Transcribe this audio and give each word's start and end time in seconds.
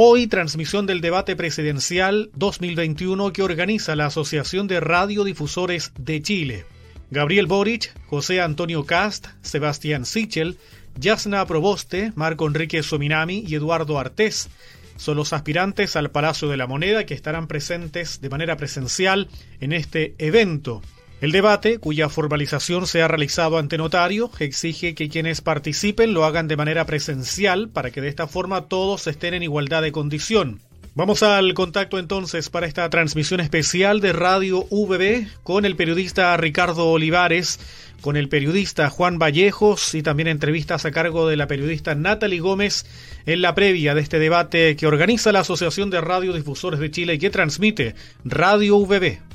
Hoy 0.00 0.28
transmisión 0.28 0.86
del 0.86 1.00
debate 1.00 1.34
presidencial 1.34 2.30
2021 2.36 3.32
que 3.32 3.42
organiza 3.42 3.96
la 3.96 4.06
Asociación 4.06 4.68
de 4.68 4.78
Radiodifusores 4.78 5.90
de 5.98 6.22
Chile. 6.22 6.66
Gabriel 7.10 7.46
Boric, 7.46 7.92
José 8.06 8.40
Antonio 8.40 8.86
Cast, 8.86 9.26
Sebastián 9.42 10.06
Sichel, 10.06 10.56
Yasna 11.00 11.44
Proboste, 11.46 12.12
Marco 12.14 12.46
Enrique 12.46 12.84
Sominami 12.84 13.42
y 13.44 13.56
Eduardo 13.56 13.98
Artés 13.98 14.48
son 14.94 15.16
los 15.16 15.32
aspirantes 15.32 15.96
al 15.96 16.12
Palacio 16.12 16.48
de 16.48 16.56
la 16.56 16.68
Moneda 16.68 17.04
que 17.04 17.14
estarán 17.14 17.48
presentes 17.48 18.20
de 18.20 18.30
manera 18.30 18.56
presencial 18.56 19.28
en 19.58 19.72
este 19.72 20.14
evento. 20.18 20.80
El 21.20 21.32
debate, 21.32 21.78
cuya 21.78 22.08
formalización 22.08 22.86
se 22.86 23.02
ha 23.02 23.08
realizado 23.08 23.58
ante 23.58 23.76
notario, 23.76 24.30
exige 24.38 24.94
que 24.94 25.08
quienes 25.08 25.40
participen 25.40 26.14
lo 26.14 26.24
hagan 26.24 26.46
de 26.46 26.56
manera 26.56 26.86
presencial 26.86 27.68
para 27.68 27.90
que 27.90 28.00
de 28.00 28.08
esta 28.08 28.28
forma 28.28 28.66
todos 28.66 29.08
estén 29.08 29.34
en 29.34 29.42
igualdad 29.42 29.82
de 29.82 29.90
condición. 29.90 30.60
Vamos 30.94 31.24
al 31.24 31.54
contacto 31.54 31.98
entonces 31.98 32.50
para 32.50 32.66
esta 32.66 32.88
transmisión 32.88 33.40
especial 33.40 34.00
de 34.00 34.12
Radio 34.12 34.64
VB 34.70 35.26
con 35.42 35.64
el 35.64 35.74
periodista 35.74 36.36
Ricardo 36.36 36.86
Olivares, 36.86 37.58
con 38.00 38.16
el 38.16 38.28
periodista 38.28 38.88
Juan 38.88 39.18
Vallejos 39.18 39.94
y 39.94 40.02
también 40.02 40.28
entrevistas 40.28 40.84
a 40.84 40.92
cargo 40.92 41.28
de 41.28 41.36
la 41.36 41.48
periodista 41.48 41.96
Natalie 41.96 42.40
Gómez 42.40 42.86
en 43.26 43.42
la 43.42 43.56
previa 43.56 43.96
de 43.96 44.02
este 44.02 44.20
debate 44.20 44.76
que 44.76 44.86
organiza 44.86 45.32
la 45.32 45.40
Asociación 45.40 45.90
de 45.90 46.00
Radiodifusores 46.00 46.78
de 46.78 46.92
Chile 46.92 47.14
y 47.14 47.18
que 47.18 47.30
transmite 47.30 47.96
Radio 48.24 48.78
VB. 48.78 49.27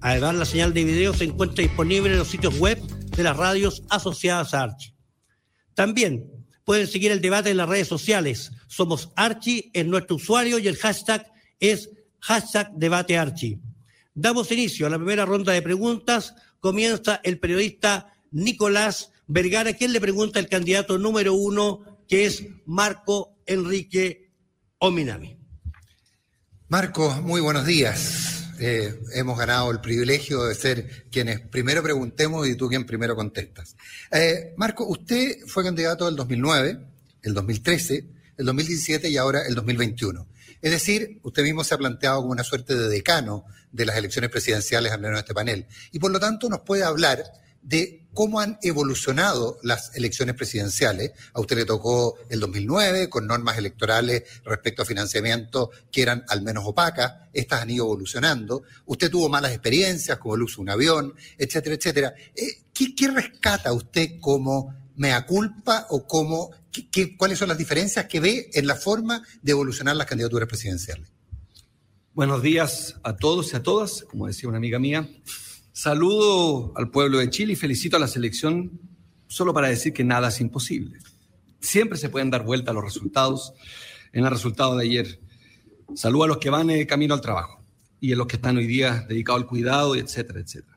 Además, 0.00 0.34
la 0.36 0.44
señal 0.44 0.72
de 0.72 0.84
video 0.84 1.12
se 1.12 1.24
encuentra 1.24 1.62
disponible 1.62 2.12
en 2.12 2.18
los 2.18 2.28
sitios 2.28 2.58
web 2.58 2.80
de 2.80 3.22
las 3.22 3.36
radios 3.36 3.82
asociadas 3.90 4.54
a 4.54 4.62
Archie. 4.62 4.94
También 5.74 6.30
pueden 6.64 6.86
seguir 6.86 7.10
el 7.12 7.20
debate 7.20 7.50
en 7.50 7.56
las 7.56 7.68
redes 7.68 7.88
sociales. 7.88 8.52
Somos 8.66 9.10
Archie 9.16 9.70
en 9.74 9.90
nuestro 9.90 10.16
usuario 10.16 10.58
y 10.58 10.68
el 10.68 10.76
hashtag 10.76 11.26
es 11.60 11.90
hashtag. 12.20 12.70
Damos 14.14 14.52
inicio 14.52 14.86
a 14.86 14.90
la 14.90 14.98
primera 14.98 15.24
ronda 15.24 15.52
de 15.52 15.62
preguntas. 15.62 16.34
Comienza 16.60 17.20
el 17.24 17.38
periodista 17.38 18.12
Nicolás 18.30 19.12
Vergara, 19.26 19.72
quien 19.74 19.92
le 19.92 20.00
pregunta 20.00 20.38
al 20.38 20.48
candidato 20.48 20.98
número 20.98 21.34
uno, 21.34 22.04
que 22.08 22.26
es 22.26 22.44
Marco 22.66 23.36
Enrique 23.46 24.32
Ominami. 24.78 25.38
Marco, 26.68 27.10
muy 27.22 27.40
buenos 27.40 27.64
días. 27.66 28.37
Eh, 28.58 29.00
hemos 29.14 29.38
ganado 29.38 29.70
el 29.70 29.80
privilegio 29.80 30.44
de 30.44 30.54
ser 30.54 31.06
quienes 31.10 31.40
primero 31.40 31.82
preguntemos 31.82 32.46
y 32.48 32.56
tú 32.56 32.68
quien 32.68 32.84
primero 32.84 33.14
contestas. 33.14 33.76
Eh, 34.10 34.54
Marco, 34.56 34.86
usted 34.86 35.38
fue 35.46 35.62
candidato 35.62 36.06
del 36.06 36.16
2009, 36.16 36.78
el 37.22 37.34
2013, 37.34 38.04
el 38.36 38.46
2017 38.46 39.08
y 39.08 39.16
ahora 39.16 39.42
el 39.46 39.54
2021. 39.54 40.26
Es 40.60 40.72
decir, 40.72 41.20
usted 41.22 41.44
mismo 41.44 41.62
se 41.62 41.74
ha 41.74 41.78
planteado 41.78 42.20
como 42.20 42.32
una 42.32 42.42
suerte 42.42 42.74
de 42.74 42.88
decano 42.88 43.44
de 43.70 43.86
las 43.86 43.96
elecciones 43.96 44.30
presidenciales, 44.30 44.92
al 44.92 45.00
menos 45.00 45.18
en 45.18 45.20
este 45.20 45.34
panel. 45.34 45.66
Y 45.92 45.98
por 45.98 46.10
lo 46.10 46.18
tanto 46.18 46.48
nos 46.48 46.60
puede 46.60 46.82
hablar 46.82 47.22
de 47.68 48.06
cómo 48.14 48.40
han 48.40 48.58
evolucionado 48.62 49.58
las 49.62 49.94
elecciones 49.94 50.34
presidenciales. 50.34 51.12
A 51.34 51.40
usted 51.40 51.56
le 51.56 51.64
tocó 51.66 52.16
el 52.30 52.40
2009 52.40 53.10
con 53.10 53.26
normas 53.26 53.58
electorales 53.58 54.22
respecto 54.44 54.82
a 54.82 54.86
financiamiento 54.86 55.70
que 55.92 56.02
eran 56.02 56.24
al 56.28 56.42
menos 56.42 56.64
opacas. 56.66 57.28
Estas 57.32 57.60
han 57.62 57.70
ido 57.70 57.84
evolucionando. 57.84 58.62
Usted 58.86 59.10
tuvo 59.10 59.28
malas 59.28 59.52
experiencias 59.52 60.16
como 60.18 60.34
el 60.34 60.42
uso 60.42 60.56
de 60.56 60.62
un 60.62 60.70
avión, 60.70 61.14
etcétera, 61.36 61.76
etcétera. 61.76 62.14
Eh, 62.34 62.62
¿Qué, 62.72 63.08
rescata 63.08 63.72
usted 63.72 64.18
como 64.18 64.74
mea 64.96 65.26
culpa 65.26 65.86
o 65.90 66.06
cómo, 66.06 66.50
cuáles 67.18 67.38
son 67.38 67.48
las 67.48 67.58
diferencias 67.58 68.06
que 68.06 68.20
ve 68.20 68.50
en 68.54 68.66
la 68.66 68.76
forma 68.76 69.22
de 69.42 69.52
evolucionar 69.52 69.94
las 69.94 70.06
candidaturas 70.06 70.48
presidenciales? 70.48 71.10
Buenos 72.14 72.42
días 72.42 72.96
a 73.02 73.16
todos 73.16 73.52
y 73.52 73.56
a 73.56 73.62
todas, 73.62 74.04
como 74.08 74.26
decía 74.26 74.48
una 74.48 74.58
amiga 74.58 74.78
mía. 74.78 75.08
Saludo 75.78 76.72
al 76.74 76.90
pueblo 76.90 77.18
de 77.18 77.30
Chile 77.30 77.52
y 77.52 77.56
felicito 77.56 77.96
a 77.96 78.00
la 78.00 78.08
selección 78.08 78.80
solo 79.28 79.54
para 79.54 79.68
decir 79.68 79.92
que 79.92 80.02
nada 80.02 80.26
es 80.26 80.40
imposible. 80.40 80.98
Siempre 81.60 81.96
se 81.96 82.08
pueden 82.08 82.30
dar 82.30 82.42
vuelta 82.42 82.72
a 82.72 82.74
los 82.74 82.82
resultados. 82.82 83.52
En 84.12 84.24
el 84.24 84.30
resultado 84.32 84.76
de 84.76 84.86
ayer, 84.86 85.20
saludo 85.94 86.24
a 86.24 86.26
los 86.26 86.38
que 86.38 86.50
van 86.50 86.84
camino 86.86 87.14
al 87.14 87.20
trabajo 87.20 87.62
y 88.00 88.12
a 88.12 88.16
los 88.16 88.26
que 88.26 88.34
están 88.34 88.56
hoy 88.56 88.66
día 88.66 89.06
dedicados 89.08 89.42
al 89.42 89.46
cuidado, 89.46 89.94
etcétera, 89.94 90.40
etcétera. 90.40 90.76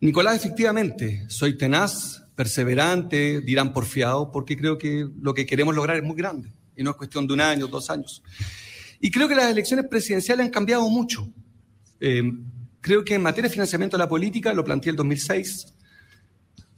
Nicolás, 0.00 0.36
efectivamente, 0.36 1.24
soy 1.30 1.56
tenaz, 1.56 2.22
perseverante, 2.34 3.40
dirán 3.40 3.72
porfiado, 3.72 4.30
porque 4.30 4.58
creo 4.58 4.76
que 4.76 5.08
lo 5.22 5.32
que 5.32 5.46
queremos 5.46 5.74
lograr 5.74 5.96
es 5.96 6.02
muy 6.02 6.16
grande 6.16 6.52
y 6.76 6.82
no 6.82 6.90
es 6.90 6.96
cuestión 6.98 7.26
de 7.26 7.32
un 7.32 7.40
año, 7.40 7.66
dos 7.66 7.88
años. 7.88 8.22
Y 9.00 9.10
creo 9.10 9.26
que 9.26 9.36
las 9.36 9.50
elecciones 9.50 9.86
presidenciales 9.88 10.44
han 10.44 10.52
cambiado 10.52 10.86
mucho. 10.90 11.26
Eh, 11.98 12.30
Creo 12.80 13.04
que 13.04 13.14
en 13.14 13.22
materia 13.22 13.48
de 13.48 13.52
financiamiento 13.52 13.96
de 13.96 14.04
la 14.04 14.08
política, 14.08 14.54
lo 14.54 14.64
planteé 14.64 14.90
el 14.90 14.96
2006, 14.96 15.74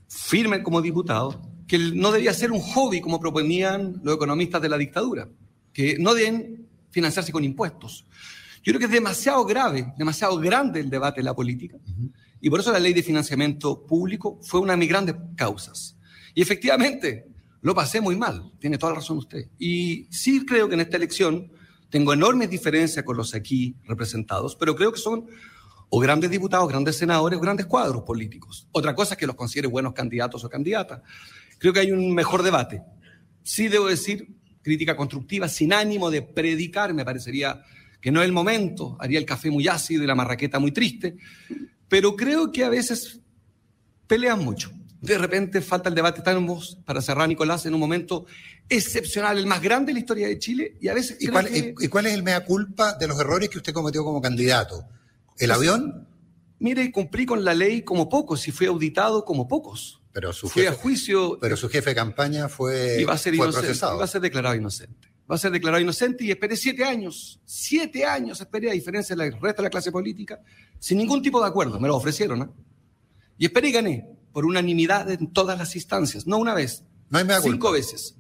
firme 0.09 0.63
como 0.63 0.83
diputado, 0.83 1.41
que 1.67 1.79
no 1.79 2.11
debía 2.11 2.35
ser 2.35 2.51
un 2.51 2.61
hobby 2.61 3.01
como 3.01 3.21
proponían 3.21 4.01
los 4.03 4.17
economistas 4.17 4.61
de 4.61 4.69
la 4.69 4.77
dictadura, 4.77 5.29
que 5.73 5.97
no 5.99 6.15
deben 6.15 6.67
financiarse 6.91 7.33
con 7.33 7.45
impuestos. 7.45 8.05
Yo 8.63 8.73
creo 8.73 8.79
que 8.81 8.87
es 8.87 8.93
demasiado 8.93 9.45
grave, 9.45 9.93
demasiado 9.97 10.39
grande 10.39 10.81
el 10.81 10.91
debate 10.91 11.21
en 11.21 11.27
la 11.27 11.35
política, 11.35 11.79
y 12.41 12.51
por 12.51 12.61
eso 12.61 12.73
la 12.73 12.81
ley 12.81 12.93
de 12.93 13.03
financiamiento 13.03 13.87
público 13.87 14.39
fue 14.43 14.61
una 14.61 14.73
de 14.73 14.79
mis 14.79 14.89
grandes 14.89 15.15
causas. 15.37 15.97
Y 16.35 16.43
efectivamente, 16.43 17.27
lo 17.61 17.75
pasé 17.75 18.01
muy 18.01 18.17
mal, 18.17 18.53
tiene 18.59 18.77
toda 18.77 18.93
la 18.93 18.99
razón 18.99 19.19
usted. 19.19 19.49
Y 19.59 20.09
sí 20.11 20.45
creo 20.45 20.69
que 20.69 20.75
en 20.75 20.81
esta 20.81 20.97
elección 20.97 21.53
tengo 21.91 22.13
enormes 22.13 22.51
diferencias 22.51 23.05
con 23.05 23.17
los 23.17 23.35
aquí 23.35 23.77
representados, 23.85 24.57
pero 24.57 24.75
creo 24.75 24.93
que 24.93 24.99
son 24.99 25.27
o 25.95 26.01
grandes 26.01 26.31
diputados, 26.31 26.67
grandes 26.71 26.97
senadores, 26.97 27.39
o 27.39 27.43
grandes 27.43 27.67
cuadros 27.67 28.03
políticos. 28.03 28.67
Otra 28.73 28.95
cosa 28.95 29.13
es 29.13 29.19
que 29.19 29.27
los 29.27 29.37
considere 29.37 29.69
buenos 29.69 29.93
candidatos 29.93 30.43
o 30.43 30.49
candidatas. 30.49 31.03
Creo 31.59 31.75
que 31.75 31.81
hay 31.81 31.93
un 31.93 32.15
mejor 32.15 32.43
debate. 32.43 32.83
Sí 33.43 33.69
debo 33.69 33.89
decir, 33.89 34.27
crítica 34.63 34.97
constructiva, 34.97 35.51
sin 35.51 35.71
ánimo 35.71 36.11
de 36.11 36.23
predicar, 36.23 36.95
me 36.95 37.05
parecería 37.05 37.63
que 38.01 38.11
no 38.11 38.23
es 38.23 38.27
el 38.27 38.33
momento, 38.33 38.97
haría 39.01 39.19
el 39.19 39.27
café 39.27 39.51
muy 39.51 39.69
ácido 39.69 40.03
y 40.03 40.07
la 40.07 40.15
marraqueta 40.15 40.59
muy 40.59 40.73
triste, 40.73 41.19
pero 41.89 42.17
creo 42.17 42.51
que 42.51 42.65
a 42.65 42.71
veces 42.71 43.21
pelean 44.07 44.43
mucho. 44.43 44.73
De 45.03 45.19
repente 45.19 45.61
falta 45.61 45.91
el 45.91 45.95
debate, 45.95 46.21
estamos, 46.21 46.79
para 46.87 47.03
cerrar 47.03 47.29
Nicolás, 47.29 47.67
en 47.67 47.75
un 47.75 47.81
momento 47.81 48.25
excepcional, 48.67 49.37
el 49.37 49.47
más 49.47 49.61
grande 49.61 49.89
de 49.89 49.95
la 49.95 50.01
historia 50.01 50.27
de 50.27 50.39
Chile, 50.39 50.79
y 50.81 50.89
a 50.89 50.95
veces... 50.95 51.19
¿Y 51.21 51.27
cuál, 51.27 51.51
¿Y 51.53 51.89
cuál 51.89 52.07
es 52.07 52.15
el 52.15 52.23
mea 52.23 52.43
culpa 52.47 52.95
de 52.95 53.09
los 53.09 53.21
errores 53.21 53.51
que 53.51 53.59
usted 53.59 53.75
cometió 53.75 54.03
como 54.03 54.23
candidato? 54.23 54.87
¿El 55.39 55.51
avión? 55.51 56.09
Mire, 56.59 56.93
cumplí 56.93 57.27
con 57.27 57.45
la 57.45 57.55
ley 57.55 57.83
como 57.83 58.09
pocos 58.09 58.47
y 58.47 58.53
fui 58.53 58.67
auditado 58.67 59.25
como 59.25 59.49
pocos. 59.49 60.01
Pero 60.13 60.33
su 60.33 60.49
fui 60.49 60.63
jefe, 60.63 60.75
a 60.75 60.79
juicio. 60.79 61.39
Pero 61.41 61.57
su 61.57 61.69
jefe 61.69 61.91
de 61.91 61.97
campaña 61.97 62.49
fue, 62.49 63.05
va 63.05 63.15
a 63.15 63.19
ser 63.19 63.35
fue 63.35 63.47
inocente, 63.47 63.67
procesado. 63.67 63.99
Va 63.99 64.05
a 64.05 64.09
ser 64.09 64.21
declarado 64.21 64.55
inocente. 64.55 65.09
Va 65.31 65.37
a 65.37 65.39
ser 65.39 65.51
declarado 65.51 65.83
inocente 65.83 66.25
y 66.25 66.31
esperé 66.31 66.57
siete 66.57 66.85
años. 66.85 67.41
Siete 67.45 68.05
años 68.05 68.41
esperé, 68.41 68.71
a 68.71 68.75
diferencia 68.75 69.17
del 69.17 69.33
resto 69.41 69.63
de 69.63 69.67
la 69.67 69.71
clase 69.71 69.91
política, 69.91 70.41
sin 70.79 70.99
ningún 70.99 71.23
tipo 71.23 71.41
de 71.41 71.49
acuerdo. 71.49 71.81
Me 71.81 71.89
lo 71.89 71.97
ofrecieron. 71.97 72.43
¿eh? 72.43 72.49
Y 73.39 73.47
esperé 73.47 73.71
y 73.71 73.73
gané 73.73 74.07
por 74.33 74.45
unanimidad 74.45 75.11
en 75.11 75.33
todas 75.33 75.59
las 75.59 75.75
instancias. 75.75 76.27
No 76.27 76.39
una 76.39 76.55
vez. 76.55 76.85
No 77.11 77.19
hay 77.19 77.27
Cinco 77.43 77.73
veces. 77.73 78.17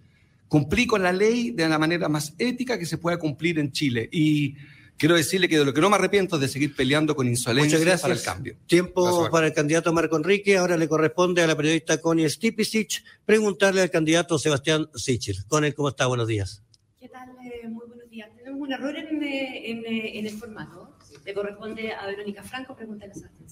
Cumplí 0.48 0.86
con 0.86 1.02
la 1.02 1.12
ley 1.12 1.50
de 1.50 1.68
la 1.68 1.78
manera 1.78 2.08
más 2.08 2.34
ética 2.38 2.78
que 2.78 2.86
se 2.86 2.98
pueda 2.98 3.18
cumplir 3.18 3.58
en 3.58 3.72
Chile. 3.72 4.08
Y 4.12 4.56
quiero 4.98 5.14
decirle 5.16 5.48
que 5.48 5.58
de 5.58 5.64
lo 5.64 5.74
que 5.74 5.80
no 5.80 5.90
me 5.90 5.96
arrepiento 5.96 6.36
es 6.36 6.42
de 6.42 6.48
seguir 6.48 6.74
peleando 6.76 7.14
con 7.16 7.26
insolencia 7.28 7.78
Muchas 7.78 7.80
gracias. 7.80 8.02
para 8.02 8.14
el 8.14 8.22
cambio. 8.22 8.56
Tiempo 8.66 9.02
Gracias, 9.04 9.28
para 9.30 9.46
el 9.48 9.52
candidato 9.52 9.92
Marco 9.92 10.16
Enrique. 10.16 10.56
Ahora 10.56 10.76
le 10.76 10.88
corresponde 10.88 11.42
a 11.42 11.46
la 11.46 11.56
periodista 11.56 12.00
Connie 12.00 12.28
Stipicic 12.30 13.02
preguntarle 13.24 13.82
al 13.82 13.90
candidato 13.90 14.38
Sebastián 14.38 14.88
Sichel. 14.94 15.44
Connie, 15.48 15.72
¿cómo 15.72 15.88
está? 15.88 16.06
Buenos 16.06 16.28
días. 16.28 16.62
¿Qué 17.00 17.08
tal? 17.08 17.28
Eh, 17.44 17.68
muy 17.68 17.86
buenos 17.86 18.08
días. 18.10 18.28
Tenemos 18.36 18.60
un 18.60 18.72
error 18.72 18.94
en, 18.96 19.22
eh, 19.22 19.70
en, 19.70 19.78
eh, 19.84 20.18
en 20.18 20.26
el 20.26 20.38
formato. 20.38 20.96
Le 21.24 21.34
corresponde 21.34 21.92
a 21.92 22.06
Verónica 22.06 22.42
Franco 22.42 22.74
preguntarle 22.76 23.12
a 23.12 23.16
Sebastián. 23.16 23.48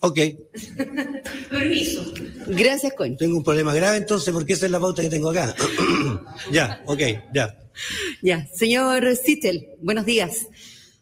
Ok, 0.00 0.18
Permiso. 1.50 2.12
Gracias, 2.48 2.92
Connie. 2.92 3.16
tengo 3.16 3.38
un 3.38 3.42
problema 3.44 3.72
grave 3.74 3.96
entonces 3.96 4.34
porque 4.34 4.52
esa 4.52 4.66
es 4.66 4.72
la 4.72 4.78
pauta 4.78 5.00
que 5.00 5.08
tengo 5.08 5.30
acá. 5.30 5.54
ya, 6.52 6.82
ok, 6.86 7.00
ya. 7.32 7.58
Ya, 8.22 8.46
señor 8.52 9.16
Sittel, 9.16 9.68
buenos 9.80 10.06
días. 10.06 10.48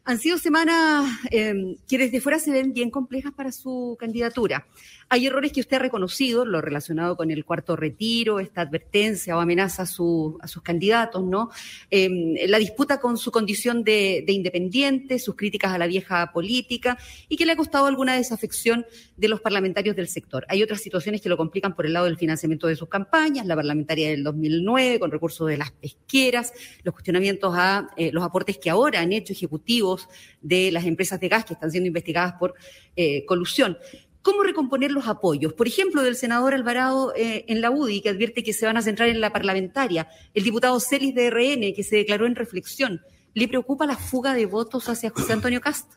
Han 0.05 0.19
sido 0.19 0.37
semanas 0.37 1.09
eh, 1.31 1.77
que 1.87 1.97
desde 1.97 2.21
fuera 2.21 2.41
se 2.41 2.51
ven 2.51 2.73
bien 2.73 2.91
complejas 2.91 3.33
para 3.33 3.53
su 3.53 3.97
candidatura. 4.01 4.67
Hay 5.09 5.27
errores 5.27 5.53
que 5.53 5.61
usted 5.61 5.77
ha 5.77 5.81
reconocido, 5.81 6.45
lo 6.45 6.61
relacionado 6.61 7.17
con 7.17 7.31
el 7.31 7.45
cuarto 7.45 7.77
retiro, 7.77 8.41
esta 8.41 8.63
advertencia 8.63 9.37
o 9.37 9.41
amenaza 9.41 9.83
a, 9.83 9.87
su, 9.87 10.39
a 10.41 10.49
sus 10.49 10.63
candidatos, 10.63 11.23
¿no? 11.23 11.51
Em, 11.89 12.35
la 12.49 12.59
disputa 12.59 12.99
con 12.99 13.17
su 13.17 13.31
condición 13.31 13.85
de, 13.85 14.25
de, 14.27 14.33
independiente, 14.33 15.21
sus 15.21 15.37
críticas 15.37 15.73
a 15.73 15.79
la 15.79 15.87
vieja 15.87 16.33
política 16.33 16.99
y 17.29 17.37
que 17.37 17.47
le 17.47 17.53
ha 17.53 17.57
costado 17.57 17.87
alguna 17.87 18.17
desafección 18.17 18.85
de 19.17 19.29
los 19.29 19.41
parlamentarios 19.41 19.95
del 19.95 20.09
sector. 20.09 20.45
Hay 20.49 20.65
otras 20.65 20.81
situaciones 20.81 21.21
que 21.21 21.29
lo 21.29 21.37
complican 21.37 21.77
por 21.77 21.87
el 21.87 21.93
lado 21.93 22.07
del 22.07 22.17
financiamiento 22.17 22.67
de 22.67 22.75
sus 22.75 22.89
campañas, 22.89 23.47
la 23.47 23.55
parlamentaria 23.55 24.09
del 24.09 24.25
2009 24.25 24.99
con 24.99 25.13
recursos 25.13 25.47
de 25.47 25.59
las 25.59 25.71
pesqueras, 25.71 26.53
los 26.83 26.93
cuestionamientos 26.93 27.55
a 27.57 27.91
eh, 27.97 28.11
los 28.13 28.25
aportes 28.25 28.59
que 28.59 28.71
ahora 28.71 29.01
han 29.01 29.13
hecho 29.13 29.33
ejecutivos 29.33 29.92
de 30.41 30.71
las 30.73 30.85
empresas 30.85 31.21
de 31.21 31.29
gas 31.29 31.45
que 31.45 31.55
están 31.55 31.71
siendo 31.71 31.89
investigadas 31.89 32.35
por 32.39 32.55
eh, 32.97 33.25
colusión. 33.27 33.79
¿Cómo 34.23 34.45
recomponer 34.45 34.93
los 34.93 35.09
apoyos? 35.09 35.53
Por 35.53 35.67
ejemplo, 35.67 36.03
del 36.03 36.15
senador 36.15 36.55
Alvarado 36.55 37.13
eh, 37.17 37.45
en 37.49 37.61
la 37.61 37.73
UDI, 37.73 38.03
que 38.03 38.09
advierte 38.09 38.45
que 38.45 38.53
se 38.53 38.67
van 38.67 38.77
a 38.77 38.83
centrar 38.83 39.09
en 39.09 39.21
la 39.21 39.33
parlamentaria. 39.33 40.09
El 40.33 40.45
diputado 40.45 40.79
Celis 40.79 41.15
de 41.15 41.29
RN, 41.29 41.75
que 41.75 41.83
se 41.83 41.97
declaró 41.97 42.27
en 42.27 42.37
reflexión. 42.37 43.01
¿Le 43.35 43.49
preocupa 43.49 43.85
la 43.85 43.97
fuga 43.97 44.35
de 44.35 44.47
votos 44.47 44.89
hacia 44.89 45.11
José 45.11 45.33
Antonio 45.33 45.61
Cast? 45.61 45.95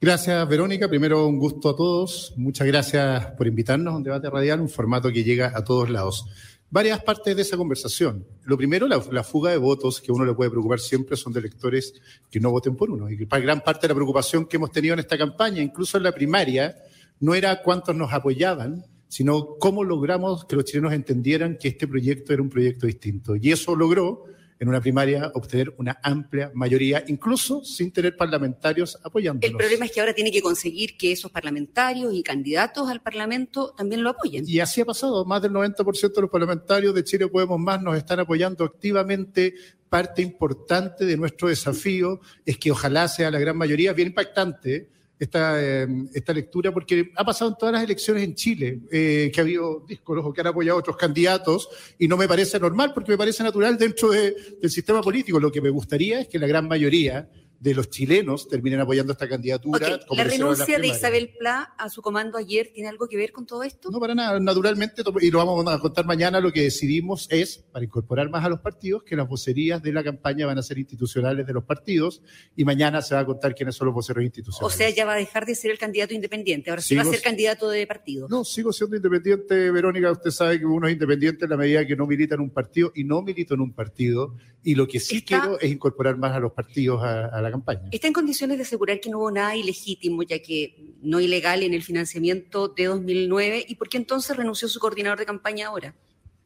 Gracias, 0.00 0.48
Verónica. 0.48 0.88
Primero, 0.88 1.26
un 1.26 1.38
gusto 1.38 1.70
a 1.70 1.76
todos. 1.76 2.32
Muchas 2.36 2.66
gracias 2.66 3.26
por 3.36 3.46
invitarnos 3.46 3.92
a 3.92 3.96
un 3.96 4.02
debate 4.02 4.30
radial, 4.30 4.60
un 4.60 4.68
formato 4.68 5.10
que 5.10 5.24
llega 5.24 5.52
a 5.54 5.64
todos 5.64 5.90
lados. 5.90 6.26
Varias 6.72 7.02
partes 7.02 7.34
de 7.34 7.42
esa 7.42 7.56
conversación. 7.56 8.24
Lo 8.44 8.56
primero, 8.56 8.86
la, 8.86 9.24
fuga 9.24 9.50
de 9.50 9.56
votos, 9.56 10.00
que 10.00 10.12
uno 10.12 10.24
le 10.24 10.34
puede 10.34 10.50
preocupar 10.50 10.78
siempre, 10.78 11.16
son 11.16 11.32
de 11.32 11.40
electores 11.40 11.94
que 12.30 12.38
no 12.38 12.52
voten 12.52 12.76
por 12.76 12.90
uno. 12.90 13.10
Y 13.10 13.16
gran 13.16 13.60
parte 13.60 13.82
de 13.82 13.88
la 13.88 13.96
preocupación 13.96 14.46
que 14.46 14.56
hemos 14.56 14.70
tenido 14.70 14.94
en 14.94 15.00
esta 15.00 15.18
campaña, 15.18 15.60
incluso 15.60 15.96
en 15.96 16.04
la 16.04 16.12
primaria, 16.12 16.76
no 17.18 17.34
era 17.34 17.60
cuántos 17.62 17.96
nos 17.96 18.12
apoyaban, 18.12 18.84
sino 19.08 19.56
cómo 19.58 19.82
logramos 19.82 20.44
que 20.44 20.54
los 20.54 20.64
chilenos 20.64 20.92
entendieran 20.92 21.58
que 21.58 21.66
este 21.66 21.88
proyecto 21.88 22.32
era 22.32 22.42
un 22.42 22.50
proyecto 22.50 22.86
distinto. 22.86 23.34
Y 23.34 23.50
eso 23.50 23.74
logró, 23.74 24.26
en 24.60 24.68
una 24.68 24.80
primaria, 24.80 25.32
obtener 25.34 25.74
una 25.78 25.98
amplia 26.02 26.52
mayoría, 26.54 27.02
incluso 27.08 27.64
sin 27.64 27.90
tener 27.90 28.14
parlamentarios 28.14 28.98
apoyándonos. 29.02 29.50
El 29.50 29.56
problema 29.56 29.86
es 29.86 29.92
que 29.92 30.00
ahora 30.00 30.12
tiene 30.12 30.30
que 30.30 30.42
conseguir 30.42 30.98
que 30.98 31.12
esos 31.12 31.30
parlamentarios 31.30 32.12
y 32.14 32.22
candidatos 32.22 32.90
al 32.90 33.00
Parlamento 33.00 33.74
también 33.74 34.02
lo 34.02 34.10
apoyen. 34.10 34.44
Y 34.46 34.60
así 34.60 34.82
ha 34.82 34.84
pasado. 34.84 35.24
Más 35.24 35.40
del 35.40 35.52
90% 35.52 36.14
de 36.14 36.20
los 36.20 36.30
parlamentarios 36.30 36.94
de 36.94 37.02
Chile 37.02 37.28
Podemos 37.28 37.58
Más 37.58 37.80
nos 37.80 37.96
están 37.96 38.20
apoyando 38.20 38.62
activamente 38.64 39.54
parte 39.88 40.20
importante 40.20 41.06
de 41.06 41.16
nuestro 41.16 41.48
desafío 41.48 42.20
es 42.44 42.58
que 42.58 42.70
ojalá 42.70 43.08
sea 43.08 43.30
la 43.30 43.38
gran 43.38 43.56
mayoría, 43.56 43.94
bien 43.94 44.08
impactante, 44.08 44.90
esta, 45.20 45.62
eh, 45.62 45.86
esta 46.14 46.32
lectura, 46.32 46.72
porque 46.72 47.12
ha 47.14 47.24
pasado 47.24 47.50
en 47.50 47.56
todas 47.58 47.74
las 47.74 47.84
elecciones 47.84 48.24
en 48.24 48.34
Chile, 48.34 48.80
eh, 48.90 49.30
que 49.32 49.40
ha 49.40 49.44
habido 49.44 49.84
discos 49.86 50.34
que 50.34 50.40
han 50.40 50.46
apoyado 50.46 50.78
otros 50.78 50.96
candidatos, 50.96 51.68
y 51.98 52.08
no 52.08 52.16
me 52.16 52.26
parece 52.26 52.58
normal, 52.58 52.92
porque 52.94 53.12
me 53.12 53.18
parece 53.18 53.42
natural 53.42 53.76
dentro 53.76 54.10
de, 54.10 54.34
del 54.60 54.70
sistema 54.70 55.02
político. 55.02 55.38
Lo 55.38 55.52
que 55.52 55.60
me 55.60 55.68
gustaría 55.68 56.20
es 56.20 56.28
que 56.28 56.38
la 56.38 56.46
gran 56.46 56.66
mayoría 56.66 57.28
de 57.60 57.74
los 57.74 57.90
chilenos 57.90 58.48
terminen 58.48 58.80
apoyando 58.80 59.12
esta 59.12 59.28
candidatura. 59.28 60.00
Okay. 60.08 60.16
¿La 60.16 60.24
renuncia 60.24 60.78
de 60.78 60.88
Isabel 60.88 61.34
Pla 61.38 61.74
a 61.76 61.90
su 61.90 62.00
comando 62.00 62.38
ayer 62.38 62.70
tiene 62.72 62.88
algo 62.88 63.06
que 63.06 63.18
ver 63.18 63.32
con 63.32 63.44
todo 63.44 63.62
esto? 63.62 63.90
No, 63.90 64.00
para 64.00 64.14
nada. 64.14 64.40
Naturalmente, 64.40 65.02
y 65.20 65.30
lo 65.30 65.38
vamos 65.38 65.66
a 65.66 65.78
contar 65.78 66.06
mañana, 66.06 66.40
lo 66.40 66.52
que 66.52 66.62
decidimos 66.62 67.28
es, 67.30 67.58
para 67.70 67.84
incorporar 67.84 68.30
más 68.30 68.46
a 68.46 68.48
los 68.48 68.60
partidos, 68.60 69.02
que 69.02 69.14
las 69.14 69.28
vocerías 69.28 69.82
de 69.82 69.92
la 69.92 70.02
campaña 70.02 70.46
van 70.46 70.56
a 70.56 70.62
ser 70.62 70.78
institucionales 70.78 71.46
de 71.46 71.52
los 71.52 71.64
partidos 71.64 72.22
y 72.56 72.64
mañana 72.64 73.02
se 73.02 73.14
va 73.14 73.20
a 73.20 73.26
contar 73.26 73.54
quiénes 73.54 73.76
son 73.76 73.86
los 73.86 73.94
voceros 73.94 74.24
institucionales. 74.24 74.74
O 74.74 74.76
sea, 74.76 74.88
ya 74.88 75.04
va 75.04 75.12
a 75.12 75.16
dejar 75.16 75.44
de 75.44 75.54
ser 75.54 75.70
el 75.70 75.78
candidato 75.78 76.14
independiente, 76.14 76.70
ahora 76.70 76.80
sí 76.80 76.96
va 76.96 77.02
a 77.02 77.04
ser 77.04 77.20
candidato 77.20 77.68
de 77.68 77.86
partido. 77.86 78.26
No, 78.30 78.42
sigo 78.42 78.72
siendo 78.72 78.96
independiente, 78.96 79.70
Verónica. 79.70 80.10
Usted 80.10 80.30
sabe 80.30 80.58
que 80.58 80.64
uno 80.64 80.86
es 80.86 80.94
independiente 80.94 81.44
en 81.44 81.50
la 81.50 81.58
medida 81.58 81.86
que 81.86 81.94
no 81.94 82.06
milita 82.06 82.36
en 82.36 82.40
un 82.40 82.50
partido 82.50 82.90
y 82.94 83.04
no 83.04 83.20
milito 83.20 83.52
en 83.52 83.60
un 83.60 83.74
partido. 83.74 84.34
Y 84.62 84.74
lo 84.74 84.86
que 84.86 84.98
sí 84.98 85.18
Está... 85.18 85.40
quiero 85.40 85.60
es 85.60 85.70
incorporar 85.70 86.16
más 86.16 86.32
a 86.32 86.40
los 86.40 86.52
partidos 86.52 87.02
a, 87.02 87.26
a 87.26 87.42
la 87.42 87.49
campaña. 87.50 87.82
¿Está 87.90 88.06
en 88.06 88.12
condiciones 88.12 88.56
de 88.56 88.62
asegurar 88.62 89.00
que 89.00 89.10
no 89.10 89.18
hubo 89.18 89.30
nada 89.30 89.56
ilegítimo, 89.56 90.22
ya 90.22 90.40
que 90.40 90.94
no 91.02 91.20
ilegal 91.20 91.62
en 91.62 91.74
el 91.74 91.82
financiamiento 91.82 92.68
de 92.68 92.86
2009? 92.86 93.66
¿Y 93.68 93.74
por 93.76 93.88
qué 93.88 93.98
entonces 93.98 94.36
renunció 94.36 94.68
su 94.68 94.80
coordinador 94.80 95.18
de 95.18 95.26
campaña 95.26 95.68
ahora? 95.68 95.94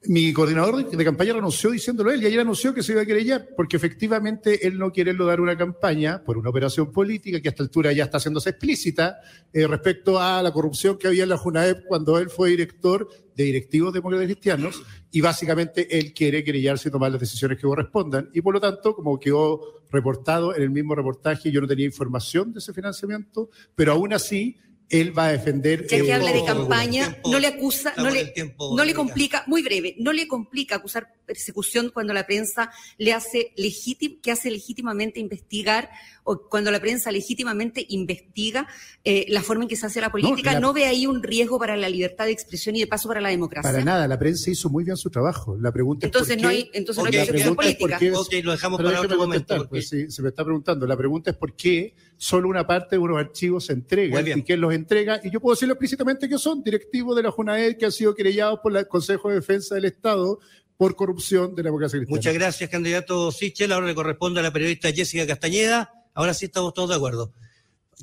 Mi 0.06 0.34
coordinador 0.34 0.84
de, 0.84 1.04
campaña 1.04 1.32
renunció 1.32 1.70
diciéndolo 1.70 2.10
él 2.10 2.22
y 2.22 2.26
ayer 2.26 2.40
anunció 2.40 2.74
que 2.74 2.82
se 2.82 2.92
iba 2.92 3.00
a 3.00 3.06
querellar 3.06 3.48
porque 3.56 3.76
efectivamente 3.76 4.66
él 4.66 4.76
no 4.76 4.92
quiere 4.92 5.14
dar 5.14 5.40
una 5.40 5.56
campaña 5.56 6.22
por 6.22 6.36
una 6.36 6.50
operación 6.50 6.92
política 6.92 7.40
que 7.40 7.48
a 7.48 7.52
esta 7.52 7.62
altura 7.62 7.90
ya 7.92 8.04
está 8.04 8.18
haciéndose 8.18 8.50
explícita 8.50 9.20
eh, 9.50 9.66
respecto 9.66 10.20
a 10.20 10.42
la 10.42 10.52
corrupción 10.52 10.98
que 10.98 11.06
había 11.06 11.22
en 11.22 11.30
la 11.30 11.38
JUNAEP 11.38 11.86
cuando 11.86 12.18
él 12.18 12.28
fue 12.28 12.50
director 12.50 13.08
de 13.36 13.44
directivos 13.44 13.92
demócratas 13.92 14.26
cristianos 14.26 14.82
y 15.10 15.20
básicamente 15.20 15.98
él 15.98 16.12
quiere 16.12 16.44
querellarse 16.44 16.88
y 16.88 16.92
tomar 16.92 17.10
las 17.10 17.20
decisiones 17.20 17.58
que 17.58 17.66
correspondan. 17.66 18.30
Y 18.32 18.40
por 18.40 18.54
lo 18.54 18.60
tanto 18.60 18.94
como 18.94 19.18
quedó 19.18 19.82
reportado 19.90 20.54
en 20.54 20.62
el 20.62 20.70
mismo 20.70 20.94
reportaje 20.94 21.50
yo 21.50 21.60
no 21.60 21.66
tenía 21.66 21.86
información 21.86 22.52
de 22.52 22.58
ese 22.58 22.72
financiamiento 22.72 23.50
pero 23.74 23.92
aún 23.92 24.12
así 24.12 24.56
él 24.90 25.16
va 25.16 25.26
a 25.26 25.32
defender. 25.32 25.86
Ya 25.88 26.02
que 26.02 26.12
habla 26.12 26.32
de 26.32 26.44
campaña, 26.44 27.18
no 27.24 27.38
le 27.38 27.46
acusa, 27.46 27.94
no 27.96 28.10
le, 28.10 28.32
no 28.58 28.84
le 28.84 28.94
complica, 28.94 29.44
muy 29.46 29.62
breve, 29.62 29.96
no 29.98 30.12
le 30.12 30.28
complica 30.28 30.76
acusar 30.76 31.08
persecución 31.24 31.90
cuando 31.92 32.12
la 32.12 32.26
prensa 32.26 32.70
le 32.98 33.12
hace 33.12 33.52
legítim, 33.56 34.20
que 34.20 34.30
hace 34.30 34.50
legítimamente 34.50 35.20
investigar 35.20 35.90
o 36.22 36.48
cuando 36.48 36.70
la 36.70 36.80
prensa 36.80 37.10
legítimamente 37.10 37.84
investiga 37.88 38.66
eh, 39.04 39.26
la 39.28 39.42
forma 39.42 39.64
en 39.64 39.68
que 39.68 39.76
se 39.76 39.86
hace 39.86 40.00
la 40.00 40.10
política, 40.10 40.52
¿no, 40.52 40.54
la, 40.54 40.60
¿no 40.60 40.72
ve 40.72 40.86
ahí 40.86 41.06
un 41.06 41.22
riesgo 41.22 41.58
para 41.58 41.76
la 41.76 41.88
libertad 41.88 42.26
de 42.26 42.32
expresión 42.32 42.76
y 42.76 42.80
de 42.80 42.86
paso 42.86 43.08
para 43.08 43.20
la 43.20 43.28
democracia? 43.28 43.70
Para 43.70 43.84
nada, 43.84 44.08
la 44.08 44.18
prensa 44.18 44.50
hizo 44.50 44.70
muy 44.70 44.84
bien 44.84 44.96
su 44.96 45.10
trabajo. 45.10 45.56
La 45.60 45.72
pregunta 45.72 46.06
entonces 46.06 46.36
es 46.36 46.42
por 46.42 46.44
no 46.44 46.48
qué, 46.50 46.56
hay, 46.56 46.70
entonces 46.72 47.02
okay, 47.02 47.12
no 47.12 47.20
hay 47.20 47.26
persecución 47.26 47.56
política. 47.56 47.98
Es, 48.00 48.16
okay, 48.16 48.42
lo 48.42 48.52
dejamos 48.52 48.82
para 48.82 49.00
otro 49.00 49.16
momento. 49.16 49.68
Pues, 49.68 49.88
sí, 49.88 50.10
se 50.10 50.22
me 50.22 50.28
está 50.28 50.44
preguntando. 50.44 50.86
La 50.86 50.96
pregunta 50.96 51.30
es 51.30 51.36
por 51.36 51.54
qué 51.54 51.94
solo 52.16 52.48
una 52.48 52.66
parte 52.66 52.96
de 52.96 53.00
unos 53.00 53.18
archivos 53.18 53.66
se 53.66 53.72
entrega 53.72 54.20
y 54.20 54.42
quién 54.42 54.60
los 54.60 54.73
entrega. 54.74 55.20
Y 55.22 55.30
yo 55.30 55.40
puedo 55.40 55.54
decirlo 55.54 55.74
explícitamente 55.74 56.28
que 56.28 56.38
son 56.38 56.62
directivos 56.62 57.16
de 57.16 57.22
la 57.22 57.30
JUNAED 57.30 57.76
que 57.76 57.86
han 57.86 57.92
sido 57.92 58.14
querellados 58.14 58.60
por 58.60 58.76
el 58.76 58.88
Consejo 58.88 59.28
de 59.28 59.36
Defensa 59.36 59.74
del 59.74 59.86
Estado 59.86 60.38
por 60.76 60.96
corrupción 60.96 61.54
de 61.54 61.62
la 61.62 61.68
democracia 61.68 61.98
cristiana. 61.98 62.18
Muchas 62.18 62.34
gracias, 62.34 62.70
candidato 62.70 63.30
Sichel. 63.30 63.72
Ahora 63.72 63.86
le 63.86 63.94
corresponde 63.94 64.40
a 64.40 64.42
la 64.42 64.52
periodista 64.52 64.92
Jessica 64.92 65.26
Castañeda. 65.26 65.92
Ahora 66.14 66.34
sí 66.34 66.46
estamos 66.46 66.74
todos 66.74 66.90
de 66.90 66.96
acuerdo. 66.96 67.32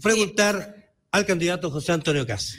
Preguntar 0.01 0.75
sí. 0.75 0.83
al 1.11 1.25
candidato 1.25 1.69
José 1.69 1.91
Antonio 1.91 2.25
Cas. 2.25 2.57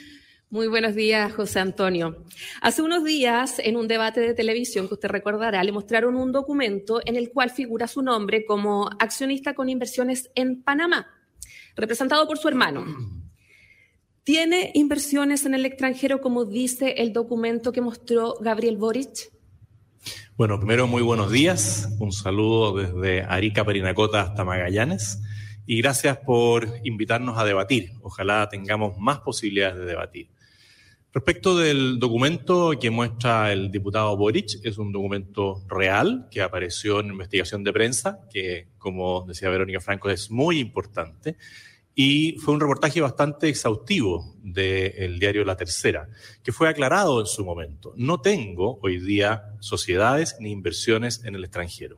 Muy 0.53 0.67
buenos 0.67 0.93
días, 0.93 1.33
José 1.33 1.59
Antonio. 1.59 2.23
Hace 2.61 2.83
unos 2.83 3.03
días, 3.03 3.57
en 3.57 3.75
un 3.75 3.87
debate 3.87 4.21
de 4.21 4.35
televisión 4.35 4.87
que 4.87 4.93
usted 4.93 5.09
recordará, 5.09 5.63
le 5.63 5.71
mostraron 5.71 6.15
un 6.15 6.31
documento 6.31 7.01
en 7.05 7.15
el 7.15 7.31
cual 7.31 7.49
figura 7.49 7.87
su 7.87 8.03
nombre 8.03 8.45
como 8.45 8.87
accionista 8.99 9.55
con 9.55 9.67
inversiones 9.67 10.29
en 10.35 10.61
Panamá, 10.61 11.07
representado 11.75 12.27
por 12.27 12.37
su 12.37 12.47
hermano. 12.47 12.85
¿Tiene 14.23 14.71
inversiones 14.73 15.45
en 15.45 15.53
el 15.53 15.65
extranjero, 15.65 16.21
como 16.21 16.45
dice 16.45 16.95
el 16.99 17.11
documento 17.11 17.73
que 17.73 17.81
mostró 17.81 18.35
Gabriel 18.39 18.77
Boric? 18.77 19.33
Bueno, 20.37 20.57
primero 20.57 20.87
muy 20.87 21.01
buenos 21.01 21.29
días, 21.29 21.89
un 21.99 22.13
saludo 22.13 22.73
desde 22.73 23.23
Arica, 23.23 23.65
Perinacota 23.65 24.21
hasta 24.21 24.45
Magallanes 24.45 25.21
y 25.65 25.81
gracias 25.81 26.19
por 26.19 26.69
invitarnos 26.85 27.37
a 27.37 27.43
debatir. 27.43 27.91
Ojalá 28.01 28.47
tengamos 28.47 28.97
más 28.97 29.19
posibilidades 29.19 29.79
de 29.79 29.85
debatir. 29.85 30.29
Respecto 31.11 31.57
del 31.57 31.99
documento 31.99 32.71
que 32.79 32.89
muestra 32.91 33.51
el 33.51 33.71
diputado 33.71 34.15
Boric, 34.15 34.63
es 34.63 34.77
un 34.77 34.93
documento 34.93 35.65
real 35.67 36.29
que 36.31 36.41
apareció 36.41 37.01
en 37.01 37.07
investigación 37.07 37.61
de 37.65 37.73
prensa, 37.73 38.21
que 38.31 38.69
como 38.77 39.25
decía 39.27 39.49
Verónica 39.49 39.81
Franco 39.81 40.09
es 40.09 40.31
muy 40.31 40.59
importante 40.59 41.35
y 41.95 42.37
fue 42.39 42.53
un 42.53 42.59
reportaje 42.59 43.01
bastante 43.01 43.49
exhaustivo 43.49 44.35
del 44.41 45.19
diario 45.19 45.45
La 45.45 45.55
Tercera, 45.55 46.09
que 46.43 46.51
fue 46.51 46.67
aclarado 46.67 47.19
en 47.19 47.27
su 47.27 47.45
momento. 47.45 47.93
No 47.95 48.19
tengo 48.19 48.79
hoy 48.81 48.99
día 48.99 49.53
sociedades 49.59 50.35
ni 50.39 50.51
inversiones 50.51 51.23
en 51.23 51.35
el 51.35 51.43
extranjero. 51.43 51.97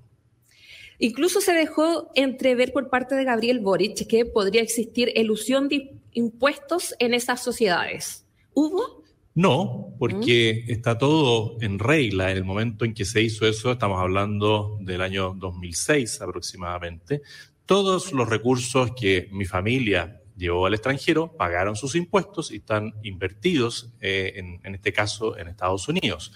Incluso 0.99 1.41
se 1.41 1.53
dejó 1.53 2.11
entrever 2.15 2.71
por 2.71 2.89
parte 2.89 3.15
de 3.15 3.25
Gabriel 3.25 3.59
Boric 3.59 4.07
que 4.07 4.25
podría 4.25 4.61
existir 4.61 5.11
elusión 5.15 5.67
de 5.67 5.93
impuestos 6.13 6.95
en 6.99 7.13
esas 7.13 7.43
sociedades. 7.43 8.25
¿Hubo? 8.53 9.03
No, 9.33 9.93
porque 9.99 10.63
¿Mm? 10.65 10.71
está 10.71 10.97
todo 10.97 11.57
en 11.59 11.79
regla. 11.79 12.31
En 12.31 12.37
el 12.37 12.45
momento 12.45 12.85
en 12.85 12.93
que 12.93 13.03
se 13.03 13.21
hizo 13.21 13.45
eso, 13.45 13.73
estamos 13.73 13.99
hablando 13.99 14.77
del 14.79 15.01
año 15.01 15.35
2006 15.37 16.21
aproximadamente, 16.21 17.21
todos 17.65 18.13
los 18.13 18.29
recursos 18.29 18.91
que 18.95 19.27
mi 19.31 19.45
familia 19.45 20.21
llevó 20.37 20.65
al 20.65 20.73
extranjero 20.73 21.35
pagaron 21.37 21.75
sus 21.75 21.95
impuestos 21.95 22.51
y 22.51 22.57
están 22.57 22.93
invertidos, 23.03 23.91
eh, 24.01 24.33
en, 24.35 24.59
en, 24.63 24.75
este 24.75 24.93
caso, 24.93 25.37
en 25.37 25.47
Estados 25.47 25.87
Unidos. 25.87 26.31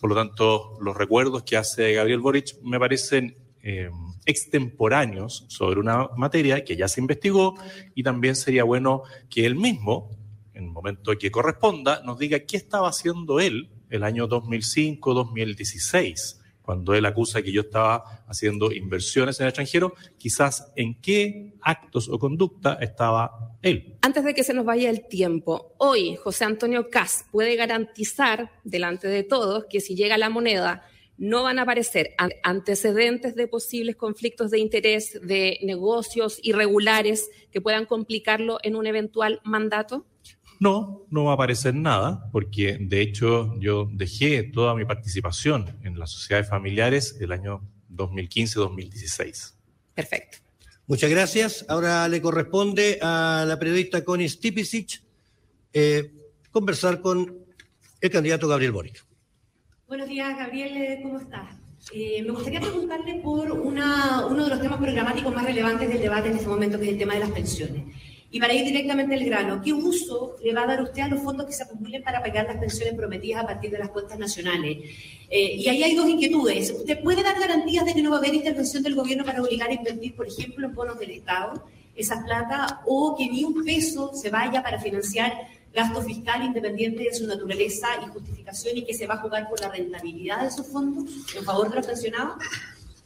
Por 0.00 0.10
lo 0.10 0.16
tanto, 0.16 0.76
los 0.80 0.96
recuerdos 0.96 1.44
que 1.44 1.56
hace 1.56 1.94
Gabriel 1.94 2.20
Boric 2.20 2.60
me 2.62 2.78
parecen 2.78 3.36
eh, 3.62 3.90
extemporáneos 4.26 5.46
sobre 5.48 5.80
una 5.80 6.08
materia 6.16 6.64
que 6.64 6.76
ya 6.76 6.88
se 6.88 7.00
investigó 7.00 7.54
y 7.94 8.02
también 8.02 8.36
sería 8.36 8.64
bueno 8.64 9.04
que 9.30 9.46
él 9.46 9.54
mismo 9.54 10.10
en 10.54 10.64
el 10.64 10.70
momento 10.70 11.12
que 11.18 11.30
corresponda, 11.30 12.02
nos 12.04 12.18
diga 12.18 12.40
qué 12.40 12.56
estaba 12.56 12.88
haciendo 12.88 13.38
él 13.40 13.68
el 13.90 14.04
año 14.04 14.26
2005-2016 14.28 16.40
cuando 16.64 16.94
él 16.94 17.04
acusa 17.04 17.42
que 17.42 17.52
yo 17.52 17.60
estaba 17.60 18.24
haciendo 18.26 18.72
inversiones 18.72 19.38
en 19.38 19.44
el 19.44 19.48
extranjero, 19.50 19.94
quizás 20.16 20.72
en 20.76 21.00
qué 21.00 21.54
actos 21.60 22.08
o 22.08 22.18
conducta 22.18 22.78
estaba 22.80 23.56
él. 23.60 23.98
Antes 24.00 24.24
de 24.24 24.34
que 24.34 24.44
se 24.44 24.54
nos 24.54 24.64
vaya 24.64 24.88
el 24.88 25.06
tiempo, 25.06 25.74
hoy 25.78 26.16
José 26.16 26.44
Antonio 26.46 26.88
Cas 26.88 27.26
puede 27.30 27.54
garantizar 27.56 28.50
delante 28.64 29.08
de 29.08 29.22
todos 29.22 29.66
que 29.68 29.80
si 29.80 29.94
llega 29.94 30.16
la 30.16 30.30
moneda 30.30 30.84
no 31.16 31.44
van 31.44 31.58
a 31.58 31.62
aparecer 31.62 32.14
antecedentes 32.42 33.34
de 33.34 33.46
posibles 33.46 33.96
conflictos 33.96 34.50
de 34.50 34.58
interés 34.58 35.20
de 35.22 35.58
negocios 35.62 36.40
irregulares 36.42 37.30
que 37.52 37.60
puedan 37.60 37.86
complicarlo 37.86 38.58
en 38.62 38.74
un 38.74 38.86
eventual 38.86 39.40
mandato? 39.44 40.06
No, 40.60 41.06
no 41.10 41.24
va 41.24 41.32
a 41.32 41.34
aparecer 41.34 41.74
nada, 41.74 42.28
porque 42.32 42.78
de 42.80 43.00
hecho 43.00 43.54
yo 43.58 43.88
dejé 43.92 44.42
toda 44.44 44.74
mi 44.74 44.84
participación 44.84 45.78
en 45.82 45.98
las 45.98 46.10
sociedades 46.10 46.48
familiares 46.48 47.16
el 47.20 47.32
año 47.32 47.62
2015-2016. 47.90 49.54
Perfecto. 49.94 50.38
Muchas 50.86 51.10
gracias. 51.10 51.64
Ahora 51.68 52.06
le 52.08 52.20
corresponde 52.20 52.98
a 53.00 53.44
la 53.46 53.58
periodista 53.58 54.04
Connie 54.04 54.28
Stipicic 54.28 55.02
eh, 55.72 56.12
conversar 56.50 57.00
con 57.00 57.44
el 58.00 58.10
candidato 58.10 58.46
Gabriel 58.48 58.72
Boric. 58.72 59.04
Buenos 59.88 60.08
días, 60.08 60.36
Gabriel, 60.36 61.00
¿cómo 61.02 61.18
estás? 61.18 61.56
Eh, 61.92 62.22
me 62.22 62.30
gustaría 62.30 62.60
preguntarle 62.60 63.20
por 63.22 63.50
una, 63.52 64.26
uno 64.26 64.44
de 64.44 64.50
los 64.50 64.60
temas 64.60 64.78
programáticos 64.78 65.34
más 65.34 65.44
relevantes 65.44 65.88
del 65.88 66.00
debate 66.00 66.28
en 66.28 66.36
este 66.36 66.48
momento, 66.48 66.78
que 66.78 66.84
es 66.84 66.92
el 66.92 66.98
tema 66.98 67.14
de 67.14 67.20
las 67.20 67.30
pensiones. 67.30 67.84
Y 68.34 68.40
para 68.40 68.52
ir 68.52 68.64
directamente 68.64 69.14
al 69.14 69.24
grano, 69.24 69.62
¿qué 69.62 69.72
uso 69.72 70.34
le 70.42 70.52
va 70.52 70.64
a 70.64 70.66
dar 70.66 70.82
usted 70.82 71.02
a 71.02 71.08
los 71.08 71.22
fondos 71.22 71.46
que 71.46 71.52
se 71.52 71.62
acumulen 71.62 72.02
para 72.02 72.20
pagar 72.20 72.46
las 72.46 72.56
pensiones 72.56 72.94
prometidas 72.94 73.44
a 73.44 73.46
partir 73.46 73.70
de 73.70 73.78
las 73.78 73.90
cuentas 73.90 74.18
nacionales? 74.18 74.78
Eh, 75.30 75.54
y 75.54 75.68
ahí 75.68 75.84
hay 75.84 75.94
dos 75.94 76.08
inquietudes. 76.08 76.72
¿Usted 76.72 77.00
puede 77.00 77.22
dar 77.22 77.38
garantías 77.38 77.84
de 77.84 77.94
que 77.94 78.02
no 78.02 78.10
va 78.10 78.16
a 78.16 78.18
haber 78.18 78.34
intervención 78.34 78.82
del 78.82 78.96
gobierno 78.96 79.24
para 79.24 79.40
obligar 79.40 79.70
a 79.70 79.74
invertir, 79.74 80.16
por 80.16 80.26
ejemplo, 80.26 80.66
en 80.66 80.74
bonos 80.74 80.98
del 80.98 81.12
Estado, 81.12 81.64
esa 81.94 82.24
plata, 82.24 82.80
o 82.86 83.14
que 83.16 83.28
ni 83.28 83.44
un 83.44 83.64
peso 83.64 84.10
se 84.20 84.30
vaya 84.30 84.64
para 84.64 84.80
financiar 84.80 85.32
gasto 85.72 86.02
fiscal 86.02 86.42
independiente 86.42 87.04
de 87.04 87.14
su 87.14 87.28
naturaleza 87.28 87.86
y 88.04 88.08
justificación 88.08 88.78
y 88.78 88.84
que 88.84 88.94
se 88.94 89.06
va 89.06 89.14
a 89.14 89.18
jugar 89.18 89.48
por 89.48 89.60
la 89.60 89.68
rentabilidad 89.68 90.40
de 90.40 90.48
esos 90.48 90.66
fondos 90.66 91.04
en 91.36 91.44
favor 91.44 91.70
de 91.70 91.76
los 91.76 91.86
pensionados? 91.86 92.34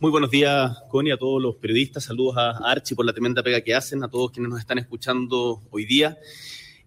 Muy 0.01 0.13
buenos 0.13 0.31
días, 0.31 0.79
Connie, 0.91 1.11
a 1.11 1.17
todos 1.17 1.43
los 1.43 1.57
periodistas. 1.57 2.05
Saludos 2.05 2.37
a 2.37 2.51
Archie 2.71 2.95
por 2.95 3.05
la 3.05 3.13
tremenda 3.13 3.43
pega 3.43 3.63
que 3.63 3.75
hacen, 3.75 4.05
a 4.05 4.09
todos 4.09 4.31
quienes 4.31 4.49
nos 4.49 4.61
están 4.61 4.79
escuchando 4.79 5.61
hoy 5.73 5.87
día. 5.87 6.17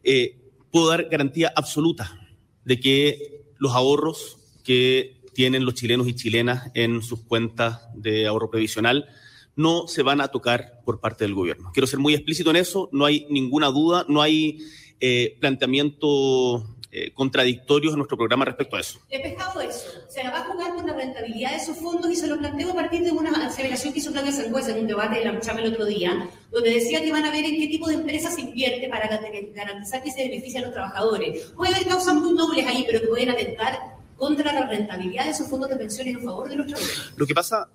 Eh, 0.01 0.39
puedo 0.71 0.87
dar 0.87 1.09
garantía 1.09 1.51
absoluta 1.53 2.17
de 2.63 2.79
que 2.79 3.43
los 3.57 3.73
ahorros 3.73 4.37
que 4.63 5.19
tienen 5.33 5.65
los 5.65 5.73
chilenos 5.73 6.07
y 6.07 6.13
chilenas 6.13 6.71
en 6.73 7.01
sus 7.01 7.19
cuentas 7.19 7.81
de 7.95 8.27
ahorro 8.27 8.49
previsional 8.49 9.09
no 9.57 9.89
se 9.89 10.03
van 10.03 10.21
a 10.21 10.29
tocar 10.29 10.79
por 10.85 11.01
parte 11.01 11.25
del 11.25 11.33
gobierno. 11.33 11.71
Quiero 11.73 11.87
ser 11.87 11.99
muy 11.99 12.13
explícito 12.13 12.51
en 12.51 12.55
eso, 12.55 12.87
no 12.93 13.03
hay 13.03 13.27
ninguna 13.29 13.67
duda, 13.67 14.05
no 14.07 14.21
hay 14.21 14.59
eh, 15.01 15.35
planteamiento 15.41 16.77
eh, 16.93 17.11
contradictorios 17.13 17.93
en 17.93 17.99
nuestro 17.99 18.17
programa 18.17 18.43
respecto 18.43 18.75
a 18.75 18.81
eso. 18.81 18.99
He 19.09 19.21
pescado 19.21 19.61
eso. 19.61 19.89
Se 20.09 20.23
va 20.23 20.39
a 20.39 20.43
jugar 20.43 20.75
con 20.75 20.85
la 20.85 20.93
rentabilidad 20.93 21.51
de 21.51 21.57
esos 21.57 21.77
fondos 21.77 22.11
y 22.11 22.17
se 22.17 22.27
lo 22.27 22.37
planteo 22.37 22.71
a 22.71 22.75
partir 22.75 23.01
de 23.03 23.11
una 23.11 23.47
aceleración 23.47 23.93
que 23.93 23.99
hizo 23.99 24.11
Claudia 24.11 24.33
Sangüesa 24.33 24.71
en 24.71 24.81
un 24.81 24.87
debate 24.87 25.19
de 25.19 25.25
la 25.25 25.39
chama 25.39 25.61
el 25.61 25.71
otro 25.71 25.85
día, 25.85 26.29
donde 26.51 26.73
decía 26.73 27.01
que 27.01 27.09
van 27.09 27.23
a 27.23 27.31
ver 27.31 27.45
en 27.45 27.55
qué 27.55 27.67
tipo 27.67 27.87
de 27.87 27.93
empresas 27.93 28.35
se 28.35 28.41
invierte 28.41 28.89
para 28.89 29.07
garantizar 29.07 30.03
que 30.03 30.11
se 30.11 30.27
benefician 30.27 30.63
los 30.63 30.73
trabajadores. 30.73 31.53
Puede 31.55 31.73
haber 31.73 31.87
causas 31.87 32.13
muy 32.15 32.33
nobles 32.33 32.67
ahí, 32.67 32.83
pero 32.85 32.99
que 32.99 33.07
pueden 33.07 33.29
atentar 33.29 33.79
contra 34.17 34.51
la 34.51 34.67
rentabilidad 34.67 35.23
de 35.23 35.31
esos 35.31 35.47
fondos 35.47 35.69
de 35.69 35.77
pensiones 35.77 36.15
en 36.15 36.23
favor 36.23 36.49
de 36.49 36.57
los 36.57 36.67
trabajadores. 36.67 37.13
Lo 37.15 37.25
que 37.25 37.33
pasa, 37.33 37.69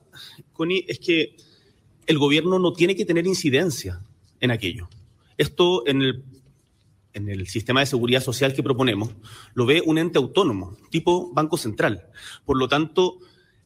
Connie, 0.53 0.85
es 0.87 0.99
que 0.99 1.35
el 2.07 2.19
gobierno 2.19 2.59
no 2.59 2.75
tiene 2.75 2.95
que 2.95 3.07
tener 3.07 3.27
incidencia 3.27 3.99
en 4.41 4.51
aquello. 4.51 4.91
Esto 5.39 5.87
en 5.87 6.03
el 6.03 6.25
en 7.17 7.31
el 7.31 7.49
sistema 7.49 7.81
de 7.81 7.87
seguridad 7.87 8.23
social 8.23 8.53
que 8.53 8.63
proponemos, 8.63 9.09
lo 9.55 9.65
ve 9.65 9.83
un 9.85 9.97
ente 9.97 10.19
autónomo, 10.19 10.77
tipo 10.91 11.33
Banco 11.33 11.57
Central. 11.57 12.09
Por 12.45 12.59
lo 12.59 12.69
tanto, 12.69 13.19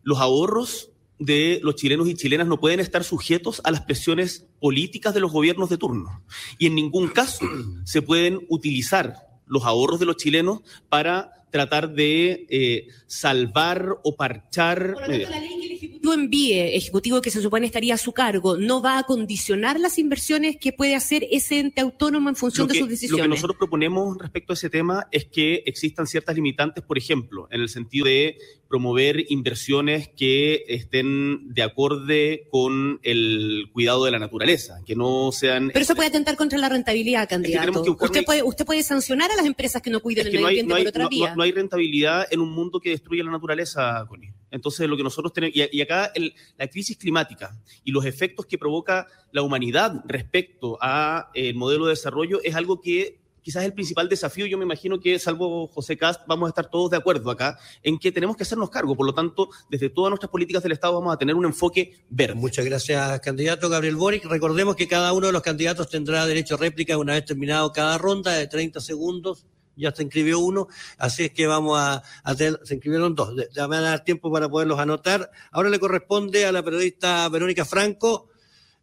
los 0.02 0.20
ahorros 0.20 0.92
de 1.18 1.58
los 1.62 1.74
chilenos 1.74 2.08
y 2.08 2.14
chilenas 2.14 2.46
no 2.46 2.60
pueden 2.60 2.78
estar 2.78 3.02
sujetos 3.02 3.60
a 3.64 3.72
las 3.72 3.82
presiones 3.82 4.46
políticas 4.60 5.14
de 5.14 5.20
los 5.20 5.32
gobiernos 5.32 5.68
de 5.68 5.78
turno. 5.78 6.22
Y 6.58 6.66
en 6.66 6.76
ningún 6.76 7.08
caso 7.08 7.44
se 7.84 8.02
pueden 8.02 8.46
utilizar 8.48 9.16
los 9.46 9.64
ahorros 9.64 9.98
de 9.98 10.06
los 10.06 10.16
chilenos 10.16 10.60
para 10.88 11.32
tratar 11.50 11.92
de 11.92 12.46
eh, 12.48 12.86
salvar 13.08 13.98
o 14.04 14.14
parchar. 14.14 14.94
Por 14.94 15.08
lo 15.08 15.08
tanto, 15.08 15.30
la 15.30 15.40
ley 15.40 15.78
que 15.80 15.86
el 15.86 15.99
Envíe, 16.12 16.76
Ejecutivo 16.76 17.20
que 17.20 17.30
se 17.30 17.40
supone 17.42 17.66
estaría 17.66 17.94
a 17.94 17.98
su 17.98 18.12
cargo, 18.12 18.56
no 18.56 18.80
va 18.82 18.98
a 18.98 19.02
condicionar 19.04 19.78
las 19.80 19.98
inversiones 19.98 20.56
que 20.60 20.72
puede 20.72 20.94
hacer 20.94 21.26
ese 21.30 21.58
ente 21.60 21.80
autónomo 21.80 22.28
en 22.28 22.36
función 22.36 22.66
que, 22.66 22.74
de 22.74 22.78
sus 22.80 22.88
decisiones. 22.88 23.18
Lo 23.18 23.22
que 23.24 23.28
nosotros 23.36 23.56
proponemos 23.58 24.16
respecto 24.18 24.52
a 24.52 24.54
ese 24.54 24.70
tema 24.70 25.06
es 25.10 25.26
que 25.26 25.62
existan 25.66 26.06
ciertas 26.06 26.34
limitantes, 26.34 26.82
por 26.84 26.98
ejemplo, 26.98 27.48
en 27.50 27.60
el 27.60 27.68
sentido 27.68 28.06
de 28.06 28.36
promover 28.68 29.24
inversiones 29.30 30.08
que 30.16 30.64
estén 30.68 31.52
de 31.52 31.62
acorde 31.62 32.46
con 32.50 33.00
el 33.02 33.66
cuidado 33.72 34.04
de 34.04 34.12
la 34.12 34.18
naturaleza, 34.20 34.80
que 34.86 34.94
no 34.94 35.32
sean... 35.32 35.70
Pero 35.72 35.82
eso 35.82 35.94
puede 35.96 36.08
atentar 36.08 36.36
contra 36.36 36.56
la 36.58 36.68
rentabilidad, 36.68 37.28
candidato. 37.28 37.82
que 37.82 38.04
usted, 38.04 38.24
puede, 38.24 38.42
usted 38.44 38.64
puede 38.64 38.82
sancionar 38.84 39.30
a 39.32 39.36
las 39.36 39.46
empresas 39.46 39.82
que 39.82 39.90
no 39.90 40.00
cuiden 40.00 40.26
es 40.26 40.30
que 40.30 40.36
el 40.36 40.42
medio 40.44 40.48
ambiente 40.62 40.68
no 40.70 40.76
hay- 40.76 40.82
por 40.84 40.88
otra 40.90 41.02
no- 41.04 41.08
vía. 41.08 41.30
no- 41.30 41.36
no 41.36 41.42
hay 41.42 41.52
rentabilidad 41.52 42.26
en 42.30 42.40
un 42.40 42.52
mundo 42.52 42.78
que 42.80 42.90
destruye 42.90 43.24
la 43.24 43.30
naturaleza, 43.32 44.04
Connie. 44.08 44.30
Entonces, 44.50 44.88
lo 44.88 44.96
que 44.96 45.02
nosotros 45.02 45.32
tenemos, 45.32 45.54
y, 45.56 45.80
acá 45.80 46.10
el- 46.14 46.34
la 46.58 46.66
crisis 46.68 46.96
climática 46.96 47.56
y 47.84 47.92
los 47.92 48.04
efectos 48.04 48.46
que 48.46 48.58
provoca 48.58 49.06
la 49.32 49.42
humanidad 49.42 50.02
respecto 50.06 50.78
a 50.80 51.30
eh, 51.34 51.50
el 51.50 51.54
modelo 51.54 51.86
de 51.86 51.90
desarrollo 51.90 52.40
es 52.42 52.54
algo 52.54 52.80
que 52.80 53.20
quizás 53.42 53.64
el 53.64 53.72
principal 53.72 54.08
desafío. 54.08 54.46
Yo 54.46 54.58
me 54.58 54.64
imagino 54.64 55.00
que, 55.00 55.18
salvo 55.18 55.66
José 55.68 55.96
Cast, 55.96 56.22
vamos 56.26 56.46
a 56.46 56.50
estar 56.50 56.68
todos 56.68 56.90
de 56.90 56.98
acuerdo 56.98 57.30
acá 57.30 57.58
en 57.82 57.98
que 57.98 58.12
tenemos 58.12 58.36
que 58.36 58.42
hacernos 58.42 58.70
cargo. 58.70 58.94
Por 58.94 59.06
lo 59.06 59.14
tanto, 59.14 59.48
desde 59.70 59.88
todas 59.88 60.10
nuestras 60.10 60.30
políticas 60.30 60.62
del 60.62 60.72
Estado 60.72 60.94
vamos 60.94 61.14
a 61.14 61.16
tener 61.16 61.34
un 61.34 61.46
enfoque 61.46 61.94
verde. 62.10 62.34
Muchas 62.34 62.64
gracias, 62.64 63.20
candidato 63.20 63.68
Gabriel 63.68 63.96
Boric. 63.96 64.24
Recordemos 64.26 64.76
que 64.76 64.86
cada 64.86 65.12
uno 65.12 65.28
de 65.28 65.32
los 65.32 65.42
candidatos 65.42 65.88
tendrá 65.88 66.26
derecho 66.26 66.56
a 66.56 66.58
réplica 66.58 66.98
una 66.98 67.14
vez 67.14 67.24
terminado 67.24 67.72
cada 67.72 67.96
ronda 67.98 68.32
de 68.32 68.46
30 68.46 68.80
segundos. 68.80 69.46
Ya 69.76 69.94
se 69.94 70.02
inscribió 70.02 70.38
uno, 70.40 70.68
así 70.98 71.24
es 71.24 71.30
que 71.32 71.46
vamos 71.46 71.78
a, 71.78 72.02
a 72.22 72.34
tener, 72.34 72.60
se 72.64 72.74
inscribieron 72.74 73.14
dos. 73.14 73.34
Ya 73.52 73.66
me 73.68 73.76
van 73.76 73.84
a 73.84 73.90
dar 73.90 74.04
tiempo 74.04 74.30
para 74.30 74.48
poderlos 74.48 74.78
anotar. 74.78 75.30
Ahora 75.50 75.70
le 75.70 75.78
corresponde 75.78 76.44
a 76.44 76.52
la 76.52 76.62
periodista 76.62 77.28
Verónica 77.28 77.64
Franco 77.64 78.28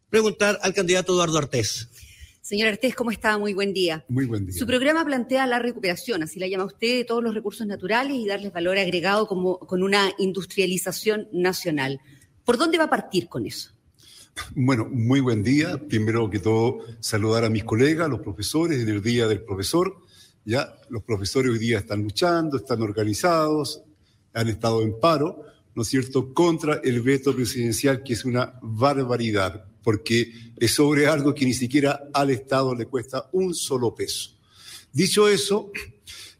preguntar 0.08 0.58
al 0.62 0.74
candidato 0.74 1.12
Eduardo 1.12 1.38
Artés. 1.38 1.88
Señor 2.48 2.68
Artés, 2.68 2.94
¿cómo 2.94 3.10
está? 3.10 3.36
Muy 3.36 3.52
buen 3.52 3.74
día. 3.74 4.06
Muy 4.08 4.24
buen 4.24 4.46
día. 4.46 4.54
Su 4.56 4.66
programa 4.66 5.04
plantea 5.04 5.46
la 5.46 5.58
recuperación, 5.58 6.22
así 6.22 6.40
la 6.40 6.46
llama 6.46 6.64
usted, 6.64 6.96
de 6.96 7.04
todos 7.04 7.22
los 7.22 7.34
recursos 7.34 7.66
naturales 7.66 8.16
y 8.16 8.26
darles 8.26 8.54
valor 8.54 8.78
agregado 8.78 9.26
como, 9.26 9.58
con 9.58 9.82
una 9.82 10.12
industrialización 10.16 11.28
nacional. 11.30 12.00
¿Por 12.46 12.56
dónde 12.56 12.78
va 12.78 12.84
a 12.84 12.90
partir 12.90 13.28
con 13.28 13.44
eso? 13.44 13.72
Bueno, 14.54 14.88
muy 14.90 15.20
buen 15.20 15.42
día. 15.42 15.76
Primero 15.88 16.30
que 16.30 16.38
todo, 16.38 16.78
saludar 17.00 17.44
a 17.44 17.50
mis 17.50 17.64
colegas, 17.64 18.08
los 18.08 18.20
profesores, 18.20 18.80
en 18.80 18.88
el 18.88 19.02
Día 19.02 19.28
del 19.28 19.42
Profesor. 19.42 20.00
Ya, 20.44 20.74
los 20.88 21.02
profesores 21.02 21.52
hoy 21.52 21.58
día 21.58 21.78
están 21.78 22.02
luchando, 22.02 22.56
están 22.56 22.80
organizados, 22.82 23.82
han 24.32 24.48
estado 24.48 24.82
en 24.82 24.98
paro, 24.98 25.42
¿no 25.74 25.82
es 25.82 25.88
cierto?, 25.88 26.32
contra 26.32 26.80
el 26.82 27.02
veto 27.02 27.34
presidencial, 27.34 28.02
que 28.02 28.14
es 28.14 28.24
una 28.24 28.58
barbaridad, 28.62 29.64
porque 29.82 30.32
es 30.56 30.72
sobre 30.72 31.06
algo 31.06 31.34
que 31.34 31.44
ni 31.44 31.54
siquiera 31.54 32.08
al 32.12 32.30
Estado 32.30 32.74
le 32.74 32.86
cuesta 32.86 33.28
un 33.32 33.54
solo 33.54 33.94
peso. 33.94 34.36
Dicho 34.92 35.28
eso, 35.28 35.70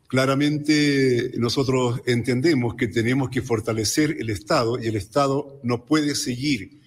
claramente 0.07 1.33
nosotros 1.37 2.01
entendemos 2.07 2.75
que 2.75 2.89
tenemos 2.89 3.29
que 3.31 3.43
fortalecer 3.43 4.17
el 4.19 4.31
Estado 4.31 4.83
y 4.83 4.87
el 4.87 4.97
Estado 4.97 5.61
no 5.63 5.85
puede 5.85 6.15
seguir 6.15 6.81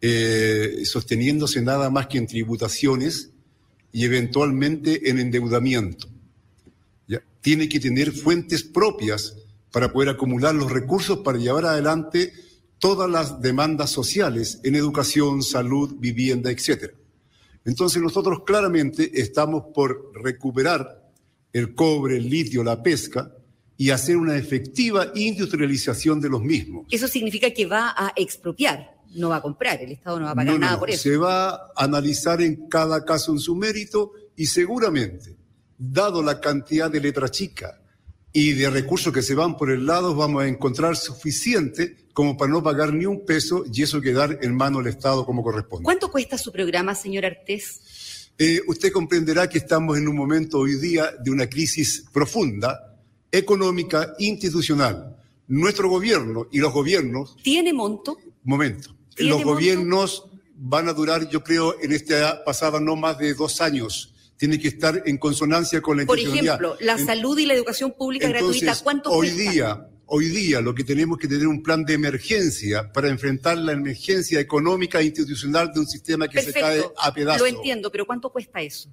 eh, 0.00 0.82
sosteniéndose 0.84 1.62
nada 1.62 1.90
más 1.90 2.06
que 2.06 2.18
en 2.18 2.26
tributaciones 2.26 3.30
y 3.92 4.04
eventualmente 4.04 5.08
en 5.08 5.18
endeudamiento. 5.18 6.06
Tiene 7.46 7.68
que 7.68 7.78
tener 7.78 8.10
fuentes 8.10 8.64
propias 8.64 9.36
para 9.70 9.92
poder 9.92 10.08
acumular 10.08 10.52
los 10.52 10.68
recursos 10.68 11.18
para 11.18 11.38
llevar 11.38 11.64
adelante 11.64 12.32
todas 12.80 13.08
las 13.08 13.40
demandas 13.40 13.90
sociales 13.90 14.58
en 14.64 14.74
educación, 14.74 15.44
salud, 15.44 15.94
vivienda, 16.00 16.50
etc. 16.50 16.94
Entonces 17.64 18.02
nosotros 18.02 18.40
claramente 18.44 19.12
estamos 19.20 19.66
por 19.72 20.10
recuperar 20.12 21.08
el 21.52 21.72
cobre, 21.72 22.16
el 22.16 22.28
litio, 22.28 22.64
la 22.64 22.82
pesca 22.82 23.32
y 23.76 23.90
hacer 23.90 24.16
una 24.16 24.36
efectiva 24.36 25.12
industrialización 25.14 26.20
de 26.20 26.30
los 26.30 26.42
mismos. 26.42 26.88
Eso 26.90 27.06
significa 27.06 27.52
que 27.52 27.66
va 27.66 27.94
a 27.96 28.12
expropiar, 28.16 28.96
no 29.14 29.28
va 29.28 29.36
a 29.36 29.42
comprar, 29.42 29.80
el 29.80 29.92
Estado 29.92 30.18
no 30.18 30.24
va 30.24 30.32
a 30.32 30.34
pagar 30.34 30.46
No, 30.54 30.58
no, 30.58 30.66
nada 30.66 30.80
por 30.80 30.90
eso. 30.90 31.00
Se 31.00 31.16
va 31.16 31.50
a 31.50 31.70
analizar 31.76 32.42
en 32.42 32.68
cada 32.68 33.04
caso 33.04 33.30
en 33.30 33.38
su 33.38 33.54
mérito 33.54 34.14
y 34.34 34.46
seguramente 34.46 35.45
dado 35.78 36.22
la 36.22 36.40
cantidad 36.40 36.90
de 36.90 37.00
letra 37.00 37.28
chica 37.28 37.80
y 38.32 38.52
de 38.52 38.68
recursos 38.68 39.12
que 39.12 39.22
se 39.22 39.34
van 39.34 39.56
por 39.56 39.70
el 39.70 39.86
lado, 39.86 40.14
vamos 40.14 40.42
a 40.42 40.46
encontrar 40.46 40.96
suficiente 40.96 42.06
como 42.12 42.36
para 42.36 42.50
no 42.50 42.62
pagar 42.62 42.92
ni 42.92 43.06
un 43.06 43.24
peso 43.24 43.64
y 43.72 43.82
eso 43.82 44.00
quedar 44.00 44.38
en 44.42 44.54
manos 44.54 44.84
del 44.84 44.92
Estado 44.92 45.24
como 45.24 45.42
corresponde. 45.42 45.84
¿Cuánto 45.84 46.10
cuesta 46.10 46.36
su 46.36 46.52
programa, 46.52 46.94
señor 46.94 47.24
Artés? 47.24 48.30
Eh, 48.38 48.60
usted 48.66 48.92
comprenderá 48.92 49.48
que 49.48 49.58
estamos 49.58 49.96
en 49.96 50.08
un 50.08 50.16
momento 50.16 50.58
hoy 50.58 50.74
día 50.74 51.12
de 51.18 51.30
una 51.30 51.48
crisis 51.48 52.04
profunda, 52.12 52.98
económica, 53.32 54.14
institucional. 54.18 55.16
Nuestro 55.48 55.88
gobierno 55.88 56.48
y 56.52 56.58
los 56.58 56.72
gobiernos... 56.72 57.36
¿Tiene 57.42 57.72
monto? 57.72 58.18
Momento. 58.42 58.94
Los 59.16 59.42
gobiernos 59.42 60.24
van 60.54 60.88
a 60.88 60.92
durar, 60.92 61.28
yo 61.30 61.42
creo, 61.42 61.80
en 61.80 61.92
este 61.92 62.20
pasado 62.44 62.80
no 62.80 62.96
más 62.96 63.18
de 63.18 63.32
dos 63.34 63.60
años. 63.60 64.12
Tiene 64.36 64.58
que 64.58 64.68
estar 64.68 65.02
en 65.06 65.16
consonancia 65.18 65.80
con 65.80 65.96
la 65.96 66.04
Por 66.04 66.18
ejemplo, 66.18 66.76
la 66.80 66.98
salud 66.98 67.38
y 67.38 67.46
la 67.46 67.54
educación 67.54 67.94
pública 67.96 68.28
gratuita, 68.28 68.76
¿cuánto 68.82 69.10
hoy 69.10 69.30
cuesta? 69.30 69.50
día, 69.50 69.88
hoy 70.06 70.28
día 70.28 70.60
lo 70.60 70.74
que 70.74 70.84
tenemos 70.84 71.18
que 71.18 71.26
tener 71.26 71.46
un 71.46 71.62
plan 71.62 71.84
de 71.84 71.94
emergencia 71.94 72.92
para 72.92 73.08
enfrentar 73.08 73.56
la 73.56 73.72
emergencia 73.72 74.38
económica 74.38 75.00
e 75.00 75.06
institucional 75.06 75.72
de 75.72 75.80
un 75.80 75.86
sistema 75.86 76.28
que 76.28 76.42
se 76.42 76.52
cae 76.52 76.84
a 76.98 77.14
pedazos. 77.14 77.40
Lo 77.40 77.46
entiendo, 77.46 77.90
pero 77.90 78.06
¿cuánto 78.06 78.30
cuesta 78.30 78.60
eso? 78.60 78.92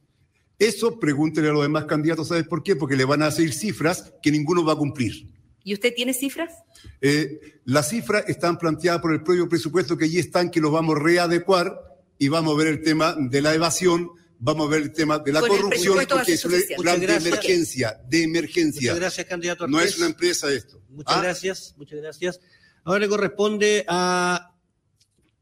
Eso 0.60 1.00
pregúntele 1.00 1.50
a 1.50 1.52
los 1.52 1.64
demás 1.64 1.86
candidatos, 1.86 2.30
¿sabes 2.30 2.48
por 2.48 2.64
qué? 2.64 2.76
Porque 2.76 2.96
le 2.96 3.06
van 3.06 3.22
a 3.22 3.28
hacer 3.28 3.52
cifras 3.52 4.14
que 4.22 4.32
ninguno 4.32 4.64
va 4.64 4.74
a 4.74 4.78
cumplir. 4.78 5.28
¿Y 5.64 5.74
usted 5.74 5.94
tiene 5.94 6.14
cifras? 6.14 6.54
Eh, 7.02 7.60
las 7.66 7.90
cifras 7.90 8.26
están 8.28 8.58
planteadas 8.58 9.02
por 9.02 9.14
el 9.14 9.24
propio 9.24 9.48
presupuesto 9.48 9.98
que 9.98 10.06
allí 10.06 10.20
están, 10.20 10.52
que 10.52 10.60
los 10.60 10.72
vamos 10.72 10.98
a 10.98 11.00
readecuar 11.00 11.82
y 12.18 12.28
vamos 12.28 12.54
a 12.54 12.58
ver 12.58 12.68
el 12.68 12.82
tema 12.82 13.16
de 13.18 13.42
la 13.42 13.54
evasión, 13.54 14.12
vamos 14.44 14.68
a 14.68 14.72
ver 14.72 14.82
el 14.82 14.92
tema 14.92 15.20
de 15.20 15.32
la 15.32 15.40
corrupción, 15.40 15.98
porque 16.08 16.34
es 16.34 16.46
un 16.46 16.52
plan 16.84 17.00
de 17.00 17.16
emergencia, 17.16 18.00
de 18.06 18.24
emergencia. 18.24 18.92
Muchas 18.92 19.00
gracias, 19.00 19.28
candidato 19.28 19.68
No 19.68 19.80
es 19.80 19.98
una 19.98 20.08
empresa 20.08 20.52
esto. 20.52 20.82
Muchas 20.90 21.16
¿Ah? 21.16 21.22
gracias, 21.22 21.74
muchas 21.78 22.00
gracias. 22.00 22.40
Ahora 22.84 23.00
le 23.00 23.08
corresponde 23.08 23.86
a 23.88 24.52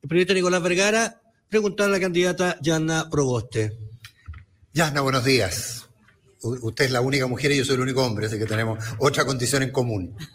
el 0.02 0.08
periodista 0.08 0.34
Nicolás 0.34 0.62
Vergara 0.62 1.22
preguntar 1.50 1.88
a 1.88 1.92
la 1.92 2.00
candidata 2.00 2.58
Yana 2.62 3.10
Proboste. 3.10 3.78
Yana, 4.74 5.02
buenos 5.02 5.26
días 5.26 5.82
usted 6.44 6.86
es 6.86 6.92
la 6.92 7.02
única 7.02 7.28
mujer 7.28 7.52
y 7.52 7.58
yo 7.58 7.66
soy 7.66 7.76
el 7.76 7.82
único 7.82 8.04
hombre, 8.04 8.26
así 8.26 8.38
que 8.38 8.46
tenemos 8.46 8.84
otra 8.98 9.26
condición 9.26 9.64
en 9.64 9.72
común. 9.72 10.16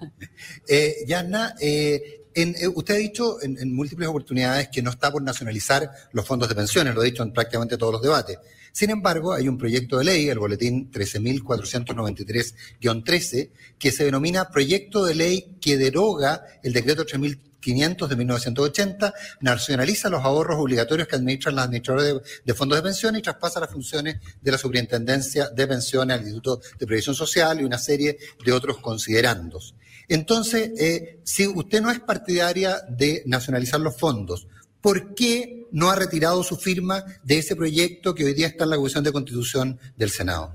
Eh, 0.68 1.04
Yana, 1.06 1.54
eh, 1.60 2.26
eh, 2.34 2.68
usted 2.74 2.94
ha 2.94 2.98
dicho 2.98 3.40
en, 3.42 3.56
en, 3.58 3.74
múltiples 3.74 4.08
oportunidades 4.08 4.68
que 4.68 4.82
no 4.82 4.90
está 4.90 5.10
por 5.10 5.22
nacionalizar 5.22 5.90
los 6.12 6.26
fondos 6.26 6.48
de 6.48 6.54
pensiones, 6.54 6.94
lo 6.94 7.00
ha 7.00 7.04
dicho 7.04 7.22
en 7.22 7.32
prácticamente 7.32 7.76
todos 7.78 7.92
los 7.92 8.02
debates. 8.02 8.38
Sin 8.76 8.90
embargo, 8.90 9.32
hay 9.32 9.48
un 9.48 9.56
proyecto 9.56 9.96
de 9.96 10.04
ley, 10.04 10.28
el 10.28 10.38
boletín 10.38 10.92
13.493-13, 10.92 13.50
que 13.78 13.90
se 13.90 14.04
denomina 14.04 14.50
Proyecto 14.50 15.06
de 15.06 15.14
Ley 15.14 15.56
que 15.62 15.78
deroga 15.78 16.44
el 16.62 16.74
decreto 16.74 17.06
3.000 17.06 17.38
500 17.58 18.10
de 18.10 18.16
1980, 18.16 19.14
nacionaliza 19.40 20.10
los 20.10 20.22
ahorros 20.22 20.60
obligatorios 20.60 21.08
que 21.08 21.16
administran 21.16 21.56
los 21.56 21.64
administradores 21.64 22.14
de, 22.14 22.20
de, 22.44 22.54
fondos 22.54 22.76
de 22.78 22.82
pensiones 22.82 23.20
y 23.20 23.22
traspasa 23.22 23.60
las 23.60 23.70
funciones 23.70 24.20
de 24.40 24.52
la 24.52 24.58
Superintendencia 24.58 25.48
de 25.48 25.66
Pensiones 25.66 26.14
al 26.14 26.20
Instituto 26.20 26.60
de 26.78 26.86
Previsión 26.86 27.16
Social 27.16 27.58
y 27.58 27.64
una 27.64 27.78
serie 27.78 28.18
de 28.44 28.52
otros 28.52 28.76
considerandos. 28.78 29.74
Entonces, 30.06 30.70
eh, 30.78 31.20
si 31.24 31.48
usted 31.48 31.80
no 31.80 31.90
es 31.90 32.00
partidaria 32.00 32.82
de 32.88 33.22
nacionalizar 33.26 33.80
los 33.80 33.96
fondos, 33.96 34.46
¿por 34.86 35.16
qué 35.16 35.66
no 35.72 35.90
ha 35.90 35.96
retirado 35.96 36.44
su 36.44 36.56
firma 36.56 37.04
de 37.24 37.38
ese 37.38 37.56
proyecto 37.56 38.14
que 38.14 38.24
hoy 38.24 38.34
día 38.34 38.46
está 38.46 38.62
en 38.62 38.70
la 38.70 38.76
Comisión 38.76 39.02
de 39.02 39.10
Constitución 39.10 39.80
del 39.96 40.10
Senado? 40.10 40.54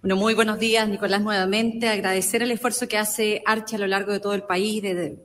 Bueno, 0.00 0.16
muy 0.16 0.32
buenos 0.32 0.58
días, 0.58 0.88
Nicolás, 0.88 1.20
nuevamente. 1.20 1.86
Agradecer 1.88 2.42
el 2.42 2.52
esfuerzo 2.52 2.88
que 2.88 2.96
hace 2.96 3.42
Archi 3.44 3.76
a 3.76 3.80
lo 3.80 3.86
largo 3.86 4.12
de 4.12 4.20
todo 4.20 4.32
el 4.32 4.44
país 4.44 4.80
de 4.80 5.18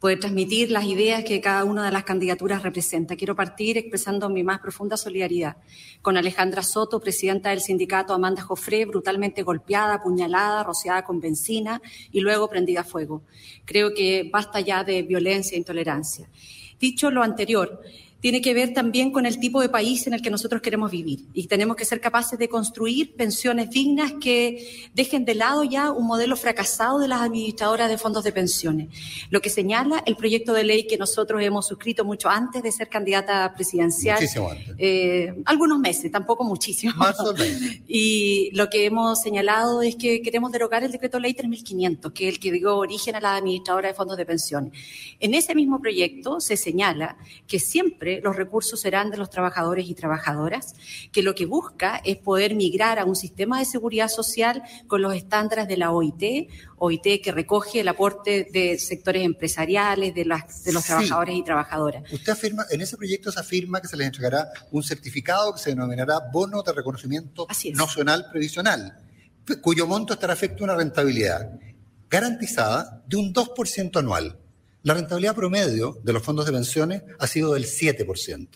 poder 0.00 0.18
transmitir 0.18 0.72
las 0.72 0.84
ideas 0.84 1.22
que 1.22 1.40
cada 1.40 1.62
una 1.62 1.84
de 1.84 1.92
las 1.92 2.02
candidaturas 2.02 2.64
representa. 2.64 3.14
Quiero 3.14 3.36
partir 3.36 3.78
expresando 3.78 4.28
mi 4.28 4.42
más 4.42 4.58
profunda 4.58 4.96
solidaridad 4.96 5.56
con 6.02 6.16
Alejandra 6.16 6.64
Soto, 6.64 6.98
presidenta 6.98 7.50
del 7.50 7.60
sindicato 7.60 8.14
Amanda 8.14 8.42
Jofré, 8.42 8.84
brutalmente 8.84 9.44
golpeada, 9.44 9.94
apuñalada, 9.94 10.64
rociada 10.64 11.04
con 11.04 11.20
benzina 11.20 11.80
y 12.10 12.18
luego 12.18 12.50
prendida 12.50 12.80
a 12.80 12.84
fuego. 12.84 13.22
Creo 13.64 13.94
que 13.94 14.28
basta 14.32 14.58
ya 14.58 14.82
de 14.82 15.02
violencia 15.02 15.54
e 15.54 15.58
intolerancia. 15.58 16.28
Dicho 16.84 17.10
lo 17.10 17.22
anterior, 17.22 17.80
tiene 18.24 18.40
que 18.40 18.54
ver 18.54 18.72
también 18.72 19.12
con 19.12 19.26
el 19.26 19.38
tipo 19.38 19.60
de 19.60 19.68
país 19.68 20.06
en 20.06 20.14
el 20.14 20.22
que 20.22 20.30
nosotros 20.30 20.62
queremos 20.62 20.90
vivir. 20.90 21.26
Y 21.34 21.46
tenemos 21.46 21.76
que 21.76 21.84
ser 21.84 22.00
capaces 22.00 22.38
de 22.38 22.48
construir 22.48 23.14
pensiones 23.16 23.68
dignas 23.68 24.14
que 24.18 24.88
dejen 24.94 25.26
de 25.26 25.34
lado 25.34 25.62
ya 25.62 25.92
un 25.92 26.06
modelo 26.06 26.34
fracasado 26.34 27.00
de 27.00 27.06
las 27.06 27.20
administradoras 27.20 27.90
de 27.90 27.98
fondos 27.98 28.24
de 28.24 28.32
pensiones. 28.32 28.88
Lo 29.28 29.42
que 29.42 29.50
señala 29.50 30.02
el 30.06 30.16
proyecto 30.16 30.54
de 30.54 30.64
ley 30.64 30.86
que 30.86 30.96
nosotros 30.96 31.42
hemos 31.42 31.66
suscrito 31.66 32.02
mucho 32.06 32.30
antes 32.30 32.62
de 32.62 32.72
ser 32.72 32.88
candidata 32.88 33.52
presidencial. 33.52 34.18
Muchísimo 34.18 34.48
antes. 34.48 34.74
Eh, 34.78 35.34
algunos 35.44 35.78
meses, 35.78 36.10
tampoco 36.10 36.44
muchísimo. 36.44 36.94
Más 36.96 37.20
o 37.20 37.34
menos. 37.34 37.60
Y 37.86 38.50
lo 38.54 38.70
que 38.70 38.86
hemos 38.86 39.20
señalado 39.20 39.82
es 39.82 39.96
que 39.96 40.22
queremos 40.22 40.50
derogar 40.50 40.82
el 40.82 40.90
decreto 40.90 41.20
ley 41.20 41.34
3500, 41.34 42.10
que 42.12 42.28
es 42.28 42.34
el 42.34 42.40
que 42.40 42.52
dio 42.52 42.78
origen 42.78 43.16
a 43.16 43.20
la 43.20 43.36
administradora 43.36 43.88
de 43.88 43.94
fondos 43.94 44.16
de 44.16 44.24
pensiones. 44.24 44.72
En 45.20 45.34
ese 45.34 45.54
mismo 45.54 45.78
proyecto 45.78 46.40
se 46.40 46.56
señala 46.56 47.18
que 47.46 47.58
siempre 47.58 48.13
los 48.22 48.36
recursos 48.36 48.80
serán 48.80 49.10
de 49.10 49.16
los 49.16 49.30
trabajadores 49.30 49.88
y 49.88 49.94
trabajadoras, 49.94 50.74
que 51.12 51.22
lo 51.22 51.34
que 51.34 51.46
busca 51.46 52.00
es 52.04 52.16
poder 52.16 52.54
migrar 52.54 52.98
a 52.98 53.04
un 53.04 53.16
sistema 53.16 53.58
de 53.58 53.64
seguridad 53.64 54.08
social 54.08 54.62
con 54.86 55.02
los 55.02 55.14
estándares 55.14 55.68
de 55.68 55.76
la 55.76 55.90
OIT, 55.90 56.50
OIT 56.76 57.22
que 57.22 57.32
recoge 57.32 57.80
el 57.80 57.88
aporte 57.88 58.48
de 58.52 58.78
sectores 58.78 59.24
empresariales, 59.24 60.14
de, 60.14 60.24
las, 60.24 60.64
de 60.64 60.72
los 60.72 60.82
sí. 60.82 60.88
trabajadores 60.88 61.36
y 61.36 61.42
trabajadoras. 61.42 62.12
Usted 62.12 62.32
afirma, 62.32 62.66
en 62.70 62.80
ese 62.80 62.96
proyecto 62.96 63.32
se 63.32 63.40
afirma 63.40 63.80
que 63.80 63.88
se 63.88 63.96
les 63.96 64.06
entregará 64.06 64.48
un 64.70 64.82
certificado 64.82 65.54
que 65.54 65.60
se 65.60 65.70
denominará 65.70 66.20
bono 66.32 66.62
de 66.62 66.72
reconocimiento 66.72 67.46
nacional 67.74 68.26
previsional, 68.30 68.98
cuyo 69.60 69.86
monto 69.86 70.14
estará 70.14 70.32
afecto 70.32 70.64
a 70.64 70.64
una 70.64 70.76
rentabilidad 70.76 71.50
garantizada 72.08 73.02
de 73.06 73.16
un 73.16 73.34
2% 73.34 73.98
anual. 73.98 74.38
La 74.84 74.92
rentabilidad 74.92 75.34
promedio 75.34 75.98
de 76.02 76.12
los 76.12 76.22
fondos 76.22 76.44
de 76.44 76.52
pensiones 76.52 77.02
ha 77.18 77.26
sido 77.26 77.54
del 77.54 77.64
7%. 77.64 78.48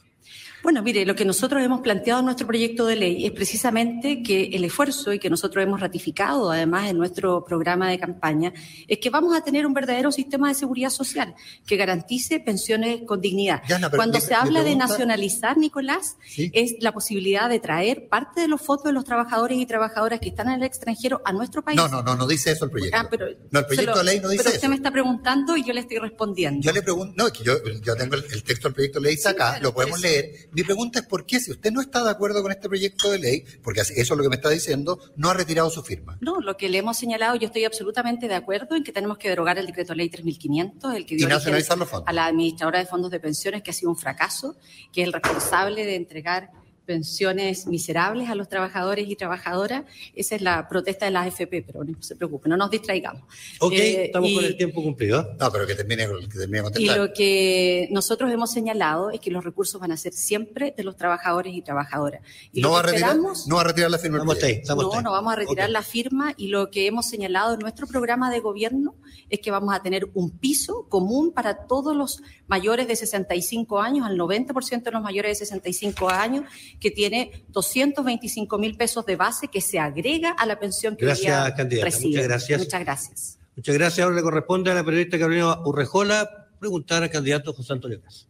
Bueno, 0.68 0.82
mire, 0.82 1.06
lo 1.06 1.16
que 1.16 1.24
nosotros 1.24 1.62
hemos 1.62 1.80
planteado 1.80 2.20
en 2.20 2.26
nuestro 2.26 2.46
proyecto 2.46 2.84
de 2.84 2.94
ley 2.94 3.24
es 3.24 3.32
precisamente 3.32 4.22
que 4.22 4.50
el 4.52 4.64
esfuerzo 4.64 5.14
y 5.14 5.18
que 5.18 5.30
nosotros 5.30 5.64
hemos 5.64 5.80
ratificado 5.80 6.50
además 6.50 6.90
en 6.90 6.98
nuestro 6.98 7.42
programa 7.42 7.88
de 7.88 7.98
campaña 7.98 8.52
es 8.86 8.98
que 8.98 9.08
vamos 9.08 9.34
a 9.34 9.40
tener 9.42 9.64
un 9.64 9.72
verdadero 9.72 10.12
sistema 10.12 10.48
de 10.48 10.54
seguridad 10.54 10.90
social 10.90 11.34
que 11.66 11.78
garantice 11.78 12.38
pensiones 12.38 13.00
con 13.06 13.22
dignidad. 13.22 13.62
Yana, 13.66 13.88
Cuando 13.88 14.20
se 14.20 14.34
habla 14.34 14.60
pregunta... 14.60 14.68
de 14.68 14.76
nacionalizar, 14.76 15.56
Nicolás, 15.56 16.18
¿Sí? 16.26 16.50
es 16.52 16.74
la 16.80 16.92
posibilidad 16.92 17.48
de 17.48 17.60
traer 17.60 18.06
parte 18.10 18.42
de 18.42 18.48
los 18.48 18.60
fondos 18.60 18.84
de 18.84 18.92
los 18.92 19.06
trabajadores 19.06 19.56
y 19.56 19.64
trabajadoras 19.64 20.20
que 20.20 20.28
están 20.28 20.48
en 20.48 20.56
el 20.56 20.64
extranjero 20.64 21.22
a 21.24 21.32
nuestro 21.32 21.62
país. 21.62 21.78
No, 21.78 21.88
no, 21.88 22.02
no, 22.02 22.14
no 22.14 22.26
dice 22.26 22.52
eso 22.52 22.66
el 22.66 22.70
proyecto. 22.70 22.98
Ah, 23.00 23.06
pero, 23.10 23.24
no, 23.50 23.60
el 23.60 23.64
proyecto 23.64 23.92
lo, 23.92 23.98
de 24.00 24.04
ley 24.04 24.20
no 24.20 24.28
dice 24.28 24.42
pero 24.42 24.50
eso. 24.50 24.58
usted 24.58 24.68
me 24.68 24.76
está 24.76 24.90
preguntando 24.90 25.56
y 25.56 25.64
yo 25.64 25.72
le 25.72 25.80
estoy 25.80 25.96
respondiendo. 25.96 26.60
Yo 26.60 26.72
le 26.72 26.82
pregunto, 26.82 27.14
no, 27.16 27.28
es 27.28 27.32
que 27.32 27.42
yo, 27.42 27.54
yo 27.82 27.96
tengo 27.96 28.16
el, 28.16 28.24
el, 28.30 28.42
texto 28.42 28.68
del 28.68 28.74
proyecto 28.74 29.00
de 29.00 29.06
ley 29.06 29.16
Sí, 29.16 29.26
acá, 29.26 29.52
claro, 29.52 29.62
lo 29.62 29.72
podemos 29.72 29.98
leer. 30.02 30.50
Mi 30.58 30.64
pregunta 30.64 30.98
es 30.98 31.06
por 31.06 31.24
qué, 31.24 31.38
si 31.38 31.52
usted 31.52 31.70
no 31.70 31.80
está 31.80 32.02
de 32.02 32.10
acuerdo 32.10 32.42
con 32.42 32.50
este 32.50 32.68
proyecto 32.68 33.12
de 33.12 33.20
ley, 33.20 33.44
porque 33.62 33.80
eso 33.82 33.92
es 33.94 34.10
lo 34.10 34.24
que 34.24 34.28
me 34.28 34.34
está 34.34 34.50
diciendo, 34.50 34.98
no 35.14 35.30
ha 35.30 35.34
retirado 35.34 35.70
su 35.70 35.84
firma. 35.84 36.18
No, 36.20 36.40
lo 36.40 36.56
que 36.56 36.68
le 36.68 36.78
hemos 36.78 36.96
señalado, 36.96 37.36
yo 37.36 37.46
estoy 37.46 37.64
absolutamente 37.64 38.26
de 38.26 38.34
acuerdo 38.34 38.74
en 38.74 38.82
que 38.82 38.90
tenemos 38.90 39.18
que 39.18 39.28
derogar 39.28 39.56
el 39.58 39.66
decreto 39.66 39.94
ley 39.94 40.10
3500, 40.10 40.94
el 40.94 41.06
que 41.06 41.14
dio 41.14 41.26
origen 41.26 41.38
nacionalizar 41.38 41.78
los 41.78 41.88
fondos. 41.88 42.08
a 42.08 42.12
la 42.12 42.26
administradora 42.26 42.80
de 42.80 42.86
fondos 42.86 43.12
de 43.12 43.20
pensiones, 43.20 43.62
que 43.62 43.70
ha 43.70 43.72
sido 43.72 43.92
un 43.92 43.96
fracaso, 43.96 44.56
que 44.92 45.02
es 45.02 45.06
el 45.06 45.12
responsable 45.12 45.86
de 45.86 45.94
entregar 45.94 46.50
pensiones 46.88 47.66
miserables 47.66 48.30
a 48.30 48.34
los 48.34 48.48
trabajadores 48.48 49.06
y 49.10 49.14
trabajadoras. 49.14 49.84
Esa 50.14 50.36
es 50.36 50.40
la 50.42 50.66
protesta 50.70 51.04
de 51.04 51.10
la 51.10 51.20
AFP, 51.20 51.62
pero 51.62 51.84
no 51.84 52.02
se 52.02 52.16
preocupe, 52.16 52.48
no 52.48 52.56
nos 52.56 52.70
distraigamos. 52.70 53.22
Ok, 53.60 53.72
Eh, 53.74 54.04
estamos 54.06 54.30
y- 54.30 54.34
con 54.34 54.44
el 54.46 54.56
tiempo 54.56 54.82
cumplido. 54.82 55.34
No, 55.38 55.52
pero 55.52 55.66
que 55.66 55.74
termine, 55.74 56.08
que 56.32 56.38
termine 56.38 56.62
Y 56.78 56.86
lo 56.86 57.12
que 57.12 57.88
nosotros 57.90 58.32
hemos 58.32 58.50
señalado 58.50 59.10
es 59.10 59.20
que 59.20 59.30
los 59.30 59.44
recursos 59.44 59.78
van 59.78 59.92
a 59.92 59.98
ser 59.98 60.14
siempre 60.14 60.72
de 60.74 60.82
los 60.82 60.96
trabajadores 60.96 61.52
y 61.54 61.60
trabajadoras. 61.60 62.22
Y 62.54 62.62
no, 62.62 62.70
va 62.70 62.80
a 62.80 62.82
retirar, 62.84 63.16
no 63.16 63.56
va 63.56 63.60
a 63.60 63.64
retirar 63.64 63.90
la 63.90 63.98
firma. 63.98 64.16
Estamos 64.16 64.42
ahí, 64.42 64.52
estamos 64.52 64.84
no, 64.84 64.92
ahí. 64.94 65.04
no 65.04 65.12
vamos 65.12 65.32
a 65.34 65.36
retirar 65.36 65.68
la 65.68 65.82
firma 65.82 66.32
y 66.38 66.48
lo 66.48 66.70
que 66.70 66.86
hemos 66.86 67.06
señalado 67.06 67.52
en 67.52 67.60
nuestro 67.60 67.86
programa 67.86 68.30
de 68.30 68.40
gobierno 68.40 68.94
es 69.28 69.40
que 69.40 69.50
vamos 69.50 69.74
a 69.74 69.82
tener 69.82 70.08
un 70.14 70.30
piso 70.30 70.86
común 70.88 71.32
para 71.32 71.66
todos 71.66 71.94
los 71.94 72.22
mayores 72.48 72.88
de 72.88 72.96
65 72.96 73.80
años, 73.80 74.06
al 74.06 74.18
90% 74.18 74.82
de 74.82 74.90
los 74.90 75.02
mayores 75.02 75.38
de 75.38 75.46
65 75.46 76.10
años, 76.10 76.44
que 76.80 76.90
tiene 76.90 77.44
225 77.48 78.58
mil 78.58 78.76
pesos 78.76 79.06
de 79.06 79.16
base 79.16 79.48
que 79.48 79.60
se 79.60 79.78
agrega 79.78 80.30
a 80.30 80.46
la 80.46 80.58
pensión 80.58 80.96
que 80.96 81.04
hoy 81.04 81.10
Gracias, 81.10 81.44
día 81.44 81.54
candidata. 81.54 81.96
Muchas 82.00 82.24
gracias. 82.24 82.58
Muchas 82.58 82.80
gracias. 82.80 83.38
Muchas 83.54 83.74
gracias. 83.74 84.04
Ahora 84.04 84.16
le 84.16 84.22
corresponde 84.22 84.70
a 84.70 84.74
la 84.74 84.84
periodista 84.84 85.18
Carolina 85.18 85.60
Urrejola 85.64 86.48
preguntar 86.58 87.02
al 87.02 87.10
candidato 87.10 87.52
José 87.52 87.72
Antonio 87.72 88.00
Cas. 88.00 88.28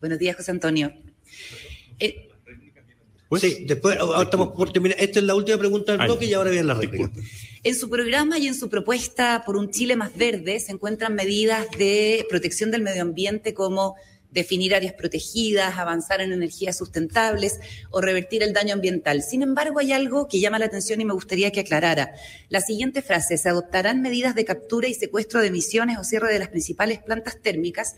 Buenos 0.00 0.18
días, 0.18 0.36
José 0.36 0.50
Antonio. 0.50 0.92
Eh, 1.98 2.25
Pues, 3.28 3.42
sí, 3.42 3.64
después 3.66 3.98
estamos 4.22 4.48
por 4.48 4.72
terminar. 4.72 4.96
Esta 5.00 5.18
es 5.18 5.24
la 5.24 5.34
última 5.34 5.58
pregunta 5.58 5.92
del 5.92 6.06
bloque 6.06 6.26
y 6.26 6.34
ahora 6.34 6.50
viene 6.50 6.66
la 6.66 6.74
réplica. 6.74 7.10
En 7.64 7.74
su 7.74 7.90
programa 7.90 8.38
y 8.38 8.46
en 8.46 8.54
su 8.54 8.68
propuesta 8.68 9.42
por 9.44 9.56
un 9.56 9.70
Chile 9.70 9.96
más 9.96 10.16
verde 10.16 10.60
se 10.60 10.70
encuentran 10.70 11.14
medidas 11.14 11.66
de 11.76 12.24
protección 12.30 12.70
del 12.70 12.82
medio 12.82 13.02
ambiente 13.02 13.54
como 13.54 13.96
definir 14.36 14.74
áreas 14.74 14.92
protegidas, 14.92 15.78
avanzar 15.78 16.20
en 16.20 16.30
energías 16.30 16.76
sustentables 16.76 17.58
o 17.90 18.02
revertir 18.02 18.42
el 18.42 18.52
daño 18.52 18.74
ambiental. 18.74 19.22
Sin 19.22 19.42
embargo, 19.42 19.78
hay 19.80 19.92
algo 19.92 20.28
que 20.28 20.40
llama 20.40 20.58
la 20.58 20.66
atención 20.66 21.00
y 21.00 21.06
me 21.06 21.14
gustaría 21.14 21.50
que 21.50 21.60
aclarara. 21.60 22.12
La 22.50 22.60
siguiente 22.60 23.00
frase, 23.00 23.38
se 23.38 23.48
adoptarán 23.48 24.02
medidas 24.02 24.34
de 24.34 24.44
captura 24.44 24.88
y 24.88 24.94
secuestro 24.94 25.40
de 25.40 25.46
emisiones 25.46 25.98
o 25.98 26.04
cierre 26.04 26.30
de 26.32 26.38
las 26.38 26.48
principales 26.48 26.98
plantas 26.98 27.40
térmicas 27.40 27.96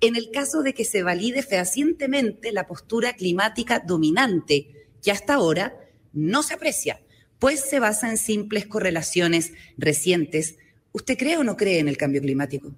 en 0.00 0.14
el 0.14 0.30
caso 0.30 0.62
de 0.62 0.74
que 0.74 0.84
se 0.84 1.02
valide 1.02 1.42
fehacientemente 1.42 2.52
la 2.52 2.68
postura 2.68 3.14
climática 3.14 3.80
dominante, 3.80 4.88
que 5.02 5.10
hasta 5.10 5.34
ahora 5.34 5.74
no 6.12 6.44
se 6.44 6.54
aprecia, 6.54 7.00
pues 7.40 7.60
se 7.68 7.80
basa 7.80 8.08
en 8.08 8.16
simples 8.16 8.66
correlaciones 8.66 9.52
recientes. 9.76 10.54
¿Usted 10.92 11.18
cree 11.18 11.36
o 11.36 11.44
no 11.44 11.56
cree 11.56 11.80
en 11.80 11.88
el 11.88 11.96
cambio 11.96 12.22
climático? 12.22 12.72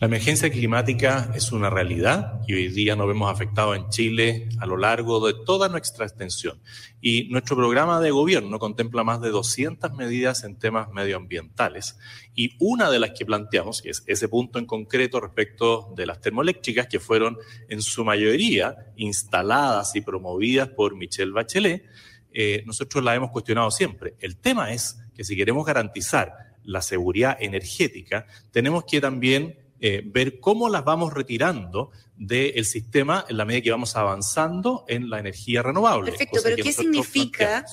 La 0.00 0.06
emergencia 0.06 0.48
climática 0.48 1.32
es 1.34 1.50
una 1.50 1.70
realidad 1.70 2.40
y 2.46 2.54
hoy 2.54 2.68
día 2.68 2.94
nos 2.94 3.08
vemos 3.08 3.32
afectados 3.32 3.76
en 3.76 3.88
Chile 3.88 4.48
a 4.60 4.64
lo 4.64 4.76
largo 4.76 5.26
de 5.26 5.34
toda 5.44 5.68
nuestra 5.68 6.06
extensión. 6.06 6.60
Y 7.00 7.24
nuestro 7.30 7.56
programa 7.56 8.00
de 8.00 8.12
gobierno 8.12 8.60
contempla 8.60 9.02
más 9.02 9.20
de 9.20 9.30
200 9.30 9.94
medidas 9.94 10.44
en 10.44 10.56
temas 10.56 10.88
medioambientales. 10.90 11.98
Y 12.36 12.54
una 12.60 12.92
de 12.92 13.00
las 13.00 13.10
que 13.10 13.26
planteamos, 13.26 13.82
que 13.82 13.90
es 13.90 14.04
ese 14.06 14.28
punto 14.28 14.60
en 14.60 14.66
concreto 14.66 15.18
respecto 15.18 15.92
de 15.96 16.06
las 16.06 16.20
termoeléctricas, 16.20 16.86
que 16.86 17.00
fueron 17.00 17.36
en 17.68 17.82
su 17.82 18.04
mayoría 18.04 18.76
instaladas 18.94 19.96
y 19.96 20.00
promovidas 20.00 20.68
por 20.68 20.94
Michelle 20.94 21.32
Bachelet, 21.32 21.84
eh, 22.32 22.62
nosotros 22.66 23.02
la 23.02 23.16
hemos 23.16 23.32
cuestionado 23.32 23.72
siempre. 23.72 24.14
El 24.20 24.36
tema 24.36 24.72
es 24.72 25.00
que 25.16 25.24
si 25.24 25.34
queremos 25.34 25.66
garantizar 25.66 26.54
la 26.62 26.82
seguridad 26.82 27.36
energética, 27.40 28.28
tenemos 28.52 28.84
que 28.84 29.00
también 29.00 29.67
eh, 29.80 30.02
ver 30.04 30.40
cómo 30.40 30.68
las 30.68 30.84
vamos 30.84 31.12
retirando 31.12 31.90
del 32.16 32.64
sistema 32.64 33.24
en 33.28 33.36
la 33.36 33.44
medida 33.44 33.62
que 33.62 33.70
vamos 33.70 33.94
avanzando 33.96 34.84
en 34.88 35.08
la 35.08 35.20
energía 35.20 35.62
renovable. 35.62 36.10
Perfecto, 36.10 36.40
pero 36.42 36.56
¿qué 36.56 36.72
significa 36.72 37.64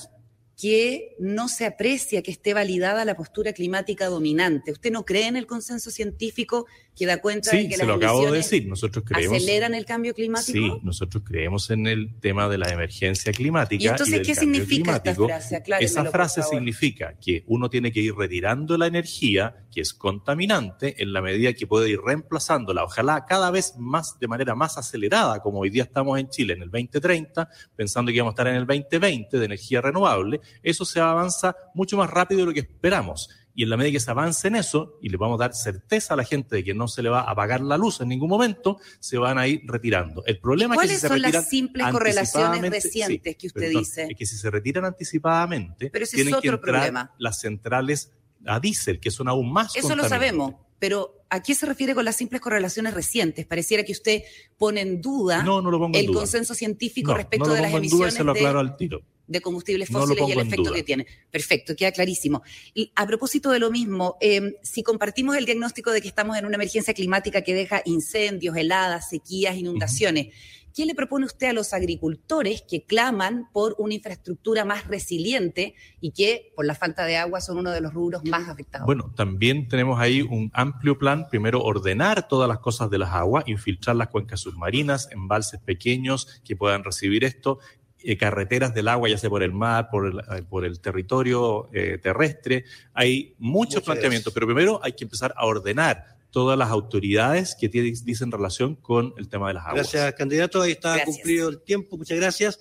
que 0.56 1.14
no 1.18 1.48
se 1.48 1.66
aprecia 1.66 2.22
que 2.22 2.30
esté 2.30 2.54
validada 2.54 3.04
la 3.04 3.14
postura 3.14 3.52
climática 3.52 4.06
dominante. 4.06 4.72
¿Usted 4.72 4.90
no 4.90 5.04
cree 5.04 5.26
en 5.26 5.36
el 5.36 5.46
consenso 5.46 5.90
científico 5.90 6.66
que 6.96 7.04
da 7.04 7.20
cuenta 7.20 7.50
de 7.50 7.68
que 7.68 7.76
se 7.76 7.84
lo 7.84 7.94
acabo 7.94 8.24
de 8.30 8.38
decir. 8.38 8.66
Nosotros 8.66 9.04
creemos, 9.06 9.36
aceleran 9.36 9.74
el 9.74 9.84
cambio 9.84 10.14
climático? 10.14 10.58
Sí, 10.58 10.80
nosotros 10.82 11.22
creemos 11.26 11.70
en 11.70 11.86
el 11.86 12.18
tema 12.20 12.48
de 12.48 12.56
la 12.56 12.70
emergencia 12.70 13.32
climática. 13.32 13.84
¿Y 13.84 13.88
entonces 13.88 14.26
qué 14.26 14.34
significa 14.34 14.96
esta 14.96 15.14
frase? 15.14 15.62
Esa 15.80 16.04
frase 16.06 16.42
significa 16.42 17.18
que 17.20 17.44
uno 17.46 17.68
tiene 17.68 17.92
que 17.92 18.00
ir 18.00 18.14
retirando 18.14 18.78
la 18.78 18.86
energía 18.86 19.65
que 19.76 19.82
es 19.82 19.92
contaminante 19.92 21.02
en 21.02 21.12
la 21.12 21.20
medida 21.20 21.52
que 21.52 21.66
puede 21.66 21.90
ir 21.90 22.00
reemplazándola, 22.00 22.82
ojalá 22.82 23.26
cada 23.26 23.50
vez 23.50 23.74
más 23.76 24.18
de 24.18 24.26
manera 24.26 24.54
más 24.54 24.78
acelerada, 24.78 25.40
como 25.40 25.58
hoy 25.58 25.68
día 25.68 25.82
estamos 25.82 26.18
en 26.18 26.30
Chile 26.30 26.54
en 26.54 26.62
el 26.62 26.70
2030, 26.70 27.46
pensando 27.76 28.08
que 28.08 28.16
íbamos 28.16 28.30
a 28.30 28.32
estar 28.32 28.46
en 28.46 28.54
el 28.54 28.66
2020 28.66 29.38
de 29.38 29.44
energía 29.44 29.82
renovable, 29.82 30.40
eso 30.62 30.86
se 30.86 30.98
avanza 30.98 31.54
mucho 31.74 31.98
más 31.98 32.08
rápido 32.08 32.40
de 32.40 32.46
lo 32.46 32.54
que 32.54 32.60
esperamos. 32.60 33.28
Y 33.54 33.64
en 33.64 33.68
la 33.68 33.76
medida 33.76 33.92
que 33.92 34.00
se 34.00 34.10
avance 34.10 34.48
en 34.48 34.56
eso, 34.56 34.98
y 35.02 35.10
le 35.10 35.18
vamos 35.18 35.38
a 35.38 35.44
dar 35.44 35.54
certeza 35.54 36.14
a 36.14 36.16
la 36.16 36.24
gente 36.24 36.56
de 36.56 36.64
que 36.64 36.72
no 36.72 36.88
se 36.88 37.02
le 37.02 37.10
va 37.10 37.20
a 37.20 37.32
apagar 37.32 37.60
la 37.60 37.76
luz 37.76 38.00
en 38.00 38.08
ningún 38.08 38.30
momento, 38.30 38.78
se 38.98 39.18
van 39.18 39.36
a 39.36 39.46
ir 39.46 39.60
retirando. 39.66 40.24
El 40.24 40.38
problema 40.40 40.74
es 40.76 40.80
que 40.80 40.88
si 40.88 41.00
se 41.00 41.08
son 41.08 41.20
las 41.20 41.50
simples 41.50 41.86
correlaciones 41.90 42.70
recientes 42.70 43.36
que 43.36 43.46
usted 43.46 43.68
dice? 43.68 44.06
Es 44.10 44.16
que 44.16 44.24
si 44.24 44.38
se 44.38 44.50
retiran 44.50 44.86
anticipadamente, 44.86 45.90
tienen 45.90 46.40
que 46.40 46.48
entrar 46.48 47.10
las 47.18 47.40
centrales 47.40 48.12
a 48.46 48.60
diésel, 48.60 49.00
que 49.00 49.10
son 49.10 49.28
aún 49.28 49.52
más 49.52 49.74
Eso 49.76 49.96
lo 49.96 50.08
sabemos, 50.08 50.54
pero 50.78 51.24
¿a 51.30 51.42
qué 51.42 51.54
se 51.54 51.66
refiere 51.66 51.94
con 51.94 52.04
las 52.04 52.16
simples 52.16 52.40
correlaciones 52.40 52.94
recientes? 52.94 53.46
Pareciera 53.46 53.82
que 53.84 53.92
usted 53.92 54.22
pone 54.58 54.80
en 54.80 55.00
duda 55.00 55.44
el 55.92 56.12
consenso 56.12 56.54
científico 56.54 57.14
respecto 57.14 57.50
de 57.50 57.62
las 57.62 57.72
emisiones. 57.72 58.18
lo 58.20 58.58
al 58.58 58.76
tiro 58.76 59.02
de 59.26 59.40
combustibles 59.40 59.88
fósiles 59.88 60.28
y 60.28 60.32
el 60.32 60.40
efecto 60.40 60.72
que 60.72 60.82
tiene. 60.82 61.06
Perfecto, 61.30 61.74
queda 61.74 61.92
clarísimo. 61.92 62.42
Y 62.74 62.92
a 62.94 63.06
propósito 63.06 63.50
de 63.50 63.58
lo 63.58 63.70
mismo, 63.70 64.16
em, 64.20 64.54
si 64.62 64.82
compartimos 64.82 65.36
el 65.36 65.44
diagnóstico 65.44 65.90
de 65.90 66.00
que 66.00 66.08
estamos 66.08 66.36
en 66.36 66.46
una 66.46 66.54
emergencia 66.54 66.94
climática 66.94 67.42
que 67.42 67.54
deja 67.54 67.82
incendios, 67.84 68.56
heladas, 68.56 69.08
sequías, 69.08 69.56
inundaciones, 69.56 70.28
¿qué 70.76 70.84
le 70.84 70.94
propone 70.94 71.24
usted 71.24 71.48
a 71.48 71.52
los 71.54 71.72
agricultores 71.72 72.62
que 72.68 72.84
claman 72.84 73.48
por 73.50 73.74
una 73.78 73.94
infraestructura 73.94 74.66
más 74.66 74.86
resiliente 74.86 75.74
y 76.02 76.10
que 76.10 76.52
por 76.54 76.66
la 76.66 76.74
falta 76.74 77.06
de 77.06 77.16
agua 77.16 77.40
son 77.40 77.56
uno 77.56 77.70
de 77.70 77.80
los 77.80 77.94
rubros 77.94 78.22
más 78.26 78.46
afectados? 78.46 78.84
Bueno, 78.84 79.10
también 79.16 79.68
tenemos 79.68 79.98
ahí 79.98 80.20
un 80.20 80.50
amplio 80.52 80.98
plan, 80.98 81.28
primero 81.30 81.62
ordenar 81.62 82.28
todas 82.28 82.46
las 82.46 82.58
cosas 82.58 82.90
de 82.90 82.98
las 82.98 83.10
aguas, 83.12 83.44
infiltrar 83.48 83.96
las 83.96 84.08
cuencas 84.08 84.40
submarinas, 84.40 85.08
embalses 85.12 85.60
pequeños 85.60 86.42
que 86.44 86.56
puedan 86.56 86.84
recibir 86.84 87.24
esto, 87.24 87.58
eh, 88.00 88.18
carreteras 88.18 88.74
del 88.74 88.88
agua, 88.88 89.08
ya 89.08 89.16
sea 89.16 89.30
por 89.30 89.42
el 89.42 89.52
mar, 89.52 89.88
por 89.90 90.06
el, 90.06 90.18
eh, 90.18 90.42
por 90.42 90.66
el 90.66 90.78
territorio 90.80 91.70
eh, 91.72 91.98
terrestre. 92.02 92.64
Hay 92.92 93.34
muchos 93.38 93.82
planteamientos, 93.82 94.30
pero 94.34 94.46
primero 94.46 94.78
hay 94.82 94.92
que 94.92 95.04
empezar 95.04 95.32
a 95.38 95.46
ordenar 95.46 96.15
todas 96.36 96.58
las 96.58 96.68
autoridades 96.68 97.56
que 97.58 97.70
tienen, 97.70 97.94
dicen 98.04 98.30
relación 98.30 98.74
con 98.76 99.14
el 99.16 99.26
tema 99.30 99.48
de 99.48 99.54
las 99.54 99.62
aguas. 99.62 99.90
Gracias, 99.90 100.14
candidato. 100.16 100.60
Ahí 100.60 100.72
está 100.72 101.02
cumplido 101.02 101.48
el 101.48 101.62
tiempo. 101.62 101.96
Muchas 101.96 102.18
gracias. 102.18 102.60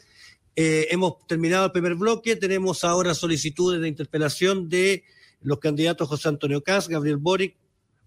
hemos 0.56 1.28
terminado 1.28 1.66
el 1.66 1.74
primer 1.74 1.96
bloque. 1.96 2.38
Tenemos 2.38 2.86
ahora 2.86 3.14
solicitudes 3.14 3.82
de 3.82 3.90
interpelación 3.90 4.70
de 4.70 5.04
los 5.42 5.60
candidatos 5.60 6.08
José 6.08 6.30
Antonio 6.30 6.64
Cas, 6.64 6.88
Gabriel 6.88 7.18
Boric, 7.18 7.58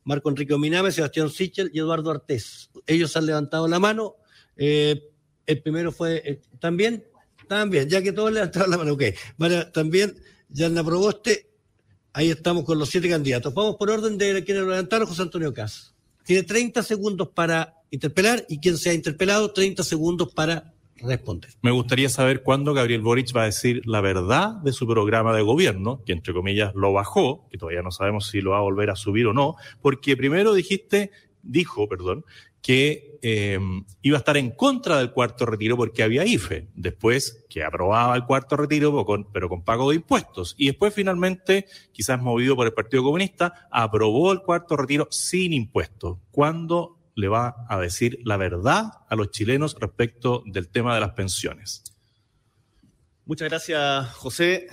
Marco 0.04 0.30
Enrique 0.30 0.54
Ominame, 0.54 0.90
Sebastián 0.90 1.28
Sichel 1.28 1.70
y 1.74 1.80
Eduardo 1.80 2.12
Artés. 2.12 2.70
Ellos 2.86 3.14
han 3.18 3.26
levantado 3.26 3.68
la 3.68 3.78
mano. 3.78 4.16
el 4.56 5.62
primero 5.62 5.92
fue 5.92 6.40
también 6.58 7.04
también, 7.46 7.90
ya 7.90 8.00
que 8.00 8.12
todos 8.12 8.32
levantaron 8.32 8.70
la 8.70 8.78
mano, 8.78 8.94
ok. 8.94 9.02
Bueno, 9.36 9.70
también, 9.70 10.16
Yanna 10.48 10.82
Proboste, 10.82 11.47
ahí 12.12 12.30
estamos 12.30 12.64
con 12.64 12.78
los 12.78 12.88
siete 12.88 13.08
candidatos. 13.08 13.52
Vamos 13.54 13.76
por 13.76 13.90
orden 13.90 14.18
de 14.18 14.44
quienes 14.44 14.64
lo 14.64 14.70
levantaron, 14.70 15.06
José 15.06 15.22
Antonio 15.22 15.52
Cas. 15.52 15.94
Tiene 16.24 16.42
30 16.42 16.82
segundos 16.82 17.28
para 17.28 17.74
interpelar 17.90 18.44
y 18.48 18.58
quien 18.58 18.76
se 18.76 18.90
ha 18.90 18.94
interpelado, 18.94 19.52
30 19.52 19.82
segundos 19.82 20.32
para 20.34 20.74
responder. 20.96 21.50
Me 21.62 21.70
gustaría 21.70 22.08
saber 22.08 22.42
cuándo 22.42 22.74
Gabriel 22.74 23.00
Boric 23.00 23.34
va 23.34 23.42
a 23.42 23.46
decir 23.46 23.82
la 23.86 24.00
verdad 24.00 24.54
de 24.62 24.72
su 24.72 24.86
programa 24.86 25.34
de 25.34 25.42
gobierno, 25.42 26.02
que 26.04 26.12
entre 26.12 26.34
comillas 26.34 26.74
lo 26.74 26.92
bajó, 26.92 27.48
que 27.50 27.58
todavía 27.58 27.82
no 27.82 27.90
sabemos 27.90 28.26
si 28.26 28.40
lo 28.40 28.50
va 28.50 28.58
a 28.58 28.62
volver 28.62 28.90
a 28.90 28.96
subir 28.96 29.26
o 29.26 29.32
no, 29.32 29.56
porque 29.80 30.16
primero 30.16 30.54
dijiste, 30.54 31.10
dijo, 31.42 31.88
perdón, 31.88 32.24
que 32.60 33.18
eh, 33.22 33.58
iba 34.02 34.16
a 34.16 34.18
estar 34.18 34.36
en 34.36 34.50
contra 34.50 34.98
del 34.98 35.12
cuarto 35.12 35.46
retiro 35.46 35.76
porque 35.76 36.02
había 36.02 36.24
IFE, 36.24 36.68
después 36.74 37.44
que 37.48 37.64
aprobaba 37.64 38.14
el 38.16 38.24
cuarto 38.24 38.56
retiro 38.56 39.06
pero 39.32 39.48
con 39.48 39.64
pago 39.64 39.90
de 39.90 39.96
impuestos, 39.96 40.54
y 40.58 40.66
después 40.66 40.92
finalmente, 40.92 41.66
quizás 41.92 42.20
movido 42.20 42.56
por 42.56 42.66
el 42.66 42.72
Partido 42.72 43.02
Comunista, 43.02 43.68
aprobó 43.70 44.32
el 44.32 44.40
cuarto 44.40 44.76
retiro 44.76 45.08
sin 45.10 45.52
impuestos. 45.52 46.18
¿Cuándo 46.30 46.98
le 47.14 47.28
va 47.28 47.66
a 47.68 47.78
decir 47.78 48.18
la 48.24 48.36
verdad 48.36 48.92
a 49.08 49.16
los 49.16 49.30
chilenos 49.30 49.76
respecto 49.80 50.42
del 50.46 50.68
tema 50.68 50.94
de 50.94 51.00
las 51.00 51.12
pensiones? 51.12 51.84
Muchas 53.24 53.48
gracias, 53.48 54.14
José 54.14 54.68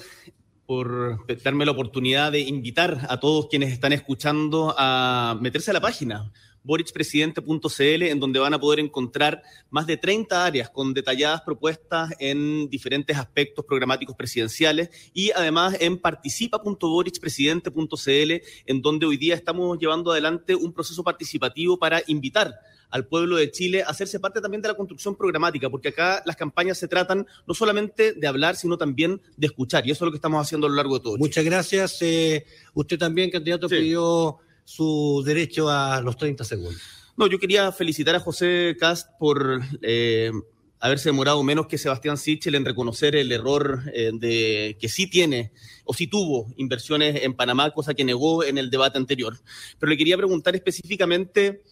por 0.65 1.25
darme 1.43 1.65
la 1.65 1.71
oportunidad 1.71 2.31
de 2.31 2.39
invitar 2.39 3.05
a 3.09 3.19
todos 3.19 3.47
quienes 3.49 3.71
están 3.71 3.93
escuchando 3.93 4.73
a 4.77 5.37
meterse 5.39 5.71
a 5.71 5.75
la 5.75 5.81
página 5.81 6.31
borichpresidente.cl, 6.65 8.03
en 8.03 8.19
donde 8.19 8.39
van 8.39 8.53
a 8.53 8.59
poder 8.59 8.79
encontrar 8.79 9.41
más 9.69 9.87
de 9.87 9.95
30 9.97 10.45
áreas 10.45 10.69
con 10.69 10.93
detalladas 10.93 11.41
propuestas 11.41 12.13
en 12.19 12.69
diferentes 12.69 13.17
aspectos 13.17 13.65
programáticos 13.65 14.15
presidenciales 14.15 14.89
y 15.13 15.31
además 15.31 15.75
en 15.79 15.97
participa.borichpresidente.cl, 15.99 18.31
en 18.65 18.81
donde 18.81 19.05
hoy 19.05 19.17
día 19.17 19.35
estamos 19.35 19.77
llevando 19.79 20.11
adelante 20.11 20.55
un 20.55 20.73
proceso 20.73 21.03
participativo 21.03 21.77
para 21.77 22.01
invitar 22.07 22.55
al 22.89 23.07
pueblo 23.07 23.35
de 23.35 23.51
Chile 23.51 23.83
a 23.83 23.87
hacerse 23.87 24.19
parte 24.19 24.41
también 24.41 24.61
de 24.61 24.69
la 24.69 24.73
construcción 24.73 25.15
programática, 25.15 25.69
porque 25.69 25.89
acá 25.89 26.23
las 26.25 26.35
campañas 26.35 26.77
se 26.77 26.87
tratan 26.87 27.27
no 27.45 27.53
solamente 27.53 28.13
de 28.13 28.27
hablar, 28.27 28.55
sino 28.55 28.77
también 28.77 29.21
de 29.37 29.47
escuchar, 29.47 29.85
y 29.85 29.91
eso 29.91 30.05
es 30.05 30.07
lo 30.07 30.11
que 30.11 30.17
estamos 30.17 30.41
haciendo 30.41 30.67
a 30.67 30.69
lo 30.69 30.77
largo 30.77 30.97
de 30.97 31.03
todo. 31.03 31.17
Muchas 31.17 31.43
gracias. 31.43 32.01
Eh, 32.01 32.45
usted 32.73 32.97
también, 32.97 33.29
candidato, 33.29 33.67
pidió 33.67 34.39
su 34.65 35.23
derecho 35.25 35.69
a 35.69 36.01
los 36.01 36.17
30 36.17 36.43
segundos. 36.43 36.81
No, 37.15 37.27
yo 37.27 37.39
quería 37.39 37.71
felicitar 37.71 38.15
a 38.15 38.19
José 38.19 38.75
Cast 38.77 39.09
por 39.17 39.61
eh, 39.81 40.31
haberse 40.79 41.09
demorado 41.09 41.41
menos 41.43 41.67
que 41.67 41.77
Sebastián 41.77 42.17
Sichel 42.17 42.55
en 42.55 42.65
reconocer 42.65 43.15
el 43.15 43.31
error 43.31 43.83
eh, 43.93 44.11
de 44.13 44.77
que 44.79 44.89
sí 44.89 45.09
tiene 45.09 45.53
o 45.85 45.93
sí 45.93 46.07
tuvo 46.07 46.53
inversiones 46.57 47.23
en 47.23 47.33
Panamá, 47.33 47.71
cosa 47.71 47.93
que 47.93 48.03
negó 48.03 48.43
en 48.43 48.57
el 48.57 48.69
debate 48.69 48.97
anterior. 48.97 49.39
Pero 49.79 49.89
le 49.89 49.97
quería 49.97 50.17
preguntar 50.17 50.55
específicamente 50.55 51.63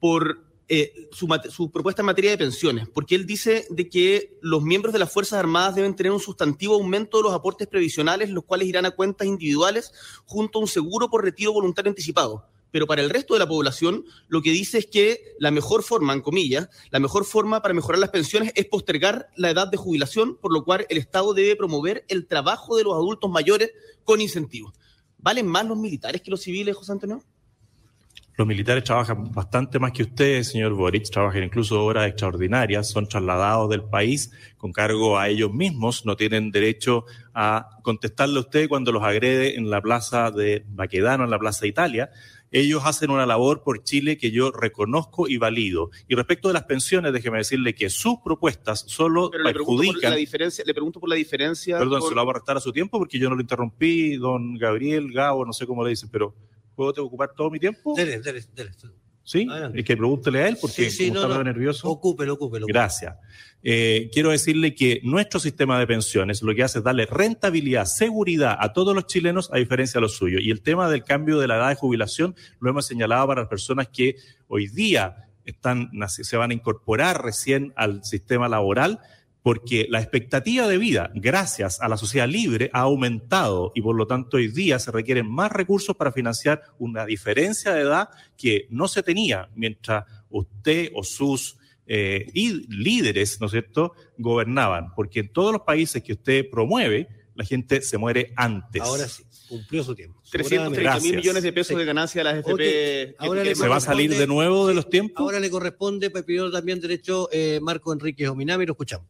por 0.00 0.47
eh, 0.70 1.08
su, 1.12 1.70
propuesta 1.70 2.02
en 2.02 2.06
materia 2.06 2.30
de 2.30 2.36
pensiones, 2.36 2.88
porque 2.88 3.14
él 3.14 3.24
dice 3.24 3.66
de 3.70 3.88
que 3.88 4.36
los 4.42 4.62
miembros 4.62 4.92
de 4.92 4.98
las 4.98 5.10
Fuerzas 5.10 5.38
Armadas 5.38 5.74
deben 5.74 5.96
tener 5.96 6.12
un 6.12 6.20
sustantivo 6.20 6.74
aumento 6.74 7.16
de 7.16 7.22
los 7.22 7.32
aportes 7.32 7.66
previsionales, 7.66 8.28
los 8.28 8.44
cuales 8.44 8.68
irán 8.68 8.84
a 8.84 8.90
cuentas 8.90 9.26
individuales 9.26 9.92
junto 10.26 10.58
a 10.58 10.62
un 10.62 10.68
seguro 10.68 11.08
por 11.08 11.24
retiro 11.24 11.54
voluntario 11.54 11.88
anticipado. 11.88 12.44
Pero 12.70 12.86
para 12.86 13.00
el 13.00 13.08
resto 13.08 13.32
de 13.32 13.40
la 13.40 13.48
población, 13.48 14.04
lo 14.28 14.42
que 14.42 14.50
dice 14.50 14.76
es 14.76 14.86
que 14.86 15.34
la 15.38 15.50
mejor 15.50 15.82
forma, 15.82 16.12
en 16.12 16.20
comillas, 16.20 16.68
la 16.90 17.00
mejor 17.00 17.24
forma 17.24 17.62
para 17.62 17.72
mejorar 17.72 17.98
las 17.98 18.10
pensiones 18.10 18.52
es 18.54 18.66
postergar 18.66 19.30
la 19.36 19.48
edad 19.48 19.68
de 19.68 19.78
jubilación, 19.78 20.36
por 20.36 20.52
lo 20.52 20.64
cual 20.64 20.86
el 20.90 20.98
Estado 20.98 21.32
debe 21.32 21.56
promover 21.56 22.04
el 22.08 22.26
trabajo 22.26 22.76
de 22.76 22.84
los 22.84 22.92
adultos 22.92 23.30
mayores 23.30 23.70
con 24.04 24.20
incentivos. 24.20 24.74
¿Valen 25.16 25.46
más 25.46 25.66
los 25.66 25.78
militares 25.78 26.20
que 26.20 26.30
los 26.30 26.42
civiles, 26.42 26.76
José 26.76 26.92
Antonio? 26.92 27.22
Los 28.38 28.46
militares 28.46 28.84
trabajan 28.84 29.32
bastante 29.32 29.80
más 29.80 29.90
que 29.90 30.04
usted, 30.04 30.44
señor 30.44 30.72
Boric, 30.74 31.10
trabajan 31.10 31.42
incluso 31.42 31.84
horas 31.84 32.06
extraordinarias, 32.06 32.88
son 32.88 33.08
trasladados 33.08 33.68
del 33.68 33.82
país 33.82 34.30
con 34.56 34.70
cargo 34.70 35.18
a 35.18 35.28
ellos 35.28 35.52
mismos, 35.52 36.06
no 36.06 36.14
tienen 36.14 36.52
derecho 36.52 37.04
a 37.34 37.68
contestarle 37.82 38.36
a 38.36 38.42
usted 38.42 38.68
cuando 38.68 38.92
los 38.92 39.02
agrede 39.02 39.56
en 39.56 39.70
la 39.70 39.82
plaza 39.82 40.30
de 40.30 40.64
Baquedano, 40.68 41.24
en 41.24 41.30
la 41.30 41.38
plaza 41.40 41.62
de 41.62 41.68
Italia. 41.70 42.10
Ellos 42.52 42.82
hacen 42.84 43.10
una 43.10 43.26
labor 43.26 43.64
por 43.64 43.82
Chile 43.82 44.16
que 44.16 44.30
yo 44.30 44.52
reconozco 44.52 45.26
y 45.26 45.36
valido. 45.36 45.90
Y 46.06 46.14
respecto 46.14 46.46
de 46.46 46.54
las 46.54 46.62
pensiones, 46.62 47.12
déjeme 47.12 47.38
decirle 47.38 47.74
que 47.74 47.90
sus 47.90 48.20
propuestas 48.24 48.84
solo 48.86 49.30
Pero 49.32 49.42
le 49.42 49.52
perjudican. 49.52 50.12
la 50.12 50.16
diferencia, 50.16 50.62
le 50.64 50.74
pregunto 50.74 51.00
por 51.00 51.08
la 51.08 51.16
diferencia. 51.16 51.76
Perdón, 51.76 51.98
por... 51.98 52.08
se 52.08 52.14
lo 52.14 52.24
va 52.24 52.30
a 52.30 52.34
restar 52.34 52.56
a 52.56 52.60
su 52.60 52.70
tiempo 52.70 53.00
porque 53.00 53.18
yo 53.18 53.28
no 53.28 53.34
lo 53.34 53.40
interrumpí, 53.40 54.16
don 54.16 54.54
Gabriel, 54.54 55.12
Gabo, 55.12 55.44
no 55.44 55.52
sé 55.52 55.66
cómo 55.66 55.82
le 55.82 55.90
dicen, 55.90 56.08
pero 56.12 56.36
¿puedo 56.78 57.04
ocupar 57.04 57.32
todo 57.36 57.50
mi 57.50 57.58
tiempo? 57.58 57.92
Dele, 57.96 58.20
dele, 58.20 58.40
dele. 58.54 58.70
¿Sí? 59.24 59.46
Adelante. 59.50 59.80
Es 59.80 59.84
que 59.84 59.96
pregúntele 59.96 60.42
a 60.44 60.48
él 60.48 60.56
porque 60.60 60.88
Sí, 60.88 60.90
sí, 60.90 61.08
como 61.08 61.20
no, 61.20 61.26
está 61.26 61.38
no. 61.38 61.44
nervioso. 61.44 61.90
Ocúpelo, 61.90 62.34
ocúpelo. 62.34 62.66
Gracias. 62.66 63.16
Eh, 63.64 64.08
quiero 64.12 64.30
decirle 64.30 64.74
que 64.76 65.00
nuestro 65.02 65.40
sistema 65.40 65.78
de 65.80 65.88
pensiones 65.88 66.40
lo 66.40 66.54
que 66.54 66.62
hace 66.62 66.78
es 66.78 66.84
darle 66.84 67.04
rentabilidad, 67.04 67.84
seguridad 67.86 68.56
a 68.60 68.72
todos 68.72 68.94
los 68.94 69.06
chilenos 69.06 69.50
a 69.52 69.58
diferencia 69.58 69.98
de 69.98 70.02
los 70.02 70.14
suyos. 70.16 70.40
Y 70.42 70.50
el 70.52 70.62
tema 70.62 70.88
del 70.88 71.02
cambio 71.02 71.40
de 71.40 71.48
la 71.48 71.56
edad 71.56 71.68
de 71.68 71.74
jubilación 71.74 72.36
lo 72.60 72.70
hemos 72.70 72.86
señalado 72.86 73.26
para 73.26 73.40
las 73.42 73.50
personas 73.50 73.88
que 73.88 74.14
hoy 74.46 74.68
día 74.68 75.28
están, 75.44 75.90
se 76.06 76.36
van 76.36 76.52
a 76.52 76.54
incorporar 76.54 77.22
recién 77.22 77.72
al 77.76 78.04
sistema 78.04 78.48
laboral 78.48 79.00
porque 79.48 79.86
la 79.88 79.98
expectativa 79.98 80.68
de 80.68 80.76
vida, 80.76 81.10
gracias 81.14 81.80
a 81.80 81.88
la 81.88 81.96
sociedad 81.96 82.28
libre, 82.28 82.68
ha 82.74 82.80
aumentado 82.80 83.72
y 83.74 83.80
por 83.80 83.96
lo 83.96 84.06
tanto 84.06 84.36
hoy 84.36 84.48
día 84.48 84.78
se 84.78 84.90
requieren 84.90 85.26
más 85.26 85.50
recursos 85.50 85.96
para 85.96 86.12
financiar 86.12 86.60
una 86.78 87.06
diferencia 87.06 87.72
de 87.72 87.80
edad 87.80 88.10
que 88.36 88.66
no 88.68 88.88
se 88.88 89.02
tenía 89.02 89.48
mientras 89.54 90.04
usted 90.28 90.90
o 90.94 91.02
sus 91.02 91.56
eh, 91.86 92.26
y 92.34 92.66
líderes, 92.70 93.40
¿no 93.40 93.46
es 93.46 93.52
cierto?, 93.52 93.94
gobernaban, 94.18 94.94
porque 94.94 95.20
en 95.20 95.32
todos 95.32 95.50
los 95.50 95.62
países 95.62 96.02
que 96.02 96.12
usted 96.12 96.50
promueve, 96.50 97.08
la 97.34 97.44
gente 97.46 97.80
se 97.80 97.96
muere 97.96 98.34
antes. 98.36 98.82
Ahora 98.82 99.08
sí, 99.08 99.22
cumplió 99.48 99.82
su 99.82 99.94
tiempo. 99.94 100.20
330 100.30 101.00
mil 101.00 101.16
millones 101.16 101.42
de 101.42 101.52
pesos 101.54 101.68
Sí. 101.68 101.78
de 101.78 101.86
ganancia 101.86 102.20
a 102.20 102.24
las 102.24 102.36
FP. 102.40 103.14
Ahora 103.16 103.44
que- 103.44 103.54
¿Se 103.54 103.66
va 103.66 103.76
a 103.76 103.80
salir 103.80 104.14
de 104.14 104.26
nuevo 104.26 104.66
de 104.66 104.74
los 104.74 104.90
tiempos? 104.90 105.22
Ahora 105.22 105.40
le 105.40 105.48
corresponde, 105.48 106.10
pidió 106.10 106.50
también 106.50 106.80
derecho 106.80 107.30
eh, 107.32 107.60
Marco 107.62 107.94
Enrique 107.94 108.28
Ominami, 108.28 108.66
lo 108.66 108.72
escuchamos. 108.72 109.08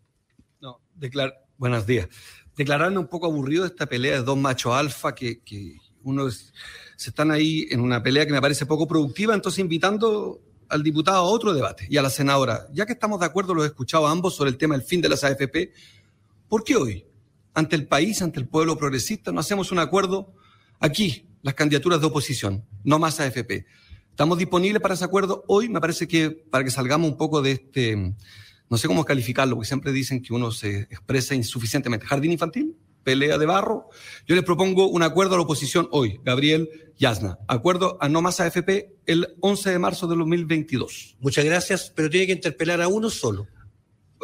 Declar... 0.98 1.34
Buenos 1.56 1.86
días. 1.86 2.08
Declararme 2.56 2.98
un 2.98 3.08
poco 3.08 3.26
aburrido 3.26 3.62
de 3.64 3.68
esta 3.70 3.86
pelea 3.86 4.16
de 4.16 4.22
dos 4.22 4.36
machos 4.38 4.74
alfa 4.74 5.12
que, 5.14 5.40
que 5.42 5.76
uno 6.04 6.28
es- 6.28 6.52
se 6.96 7.10
están 7.10 7.30
ahí 7.32 7.66
en 7.70 7.80
una 7.80 8.00
pelea 8.02 8.26
que 8.26 8.32
me 8.32 8.40
parece 8.40 8.64
poco 8.66 8.86
productiva, 8.86 9.34
entonces 9.34 9.58
invitando 9.58 10.40
al 10.68 10.82
diputado 10.84 11.18
a 11.18 11.22
otro 11.22 11.52
debate 11.52 11.86
y 11.90 11.96
a 11.96 12.02
la 12.02 12.10
senadora, 12.10 12.68
ya 12.72 12.86
que 12.86 12.92
estamos 12.92 13.18
de 13.20 13.26
acuerdo, 13.26 13.54
los 13.54 13.64
he 13.64 13.68
escuchado 13.68 14.06
ambos 14.06 14.36
sobre 14.36 14.50
el 14.50 14.56
tema 14.58 14.76
del 14.76 14.84
fin 14.86 15.00
de 15.00 15.08
las 15.08 15.24
AFP, 15.24 15.72
¿por 16.48 16.62
qué 16.62 16.76
hoy, 16.76 17.04
ante 17.54 17.74
el 17.74 17.88
país, 17.88 18.22
ante 18.22 18.38
el 18.38 18.46
pueblo 18.46 18.76
progresista, 18.76 19.32
no 19.32 19.40
hacemos 19.40 19.72
un 19.72 19.78
acuerdo 19.80 20.32
aquí, 20.78 21.26
las 21.42 21.54
candidaturas 21.54 22.00
de 22.00 22.06
oposición, 22.06 22.64
no 22.84 22.98
más 23.00 23.18
AFP? 23.18 23.66
Estamos 24.10 24.38
disponibles 24.38 24.80
para 24.82 24.94
ese 24.94 25.04
acuerdo 25.04 25.44
hoy, 25.48 25.68
me 25.68 25.80
parece 25.80 26.06
que 26.06 26.30
para 26.30 26.62
que 26.64 26.70
salgamos 26.70 27.10
un 27.10 27.16
poco 27.16 27.40
de 27.42 27.52
este, 27.52 28.14
no 28.70 28.76
sé 28.78 28.86
cómo 28.86 29.04
calificarlo, 29.04 29.56
porque 29.56 29.68
siempre 29.68 29.92
dicen 29.92 30.22
que 30.22 30.32
uno 30.32 30.50
se 30.50 30.80
expresa 30.80 31.34
insuficientemente. 31.34 32.06
Jardín 32.06 32.32
infantil, 32.32 32.76
pelea 33.02 33.38
de 33.38 33.46
barro. 33.46 33.88
Yo 34.26 34.34
les 34.34 34.44
propongo 34.44 34.88
un 34.88 35.02
acuerdo 35.02 35.34
a 35.34 35.38
la 35.38 35.44
oposición 35.44 35.88
hoy, 35.92 36.20
Gabriel 36.24 36.92
Yasna. 36.98 37.38
Acuerdo 37.48 37.96
a 38.00 38.08
no 38.08 38.20
más 38.20 38.40
AFP 38.40 38.96
el 39.06 39.34
11 39.40 39.70
de 39.70 39.78
marzo 39.78 40.06
de 40.06 40.16
2022. 40.16 41.16
Muchas 41.20 41.44
gracias, 41.44 41.92
pero 41.94 42.10
tiene 42.10 42.26
que 42.26 42.32
interpelar 42.32 42.82
a 42.82 42.88
uno 42.88 43.08
solo. 43.08 43.46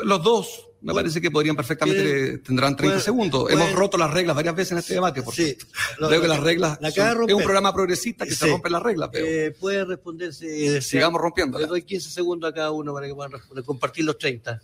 Los 0.03 0.23
dos, 0.23 0.69
me 0.85 0.94
parece 0.94 1.20
que 1.20 1.31
podrían 1.31 1.57
perfectamente, 1.57 2.03
Tienen- 2.03 2.42
tendrán 2.42 2.77
30 2.77 2.94
pueden- 2.97 3.05
segundos. 3.05 3.51
Hemos 3.51 3.73
roto 3.73 3.97
las 3.97 4.12
reglas 4.12 4.37
varias 4.37 4.55
veces 4.55 4.73
en 4.73 4.79
este 4.79 4.94
debate. 4.94 5.23
Por 5.23 5.35
Sí. 5.35 5.57
Lo- 5.99 6.09
Creo 6.09 6.20
que 6.20 6.29
las 6.29 6.40
reglas 6.40 6.79
la 6.81 6.90
son- 6.90 7.29
es 7.29 7.35
un 7.35 7.42
programa 7.42 7.73
progresista 7.73 8.25
que 8.25 8.33
se 8.35 8.44
Sí. 8.44 8.51
rompen 8.51 8.73
las 8.73 8.83
reglas, 8.83 9.09
pero 9.12 9.27
Eh, 9.27 9.57
puede 9.59 9.85
responderse. 9.85 10.77
eh, 10.77 10.81
sigamos 10.83 11.20
rompiendo. 11.20 11.59
Le 11.59 11.66
doy 11.66 11.83
15 11.83 12.11
segundos 12.11 12.51
a 12.51 12.55
cada 12.55 12.70
uno 12.70 12.92
para 12.94 13.07
que 13.07 13.14
puedan 13.14 13.33
responder, 13.33 13.64
compartir 13.64 14.05
los 14.05 14.18
30. 14.18 14.61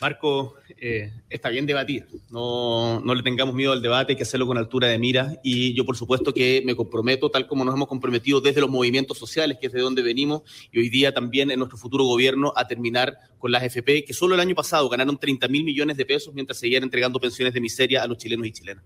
Marco, 0.00 0.56
eh, 0.78 1.10
está 1.30 1.48
bien 1.48 1.64
debatir. 1.64 2.06
No, 2.30 3.00
no 3.00 3.14
le 3.14 3.22
tengamos 3.22 3.54
miedo 3.54 3.72
al 3.72 3.80
debate, 3.80 4.12
hay 4.12 4.16
que 4.16 4.24
hacerlo 4.24 4.46
con 4.46 4.58
altura 4.58 4.88
de 4.88 4.98
mira. 4.98 5.40
Y 5.42 5.74
yo, 5.74 5.86
por 5.86 5.96
supuesto, 5.96 6.34
que 6.34 6.62
me 6.66 6.76
comprometo, 6.76 7.30
tal 7.30 7.46
como 7.46 7.64
nos 7.64 7.74
hemos 7.74 7.88
comprometido 7.88 8.40
desde 8.40 8.60
los 8.60 8.68
movimientos 8.68 9.16
sociales, 9.16 9.56
que 9.58 9.68
es 9.68 9.72
de 9.72 9.80
donde 9.80 10.02
venimos, 10.02 10.42
y 10.70 10.80
hoy 10.80 10.90
día 10.90 11.14
también 11.14 11.50
en 11.50 11.58
nuestro 11.58 11.78
futuro 11.78 12.04
gobierno, 12.04 12.52
a 12.56 12.66
terminar 12.66 13.16
con 13.38 13.50
las 13.50 13.62
FP, 13.62 14.04
que 14.04 14.12
solo 14.12 14.34
el 14.34 14.40
año 14.40 14.54
pasado 14.54 14.88
ganaron 14.88 15.16
30 15.18 15.48
mil 15.48 15.64
millones 15.64 15.96
de 15.96 16.04
pesos 16.04 16.34
mientras 16.34 16.58
seguían 16.58 16.82
entregando 16.82 17.18
pensiones 17.18 17.54
de 17.54 17.60
miseria 17.60 18.02
a 18.02 18.06
los 18.06 18.18
chilenos 18.18 18.46
y 18.46 18.52
chilenas. 18.52 18.84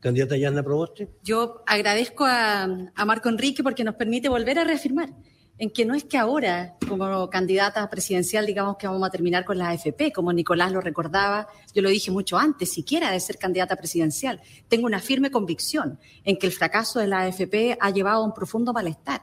Candidata 0.00 0.36
Yasna 0.36 0.62
Proboste. 0.62 1.08
Yo 1.22 1.62
agradezco 1.66 2.26
a, 2.26 2.64
a 2.94 3.04
Marco 3.06 3.30
Enrique 3.30 3.62
porque 3.62 3.84
nos 3.84 3.94
permite 3.94 4.28
volver 4.28 4.58
a 4.58 4.64
reafirmar 4.64 5.08
en 5.58 5.70
que 5.70 5.84
no 5.84 5.94
es 5.94 6.04
que 6.04 6.18
ahora, 6.18 6.76
como 6.88 7.30
candidata 7.30 7.88
presidencial, 7.88 8.44
digamos 8.44 8.76
que 8.76 8.88
vamos 8.88 9.06
a 9.06 9.10
terminar 9.10 9.44
con 9.44 9.56
la 9.56 9.68
AFP, 9.70 10.12
como 10.12 10.32
Nicolás 10.32 10.72
lo 10.72 10.80
recordaba, 10.80 11.46
yo 11.72 11.82
lo 11.82 11.88
dije 11.88 12.10
mucho 12.10 12.36
antes, 12.36 12.72
siquiera 12.72 13.10
de 13.10 13.20
ser 13.20 13.38
candidata 13.38 13.76
presidencial. 13.76 14.40
Tengo 14.68 14.86
una 14.86 15.00
firme 15.00 15.30
convicción 15.30 15.98
en 16.24 16.38
que 16.38 16.46
el 16.46 16.52
fracaso 16.52 16.98
de 16.98 17.06
la 17.06 17.20
AFP 17.20 17.78
ha 17.80 17.90
llevado 17.90 18.22
a 18.22 18.26
un 18.26 18.34
profundo 18.34 18.72
malestar 18.72 19.22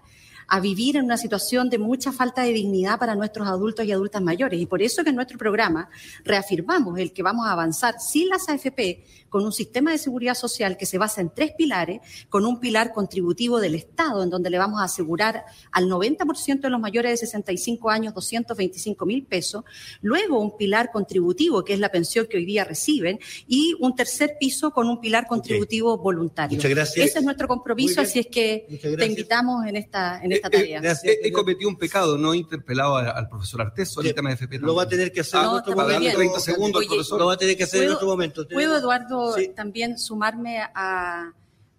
a 0.53 0.59
vivir 0.59 0.97
en 0.97 1.05
una 1.05 1.15
situación 1.15 1.69
de 1.69 1.77
mucha 1.77 2.11
falta 2.11 2.41
de 2.41 2.51
dignidad 2.51 2.99
para 2.99 3.15
nuestros 3.15 3.47
adultos 3.47 3.85
y 3.85 3.91
adultas 3.93 4.21
mayores. 4.21 4.59
Y 4.59 4.65
por 4.65 4.81
eso 4.81 5.01
que 5.01 5.09
en 5.11 5.15
nuestro 5.15 5.37
programa 5.37 5.89
reafirmamos 6.25 6.99
el 6.99 7.13
que 7.13 7.23
vamos 7.23 7.47
a 7.47 7.53
avanzar 7.53 7.95
sin 8.01 8.27
las 8.27 8.49
AFP 8.49 9.05
con 9.31 9.43
un 9.45 9.51
sistema 9.53 9.91
de 9.91 9.97
seguridad 9.97 10.35
social 10.35 10.75
que 10.77 10.85
se 10.85 10.97
basa 10.99 11.21
en 11.21 11.31
tres 11.33 11.53
pilares, 11.57 12.01
con 12.29 12.45
un 12.45 12.59
pilar 12.59 12.91
contributivo 12.93 13.59
del 13.61 13.75
Estado, 13.75 14.21
en 14.23 14.29
donde 14.29 14.49
le 14.49 14.57
vamos 14.59 14.81
a 14.81 14.83
asegurar 14.83 15.45
al 15.71 15.85
90% 15.89 16.59
de 16.59 16.69
los 16.69 16.79
mayores 16.79 17.11
de 17.13 17.17
65 17.25 17.89
años 17.89 18.13
225 18.13 19.05
mil 19.05 19.25
pesos, 19.25 19.63
luego 20.01 20.37
un 20.39 20.57
pilar 20.57 20.91
contributivo, 20.91 21.63
que 21.63 21.73
es 21.73 21.79
la 21.79 21.89
pensión 21.89 22.27
que 22.29 22.35
hoy 22.37 22.45
día 22.45 22.65
reciben, 22.65 23.19
y 23.47 23.73
un 23.79 23.95
tercer 23.95 24.35
piso 24.39 24.71
con 24.71 24.87
un 24.89 24.99
pilar 24.99 25.25
contributivo 25.27 25.97
voluntario. 25.97 26.57
Muchas 26.57 26.71
gracias. 26.71 27.05
Ese 27.07 27.19
es 27.19 27.23
nuestro 27.25 27.47
compromiso, 27.47 28.01
así 28.01 28.19
es 28.19 28.27
que 28.27 28.65
te 28.81 29.05
invitamos 29.05 29.65
en 29.65 29.77
esta, 29.77 30.21
en 30.21 30.33
esta 30.33 30.49
Eh, 30.49 30.51
eh, 30.51 30.57
tarea. 30.59 30.81
Gracias. 30.81 31.15
He, 31.23 31.27
he 31.29 31.31
cometido 31.31 31.69
un 31.69 31.77
pecado, 31.77 32.17
no 32.17 32.33
he 32.33 32.37
interpelado 32.37 32.97
a- 32.97 33.09
al 33.11 33.29
profesor 33.29 33.71
Sí, 33.77 34.07
el 34.07 34.13
tema 34.13 34.29
de 34.29 34.35
FP. 34.35 34.59
Lo 34.59 34.75
va 34.75 34.83
a 34.83 34.87
tener 34.89 35.11
que 35.11 35.21
hacer 35.21 35.39
Ah, 35.39 35.43
en 35.43 35.47
No, 35.47 35.53
otro 35.57 35.75
momento. 35.75 36.17
30 36.17 36.39
segundos 36.39 36.81
al 36.81 36.87
Oye, 36.87 36.87
profesor. 36.87 37.19
Lo 37.19 37.25
va 37.27 37.33
a 37.33 37.37
tener 37.37 37.55
que 37.55 37.63
hacer 37.63 37.81
en 37.81 37.85
¿Puedo- 37.87 37.95
otro 37.97 38.07
momento. 38.07 38.47
¿Puedo, 38.47 38.77
Eduardo, 38.77 39.20
Sí. 39.35 39.49
también 39.55 39.97
sumarme 39.97 40.59
a, 40.59 41.33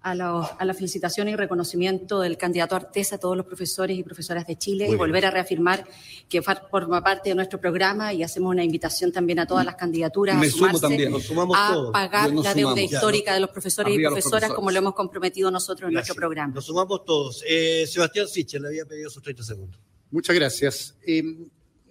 a, 0.04 0.14
los- 0.16 0.48
a 0.58 0.64
la 0.64 0.74
felicitación 0.74 1.28
y 1.28 1.36
reconocimiento 1.36 2.20
del 2.20 2.36
candidato 2.36 2.74
Artés 2.74 3.12
a 3.12 3.18
todos 3.18 3.36
los 3.36 3.46
profesores 3.46 3.96
y 3.96 4.02
profesoras 4.02 4.46
de 4.48 4.56
Chile 4.56 4.84
Muy 4.86 4.94
y 4.94 4.96
bien. 4.96 4.98
volver 4.98 5.26
a 5.26 5.30
reafirmar 5.30 5.86
que 6.28 6.42
forma 6.42 7.00
parte 7.04 7.28
de 7.28 7.34
nuestro 7.36 7.60
programa 7.60 8.12
y 8.12 8.22
hacemos 8.24 8.50
una 8.50 8.64
invitación 8.64 9.12
también 9.12 9.38
a 9.38 9.46
todas 9.46 9.64
las 9.64 9.76
candidaturas 9.76 10.36
Me 10.38 10.46
a 10.46 10.50
sumo 10.50 10.58
sumarse 10.66 10.80
también. 10.80 11.10
Nos 11.12 11.22
sumamos 11.24 11.56
a 11.56 11.72
todos. 11.72 11.92
pagar 11.92 12.32
Nos 12.32 12.44
la 12.44 12.54
deuda 12.54 12.72
sumamos. 12.72 12.92
histórica 12.92 13.34
de 13.34 13.40
los 13.40 13.50
profesores 13.50 13.92
Arriba 13.92 14.08
y 14.08 14.12
profesoras 14.12 14.30
profesores. 14.40 14.56
como 14.56 14.70
lo 14.72 14.78
hemos 14.78 14.94
comprometido 14.94 15.50
nosotros 15.52 15.88
en 15.88 15.92
Gracias. 15.94 16.08
nuestro 16.08 16.20
programa. 16.20 16.54
Nos 16.54 16.64
sumamos 16.66 17.04
todos. 17.04 17.44
Eh, 17.48 17.86
Sebastián 17.86 18.26
Sichel 18.26 18.62
le 18.62 18.68
había 18.68 18.84
pedido 18.86 19.08
sus 19.08 19.22
30 19.22 19.44
segundos. 19.44 19.78
Muchas 20.10 20.34
gracias. 20.34 20.96
Eh, 21.06 21.22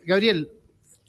Gabriel, 0.04 0.52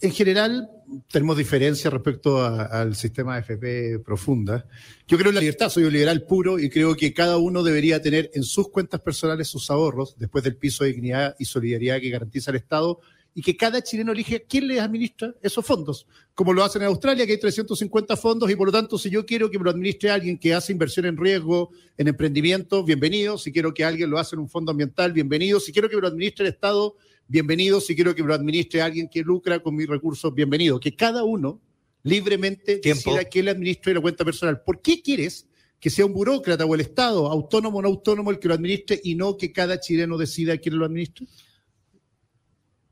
en 0.01 0.13
general 0.13 0.71
tenemos 1.11 1.37
diferencias 1.37 1.93
respecto 1.93 2.39
a- 2.43 2.65
al 2.65 2.95
sistema 2.97 3.39
FP 3.39 3.99
profunda. 4.01 4.67
Yo 5.07 5.17
creo 5.19 5.31
en 5.31 5.35
la 5.37 5.41
libertad, 5.41 5.69
soy 5.71 5.85
un 5.85 5.93
liberal 5.93 6.23
puro 6.23 6.59
y 6.59 6.69
creo 6.69 6.95
que 6.97 7.13
cada 7.13 7.39
uno 7.39 7.63
debería 7.63 8.01
tener 8.01 8.31
en 8.35 8.43
sus 8.43 8.69
cuentas 8.69 9.01
personales 9.01 9.49
sus 9.49 9.71
ahorros 9.71 10.17
después 10.19 10.45
del 10.45 10.57
piso 10.57 10.85
de 10.85 10.93
dignidad 10.93 11.37
y 11.39 11.45
solidaridad 11.45 12.01
que 12.01 12.11
garantiza 12.11 12.51
el 12.51 12.59
Estado 12.59 13.01
y 13.35 13.41
que 13.41 13.57
cada 13.57 13.83
chileno 13.83 14.13
elige 14.13 14.45
quién 14.47 14.69
les 14.69 14.79
administra 14.81 15.35
esos 15.41 15.65
fondos, 15.65 16.07
como 16.35 16.53
lo 16.53 16.63
hacen 16.63 16.83
en 16.83 16.89
Australia, 16.89 17.25
que 17.25 17.33
hay 17.33 17.41
350 17.41 18.15
fondos 18.17 18.51
y 18.51 18.57
por 18.57 18.67
lo 18.67 18.73
tanto 18.73 18.99
si 18.99 19.09
yo 19.09 19.25
quiero 19.25 19.51
que 19.51 19.59
me 19.59 19.65
lo 19.65 19.71
administre 19.71 20.11
alguien 20.11 20.37
que 20.37 20.53
hace 20.53 20.71
inversión 20.73 21.07
en 21.07 21.17
riesgo, 21.17 21.71
en 21.97 22.09
emprendimiento, 22.09 22.85
bienvenido. 22.85 23.39
Si 23.39 23.51
quiero 23.51 23.73
que 23.73 23.85
alguien 23.85 24.11
lo 24.11 24.19
hace 24.19 24.37
en 24.37 24.41
un 24.41 24.51
fondo 24.51 24.71
ambiental, 24.73 25.15
bienvenido. 25.15 25.61
Si 25.61 25.73
quiero 25.73 25.89
que 25.89 25.97
me 25.97 26.03
lo 26.03 26.09
administre 26.09 26.47
el 26.47 26.53
Estado, 26.53 26.95
bienvenido. 27.33 27.81
Si 27.81 27.95
quiero 27.95 28.15
que 28.15 28.23
lo 28.23 28.35
administre 28.35 28.83
alguien 28.83 29.09
que 29.09 29.23
lucra 29.23 29.59
con 29.61 29.75
mis 29.75 29.89
recursos, 29.89 30.35
bienvenido. 30.35 30.79
Que 30.79 30.95
cada 30.95 31.25
uno 31.25 31.63
libremente 32.03 32.77
Tiempo. 32.77 33.11
decida 33.11 33.25
quién 33.25 33.47
le 33.47 33.53
administre 33.53 33.95
la 33.95 34.03
cuenta 34.03 34.23
personal. 34.23 34.61
¿Por 34.63 34.83
qué 34.83 35.01
quieres 35.01 35.49
que 35.81 35.89
sea 35.89 36.05
un 36.05 36.13
burócrata 36.13 36.67
o 36.67 36.75
el 36.75 36.83
Estado, 36.83 37.27
autónomo 37.29 37.79
o 37.79 37.83
no 37.83 37.89
autónomo, 37.89 38.31
el 38.31 38.39
que 38.39 38.49
lo 38.49 38.55
administre 38.55 39.01
y 39.03 39.15
no 39.15 39.39
que 39.39 39.51
cada 39.51 39.81
chileno 39.81 40.19
decida 40.19 40.59
quién 40.59 40.79
lo 40.79 40.85
administre? 40.85 41.27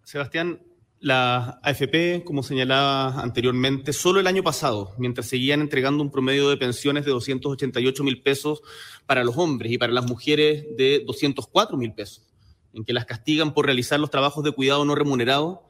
Sebastián, 0.05 0.63
la 1.01 1.61
AFP, 1.63 2.25
como 2.25 2.43
señalaba 2.43 3.21
anteriormente, 3.21 3.93
solo 3.93 4.21
el 4.21 4.27
año 4.27 4.43
pasado, 4.43 4.95
mientras 4.97 5.27
seguían 5.27 5.61
entregando 5.61 6.03
un 6.03 6.11
promedio 6.11 6.49
de 6.49 6.57
pensiones 6.57 7.05
de 7.05 7.11
288 7.11 8.05
mil 8.05 8.23
pesos 8.23 8.63
para 9.05 9.23
los 9.23 9.37
hombres 9.37 9.71
y 9.71 9.77
para 9.77 9.93
las 9.93 10.07
mujeres 10.07 10.65
de 10.79 11.05
204 11.07 11.77
mil 11.77 11.93
pesos, 11.93 12.30
en 12.75 12.85
que 12.85 12.93
las 12.93 13.05
castigan 13.05 13.55
por 13.55 13.67
realizar 13.67 13.99
los 14.01 14.11
trabajos 14.11 14.45
de 14.45 14.53
cuidado 14.53 14.85
no 14.85 14.95
remunerado, 14.95 15.65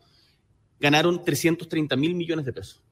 ganaron 0.79 1.25
330 1.25 1.97
mil 1.97 2.15
millones 2.15 2.47
de 2.47 2.53
pesos. 2.53 2.83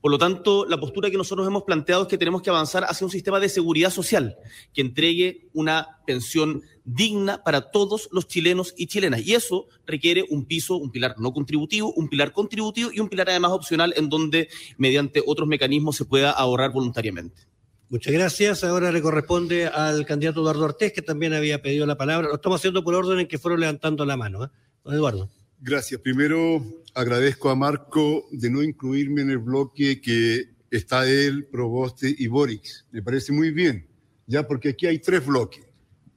Por 0.00 0.12
lo 0.12 0.18
tanto, 0.18 0.64
la 0.64 0.78
postura 0.78 1.10
que 1.10 1.16
nosotros 1.16 1.46
hemos 1.46 1.64
planteado 1.64 2.02
es 2.02 2.08
que 2.08 2.18
tenemos 2.18 2.40
que 2.40 2.50
avanzar 2.50 2.84
hacia 2.84 3.04
un 3.04 3.10
sistema 3.10 3.40
de 3.40 3.48
seguridad 3.48 3.90
social 3.90 4.36
que 4.72 4.80
entregue 4.80 5.48
una 5.54 5.98
pensión 6.06 6.62
digna 6.84 7.42
para 7.42 7.72
todos 7.72 8.08
los 8.12 8.28
chilenos 8.28 8.74
y 8.76 8.86
chilenas. 8.86 9.26
Y 9.26 9.34
eso 9.34 9.66
requiere 9.86 10.24
un 10.30 10.44
piso, 10.44 10.76
un 10.76 10.92
pilar 10.92 11.16
no 11.18 11.32
contributivo, 11.32 11.92
un 11.94 12.08
pilar 12.08 12.32
contributivo 12.32 12.90
y 12.92 13.00
un 13.00 13.08
pilar 13.08 13.28
además 13.28 13.50
opcional 13.50 13.92
en 13.96 14.08
donde 14.08 14.48
mediante 14.76 15.20
otros 15.26 15.48
mecanismos 15.48 15.96
se 15.96 16.04
pueda 16.04 16.30
ahorrar 16.30 16.70
voluntariamente. 16.70 17.47
Muchas 17.90 18.12
gracias. 18.12 18.64
Ahora 18.64 18.92
le 18.92 19.00
corresponde 19.00 19.66
al 19.66 20.04
candidato 20.04 20.40
Eduardo 20.40 20.64
Ortiz, 20.64 20.92
que 20.92 21.00
también 21.00 21.32
había 21.32 21.62
pedido 21.62 21.86
la 21.86 21.96
palabra. 21.96 22.28
Lo 22.28 22.34
estamos 22.34 22.60
haciendo 22.60 22.84
por 22.84 22.94
orden 22.94 23.20
en 23.20 23.28
que 23.28 23.38
fueron 23.38 23.60
levantando 23.60 24.04
la 24.04 24.16
mano. 24.16 24.44
¿eh? 24.44 24.48
Don 24.84 24.94
Eduardo. 24.94 25.30
Gracias. 25.60 25.98
Primero 26.02 26.62
agradezco 26.94 27.48
a 27.48 27.56
Marco 27.56 28.26
de 28.30 28.50
no 28.50 28.62
incluirme 28.62 29.22
en 29.22 29.30
el 29.30 29.38
bloque 29.38 30.02
que 30.02 30.50
está 30.70 31.08
él, 31.08 31.46
Proboste 31.46 32.14
y 32.16 32.26
Boric. 32.26 32.84
Me 32.90 33.02
parece 33.02 33.32
muy 33.32 33.52
bien, 33.52 33.86
ya 34.26 34.46
porque 34.46 34.70
aquí 34.70 34.86
hay 34.86 34.98
tres 34.98 35.24
bloques. 35.24 35.64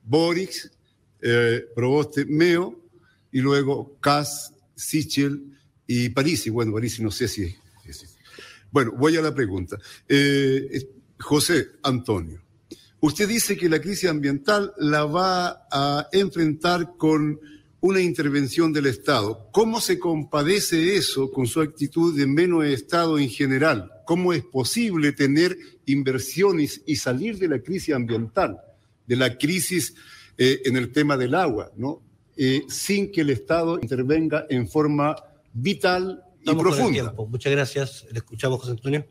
Boric, 0.03 0.71
eh, 1.21 1.65
Proboste, 1.73 2.25
Meo 2.25 2.81
y 3.31 3.39
luego 3.39 3.97
Cas, 4.01 4.53
Sichel 4.75 5.57
y 5.88 6.10
Parisi. 6.10 6.49
Bueno, 6.49 6.73
Parisi 6.73 7.01
no 7.01 7.12
sé 7.12 7.29
si 7.29 7.43
es. 7.43 7.55
Bueno, 8.71 8.93
voy 8.97 9.15
a 9.17 9.21
la 9.21 9.34
pregunta. 9.34 9.77
Eh, 10.07 10.88
José 11.21 11.67
Antonio, 11.84 12.41
usted 12.99 13.29
dice 13.29 13.55
que 13.55 13.69
la 13.69 13.79
crisis 13.79 14.10
ambiental 14.10 14.73
la 14.77 15.05
va 15.05 15.67
a 15.71 16.07
enfrentar 16.12 16.95
con 16.97 17.39
una 17.81 17.99
intervención 17.99 18.71
del 18.71 18.86
Estado. 18.86 19.47
¿Cómo 19.51 19.81
se 19.81 19.97
compadece 19.97 20.95
eso 20.95 21.31
con 21.31 21.47
su 21.47 21.62
actitud 21.62 22.15
de 22.15 22.27
menos 22.27 22.63
Estado 22.65 23.17
en 23.17 23.29
general? 23.29 23.91
¿Cómo 24.05 24.34
es 24.34 24.43
posible 24.43 25.12
tener 25.13 25.57
inversiones 25.86 26.81
y 26.86 26.95
salir 26.95 27.39
de 27.39 27.47
la 27.47 27.60
crisis 27.60 27.95
ambiental, 27.95 28.60
de 29.07 29.15
la 29.15 29.36
crisis 29.38 29.95
eh, 30.38 30.62
en 30.65 30.77
el 30.77 30.91
tema 30.91 31.17
del 31.17 31.34
agua, 31.34 31.71
¿no? 31.75 32.01
Eh, 32.38 32.63
sin 32.69 33.12
que 33.12 33.21
el 33.21 33.31
Estado 33.31 33.79
intervenga 33.81 34.45
en 34.49 34.67
forma 34.67 35.15
vital 35.53 36.23
y 36.38 36.49
Estamos 36.49 36.63
profunda? 36.63 37.13
Muchas 37.27 37.51
gracias. 37.51 38.05
Le 38.12 38.19
escuchamos, 38.19 38.60
José 38.60 38.71
Antonio. 38.71 39.05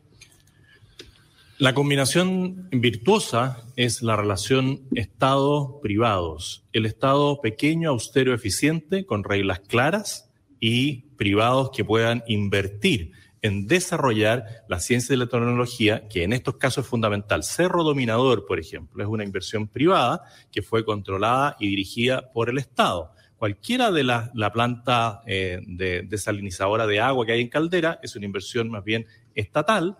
La 1.61 1.75
combinación 1.75 2.69
virtuosa 2.71 3.63
es 3.75 4.01
la 4.01 4.15
relación 4.15 4.81
Estado-privados. 4.95 6.65
El 6.73 6.87
Estado 6.87 7.39
pequeño, 7.39 7.91
austero, 7.91 8.33
eficiente, 8.33 9.05
con 9.05 9.23
reglas 9.23 9.59
claras 9.59 10.31
y 10.59 11.03
privados 11.17 11.69
que 11.69 11.85
puedan 11.85 12.23
invertir 12.25 13.11
en 13.43 13.67
desarrollar 13.67 14.63
la 14.69 14.79
ciencia 14.79 15.13
y 15.13 15.17
la 15.17 15.27
tecnología, 15.27 16.07
que 16.07 16.23
en 16.23 16.33
estos 16.33 16.55
casos 16.55 16.85
es 16.85 16.89
fundamental. 16.89 17.43
Cerro 17.43 17.83
Dominador, 17.83 18.47
por 18.47 18.59
ejemplo, 18.59 19.03
es 19.03 19.07
una 19.07 19.23
inversión 19.23 19.67
privada 19.67 20.23
que 20.51 20.63
fue 20.63 20.83
controlada 20.83 21.57
y 21.59 21.67
dirigida 21.67 22.31
por 22.33 22.49
el 22.49 22.57
Estado. 22.57 23.11
Cualquiera 23.37 23.91
de 23.91 24.03
la 24.03 24.51
planta 24.51 25.21
eh, 25.27 25.59
de 25.67 26.01
desalinizadora 26.01 26.87
de 26.87 27.01
agua 27.01 27.23
que 27.23 27.33
hay 27.33 27.41
en 27.41 27.49
Caldera 27.49 27.99
es 28.01 28.15
una 28.15 28.25
inversión 28.25 28.71
más 28.71 28.83
bien 28.83 29.05
estatal, 29.35 29.99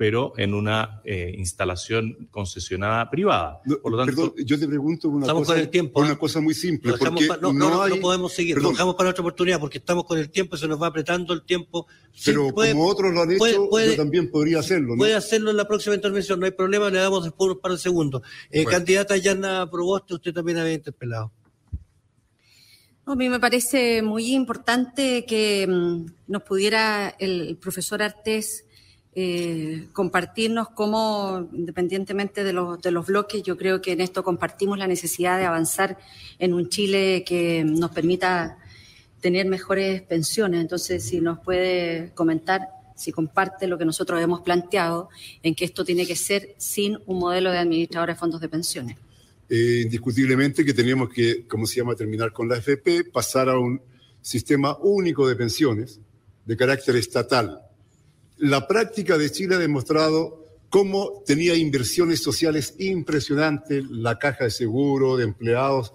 pero 0.00 0.32
en 0.38 0.54
una 0.54 1.02
eh, 1.04 1.34
instalación 1.36 2.26
concesionada 2.30 3.10
privada. 3.10 3.60
No, 3.66 3.76
Por 3.82 3.92
lo 3.92 3.98
tanto, 3.98 4.32
perdón, 4.32 4.46
yo 4.46 4.58
te 4.58 4.66
pregunto 4.66 5.10
una 5.10 5.26
Estamos 5.26 5.42
cosa, 5.42 5.52
con 5.52 5.60
el 5.60 5.68
tiempo, 5.68 6.00
una 6.00 6.12
¿eh? 6.12 6.16
cosa 6.18 6.40
muy 6.40 6.54
simple, 6.54 6.94
porque 6.98 7.26
pa- 7.28 7.36
no, 7.36 7.52
no, 7.52 7.58
no, 7.58 7.68
no, 7.68 7.82
hay, 7.82 7.90
no 7.96 8.00
podemos 8.00 8.32
seguir. 8.32 8.54
perdón, 8.54 8.70
Lo 8.70 8.76
dejamos 8.76 8.94
para 8.94 9.10
otra 9.10 9.20
oportunidad 9.20 9.60
porque 9.60 9.76
estamos 9.76 10.04
con 10.04 10.18
el 10.18 10.30
tiempo 10.30 10.56
y 10.56 10.58
se 10.58 10.68
nos 10.68 10.80
va 10.80 10.86
apretando 10.86 11.34
el 11.34 11.42
tiempo. 11.44 11.86
Sí, 12.14 12.30
pero 12.30 12.48
puede- 12.54 12.72
como 12.72 12.86
otros 12.86 13.12
lo 13.12 13.20
han 13.20 13.30
hecho, 13.30 13.38
puede- 13.40 13.58
puede- 13.68 13.90
yo 13.90 13.96
también 13.96 14.30
podría 14.30 14.60
hacerlo, 14.60 14.94
¿no? 14.94 14.96
Puede 14.96 15.14
hacerlo 15.14 15.50
en 15.50 15.58
la 15.58 15.68
próxima 15.68 15.94
intervención, 15.94 16.40
no 16.40 16.46
hay 16.46 16.52
problema, 16.52 16.88
le 16.88 16.98
damos 16.98 17.22
después 17.24 17.50
unos 17.50 17.60
par 17.60 17.72
de 17.72 17.76
segundos. 17.78 18.22
Eh, 18.50 18.62
Bueno. 18.62 18.78
Candidata 18.78 19.18
Yana 19.18 19.68
Proboste, 19.70 20.14
usted 20.14 20.32
también 20.32 20.56
había 20.56 20.72
interpelado. 20.72 21.30
A 23.04 23.14
mí 23.16 23.28
me 23.28 23.38
parece 23.38 24.00
muy 24.00 24.32
importante 24.32 25.26
que 25.26 25.66
mm, 25.68 26.06
nos 26.28 26.42
pudiera 26.42 27.14
el 27.18 27.58
profesor 27.60 28.02
Artés 28.02 28.64
eh, 29.14 29.88
compartirnos 29.92 30.68
cómo, 30.68 31.48
independientemente 31.52 32.44
de 32.44 32.52
los, 32.52 32.80
de 32.80 32.90
los 32.92 33.06
bloques, 33.06 33.42
yo 33.42 33.56
creo 33.56 33.82
que 33.82 33.92
en 33.92 34.00
esto 34.00 34.22
compartimos 34.22 34.78
la 34.78 34.86
necesidad 34.86 35.38
de 35.38 35.46
avanzar 35.46 35.98
en 36.38 36.54
un 36.54 36.68
Chile 36.68 37.24
que 37.26 37.64
nos 37.64 37.90
permita 37.90 38.58
tener 39.20 39.46
mejores 39.46 40.02
pensiones. 40.02 40.60
Entonces, 40.60 41.04
si 41.04 41.20
nos 41.20 41.40
puede 41.40 42.12
comentar, 42.14 42.68
si 42.94 43.12
comparte 43.12 43.66
lo 43.66 43.78
que 43.78 43.84
nosotros 43.84 44.20
hemos 44.22 44.42
planteado, 44.42 45.08
en 45.42 45.54
que 45.54 45.64
esto 45.64 45.84
tiene 45.84 46.06
que 46.06 46.16
ser 46.16 46.54
sin 46.58 46.98
un 47.06 47.18
modelo 47.18 47.50
de 47.50 47.58
administradora 47.58 48.14
de 48.14 48.18
fondos 48.18 48.40
de 48.40 48.48
pensiones. 48.48 48.96
Eh, 49.48 49.80
indiscutiblemente 49.82 50.64
que 50.64 50.72
teníamos 50.72 51.08
que, 51.10 51.46
como 51.48 51.66
se 51.66 51.76
llama, 51.76 51.96
terminar 51.96 52.32
con 52.32 52.48
la 52.48 52.56
FP, 52.56 53.04
pasar 53.04 53.48
a 53.48 53.58
un 53.58 53.80
sistema 54.22 54.76
único 54.78 55.26
de 55.26 55.34
pensiones 55.34 55.98
de 56.44 56.56
carácter 56.56 56.94
estatal. 56.96 57.60
La 58.42 58.66
práctica 58.66 59.18
de 59.18 59.30
Chile 59.30 59.56
ha 59.56 59.58
demostrado 59.58 60.46
cómo 60.70 61.22
tenía 61.26 61.54
inversiones 61.54 62.22
sociales 62.22 62.74
impresionantes, 62.78 63.84
la 63.90 64.18
caja 64.18 64.44
de 64.44 64.50
seguro, 64.50 65.18
de 65.18 65.24
empleados 65.24 65.92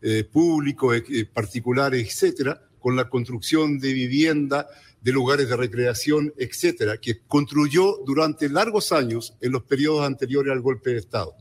eh, 0.00 0.24
públicos, 0.24 1.02
eh, 1.10 1.26
particulares, 1.26 2.08
etcétera, 2.08 2.62
con 2.78 2.96
la 2.96 3.10
construcción 3.10 3.78
de 3.78 3.92
vivienda, 3.92 4.68
de 5.02 5.12
lugares 5.12 5.50
de 5.50 5.56
recreación, 5.56 6.32
etcétera, 6.38 6.96
que 6.96 7.18
construyó 7.28 7.98
durante 8.06 8.48
largos 8.48 8.90
años 8.90 9.36
en 9.42 9.52
los 9.52 9.64
periodos 9.64 10.06
anteriores 10.06 10.50
al 10.50 10.62
golpe 10.62 10.92
de 10.92 10.98
Estado. 10.98 11.36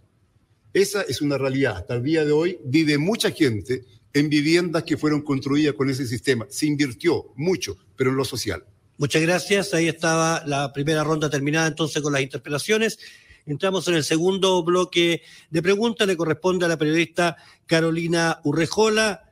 Esa 0.73 1.03
es 1.03 1.21
una 1.21 1.37
realidad. 1.37 1.77
Hasta 1.77 1.95
el 1.95 2.03
día 2.03 2.25
de 2.25 2.33
hoy 2.33 2.59
vive 2.65 2.97
mucha 2.97 3.31
gente 3.31 3.85
en 4.11 4.27
viviendas 4.27 4.83
que 4.83 4.97
fueron 4.97 5.21
construidas 5.21 5.75
con 5.75 5.89
ese 5.89 6.05
sistema. 6.05 6.45
Se 6.49 6.65
invirtió 6.65 7.31
mucho, 7.37 7.77
pero 7.95 8.09
en 8.09 8.17
lo 8.17 8.25
social. 8.25 8.65
Muchas 9.01 9.23
gracias. 9.23 9.73
Ahí 9.73 9.87
estaba 9.87 10.43
la 10.45 10.71
primera 10.73 11.03
ronda 11.03 11.27
terminada 11.27 11.65
entonces 11.65 12.03
con 12.03 12.13
las 12.13 12.21
interpelaciones. 12.21 12.99
Entramos 13.47 13.87
en 13.87 13.95
el 13.95 14.03
segundo 14.03 14.61
bloque 14.61 15.23
de 15.49 15.61
preguntas. 15.63 16.05
Le 16.05 16.15
corresponde 16.15 16.65
a 16.65 16.69
la 16.69 16.77
periodista 16.77 17.35
Carolina 17.65 18.39
Urrejola 18.43 19.23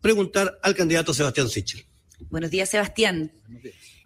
preguntar 0.00 0.60
al 0.62 0.76
candidato 0.76 1.12
Sebastián 1.12 1.48
Sichel. 1.48 1.84
Buenos 2.30 2.52
días, 2.52 2.68
Sebastián. 2.68 3.32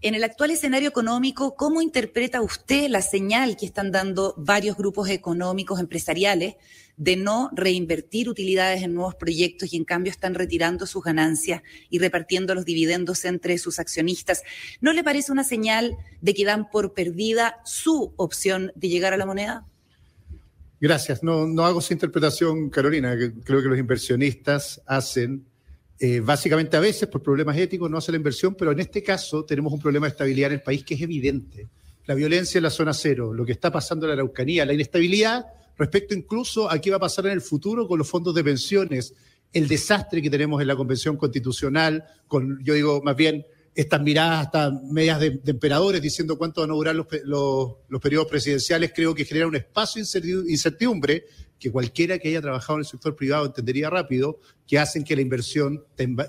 En 0.00 0.14
el 0.14 0.22
actual 0.22 0.52
escenario 0.52 0.88
económico, 0.88 1.56
¿cómo 1.56 1.82
interpreta 1.82 2.40
usted 2.40 2.88
la 2.88 3.02
señal 3.02 3.56
que 3.56 3.66
están 3.66 3.90
dando 3.90 4.32
varios 4.36 4.76
grupos 4.76 5.08
económicos 5.08 5.80
empresariales 5.80 6.54
de 6.96 7.16
no 7.16 7.50
reinvertir 7.52 8.28
utilidades 8.28 8.84
en 8.84 8.94
nuevos 8.94 9.16
proyectos 9.16 9.72
y 9.72 9.76
en 9.76 9.84
cambio 9.84 10.12
están 10.12 10.36
retirando 10.36 10.86
sus 10.86 11.02
ganancias 11.02 11.62
y 11.90 11.98
repartiendo 11.98 12.54
los 12.54 12.64
dividendos 12.64 13.24
entre 13.24 13.58
sus 13.58 13.80
accionistas? 13.80 14.44
¿No 14.80 14.92
le 14.92 15.02
parece 15.02 15.32
una 15.32 15.42
señal 15.42 15.96
de 16.20 16.32
que 16.32 16.44
dan 16.44 16.70
por 16.70 16.94
perdida 16.94 17.56
su 17.64 18.14
opción 18.16 18.70
de 18.76 18.88
llegar 18.88 19.14
a 19.14 19.16
la 19.16 19.26
moneda? 19.26 19.66
Gracias. 20.80 21.24
No, 21.24 21.44
no 21.44 21.66
hago 21.66 21.80
esa 21.80 21.92
interpretación, 21.92 22.70
Carolina. 22.70 23.16
Creo 23.16 23.62
que 23.62 23.68
los 23.68 23.78
inversionistas 23.78 24.80
hacen, 24.86 25.47
eh, 26.00 26.20
básicamente 26.20 26.76
a 26.76 26.80
veces 26.80 27.08
por 27.08 27.22
problemas 27.22 27.56
éticos, 27.56 27.90
no 27.90 27.98
hacen 27.98 28.12
la 28.12 28.18
inversión, 28.18 28.54
pero 28.54 28.70
en 28.70 28.78
este 28.78 29.02
caso 29.02 29.44
tenemos 29.44 29.72
un 29.72 29.80
problema 29.80 30.06
de 30.06 30.12
estabilidad 30.12 30.52
en 30.52 30.58
el 30.58 30.62
país 30.62 30.84
que 30.84 30.94
es 30.94 31.00
evidente. 31.00 31.66
La 32.06 32.14
violencia 32.14 32.58
en 32.58 32.64
la 32.64 32.70
zona 32.70 32.94
cero, 32.94 33.34
lo 33.34 33.44
que 33.44 33.52
está 33.52 33.72
pasando 33.72 34.06
en 34.06 34.10
la 34.10 34.14
Araucanía, 34.14 34.64
la 34.64 34.72
inestabilidad 34.72 35.44
respecto 35.76 36.14
incluso 36.14 36.70
a 36.70 36.80
qué 36.80 36.90
va 36.90 36.96
a 36.96 37.00
pasar 37.00 37.26
en 37.26 37.32
el 37.32 37.40
futuro 37.40 37.86
con 37.86 37.98
los 37.98 38.08
fondos 38.08 38.34
de 38.34 38.44
pensiones, 38.44 39.14
el 39.52 39.66
desastre 39.66 40.22
que 40.22 40.30
tenemos 40.30 40.60
en 40.60 40.68
la 40.68 40.76
Convención 40.76 41.16
Constitucional, 41.16 42.04
con, 42.26 42.62
yo 42.62 42.74
digo, 42.74 43.00
más 43.02 43.16
bien 43.16 43.44
estas 43.74 44.00
miradas 44.00 44.46
hasta 44.46 44.70
medias 44.90 45.20
de, 45.20 45.40
emperadores 45.46 46.02
diciendo 46.02 46.36
cuánto 46.36 46.60
van 46.60 46.70
a 46.70 46.74
durar 46.74 46.96
los, 46.96 47.06
los, 47.24 48.00
periodos 48.00 48.28
presidenciales, 48.28 48.92
creo 48.94 49.14
que 49.14 49.24
genera 49.24 49.46
un 49.46 49.54
espacio 49.54 50.02
de 50.04 50.50
incertidumbre 50.50 51.24
que 51.58 51.70
cualquiera 51.70 52.18
que 52.18 52.28
haya 52.28 52.40
trabajado 52.40 52.78
en 52.78 52.80
el 52.80 52.86
sector 52.86 53.16
privado 53.16 53.46
entendería 53.46 53.90
rápido, 53.90 54.38
que 54.66 54.78
hacen 54.78 55.04
que 55.04 55.16
la 55.16 55.22
inversión 55.22 55.84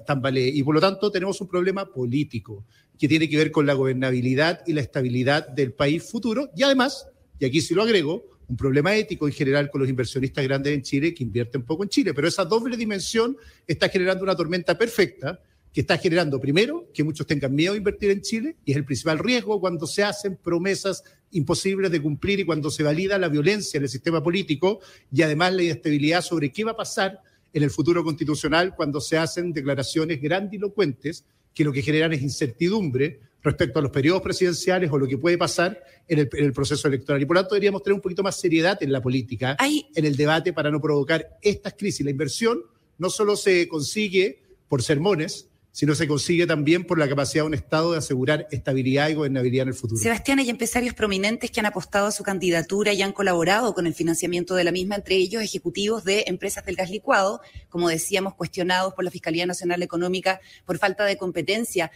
tambalee. 0.06 0.50
Y 0.50 0.64
por 0.64 0.76
lo 0.76 0.82
tanto 0.82 1.12
tenemos 1.12 1.40
un 1.42 1.48
problema 1.48 1.92
político 1.92 2.66
que 2.98 3.08
tiene 3.08 3.30
que 3.30 3.38
ver 3.38 3.52
con 3.52 3.66
la 3.66 3.74
gobernabilidad 3.74 4.62
y 4.68 4.74
la 4.74 4.82
estabilidad 4.82 5.48
del 5.48 5.74
país 5.74 6.04
futuro 6.04 6.50
y 6.56 6.64
además, 6.64 7.08
y 7.40 7.46
aquí 7.46 7.62
sí 7.62 7.74
lo 7.74 7.84
agrego, 7.84 8.26
un 8.50 8.58
problema 8.58 8.96
ético 8.96 9.28
en 9.28 9.34
general 9.34 9.70
con 9.70 9.82
los 9.82 9.90
inversionistas 9.90 10.44
grandes 10.44 10.74
en 10.74 10.82
Chile 10.82 11.14
que 11.14 11.24
invierten 11.24 11.64
poco 11.64 11.84
en 11.84 11.90
Chile. 11.90 12.14
Pero 12.16 12.28
esa 12.28 12.46
doble 12.46 12.76
dimensión 12.76 13.38
está 13.68 13.90
generando 13.90 14.24
una 14.24 14.36
tormenta 14.36 14.78
perfecta 14.78 15.40
que 15.72 15.82
está 15.82 16.00
generando, 16.00 16.40
primero, 16.40 16.90
que 16.92 17.04
muchos 17.04 17.28
tengan 17.28 17.54
miedo 17.54 17.74
a 17.74 17.78
invertir 17.78 18.10
en 18.10 18.22
Chile, 18.22 18.56
y 18.66 18.72
es 18.72 18.78
el 18.78 18.86
principal 18.86 19.20
riesgo 19.20 19.60
cuando 19.60 19.86
se 19.86 20.04
hacen 20.04 20.36
promesas 20.36 21.04
imposibles 21.32 21.92
de 21.92 22.02
cumplir 22.02 22.40
y 22.40 22.46
cuando 22.46 22.70
se 22.70 22.84
valida 22.84 23.18
la 23.18 23.30
violencia 23.30 23.78
en 23.78 23.84
el 23.84 23.90
sistema 23.90 24.24
político 24.24 24.80
y 25.12 25.22
además 25.22 25.54
la 25.54 25.64
inestabilidad 25.64 26.22
sobre 26.22 26.52
qué 26.52 26.64
va 26.64 26.72
a 26.72 26.78
pasar 26.78 27.22
en 27.54 27.64
el 27.64 27.70
futuro 27.70 28.04
constitucional 28.04 28.76
cuando 28.76 29.02
se 29.02 29.18
hacen 29.18 29.52
declaraciones 29.52 30.22
grandilocuentes 30.22 31.26
que 31.54 31.64
lo 31.64 31.74
que 31.74 31.82
generan 31.82 32.14
es 32.14 32.22
incertidumbre 32.22 33.20
respecto 33.42 33.80
a 33.80 33.82
los 33.82 33.92
periodos 33.92 34.22
presidenciales 34.22 34.92
o 34.92 34.98
lo 34.98 35.08
que 35.08 35.18
puede 35.18 35.38
pasar 35.38 35.82
en 36.08 36.20
el, 36.32 36.54
proceso 36.54 36.88
electoral. 36.88 37.22
Y 37.22 37.26
por 37.26 37.36
lo 37.36 37.42
tanto 37.42 37.56
deberíamos 37.56 37.84
tener 37.84 37.96
un 37.96 38.02
poquito 38.02 38.24
más 38.24 38.40
seriedad 38.40 38.82
en 38.82 38.92
la 38.92 39.02
política, 39.02 39.56
en 39.60 40.06
el 40.06 40.16
debate 40.16 40.54
para 40.54 40.70
no 40.70 40.82
provocar 40.82 41.38
estas 41.42 41.74
crisis. 41.74 42.04
La 42.04 42.12
inversión 42.12 42.62
no 42.98 43.10
solo 43.10 43.36
se 43.36 43.68
consigue 43.68 44.42
por 44.68 44.84
sermones, 44.84 45.49
sino 45.80 45.96
se 45.96 46.10
consigue 46.10 46.46
también 46.46 46.84
por 46.84 47.00
la 47.00 47.08
capacidad 47.08 47.44
de 47.44 47.48
un 47.48 47.54
Estado 47.54 47.94
de 47.94 48.00
asegurar 48.00 48.48
estabilidad 48.52 49.08
y 49.08 49.14
gobernabilidad 49.14 49.62
en 49.64 49.70
el 49.70 49.74
futuro. 49.74 49.98
Sebastián, 49.98 50.40
hay 50.40 50.50
empresarios 50.50 50.94
prominentes 50.94 51.52
que 51.52 51.62
han 51.62 51.68
apostado 51.68 52.08
a 52.08 52.12
su 52.12 52.22
candidatura 52.22 52.92
y 52.92 53.02
han 53.02 53.14
colaborado 53.14 53.74
con 53.74 53.88
el 53.88 53.94
financiamiento 53.94 54.56
de 54.56 54.66
la 54.66 54.74
misma, 54.74 54.96
entre 54.96 55.16
ellos 55.16 55.42
ejecutivos 55.42 56.04
de 56.04 56.26
empresas 56.28 56.66
del 56.66 56.76
gas 56.76 56.90
licuado, 56.90 57.40
como 57.70 57.88
decíamos, 57.88 58.36
cuestionados 58.36 58.94
por 58.94 59.06
la 59.06 59.10
Fiscalía 59.10 59.46
Nacional 59.46 59.82
Económica 59.82 60.42
por 60.66 60.78
falta 60.80 61.06
de 61.06 61.16
competencia. 61.16 61.92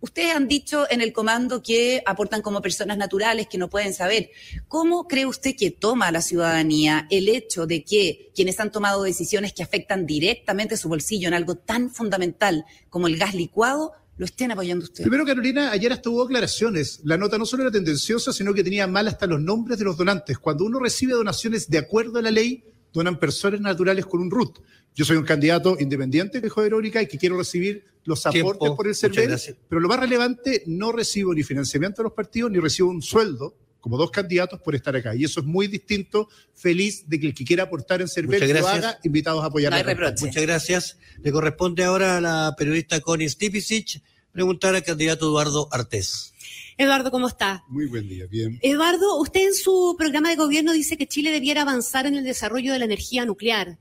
Ustedes 0.00 0.34
han 0.34 0.46
dicho 0.46 0.86
en 0.90 1.00
el 1.00 1.12
comando 1.12 1.62
que 1.62 2.02
aportan 2.06 2.40
como 2.40 2.62
personas 2.62 2.98
naturales 2.98 3.48
que 3.48 3.58
no 3.58 3.68
pueden 3.68 3.92
saber. 3.92 4.30
¿Cómo 4.68 5.08
cree 5.08 5.26
usted 5.26 5.56
que 5.56 5.72
toma 5.72 6.12
la 6.12 6.22
ciudadanía 6.22 7.08
el 7.10 7.28
hecho 7.28 7.66
de 7.66 7.82
que 7.82 8.30
quienes 8.34 8.60
han 8.60 8.70
tomado 8.70 9.02
decisiones 9.02 9.52
que 9.52 9.64
afectan 9.64 10.06
directamente 10.06 10.76
su 10.76 10.88
bolsillo 10.88 11.26
en 11.26 11.34
algo 11.34 11.56
tan 11.56 11.90
fundamental 11.90 12.64
como 12.90 13.08
el 13.08 13.18
gas 13.18 13.34
licuado 13.34 13.92
lo 14.16 14.24
estén 14.24 14.52
apoyando 14.52 14.84
ustedes? 14.84 15.02
Primero, 15.02 15.24
Carolina, 15.24 15.72
ayer 15.72 15.92
hasta 15.92 16.10
hubo 16.10 16.22
aclaraciones. 16.22 17.00
La 17.04 17.16
nota 17.16 17.36
no 17.36 17.46
solo 17.46 17.64
era 17.64 17.72
tendenciosa, 17.72 18.32
sino 18.32 18.54
que 18.54 18.62
tenía 18.62 18.86
mal 18.86 19.08
hasta 19.08 19.26
los 19.26 19.40
nombres 19.40 19.78
de 19.78 19.84
los 19.84 19.96
donantes. 19.96 20.38
Cuando 20.38 20.64
uno 20.64 20.78
recibe 20.78 21.14
donaciones 21.14 21.68
de 21.68 21.78
acuerdo 21.78 22.20
a 22.20 22.22
la 22.22 22.30
ley, 22.30 22.64
donan 22.92 23.18
personas 23.18 23.60
naturales 23.60 24.06
con 24.06 24.20
un 24.20 24.30
RUT. 24.30 24.58
Yo 24.94 25.04
soy 25.04 25.16
un 25.16 25.24
candidato 25.24 25.76
independiente, 25.78 26.40
dijo 26.40 26.60
Verónica, 26.60 27.00
y 27.00 27.06
que 27.06 27.18
quiero 27.18 27.36
recibir 27.36 27.84
los 28.08 28.24
aportes 28.26 28.70
por 28.70 28.88
el 28.88 28.94
servicio. 28.94 29.54
pero 29.68 29.80
lo 29.80 29.88
más 29.88 30.00
relevante, 30.00 30.62
no 30.66 30.92
recibo 30.92 31.34
ni 31.34 31.42
financiamiento 31.42 32.02
de 32.02 32.04
los 32.04 32.14
partidos, 32.14 32.50
ni 32.50 32.58
recibo 32.58 32.88
un 32.88 33.02
sueldo 33.02 33.54
como 33.80 33.96
dos 33.96 34.10
candidatos 34.10 34.60
por 34.60 34.74
estar 34.74 34.96
acá. 34.96 35.14
Y 35.14 35.24
eso 35.24 35.40
es 35.40 35.46
muy 35.46 35.68
distinto. 35.68 36.28
Feliz 36.54 37.08
de 37.08 37.20
que 37.20 37.26
el 37.28 37.34
que 37.34 37.44
quiera 37.44 37.64
aportar 37.64 38.00
en 38.00 38.08
Cervel 38.08 38.40
lo 38.52 38.66
haga, 38.66 38.98
invitados 39.04 39.44
a 39.44 39.46
apoyar. 39.46 39.72
Muchas 40.20 40.42
gracias. 40.42 40.98
Le 41.22 41.30
corresponde 41.30 41.84
ahora 41.84 42.16
a 42.16 42.20
la 42.20 42.54
periodista 42.56 43.00
Connie 43.00 43.28
Stipicic 43.28 44.02
preguntar 44.32 44.74
al 44.74 44.82
candidato 44.82 45.26
Eduardo 45.26 45.68
Artés. 45.70 46.32
Eduardo, 46.78 47.10
¿cómo 47.10 47.28
está? 47.28 47.64
Muy 47.68 47.86
buen 47.86 48.08
día, 48.08 48.26
bien. 48.26 48.58
Eduardo, 48.62 49.18
usted 49.18 49.40
en 49.40 49.54
su 49.54 49.96
programa 49.98 50.30
de 50.30 50.36
gobierno 50.36 50.72
dice 50.72 50.96
que 50.96 51.06
Chile 51.06 51.30
debiera 51.30 51.62
avanzar 51.62 52.06
en 52.06 52.14
el 52.14 52.24
desarrollo 52.24 52.72
de 52.72 52.78
la 52.78 52.84
energía 52.86 53.24
nuclear. 53.24 53.78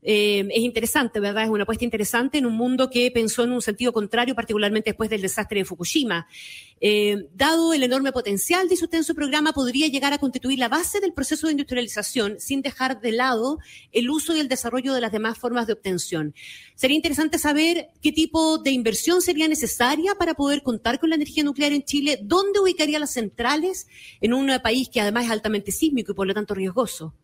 Eh, 0.00 0.46
es 0.52 0.62
interesante, 0.62 1.18
¿verdad? 1.18 1.44
Es 1.44 1.50
una 1.50 1.64
apuesta 1.64 1.84
interesante 1.84 2.38
en 2.38 2.46
un 2.46 2.54
mundo 2.54 2.88
que 2.88 3.10
pensó 3.10 3.42
en 3.42 3.52
un 3.52 3.62
sentido 3.62 3.92
contrario, 3.92 4.34
particularmente 4.34 4.90
después 4.90 5.10
del 5.10 5.22
desastre 5.22 5.60
de 5.60 5.64
Fukushima. 5.64 6.28
Eh, 6.80 7.26
dado 7.34 7.74
el 7.74 7.82
enorme 7.82 8.12
potencial, 8.12 8.68
dice 8.68 8.84
usted 8.84 8.98
en 8.98 9.04
su 9.04 9.14
programa, 9.14 9.52
podría 9.52 9.88
llegar 9.88 10.12
a 10.12 10.18
constituir 10.18 10.60
la 10.60 10.68
base 10.68 11.00
del 11.00 11.12
proceso 11.12 11.48
de 11.48 11.54
industrialización 11.54 12.36
sin 12.38 12.62
dejar 12.62 13.00
de 13.00 13.10
lado 13.10 13.58
el 13.90 14.08
uso 14.08 14.36
y 14.36 14.40
el 14.40 14.48
desarrollo 14.48 14.94
de 14.94 15.00
las 15.00 15.10
demás 15.10 15.36
formas 15.36 15.66
de 15.66 15.72
obtención. 15.72 16.32
Sería 16.76 16.96
interesante 16.96 17.38
saber 17.38 17.88
qué 18.00 18.12
tipo 18.12 18.58
de 18.58 18.70
inversión 18.70 19.20
sería 19.20 19.48
necesaria 19.48 20.14
para 20.14 20.34
poder 20.34 20.62
contar 20.62 21.00
con 21.00 21.10
la 21.10 21.16
energía 21.16 21.42
nuclear 21.42 21.72
en 21.72 21.82
Chile, 21.82 22.20
dónde 22.22 22.60
ubicaría 22.60 23.00
las 23.00 23.12
centrales 23.12 23.88
en 24.20 24.32
un 24.32 24.48
país 24.62 24.88
que 24.88 25.00
además 25.00 25.24
es 25.24 25.32
altamente 25.32 25.72
sísmico 25.72 26.12
y 26.12 26.14
por 26.14 26.28
lo 26.28 26.34
tanto 26.34 26.54
riesgoso. 26.54 27.14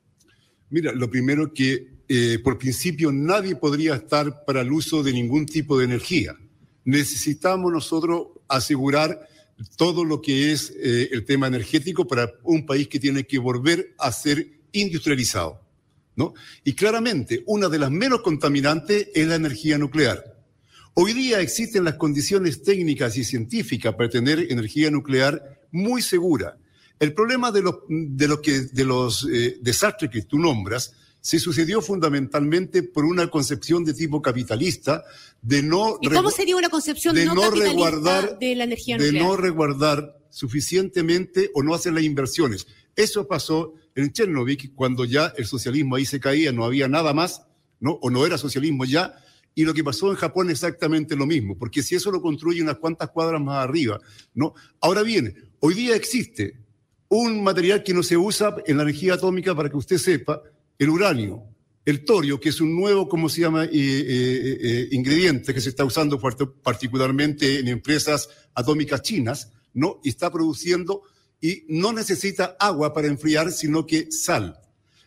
Mira, 0.71 0.93
lo 0.93 1.09
primero 1.09 1.53
que 1.53 1.94
eh, 2.09 2.39
por 2.43 2.59
principio 2.59 3.13
nadie 3.13 3.57
podría 3.57 3.95
estar 3.95 4.45
para 4.45 4.61
el 4.61 4.73
uso 4.73 5.03
de 5.03 5.13
ningún 5.13 5.47
tipo 5.47 5.79
de 5.79 5.85
energía. 5.85 6.37
Necesitamos 6.85 7.73
nosotros 7.73 8.29
asegurar 8.49 9.29
todo 9.77 10.05
lo 10.05 10.21
que 10.21 10.53
es 10.53 10.73
eh, 10.77 11.09
el 11.13 11.25
tema 11.25 11.47
energético 11.47 12.07
para 12.07 12.33
un 12.43 12.67
país 12.67 12.89
que 12.89 13.01
tiene 13.01 13.25
que 13.25 13.39
volver 13.39 13.95
a 13.99 14.13
ser 14.13 14.47
industrializado. 14.73 15.61
¿no? 16.17 16.35
Y 16.63 16.75
claramente, 16.75 17.43
una 17.47 17.69
de 17.69 17.79
las 17.79 17.91
menos 17.91 18.23
contaminantes 18.23 19.09
es 19.15 19.27
la 19.27 19.35
energía 19.37 19.79
nuclear. 19.79 20.35
Hoy 20.95 21.13
día 21.13 21.41
existen 21.41 21.85
las 21.85 21.95
condiciones 21.95 22.63
técnicas 22.63 23.17
y 23.17 23.25
científicas 23.25 23.95
para 23.95 24.09
tener 24.09 24.47
energía 24.51 24.91
nuclear 24.91 25.61
muy 25.73 26.03
segura. 26.03 26.57
El 27.01 27.13
problema 27.15 27.51
de 27.51 27.63
los, 28.85 29.29
eh, 29.29 29.59
desastres 29.61 30.11
que 30.11 30.23
tú 30.23 30.39
nombras 30.39 30.95
se 31.25 31.39
sucedió 31.39 31.81
fundamentalmente 31.81 32.83
por 32.83 33.07
una 33.07 33.29
concepción 33.29 33.83
de 33.83 33.95
tipo 33.95 34.21
capitalista 34.21 35.05
de 35.41 35.63
no... 35.63 35.97
¿Y 36.03 36.11
cómo 36.11 36.31
sería 36.31 36.55
una 36.55 36.69
concepción 36.69 37.15
de 37.15 37.25
no, 37.25 37.35
capitalista 37.35 38.37
de 38.39 38.55
la 38.55 38.65
energía 38.65 38.99
nuclear? 38.99 39.15
De 39.15 39.21
no 39.21 39.35
resguardar 39.35 40.19
suficientemente 40.29 41.51
o 41.55 41.63
no 41.63 41.75
hacer 41.75 41.95
las 41.95 42.05
inversiones. 42.05 42.67
Eso 42.95 43.27
pasó 43.27 43.73
en 43.95 44.13
Chernobyl 44.13 44.75
cuando 44.75 45.07
ya 45.07 45.33
el 45.39 45.47
socialismo 45.47 45.97
ahí 45.97 46.05
se 46.05 46.21
caía, 46.21 46.53
no 46.53 46.63
había 46.63 46.89
nada 46.89 47.15
más, 47.15 47.41
¿no? 47.81 47.93
O 48.03 48.11
no 48.11 48.27
era 48.27 48.37
socialismo 48.37 48.85
ya. 48.85 49.15
Y 49.55 49.65
lo 49.65 49.73
que 49.73 49.83
pasó 49.83 50.11
en 50.11 50.17
Japón 50.17 50.49
es 50.49 50.57
exactamente 50.57 51.17
lo 51.17 51.25
mismo, 51.25 51.57
porque 51.57 51.83
si 51.83 51.95
eso 51.95 52.11
lo 52.11 52.21
construye 52.21 52.61
unas 52.61 52.77
cuantas 52.77 53.09
cuadras 53.09 53.41
más 53.41 53.65
arriba, 53.65 53.99
¿no? 54.35 54.53
Ahora 54.79 55.03
bien, 55.03 55.51
hoy 55.61 55.73
día 55.73 55.97
existe 55.97 56.59
un 57.09 57.43
material 57.43 57.83
que 57.83 57.95
no 57.95 58.03
se 58.03 58.19
usa 58.19 58.57
en 58.67 58.77
la 58.77 58.83
energía 58.83 59.15
atómica, 59.15 59.55
para 59.55 59.71
que 59.71 59.79
usted 59.79 59.97
sepa, 59.97 60.43
el 60.79 60.89
uranio, 60.89 61.45
el 61.85 62.05
torio, 62.05 62.41
que 62.41 62.49
es 62.49 62.61
un 62.61 62.75
nuevo, 62.75 63.09
¿cómo 63.09 63.29
se 63.29 63.43
llama?, 63.43 63.65
eh, 63.65 63.71
eh, 63.73 64.59
eh, 64.63 64.89
ingrediente 64.93 65.53
que 65.53 65.61
se 65.61 65.69
está 65.69 65.85
usando 65.85 66.19
particularmente 66.63 67.59
en 67.59 67.69
empresas 67.69 68.29
atómicas 68.55 69.03
chinas, 69.03 69.51
¿no? 69.75 70.01
Y 70.03 70.09
está 70.09 70.31
produciendo 70.31 71.03
y 71.41 71.65
no 71.69 71.93
necesita 71.93 72.57
agua 72.59 72.95
para 72.95 73.09
enfriar, 73.09 73.53
sino 73.53 73.85
que 73.85 74.11
sal. 74.11 74.59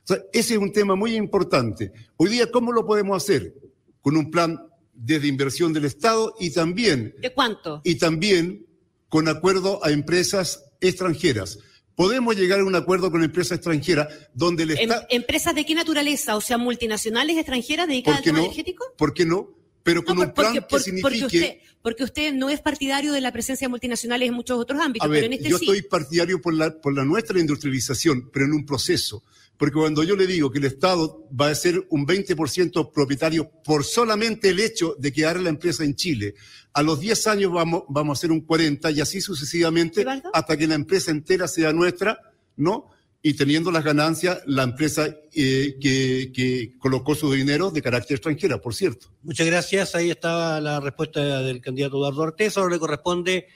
O 0.03 0.07
sea, 0.07 0.17
ese 0.31 0.53
es 0.53 0.59
un 0.59 0.71
tema 0.71 0.95
muy 0.95 1.15
importante. 1.15 1.91
Hoy 2.15 2.29
día, 2.29 2.51
¿cómo 2.51 2.71
lo 2.71 2.85
podemos 2.85 3.21
hacer? 3.21 3.55
Con 4.01 4.15
un 4.15 4.29
plan 4.29 4.61
desde 4.93 5.27
inversión 5.27 5.73
del 5.73 5.85
Estado 5.85 6.35
y 6.39 6.51
también... 6.51 7.15
¿De 7.19 7.33
cuánto? 7.33 7.81
Y 7.83 7.95
también 7.95 8.67
con 9.09 9.27
acuerdo 9.27 9.83
a 9.83 9.91
empresas 9.91 10.65
extranjeras 10.79 11.59
podemos 11.97 12.37
llegar 12.37 12.59
a 12.59 12.63
un 12.63 12.75
acuerdo 12.75 13.09
con 13.09 13.23
empresas 13.23 13.57
extranjeras 13.57 14.07
donde 14.35 14.63
el 14.63 14.71
em, 14.71 14.77
Estado... 14.81 15.07
¿Empresas 15.09 15.55
de 15.55 15.65
qué 15.65 15.73
naturaleza? 15.73 16.37
O 16.37 16.41
sea, 16.41 16.59
multinacionales 16.59 17.35
extranjeras 17.37 17.87
dedicadas 17.87 18.19
al 18.19 18.23
tema 18.23 18.39
energético? 18.39 18.85
¿Por 18.95 19.15
qué 19.15 19.25
no? 19.25 19.49
Pero 19.81 20.05
con 20.05 20.19
un 20.19 20.31
plan 20.31 20.53
que 20.53 20.79
signifique... 20.79 21.01
Porque 21.01 21.25
usted, 21.25 21.57
porque 21.81 22.03
usted 22.03 22.33
no 22.33 22.49
es 22.51 22.61
partidario 22.61 23.13
de 23.13 23.21
la 23.21 23.31
presencia 23.31 23.65
de 23.65 23.69
multinacionales 23.69 24.29
en 24.29 24.35
muchos 24.35 24.59
otros 24.59 24.79
ámbitos, 24.79 25.09
pero 25.09 25.25
en 25.25 25.33
este 25.33 25.49
yo 25.49 25.57
estoy 25.57 25.81
partidario 25.81 26.39
por 26.39 26.53
la, 26.53 26.79
por 26.79 26.93
la 26.93 27.03
nuestra 27.03 27.39
industrialización, 27.39 28.29
pero 28.31 28.45
en 28.45 28.53
un 28.53 28.65
proceso. 28.65 29.23
Porque 29.57 29.79
cuando 29.79 30.03
yo 30.03 30.15
le 30.15 30.27
digo 30.27 30.51
que 30.51 30.59
el 30.59 30.65
Estado 30.65 31.27
va 31.29 31.49
a 31.49 31.55
ser 31.55 31.87
un 31.89 32.05
20% 32.05 32.91
propietario 32.91 33.49
por 33.63 33.83
solamente 33.83 34.49
el 34.49 34.59
hecho 34.59 34.95
de 34.99 35.11
quedar 35.11 35.39
la 35.39 35.49
empresa 35.49 35.83
en 35.83 35.95
Chile, 35.95 36.35
a 36.77 36.83
los 36.83 36.99
10 36.99 37.27
años 37.27 37.51
vamos, 37.51 37.85
vamos 37.89 38.19
a 38.19 38.21
ser 38.21 38.31
un 38.31 38.41
40 38.41 38.91
y 38.91 39.01
así 39.01 39.19
sucesivamente 39.19 40.05
hasta 40.31 40.55
que 40.55 40.67
la 40.67 40.75
empresa 40.75 41.09
entera 41.09 41.47
sea 41.47 41.73
nuestra, 41.73 42.19
¿no? 42.55 42.91
Y 43.23 43.33
teniendo 43.33 43.71
las 43.71 43.83
ganancias, 43.83 44.43
la 44.45 44.61
empresa 44.61 45.07
eh, 45.33 45.75
que, 45.81 46.31
que, 46.31 46.77
colocó 46.77 47.15
su 47.15 47.33
dinero 47.33 47.71
de 47.71 47.81
carácter 47.81 48.17
extranjera, 48.17 48.61
por 48.61 48.75
cierto. 48.75 49.07
Muchas 49.23 49.47
gracias. 49.47 49.95
Ahí 49.95 50.11
estaba 50.11 50.61
la 50.61 50.79
respuesta 50.79 51.41
del 51.41 51.61
candidato 51.61 51.97
Eduardo 51.97 52.21
Ortiz. 52.21 52.55
Ahora 52.57 52.75
le 52.75 52.79
corresponde 52.79 53.47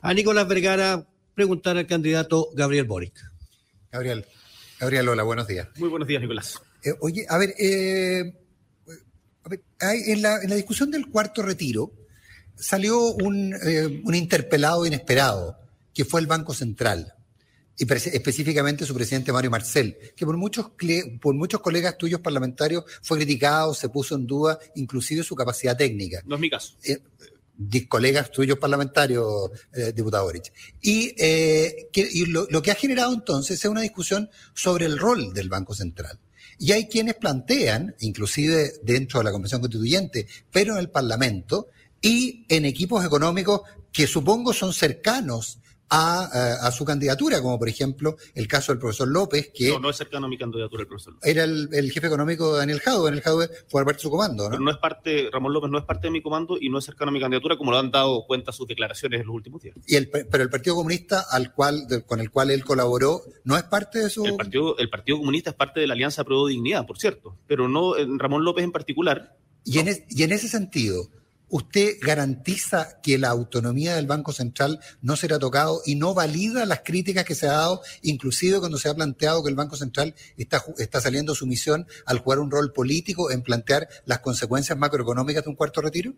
a 0.00 0.14
Nicolás 0.14 0.48
Vergara 0.48 1.06
preguntar 1.34 1.76
al 1.76 1.86
candidato 1.86 2.48
Gabriel 2.54 2.86
Boric. 2.86 3.20
Gabriel. 3.92 4.24
Gabriel, 4.80 5.06
hola, 5.10 5.22
buenos 5.22 5.46
días. 5.46 5.68
Muy 5.76 5.90
buenos 5.90 6.08
días, 6.08 6.22
Nicolás. 6.22 6.58
Eh, 6.82 6.94
oye, 7.00 7.26
a 7.28 7.36
ver, 7.36 7.54
eh, 7.58 8.32
en, 9.80 10.22
la, 10.22 10.38
discusión 10.40 10.90
del 10.90 11.08
cuarto 11.08 11.42
retiro, 11.42 11.92
salió 12.60 13.00
un, 13.00 13.54
eh, 13.54 14.02
un 14.04 14.14
interpelado 14.14 14.86
inesperado, 14.86 15.58
que 15.94 16.04
fue 16.04 16.20
el 16.20 16.26
Banco 16.26 16.54
Central 16.54 17.14
y 17.80 17.90
específicamente 17.90 18.84
su 18.84 18.94
presidente 18.94 19.32
Mario 19.32 19.50
Marcel, 19.50 19.96
que 20.14 20.26
por 20.26 20.36
muchos, 20.36 20.66
por 21.18 21.34
muchos 21.34 21.60
colegas 21.60 21.96
tuyos 21.96 22.20
parlamentarios 22.20 22.84
fue 23.02 23.16
criticado, 23.16 23.72
se 23.72 23.88
puso 23.88 24.16
en 24.16 24.26
duda 24.26 24.58
inclusive 24.74 25.22
su 25.22 25.34
capacidad 25.34 25.78
técnica. 25.78 26.22
No 26.26 26.34
es 26.34 26.40
mi 26.42 26.50
caso. 26.50 26.74
Eh, 26.84 26.98
colegas 27.88 28.30
tuyos 28.30 28.58
parlamentarios, 28.58 29.50
eh, 29.72 29.92
diputado 29.94 30.24
Boric. 30.24 30.52
Y, 30.82 31.14
eh, 31.16 31.88
y 31.94 32.26
lo, 32.26 32.46
lo, 32.50 32.60
que 32.60 32.70
ha 32.70 32.74
generado 32.74 33.14
entonces 33.14 33.58
es 33.58 33.70
una 33.70 33.80
discusión 33.80 34.28
sobre 34.52 34.84
el 34.84 34.98
rol 34.98 35.32
del 35.32 35.48
Banco 35.48 35.74
Central. 35.74 36.18
Y 36.58 36.72
hay 36.72 36.86
quienes 36.86 37.14
plantean, 37.14 37.94
inclusive 38.00 38.74
dentro 38.82 39.20
de 39.20 39.24
la 39.24 39.32
Convención 39.32 39.62
Constituyente, 39.62 40.26
pero 40.52 40.74
en 40.74 40.80
el 40.80 40.90
Parlamento, 40.90 41.68
y 42.00 42.46
en 42.48 42.64
equipos 42.64 43.04
económicos 43.04 43.62
que 43.92 44.06
supongo 44.06 44.52
son 44.52 44.72
cercanos 44.72 45.60
a, 45.90 46.66
a, 46.66 46.70
su 46.70 46.84
candidatura, 46.84 47.42
como 47.42 47.58
por 47.58 47.68
ejemplo 47.68 48.16
el 48.34 48.46
caso 48.46 48.70
del 48.70 48.78
profesor 48.78 49.08
López, 49.08 49.50
que... 49.52 49.70
No, 49.70 49.80
no 49.80 49.90
es 49.90 49.96
cercano 49.96 50.26
a 50.26 50.28
mi 50.28 50.38
candidatura 50.38 50.82
el 50.82 50.88
profesor 50.88 51.14
López. 51.14 51.28
Era 51.28 51.42
el, 51.42 51.68
el 51.72 51.90
jefe 51.90 52.06
económico 52.06 52.52
de 52.52 52.60
Daniel 52.60 52.78
Jadwe, 52.78 53.06
Daniel 53.06 53.22
Jadwe 53.22 53.48
fue 53.68 53.84
parte 53.84 53.98
de 53.98 54.02
su 54.02 54.10
comando, 54.10 54.44
¿no? 54.44 54.50
Pero 54.50 54.62
no 54.62 54.70
es 54.70 54.76
parte, 54.76 55.28
Ramón 55.32 55.52
López 55.52 55.68
no 55.68 55.78
es 55.78 55.84
parte 55.84 56.06
de 56.06 56.12
mi 56.12 56.22
comando 56.22 56.56
y 56.60 56.68
no 56.68 56.78
es 56.78 56.84
cercano 56.84 57.08
a 57.08 57.12
mi 57.12 57.20
candidatura, 57.20 57.56
como 57.56 57.72
lo 57.72 57.78
han 57.78 57.90
dado 57.90 58.24
cuenta 58.24 58.52
sus 58.52 58.68
declaraciones 58.68 59.20
en 59.20 59.26
los 59.26 59.34
últimos 59.34 59.62
días. 59.62 59.76
Y 59.84 59.96
el, 59.96 60.08
pero 60.08 60.44
el 60.44 60.50
Partido 60.50 60.76
Comunista 60.76 61.24
al 61.28 61.52
cual, 61.52 61.86
con 62.06 62.20
el 62.20 62.30
cual 62.30 62.52
él 62.52 62.64
colaboró, 62.64 63.22
¿no 63.42 63.56
es 63.56 63.64
parte 63.64 63.98
de 63.98 64.10
su...? 64.10 64.24
El 64.24 64.36
Partido, 64.36 64.78
el 64.78 64.88
partido 64.88 65.18
Comunista 65.18 65.50
es 65.50 65.56
parte 65.56 65.80
de 65.80 65.88
la 65.88 65.94
Alianza 65.94 66.22
Pro 66.22 66.46
Dignidad, 66.46 66.86
por 66.86 66.98
cierto, 66.98 67.36
pero 67.48 67.68
no 67.68 67.94
Ramón 68.16 68.44
López 68.44 68.62
en 68.62 68.70
particular. 68.70 69.36
Y, 69.64 69.80
en, 69.80 69.88
es, 69.88 70.04
y 70.08 70.22
en 70.22 70.30
ese 70.30 70.48
sentido 70.48 71.08
¿Usted 71.50 71.96
garantiza 72.00 73.00
que 73.02 73.18
la 73.18 73.28
autonomía 73.28 73.96
del 73.96 74.06
Banco 74.06 74.32
Central 74.32 74.78
no 75.02 75.16
será 75.16 75.38
tocado 75.40 75.82
y 75.84 75.96
no 75.96 76.14
valida 76.14 76.64
las 76.64 76.82
críticas 76.84 77.24
que 77.24 77.34
se 77.34 77.48
ha 77.48 77.52
dado, 77.52 77.82
inclusive 78.02 78.60
cuando 78.60 78.78
se 78.78 78.88
ha 78.88 78.94
planteado 78.94 79.42
que 79.42 79.50
el 79.50 79.56
Banco 79.56 79.76
Central 79.76 80.14
está, 80.36 80.64
está 80.78 81.00
saliendo 81.00 81.34
su 81.34 81.48
misión 81.48 81.86
al 82.06 82.20
jugar 82.20 82.38
un 82.38 82.52
rol 82.52 82.72
político 82.72 83.32
en 83.32 83.42
plantear 83.42 83.88
las 84.06 84.20
consecuencias 84.20 84.78
macroeconómicas 84.78 85.42
de 85.42 85.50
un 85.50 85.56
cuarto 85.56 85.80
retiro? 85.80 86.14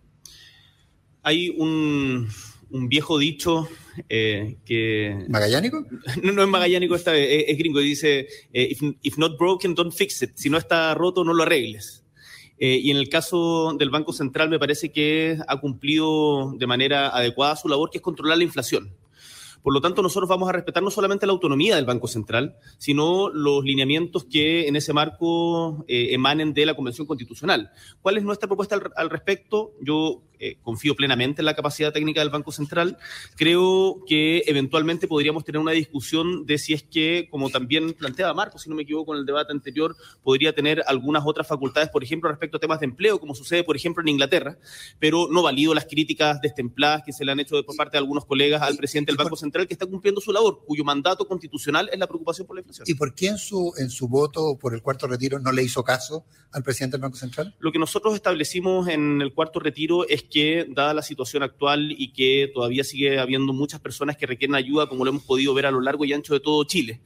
Hay 1.22 1.48
un, 1.56 2.28
un 2.70 2.88
viejo 2.88 3.18
dicho 3.18 3.68
eh, 4.10 4.58
que... 4.66 5.24
¿Magallánico? 5.28 5.86
No, 6.22 6.32
no 6.32 6.42
es 6.42 6.48
magallánico 6.48 6.94
esta 6.94 7.12
vez, 7.12 7.28
es, 7.30 7.44
es 7.48 7.58
gringo, 7.58 7.80
dice, 7.80 8.28
eh, 8.52 8.68
if, 8.70 8.82
if 9.02 9.16
not 9.16 9.38
broken, 9.38 9.74
don't 9.74 9.94
fix 9.94 10.20
it. 10.22 10.32
Si 10.34 10.50
no 10.50 10.58
está 10.58 10.92
roto, 10.94 11.24
no 11.24 11.32
lo 11.32 11.42
arregles. 11.42 12.01
Eh, 12.64 12.78
y 12.80 12.92
en 12.92 12.96
el 12.96 13.08
caso 13.08 13.74
del 13.76 13.90
Banco 13.90 14.12
Central 14.12 14.48
me 14.48 14.60
parece 14.60 14.92
que 14.92 15.36
ha 15.48 15.58
cumplido 15.58 16.52
de 16.56 16.68
manera 16.68 17.08
adecuada 17.08 17.56
su 17.56 17.66
labor, 17.66 17.90
que 17.90 17.98
es 17.98 18.02
controlar 18.02 18.38
la 18.38 18.44
inflación. 18.44 18.94
Por 19.62 19.72
lo 19.72 19.80
tanto, 19.80 20.02
nosotros 20.02 20.28
vamos 20.28 20.48
a 20.48 20.52
respetar 20.52 20.82
no 20.82 20.90
solamente 20.90 21.26
la 21.26 21.32
autonomía 21.32 21.76
del 21.76 21.84
Banco 21.84 22.08
Central, 22.08 22.56
sino 22.78 23.28
los 23.28 23.64
lineamientos 23.64 24.24
que 24.24 24.66
en 24.66 24.76
ese 24.76 24.92
marco 24.92 25.84
eh, 25.88 26.08
emanen 26.12 26.52
de 26.52 26.66
la 26.66 26.74
Convención 26.74 27.06
Constitucional. 27.06 27.70
¿Cuál 28.00 28.16
es 28.16 28.24
nuestra 28.24 28.48
propuesta 28.48 28.74
al, 28.74 28.90
al 28.96 29.10
respecto? 29.10 29.72
Yo 29.80 30.22
eh, 30.44 30.56
confío 30.60 30.96
plenamente 30.96 31.40
en 31.40 31.46
la 31.46 31.54
capacidad 31.54 31.92
técnica 31.92 32.20
del 32.20 32.30
Banco 32.30 32.50
Central. 32.50 32.98
Creo 33.36 34.02
que 34.08 34.42
eventualmente 34.46 35.06
podríamos 35.06 35.44
tener 35.44 35.60
una 35.60 35.70
discusión 35.70 36.46
de 36.46 36.58
si 36.58 36.72
es 36.72 36.82
que, 36.82 37.28
como 37.30 37.48
también 37.48 37.92
planteaba 37.92 38.34
Marco, 38.34 38.58
si 38.58 38.68
no 38.68 38.74
me 38.74 38.82
equivoco 38.82 39.14
en 39.14 39.20
el 39.20 39.24
debate 39.24 39.52
anterior, 39.52 39.94
podría 40.24 40.52
tener 40.52 40.82
algunas 40.88 41.22
otras 41.24 41.46
facultades, 41.46 41.90
por 41.90 42.02
ejemplo, 42.02 42.28
respecto 42.28 42.56
a 42.56 42.60
temas 42.60 42.80
de 42.80 42.86
empleo, 42.86 43.20
como 43.20 43.36
sucede, 43.36 43.62
por 43.62 43.76
ejemplo, 43.76 44.02
en 44.02 44.08
Inglaterra, 44.08 44.58
pero 44.98 45.28
no 45.30 45.44
valido 45.44 45.74
las 45.74 45.86
críticas 45.86 46.40
destempladas 46.40 47.04
que 47.06 47.12
se 47.12 47.24
le 47.24 47.30
han 47.30 47.38
hecho 47.38 47.62
por 47.62 47.76
parte 47.76 47.92
de 47.92 47.98
algunos 47.98 48.24
colegas 48.24 48.62
al 48.62 48.76
presidente 48.76 49.12
del 49.12 49.18
Banco 49.18 49.36
Central, 49.36 49.51
que 49.52 49.74
está 49.74 49.86
cumpliendo 49.86 50.20
su 50.20 50.32
labor, 50.32 50.64
cuyo 50.66 50.84
mandato 50.84 51.26
constitucional 51.26 51.88
es 51.92 51.98
la 51.98 52.06
preocupación 52.06 52.46
por 52.46 52.56
la 52.56 52.60
inflación. 52.60 52.84
¿Y 52.88 52.94
por 52.94 53.14
qué 53.14 53.28
en 53.28 53.38
su, 53.38 53.72
en 53.78 53.90
su 53.90 54.08
voto 54.08 54.58
por 54.58 54.74
el 54.74 54.82
cuarto 54.82 55.06
retiro 55.06 55.38
no 55.38 55.52
le 55.52 55.62
hizo 55.62 55.84
caso 55.84 56.24
al 56.50 56.62
presidente 56.62 56.96
del 56.96 57.02
Banco 57.02 57.16
Central? 57.16 57.54
Lo 57.60 57.72
que 57.72 57.78
nosotros 57.78 58.14
establecimos 58.14 58.88
en 58.88 59.20
el 59.22 59.32
cuarto 59.32 59.60
retiro 59.60 60.06
es 60.08 60.22
que, 60.22 60.66
dada 60.68 60.94
la 60.94 61.02
situación 61.02 61.42
actual 61.42 61.92
y 61.92 62.12
que 62.12 62.50
todavía 62.52 62.84
sigue 62.84 63.18
habiendo 63.18 63.52
muchas 63.52 63.80
personas 63.80 64.16
que 64.16 64.26
requieren 64.26 64.54
ayuda, 64.54 64.88
como 64.88 65.04
lo 65.04 65.10
hemos 65.10 65.24
podido 65.24 65.54
ver 65.54 65.66
a 65.66 65.70
lo 65.70 65.80
largo 65.80 66.04
y 66.04 66.12
ancho 66.12 66.34
de 66.34 66.40
todo 66.40 66.64
Chile, 66.64 67.00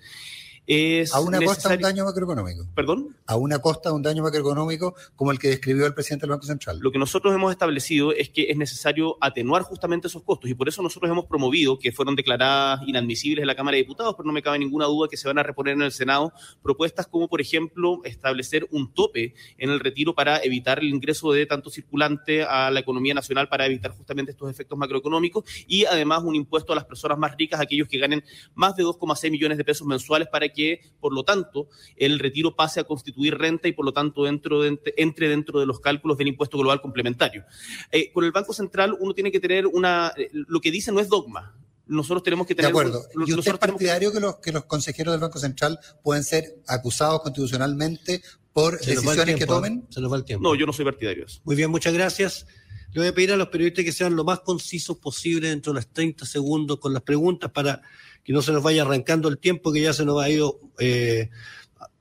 es 0.67 1.15
a 1.15 1.21
una 1.21 1.41
costa 1.41 1.69
de 1.69 1.77
un 1.77 1.83
daño 1.83 2.05
macroeconómico. 2.05 2.67
¿Perdón? 2.75 3.17
A 3.27 3.37
una 3.37 3.59
costa 3.61 3.91
de 3.91 3.95
un 3.95 4.03
daño 4.03 4.23
macroeconómico 4.23 4.95
como 5.15 5.31
el 5.31 5.39
que 5.39 5.49
describió 5.49 5.87
el 5.87 5.95
presidente 5.95 6.23
del 6.23 6.31
Banco 6.31 6.47
Central. 6.47 6.79
Lo 6.81 6.91
que 6.91 6.99
nosotros 6.99 7.35
hemos 7.35 7.53
establecido 7.53 8.13
es 8.13 8.31
que 8.31 8.51
es 8.51 8.57
necesario 8.57 9.17
atenuar 9.21 9.63
justamente 9.63 10.09
esos 10.09 10.23
costos 10.23 10.51
y 10.51 10.55
por 10.55 10.69
eso 10.69 10.83
nosotros 10.83 11.11
hemos 11.11 11.27
promovido 11.27 11.79
que 11.79 11.93
fueron 11.93 12.17
declaradas 12.17 12.81
inadmisibles 12.87 13.43
en 13.43 13.47
la 13.47 13.55
Cámara 13.55 13.77
de 13.77 13.83
Diputados, 13.83 14.15
pero 14.17 14.27
no 14.27 14.33
me 14.33 14.43
cabe 14.43 14.59
ninguna 14.59 14.87
duda 14.87 15.09
que 15.09 15.17
se 15.17 15.29
van 15.29 15.39
a 15.39 15.43
reponer 15.43 15.75
en 15.75 15.83
el 15.83 15.93
Senado 15.93 16.33
propuestas 16.63 17.07
como, 17.07 17.29
por 17.29 17.41
ejemplo, 17.41 18.01
establecer 18.05 18.67
un 18.71 18.93
tope 18.93 19.35
en 19.59 19.71
el 19.71 19.81
retiro 19.81 20.15
para 20.15 20.39
evitar 20.43 20.79
el 20.81 20.89
ingreso 20.89 21.33
de 21.33 21.47
tanto 21.47 21.71
circulante 21.71 22.43
a 22.43 22.71
la 22.71 22.81
economía 22.81 23.15
nacional 23.15 23.49
para 23.49 23.67
evitar 23.67 23.93
justamente 23.93 24.33
estos 24.33 24.51
efectos 24.51 24.79
macroeconómicos 24.79 25.45
y 25.67 25.85
además 25.85 26.23
un 26.25 26.35
impuesto 26.35 26.73
a 26.73 26.77
las 26.77 26.85
personas 26.85 27.19
más 27.19 27.37
ricas, 27.37 27.61
aquellos 27.61 27.89
que 27.89 27.99
ganen 27.99 28.25
más 28.55 28.75
de 28.77 28.85
2,6 28.85 29.31
millones 29.31 29.59
de 29.59 29.65
pesos 29.65 29.87
mensuales 29.87 30.29
para 30.29 30.49
que 30.49 30.56
que, 30.57 30.81
por 30.99 31.13
lo 31.13 31.23
tanto, 31.23 31.69
el 31.95 32.19
retiro 32.19 32.57
pase 32.57 32.81
a 32.81 32.85
constituir 32.85 33.37
renta 33.37 33.69
y, 33.69 33.73
por 33.73 33.85
lo 33.85 33.93
tanto, 33.93 34.25
dentro 34.25 34.63
de, 34.63 34.81
entre 34.97 35.29
dentro 35.29 35.61
de 35.61 35.67
los 35.67 35.79
cálculos 35.79 36.19
del 36.19 36.29
impuesto 36.29 36.59
global 36.59 36.81
complementario. 36.81 37.45
Eh, 37.93 38.11
con 38.13 38.25
el 38.25 38.33
Banco 38.33 38.53
Central 38.53 38.97
uno 38.99 39.15
tiene 39.15 39.31
que 39.31 39.39
tener 39.39 39.67
una... 39.67 40.13
Eh, 40.17 40.31
lo 40.33 40.61
que 40.61 40.71
dice 40.71 40.91
no 40.91 41.01
es 41.01 41.09
dogma, 41.09 41.55
nosotros 41.87 42.23
tenemos 42.23 42.47
que 42.47 42.55
tener. 42.55 42.73
De 42.73 42.79
acuerdo. 42.79 43.07
¿Y 43.27 43.33
usted 43.33 43.53
es 43.53 43.59
partidario 43.59 44.11
que... 44.11 44.17
que, 44.17 44.21
los, 44.21 44.37
que 44.37 44.53
los 44.53 44.65
consejeros 44.65 45.13
del 45.13 45.21
Banco 45.21 45.39
Central 45.39 45.79
pueden 46.03 46.25
ser 46.25 46.57
acusados 46.67 47.21
constitucionalmente 47.23 48.23
por 48.53 48.79
Se 48.79 48.93
decisiones 48.95 49.37
que 49.37 49.47
tomen? 49.47 49.87
Se 49.91 50.01
nos 50.01 50.11
va 50.11 50.17
el 50.17 50.25
tiempo. 50.25 50.43
No, 50.43 50.55
yo 50.55 50.67
no 50.67 50.73
soy 50.73 50.85
partidario 50.85 51.25
de 51.25 51.31
eso. 51.31 51.41
Muy 51.45 51.57
bien, 51.57 51.71
muchas 51.71 51.93
gracias. 51.93 52.47
Le 52.93 53.01
voy 53.01 53.09
a 53.09 53.15
pedir 53.15 53.33
a 53.33 53.37
los 53.37 53.49
periodistas 53.49 53.85
que 53.85 53.93
sean 53.93 54.17
lo 54.17 54.25
más 54.25 54.41
concisos 54.41 54.97
posible 54.97 55.51
dentro 55.51 55.73
de 55.73 55.81
los 55.81 55.89
30 55.93 56.25
segundos 56.25 56.79
con 56.79 56.95
las 56.95 57.03
preguntas 57.03 57.51
para 57.51 57.83
que 58.27 58.33
no 58.33 58.43
se 58.43 58.51
nos 58.51 58.63
vaya 58.63 58.83
arrancando 58.83 59.29
el 59.29 59.39
tiempo 59.39 59.73
que 59.73 59.81
ya 59.81 59.93
se 59.93 60.05
nos 60.05 60.21
ha 60.21 60.29
ido 60.29 60.59
eh, 60.81 61.31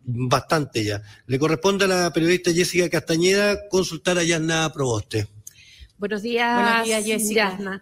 bastante 0.03 0.83
ya. 0.83 1.03
Le 1.27 1.37
corresponde 1.37 1.85
a 1.85 1.87
la 1.87 2.11
periodista 2.11 2.51
Jessica 2.51 2.89
Castañeda 2.89 3.69
consultar 3.69 4.17
a 4.17 4.23
Yasna 4.23 4.73
Proboste. 4.73 5.27
Buenos 5.99 6.23
días, 6.23 6.59
Buenos 6.59 6.85
días 6.87 7.05
Jessica. 7.05 7.51
Yasna. 7.51 7.81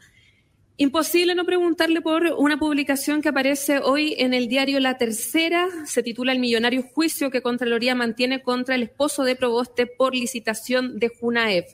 Imposible 0.75 1.35
no 1.35 1.45
preguntarle 1.45 2.01
por 2.01 2.23
una 2.37 2.59
publicación 2.59 3.21
que 3.21 3.29
aparece 3.29 3.79
hoy 3.79 4.15
en 4.17 4.33
el 4.33 4.49
diario 4.49 4.81
La 4.81 4.97
Tercera. 4.97 5.69
Se 5.85 6.03
titula 6.03 6.33
El 6.33 6.39
millonario 6.39 6.83
juicio 6.83 7.31
que 7.31 7.41
Contraloría 7.41 7.95
mantiene 7.95 8.43
contra 8.43 8.75
el 8.75 8.83
esposo 8.83 9.23
de 9.23 9.37
Proboste 9.37 9.87
por 9.87 10.13
licitación 10.13 10.99
de 10.99 11.07
Junaev. 11.07 11.65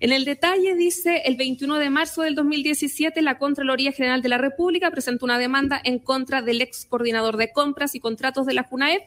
En 0.00 0.12
el 0.12 0.24
detalle 0.24 0.76
dice, 0.76 1.22
el 1.24 1.36
21 1.36 1.78
de 1.78 1.90
marzo 1.90 2.22
del 2.22 2.36
2017, 2.36 3.20
la 3.20 3.36
Contraloría 3.36 3.90
General 3.90 4.22
de 4.22 4.28
la 4.28 4.38
República 4.38 4.92
presentó 4.92 5.24
una 5.24 5.38
demanda 5.38 5.80
en 5.82 5.98
contra 5.98 6.40
del 6.40 6.62
ex 6.62 6.84
coordinador 6.84 7.36
de 7.36 7.50
compras 7.50 7.96
y 7.96 8.00
contratos 8.00 8.46
de 8.46 8.54
la 8.54 8.62
Junaev. 8.62 9.02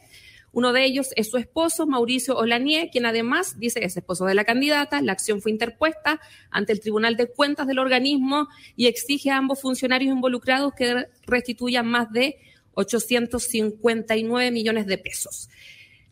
Uno 0.52 0.74
de 0.74 0.84
ellos 0.84 1.08
es 1.16 1.30
su 1.30 1.38
esposo, 1.38 1.86
Mauricio 1.86 2.36
Olanier, 2.36 2.90
quien 2.90 3.06
además 3.06 3.58
dice 3.58 3.82
es 3.82 3.96
esposo 3.96 4.26
de 4.26 4.34
la 4.34 4.44
candidata. 4.44 5.00
La 5.00 5.12
acción 5.12 5.40
fue 5.40 5.50
interpuesta 5.50 6.20
ante 6.50 6.74
el 6.74 6.80
Tribunal 6.80 7.16
de 7.16 7.26
Cuentas 7.28 7.66
del 7.66 7.78
organismo 7.78 8.48
y 8.76 8.86
exige 8.86 9.30
a 9.30 9.38
ambos 9.38 9.62
funcionarios 9.62 10.14
involucrados 10.14 10.74
que 10.74 11.06
restituyan 11.26 11.86
más 11.86 12.12
de 12.12 12.36
859 12.74 14.50
millones 14.50 14.86
de 14.86 14.98
pesos. 14.98 15.48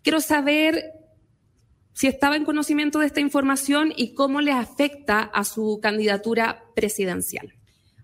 Quiero 0.03 0.21
saber 0.23 1.00
si 1.93 2.07
estaba 2.07 2.37
en 2.37 2.45
conocimiento 2.45 2.99
de 2.99 3.07
esta 3.07 3.21
información 3.21 3.93
y 3.97 4.15
cómo 4.15 4.41
le 4.41 4.53
afecta 4.53 5.21
a 5.21 5.45
su 5.45 5.81
candidatura 5.83 6.65
presidencial. 6.75 7.53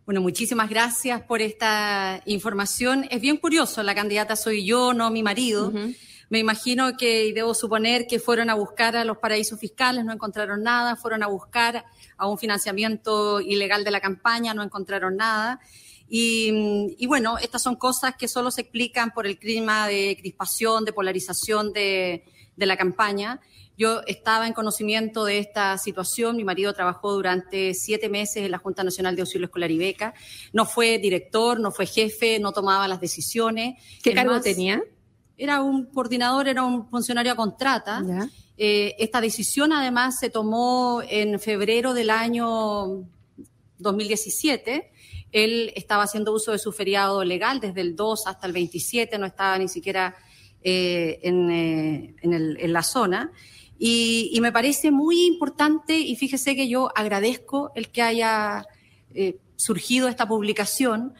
Bueno, 0.04 0.20
muchísimas 0.20 0.70
gracias 0.70 1.22
por 1.22 1.42
esta 1.42 2.22
información. 2.26 3.06
Es 3.10 3.20
bien 3.20 3.38
curioso, 3.38 3.82
la 3.82 3.94
candidata 3.94 4.36
soy 4.36 4.64
yo, 4.64 4.94
no 4.94 5.10
mi 5.10 5.22
marido. 5.22 5.68
Uh 5.68 5.72
-huh. 5.72 5.96
Me 6.28 6.40
imagino 6.40 6.96
que, 6.96 7.26
y 7.26 7.32
debo 7.32 7.54
suponer 7.54 8.06
que 8.08 8.18
fueron 8.18 8.50
a 8.50 8.54
buscar 8.54 8.96
a 8.96 9.04
los 9.04 9.18
paraísos 9.18 9.60
fiscales, 9.60 10.04
no 10.04 10.12
encontraron 10.12 10.62
nada, 10.62 10.96
fueron 10.96 11.22
a 11.22 11.28
buscar 11.28 11.84
a 12.16 12.28
un 12.28 12.36
financiamiento 12.36 13.40
ilegal 13.40 13.84
de 13.84 13.92
la 13.92 14.00
campaña, 14.00 14.52
no 14.52 14.62
encontraron 14.62 15.16
nada. 15.16 15.60
Y, 16.08 16.94
y, 16.98 17.06
bueno, 17.06 17.38
estas 17.38 17.62
son 17.62 17.76
cosas 17.76 18.16
que 18.16 18.28
solo 18.28 18.50
se 18.50 18.62
explican 18.62 19.12
por 19.12 19.26
el 19.26 19.38
clima 19.38 19.88
de 19.88 20.16
crispación, 20.20 20.84
de 20.84 20.92
polarización 20.92 21.72
de, 21.72 22.24
de 22.56 22.66
la 22.66 22.76
campaña. 22.76 23.40
Yo 23.76 24.00
estaba 24.06 24.46
en 24.46 24.52
conocimiento 24.52 25.24
de 25.24 25.38
esta 25.38 25.76
situación. 25.78 26.36
Mi 26.36 26.44
marido 26.44 26.72
trabajó 26.72 27.12
durante 27.12 27.74
siete 27.74 28.08
meses 28.08 28.44
en 28.44 28.50
la 28.50 28.58
Junta 28.58 28.82
Nacional 28.84 29.16
de 29.16 29.22
Auxilio 29.22 29.46
Escolar 29.46 29.70
y 29.70 29.78
Beca. 29.78 30.14
No 30.52 30.64
fue 30.64 30.98
director, 30.98 31.60
no 31.60 31.70
fue 31.70 31.86
jefe, 31.86 32.38
no 32.38 32.52
tomaba 32.52 32.88
las 32.88 33.00
decisiones. 33.00 33.80
¿Qué 34.02 34.10
Además, 34.10 34.24
cargo 34.24 34.40
tenía? 34.42 34.82
Era 35.36 35.60
un 35.60 35.86
coordinador, 35.86 36.48
era 36.48 36.64
un 36.64 36.88
funcionario 36.88 37.32
a 37.32 37.36
contrata. 37.36 38.02
Eh, 38.58 38.94
esta 38.98 39.20
decisión 39.20 39.72
además 39.72 40.18
se 40.18 40.30
tomó 40.30 41.02
en 41.06 41.38
febrero 41.38 41.92
del 41.92 42.08
año 42.08 43.04
2017, 43.78 44.90
él 45.32 45.72
estaba 45.76 46.04
haciendo 46.04 46.32
uso 46.32 46.52
de 46.52 46.58
su 46.58 46.72
feriado 46.72 47.22
legal 47.24 47.60
desde 47.60 47.82
el 47.82 47.94
2 47.94 48.26
hasta 48.26 48.46
el 48.46 48.54
27, 48.54 49.18
no 49.18 49.26
estaba 49.26 49.58
ni 49.58 49.68
siquiera 49.68 50.16
eh, 50.62 51.20
en, 51.22 51.50
eh, 51.50 52.14
en, 52.22 52.32
el, 52.32 52.56
en, 52.58 52.72
la 52.72 52.82
zona. 52.82 53.30
Y, 53.78 54.30
y, 54.32 54.40
me 54.40 54.52
parece 54.52 54.90
muy 54.90 55.26
importante, 55.26 55.98
y 55.98 56.16
fíjese 56.16 56.56
que 56.56 56.68
yo 56.68 56.90
agradezco 56.96 57.72
el 57.74 57.88
que 57.90 58.02
haya 58.02 58.64
eh, 59.14 59.38
surgido 59.56 60.08
esta 60.08 60.28
publicación, 60.28 61.14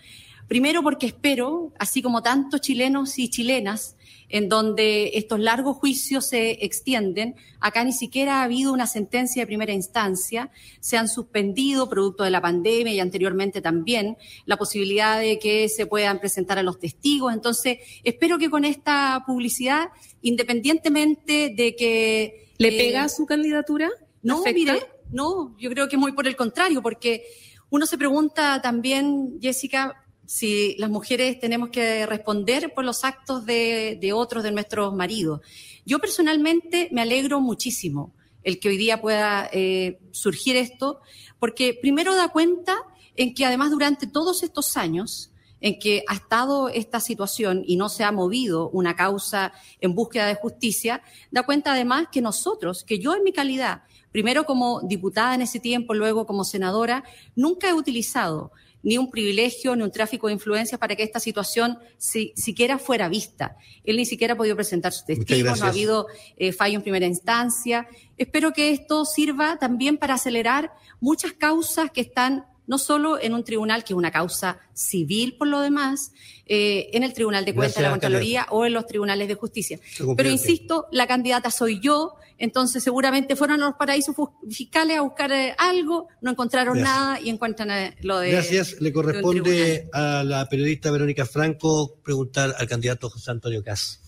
primero 0.48 0.82
porque 0.82 1.06
espero, 1.06 1.72
así 1.78 2.02
como 2.02 2.22
tantos 2.22 2.60
chilenos 2.60 3.18
y 3.18 3.28
chilenas, 3.28 3.95
en 4.28 4.48
donde 4.48 5.12
estos 5.14 5.40
largos 5.40 5.76
juicios 5.76 6.26
se 6.26 6.64
extienden. 6.64 7.36
Acá 7.60 7.84
ni 7.84 7.92
siquiera 7.92 8.40
ha 8.40 8.44
habido 8.44 8.72
una 8.72 8.86
sentencia 8.86 9.42
de 9.42 9.46
primera 9.46 9.72
instancia. 9.72 10.50
Se 10.80 10.96
han 10.96 11.08
suspendido, 11.08 11.88
producto 11.88 12.24
de 12.24 12.30
la 12.30 12.40
pandemia 12.40 12.92
y 12.92 13.00
anteriormente 13.00 13.60
también, 13.60 14.16
la 14.44 14.56
posibilidad 14.56 15.20
de 15.20 15.38
que 15.38 15.68
se 15.68 15.86
puedan 15.86 16.18
presentar 16.18 16.58
a 16.58 16.62
los 16.62 16.78
testigos. 16.78 17.32
Entonces, 17.32 17.78
espero 18.04 18.38
que 18.38 18.50
con 18.50 18.64
esta 18.64 19.22
publicidad, 19.26 19.88
independientemente 20.22 21.52
de 21.56 21.76
que... 21.76 22.52
¿Le 22.58 22.68
eh, 22.68 22.78
pega 22.78 23.08
su 23.08 23.26
candidatura? 23.26 23.90
No, 24.22 24.42
mire, 24.42 24.80
no, 25.10 25.56
yo 25.58 25.70
creo 25.70 25.88
que 25.88 25.96
muy 25.96 26.12
por 26.12 26.26
el 26.26 26.36
contrario, 26.36 26.82
porque 26.82 27.24
uno 27.70 27.86
se 27.86 27.98
pregunta 27.98 28.60
también, 28.62 29.38
Jessica, 29.40 30.05
si 30.26 30.76
las 30.78 30.90
mujeres 30.90 31.38
tenemos 31.40 31.70
que 31.70 32.04
responder 32.06 32.74
por 32.74 32.84
los 32.84 33.04
actos 33.04 33.46
de, 33.46 34.10
otros, 34.14 34.42
de 34.42 34.50
nuestros 34.50 34.94
maridos. 34.94 35.40
Yo 35.84 35.98
personalmente 35.98 36.88
me 36.92 37.02
alegro 37.02 37.40
muchísimo 37.40 38.14
el 38.42 38.60
que 38.60 38.68
hoy 38.68 38.76
día 38.76 39.00
pueda 39.00 39.48
eh, 39.52 39.98
surgir 40.12 40.56
esto, 40.56 41.00
porque 41.38 41.78
primero 41.80 42.14
da 42.14 42.28
cuenta 42.28 42.76
en 43.16 43.34
que 43.34 43.44
además 43.44 43.70
durante 43.70 44.06
todos 44.06 44.42
estos 44.42 44.76
años 44.76 45.32
en 45.60 45.78
que 45.78 46.04
ha 46.06 46.14
estado 46.14 46.68
esta 46.68 47.00
situación 47.00 47.64
y 47.66 47.76
no 47.76 47.88
se 47.88 48.04
ha 48.04 48.12
movido 48.12 48.68
una 48.70 48.94
causa 48.94 49.52
en 49.80 49.94
búsqueda 49.94 50.26
de 50.26 50.34
justicia, 50.34 51.02
da 51.30 51.44
cuenta 51.44 51.72
además 51.72 52.08
que 52.12 52.20
nosotros, 52.20 52.84
que 52.84 52.98
yo 52.98 53.14
en 53.14 53.24
mi 53.24 53.32
calidad, 53.32 53.82
primero 54.12 54.44
como 54.44 54.80
diputada 54.82 55.34
en 55.34 55.42
ese 55.42 55.58
tiempo, 55.58 55.94
luego 55.94 56.26
como 56.26 56.44
senadora, 56.44 57.04
nunca 57.34 57.68
he 57.68 57.74
utilizado 57.74 58.52
ni 58.86 58.98
un 58.98 59.10
privilegio, 59.10 59.74
ni 59.74 59.82
un 59.82 59.90
tráfico 59.90 60.28
de 60.28 60.34
influencias 60.34 60.78
para 60.78 60.94
que 60.94 61.02
esta 61.02 61.18
situación 61.18 61.76
si, 61.98 62.32
siquiera 62.36 62.78
fuera 62.78 63.08
vista. 63.08 63.56
Él 63.82 63.96
ni 63.96 64.06
siquiera 64.06 64.34
ha 64.34 64.36
podido 64.36 64.54
presentar 64.54 64.92
sus 64.92 65.04
testigos, 65.04 65.58
no 65.58 65.66
ha 65.66 65.70
habido 65.70 66.06
eh, 66.36 66.52
fallo 66.52 66.76
en 66.76 66.82
primera 66.82 67.04
instancia. 67.04 67.88
Espero 68.16 68.52
que 68.52 68.70
esto 68.70 69.04
sirva 69.04 69.58
también 69.58 69.98
para 69.98 70.14
acelerar 70.14 70.70
muchas 71.00 71.32
causas 71.32 71.90
que 71.90 72.00
están 72.00 72.46
no 72.66 72.78
solo 72.78 73.20
en 73.20 73.34
un 73.34 73.44
tribunal, 73.44 73.84
que 73.84 73.92
es 73.92 73.96
una 73.96 74.10
causa 74.10 74.58
civil 74.74 75.36
por 75.38 75.48
lo 75.48 75.60
demás, 75.60 76.12
eh, 76.46 76.90
en 76.92 77.02
el 77.02 77.12
Tribunal 77.12 77.44
de 77.44 77.54
Cuentas 77.54 77.76
de 77.76 77.82
la 77.82 77.90
Contraloría 77.90 78.46
o 78.50 78.64
en 78.64 78.72
los 78.72 78.86
tribunales 78.86 79.26
de 79.28 79.34
justicia. 79.34 79.80
Pero 80.16 80.30
insisto, 80.30 80.86
la 80.92 81.06
candidata 81.06 81.50
soy 81.50 81.80
yo, 81.80 82.14
entonces 82.38 82.82
seguramente 82.84 83.34
fueron 83.34 83.62
a 83.62 83.66
los 83.66 83.76
paraísos 83.76 84.14
fiscales 84.48 84.98
a 84.98 85.00
buscar 85.00 85.32
eh, 85.32 85.54
algo, 85.58 86.08
no 86.20 86.30
encontraron 86.30 86.78
Gracias. 86.78 86.96
nada 86.96 87.20
y 87.20 87.30
encuentran 87.30 87.70
eh, 87.70 87.96
lo 88.02 88.18
de... 88.18 88.30
Gracias. 88.30 88.80
Le 88.80 88.92
corresponde 88.92 89.88
a 89.92 90.22
la 90.22 90.48
periodista 90.48 90.90
Verónica 90.90 91.26
Franco 91.26 91.96
preguntar 92.04 92.54
al 92.56 92.68
candidato 92.68 93.10
José 93.10 93.30
Antonio 93.30 93.64
Cas. 93.64 94.05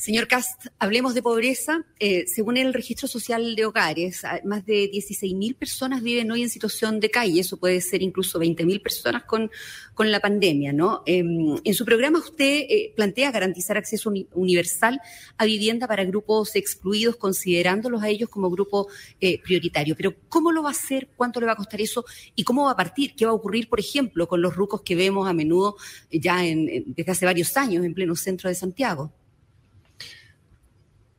Señor 0.00 0.28
Cast, 0.28 0.68
hablemos 0.78 1.12
de 1.12 1.20
pobreza. 1.20 1.84
Eh, 1.98 2.24
según 2.26 2.56
el 2.56 2.72
registro 2.72 3.06
social 3.06 3.54
de 3.54 3.66
hogares, 3.66 4.22
más 4.46 4.64
de 4.64 4.90
16.000 4.90 5.54
personas 5.54 6.02
viven 6.02 6.30
hoy 6.30 6.40
en 6.40 6.48
situación 6.48 7.00
de 7.00 7.10
calle. 7.10 7.42
Eso 7.42 7.58
puede 7.58 7.82
ser 7.82 8.00
incluso 8.00 8.40
20.000 8.40 8.82
personas 8.82 9.24
con, 9.24 9.50
con 9.92 10.10
la 10.10 10.18
pandemia, 10.18 10.72
¿no? 10.72 11.02
Eh, 11.04 11.18
en 11.18 11.74
su 11.74 11.84
programa 11.84 12.18
usted 12.18 12.64
eh, 12.66 12.94
plantea 12.96 13.30
garantizar 13.30 13.76
acceso 13.76 14.08
uni 14.08 14.26
universal 14.32 14.98
a 15.36 15.44
vivienda 15.44 15.86
para 15.86 16.02
grupos 16.06 16.56
excluidos, 16.56 17.16
considerándolos 17.16 18.02
a 18.02 18.08
ellos 18.08 18.30
como 18.30 18.48
grupo 18.48 18.88
eh, 19.20 19.38
prioritario. 19.42 19.94
Pero 19.96 20.14
¿cómo 20.30 20.50
lo 20.50 20.62
va 20.62 20.70
a 20.70 20.72
hacer? 20.72 21.10
¿Cuánto 21.14 21.40
le 21.40 21.46
va 21.46 21.52
a 21.52 21.56
costar 21.56 21.82
eso? 21.82 22.06
¿Y 22.34 22.42
cómo 22.42 22.64
va 22.64 22.70
a 22.70 22.76
partir? 22.76 23.14
¿Qué 23.14 23.26
va 23.26 23.32
a 23.32 23.34
ocurrir, 23.34 23.68
por 23.68 23.78
ejemplo, 23.78 24.26
con 24.26 24.40
los 24.40 24.56
rucos 24.56 24.80
que 24.80 24.94
vemos 24.94 25.28
a 25.28 25.34
menudo 25.34 25.76
ya 26.10 26.42
en, 26.46 26.84
desde 26.86 27.12
hace 27.12 27.26
varios 27.26 27.54
años 27.58 27.84
en 27.84 27.92
pleno 27.92 28.16
centro 28.16 28.48
de 28.48 28.54
Santiago? 28.54 29.12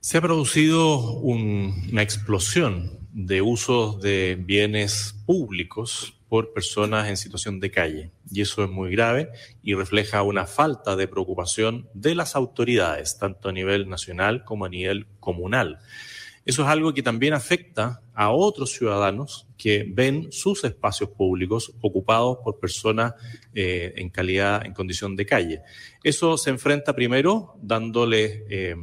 Se 0.03 0.17
ha 0.17 0.21
producido 0.21 0.97
un, 1.19 1.87
una 1.91 2.01
explosión 2.01 3.07
de 3.13 3.43
usos 3.43 4.01
de 4.01 4.35
bienes 4.35 5.13
públicos 5.27 6.15
por 6.27 6.53
personas 6.53 7.07
en 7.07 7.17
situación 7.17 7.59
de 7.59 7.69
calle. 7.69 8.11
Y 8.31 8.41
eso 8.41 8.63
es 8.63 8.71
muy 8.71 8.89
grave 8.89 9.29
y 9.61 9.75
refleja 9.75 10.23
una 10.23 10.47
falta 10.47 10.95
de 10.95 11.07
preocupación 11.07 11.87
de 11.93 12.15
las 12.15 12.35
autoridades, 12.35 13.19
tanto 13.19 13.49
a 13.49 13.51
nivel 13.51 13.89
nacional 13.89 14.43
como 14.43 14.65
a 14.65 14.69
nivel 14.69 15.05
comunal. 15.19 15.77
Eso 16.45 16.63
es 16.63 16.69
algo 16.69 16.95
que 16.95 17.03
también 17.03 17.35
afecta 17.35 18.01
a 18.15 18.31
otros 18.31 18.71
ciudadanos 18.71 19.47
que 19.55 19.85
ven 19.87 20.31
sus 20.31 20.63
espacios 20.63 21.11
públicos 21.11 21.73
ocupados 21.79 22.39
por 22.43 22.59
personas 22.59 23.13
eh, 23.53 23.93
en 23.97 24.09
calidad, 24.09 24.65
en 24.65 24.73
condición 24.73 25.15
de 25.15 25.27
calle. 25.27 25.61
Eso 26.03 26.39
se 26.39 26.49
enfrenta 26.49 26.95
primero 26.95 27.53
dándole 27.61 28.45
eh, 28.49 28.75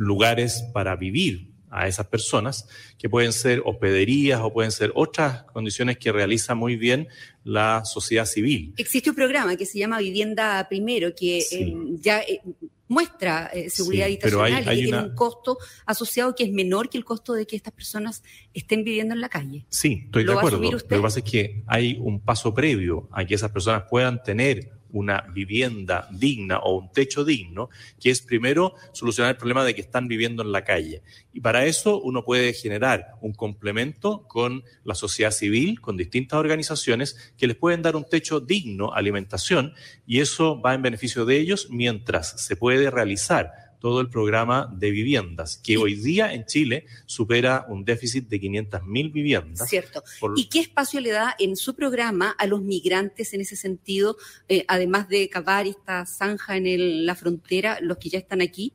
lugares 0.00 0.64
para 0.72 0.96
vivir 0.96 1.50
a 1.70 1.86
esas 1.86 2.06
personas, 2.06 2.66
que 2.98 3.08
pueden 3.08 3.32
ser 3.32 3.62
hospederías 3.64 4.40
o 4.42 4.52
pueden 4.52 4.72
ser 4.72 4.90
otras 4.94 5.44
condiciones 5.44 5.98
que 5.98 6.10
realiza 6.10 6.54
muy 6.54 6.76
bien 6.76 7.06
la 7.44 7.84
sociedad 7.84 8.24
civil. 8.24 8.74
Existe 8.76 9.10
un 9.10 9.16
programa 9.16 9.56
que 9.56 9.66
se 9.66 9.78
llama 9.78 9.98
Vivienda 9.98 10.66
Primero, 10.68 11.14
que 11.14 11.42
sí. 11.42 11.56
eh, 11.56 11.76
ya 12.00 12.20
eh, 12.22 12.40
muestra 12.88 13.50
eh, 13.52 13.70
seguridad 13.70 14.06
sí, 14.06 14.12
habitacional 14.14 14.54
hay, 14.54 14.64
hay 14.66 14.78
y 14.78 14.82
que 14.82 14.88
una... 14.88 14.98
tiene 14.98 15.10
un 15.10 15.16
costo 15.16 15.58
asociado 15.86 16.34
que 16.34 16.44
es 16.44 16.50
menor 16.50 16.88
que 16.88 16.98
el 16.98 17.04
costo 17.04 17.34
de 17.34 17.46
que 17.46 17.54
estas 17.54 17.72
personas 17.72 18.24
estén 18.52 18.82
viviendo 18.82 19.14
en 19.14 19.20
la 19.20 19.28
calle. 19.28 19.66
Sí, 19.68 20.02
estoy 20.06 20.24
de 20.24 20.32
acuerdo. 20.32 20.60
Lo 20.60 20.78
que 20.78 20.98
pasa 20.98 21.20
es 21.20 21.24
que 21.24 21.62
hay 21.66 21.98
un 22.00 22.20
paso 22.20 22.52
previo 22.52 23.08
a 23.12 23.24
que 23.24 23.34
esas 23.36 23.52
personas 23.52 23.84
puedan 23.88 24.22
tener 24.24 24.79
una 24.92 25.22
vivienda 25.32 26.08
digna 26.10 26.58
o 26.58 26.76
un 26.76 26.92
techo 26.92 27.24
digno, 27.24 27.70
que 28.00 28.10
es 28.10 28.22
primero 28.22 28.74
solucionar 28.92 29.32
el 29.32 29.36
problema 29.36 29.64
de 29.64 29.74
que 29.74 29.80
están 29.80 30.08
viviendo 30.08 30.42
en 30.42 30.52
la 30.52 30.64
calle. 30.64 31.02
Y 31.32 31.40
para 31.40 31.64
eso 31.66 32.00
uno 32.00 32.24
puede 32.24 32.52
generar 32.52 33.14
un 33.20 33.32
complemento 33.32 34.26
con 34.28 34.64
la 34.84 34.94
sociedad 34.94 35.30
civil, 35.30 35.80
con 35.80 35.96
distintas 35.96 36.38
organizaciones 36.38 37.32
que 37.36 37.46
les 37.46 37.56
pueden 37.56 37.82
dar 37.82 37.96
un 37.96 38.04
techo 38.04 38.40
digno, 38.40 38.92
alimentación, 38.92 39.74
y 40.06 40.20
eso 40.20 40.60
va 40.60 40.74
en 40.74 40.82
beneficio 40.82 41.24
de 41.24 41.38
ellos 41.38 41.68
mientras 41.70 42.40
se 42.40 42.56
puede 42.56 42.90
realizar 42.90 43.69
todo 43.80 44.00
el 44.00 44.08
programa 44.08 44.72
de 44.76 44.90
viviendas, 44.90 45.56
que 45.56 45.78
hoy 45.78 45.94
día 45.94 46.32
en 46.32 46.44
Chile 46.44 46.86
supera 47.06 47.66
un 47.68 47.84
déficit 47.84 48.28
de 48.28 48.38
500 48.38 48.84
mil 48.84 49.10
viviendas. 49.10 49.68
Cierto. 49.68 50.04
Por... 50.20 50.38
¿Y 50.38 50.48
qué 50.48 50.60
espacio 50.60 51.00
le 51.00 51.10
da 51.10 51.34
en 51.38 51.56
su 51.56 51.74
programa 51.74 52.30
a 52.30 52.46
los 52.46 52.62
migrantes 52.62 53.34
en 53.34 53.40
ese 53.40 53.56
sentido, 53.56 54.16
eh, 54.48 54.64
además 54.68 55.08
de 55.08 55.28
cavar 55.28 55.66
esta 55.66 56.06
zanja 56.06 56.56
en 56.56 56.66
el, 56.66 57.06
la 57.06 57.14
frontera, 57.14 57.78
los 57.80 57.96
que 57.98 58.10
ya 58.10 58.18
están 58.18 58.42
aquí? 58.42 58.74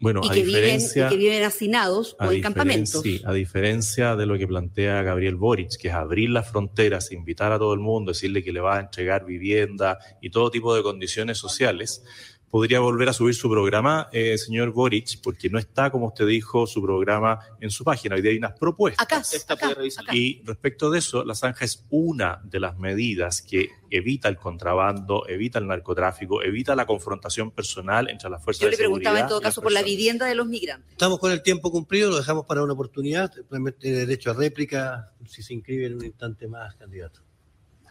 Bueno, 0.00 0.20
y 0.22 0.28
a 0.28 0.32
que, 0.32 0.44
diferencia, 0.44 1.08
viven, 1.08 1.20
y 1.20 1.24
que 1.24 1.30
viven 1.30 1.44
hacinados 1.44 2.16
o 2.20 2.30
en 2.30 2.40
campamentos. 2.40 3.02
Sí, 3.02 3.20
a 3.24 3.32
diferencia 3.32 4.14
de 4.14 4.26
lo 4.26 4.38
que 4.38 4.46
plantea 4.46 5.02
Gabriel 5.02 5.34
Boric, 5.34 5.76
que 5.76 5.88
es 5.88 5.94
abrir 5.94 6.30
las 6.30 6.48
fronteras, 6.48 7.10
invitar 7.10 7.50
a 7.50 7.58
todo 7.58 7.74
el 7.74 7.80
mundo, 7.80 8.12
decirle 8.12 8.44
que 8.44 8.52
le 8.52 8.60
va 8.60 8.76
a 8.76 8.80
entregar 8.80 9.24
vivienda 9.24 9.98
y 10.22 10.30
todo 10.30 10.50
tipo 10.50 10.74
de 10.74 10.84
condiciones 10.84 11.38
sociales, 11.38 12.04
podría 12.50 12.80
volver 12.80 13.08
a 13.08 13.12
subir 13.12 13.34
su 13.34 13.50
programa, 13.50 14.08
eh, 14.12 14.38
señor 14.38 14.72
Boric, 14.72 15.20
porque 15.22 15.50
no 15.50 15.58
está, 15.58 15.90
como 15.90 16.06
usted 16.06 16.26
dijo, 16.26 16.66
su 16.66 16.82
programa 16.82 17.40
en 17.60 17.70
su 17.70 17.84
página. 17.84 18.14
Hoy 18.14 18.22
día 18.22 18.30
hay 18.30 18.38
unas 18.38 18.58
propuestas. 18.58 19.04
Acá, 19.04 19.22
acá, 19.48 19.70
acá. 19.70 20.14
Y 20.14 20.42
respecto 20.44 20.90
de 20.90 20.98
eso, 20.98 21.24
la 21.24 21.34
zanja 21.34 21.64
es 21.64 21.84
una 21.90 22.40
de 22.44 22.60
las 22.60 22.78
medidas 22.78 23.42
que 23.42 23.70
evita 23.90 24.28
el 24.28 24.36
contrabando, 24.36 25.26
evita 25.28 25.58
el 25.58 25.66
narcotráfico, 25.66 26.42
evita 26.42 26.74
la 26.74 26.86
confrontación 26.86 27.50
personal 27.50 28.08
entre 28.10 28.30
las 28.30 28.42
fuerzas 28.42 28.62
Yo 28.62 28.66
de 28.66 28.72
le 28.72 28.76
preguntaba 28.76 29.16
seguridad 29.16 29.26
en 29.26 29.28
todo 29.28 29.40
caso 29.40 29.62
por 29.62 29.72
la 29.72 29.82
vivienda 29.82 30.26
de 30.26 30.34
los 30.34 30.46
migrantes. 30.46 30.92
Estamos 30.92 31.18
con 31.18 31.32
el 31.32 31.42
tiempo 31.42 31.70
cumplido, 31.70 32.10
lo 32.10 32.16
dejamos 32.16 32.46
para 32.46 32.62
una 32.62 32.72
oportunidad, 32.72 33.32
tiene 33.78 33.98
derecho 33.98 34.30
a 34.30 34.34
réplica, 34.34 35.12
si 35.26 35.42
se 35.42 35.54
inscribe 35.54 35.86
en 35.86 35.94
un 35.94 36.04
instante 36.04 36.48
más, 36.48 36.74
candidato. 36.76 37.27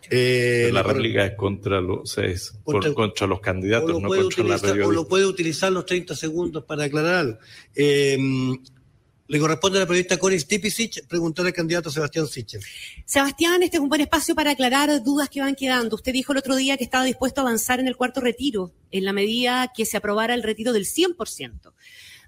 Eh, 0.09 0.69
la 0.71 0.83
réplica 0.83 1.25
es 1.25 1.35
contra 1.35 1.81
los, 1.81 2.17
es 2.17 2.51
contra, 2.63 2.91
por, 2.91 2.93
contra 2.93 3.27
los 3.27 3.39
candidatos, 3.39 4.01
no 4.01 4.07
contra 4.07 4.25
utilizar, 4.25 4.45
la 4.45 4.57
periodista. 4.59 4.87
O 4.87 4.91
lo 4.91 5.07
puede 5.07 5.25
utilizar 5.25 5.71
los 5.71 5.85
30 5.85 6.15
segundos 6.15 6.63
para 6.63 6.85
aclararlo. 6.85 7.37
Eh, 7.75 8.17
le 9.27 9.39
corresponde 9.39 9.77
a 9.77 9.81
la 9.81 9.87
periodista 9.87 10.17
Connie 10.17 10.39
Stipicic 10.39 11.05
preguntar 11.05 11.45
al 11.45 11.53
candidato 11.53 11.89
Sebastián 11.89 12.27
Sichel. 12.27 12.61
Sebastián, 13.05 13.61
este 13.61 13.77
es 13.77 13.83
un 13.83 13.89
buen 13.89 14.01
espacio 14.01 14.33
para 14.35 14.51
aclarar 14.51 15.03
dudas 15.03 15.29
que 15.29 15.41
van 15.41 15.55
quedando. 15.55 15.95
Usted 15.97 16.13
dijo 16.13 16.31
el 16.31 16.37
otro 16.39 16.55
día 16.55 16.77
que 16.77 16.85
estaba 16.85 17.03
dispuesto 17.03 17.41
a 17.41 17.43
avanzar 17.43 17.79
en 17.79 17.87
el 17.87 17.97
cuarto 17.97 18.21
retiro, 18.21 18.71
en 18.89 19.03
la 19.03 19.11
medida 19.11 19.71
que 19.75 19.85
se 19.85 19.97
aprobara 19.97 20.33
el 20.33 20.43
retiro 20.43 20.71
del 20.71 20.85
100%. 20.85 21.73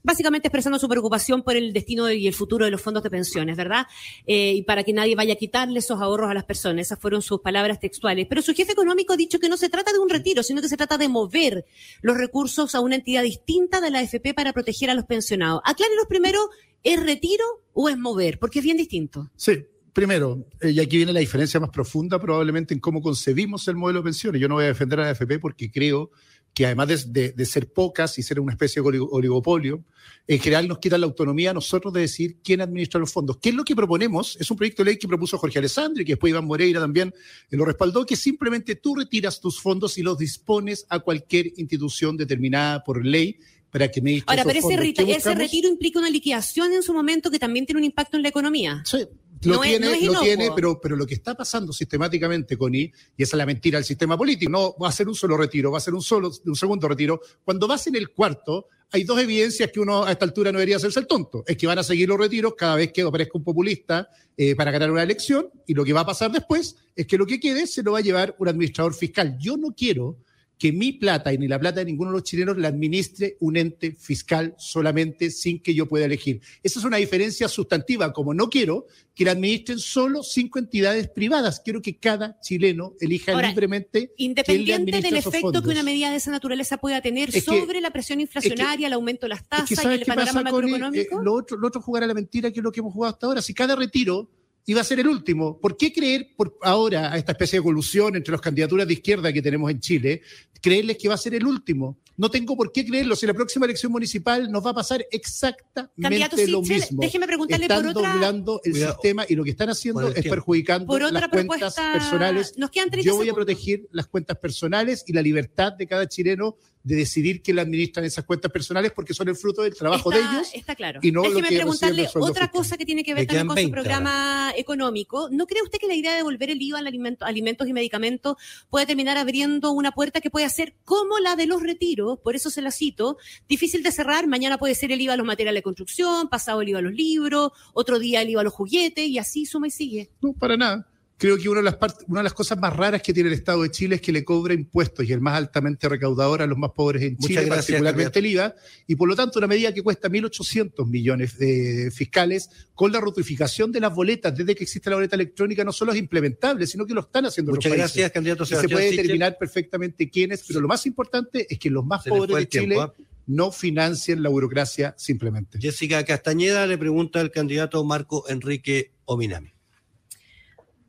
Básicamente 0.04 0.48
expresando 0.48 0.80
su 0.80 0.88
preocupación 0.88 1.44
por 1.44 1.56
el 1.56 1.74
destino 1.74 2.12
y 2.12 2.28
el 2.28 2.34
futuro 2.34 2.66
de 2.66 2.72
los 2.72 2.82
fondos 2.82 3.04
de 3.04 3.10
pensiones, 3.10 3.58
¿verdad? 3.58 3.88
Eh, 4.26 4.54
y 4.56 4.62
para 4.64 4.84
que 4.84 4.94
nadie 4.94 5.16
vaya 5.16 5.34
a 5.34 5.38
quitarle 5.38 5.80
esos 5.80 6.02
ahorros 6.02 6.30
a 6.30 6.34
las 6.34 6.46
personas. 6.46 6.88
Esas 6.88 7.00
fueron 7.00 7.22
sus 7.22 7.42
palabras 7.42 7.80
textuales. 7.80 8.28
Pero 8.28 8.42
su 8.42 8.54
jefe 8.54 8.72
económico 8.72 9.14
ha 9.14 9.18
dicho 9.18 9.40
que 9.40 9.50
no 9.50 9.58
se 9.58 9.70
trata 9.70 9.92
de 9.92 10.00
un 10.00 10.10
retiro, 10.10 10.44
sino 10.44 10.62
que 10.62 10.70
se 10.70 10.78
trata 10.78 10.98
de 10.98 11.08
mover 11.08 11.66
los 12.02 12.18
recursos 12.18 12.76
a 12.76 12.82
una 12.82 12.96
entidad 12.96 13.24
distinta 13.24 13.82
de 13.82 13.92
la 13.92 14.00
AFP 14.00 14.34
para 14.34 14.54
proteger 14.54 14.90
a 14.90 14.94
los 14.94 15.06
pensionados. 15.06 15.62
Aclárenos 15.66 16.06
primero, 16.08 16.50
¿es 16.84 17.02
retiro 17.04 17.44
o 17.74 17.90
es 17.90 17.98
mover? 17.98 18.40
Porque 18.40 18.60
es 18.60 18.66
bien 18.66 18.78
distinto. 18.78 19.30
Sí, 19.36 19.66
primero, 19.94 20.46
eh, 20.62 20.72
y 20.72 20.80
aquí 20.80 20.98
viene 20.98 21.14
la 21.14 21.20
diferencia 21.20 21.60
más 21.60 21.70
profunda 21.70 22.20
probablemente 22.20 22.74
en 22.74 22.80
cómo 22.80 23.02
concebimos 23.02 23.68
el 23.68 23.76
modelo 23.76 24.00
de 24.00 24.06
pensiones. 24.06 24.42
Yo 24.42 24.48
no 24.48 24.56
voy 24.56 24.66
a 24.66 24.68
defender 24.68 25.00
a 25.00 25.04
la 25.04 25.10
AFP 25.10 25.40
porque 25.40 25.72
creo 25.72 26.12
que 26.60 26.66
además 26.66 27.14
de, 27.14 27.32
de, 27.32 27.46
ser 27.46 27.72
pocas 27.72 28.20
y 28.20 28.22
ser 28.22 28.38
una 28.38 28.52
especie 28.52 28.82
de 28.82 29.00
oligopolio, 29.00 29.82
en 30.28 30.40
general 30.42 30.68
nos 30.68 30.80
quitan 30.80 31.00
la 31.00 31.08
autonomía 31.08 31.52
a 31.52 31.54
nosotros 31.54 31.94
de 31.94 32.02
decir 32.02 32.40
quién 32.44 32.60
administra 32.60 33.00
los 33.00 33.14
fondos. 33.14 33.38
¿Qué 33.38 33.48
es 33.48 33.56
lo 33.56 33.64
que 33.64 33.78
proponemos? 33.78 34.36
Es 34.42 34.52
un 34.52 34.58
proyecto 34.58 34.84
de 34.84 34.90
ley 34.90 35.00
que 35.00 35.08
propuso 35.08 35.38
Jorge 35.38 35.60
Alessandri, 35.60 36.04
que 36.04 36.12
después 36.12 36.32
Iván 36.32 36.46
Moreira 36.46 36.82
también 36.82 37.14
lo 37.52 37.64
respaldó, 37.64 38.06
que 38.06 38.18
simplemente 38.18 38.76
tú 38.76 38.94
retiras 38.94 39.40
tus 39.40 39.62
fondos 39.62 39.98
y 39.98 40.04
los 40.04 40.18
dispones 40.18 40.86
a 40.90 41.00
cualquier 41.00 41.48
institución 41.56 42.18
determinada 42.18 42.84
por 42.84 43.06
ley 43.06 43.40
para 43.72 43.90
que 43.90 44.02
me 44.02 44.22
Ahora, 44.26 44.44
pero 44.44 44.60
ese, 44.60 44.94
ese 45.16 45.36
retiro 45.36 45.70
implica 45.70 46.00
una 46.00 46.10
liquidación 46.10 46.74
en 46.74 46.84
su 46.84 46.94
momento 46.94 47.32
que 47.32 47.40
también 47.40 47.66
tiene 47.66 47.80
un 47.80 47.86
impacto 47.86 48.18
en 48.18 48.24
la 48.24 48.28
economía. 48.28 48.84
Sí, 48.84 48.98
lo 49.44 49.60
tiene, 49.62 50.02
lo 50.06 50.22
tiene, 50.22 50.50
pero, 50.56 50.80
pero 50.82 50.96
lo 50.96 51.06
que 51.06 51.14
está 51.14 51.36
pasando 51.36 51.72
sistemáticamente, 51.72 52.58
con 52.58 52.74
I, 52.76 52.92
y 53.18 53.24
esa 53.24 53.36
es 53.36 53.38
la 53.38 53.46
mentira 53.46 53.78
del 53.78 53.86
sistema 53.86 54.18
político, 54.18 54.52
no 54.52 54.76
va 54.78 54.90
a 54.90 54.92
ser 54.92 55.08
un 55.08 55.16
solo 55.16 55.38
retiro, 55.38 55.72
va 55.72 55.78
a 55.78 55.82
ser 55.82 55.94
un 55.94 56.02
solo, 56.02 56.32
un 56.46 56.56
segundo 56.56 56.88
retiro. 56.88 57.22
Cuando 57.44 57.68
vas 57.68 57.88
en 57.88 57.96
el 57.96 58.10
cuarto, 58.10 58.68
hay 58.92 59.04
dos 59.04 59.20
evidencias 59.20 59.72
que 59.72 59.80
uno 59.80 60.04
a 60.04 60.12
esta 60.12 60.26
altura 60.26 60.52
no 60.52 60.58
debería 60.58 60.78
hacerse 60.78 61.00
el 61.00 61.08
tonto. 61.08 61.44
Es 61.46 61.58
que 61.58 61.68
van 61.68 61.80
a 61.80 61.84
seguir 61.84 62.10
los 62.10 62.18
retiros 62.18 62.56
cada 62.58 62.76
vez 62.76 62.92
que 62.92 63.02
aparezca 63.02 63.38
un 63.38 63.44
populista 63.44 64.10
eh, 64.36 64.56
para 64.56 64.72
ganar 64.72 64.92
una 64.92 65.04
elección, 65.04 65.50
y 65.68 65.74
lo 65.74 65.86
que 65.86 65.94
va 65.94 66.02
a 66.02 66.06
pasar 66.06 66.32
después 66.32 66.76
es 66.96 67.06
que 67.08 67.18
lo 67.18 67.26
que 67.26 67.40
quede 67.40 67.68
se 67.68 67.84
lo 67.84 67.94
va 67.94 68.00
a 68.00 68.02
llevar 68.02 68.36
un 68.40 68.48
administrador 68.48 68.94
fiscal. 68.94 69.38
Yo 69.40 69.58
no 69.58 69.74
quiero 69.76 70.18
que 70.60 70.74
mi 70.74 70.92
plata 70.92 71.32
y 71.32 71.38
ni 71.38 71.48
la 71.48 71.58
plata 71.58 71.80
de 71.80 71.86
ninguno 71.86 72.12
de 72.12 72.18
los 72.18 72.24
chilenos 72.24 72.58
la 72.58 72.68
administre 72.68 73.38
un 73.40 73.56
ente 73.56 73.94
fiscal 73.94 74.56
solamente 74.58 75.32
sin 75.32 75.64
que 75.64 75.74
yo 75.74 75.88
pueda 75.88 76.06
elegir. 76.06 76.42
Esa 76.62 76.80
es 76.80 76.86
una 76.86 76.98
diferencia 76.98 77.48
sustantiva, 77.48 78.12
como 78.12 78.34
no 78.34 78.50
quiero 78.50 78.86
que 79.16 79.24
la 79.24 79.32
administren 79.32 79.80
solo 79.80 80.22
cinco 80.22 80.60
entidades 80.60 81.08
privadas. 81.08 81.62
Quiero 81.64 81.82
que 81.82 81.98
cada 81.98 82.40
chileno 82.42 82.94
elija 83.00 83.42
libremente. 83.42 84.12
Independiente 84.18 85.02
del 85.02 85.16
efecto 85.16 85.64
que 85.64 85.70
una 85.70 85.84
medida 85.84 86.12
de 86.12 86.18
esa 86.18 86.32
naturaleza 86.32 86.78
pueda 86.78 87.02
tener 87.02 87.32
sobre 87.42 87.80
la 87.80 87.92
presión 87.92 88.20
inflacionaria, 88.20 88.88
el 88.88 88.94
aumento 88.94 89.28
de 89.28 89.30
las 89.30 89.48
tasas 89.48 89.86
y 89.86 89.88
el 89.88 90.06
panorama 90.06 90.44
macroeconómico. 90.44 91.20
Eh, 91.20 91.24
lo, 91.24 91.36
otro, 91.36 91.58
lo 91.58 91.70
otro 91.70 91.82
jugar 91.82 92.04
a 92.04 92.08
la 92.08 92.14
mentira, 92.14 92.52
que 92.52 92.60
es 92.60 92.64
lo 92.64 92.72
que 92.74 92.82
hemos 92.82 92.94
jugado 92.94 93.14
hasta 93.14 93.28
ahora. 93.28 93.42
Si 93.42 93.54
cada 93.54 93.78
retiro 93.78 94.30
iba 94.70 94.82
a 94.82 94.84
ser 94.84 95.00
el 95.00 95.08
último. 95.08 95.60
¿Por 95.60 95.76
qué 95.76 95.92
creer 95.92 96.30
por 96.38 96.56
ahora 96.62 97.12
a 97.12 97.18
esta 97.18 97.32
especie 97.32 97.58
de 97.58 97.62
evolución 97.62 98.16
entre 98.16 98.32
las 98.32 98.40
candidaturas 98.40 98.88
de 98.88 98.94
izquierda 98.94 99.34
que 99.34 99.42
tenemos 99.42 99.72
en 99.72 99.80
Chile, 99.80 100.22
creerles 100.62 100.98
que 100.98 101.08
va 101.08 101.16
a 101.16 101.18
ser 101.18 101.34
el 101.34 101.48
último? 101.48 101.98
No 102.18 102.30
tengo 102.30 102.56
por 102.56 102.72
qué 102.72 102.86
creerlo. 102.86 103.16
Si 103.16 103.26
la 103.26 103.34
próxima 103.34 103.66
elección 103.66 103.92
municipal 103.92 104.52
nos 104.52 104.64
va 104.64 104.70
a 104.70 104.74
pasar 104.76 105.04
exactamente 105.10 106.48
lo 106.48 106.62
mismo. 106.62 107.02
Déjeme 107.02 107.26
preguntarle 107.26 107.66
están 107.66 107.82
por 107.82 107.98
otra... 107.98 108.14
doblando 108.14 108.62
el 108.64 108.76
sistema 108.76 109.26
y 109.28 109.36
lo 109.36 109.44
que 109.44 109.50
están 109.50 109.70
haciendo 109.70 110.08
es 110.10 110.24
perjudicando 110.24 111.00
las 111.00 111.30
cuentas 111.30 111.74
personales. 111.74 112.54
Nos 112.56 112.70
quedan 112.70 112.92
Yo 113.02 113.16
voy 113.16 113.30
a 113.30 113.34
proteger 113.34 113.88
las 113.92 114.06
cuentas 114.06 114.38
personales 114.38 115.04
y 115.08 115.14
la 115.14 115.24
libertad 115.24 115.74
de 115.74 115.88
cada 115.88 116.08
chileno 116.08 116.58
de 116.84 116.96
decidir 116.96 117.42
quién 117.42 117.56
le 117.56 117.62
administran 117.62 118.06
esas 118.06 118.24
cuentas 118.26 118.52
personales 118.52 118.92
porque 118.94 119.14
son 119.14 119.28
el 119.28 119.36
fruto 119.36 119.64
del 119.64 119.76
trabajo 119.76 120.10
de 120.10 120.20
ellos. 120.20 120.50
Está 120.54 120.76
claro. 120.76 121.00
Y 121.04 121.12
no 121.12 121.24
Déjeme 121.24 121.42
lo 121.42 121.48
que 121.48 121.56
preguntarle 121.56 122.08
otra 122.16 122.50
cosa 122.50 122.78
que 122.78 122.86
tiene 122.86 123.04
que 123.04 123.14
ver 123.14 123.28
también 123.28 123.48
con 123.48 123.58
su 123.58 123.72
programa 123.72 124.54
económico. 124.56 125.30
¿No 125.32 125.46
cree 125.46 125.62
usted 125.62 125.78
que 125.78 125.88
la 125.88 125.96
idea 125.96 126.12
de 126.12 126.18
devolver 126.18 126.50
el 126.50 126.62
IVA 126.62 126.80
a 126.80 127.28
alimentos 127.28 127.68
y 127.68 127.74
medicamentos 127.74 128.38
puede 128.70 128.86
terminar 128.86 129.18
abriendo 129.18 129.72
una 129.72 129.92
puerta 129.92 130.22
que 130.22 130.30
puede 130.30 130.50
ser 130.50 130.76
como 130.86 131.20
la 131.20 131.36
de 131.36 131.48
los 131.48 131.62
retiros? 131.62 132.20
Por 132.20 132.36
eso 132.36 132.50
se 132.50 132.62
la 132.62 132.72
cito. 132.72 133.18
Difícil 133.48 133.84
de 133.84 133.92
cerrar. 133.92 134.28
Mañana 134.28 134.58
puede 134.58 134.76
ser 134.76 134.92
el 134.92 135.02
IVA 135.02 135.14
a 135.14 135.18
los 135.18 135.28
materiales 135.28 135.60
de 135.60 135.64
construcción, 135.64 136.30
pasado 136.30 136.62
el 136.62 136.70
IVA 136.70 136.80
a 136.80 136.84
los 136.84 136.94
libros, 136.94 137.52
otro 137.74 138.00
día 138.00 138.22
el 138.22 138.30
IVA 138.30 138.42
a 138.42 138.44
los 138.46 138.54
juguetes 138.54 139.08
y 139.08 139.18
así 139.18 139.46
suma 139.46 139.68
y 139.68 139.72
sigue. 139.72 140.10
No, 140.22 140.34
para 140.34 140.56
nada 140.56 140.88
creo 141.20 141.38
que 141.38 141.50
una 141.50 141.60
de, 141.60 141.66
las 141.66 141.78
una 142.08 142.22
de 142.22 142.24
las 142.24 142.34
cosas 142.34 142.58
más 142.58 142.76
raras 142.76 143.02
que 143.02 143.14
tiene 143.14 143.28
el 143.28 143.36
Estado 143.36 143.62
de 143.62 143.70
Chile 143.70 143.96
es 143.96 144.02
que 144.02 144.14
le 144.14 144.24
cobra 144.24 144.54
impuestos 144.54 145.08
y 145.08 145.12
el 145.12 145.20
más 145.20 145.36
altamente 145.36 145.88
recaudador 145.90 146.42
a 146.42 146.48
los 146.48 146.58
más 146.58 146.72
pobres 146.72 147.04
en 147.04 147.18
Chile, 147.18 147.46
particularmente 147.46 148.20
el 148.20 148.26
IVA, 148.26 148.56
y 148.88 148.96
por 148.96 149.10
lo 149.10 149.16
tanto 149.16 149.38
una 149.38 149.48
medida 149.48 149.74
que 149.74 149.84
cuesta 149.84 150.08
1.800 150.08 150.88
millones 150.88 151.38
de 151.38 151.92
fiscales 151.94 152.50
con 152.74 152.94
la 152.94 153.02
ratificación 153.02 153.72
de 153.72 153.82
las 153.82 153.94
boletas 153.94 154.36
desde 154.36 154.56
que 154.56 154.64
existe 154.64 154.90
la 154.90 154.96
boleta 154.96 155.18
electrónica 155.18 155.64
no 155.66 155.74
solo 155.74 155.92
es 155.92 156.00
implementable, 156.00 156.66
sino 156.66 156.86
que 156.86 156.94
lo 156.94 157.02
están 157.02 157.26
haciendo 157.26 157.52
Muchas 157.52 157.70
los 157.70 157.78
gracias, 157.78 158.12
candidato 158.12 158.46
Se 158.46 158.70
puede 158.70 158.92
determinar 158.92 159.38
perfectamente 159.38 160.10
quiénes, 160.10 160.44
pero 160.48 160.62
lo 160.62 160.70
más 160.70 160.86
importante 160.86 161.46
es 161.50 161.60
que 161.60 161.70
los 161.70 161.86
más 161.86 162.06
pobres 162.06 162.36
de 162.38 162.48
Chile 162.48 162.78
¿ah? 162.80 162.94
no 163.28 163.52
financien 163.52 164.24
la 164.24 164.30
burocracia 164.30 164.96
simplemente. 164.98 165.60
Jessica 165.60 166.04
Castañeda 166.06 166.66
le 166.66 166.78
pregunta 166.78 167.20
al 167.20 167.30
candidato 167.30 167.84
Marco 167.84 168.24
Enrique 168.30 168.94
Ominami. 169.04 169.59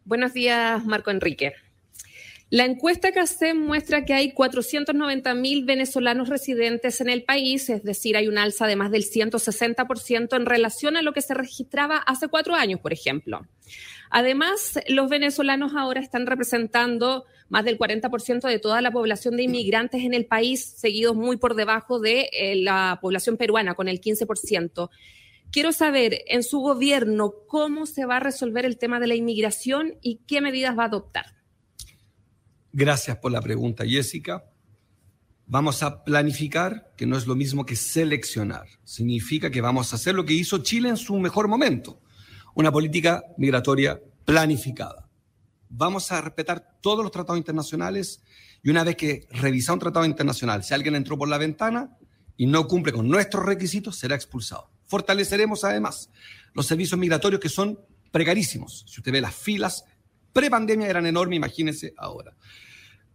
Buenos 0.04 0.32
días, 0.32 0.84
Marco 0.84 1.10
Enrique. 1.10 1.52
La 2.48 2.64
encuesta 2.64 3.12
que 3.12 3.20
hace 3.20 3.54
muestra 3.54 4.04
que 4.04 4.12
hay 4.12 4.32
490 4.32 5.34
mil 5.34 5.64
venezolanos 5.64 6.28
residentes 6.28 7.00
en 7.00 7.08
el 7.08 7.22
país, 7.22 7.70
es 7.70 7.84
decir, 7.84 8.16
hay 8.16 8.26
un 8.26 8.38
alza 8.38 8.66
de 8.66 8.74
más 8.74 8.90
del 8.90 9.04
160% 9.04 10.36
en 10.36 10.46
relación 10.46 10.96
a 10.96 11.02
lo 11.02 11.12
que 11.12 11.22
se 11.22 11.34
registraba 11.34 11.98
hace 11.98 12.26
cuatro 12.26 12.56
años, 12.56 12.80
por 12.80 12.92
ejemplo. 12.92 13.46
Además, 14.10 14.80
los 14.88 15.08
venezolanos 15.08 15.76
ahora 15.76 16.00
están 16.00 16.26
representando 16.26 17.24
más 17.50 17.64
del 17.64 17.78
40% 17.78 18.48
de 18.48 18.58
toda 18.58 18.80
la 18.80 18.90
población 18.90 19.36
de 19.36 19.44
inmigrantes 19.44 20.02
en 20.02 20.14
el 20.14 20.26
país, 20.26 20.74
seguidos 20.76 21.14
muy 21.14 21.36
por 21.36 21.54
debajo 21.54 22.00
de 22.00 22.30
eh, 22.32 22.56
la 22.56 22.98
población 23.00 23.36
peruana, 23.36 23.74
con 23.74 23.86
el 23.86 24.00
15%. 24.00 24.90
Quiero 25.52 25.72
saber 25.72 26.22
en 26.28 26.44
su 26.44 26.60
gobierno 26.60 27.32
cómo 27.48 27.86
se 27.86 28.04
va 28.06 28.18
a 28.18 28.20
resolver 28.20 28.64
el 28.64 28.78
tema 28.78 29.00
de 29.00 29.08
la 29.08 29.16
inmigración 29.16 29.94
y 30.00 30.20
qué 30.26 30.40
medidas 30.40 30.78
va 30.78 30.84
a 30.84 30.86
adoptar. 30.86 31.34
Gracias 32.72 33.18
por 33.18 33.32
la 33.32 33.40
pregunta, 33.40 33.84
Jessica. 33.84 34.44
Vamos 35.46 35.82
a 35.82 36.04
planificar, 36.04 36.92
que 36.96 37.06
no 37.06 37.16
es 37.16 37.26
lo 37.26 37.34
mismo 37.34 37.66
que 37.66 37.74
seleccionar. 37.74 38.68
Significa 38.84 39.50
que 39.50 39.60
vamos 39.60 39.92
a 39.92 39.96
hacer 39.96 40.14
lo 40.14 40.24
que 40.24 40.34
hizo 40.34 40.58
Chile 40.58 40.88
en 40.88 40.96
su 40.96 41.18
mejor 41.18 41.48
momento, 41.48 42.00
una 42.54 42.70
política 42.70 43.24
migratoria 43.36 44.00
planificada. 44.24 45.10
Vamos 45.68 46.12
a 46.12 46.20
respetar 46.20 46.78
todos 46.80 47.02
los 47.02 47.10
tratados 47.10 47.38
internacionales 47.38 48.22
y 48.62 48.70
una 48.70 48.84
vez 48.84 48.94
que 48.94 49.26
revisa 49.30 49.72
un 49.72 49.80
tratado 49.80 50.04
internacional, 50.04 50.62
si 50.62 50.74
alguien 50.74 50.94
entró 50.94 51.18
por 51.18 51.28
la 51.28 51.38
ventana 51.38 51.96
y 52.36 52.46
no 52.46 52.68
cumple 52.68 52.92
con 52.92 53.08
nuestros 53.08 53.44
requisitos, 53.44 53.96
será 53.96 54.14
expulsado. 54.14 54.70
Fortaleceremos 54.90 55.62
además 55.62 56.10
los 56.52 56.66
servicios 56.66 56.98
migratorios 56.98 57.40
que 57.40 57.48
son 57.48 57.78
precarísimos. 58.10 58.84
Si 58.88 58.98
usted 58.98 59.12
ve 59.12 59.20
las 59.20 59.36
filas, 59.36 59.84
pre-pandemia 60.32 60.88
eran 60.88 61.06
enormes, 61.06 61.36
imagínense 61.36 61.94
ahora. 61.96 62.36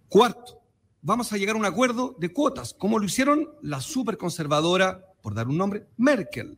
Cuarto, 0.07 0.61
vamos 1.01 1.33
a 1.33 1.37
llegar 1.37 1.57
a 1.57 1.59
un 1.59 1.65
acuerdo 1.65 2.15
de 2.17 2.31
cuotas, 2.31 2.73
como 2.73 2.97
lo 2.97 3.05
hicieron 3.05 3.49
la 3.61 3.81
superconservadora, 3.81 5.03
por 5.21 5.35
dar 5.35 5.49
un 5.49 5.57
nombre, 5.57 5.87
Merkel, 5.97 6.57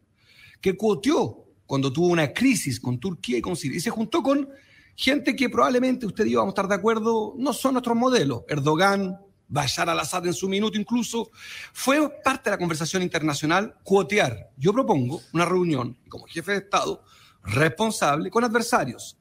que 0.61 0.77
cuoteó 0.77 1.45
cuando 1.65 1.91
tuvo 1.91 2.09
una 2.09 2.31
crisis 2.31 2.79
con 2.79 2.99
Turquía 2.99 3.39
y 3.39 3.41
con 3.41 3.55
Siria, 3.55 3.77
y 3.77 3.81
se 3.81 3.89
juntó 3.89 4.21
con 4.21 4.47
gente 4.95 5.35
que 5.35 5.49
probablemente 5.49 6.05
usted 6.05 6.27
y 6.27 6.31
yo 6.33 6.39
vamos 6.39 6.51
a 6.51 6.53
estar 6.53 6.67
de 6.67 6.75
acuerdo, 6.75 7.33
no 7.39 7.53
son 7.53 7.73
nuestros 7.73 7.97
modelos. 7.97 8.43
Erdogan, 8.47 9.17
Bashar 9.47 9.89
al-Assad 9.89 10.25
en 10.27 10.33
su 10.33 10.49
minuto 10.49 10.77
incluso, 10.77 11.31
fue 11.73 12.09
parte 12.23 12.49
de 12.49 12.55
la 12.55 12.59
conversación 12.59 13.01
internacional 13.01 13.75
cuotear. 13.83 14.51
Yo 14.57 14.73
propongo 14.73 15.21
una 15.33 15.45
reunión 15.45 15.97
como 16.09 16.25
jefe 16.25 16.51
de 16.51 16.57
Estado 16.59 17.03
responsable 17.43 18.29
con 18.29 18.43
adversarios, 18.43 19.17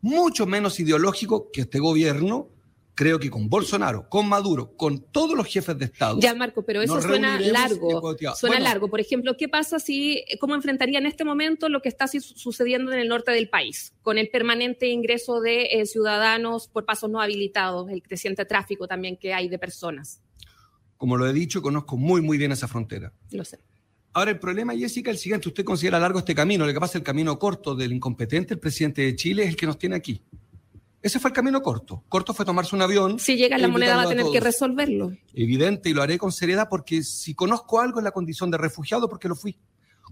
mucho 0.00 0.46
menos 0.46 0.80
ideológico 0.80 1.50
que 1.52 1.62
este 1.62 1.78
gobierno, 1.78 2.48
creo 2.96 3.20
que 3.20 3.30
con 3.30 3.48
Bolsonaro, 3.48 4.08
con 4.08 4.26
Maduro, 4.26 4.74
con 4.74 4.98
todos 5.12 5.36
los 5.36 5.46
jefes 5.46 5.78
de 5.78 5.84
Estado. 5.84 6.18
Ya, 6.18 6.34
Marco, 6.34 6.64
pero 6.64 6.80
eso 6.80 7.00
suena 7.00 7.38
largo. 7.38 8.16
Suena 8.34 8.58
largo. 8.58 8.88
Por 8.88 9.00
ejemplo, 9.00 9.36
¿qué 9.36 9.48
pasa 9.48 9.78
si, 9.78 10.24
cómo 10.40 10.54
enfrentaría 10.54 10.98
en 10.98 11.06
este 11.06 11.22
momento 11.22 11.68
lo 11.68 11.82
que 11.82 11.90
está 11.90 12.08
sucediendo 12.08 12.92
en 12.92 12.98
el 12.98 13.08
norte 13.08 13.30
del 13.32 13.50
país, 13.50 13.92
con 14.02 14.16
el 14.18 14.30
permanente 14.30 14.88
ingreso 14.88 15.40
de 15.40 15.66
eh, 15.72 15.86
ciudadanos 15.86 16.68
por 16.68 16.86
pasos 16.86 17.10
no 17.10 17.20
habilitados, 17.20 17.90
el 17.90 18.02
creciente 18.02 18.46
tráfico 18.46 18.88
también 18.88 19.18
que 19.18 19.34
hay 19.34 19.48
de 19.48 19.58
personas? 19.58 20.22
Como 20.96 21.18
lo 21.18 21.28
he 21.28 21.34
dicho, 21.34 21.60
conozco 21.60 21.98
muy, 21.98 22.22
muy 22.22 22.38
bien 22.38 22.50
esa 22.50 22.66
frontera. 22.66 23.12
Lo 23.30 23.44
sé. 23.44 23.58
Ahora, 24.14 24.30
el 24.30 24.38
problema, 24.38 24.74
Jessica, 24.74 25.10
es 25.10 25.18
el 25.18 25.22
siguiente. 25.22 25.48
Usted 25.48 25.64
considera 25.64 25.98
largo 25.98 26.18
este 26.18 26.34
camino. 26.34 26.64
Lo 26.64 26.72
que 26.72 26.80
pasa 26.80 26.92
es 26.92 26.96
el 26.96 27.02
camino 27.02 27.38
corto 27.38 27.74
del 27.74 27.92
incompetente, 27.92 28.54
el 28.54 28.60
presidente 28.60 29.02
de 29.02 29.14
Chile, 29.14 29.42
es 29.42 29.50
el 29.50 29.56
que 29.56 29.66
nos 29.66 29.76
tiene 29.76 29.96
aquí. 29.96 30.22
Ese 31.06 31.20
fue 31.20 31.30
el 31.30 31.34
camino 31.34 31.62
corto. 31.62 32.02
Corto 32.08 32.34
fue 32.34 32.44
tomarse 32.44 32.74
un 32.74 32.82
avión. 32.82 33.20
Si 33.20 33.36
llega 33.36 33.56
la 33.58 33.68
moneda 33.68 33.94
va 33.94 34.02
a 34.02 34.08
tener 34.08 34.26
que 34.32 34.40
resolverlo. 34.40 35.12
Evidente, 35.34 35.88
y 35.88 35.94
lo 35.94 36.02
haré 36.02 36.18
con 36.18 36.32
seriedad 36.32 36.66
porque 36.68 37.04
si 37.04 37.32
conozco 37.32 37.78
algo 37.78 38.00
en 38.00 38.04
la 38.04 38.10
condición 38.10 38.50
de 38.50 38.58
refugiado, 38.58 39.08
porque 39.08 39.28
lo 39.28 39.36
fui. 39.36 39.56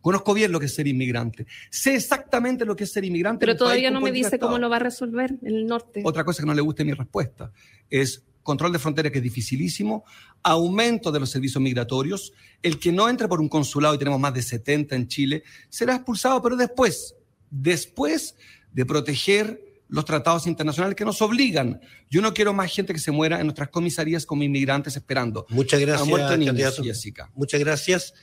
Conozco 0.00 0.34
bien 0.34 0.52
lo 0.52 0.60
que 0.60 0.66
es 0.66 0.74
ser 0.74 0.86
inmigrante. 0.86 1.48
Sé 1.68 1.96
exactamente 1.96 2.64
lo 2.64 2.76
que 2.76 2.84
es 2.84 2.92
ser 2.92 3.04
inmigrante. 3.04 3.40
Pero 3.44 3.56
todavía 3.56 3.90
no 3.90 4.00
me 4.00 4.12
dice 4.12 4.38
cómo 4.38 4.56
lo 4.56 4.70
va 4.70 4.76
a 4.76 4.78
resolver 4.78 5.34
el 5.42 5.66
norte. 5.66 6.02
Otra 6.04 6.24
cosa 6.24 6.44
que 6.44 6.46
no 6.46 6.54
le 6.54 6.60
guste 6.60 6.84
mi 6.84 6.92
respuesta 6.92 7.50
es 7.90 8.22
control 8.44 8.70
de 8.70 8.78
frontera 8.78 9.10
que 9.10 9.18
es 9.18 9.24
dificilísimo, 9.24 10.04
aumento 10.44 11.10
de 11.10 11.18
los 11.18 11.28
servicios 11.28 11.60
migratorios, 11.60 12.32
el 12.62 12.78
que 12.78 12.92
no 12.92 13.08
entre 13.08 13.26
por 13.26 13.40
un 13.40 13.48
consulado 13.48 13.96
y 13.96 13.98
tenemos 13.98 14.20
más 14.20 14.32
de 14.32 14.42
70 14.42 14.94
en 14.94 15.08
Chile, 15.08 15.42
será 15.68 15.96
expulsado, 15.96 16.40
pero 16.40 16.54
después, 16.54 17.16
después 17.50 18.36
de 18.72 18.86
proteger 18.86 19.73
los 19.88 20.04
tratados 20.04 20.46
internacionales 20.46 20.96
que 20.96 21.04
nos 21.04 21.20
obligan. 21.22 21.80
Yo 22.10 22.22
no 22.22 22.32
quiero 22.34 22.52
más 22.52 22.72
gente 22.72 22.92
que 22.92 22.98
se 22.98 23.10
muera 23.10 23.40
en 23.40 23.46
nuestras 23.46 23.68
comisarías 23.68 24.26
como 24.26 24.42
inmigrantes 24.42 24.96
esperando. 24.96 25.46
Muchas 25.50 25.80
gracias, 25.80 26.38
niños. 26.38 26.80
Jessica. 26.82 27.30
Muchas 27.34 27.60
gracias. 27.60 28.14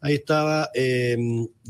Ahí 0.00 0.14
estaba 0.14 0.70
eh, 0.74 1.16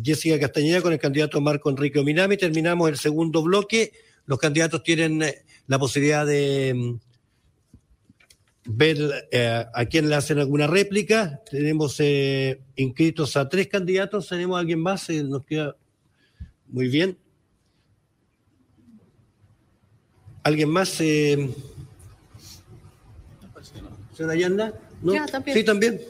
Jessica 0.03 0.41
Castañeda 0.41 0.81
con 0.81 0.93
el 0.93 0.99
candidato 0.99 1.41
Marco 1.41 1.69
Enrique 1.69 1.99
Ominami. 1.99 2.37
Terminamos 2.39 2.89
el 2.89 2.97
segundo 2.97 3.43
bloque. 3.43 3.93
Los 4.25 4.39
candidatos 4.39 4.83
tienen 4.83 5.23
eh, 5.23 5.45
la 5.67 5.79
posibilidad 5.79 6.25
de 6.25 6.73
mm, 6.75 7.01
ver 8.65 9.29
eh, 9.31 9.67
a 9.75 9.85
quién 9.87 10.09
le 10.09 10.15
hacen 10.15 10.39
alguna 10.39 10.67
réplica. 10.67 11.43
Tenemos 11.51 11.97
eh, 11.99 12.63
inscritos 12.77 13.37
a 13.37 13.49
tres 13.49 13.69
candidatos. 13.69 14.29
¿Tenemos 14.29 14.57
a 14.57 14.61
alguien 14.61 14.81
más? 14.81 15.11
Nos 15.11 15.45
queda 15.45 15.77
muy 16.69 16.89
bien. 16.89 17.19
¿Alguien 20.43 20.71
más? 20.71 21.01
Eh... 21.01 21.55
¿Señora 24.17 24.35
Yanda? 24.35 24.75
¿No? 25.01 25.15
Ya, 25.15 25.27
también. 25.27 25.57
Sí, 25.57 25.65
también. 25.65 26.01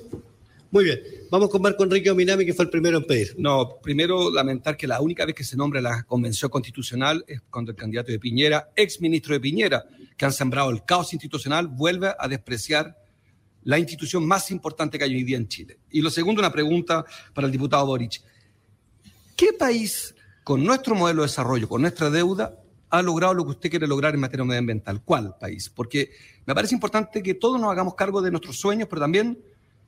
Muy 0.71 0.85
bien. 0.85 1.01
Vamos 1.31 1.51
con 1.51 1.63
Marco 1.63 1.85
Enrique 1.85 2.11
Ominami, 2.11 2.47
que 2.47 2.55
fue 2.55 2.65
el 2.65 2.71
primero 2.71 2.99
en 2.99 3.05
pedir. 3.05 3.35
No, 3.39 3.79
primero 3.83 4.31
lamentar 4.31 4.77
que 4.77 4.87
la 4.87 5.01
única 5.01 5.25
vez 5.27 5.35
que 5.35 5.45
se 5.45 5.57
nombra 5.57 5.81
la 5.81 6.03
convención 6.05 6.51
constitucional 6.51 7.25
es 7.27 7.41
cuando 7.51 7.71
el 7.71 7.77
candidato 7.77 8.11
de 8.11 8.19
Piñera, 8.19 8.71
ex 8.75 9.01
ministro 9.01 9.35
de 9.35 9.41
Piñera, 9.41 9.85
que 10.17 10.25
han 10.25 10.33
sembrado 10.33 10.71
el 10.71 10.85
caos 10.85 11.13
institucional, 11.13 11.69
vuelve 11.69 12.15
a 12.19 12.27
despreciar 12.29 12.97
la 13.65 13.79
institución 13.79 14.27
más 14.27 14.51
importante 14.51 14.99
que 14.99 15.05
hay 15.05 15.15
hoy 15.15 15.25
día 15.25 15.37
en 15.37 15.49
Chile. 15.49 15.79
Y 15.91 16.01
lo 16.01 16.11
segundo, 16.11 16.41
una 16.41 16.53
pregunta 16.53 17.05
para 17.35 17.47
el 17.47 17.53
diputado 17.53 17.87
Boric. 17.87 18.23
¿Qué 19.37 19.53
país, 19.53 20.15
con 20.43 20.65
nuestro 20.65 20.95
modelo 20.95 21.23
de 21.23 21.29
desarrollo, 21.29 21.69
con 21.69 21.83
nuestra 21.83 22.11
deuda, 22.11 22.62
ha 22.93 23.01
logrado 23.01 23.33
lo 23.33 23.45
que 23.45 23.51
usted 23.53 23.71
quiere 23.71 23.87
lograr 23.87 24.15
en 24.15 24.21
materia 24.21 24.45
medioambiental? 24.45 25.03
¿Cuál 25.03 25.35
país? 25.41 25.71
Porque 25.71 26.11
me 26.45 26.55
parece 26.55 26.75
importante 26.75 27.23
que 27.23 27.33
todos 27.33 27.59
nos 27.59 27.71
hagamos 27.71 27.95
cargo 27.95 28.21
de 28.21 28.31
nuestros 28.31 28.59
sueños, 28.61 28.87
pero 28.89 29.01
también 29.01 29.43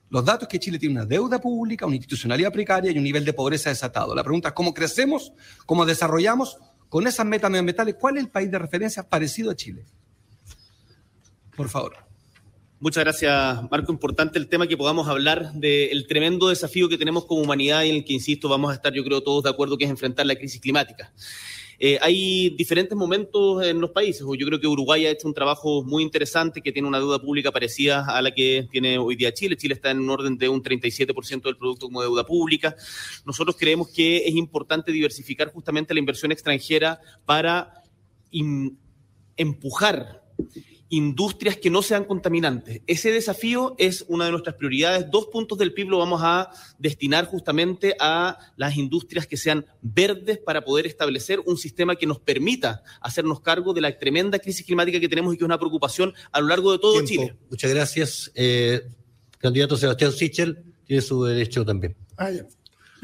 los 0.09 0.25
datos 0.25 0.49
que 0.49 0.59
Chile 0.59 0.79
tiene 0.79 0.95
una 0.95 1.05
deuda 1.05 1.39
pública, 1.39 1.85
una 1.85 1.97
institucionalidad 1.97 2.51
precaria 2.51 2.91
y 2.91 2.97
un 2.97 3.05
nivel 3.05 3.25
de 3.27 3.35
pobreza 3.35 3.69
desatado. 3.69 4.15
La 4.15 4.25
pregunta 4.25 4.49
es 4.49 4.55
cómo 4.55 4.73
crecemos, 4.73 5.33
cómo 5.67 5.85
desarrollamos 5.85 6.57
con 6.89 7.07
esas 7.07 7.27
metas 7.27 7.51
medioambientales. 7.51 7.97
¿Cuál 8.01 8.17
es 8.17 8.25
el 8.25 8.31
país 8.31 8.51
de 8.51 8.59
referencia 8.59 9.03
parecido 9.03 9.51
a 9.51 9.55
Chile? 9.55 9.85
Por 11.55 11.69
favor. 11.69 11.97
Muchas 12.81 13.05
gracias, 13.05 13.71
Marco. 13.71 13.93
Importante 13.93 14.39
el 14.39 14.49
tema 14.49 14.67
que 14.67 14.79
podamos 14.79 15.09
hablar 15.09 15.53
del 15.53 16.07
tremendo 16.07 16.49
desafío 16.49 16.89
que 16.89 16.97
tenemos 16.97 17.27
como 17.27 17.43
humanidad 17.43 17.83
y 17.83 17.91
en 17.91 17.97
el 17.97 18.05
que, 18.05 18.15
insisto, 18.15 18.49
vamos 18.49 18.71
a 18.71 18.75
estar, 18.75 18.95
yo 18.95 19.05
creo, 19.05 19.23
todos 19.23 19.45
de 19.45 19.51
acuerdo 19.51 19.77
que 19.77 19.85
es 19.85 19.91
enfrentar 19.91 20.25
la 20.25 20.37
crisis 20.37 20.61
climática. 20.61 21.13
Eh, 21.79 21.99
hay 22.01 22.51
diferentes 22.51 22.97
momentos 22.97 23.65
en 23.65 23.81
los 23.81 23.91
países. 23.91 24.21
Yo 24.21 24.47
creo 24.47 24.61
que 24.61 24.67
Uruguay 24.67 25.07
ha 25.07 25.11
hecho 25.11 25.27
un 25.27 25.35
trabajo 25.35 25.83
muy 25.83 26.03
interesante 26.03 26.61
que 26.61 26.73
tiene 26.73 26.89
una 26.89 26.99
deuda 26.99 27.19
pública 27.19 27.51
parecida 27.51 28.05
a 28.07 28.23
la 28.23 28.33
que 28.33 28.69
tiene 28.71 28.99
hoy 28.99 29.17
día 29.17 29.33
Chile. 29.33 29.57
Chile 29.57 29.75
está 29.75 29.91
en 29.91 30.01
un 30.01 30.11
orden 30.11 30.39
de 30.39 30.49
un 30.49 30.63
37% 30.63 31.43
del 31.43 31.57
producto 31.57 31.87
como 31.87 32.03
deuda 32.03 32.25
pública. 32.25 32.77
Nosotros 33.25 33.57
creemos 33.59 33.89
que 33.89 34.27
es 34.27 34.35
importante 34.35 34.93
diversificar 34.93 35.53
justamente 35.53 35.95
la 35.95 36.01
inversión 36.01 36.33
extranjera 36.33 37.01
para 37.25 37.83
empujar 39.37 40.23
industrias 40.89 41.57
que 41.57 41.71
no 41.71 41.83
sean 41.83 42.05
contaminantes. 42.05 42.83
Ese 42.87 43.11
desafío 43.11 43.75
es 43.79 44.05
una 44.09 44.27
de 44.27 44.31
nuestras 44.31 44.57
prioridades. 44.57 45.11
Dos 45.11 45.27
puntos 45.27 45.59
del 45.59 45.73
PIB 45.73 45.89
lo 45.89 45.99
vamos 45.99 46.21
a 46.23 46.51
destinar 46.79 47.27
justamente 47.27 47.97
a 47.99 48.39
las 48.57 48.77
industrias 48.77 49.27
que 49.27 49.37
sean 49.37 49.67
verdes 49.83 50.39
para 50.39 50.65
poder 50.65 50.87
establecer 50.87 51.41
un 51.47 51.57
sistema 51.57 51.97
que 51.97 52.07
nos 52.07 52.21
permita 52.21 52.83
hacernos 53.01 53.41
cargo 53.41 53.73
de 53.73 53.81
la 53.81 53.99
tremenda 53.99 54.39
crisis 54.39 54.65
climática 54.65 55.01
que 55.01 55.09
tenemos 55.09 55.35
y 55.35 55.37
que 55.37 55.45
es 55.45 55.47
una 55.47 55.59
preocupación 55.59 56.13
a 56.31 56.41
lo 56.41 56.49
largo 56.49 56.73
de 56.73 56.79
todo 56.79 57.03
Tiempo. 57.03 57.25
Chile. 57.25 57.37
Muchas 57.51 57.71
gracias. 57.73 58.33
Eh, 58.35 58.83
candidato 59.39 59.77
Sebastián 59.77 60.13
Sichel 60.13 60.63
tiene 60.87 61.03
su 61.03 61.25
derecho 61.25 61.65
también. 61.65 61.97
Ah, 62.17 62.31
ya. 62.31 62.47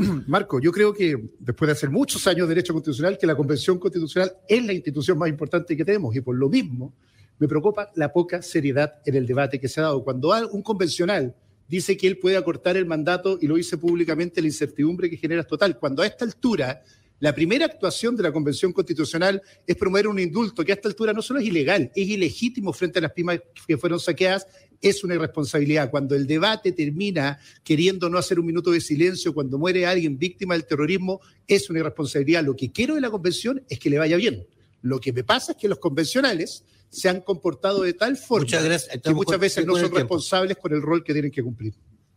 Marco, 0.27 0.61
yo 0.61 0.73
creo 0.73 0.95
que 0.95 1.31
después 1.39 1.67
de 1.67 1.73
hacer 1.73 1.91
muchos 1.91 2.27
años 2.27 2.49
de 2.49 2.55
derecho 2.55 2.73
constitucional, 2.73 3.19
que 3.19 3.27
la 3.27 3.37
Convención 3.37 3.79
Constitucional 3.79 4.33
es 4.49 4.65
la 4.65 4.73
institución 4.73 5.19
más 5.19 5.29
importante 5.29 5.77
que 5.77 5.85
tenemos 5.85 6.15
y 6.15 6.21
por 6.21 6.37
lo 6.37 6.49
mismo 6.49 6.95
me 7.41 7.49
preocupa 7.49 7.91
la 7.97 8.13
poca 8.13 8.43
seriedad 8.43 9.01
en 9.05 9.17
el 9.17 9.27
debate 9.27 9.59
que 9.59 9.67
se 9.67 9.81
ha 9.81 9.85
dado. 9.85 10.05
Cuando 10.05 10.31
un 10.53 10.63
convencional 10.63 11.35
dice 11.67 11.97
que 11.97 12.07
él 12.07 12.19
puede 12.19 12.37
acortar 12.37 12.77
el 12.77 12.85
mandato 12.85 13.39
y 13.41 13.47
lo 13.47 13.57
dice 13.57 13.79
públicamente, 13.79 14.43
la 14.43 14.49
incertidumbre 14.49 15.09
que 15.09 15.17
genera 15.17 15.41
es 15.41 15.47
total. 15.47 15.79
Cuando 15.79 16.03
a 16.03 16.07
esta 16.07 16.27
altura 16.27 16.83
la 17.19 17.35
primera 17.35 17.65
actuación 17.65 18.15
de 18.15 18.23
la 18.23 18.33
Convención 18.33 18.73
Constitucional 18.73 19.43
es 19.67 19.77
promover 19.77 20.09
un 20.09 20.19
indulto 20.19 20.65
que 20.65 20.73
a 20.73 20.75
esta 20.75 20.89
altura 20.89 21.15
no 21.15 21.23
solo 21.23 21.41
es 21.41 21.47
ilegal, 21.47 21.91
es 21.95 22.09
ilegítimo 22.09 22.73
frente 22.75 22.99
a 22.99 23.03
las 23.03 23.13
primas 23.13 23.41
que 23.67 23.79
fueron 23.79 24.01
saqueadas, 24.01 24.47
es 24.81 25.03
una 25.03 25.15
irresponsabilidad. 25.15 25.91
Cuando 25.91 26.15
el 26.15 26.27
debate 26.27 26.73
termina 26.73 27.39
queriendo 27.65 28.11
no 28.11 28.19
hacer 28.19 28.39
un 28.39 28.47
minuto 28.47 28.71
de 28.71 28.81
silencio, 28.81 29.33
cuando 29.33 29.59
muere 29.59 29.87
alguien 29.87 30.19
víctima 30.19 30.55
del 30.55 30.67
terrorismo, 30.67 31.21
es 31.47 31.71
una 31.71 31.81
irresponsabilidad. 31.81 32.45
Lo 32.45 32.57
que 32.57 32.71
quiero 32.71 32.95
de 32.95 33.01
la 33.01 33.11
Convención 33.11 33.63
es 33.69 33.79
que 33.79 33.91
le 33.91 33.99
vaya 33.99 34.17
bien. 34.17 34.47
Lo 34.83 34.99
que 34.99 35.13
me 35.13 35.25
pasa 35.25 35.53
es 35.53 35.59
que 35.59 35.69
los 35.69 35.79
convencionales 35.79 36.65
se 36.91 37.09
han 37.09 37.21
comportado 37.23 37.83
de 37.83 37.95
tal 37.95 38.17
forma 38.17 38.45
Muchas 38.45 38.65
gracias. 38.65 39.01
que 39.03 39.15
muchas 39.15 39.39
veces 39.41 39.65
no 39.65 39.77
son 39.77 39.95
responsables 39.95 40.57
con 40.59 40.73
el 40.75 40.83
rol 40.83 41.03
que 41.05 41.13
tienen 41.13 41.31
que 41.31 41.43
cumplir. 41.43 41.73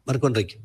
Marco 0.05 0.27
Enrique. 0.27 0.59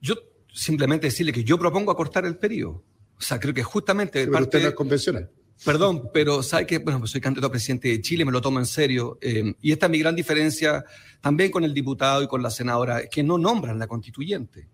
Yo 0.00 0.14
simplemente 0.52 1.08
decirle 1.08 1.32
que 1.32 1.44
yo 1.44 1.58
propongo 1.58 1.90
acortar 1.90 2.24
el 2.24 2.36
periodo. 2.36 2.82
O 3.18 3.20
sea, 3.20 3.38
creo 3.40 3.52
que 3.54 3.62
justamente 3.62 4.20
de 4.20 4.24
Pero 4.26 4.32
parte- 4.32 4.56
usted 4.56 4.62
no 4.62 4.68
es 4.68 4.74
convencional. 4.74 5.30
Perdón, 5.64 6.10
pero 6.12 6.42
sabe 6.42 6.66
que, 6.66 6.78
bueno, 6.78 6.98
pues 6.98 7.12
soy 7.12 7.20
candidato 7.20 7.46
a 7.46 7.50
presidente 7.50 7.88
de 7.88 8.00
Chile, 8.02 8.24
me 8.24 8.32
lo 8.32 8.40
tomo 8.40 8.58
en 8.58 8.66
serio. 8.66 9.18
eh, 9.20 9.54
y 9.60 9.72
esta 9.72 9.86
es 9.86 9.90
mi 9.90 9.98
gran 10.00 10.14
diferencia 10.16 10.84
también 11.20 11.50
con 11.50 11.64
el 11.64 11.72
diputado 11.72 12.22
y 12.22 12.26
con 12.28 12.42
la 12.42 12.50
senadora, 12.50 13.00
es 13.00 13.08
que 13.10 13.22
no 13.22 13.38
nombran 13.38 13.78
la 13.78 13.86
constituyente. 13.86 14.68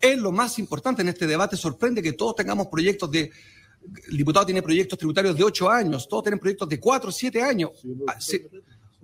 Es 0.00 0.18
lo 0.18 0.32
más 0.32 0.58
importante 0.58 1.02
en 1.02 1.08
este 1.08 1.26
debate. 1.28 1.56
Sorprende 1.56 2.02
que 2.02 2.12
todos 2.14 2.34
tengamos 2.34 2.66
proyectos 2.66 3.10
de. 3.12 3.30
El 4.10 4.16
diputado 4.16 4.46
tiene 4.46 4.62
proyectos 4.62 4.98
tributarios 4.98 5.36
de 5.36 5.44
ocho 5.44 5.70
años, 5.70 6.08
todos 6.08 6.24
tienen 6.24 6.38
proyectos 6.38 6.68
de 6.68 6.78
cuatro 6.78 7.10
o 7.10 7.12
siete 7.12 7.42
años. 7.42 7.70
Ah, 8.06 8.20
sí. 8.20 8.42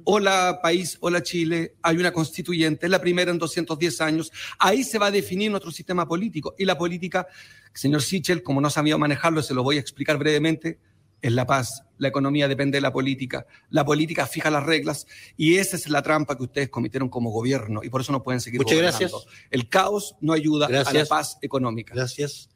Hola 0.05 0.61
país, 0.63 0.97
hola 1.01 1.23
Chile, 1.23 1.75
hay 1.83 1.97
una 1.97 2.13
constituyente, 2.13 2.87
es 2.87 2.91
la 2.91 3.01
primera 3.01 3.31
en 3.31 3.39
210 3.39 4.01
años. 4.01 4.33
Ahí 4.59 4.85
se 4.85 4.99
va 4.99 5.07
a 5.07 5.11
definir 5.11 5.51
nuestro 5.51 5.71
sistema 5.71 6.07
político. 6.07 6.55
Y 6.57 6.65
la 6.65 6.79
política, 6.79 7.27
señor 7.75 8.03
Sichel, 8.03 8.43
como 8.43 8.61
no 8.61 8.69
ha 8.69 8.71
sabido 8.71 8.99
manejarlo, 8.99 9.43
se 9.43 9.55
lo 9.55 9.63
voy 9.63 9.77
a 9.77 9.81
explicar 9.81 10.17
brevemente, 10.17 10.79
es 11.21 11.33
la 11.33 11.47
paz. 11.47 11.83
La 11.99 12.09
economía 12.09 12.47
depende 12.47 12.77
de 12.77 12.81
la 12.81 12.93
política. 12.93 13.47
La 13.71 13.85
política 13.85 14.27
fija 14.27 14.51
las 14.51 14.65
reglas 14.65 15.07
y 15.37 15.57
esa 15.57 15.77
es 15.77 15.89
la 15.89 16.01
trampa 16.01 16.37
que 16.37 16.45
ustedes 16.45 16.69
cometieron 16.69 17.09
como 17.09 17.31
gobierno 17.31 17.81
y 17.83 17.91
por 17.91 18.01
eso 18.01 18.13
no 18.13 18.23
pueden 18.23 18.41
seguir 18.41 18.61
Muchas 18.61 18.79
gobernando. 18.79 18.99
gracias. 18.99 19.47
El 19.51 19.69
caos 19.69 20.15
no 20.21 20.33
ayuda 20.33 20.67
a 20.67 20.93
la 20.93 21.05
paz 21.07 21.39
económica. 21.43 21.95
Gracias. 21.95 22.49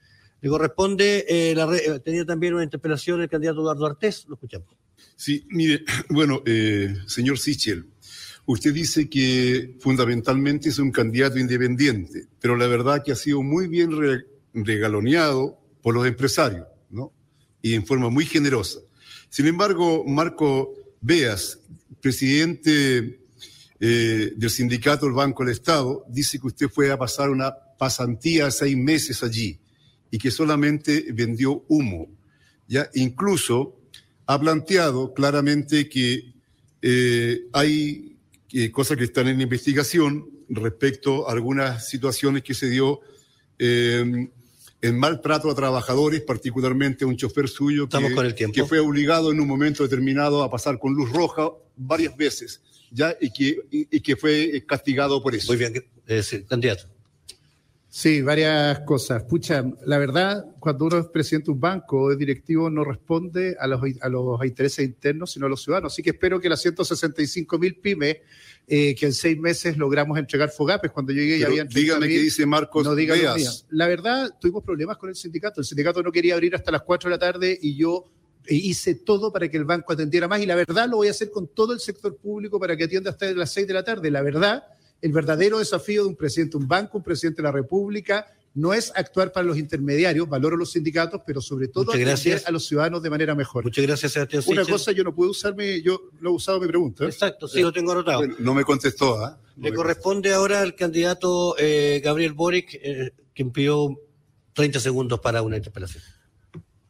Le 0.42 0.48
corresponde, 0.50 1.24
eh, 1.28 1.54
la 1.54 1.66
re- 1.66 1.86
eh, 1.86 2.00
tenía 2.00 2.26
también 2.26 2.54
una 2.54 2.64
interpelación 2.64 3.22
el 3.22 3.28
candidato 3.28 3.60
Eduardo 3.60 3.86
Artés, 3.86 4.24
lo 4.28 4.34
escuchamos. 4.34 4.68
Sí, 5.16 5.46
mire, 5.50 5.84
bueno, 6.10 6.42
eh, 6.44 6.94
señor 7.06 7.38
Sichel, 7.38 7.86
usted 8.44 8.74
dice 8.74 9.08
que 9.08 9.76
fundamentalmente 9.80 10.68
es 10.70 10.78
un 10.80 10.90
candidato 10.90 11.38
independiente, 11.38 12.26
pero 12.40 12.56
la 12.56 12.66
verdad 12.66 13.02
que 13.04 13.12
ha 13.12 13.16
sido 13.16 13.40
muy 13.42 13.68
bien 13.68 13.96
re- 13.96 14.26
regaloneado 14.52 15.58
por 15.80 15.94
los 15.94 16.06
empresarios, 16.06 16.66
¿no? 16.90 17.12
Y 17.62 17.74
en 17.74 17.86
forma 17.86 18.10
muy 18.10 18.26
generosa. 18.26 18.80
Sin 19.30 19.46
embargo, 19.46 20.04
Marco 20.04 20.74
Beas, 21.00 21.60
presidente 22.00 23.20
del 23.78 24.50
sindicato 24.50 25.06
del 25.06 25.14
Banco 25.14 25.44
del 25.44 25.52
Estado, 25.52 26.04
dice 26.08 26.38
que 26.38 26.48
usted 26.48 26.68
fue 26.68 26.90
a 26.92 26.98
pasar 26.98 27.30
una 27.30 27.52
pasantía 27.78 28.50
seis 28.50 28.76
meses 28.76 29.22
allí 29.22 29.58
y 30.12 30.18
que 30.18 30.30
solamente 30.30 31.06
vendió 31.12 31.64
humo. 31.68 32.06
¿ya? 32.68 32.88
Incluso 32.94 33.80
ha 34.26 34.38
planteado 34.38 35.14
claramente 35.14 35.88
que 35.88 36.34
eh, 36.82 37.40
hay 37.52 38.16
eh, 38.52 38.70
cosas 38.70 38.98
que 38.98 39.04
están 39.04 39.26
en 39.28 39.40
investigación 39.40 40.28
respecto 40.50 41.28
a 41.28 41.32
algunas 41.32 41.88
situaciones 41.88 42.42
que 42.42 42.52
se 42.52 42.68
dio 42.68 43.00
eh, 43.58 44.28
en 44.82 44.98
maltrato 44.98 45.50
a 45.50 45.54
trabajadores, 45.54 46.20
particularmente 46.20 47.04
a 47.04 47.08
un 47.08 47.16
chofer 47.16 47.48
suyo 47.48 47.88
que, 47.88 48.50
que 48.52 48.64
fue 48.66 48.80
obligado 48.80 49.32
en 49.32 49.40
un 49.40 49.48
momento 49.48 49.82
determinado 49.82 50.42
a 50.42 50.50
pasar 50.50 50.78
con 50.78 50.92
luz 50.92 51.10
roja 51.10 51.52
varias 51.76 52.14
veces, 52.16 52.60
ya 52.90 53.16
y 53.18 53.32
que, 53.32 53.60
y, 53.70 54.00
que 54.00 54.16
fue 54.16 54.62
castigado 54.66 55.22
por 55.22 55.34
eso. 55.34 55.52
Muy 55.52 55.56
bien, 55.56 55.82
eh, 56.06 56.44
candidato. 56.46 56.91
Sí, 57.94 58.22
varias 58.22 58.80
cosas. 58.86 59.22
Pucha, 59.24 59.62
la 59.84 59.98
verdad, 59.98 60.46
cuando 60.58 60.86
uno 60.86 60.96
es 60.96 61.08
presidente 61.08 61.48
de 61.48 61.52
un 61.52 61.60
banco 61.60 62.04
o 62.04 62.10
es 62.10 62.16
directivo, 62.16 62.70
no 62.70 62.84
responde 62.84 63.54
a 63.60 63.66
los, 63.66 63.82
a 64.00 64.08
los 64.08 64.42
intereses 64.46 64.86
internos, 64.86 65.32
sino 65.32 65.44
a 65.44 65.50
los 65.50 65.62
ciudadanos. 65.62 65.92
Así 65.92 66.02
que 66.02 66.08
espero 66.08 66.40
que 66.40 66.48
las 66.48 66.62
165 66.62 67.58
mil 67.58 67.74
pymes, 67.74 68.16
eh, 68.66 68.94
que 68.94 69.04
en 69.04 69.12
seis 69.12 69.38
meses 69.38 69.76
logramos 69.76 70.16
entregar 70.16 70.48
fogapes, 70.48 70.90
cuando 70.90 71.12
llegué 71.12 71.38
ya 71.38 71.48
habían... 71.48 71.68
Dígame 71.68 72.08
qué 72.08 72.18
dice 72.18 72.46
Marcos 72.46 72.82
no 72.82 72.94
diga 72.94 73.14
La 73.68 73.86
verdad, 73.86 74.30
tuvimos 74.40 74.64
problemas 74.64 74.96
con 74.96 75.10
el 75.10 75.14
sindicato. 75.14 75.60
El 75.60 75.66
sindicato 75.66 76.02
no 76.02 76.10
quería 76.10 76.32
abrir 76.32 76.54
hasta 76.54 76.70
las 76.70 76.80
4 76.84 77.10
de 77.10 77.14
la 77.14 77.20
tarde 77.20 77.58
y 77.60 77.76
yo 77.76 78.06
eh, 78.46 78.54
hice 78.54 78.94
todo 78.94 79.30
para 79.30 79.50
que 79.50 79.58
el 79.58 79.66
banco 79.66 79.92
atendiera 79.92 80.26
más 80.28 80.40
y 80.40 80.46
la 80.46 80.54
verdad 80.54 80.88
lo 80.88 80.96
voy 80.96 81.08
a 81.08 81.10
hacer 81.10 81.30
con 81.30 81.46
todo 81.48 81.74
el 81.74 81.80
sector 81.80 82.16
público 82.16 82.58
para 82.58 82.74
que 82.74 82.84
atienda 82.84 83.10
hasta 83.10 83.30
las 83.32 83.52
6 83.52 83.66
de 83.66 83.74
la 83.74 83.84
tarde. 83.84 84.10
La 84.10 84.22
verdad 84.22 84.64
el 85.02 85.12
verdadero 85.12 85.58
desafío 85.58 86.04
de 86.04 86.08
un 86.08 86.16
presidente 86.16 86.56
de 86.56 86.62
un 86.62 86.68
banco, 86.68 86.98
un 86.98 87.04
presidente 87.04 87.42
de 87.42 87.48
la 87.48 87.52
República, 87.52 88.26
no 88.54 88.72
es 88.72 88.92
actuar 88.94 89.32
para 89.32 89.44
los 89.44 89.58
intermediarios, 89.58 90.28
valoro 90.28 90.56
los 90.56 90.72
sindicatos, 90.72 91.22
pero 91.26 91.40
sobre 91.40 91.68
todo 91.68 91.90
atender 91.90 92.42
a 92.44 92.50
los 92.50 92.66
ciudadanos 92.66 93.02
de 93.02 93.10
manera 93.10 93.34
mejor. 93.34 93.64
Muchas 93.64 93.84
gracias, 93.84 94.12
Sebastián. 94.12 94.42
Una 94.46 94.64
cosa, 94.64 94.92
yo 94.92 95.04
no 95.04 95.14
puedo 95.14 95.30
usarme, 95.30 95.80
yo 95.82 96.10
lo 96.20 96.30
he 96.30 96.32
usado 96.34 96.60
mi 96.60 96.66
pregunta. 96.66 97.04
Exacto, 97.04 97.48
sí, 97.48 97.60
lo 97.62 97.72
tengo 97.72 97.92
anotado. 97.92 98.22
no 98.38 98.54
me 98.54 98.64
contestó. 98.64 99.24
¿ah? 99.24 99.38
Le 99.56 99.72
corresponde 99.72 100.32
ahora 100.32 100.60
al 100.60 100.74
candidato 100.74 101.56
eh, 101.58 102.00
Gabriel 102.04 102.34
Boric, 102.34 102.74
eh, 102.74 103.12
quien 103.34 103.50
pidió 103.50 103.98
30 104.52 104.80
segundos 104.80 105.20
para 105.20 105.42
una 105.42 105.56
interpelación. 105.56 106.02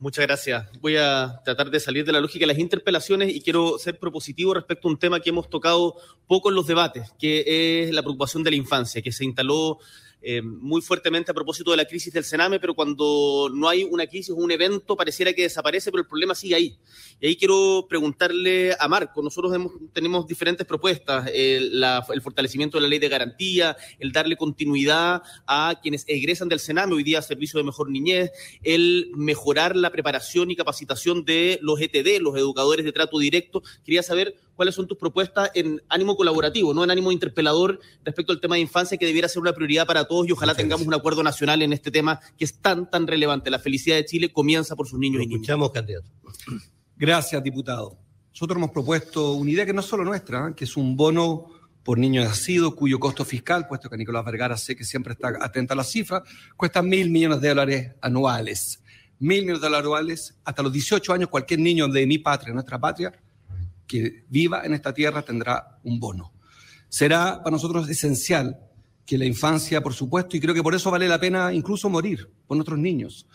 Muchas 0.02 0.26
gracias. 0.26 0.66
Voy 0.80 0.96
a 0.96 1.40
tratar 1.44 1.70
de 1.70 1.78
salir 1.78 2.04
de 2.04 2.10
la 2.10 2.18
lógica 2.18 2.42
de 2.42 2.48
las 2.48 2.58
interpelaciones 2.58 3.32
y 3.32 3.40
quiero 3.40 3.78
ser 3.78 4.00
propositivo 4.00 4.52
respecto 4.52 4.88
a 4.88 4.90
un 4.90 4.98
tema 4.98 5.20
que 5.20 5.30
hemos 5.30 5.48
tocado 5.48 5.94
poco 6.26 6.48
en 6.48 6.56
los 6.56 6.66
debates, 6.66 7.12
que 7.20 7.84
es 7.84 7.94
la 7.94 8.02
preocupación 8.02 8.42
de 8.42 8.50
la 8.50 8.56
infancia, 8.56 9.00
que 9.00 9.12
se 9.12 9.24
instaló 9.24 9.78
eh, 10.22 10.40
muy 10.40 10.80
fuertemente 10.80 11.30
a 11.30 11.34
propósito 11.34 11.72
de 11.72 11.76
la 11.76 11.84
crisis 11.84 12.12
del 12.12 12.24
Sename, 12.24 12.60
pero 12.60 12.74
cuando 12.74 13.50
no 13.52 13.68
hay 13.68 13.82
una 13.82 14.06
crisis 14.06 14.30
o 14.30 14.36
un 14.36 14.52
evento 14.52 14.96
pareciera 14.96 15.32
que 15.32 15.42
desaparece, 15.42 15.90
pero 15.90 16.02
el 16.02 16.08
problema 16.08 16.34
sigue 16.34 16.54
ahí. 16.54 16.78
Y 17.20 17.26
ahí 17.26 17.36
quiero 17.36 17.86
preguntarle 17.88 18.76
a 18.78 18.86
Marco, 18.88 19.22
nosotros 19.22 19.52
tenemos 19.92 20.26
diferentes 20.26 20.66
propuestas, 20.66 21.28
el, 21.34 21.84
fortalecimiento 22.22 22.78
de 22.78 22.82
la 22.82 22.88
ley 22.88 22.98
de 22.98 23.08
garantía, 23.08 23.76
el 23.98 24.12
darle 24.12 24.36
continuidad 24.36 25.22
a 25.46 25.78
quienes 25.82 26.04
egresan 26.06 26.48
del 26.48 26.60
Sename, 26.60 26.94
hoy 26.94 27.02
día 27.02 27.20
servicio 27.22 27.58
de 27.58 27.64
mejor 27.64 27.90
niñez, 27.90 28.30
el 28.62 29.10
mejorar 29.16 29.74
la 29.76 29.90
preparación 29.90 30.50
y 30.50 30.56
capacitación 30.56 31.24
de 31.24 31.58
los 31.62 31.80
ETD, 31.80 32.20
los 32.20 32.36
educadores 32.36 32.84
de 32.84 32.92
trato 32.92 33.18
directo. 33.18 33.62
Quería 33.84 34.02
saber 34.02 34.36
cuáles 34.56 34.74
son 34.74 34.86
tus 34.86 34.98
propuestas 34.98 35.50
en 35.54 35.82
ánimo 35.88 36.16
colaborativo, 36.16 36.74
no 36.74 36.84
en 36.84 36.90
ánimo 36.90 37.12
interpelador 37.12 37.80
respecto 38.04 38.32
al 38.32 38.40
tema 38.40 38.56
de 38.56 38.62
infancia, 38.62 38.98
que 38.98 39.06
debiera 39.06 39.28
ser 39.28 39.42
una 39.42 39.52
prioridad 39.52 39.86
para 39.86 40.04
todos 40.04 40.28
y 40.28 40.32
ojalá 40.32 40.54
tengamos 40.54 40.86
un 40.86 40.94
acuerdo 40.94 41.22
nacional 41.22 41.62
en 41.62 41.72
este 41.72 41.90
tema 41.90 42.20
que 42.38 42.44
es 42.44 42.58
tan, 42.58 42.90
tan 42.90 43.06
relevante. 43.06 43.50
La 43.50 43.58
felicidad 43.58 43.96
de 43.96 44.04
Chile 44.04 44.32
comienza 44.32 44.76
por 44.76 44.86
sus 44.86 44.98
niños 44.98 45.22
y 45.22 45.26
niñas. 45.26 45.42
Escuchamos, 45.42 45.70
candidato. 45.70 46.08
Gracias, 46.96 47.42
diputado. 47.42 47.98
Nosotros 48.30 48.56
hemos 48.56 48.70
propuesto 48.70 49.32
una 49.32 49.50
idea 49.50 49.66
que 49.66 49.72
no 49.72 49.80
es 49.80 49.86
solo 49.86 50.04
nuestra, 50.04 50.48
¿eh? 50.48 50.54
que 50.56 50.64
es 50.64 50.76
un 50.76 50.96
bono 50.96 51.48
por 51.82 51.98
niño 51.98 52.22
nacido, 52.22 52.74
cuyo 52.74 52.98
costo 52.98 53.24
fiscal, 53.24 53.66
puesto 53.66 53.90
que 53.90 53.96
Nicolás 53.96 54.24
Vergara 54.24 54.56
sé 54.56 54.76
que 54.76 54.84
siempre 54.84 55.14
está 55.14 55.32
atenta 55.40 55.74
a 55.74 55.76
las 55.76 55.90
cifras, 55.90 56.22
cuesta 56.56 56.80
mil 56.82 57.10
millones 57.10 57.40
de 57.40 57.48
dólares 57.48 57.92
anuales. 58.00 58.82
Mil 59.18 59.42
millones 59.42 59.60
de 59.60 59.66
dólares 59.66 59.84
anuales, 59.84 60.38
hasta 60.44 60.62
los 60.62 60.72
18 60.72 61.12
años, 61.12 61.28
cualquier 61.28 61.60
niño 61.60 61.88
de 61.88 62.06
mi 62.06 62.18
patria, 62.18 62.54
nuestra 62.54 62.78
patria, 62.78 63.12
que 63.86 64.24
viva 64.28 64.64
en 64.64 64.74
esta 64.74 64.92
tierra 64.92 65.22
tendrá 65.22 65.78
un 65.84 66.00
bono. 66.00 66.32
Será 66.88 67.38
para 67.42 67.52
nosotros 67.52 67.88
esencial 67.88 68.58
que 69.06 69.18
la 69.18 69.24
infancia, 69.24 69.82
por 69.82 69.94
supuesto, 69.94 70.36
y 70.36 70.40
creo 70.40 70.54
que 70.54 70.62
por 70.62 70.74
eso 70.74 70.90
vale 70.90 71.08
la 71.08 71.18
pena 71.18 71.52
incluso 71.52 71.88
morir 71.88 72.30
por 72.46 72.56
nuestros 72.56 72.78
niños. 72.78 73.26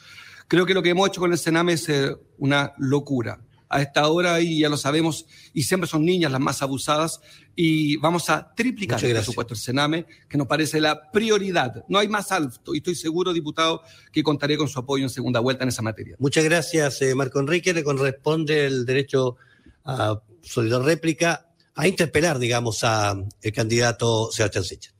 Creo 0.47 0.65
que 0.65 0.73
lo 0.73 0.81
que 0.81 0.89
hemos 0.89 1.09
hecho 1.09 1.21
con 1.21 1.31
el 1.31 1.37
Sename 1.37 1.73
es 1.73 1.89
eh, 1.89 2.15
una 2.37 2.73
locura. 2.77 3.41
A 3.69 3.81
esta 3.81 4.07
hora, 4.07 4.39
y 4.39 4.59
ya 4.59 4.69
lo 4.69 4.77
sabemos, 4.77 5.25
y 5.53 5.63
siempre 5.63 5.89
son 5.89 6.05
niñas 6.05 6.31
las 6.31 6.39
más 6.39 6.61
abusadas, 6.61 7.19
y 7.53 7.97
vamos 7.97 8.29
a 8.29 8.53
triplicar 8.55 9.03
el 9.03 9.11
presupuesto 9.11 9.55
del 9.55 9.61
Sename, 9.61 10.05
que 10.29 10.37
nos 10.37 10.47
parece 10.47 10.79
la 10.79 11.11
prioridad. 11.11 11.83
No 11.89 11.99
hay 11.99 12.07
más 12.07 12.31
alto, 12.31 12.73
y 12.73 12.77
estoy 12.77 12.95
seguro, 12.95 13.33
diputado, 13.33 13.81
que 14.13 14.23
contaré 14.23 14.55
con 14.55 14.69
su 14.69 14.79
apoyo 14.79 15.03
en 15.03 15.09
segunda 15.09 15.41
vuelta 15.41 15.63
en 15.63 15.69
esa 15.69 15.81
materia. 15.81 16.15
Muchas 16.17 16.45
gracias, 16.45 17.01
eh, 17.01 17.13
Marco 17.13 17.41
Enrique. 17.41 17.73
Le 17.73 17.83
corresponde 17.83 18.67
el 18.67 18.85
derecho 18.85 19.35
a 19.83 20.21
solidar 20.47 20.81
réplica, 20.81 21.47
a 21.75 21.87
interpelar, 21.87 22.39
digamos, 22.39 22.83
al 22.83 23.27
candidato 23.53 24.31
Sebastián 24.31 24.63
Sichel. 24.63 24.93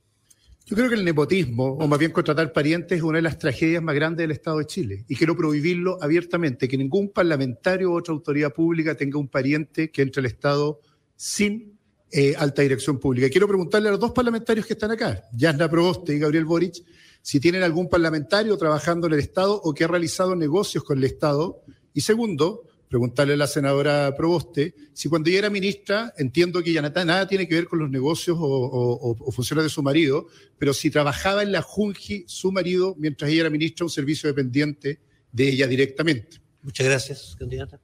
Yo 0.68 0.76
creo 0.76 0.90
que 0.90 0.96
el 0.96 1.04
nepotismo, 1.04 1.64
o 1.64 1.88
más 1.88 1.98
bien 1.98 2.12
contratar 2.12 2.52
parientes, 2.52 2.98
es 2.98 3.02
una 3.02 3.16
de 3.16 3.22
las 3.22 3.38
tragedias 3.38 3.82
más 3.82 3.94
grandes 3.94 4.24
del 4.24 4.32
Estado 4.32 4.58
de 4.58 4.66
Chile. 4.66 5.04
Y 5.08 5.16
quiero 5.16 5.34
prohibirlo 5.34 5.96
abiertamente, 6.02 6.68
que 6.68 6.76
ningún 6.76 7.08
parlamentario 7.08 7.90
u 7.90 7.96
otra 7.96 8.12
autoridad 8.12 8.52
pública 8.52 8.94
tenga 8.94 9.18
un 9.18 9.28
pariente 9.28 9.90
que 9.90 10.02
entre 10.02 10.20
al 10.20 10.26
Estado 10.26 10.80
sin 11.16 11.78
eh, 12.10 12.34
alta 12.36 12.60
dirección 12.60 12.98
pública. 12.98 13.30
Quiero 13.30 13.48
preguntarle 13.48 13.88
a 13.88 13.92
los 13.92 14.00
dos 14.00 14.12
parlamentarios 14.12 14.66
que 14.66 14.74
están 14.74 14.90
acá, 14.90 15.22
Yasna 15.32 15.70
Proboste 15.70 16.14
y 16.14 16.18
Gabriel 16.18 16.44
Boric, 16.44 16.84
si 17.22 17.40
tienen 17.40 17.62
algún 17.62 17.88
parlamentario 17.88 18.56
trabajando 18.58 19.06
en 19.06 19.14
el 19.14 19.20
Estado 19.20 19.58
o 19.62 19.72
que 19.72 19.84
ha 19.84 19.88
realizado 19.88 20.36
negocios 20.36 20.84
con 20.84 20.98
el 20.98 21.04
Estado. 21.04 21.62
Y 21.94 22.02
segundo, 22.02 22.67
preguntarle 22.88 23.34
a 23.34 23.36
la 23.36 23.46
senadora 23.46 24.14
Proboste 24.16 24.74
si 24.92 25.08
cuando 25.08 25.30
ella 25.30 25.40
era 25.40 25.50
ministra, 25.50 26.12
entiendo 26.16 26.62
que 26.62 26.72
ya 26.72 26.82
nada, 26.82 27.28
tiene 27.28 27.46
que 27.46 27.54
ver 27.54 27.66
con 27.66 27.78
los 27.78 27.90
negocios 27.90 28.36
o, 28.40 29.32
funciones 29.32 29.64
de 29.64 29.70
su 29.70 29.82
marido, 29.82 30.26
pero 30.58 30.72
si 30.72 30.90
trabajaba 30.90 31.42
en 31.42 31.52
la 31.52 31.62
Junji 31.62 32.24
su 32.26 32.50
marido 32.50 32.96
mientras 32.98 33.30
ella 33.30 33.42
era 33.42 33.50
ministra, 33.50 33.84
un 33.84 33.90
servicio 33.90 34.28
dependiente 34.28 35.00
de 35.30 35.48
ella 35.48 35.66
directamente. 35.66 36.38
Muchas 36.62 36.86
gracias, 36.86 37.36
candidata. 37.38 37.80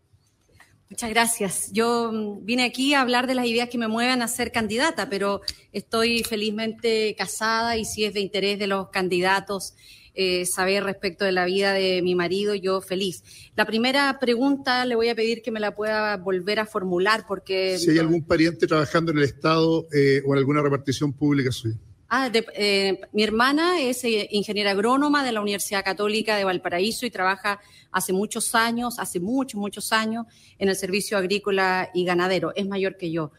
Muchas 0.90 1.10
gracias. 1.10 1.72
Yo 1.72 2.12
mm, 2.12 2.44
vine 2.44 2.64
aquí 2.64 2.94
a 2.94 3.00
hablar 3.00 3.26
de 3.26 3.34
las 3.34 3.46
ideas 3.46 3.68
que 3.68 3.78
me 3.78 3.88
mueven 3.88 4.22
a 4.22 4.28
ser 4.28 4.52
candidata, 4.52 5.08
pero 5.08 5.40
estoy 5.72 6.22
felizmente 6.22 7.14
casada 7.16 7.76
y 7.76 7.84
si 7.84 8.04
es 8.04 8.14
de 8.14 8.20
interés 8.20 8.58
de 8.58 8.66
los 8.66 8.90
candidatos 8.90 9.74
eh, 10.14 10.46
saber 10.46 10.84
respecto 10.84 11.24
de 11.24 11.32
la 11.32 11.44
vida 11.44 11.72
de 11.72 12.00
mi 12.02 12.14
marido, 12.14 12.54
yo 12.54 12.80
feliz. 12.80 13.24
La 13.56 13.66
primera 13.66 14.18
pregunta 14.20 14.84
le 14.84 14.94
voy 14.94 15.08
a 15.08 15.14
pedir 15.14 15.42
que 15.42 15.50
me 15.50 15.60
la 15.60 15.74
pueda 15.74 16.16
volver 16.16 16.60
a 16.60 16.66
formular 16.66 17.24
porque... 17.26 17.78
Si 17.78 17.90
hay 17.90 17.98
algún 17.98 18.22
pariente 18.22 18.66
trabajando 18.66 19.12
en 19.12 19.18
el 19.18 19.24
Estado 19.24 19.86
eh, 19.92 20.22
o 20.26 20.32
en 20.32 20.38
alguna 20.38 20.62
repartición 20.62 21.12
pública 21.12 21.50
suya. 21.50 21.76
Ah, 22.08 22.30
eh, 22.32 23.00
mi 23.12 23.24
hermana 23.24 23.80
es 23.80 24.04
ingeniera 24.04 24.70
agrónoma 24.70 25.24
de 25.24 25.32
la 25.32 25.40
Universidad 25.40 25.84
Católica 25.84 26.36
de 26.36 26.44
Valparaíso 26.44 27.06
y 27.06 27.10
trabaja 27.10 27.58
hace 27.90 28.12
muchos 28.12 28.54
años, 28.54 29.00
hace 29.00 29.18
muchos, 29.18 29.58
muchos 29.58 29.90
años 29.92 30.26
en 30.58 30.68
el 30.68 30.76
servicio 30.76 31.18
agrícola 31.18 31.90
y 31.92 32.04
ganadero. 32.04 32.52
Es 32.54 32.68
mayor 32.68 32.96
que 32.96 33.10
yo. 33.10 33.32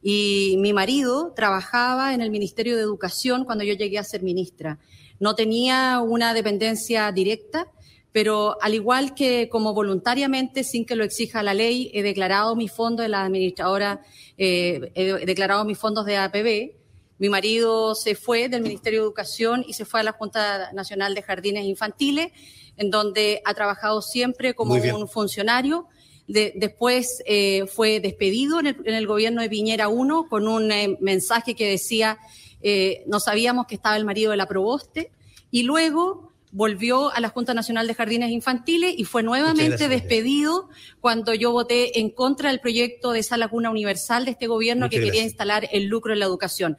Y 0.00 0.56
mi 0.58 0.72
marido 0.72 1.32
trabajaba 1.34 2.14
en 2.14 2.20
el 2.20 2.30
Ministerio 2.30 2.76
de 2.76 2.82
Educación 2.82 3.44
cuando 3.44 3.64
yo 3.64 3.74
llegué 3.74 3.98
a 3.98 4.04
ser 4.04 4.22
ministra. 4.22 4.78
No 5.20 5.34
tenía 5.34 6.00
una 6.00 6.34
dependencia 6.34 7.12
directa, 7.12 7.68
pero 8.12 8.56
al 8.60 8.74
igual 8.74 9.14
que 9.14 9.48
como 9.48 9.72
voluntariamente, 9.72 10.64
sin 10.64 10.84
que 10.84 10.96
lo 10.96 11.04
exija 11.04 11.42
la 11.42 11.54
ley, 11.54 11.90
he 11.94 12.02
declarado 12.02 12.56
mis 12.56 12.72
fondos 12.72 13.04
de 13.04 13.08
la 13.08 13.24
administradora, 13.24 14.00
eh, 14.36 14.90
he 14.94 15.26
declarado 15.26 15.64
mis 15.64 15.78
fondos 15.78 16.06
de 16.06 16.16
APB. 16.16 16.72
Mi 17.18 17.28
marido 17.28 17.94
se 17.94 18.14
fue 18.14 18.48
del 18.48 18.62
Ministerio 18.62 19.00
de 19.00 19.04
Educación 19.04 19.64
y 19.68 19.74
se 19.74 19.84
fue 19.84 20.00
a 20.00 20.02
la 20.02 20.12
Junta 20.12 20.72
Nacional 20.72 21.14
de 21.14 21.22
Jardines 21.22 21.64
Infantiles, 21.64 22.32
en 22.78 22.90
donde 22.90 23.42
ha 23.44 23.52
trabajado 23.54 24.00
siempre 24.00 24.54
como 24.54 24.74
un 24.74 25.06
funcionario. 25.06 25.86
después 26.26 27.22
eh, 27.26 27.66
fue 27.66 28.00
despedido 28.00 28.58
en 28.60 28.66
el, 28.66 29.06
gobierno 29.06 29.42
de 29.42 29.50
Piñera 29.50 29.88
1 29.88 30.28
con 30.30 30.48
un 30.48 30.72
eh, 30.72 30.96
mensaje 31.00 31.54
que 31.54 31.68
decía 31.68 32.18
eh, 32.62 33.02
no 33.06 33.20
sabíamos 33.20 33.66
que 33.66 33.74
estaba 33.74 33.96
el 33.96 34.04
marido 34.04 34.30
de 34.30 34.36
la 34.36 34.46
proboste, 34.46 35.10
y 35.50 35.62
luego 35.64 36.30
volvió 36.52 37.12
a 37.12 37.20
la 37.20 37.28
Junta 37.28 37.54
Nacional 37.54 37.86
de 37.86 37.94
Jardines 37.94 38.30
Infantiles 38.30 38.94
y 38.96 39.04
fue 39.04 39.22
nuevamente 39.22 39.88
despedido 39.88 40.68
cuando 41.00 41.32
yo 41.34 41.52
voté 41.52 42.00
en 42.00 42.10
contra 42.10 42.50
del 42.50 42.60
proyecto 42.60 43.12
de 43.12 43.20
esa 43.20 43.36
laguna 43.36 43.70
universal 43.70 44.24
de 44.24 44.32
este 44.32 44.46
gobierno 44.46 44.88
que 44.88 45.00
quería 45.00 45.22
instalar 45.22 45.68
el 45.72 45.86
lucro 45.86 46.12
en 46.12 46.18
la 46.18 46.26
educación. 46.26 46.76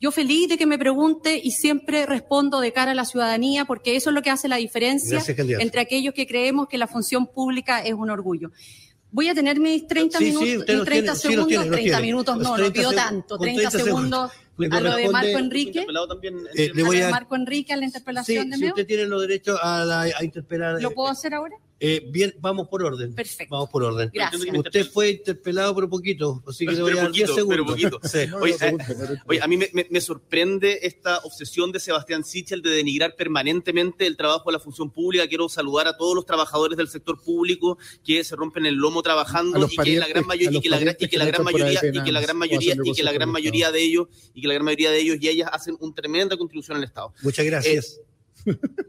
Yo 0.00 0.10
feliz 0.10 0.48
de 0.48 0.58
que 0.58 0.66
me 0.66 0.78
pregunte 0.78 1.40
y 1.42 1.52
siempre 1.52 2.04
respondo 2.04 2.60
de 2.60 2.72
cara 2.72 2.90
a 2.90 2.94
la 2.94 3.06
ciudadanía 3.06 3.64
porque 3.64 3.96
eso 3.96 4.10
es 4.10 4.14
lo 4.14 4.20
que 4.20 4.28
hace 4.28 4.48
la 4.48 4.56
diferencia 4.56 5.22
entre 5.58 5.80
aquellos 5.80 6.12
que 6.12 6.26
creemos 6.26 6.68
que 6.68 6.76
la 6.76 6.86
función 6.86 7.26
pública 7.26 7.80
es 7.80 7.94
un 7.94 8.10
orgullo. 8.10 8.50
Voy 9.14 9.28
a 9.28 9.34
tener 9.34 9.60
mis 9.60 9.86
30 9.86 10.18
Sí, 10.18 10.24
sí, 10.24 10.30
minutos, 10.32 10.58
usted 10.58 10.72
mis 10.72 10.76
los 10.78 10.84
30 10.86 11.04
tiene, 11.04 11.14
sí 11.14 11.22
segundos, 11.28 11.46
tiene, 11.48 11.64
los 11.66 11.72
30 11.72 11.96
tiene. 11.96 12.02
minutos 12.12 12.36
no, 12.36 12.42
no 12.42 12.54
30 12.56 12.72
pido 12.72 12.92
tanto, 12.92 13.38
con 13.38 13.44
30 13.46 13.70
30 13.70 13.84
segundos 13.84 14.32
a 14.70 14.80
lo 14.80 14.96
de 14.96 15.08
Marco 15.08 15.38
Enrique, 15.38 15.86
también. 16.08 16.38
Eh, 16.54 16.70
le 16.74 16.82
a 16.82 16.84
voy 16.84 16.96
de 16.98 17.04
a, 17.04 17.10
Marco 17.10 17.36
Enrique 17.36 17.72
a 17.72 17.76
la 17.76 17.82
sí, 17.82 17.86
interpelación 17.86 18.50
de 18.50 18.56
si 18.56 18.62
Meo. 18.62 18.70
usted 18.70 18.86
tiene 18.86 19.04
los 19.06 19.20
derechos 19.20 19.58
a, 19.62 19.84
la, 19.84 20.00
a 20.02 20.24
interpelar. 20.24 20.82
¿Lo 20.82 20.90
puedo 20.90 21.08
hacer 21.08 21.32
ahora? 21.32 21.56
Eh, 21.80 22.06
bien, 22.08 22.32
vamos 22.38 22.68
por 22.68 22.82
orden. 22.84 23.14
Perfecto. 23.14 23.52
Vamos 23.52 23.68
por 23.68 23.82
orden. 23.82 24.08
Gracias. 24.14 24.42
Usted 24.54 24.86
fue 24.90 25.10
interpelado 25.10 25.74
por 25.74 25.88
poquito, 25.90 26.42
así 26.46 26.64
que 26.64 26.72
le 26.72 26.80
voy 26.82 26.92
a 26.92 26.94
Pero 26.94 27.02
dar 27.02 27.12
10 27.12 27.30
poquito, 27.30 27.48
pero 27.48 27.64
segundos. 27.68 28.00
poquito. 28.00 28.08
Sí. 28.08 28.18
Oye, 28.40 28.56
eh, 28.60 29.16
oye, 29.26 29.42
a 29.42 29.46
mí 29.48 29.56
me, 29.56 29.68
me- 29.72 29.86
me 29.90 30.00
sorprende 30.00 30.78
esta 30.82 31.18
obsesión 31.18 31.72
de 31.72 31.80
Sebastián 31.80 32.24
Sichel 32.24 32.62
de 32.62 32.70
denigrar 32.70 33.16
permanentemente 33.16 34.06
el 34.06 34.16
trabajo 34.16 34.44
de 34.50 34.52
la 34.52 34.60
función 34.60 34.90
pública. 34.90 35.26
Quiero 35.26 35.48
saludar 35.48 35.88
a 35.88 35.96
todos 35.96 36.14
los 36.14 36.24
trabajadores 36.24 36.78
del 36.78 36.88
sector 36.88 37.20
público 37.22 37.76
que 38.04 38.22
se 38.24 38.36
rompen 38.36 38.66
el 38.66 38.76
lomo 38.76 39.02
trabajando 39.02 39.68
y 39.70 39.76
que 39.76 39.96
la 39.98 40.08
gran 40.08 40.26
mayoría 40.26 40.58
y 40.58 40.62
que 40.62 40.68
la, 40.70 40.78
gran- 40.78 40.96
y 40.98 41.08
que 41.08 41.18
la 41.18 41.24
mayoría 41.40 41.80
y 41.92 42.02
que 42.04 42.12
la 42.12 42.20
gran 42.20 42.36
mayoría 42.38 42.76
y 42.82 42.92
que 42.92 43.02
la 43.02 43.12
gran 43.12 43.28
mayoría 43.30 43.72
de 43.72 43.82
ellos 43.82 44.06
y 44.32 44.40
que 44.40 44.48
la 44.48 44.54
gran 44.54 44.64
mayoría 44.64 44.90
de 44.90 45.00
ellos 45.00 45.16
y 45.20 45.28
ellas 45.28 45.50
hacen 45.52 45.76
una 45.80 45.94
tremenda 45.94 46.36
contribución 46.36 46.76
al 46.76 46.84
Estado. 46.84 47.12
Muchas 47.22 47.44
gracias. 47.44 48.00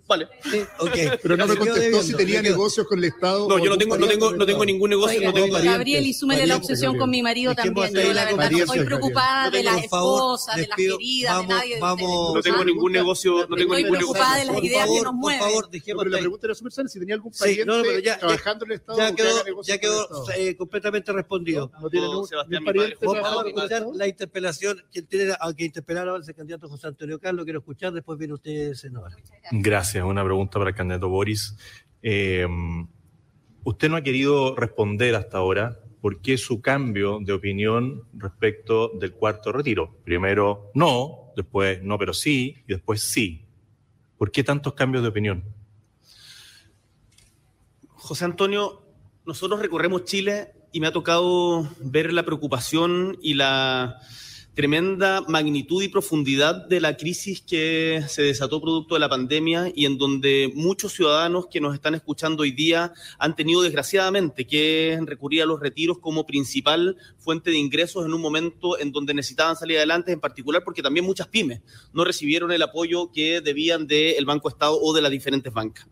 Vale. 0.08 0.26
ok. 0.80 0.92
Pero 1.22 1.38
no 1.38 1.48
me 1.48 1.56
contestó 1.56 1.80
debiendo, 1.82 2.04
si 2.04 2.14
tenía 2.16 2.42
negocios 2.42 2.86
con 2.88 3.00
el 3.00 3.06
Estado. 3.06 3.48
No, 3.50 3.58
yo 3.58 3.70
no 3.70 3.78
tengo, 3.78 3.98
no 3.98 4.08
tengo, 4.08 4.32
no 4.34 4.46
tengo 4.46 4.66
ningún 4.66 4.90
negocio, 4.90 5.18
Oiga, 5.18 5.30
no 5.30 5.34
tengo 5.34 5.48
parientes, 5.48 5.72
Gabriel, 5.78 6.06
y 6.06 6.14
súmele 6.14 6.46
la 6.46 6.58
obsesión 6.58 6.94
Gabriel. 6.94 7.00
con 7.00 7.10
mi 7.10 7.24
marido 7.24 7.56
también. 7.56 7.94
Yo 7.94 8.02
la 8.02 8.26
verdad 8.26 8.32
no 8.32 8.38
parientes, 8.38 8.70
estoy 8.70 8.86
preocupada 8.86 9.50
de 9.50 9.58
Por 9.64 9.66
las 9.74 9.88
favor, 9.88 10.18
esposas, 10.40 10.56
de 10.58 10.68
las 10.68 10.76
queridas, 10.78 11.32
de 11.34 11.38
vamos- 11.38 11.50
nadie 11.56 11.76
de 11.76 11.82
vamos-. 11.82 12.34
No 12.36 12.42
tengo 12.42 12.58
Por 12.58 12.66
ningún 12.66 12.82
favor, 12.82 12.92
negocio, 12.92 13.32
no 13.32 13.56
tengo 13.56 13.56
Estoy 13.56 13.84
ningún 13.84 13.98
preocupada 13.98 14.26
negocio. 14.26 14.40
de 14.40 14.46
las 14.46 14.56
por 14.56 14.66
ideas 14.66 14.82
que 14.84 14.88
favor, 14.88 15.04
nos 15.04 15.12
por 15.12 15.20
mueven. 15.22 15.40
favor, 15.42 15.64
No, 15.66 15.70
dejemos 15.72 16.04
pero 16.04 16.12
la 16.12 16.20
pregunta 16.20 16.48
era 16.48 16.56
súper 16.56 16.72
sana, 16.74 16.90
si 16.90 17.00
tenía 17.00 17.16
algún 17.16 17.34
Sí, 17.34 17.40
pariente 17.40 18.04
ya- 18.04 18.20
trabajando 18.20 18.66
en 18.66 18.72
el 18.72 18.76
Estado. 18.78 19.00
Ya 19.00 19.78
que 19.78 19.80
quedó, 19.80 20.08
eh, 20.38 20.56
completamente 20.56 21.12
respondido. 21.14 21.72
No 21.82 21.90
tiene 21.90 22.08
ningún 22.08 22.28
pariente 22.66 22.98
Vamos 23.06 23.46
a 23.46 23.48
escuchar 23.48 23.86
la 23.94 24.08
interpelación. 24.08 24.84
Quien 24.92 25.08
tiene 25.08 25.34
a 25.40 25.54
que 25.54 25.66
interpelar 25.66 26.08
ahora 26.10 26.22
es 26.22 26.30
el 26.30 26.36
candidato 26.36 26.68
José 26.70 26.88
Antonio 26.88 27.20
Carlos. 27.20 27.46
Quiero 27.46 27.60
escuchar, 27.60 27.94
después 27.94 28.18
viene 28.20 28.34
usted, 28.34 28.74
senadora. 28.74 29.16
Gracias. 29.52 30.04
Una 30.04 30.24
pregunta 30.24 30.60
para 30.60 30.72
el 30.72 30.76
candidato 30.76 31.10
Boris. 31.10 31.58
Eh, 32.02 32.48
usted 33.64 33.90
no 33.90 33.98
ha 33.98 34.02
querido 34.02 34.56
responder 34.56 35.16
hasta 35.16 35.38
ahora 35.38 35.80
por 36.02 36.22
qué 36.22 36.38
su 36.38 36.62
cambio 36.62 37.20
de 37.20 37.34
opinión 37.34 38.04
respecto 38.14 38.90
del 38.90 39.14
cuarto 39.14 39.52
retiro. 39.52 39.98
Primero 40.04 40.72
no, 40.76 41.32
después 41.36 41.82
no, 41.82 41.98
pero 41.98 42.14
sí, 42.14 42.58
y 42.68 42.74
después 42.74 43.02
sí. 43.02 43.46
¿Por 44.18 44.32
qué 44.32 44.44
tantos 44.44 44.74
cambios 44.74 45.04
de 45.04 45.10
opinión? 45.10 45.44
José 47.88 48.26
Antonio, 48.26 48.84
nosotros 49.26 49.60
recorremos 49.60 50.04
Chile 50.06 50.54
y 50.72 50.80
me 50.80 50.86
ha 50.86 50.92
tocado 50.92 51.68
ver 51.80 52.14
la 52.14 52.24
preocupación 52.24 53.18
y 53.22 53.34
la 53.34 54.00
tremenda 54.56 55.22
magnitud 55.28 55.84
y 55.84 55.90
profundidad 55.90 56.66
de 56.68 56.80
la 56.80 56.96
crisis 56.96 57.42
que 57.42 58.02
se 58.08 58.22
desató 58.22 58.62
producto 58.62 58.96
de 58.96 59.02
la 59.02 59.10
pandemia 59.10 59.70
y 59.76 59.86
en 59.86 59.98
donde 59.98 60.50
muchos 60.56 60.94
ciudadanos 60.94 61.48
que 61.52 61.60
nos 61.60 61.74
están 61.74 61.94
escuchando 61.94 62.44
hoy 62.44 62.52
día 62.52 62.94
han 63.20 63.36
tenido 63.36 63.62
desgraciadamente 63.62 64.48
que 64.48 64.98
recurrir 65.04 65.44
a 65.44 65.46
los 65.46 65.60
retiros 65.60 66.00
como 66.00 66.26
principal 66.26 66.96
fuente 67.18 67.52
de 67.52 67.58
ingresos 67.58 68.06
en 68.06 68.14
un 68.14 68.22
momento 68.22 68.80
en 68.80 68.94
donde 68.94 69.14
necesitaban 69.14 69.58
salir 69.58 69.76
adelante, 69.76 70.14
en 70.14 70.22
particular 70.22 70.64
porque 70.64 70.82
también 70.82 71.06
muchas 71.06 71.28
pymes 71.28 71.60
no 71.92 72.06
recibieron 72.06 72.50
el 72.54 72.62
apoyo 72.62 73.12
que 73.12 73.42
debían 73.42 73.88
del 73.88 74.26
Banco 74.26 74.48
Estado 74.48 74.80
o 74.82 74.94
de 74.94 75.02
las 75.02 75.12
diferentes 75.12 75.52
bancas. 75.52 75.86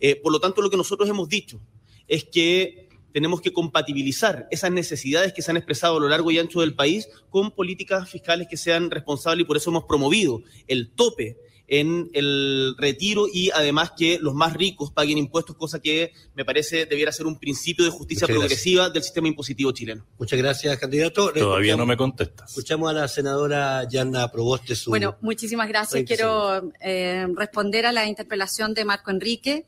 Eh, 0.00 0.16
por 0.16 0.32
lo 0.32 0.40
tanto, 0.40 0.62
lo 0.62 0.70
que 0.70 0.78
nosotros 0.78 1.06
hemos 1.10 1.28
dicho 1.28 1.60
es 2.08 2.24
que 2.24 2.85
tenemos 3.16 3.40
que 3.40 3.50
compatibilizar 3.50 4.46
esas 4.50 4.70
necesidades 4.70 5.32
que 5.32 5.40
se 5.40 5.50
han 5.50 5.56
expresado 5.56 5.96
a 5.96 6.00
lo 6.00 6.06
largo 6.10 6.30
y 6.30 6.38
ancho 6.38 6.60
del 6.60 6.74
país 6.74 7.08
con 7.30 7.50
políticas 7.50 8.10
fiscales 8.10 8.46
que 8.46 8.58
sean 8.58 8.90
responsables 8.90 9.42
y 9.42 9.46
por 9.46 9.56
eso 9.56 9.70
hemos 9.70 9.84
promovido 9.84 10.42
el 10.68 10.90
tope 10.90 11.38
en 11.66 12.10
el 12.12 12.74
retiro 12.76 13.24
y 13.32 13.50
además 13.52 13.92
que 13.96 14.18
los 14.20 14.34
más 14.34 14.52
ricos 14.52 14.90
paguen 14.92 15.16
impuestos, 15.16 15.56
cosa 15.56 15.80
que 15.80 16.12
me 16.34 16.44
parece 16.44 16.84
debiera 16.84 17.10
ser 17.10 17.24
un 17.24 17.38
principio 17.38 17.86
de 17.86 17.90
justicia 17.90 18.26
Muchas 18.26 18.36
gracias. 18.36 18.60
progresiva 18.60 18.90
del 18.90 19.02
sistema 19.02 19.28
impositivo 19.28 19.72
chileno. 19.72 20.04
Muchas 20.18 20.38
gracias, 20.38 20.76
candidato. 20.76 21.32
Todavía 21.32 21.74
no 21.74 21.86
me 21.86 21.96
contestas. 21.96 22.50
Escuchamos 22.50 22.90
a 22.90 22.92
la 22.92 23.08
senadora 23.08 23.88
Yanna 23.88 24.30
Proboste 24.30 24.76
su. 24.76 24.90
Bueno, 24.90 25.16
muchísimas 25.22 25.68
gracias. 25.68 26.04
30 26.04 26.14
Quiero 26.14 26.70
eh, 26.82 27.26
responder 27.34 27.86
a 27.86 27.92
la 27.92 28.04
interpelación 28.04 28.74
de 28.74 28.84
Marco 28.84 29.10
Enrique 29.10 29.64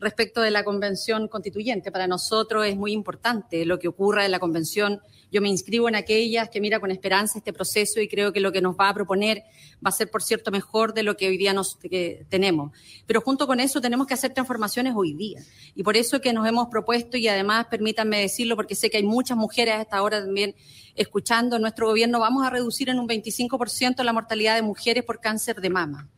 respecto 0.00 0.40
de 0.40 0.50
la 0.50 0.64
convención 0.64 1.28
constituyente. 1.28 1.92
Para 1.92 2.06
nosotros 2.06 2.66
es 2.66 2.76
muy 2.76 2.92
importante 2.92 3.64
lo 3.66 3.78
que 3.78 3.86
ocurra 3.86 4.24
en 4.24 4.30
la 4.30 4.38
convención. 4.40 5.00
Yo 5.30 5.42
me 5.42 5.48
inscribo 5.48 5.88
en 5.88 5.94
aquellas 5.94 6.48
que 6.48 6.60
mira 6.60 6.80
con 6.80 6.90
esperanza 6.90 7.38
este 7.38 7.52
proceso 7.52 8.00
y 8.00 8.08
creo 8.08 8.32
que 8.32 8.40
lo 8.40 8.50
que 8.50 8.62
nos 8.62 8.74
va 8.74 8.88
a 8.88 8.94
proponer 8.94 9.44
va 9.84 9.90
a 9.90 9.92
ser, 9.92 10.10
por 10.10 10.22
cierto, 10.22 10.50
mejor 10.50 10.94
de 10.94 11.02
lo 11.02 11.16
que 11.16 11.28
hoy 11.28 11.36
día 11.36 11.52
nos, 11.52 11.76
que 11.76 12.26
tenemos. 12.28 12.72
Pero 13.06 13.20
junto 13.20 13.46
con 13.46 13.60
eso 13.60 13.80
tenemos 13.80 14.06
que 14.06 14.14
hacer 14.14 14.32
transformaciones 14.32 14.94
hoy 14.96 15.12
día. 15.12 15.40
Y 15.74 15.82
por 15.82 15.96
eso 15.96 16.20
que 16.20 16.32
nos 16.32 16.48
hemos 16.48 16.68
propuesto, 16.68 17.16
y 17.16 17.28
además 17.28 17.66
permítanme 17.70 18.20
decirlo, 18.20 18.56
porque 18.56 18.74
sé 18.74 18.90
que 18.90 18.96
hay 18.96 19.04
muchas 19.04 19.36
mujeres 19.36 19.74
a 19.74 19.82
esta 19.82 20.02
hora 20.02 20.20
también 20.20 20.54
escuchando, 20.96 21.58
nuestro 21.58 21.86
gobierno 21.86 22.18
vamos 22.18 22.44
a 22.44 22.50
reducir 22.50 22.88
en 22.88 22.98
un 22.98 23.08
25% 23.08 24.02
la 24.02 24.12
mortalidad 24.12 24.56
de 24.56 24.62
mujeres 24.62 25.04
por 25.04 25.20
cáncer 25.20 25.60
de 25.60 25.70
mama 25.70 26.08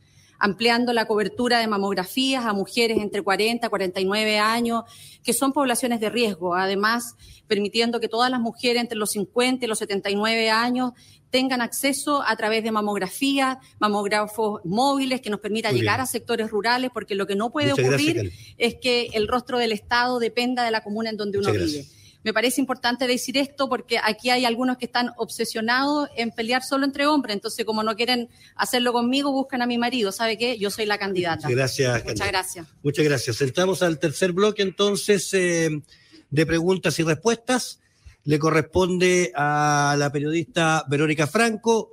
ampliando 0.43 0.91
la 0.91 1.05
cobertura 1.05 1.59
de 1.59 1.67
mamografías 1.67 2.45
a 2.45 2.51
mujeres 2.51 2.97
entre 2.97 3.21
40 3.21 3.65
y 3.65 3.69
49 3.69 4.39
años, 4.39 4.83
que 5.23 5.31
son 5.31 5.53
poblaciones 5.53 6.01
de 6.01 6.09
riesgo. 6.09 6.53
Además, 6.53 7.15
permitiendo 7.47 8.01
que 8.01 8.09
todas 8.09 8.29
las 8.29 8.41
mujeres 8.41 8.81
entre 8.81 8.97
los 8.97 9.11
50 9.11 9.63
y 9.63 9.69
los 9.69 9.79
79 9.79 10.49
años 10.49 10.91
tengan 11.29 11.61
acceso 11.61 12.21
a 12.27 12.35
través 12.35 12.61
de 12.65 12.73
mamografía, 12.73 13.59
mamógrafos 13.79 14.59
móviles 14.65 15.21
que 15.21 15.29
nos 15.29 15.39
permita 15.39 15.69
Muy 15.71 15.79
llegar 15.79 15.95
bien. 15.95 16.03
a 16.03 16.07
sectores 16.07 16.51
rurales, 16.51 16.91
porque 16.93 17.15
lo 17.15 17.25
que 17.25 17.35
no 17.37 17.49
puede 17.49 17.69
Muchas 17.71 17.85
ocurrir 17.85 18.33
es 18.57 18.75
que 18.81 19.07
el 19.13 19.29
rostro 19.29 19.57
del 19.59 19.71
Estado 19.71 20.19
dependa 20.19 20.65
de 20.65 20.71
la 20.71 20.81
comuna 20.83 21.09
en 21.09 21.15
donde 21.15 21.37
uno 21.37 21.47
Muchas 21.47 21.65
vive. 21.65 21.77
gracias. 21.83 22.02
Me 22.23 22.33
parece 22.33 22.61
importante 22.61 23.05
decir 23.05 23.37
esto 23.37 23.67
porque 23.67 23.99
aquí 24.01 24.29
hay 24.29 24.45
algunos 24.45 24.77
que 24.77 24.85
están 24.85 25.11
obsesionados 25.17 26.09
en 26.15 26.31
pelear 26.31 26.63
solo 26.63 26.85
entre 26.85 27.05
hombres. 27.05 27.35
Entonces, 27.35 27.65
como 27.65 27.83
no 27.83 27.95
quieren 27.95 28.29
hacerlo 28.55 28.93
conmigo, 28.93 29.31
buscan 29.31 29.61
a 29.61 29.67
mi 29.67 29.77
marido. 29.77 30.11
¿Sabe 30.11 30.37
qué? 30.37 30.57
Yo 30.57 30.71
soy 30.71 30.85
la 30.85 30.97
candidata. 30.97 31.49
Gracias, 31.49 31.89
Muchas 31.89 32.03
candidata. 32.03 32.31
gracias. 32.31 32.67
Muchas 32.81 33.05
gracias. 33.05 33.41
Entramos 33.41 33.83
al 33.83 33.99
tercer 33.99 34.31
bloque 34.31 34.61
entonces 34.61 35.33
eh, 35.33 35.81
de 36.29 36.45
preguntas 36.45 36.97
y 36.99 37.03
respuestas. 37.03 37.81
Le 38.23 38.39
corresponde 38.39 39.33
a 39.35 39.95
la 39.99 40.09
periodista 40.11 40.85
Verónica 40.87 41.27
Franco 41.27 41.89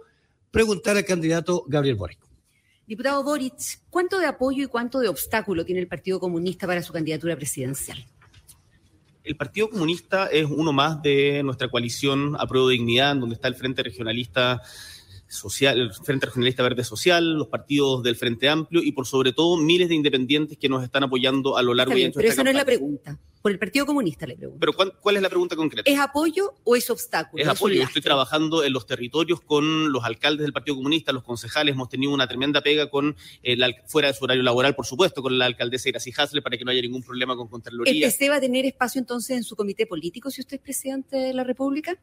preguntar 0.53 0.97
al 0.97 1.05
candidato 1.05 1.64
Gabriel 1.66 1.97
Boric. 1.97 2.18
Diputado 2.87 3.22
Boric, 3.22 3.81
¿cuánto 3.89 4.18
de 4.18 4.26
apoyo 4.26 4.64
y 4.64 4.66
cuánto 4.66 5.01
de 5.01 5.09
obstáculo 5.09 5.64
tiene 5.64 5.81
el 5.81 5.89
Partido 5.89 6.18
Comunista 6.18 6.66
para 6.66 6.83
su 6.83 6.93
candidatura 6.93 7.37
presidencial? 7.37 8.05
El 9.23 9.37
Partido 9.37 9.68
Comunista 9.68 10.27
es 10.27 10.47
uno 10.47 10.73
más 10.73 11.03
de 11.03 11.43
nuestra 11.43 11.68
coalición 11.68 12.37
a 12.39 12.47
prueba 12.47 12.68
de 12.68 12.75
dignidad, 12.75 13.12
en 13.12 13.21
donde 13.21 13.35
está 13.35 13.49
el 13.49 13.55
Frente 13.55 13.83
Regionalista 13.83 14.62
Social, 15.31 15.78
el 15.81 15.93
Frente 15.95 16.26
Regionalista 16.26 16.62
Verde 16.62 16.85
Social, 16.85 17.35
los 17.39 17.47
partidos 17.49 18.03
del 18.03 18.16
Frente 18.16 18.49
Amplio 18.49 18.83
y 18.83 18.93
por 18.93 19.07
sobre 19.07 19.33
todo 19.33 19.57
miles 19.57 19.89
de 19.89 19.95
independientes 19.95 20.59
que 20.59 20.68
nos 20.68 20.83
están 20.83 21.05
apoyando 21.05 21.57
a 21.57 21.62
lo 21.62 21.72
largo 21.72 21.93
Está 21.93 21.99
y 21.99 22.01
bien, 22.01 22.07
ancho 22.09 22.16
pero 22.18 22.24
de 22.24 22.28
esta 22.31 22.43
esa 22.43 22.45
no 22.45 22.51
es 22.51 22.55
la 22.57 22.61
campaña. 22.61 22.76
pregunta. 22.78 23.18
Por 23.41 23.53
el 23.53 23.59
Partido 23.59 23.87
Comunista 23.87 24.26
le 24.26 24.37
pregunto. 24.37 24.61
Pero 24.61 24.72
¿cuál, 24.74 24.93
cuál 25.01 25.16
es 25.16 25.22
la 25.22 25.31
pregunta 25.31 25.57
concreta? 25.57 25.91
¿Es 25.91 25.99
apoyo 25.99 26.53
o 26.62 26.76
es 26.76 26.91
obstáculo? 26.91 27.43
Es 27.43 27.49
apoyo. 27.49 27.76
Yo 27.76 27.85
estoy 27.85 28.03
trabajando 28.03 28.62
en 28.64 28.72
los 28.74 28.85
territorios 28.87 29.41
con 29.41 29.91
los 29.93 30.05
alcaldes 30.05 30.43
del 30.45 30.53
Partido 30.53 30.76
Comunista, 30.76 31.11
los 31.12 31.22
concejales. 31.22 31.74
Hemos 31.74 31.89
tenido 31.89 32.12
una 32.12 32.26
tremenda 32.26 32.61
pega 32.61 32.91
con, 32.91 33.16
el, 33.43 33.62
al- 33.62 33.76
fuera 33.87 34.09
de 34.09 34.14
su 34.14 34.24
horario 34.24 34.43
laboral, 34.43 34.74
por 34.74 34.85
supuesto, 34.85 35.22
con 35.22 35.39
la 35.39 35.47
alcaldesa 35.47 35.89
Iracy 35.89 36.12
Hasle 36.18 36.43
para 36.43 36.59
que 36.59 36.64
no 36.66 36.70
haya 36.70 36.83
ningún 36.83 37.03
problema 37.03 37.35
con 37.35 37.47
¿El 37.47 37.51
Contraloría. 37.51 38.07
PC 38.09 38.28
va 38.28 38.37
a 38.37 38.41
tener 38.41 38.66
espacio 38.66 38.99
entonces 38.99 39.35
en 39.39 39.43
su 39.45 39.57
comité 39.57 39.87
político 39.87 40.31
si 40.31 40.43
usted 40.43 40.57
es 40.59 40.62
presidente 40.62 41.16
de 41.16 41.33
la 41.33 41.43
República? 41.45 41.99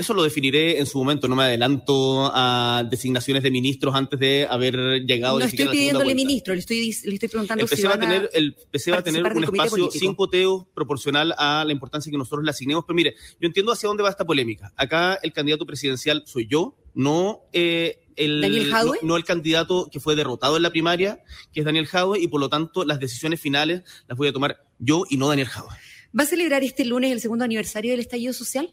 Eso 0.00 0.14
lo 0.14 0.22
definiré 0.22 0.78
en 0.78 0.86
su 0.86 0.96
momento. 0.96 1.28
No 1.28 1.36
me 1.36 1.42
adelanto 1.42 2.30
a 2.32 2.82
designaciones 2.90 3.42
de 3.42 3.50
ministros 3.50 3.94
antes 3.94 4.18
de 4.18 4.46
haber 4.48 5.04
llegado 5.04 5.38
No 5.38 5.44
estoy 5.44 5.68
pidiéndole 5.68 6.14
ministro, 6.14 6.54
le 6.54 6.60
estoy, 6.60 6.78
le 7.04 7.14
estoy 7.14 7.28
preguntando 7.28 7.64
El 7.64 7.68
PC, 7.68 7.82
si 7.82 7.86
va 7.86 7.94
a 7.96 8.00
tener, 8.00 8.30
el 8.32 8.54
PC 8.54 8.92
va 8.92 8.98
a 8.98 9.02
tener 9.02 9.22
un 9.22 9.44
espacio 9.44 9.70
político. 9.70 9.98
sin 9.98 10.14
coteo 10.14 10.66
proporcional 10.72 11.34
a 11.36 11.64
la 11.66 11.72
importancia 11.72 12.10
que 12.10 12.16
nosotros 12.16 12.42
le 12.44 12.50
asignemos. 12.50 12.84
Pero 12.86 12.94
mire, 12.94 13.14
yo 13.38 13.46
entiendo 13.46 13.72
hacia 13.72 13.88
dónde 13.88 14.02
va 14.02 14.08
esta 14.08 14.24
polémica. 14.24 14.72
Acá 14.74 15.18
el 15.22 15.34
candidato 15.34 15.66
presidencial 15.66 16.22
soy 16.24 16.46
yo, 16.48 16.78
no 16.94 17.42
eh, 17.52 18.00
el, 18.16 18.40
¿Daniel 18.40 18.70
Jadwe? 18.70 18.98
no, 19.02 19.08
no 19.08 19.16
el 19.18 19.24
candidato 19.24 19.90
que 19.92 20.00
fue 20.00 20.16
derrotado 20.16 20.56
en 20.56 20.62
la 20.62 20.70
primaria, 20.70 21.22
que 21.52 21.60
es 21.60 21.66
Daniel 21.66 21.86
Jadwe, 21.86 22.20
y 22.20 22.28
por 22.28 22.40
lo 22.40 22.48
tanto 22.48 22.86
las 22.86 23.00
decisiones 23.00 23.38
finales 23.38 23.82
las 24.08 24.16
voy 24.16 24.28
a 24.28 24.32
tomar 24.32 24.64
yo 24.78 25.04
y 25.10 25.18
no 25.18 25.28
Daniel 25.28 25.48
Jadwe. 25.48 25.76
¿Va 26.18 26.24
a 26.24 26.26
celebrar 26.26 26.64
este 26.64 26.86
lunes 26.86 27.12
el 27.12 27.20
segundo 27.20 27.44
aniversario 27.44 27.90
del 27.92 28.00
estallido 28.00 28.32
social? 28.32 28.72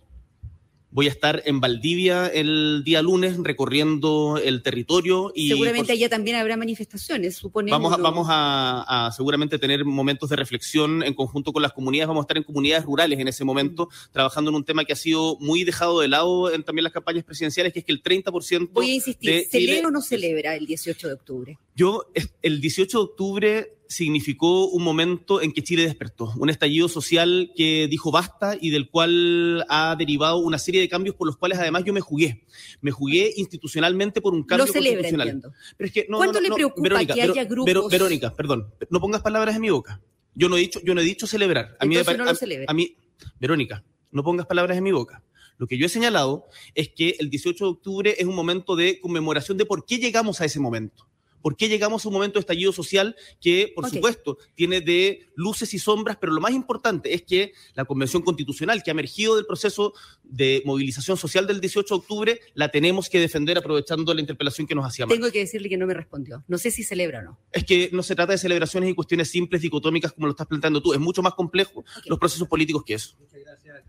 Voy 0.89 1.07
a 1.07 1.09
estar 1.09 1.43
en 1.45 1.59
Valdivia 1.59 2.27
el 2.27 2.81
día 2.85 3.01
lunes 3.01 3.37
recorriendo 3.37 4.39
el 4.41 4.63
territorio 4.63 5.33
y 5.35 5.49
seguramente 5.49 5.91
allá 5.91 6.07
también 6.07 6.37
habrá 6.37 6.55
manifestaciones, 6.55 7.35
suponemos. 7.35 7.77
Vamos, 7.77 7.99
a, 7.99 8.01
vamos 8.01 8.27
a, 8.29 9.11
seguramente 9.15 9.59
tener 9.59 9.83
momentos 9.83 10.29
de 10.29 10.37
reflexión 10.37 11.03
en 11.03 11.13
conjunto 11.13 11.51
con 11.51 11.61
las 11.61 11.73
comunidades. 11.73 12.07
Vamos 12.07 12.21
a 12.21 12.25
estar 12.25 12.37
en 12.37 12.43
comunidades 12.43 12.85
rurales 12.85 13.19
en 13.19 13.27
ese 13.27 13.43
momento, 13.43 13.89
trabajando 14.11 14.49
en 14.49 14.55
un 14.55 14.63
tema 14.63 14.85
que 14.85 14.93
ha 14.93 14.97
sido 14.97 15.37
muy 15.41 15.65
dejado 15.65 15.99
de 15.99 16.07
lado 16.07 16.53
en 16.53 16.63
también 16.63 16.83
las 16.83 16.93
campañas 16.93 17.25
presidenciales, 17.25 17.73
que 17.73 17.79
es 17.79 17.85
que 17.85 17.91
el 17.91 18.01
30%. 18.01 18.69
Voy 18.71 18.89
a 18.89 18.93
insistir, 18.93 19.45
¿celebra 19.51 19.89
o 19.89 19.91
no 19.91 20.01
celebra 20.01 20.55
el 20.55 20.65
18 20.65 21.07
de 21.07 21.13
octubre? 21.13 21.59
Yo, 21.75 22.05
el 22.41 22.61
18 22.61 22.97
de 22.97 23.03
octubre 23.03 23.76
significó 23.89 24.67
un 24.67 24.83
momento 24.83 25.41
en 25.41 25.51
que 25.51 25.63
Chile 25.63 25.83
despertó, 25.83 26.33
un 26.37 26.49
estallido 26.49 26.87
social 26.89 27.51
que 27.55 27.87
dijo 27.89 28.11
basta 28.11 28.57
y 28.59 28.69
del 28.69 28.89
cual 28.89 29.65
ha 29.69 29.95
derivado 29.97 30.37
una 30.37 30.57
serie 30.57 30.81
de 30.81 30.89
cambios 30.89 31.15
por 31.15 31.27
los 31.27 31.37
cuales 31.37 31.59
además 31.59 31.83
yo 31.85 31.93
me 31.93 32.01
jugué. 32.01 32.45
Me 32.81 32.91
jugué 32.91 33.33
institucionalmente 33.37 34.21
por 34.21 34.33
un 34.33 34.43
cambio 34.43 34.65
Lo 34.65 34.71
celebra, 34.71 35.07
Entiendo. 35.07 35.53
Pero 35.77 35.87
es 35.87 35.93
que, 35.93 36.05
no, 36.09 36.17
¿Cuánto 36.17 36.41
le 36.41 36.51
preocupa 36.51 37.05
que 37.05 37.21
haya 37.21 37.43
grupos? 37.45 37.91
Verónica, 37.91 38.33
perdón, 38.35 38.73
no 38.89 38.99
pongas 38.99 39.21
palabras 39.21 39.55
en 39.55 39.61
mi 39.61 39.69
boca. 39.69 40.01
Yo 40.35 40.49
no 40.49 40.57
he 40.57 40.59
dicho, 40.59 40.79
yo 40.83 40.93
no 40.93 41.01
he 41.01 41.03
dicho 41.03 41.25
celebrar. 41.25 41.75
A 41.79 41.85
mí, 41.85 41.95
lo 41.95 42.35
celebra. 42.35 42.65
a 42.67 42.73
mí, 42.73 42.95
Verónica, 43.39 43.83
no 44.11 44.23
pongas 44.23 44.45
palabras 44.45 44.77
en 44.77 44.83
mi 44.83 44.91
boca. 44.91 45.23
Lo 45.57 45.65
que 45.65 45.77
yo 45.77 45.87
he 45.87 45.89
señalado 45.89 46.45
es 46.75 46.89
que 46.89 47.15
el 47.19 47.29
18 47.29 47.65
de 47.65 47.71
octubre 47.71 48.15
es 48.17 48.25
un 48.25 48.35
momento 48.35 48.75
de 48.75 48.99
conmemoración 48.99 49.57
de 49.57 49.65
por 49.65 49.85
qué 49.85 49.97
llegamos 49.97 50.39
a 50.41 50.45
ese 50.45 50.59
momento. 50.59 51.06
¿Por 51.41 51.55
qué 51.55 51.69
llegamos 51.69 52.03
a 52.03 52.09
un 52.09 52.13
momento 52.13 52.39
de 52.39 52.41
estallido 52.41 52.71
social 52.73 53.15
que, 53.39 53.71
por 53.75 53.89
supuesto, 53.89 54.37
tiene 54.55 54.81
de 54.81 55.29
luces 55.35 55.73
y 55.73 55.79
sombras, 55.79 56.17
pero 56.19 56.33
lo 56.33 56.41
más 56.41 56.51
importante 56.51 57.13
es 57.13 57.23
que 57.23 57.53
la 57.73 57.85
Convención 57.85 58.21
Constitucional 58.21 58.83
que 58.83 58.91
ha 58.91 58.93
emergido 58.93 59.35
del 59.35 59.45
proceso 59.45 59.93
de 60.23 60.61
movilización 60.65 61.17
social 61.17 61.47
del 61.47 61.61
18 61.61 61.93
de 61.93 61.99
octubre 61.99 62.39
la 62.53 62.69
tenemos 62.69 63.09
que 63.09 63.19
defender 63.19 63.57
aprovechando 63.57 64.13
la 64.13 64.21
interpelación 64.21 64.67
que 64.67 64.75
nos 64.75 64.85
hacía. 64.85 65.05
Tengo 65.07 65.31
que 65.31 65.39
decirle 65.39 65.69
que 65.69 65.77
no 65.77 65.87
me 65.87 65.93
respondió. 65.93 66.43
No 66.47 66.57
sé 66.57 66.71
si 66.71 66.83
celebra 66.83 67.19
o 67.19 67.23
no. 67.23 67.39
Es 67.51 67.63
que 67.63 67.89
no 67.93 68.03
se 68.03 68.15
trata 68.15 68.33
de 68.33 68.37
celebraciones 68.37 68.89
y 68.89 68.93
cuestiones 68.93 69.29
simples, 69.29 69.61
dicotómicas, 69.61 70.13
como 70.13 70.27
lo 70.27 70.31
estás 70.31 70.47
planteando 70.47 70.81
tú. 70.81 70.93
Es 70.93 70.99
mucho 70.99 71.21
más 71.21 71.33
complejo 71.33 71.85
los 72.05 72.19
procesos 72.19 72.47
políticos 72.47 72.83
que 72.85 72.95
eso. 72.95 73.15
Muchas 73.19 73.39
gracias. 73.41 73.83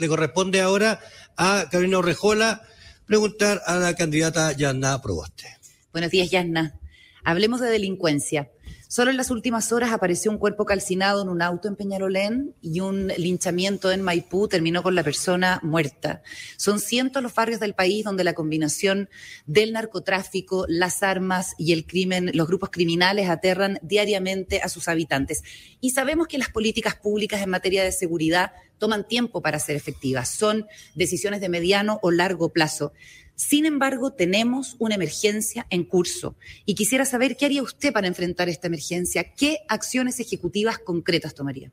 Le 0.00 0.08
corresponde 0.08 0.60
ahora 0.60 1.00
a 1.36 1.68
Carolina 1.68 1.98
Orrejola 1.98 2.62
preguntar 3.06 3.60
a 3.66 3.76
la 3.76 3.94
candidata 3.94 4.52
Yanna 4.52 5.02
Proboste. 5.02 5.63
Buenos 5.94 6.10
días, 6.10 6.28
Yasna. 6.28 6.76
Hablemos 7.22 7.60
de 7.60 7.70
delincuencia. 7.70 8.50
Solo 8.88 9.12
en 9.12 9.16
las 9.16 9.30
últimas 9.30 9.70
horas 9.70 9.92
apareció 9.92 10.32
un 10.32 10.38
cuerpo 10.38 10.64
calcinado 10.64 11.22
en 11.22 11.28
un 11.28 11.40
auto 11.40 11.68
en 11.68 11.76
Peñarolén 11.76 12.56
y 12.60 12.80
un 12.80 13.12
linchamiento 13.16 13.92
en 13.92 14.02
Maipú 14.02 14.48
terminó 14.48 14.82
con 14.82 14.96
la 14.96 15.04
persona 15.04 15.60
muerta. 15.62 16.22
Son 16.56 16.80
cientos 16.80 17.22
los 17.22 17.32
barrios 17.32 17.60
del 17.60 17.74
país 17.74 18.04
donde 18.04 18.24
la 18.24 18.34
combinación 18.34 19.08
del 19.46 19.72
narcotráfico, 19.72 20.64
las 20.68 21.04
armas 21.04 21.54
y 21.58 21.72
el 21.72 21.86
crimen, 21.86 22.32
los 22.34 22.48
grupos 22.48 22.70
criminales 22.70 23.28
aterran 23.28 23.78
diariamente 23.80 24.62
a 24.62 24.68
sus 24.68 24.88
habitantes. 24.88 25.44
Y 25.80 25.90
sabemos 25.90 26.26
que 26.26 26.38
las 26.38 26.50
políticas 26.50 26.96
públicas 26.96 27.40
en 27.40 27.50
materia 27.50 27.84
de 27.84 27.92
seguridad 27.92 28.50
toman 28.78 29.06
tiempo 29.06 29.42
para 29.42 29.60
ser 29.60 29.76
efectivas. 29.76 30.28
Son 30.28 30.66
decisiones 30.96 31.40
de 31.40 31.48
mediano 31.48 32.00
o 32.02 32.10
largo 32.10 32.52
plazo. 32.52 32.92
Sin 33.36 33.66
embargo, 33.66 34.12
tenemos 34.12 34.76
una 34.78 34.94
emergencia 34.94 35.66
en 35.70 35.84
curso 35.84 36.36
y 36.64 36.74
quisiera 36.74 37.04
saber 37.04 37.36
qué 37.36 37.46
haría 37.46 37.62
usted 37.62 37.92
para 37.92 38.06
enfrentar 38.06 38.48
esta 38.48 38.68
emergencia, 38.68 39.34
qué 39.34 39.58
acciones 39.68 40.20
ejecutivas 40.20 40.78
concretas 40.78 41.34
tomaría. 41.34 41.72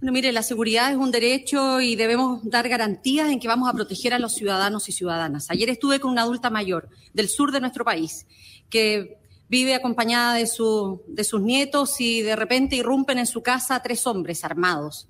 Bueno, 0.00 0.12
mire, 0.12 0.30
la 0.30 0.44
seguridad 0.44 0.92
es 0.92 0.96
un 0.96 1.10
derecho 1.10 1.80
y 1.80 1.96
debemos 1.96 2.40
dar 2.44 2.68
garantías 2.68 3.30
en 3.30 3.40
que 3.40 3.48
vamos 3.48 3.68
a 3.68 3.72
proteger 3.72 4.14
a 4.14 4.20
los 4.20 4.34
ciudadanos 4.34 4.88
y 4.88 4.92
ciudadanas. 4.92 5.50
Ayer 5.50 5.70
estuve 5.70 5.98
con 5.98 6.12
una 6.12 6.22
adulta 6.22 6.50
mayor 6.50 6.88
del 7.14 7.28
sur 7.28 7.50
de 7.50 7.60
nuestro 7.60 7.84
país 7.84 8.26
que 8.70 9.18
vive 9.48 9.74
acompañada 9.74 10.34
de, 10.34 10.48
de 11.08 11.24
sus 11.24 11.40
nietos 11.40 12.00
y 12.00 12.22
de 12.22 12.36
repente 12.36 12.76
irrumpen 12.76 13.18
en 13.18 13.26
su 13.26 13.42
casa 13.42 13.82
tres 13.82 14.06
hombres 14.06 14.44
armados. 14.44 15.08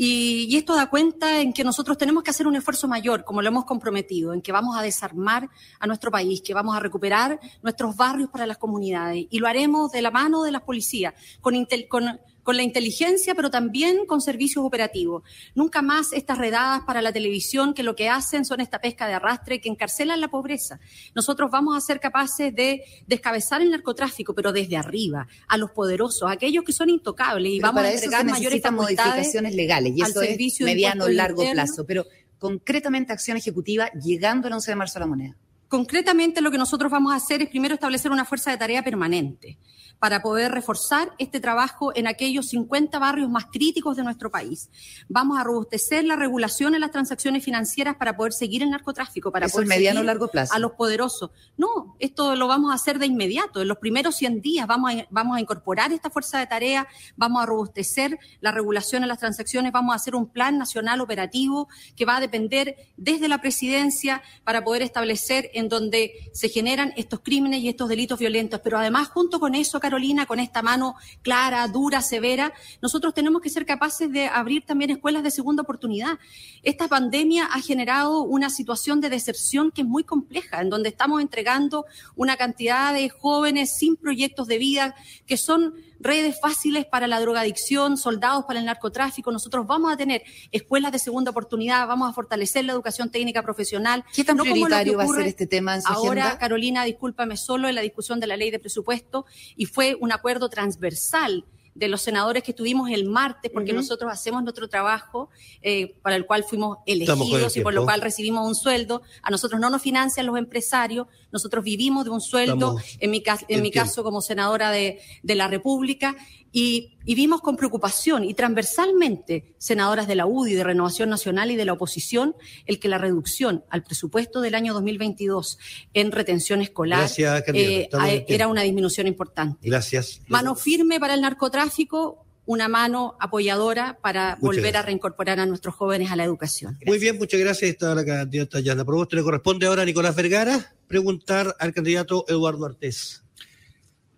Y, 0.00 0.56
esto 0.56 0.76
da 0.76 0.88
cuenta 0.88 1.40
en 1.40 1.52
que 1.52 1.64
nosotros 1.64 1.98
tenemos 1.98 2.22
que 2.22 2.30
hacer 2.30 2.46
un 2.46 2.54
esfuerzo 2.54 2.86
mayor, 2.86 3.24
como 3.24 3.42
lo 3.42 3.48
hemos 3.48 3.64
comprometido, 3.64 4.32
en 4.32 4.40
que 4.40 4.52
vamos 4.52 4.76
a 4.76 4.82
desarmar 4.82 5.50
a 5.80 5.86
nuestro 5.88 6.12
país, 6.12 6.40
que 6.40 6.54
vamos 6.54 6.76
a 6.76 6.78
recuperar 6.78 7.40
nuestros 7.62 7.96
barrios 7.96 8.30
para 8.30 8.46
las 8.46 8.58
comunidades. 8.58 9.26
Y 9.28 9.40
lo 9.40 9.48
haremos 9.48 9.90
de 9.90 10.00
la 10.00 10.12
mano 10.12 10.44
de 10.44 10.52
las 10.52 10.62
policías, 10.62 11.14
con, 11.40 11.66
con 11.88 12.20
con 12.48 12.56
la 12.56 12.62
inteligencia, 12.62 13.34
pero 13.34 13.50
también 13.50 14.06
con 14.06 14.22
servicios 14.22 14.64
operativos. 14.64 15.22
Nunca 15.54 15.82
más 15.82 16.14
estas 16.14 16.38
redadas 16.38 16.80
para 16.86 17.02
la 17.02 17.12
televisión 17.12 17.74
que 17.74 17.82
lo 17.82 17.94
que 17.94 18.08
hacen 18.08 18.46
son 18.46 18.62
esta 18.62 18.80
pesca 18.80 19.06
de 19.06 19.12
arrastre 19.12 19.60
que 19.60 19.68
encarcelan 19.68 20.18
la 20.18 20.28
pobreza. 20.28 20.80
Nosotros 21.14 21.50
vamos 21.50 21.76
a 21.76 21.80
ser 21.82 22.00
capaces 22.00 22.54
de 22.54 22.84
descabezar 23.06 23.60
el 23.60 23.70
narcotráfico, 23.70 24.34
pero 24.34 24.50
desde 24.50 24.78
arriba, 24.78 25.28
a 25.46 25.58
los 25.58 25.72
poderosos, 25.72 26.26
a 26.26 26.32
aquellos 26.32 26.64
que 26.64 26.72
son 26.72 26.88
intocables 26.88 27.52
y 27.52 27.60
vamos 27.60 27.82
a 27.82 27.92
entregar 27.92 28.24
mayores 28.24 28.62
modificaciones 28.72 29.54
legales 29.54 29.92
y 29.94 30.00
eso 30.00 30.22
es 30.22 30.60
mediano 30.62 31.06
largo 31.06 31.42
plazo, 31.52 31.84
pero 31.84 32.06
concretamente 32.38 33.12
acción 33.12 33.36
ejecutiva 33.36 33.90
llegando 33.92 34.48
el 34.48 34.54
11 34.54 34.70
de 34.70 34.74
marzo 34.74 34.98
a 34.98 35.00
la 35.00 35.06
moneda. 35.06 35.36
Concretamente 35.68 36.40
lo 36.40 36.50
que 36.50 36.56
nosotros 36.56 36.90
vamos 36.90 37.12
a 37.12 37.16
hacer 37.16 37.42
es 37.42 37.50
primero 37.50 37.74
establecer 37.74 38.10
una 38.10 38.24
fuerza 38.24 38.50
de 38.50 38.56
tarea 38.56 38.82
permanente 38.82 39.58
para 39.98 40.22
poder 40.22 40.52
reforzar 40.52 41.12
este 41.18 41.40
trabajo 41.40 41.92
en 41.94 42.06
aquellos 42.06 42.48
50 42.48 42.98
barrios 42.98 43.28
más 43.30 43.46
críticos 43.46 43.96
de 43.96 44.04
nuestro 44.04 44.30
país. 44.30 44.70
Vamos 45.08 45.38
a 45.38 45.44
robustecer 45.44 46.04
la 46.04 46.16
regulación 46.16 46.74
en 46.74 46.80
las 46.80 46.90
transacciones 46.90 47.44
financieras 47.44 47.96
para 47.96 48.16
poder 48.16 48.32
seguir 48.32 48.62
el 48.62 48.70
narcotráfico, 48.70 49.32
para 49.32 49.48
poder 49.48 49.66
mediano 49.66 50.02
largo 50.02 50.28
plazo. 50.28 50.54
a 50.54 50.58
los 50.58 50.72
poderosos. 50.72 51.30
No, 51.56 51.96
esto 51.98 52.36
lo 52.36 52.46
vamos 52.46 52.70
a 52.70 52.74
hacer 52.74 52.98
de 52.98 53.06
inmediato. 53.06 53.60
En 53.60 53.68
los 53.68 53.78
primeros 53.78 54.16
100 54.16 54.40
días 54.40 54.66
vamos 54.66 54.92
a, 54.94 55.06
vamos 55.10 55.36
a 55.36 55.40
incorporar 55.40 55.92
esta 55.92 56.10
fuerza 56.10 56.38
de 56.38 56.46
tarea, 56.46 56.86
vamos 57.16 57.42
a 57.42 57.46
robustecer 57.46 58.18
la 58.40 58.52
regulación 58.52 59.02
en 59.02 59.08
las 59.08 59.18
transacciones, 59.18 59.72
vamos 59.72 59.92
a 59.92 59.96
hacer 59.96 60.14
un 60.14 60.28
plan 60.28 60.58
nacional 60.58 61.00
operativo 61.00 61.68
que 61.96 62.04
va 62.04 62.16
a 62.16 62.20
depender 62.20 62.76
desde 62.96 63.28
la 63.28 63.40
presidencia 63.40 64.22
para 64.44 64.62
poder 64.64 64.82
establecer 64.82 65.50
en 65.54 65.68
donde 65.68 66.12
se 66.32 66.48
generan 66.48 66.92
estos 66.96 67.20
crímenes 67.20 67.60
y 67.60 67.68
estos 67.68 67.88
delitos 67.88 68.18
violentos. 68.18 68.60
Pero 68.62 68.78
además, 68.78 69.08
junto 69.08 69.40
con 69.40 69.54
eso, 69.54 69.80
Carolina, 69.88 70.26
con 70.26 70.38
esta 70.38 70.60
mano 70.60 70.96
clara, 71.22 71.66
dura, 71.66 72.02
severa, 72.02 72.52
nosotros 72.82 73.14
tenemos 73.14 73.40
que 73.40 73.48
ser 73.48 73.64
capaces 73.64 74.12
de 74.12 74.26
abrir 74.26 74.66
también 74.66 74.90
escuelas 74.90 75.22
de 75.22 75.30
segunda 75.30 75.62
oportunidad. 75.62 76.18
Esta 76.62 76.88
pandemia 76.88 77.46
ha 77.46 77.58
generado 77.62 78.20
una 78.20 78.50
situación 78.50 79.00
de 79.00 79.08
decepción 79.08 79.70
que 79.70 79.80
es 79.80 79.88
muy 79.88 80.04
compleja, 80.04 80.60
en 80.60 80.68
donde 80.68 80.90
estamos 80.90 81.22
entregando 81.22 81.86
una 82.16 82.36
cantidad 82.36 82.92
de 82.92 83.08
jóvenes 83.08 83.78
sin 83.78 83.96
proyectos 83.96 84.46
de 84.46 84.58
vida 84.58 84.94
que 85.24 85.38
son 85.38 85.72
redes 86.00 86.38
fáciles 86.40 86.86
para 86.86 87.06
la 87.06 87.20
drogadicción, 87.20 87.96
soldados 87.96 88.44
para 88.44 88.60
el 88.60 88.66
narcotráfico. 88.66 89.32
Nosotros 89.32 89.66
vamos 89.66 89.92
a 89.92 89.96
tener 89.96 90.22
escuelas 90.52 90.92
de 90.92 90.98
segunda 90.98 91.30
oportunidad, 91.30 91.86
vamos 91.86 92.10
a 92.10 92.12
fortalecer 92.12 92.64
la 92.64 92.72
educación 92.72 93.10
técnica 93.10 93.42
profesional. 93.42 94.04
¿Qué 94.14 94.24
tan 94.24 94.36
prioritario 94.36 94.98
va 94.98 95.04
a 95.04 95.08
ser 95.08 95.26
este 95.26 95.46
tema 95.46 95.74
en 95.76 95.82
su 95.82 95.92
Ahora, 95.92 96.38
Carolina, 96.38 96.84
discúlpame, 96.84 97.36
solo 97.36 97.68
en 97.68 97.74
la 97.74 97.82
discusión 97.82 98.20
de 98.20 98.26
la 98.26 98.36
ley 98.36 98.50
de 98.50 98.58
presupuesto 98.58 99.26
y 99.56 99.66
fue 99.66 99.96
un 100.00 100.12
acuerdo 100.12 100.48
transversal 100.48 101.44
de 101.78 101.86
los 101.86 102.02
senadores 102.02 102.42
que 102.42 102.50
estuvimos 102.50 102.90
el 102.90 103.04
martes, 103.04 103.52
porque 103.54 103.72
nosotros 103.72 104.10
hacemos 104.12 104.42
nuestro 104.42 104.68
trabajo 104.68 105.30
eh, 105.62 105.94
para 106.02 106.16
el 106.16 106.26
cual 106.26 106.42
fuimos 106.42 106.78
elegidos 106.86 107.56
y 107.56 107.60
por 107.60 107.72
lo 107.72 107.84
cual 107.84 108.00
recibimos 108.00 108.44
un 108.44 108.56
sueldo. 108.56 109.02
A 109.22 109.30
nosotros 109.30 109.60
no 109.60 109.70
nos 109.70 109.80
financian 109.80 110.26
los 110.26 110.36
empresarios, 110.36 111.06
nosotros 111.30 111.62
vivimos 111.62 112.04
de 112.04 112.10
un 112.10 112.20
sueldo, 112.20 112.78
en 112.98 113.10
mi, 113.12 113.22
en 113.46 113.62
mi 113.62 113.70
caso 113.70 114.02
como 114.02 114.20
senadora 114.22 114.72
de, 114.72 115.00
de 115.22 115.34
la 115.36 115.46
República, 115.46 116.16
y, 116.60 117.14
vimos 117.14 117.40
con 117.40 117.56
preocupación 117.56 118.24
y 118.24 118.34
transversalmente, 118.34 119.54
senadoras 119.58 120.08
de 120.08 120.14
la 120.14 120.26
UDI, 120.26 120.54
de 120.54 120.64
Renovación 120.64 121.08
Nacional 121.08 121.50
y 121.50 121.56
de 121.56 121.64
la 121.64 121.72
oposición, 121.72 122.34
el 122.66 122.78
que 122.78 122.88
la 122.88 122.98
reducción 122.98 123.64
al 123.70 123.82
presupuesto 123.82 124.40
del 124.40 124.54
año 124.54 124.74
2022 124.74 125.58
en 125.94 126.12
retención 126.12 126.60
escolar 126.60 127.08
eh, 127.54 127.88
era 128.28 128.48
una 128.48 128.62
disminución 128.62 129.06
importante. 129.06 129.68
Gracias. 129.68 130.20
Mano 130.28 130.54
firme 130.54 131.00
para 131.00 131.14
el 131.14 131.20
narcotráfico, 131.20 132.26
una 132.44 132.68
mano 132.68 133.16
apoyadora 133.20 133.98
para 134.02 134.36
volver 134.40 134.76
a 134.76 134.82
reincorporar 134.82 135.38
a 135.38 135.46
nuestros 135.46 135.74
jóvenes 135.74 136.10
a 136.10 136.16
la 136.16 136.24
educación. 136.24 136.78
Muy 136.86 136.98
bien, 136.98 137.18
muchas 137.18 137.38
gracias. 137.40 137.70
Está 137.70 137.94
la 137.94 138.04
candidata 138.04 138.60
Yana 138.60 138.84
Proboste. 138.84 139.16
Le 139.16 139.22
corresponde 139.22 139.66
ahora 139.66 139.82
a 139.82 139.84
Nicolás 139.84 140.16
Vergara 140.16 140.74
preguntar 140.86 141.54
al 141.58 141.72
candidato 141.72 142.24
Eduardo 142.28 142.66
Artés. 142.66 143.22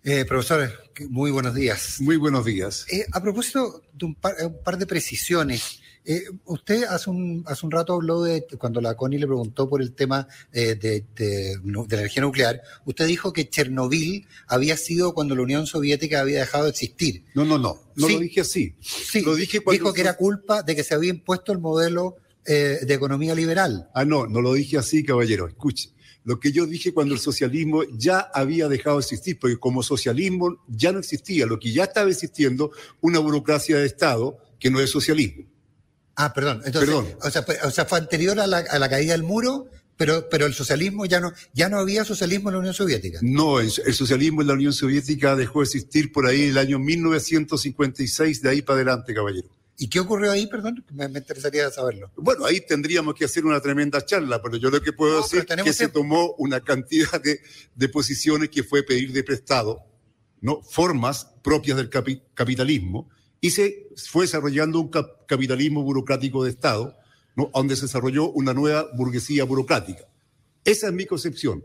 Eh, 0.03 0.25
profesor, 0.25 0.71
muy 1.11 1.31
buenos 1.31 1.55
días. 1.55 1.97
Muy 2.01 2.17
buenos 2.17 2.45
días. 2.45 2.87
Eh, 2.91 3.05
a 3.13 3.21
propósito 3.21 3.83
de 3.93 4.07
un 4.07 4.15
par, 4.15 4.79
de 4.79 4.87
precisiones, 4.87 5.81
eh, 6.07 6.25
usted 6.47 6.85
hace 6.85 7.11
un, 7.11 7.45
hace 7.47 7.67
un 7.67 7.73
rato 7.73 7.93
habló 7.93 8.23
de, 8.23 8.47
cuando 8.59 8.81
la 8.81 8.97
CONI 8.97 9.19
le 9.19 9.27
preguntó 9.27 9.69
por 9.69 9.83
el 9.83 9.93
tema 9.93 10.27
eh, 10.53 10.75
de, 10.75 11.05
la 11.63 11.99
energía 11.99 12.23
nuclear, 12.23 12.63
usted 12.87 13.07
dijo 13.07 13.35
que 13.35 13.51
Chernobyl 13.51 14.27
había 14.47 14.79
sido 14.79 15.13
cuando 15.13 15.37
la 15.37 15.43
Unión 15.43 15.67
Soviética 15.67 16.21
había 16.21 16.41
dejado 16.41 16.65
de 16.65 16.71
existir. 16.71 17.25
No, 17.35 17.45
no, 17.45 17.59
no, 17.59 17.79
no 17.95 18.09
lo 18.09 18.19
dije 18.19 18.41
así. 18.41 18.75
Sí, 18.81 19.21
lo 19.21 19.35
dije 19.35 19.61
dijo 19.71 19.93
que 19.93 20.01
era 20.01 20.17
culpa 20.17 20.63
de 20.63 20.75
que 20.75 20.83
se 20.83 20.95
había 20.95 21.11
impuesto 21.11 21.53
el 21.53 21.59
modelo 21.59 22.17
eh, 22.47 22.79
de 22.87 22.95
economía 22.95 23.35
liberal. 23.35 23.91
Ah, 23.95 24.07
no, 24.07 24.27
no 24.27 24.41
lo 24.41 24.55
dije 24.55 24.79
así, 24.79 25.05
caballero. 25.05 25.47
Escuche. 25.47 25.91
Lo 26.25 26.39
que 26.39 26.53
yo 26.53 26.67
dije 26.67 26.93
cuando 26.93 27.15
el 27.15 27.21
socialismo 27.21 27.83
ya 27.97 28.21
había 28.35 28.69
dejado 28.69 28.97
de 28.97 29.03
existir, 29.03 29.39
porque 29.39 29.59
como 29.59 29.83
socialismo 29.83 30.63
ya 30.69 30.93
no 30.93 30.99
existía, 30.99 31.47
lo 31.47 31.59
que 31.59 31.73
ya 31.73 31.85
estaba 31.85 32.11
existiendo, 32.11 32.73
una 33.01 33.19
burocracia 33.19 33.79
de 33.79 33.87
Estado 33.87 34.39
que 34.59 34.71
no 34.71 34.81
es 34.81 34.91
socialismo. 34.91 35.45
Ah, 36.17 36.35
perdón. 36.35 36.63
Entonces, 36.67 36.91
Perdón. 36.91 37.09
O, 37.23 37.31
sea, 37.31 37.43
fue, 37.43 37.57
o 37.65 37.71
sea, 37.71 37.87
fue 37.87 37.99
anterior 37.99 38.39
a 38.39 38.47
la, 38.47 38.59
a 38.59 38.79
la 38.79 38.91
caída 38.91 39.13
del 39.13 39.23
muro, 39.23 39.69
pero, 39.97 40.29
pero 40.29 40.45
el 40.45 40.53
socialismo 40.53 41.07
ya 41.07 41.21
no, 41.21 41.33
ya 41.55 41.71
no 41.71 41.79
había 41.79 42.05
socialismo 42.05 42.51
en 42.51 42.55
la 42.55 42.59
Unión 42.61 42.75
Soviética. 42.75 43.21
No, 43.23 43.59
el, 43.61 43.73
el 43.87 43.95
socialismo 43.95 44.43
en 44.43 44.49
la 44.49 44.55
Unión 44.55 44.75
Soviética 44.75 45.37
dejó 45.37 45.61
de 45.61 45.65
existir 45.65 46.13
por 46.13 46.27
ahí 46.27 46.45
el 46.45 46.59
año 46.59 46.79
1956, 46.79 48.43
de 48.43 48.49
ahí 48.51 48.63
para 48.63 48.77
adelante, 48.77 49.15
caballero. 49.15 49.49
¿Y 49.83 49.89
qué 49.89 49.99
ocurrió 49.99 50.31
ahí, 50.31 50.47
perdón? 50.47 50.85
Me, 50.93 51.09
me 51.09 51.21
interesaría 51.21 51.71
saberlo. 51.71 52.11
Bueno, 52.17 52.45
ahí 52.45 52.61
tendríamos 52.61 53.15
que 53.15 53.25
hacer 53.25 53.47
una 53.47 53.61
tremenda 53.63 54.05
charla, 54.05 54.43
pero 54.43 54.59
yo 54.59 54.69
lo 54.69 54.83
que 54.83 54.93
puedo 54.93 55.17
No, 55.17 55.23
decir 55.23 55.47
es 55.49 55.63
que 55.65 55.73
se 55.73 55.89
tomó 55.89 56.35
una 56.37 56.61
cantidad 56.61 57.19
de, 57.23 57.41
de 57.75 57.89
posiciones 57.89 58.51
que 58.51 58.63
fue 58.63 58.83
pedir 58.83 59.11
de 59.13 59.25
prestado, 59.25 59.83
¿no? 60.43 60.61
formas 60.63 61.29
propias 61.43 61.79
del 61.79 61.89
capi- 61.89 62.23
capitalismo, 62.35 63.09
y 63.41 63.53
se 63.53 63.89
fue 63.97 64.25
desarrollando 64.27 64.79
un 64.81 64.91
cap- 64.91 65.27
capitalismo 65.27 65.83
burocrático 65.83 66.45
de 66.45 66.51
Estado, 66.51 66.95
¿no? 67.35 67.51
donde 67.55 67.75
se 67.75 67.87
desarrolló 67.87 68.31
una 68.33 68.53
nueva 68.53 68.87
burguesía 68.95 69.45
burocrática. 69.45 70.05
Esa 70.63 70.89
es 70.89 70.93
mi 70.93 71.07
concepción. 71.07 71.65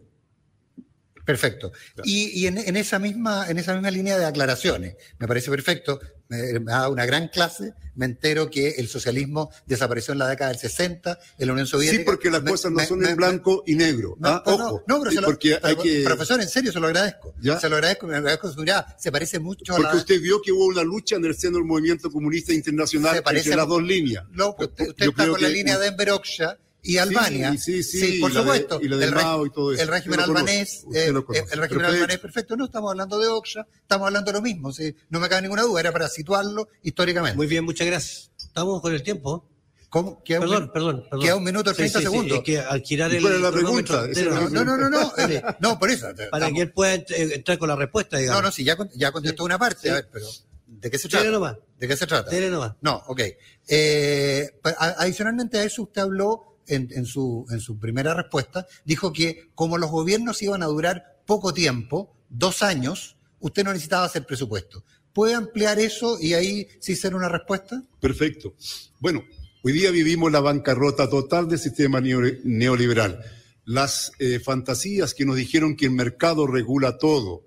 Perfecto. 1.25 1.71
Y, 2.03 2.29
y 2.39 2.47
en, 2.47 2.57
en 2.59 2.77
esa 2.77 2.99
misma, 2.99 3.49
en 3.49 3.57
esa 3.57 3.73
misma 3.73 3.91
línea 3.91 4.17
de 4.17 4.25
aclaraciones, 4.25 4.95
me 5.17 5.27
parece 5.27 5.49
perfecto, 5.49 5.99
me, 6.29 6.59
me 6.59 6.71
ha 6.73 6.77
dado 6.79 6.91
una 6.91 7.05
gran 7.05 7.27
clase, 7.27 7.73
me 7.95 8.05
entero 8.05 8.49
que 8.49 8.69
el 8.71 8.87
socialismo 8.87 9.51
desapareció 9.65 10.11
en 10.13 10.19
la 10.19 10.27
década 10.27 10.51
del 10.51 10.59
60, 10.59 11.19
en 11.37 11.47
la 11.47 11.53
Unión 11.53 11.67
Soviética. 11.67 11.99
Sí, 12.01 12.05
porque 12.05 12.29
las 12.31 12.41
Me- 12.43 12.51
cosas 12.51 12.71
no 12.71 12.77
me- 12.77 12.85
son 12.87 13.05
en 13.05 13.15
blanco 13.15 13.63
y 13.65 13.75
negro. 13.75 14.15
No, 14.19 14.29
¿ah? 14.29 14.43
no, 14.45 14.53
Ojo. 14.53 14.83
no, 14.87 14.99
pero 14.99 15.11
Sí, 15.11 15.15
se 15.15 15.21
lo- 15.21 15.27
porque 15.27 15.53
hay 15.53 15.59
pero, 15.61 15.81
que... 15.83 16.01
profesor, 16.03 16.41
en 16.41 16.49
serio, 16.49 16.71
se 16.71 16.79
lo 16.79 16.87
agradezco. 16.87 17.33
¿Ya? 17.41 17.59
Se 17.59 17.69
lo 17.69 17.75
agradezco, 17.75 18.07
me 18.07 18.15
agradezco 18.17 18.51
su 18.51 18.59
mirada. 18.59 18.95
Se 18.99 19.11
parece 19.11 19.39
mucho 19.39 19.73
a 19.73 19.77
Porque 19.77 19.91
la... 19.93 19.97
usted 19.99 20.19
vio 20.21 20.41
que 20.41 20.51
hubo 20.51 20.65
una 20.65 20.83
lucha 20.83 21.15
en 21.15 21.25
el 21.25 21.35
seno 21.35 21.57
del 21.57 21.65
movimiento 21.65 22.11
comunista 22.11 22.53
internacional 22.53 23.15
Se 23.15 23.21
parece 23.21 23.49
entre 23.49 23.57
las 23.57 23.65
a- 23.65 23.69
dos 23.69 23.83
líneas. 23.83 24.25
No, 24.31 24.55
pues 24.55 24.69
usted, 24.69 24.89
usted 24.89 25.05
está 25.07 25.27
con 25.27 25.41
la 25.41 25.49
línea 25.49 25.77
de 25.77 25.87
Enver 25.87 26.09
Hoxha 26.11 26.57
y 26.85 26.97
Albania. 26.97 27.51
Sí, 27.57 27.83
sí, 27.83 27.99
sí, 27.99 28.19
por 28.19 28.31
y 28.31 28.33
la 28.33 28.39
de- 28.41 28.45
supuesto. 28.45 28.79
y 28.81 28.87
la 28.87 28.97
de 28.97 29.05
el, 29.05 29.15
Mao 29.15 29.45
y 29.45 29.49
todo 29.51 29.73
eso. 29.73 29.81
el 29.81 29.87
régimen 29.87 30.17
lo 30.19 30.23
albanés, 30.25 30.85
eh, 30.93 31.11
lo 31.11 31.25
el 31.29 31.57
régimen 31.59 31.85
albanés, 31.85 32.19
perfecto. 32.19 32.55
No 32.55 32.65
estamos 32.65 32.91
hablando 32.91 33.19
de 33.19 33.27
Hoxha, 33.27 33.67
estamos 33.81 34.07
hablando 34.07 34.31
de 34.31 34.37
lo 34.37 34.41
mismo. 34.41 34.71
sí, 34.71 34.95
no 35.09 35.19
me 35.19 35.27
cabe 35.29 35.41
ninguna 35.43 35.63
duda, 35.63 35.79
era 35.79 35.91
para 35.91 36.07
situarlo 36.09 36.67
históricamente. 36.83 37.35
Muy 37.37 37.47
bien, 37.47 37.65
muchas 37.65 37.87
gracias. 37.87 38.31
Estamos 38.37 38.81
con 38.81 38.93
el 38.93 39.03
tiempo. 39.03 39.49
¿Cómo? 39.89 40.21
Queda 40.23 40.39
un 40.41 40.45
Perdón, 40.45 40.63
min- 40.63 40.71
perdón, 40.73 41.03
perdón. 41.09 41.21
Queda 41.25 41.35
un 41.37 41.43
minuto 41.43 41.69
y 41.71 41.73
Sí, 41.73 41.77
30 41.77 41.99
sí, 41.99 42.05
sí, 42.05 42.11
segundos. 42.11 42.37
es 42.39 42.43
que 42.43 42.59
al 42.59 42.81
girar 42.81 43.13
¿Y 43.13 43.15
el 43.15 43.21
cuál 43.21 43.35
es 43.35 43.41
la 43.41 43.51
pregunta? 43.51 44.07
No, 44.51 44.63
no, 44.65 44.77
no, 44.77 44.89
no, 44.89 45.09
Sí. 45.09 45.13
eh, 45.35 45.43
no, 45.59 45.79
por 45.79 45.89
eso. 45.89 46.07
Para 46.07 46.47
estamos- 46.47 46.51
que 46.53 46.61
él 46.61 46.71
pueda 46.73 46.93
eh, 46.95 47.05
entrar 47.33 47.57
con 47.57 47.69
la 47.69 47.75
respuesta, 47.77 48.17
digamos. 48.17 48.41
No, 48.41 48.47
no, 48.49 48.51
sí, 48.51 48.63
ya, 48.65 48.77
ya 48.93 49.11
contestó 49.13 49.43
una 49.45 49.57
parte, 49.57 49.89
a 49.89 49.93
ver, 49.93 50.09
pero 50.11 50.25
¿de 50.67 50.91
qué 50.91 50.97
se 50.97 51.07
Dele 51.07 51.21
trata? 51.21 51.31
nomás. 51.31 51.55
¿De 51.79 51.87
qué 51.87 51.95
se 51.95 52.07
trata? 52.07 52.31
Nomás. 52.49 52.73
No, 52.81 53.03
ok. 53.07 53.21
Eh, 53.69 54.59
adicionalmente 54.63 55.59
a 55.59 55.63
eso, 55.63 55.83
usted 55.83 56.01
habló 56.01 56.54
en, 56.67 57.05
su, 57.05 57.45
en 57.49 57.59
su 57.59 57.77
primera 57.79 58.13
respuesta, 58.13 58.65
dijo 58.83 59.13
que 59.13 59.49
como 59.55 59.77
los 59.77 59.89
gobiernos 59.91 60.41
iban 60.41 60.63
a 60.63 60.67
durar 60.67 61.21
poco 61.25 61.53
tiempo, 61.53 62.15
dos 62.29 62.63
años, 62.63 63.15
usted 63.39 63.63
no 63.63 63.71
necesitaba 63.71 64.05
hacer 64.05 64.25
presupuesto. 64.25 64.83
¿Puede 65.13 65.33
ampliar 65.33 65.79
eso 65.79 66.17
y 66.19 66.33
ahí 66.33 66.67
sí 66.79 66.95
ser 66.95 67.15
una 67.15 67.29
respuesta? 67.29 67.81
Perfecto. 68.01 68.53
Bueno, 68.99 69.23
hoy 69.63 69.71
día 69.71 69.89
vivimos 69.91 70.31
la 70.31 70.41
bancarrota 70.41 71.09
total 71.09 71.47
del 71.47 71.59
sistema 71.59 72.01
neo- 72.01 72.41
neoliberal. 72.43 73.21
Las 73.63 74.11
eh, 74.19 74.39
fantasías 74.39 75.13
que 75.13 75.25
nos 75.25 75.37
dijeron 75.37 75.75
que 75.77 75.85
el 75.85 75.91
mercado 75.91 76.47
regula 76.47 76.97
todo, 76.97 77.44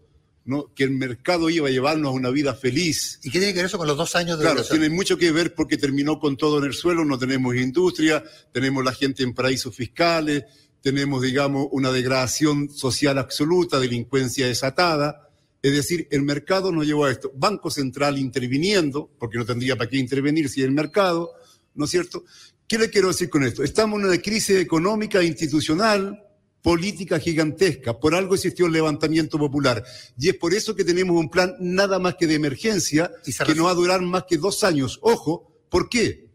¿no? 0.49 0.73
que 0.75 0.83
el 0.83 0.93
mercado 0.93 1.51
iba 1.51 1.69
a 1.69 1.71
llevarnos 1.71 2.09
a 2.09 2.13
una 2.13 2.31
vida 2.31 2.55
feliz. 2.55 3.21
¿Y 3.23 3.31
qué 3.31 3.39
tiene 3.39 3.53
que 3.53 3.59
ver 3.59 3.67
eso 3.67 3.77
con 3.77 3.87
los 3.87 3.99
dos 3.99 4.17
años 4.17 4.39
de 4.39 4.45
Claro, 4.47 4.65
tiene 4.65 4.89
mucho 4.89 5.19
que 5.19 5.31
ver 5.31 5.55
porque 5.55 5.77
terminó 5.77 6.19
con 6.19 6.39
todo 6.39 6.59
en 6.59 6.65
el 6.65 6.73
suelo, 6.73 7.05
no 7.05 7.19
tenemos 7.19 7.55
industria, 7.55 8.25
tenemos 8.51 8.83
la 8.83 8.95
gente 8.95 9.23
en 9.23 9.35
paraísos 9.35 9.77
fiscales, 9.77 10.45
tenemos, 10.81 11.23
digamos, 11.23 11.69
una 11.71 11.93
degradación 11.93 12.71
social 12.71 13.19
absoluta, 13.19 13.79
delincuencia 13.79 14.47
desatada. 14.47 15.29
Es 15.61 15.73
decir, 15.73 16.09
el 16.11 16.23
mercado 16.23 16.73
nos 16.73 16.87
llevó 16.87 17.05
a 17.05 17.11
esto. 17.11 17.31
Banco 17.35 17.71
Central 17.71 18.17
interviniendo, 18.17 19.11
porque 19.19 19.37
no 19.37 19.45
tendría 19.45 19.77
para 19.77 19.91
qué 19.91 19.99
intervenir 19.99 20.49
si 20.49 20.63
el 20.63 20.71
mercado, 20.71 21.33
¿no 21.75 21.85
es 21.85 21.91
cierto? 21.91 22.25
¿Qué 22.67 22.79
le 22.79 22.89
quiero 22.89 23.09
decir 23.09 23.29
con 23.29 23.45
esto? 23.45 23.63
Estamos 23.63 24.01
en 24.01 24.07
una 24.07 24.17
crisis 24.17 24.57
económica 24.57 25.21
e 25.21 25.27
institucional, 25.27 26.23
política 26.63 27.19
gigantesca. 27.19 27.99
Por 27.99 28.15
algo 28.15 28.35
existió 28.35 28.67
el 28.67 28.73
levantamiento 28.73 29.39
popular. 29.39 29.85
Y 30.19 30.29
es 30.29 30.37
por 30.37 30.55
eso 30.55 30.75
que 30.75 30.85
tenemos 30.85 31.17
un 31.17 31.31
plan 31.31 31.55
nada 31.61 31.99
más 31.99 32.17
que 32.17 32.27
de 32.27 32.35
emergencia, 32.35 33.11
Y 33.25 33.33
que 33.33 33.55
no 33.55 33.65
va 33.65 33.71
a 33.71 33.75
durar 33.75 34.03
más 34.03 34.25
que 34.29 34.37
dos 34.37 34.65
años. 34.65 34.99
Ojo, 35.03 35.53
¿por 35.71 35.89
qué? 35.89 36.29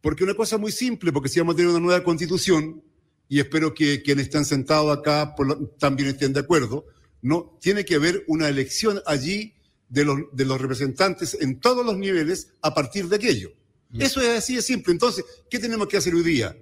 Porque 0.00 0.24
una 0.24 0.34
cosa 0.34 0.58
muy 0.58 0.72
simple, 0.72 1.12
porque 1.12 1.28
si 1.28 1.40
vamos 1.40 1.54
a 1.54 1.56
tener 1.56 1.70
una 1.70 1.80
nueva 1.80 2.04
constitución, 2.04 2.82
y 3.28 3.40
espero 3.40 3.74
que 3.74 4.02
quienes 4.02 4.26
están 4.26 4.44
sentados 4.44 4.96
acá 4.96 5.34
también 5.78 6.10
estén 6.10 6.32
de 6.32 6.40
acuerdo, 6.40 6.86
no 7.22 7.58
tiene 7.60 7.84
que 7.84 7.96
haber 7.96 8.24
una 8.28 8.48
elección 8.48 9.02
allí 9.04 9.54
de 9.88 10.04
los, 10.04 10.18
de 10.32 10.44
los 10.44 10.60
representantes 10.60 11.36
en 11.40 11.58
todos 11.58 11.84
los 11.84 11.96
niveles 11.96 12.52
a 12.62 12.74
partir 12.74 13.08
de 13.08 13.16
aquello. 13.16 13.52
Eso 13.98 14.20
es 14.20 14.28
así 14.28 14.56
de 14.56 14.62
simple. 14.62 14.92
Entonces, 14.92 15.24
¿qué 15.48 15.58
tenemos 15.58 15.88
que 15.88 15.96
hacer 15.96 16.14
hoy 16.14 16.22
día? 16.22 16.56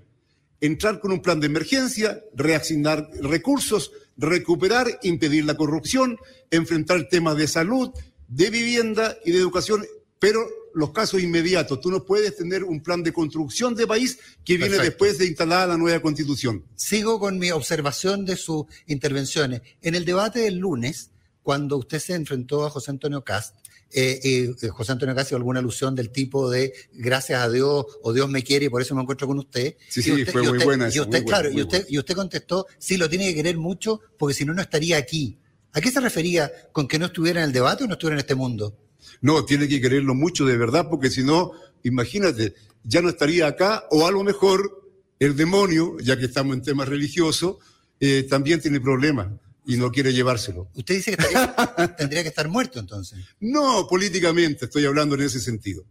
Entrar 0.64 0.98
con 0.98 1.12
un 1.12 1.20
plan 1.20 1.40
de 1.40 1.46
emergencia, 1.46 2.24
reasignar 2.34 3.10
recursos, 3.20 3.92
recuperar, 4.16 4.98
impedir 5.02 5.44
la 5.44 5.58
corrupción, 5.58 6.16
enfrentar 6.50 7.06
temas 7.10 7.36
de 7.36 7.46
salud, 7.46 7.90
de 8.28 8.48
vivienda 8.48 9.14
y 9.26 9.32
de 9.32 9.40
educación, 9.40 9.84
pero 10.18 10.40
los 10.72 10.92
casos 10.92 11.20
inmediatos. 11.20 11.82
Tú 11.82 11.90
no 11.90 12.06
puedes 12.06 12.34
tener 12.34 12.64
un 12.64 12.82
plan 12.82 13.02
de 13.02 13.12
construcción 13.12 13.74
de 13.74 13.86
país 13.86 14.18
que 14.42 14.56
viene 14.56 14.76
Perfecto. 14.76 14.90
después 14.90 15.18
de 15.18 15.26
instalada 15.26 15.66
la 15.66 15.76
nueva 15.76 16.00
constitución. 16.00 16.64
Sigo 16.76 17.20
con 17.20 17.38
mi 17.38 17.50
observación 17.50 18.24
de 18.24 18.36
sus 18.36 18.64
intervenciones. 18.86 19.60
En 19.82 19.94
el 19.94 20.06
debate 20.06 20.38
del 20.38 20.56
lunes, 20.56 21.10
cuando 21.42 21.76
usted 21.76 21.98
se 21.98 22.14
enfrentó 22.14 22.64
a 22.64 22.70
José 22.70 22.90
Antonio 22.90 23.22
Cast, 23.22 23.54
eh, 23.94 24.54
eh, 24.60 24.68
José 24.68 24.92
Antonio 24.92 25.14
Cast 25.14 25.30
hizo 25.30 25.36
alguna 25.36 25.60
alusión 25.60 25.94
del 25.94 26.10
tipo 26.10 26.50
de 26.50 26.72
gracias 26.92 27.40
a 27.42 27.48
Dios 27.50 27.86
o 28.02 28.12
Dios 28.12 28.28
me 28.28 28.42
quiere 28.42 28.66
y 28.66 28.68
por 28.68 28.82
eso 28.82 28.94
me 28.94 29.02
encuentro 29.02 29.26
con 29.26 29.38
usted. 29.38 29.76
Sí, 29.88 30.02
sí, 30.02 30.12
usted- 30.12 30.32
fue 30.32 30.42
muy 30.42 30.58
buena 30.64 30.86
Y 30.86 31.00
usted, 31.00 31.22
buena, 31.22 31.26
claro, 31.26 31.50
y 31.50 31.60
usted, 31.62 31.78
buena. 31.82 31.86
y 31.90 31.98
usted 31.98 32.14
contestó, 32.14 32.66
sí, 32.78 32.96
lo 32.96 33.08
tiene 33.08 33.26
que 33.28 33.34
querer 33.36 33.56
mucho 33.56 34.00
porque 34.18 34.34
si 34.34 34.44
no, 34.44 34.52
no 34.54 34.62
estaría 34.62 34.96
aquí. 34.96 35.38
¿A 35.72 35.80
qué 35.80 35.90
se 35.90 36.00
refería 36.00 36.50
con 36.72 36.86
que 36.86 36.98
no 36.98 37.06
estuviera 37.06 37.40
en 37.40 37.46
el 37.46 37.52
debate 37.52 37.84
o 37.84 37.86
no 37.86 37.94
estuviera 37.94 38.14
en 38.16 38.20
este 38.20 38.34
mundo? 38.34 38.76
No, 39.20 39.44
tiene 39.44 39.66
que 39.68 39.80
quererlo 39.80 40.14
mucho 40.14 40.44
de 40.44 40.56
verdad, 40.56 40.86
porque 40.88 41.10
si 41.10 41.22
no, 41.22 41.52
imagínate, 41.82 42.54
ya 42.84 43.00
no 43.02 43.08
estaría 43.08 43.46
acá, 43.46 43.84
o 43.90 44.06
a 44.06 44.10
lo 44.10 44.22
mejor 44.22 44.82
el 45.18 45.36
demonio, 45.36 45.96
ya 46.00 46.18
que 46.18 46.26
estamos 46.26 46.54
en 46.56 46.62
temas 46.62 46.88
religiosos, 46.88 47.56
eh, 48.00 48.26
también 48.28 48.60
tiene 48.60 48.80
problemas 48.80 49.28
y 49.66 49.76
no 49.76 49.90
quiere 49.90 50.12
llevárselo. 50.12 50.68
Usted 50.74 50.94
dice 50.96 51.16
que 51.16 51.22
estaría- 51.22 51.96
tendría 51.98 52.22
que 52.22 52.28
estar 52.28 52.48
muerto 52.48 52.78
entonces. 52.78 53.18
No, 53.40 53.86
políticamente 53.88 54.66
estoy 54.66 54.84
hablando 54.84 55.14
en 55.14 55.22
ese 55.22 55.40
sentido. 55.40 55.84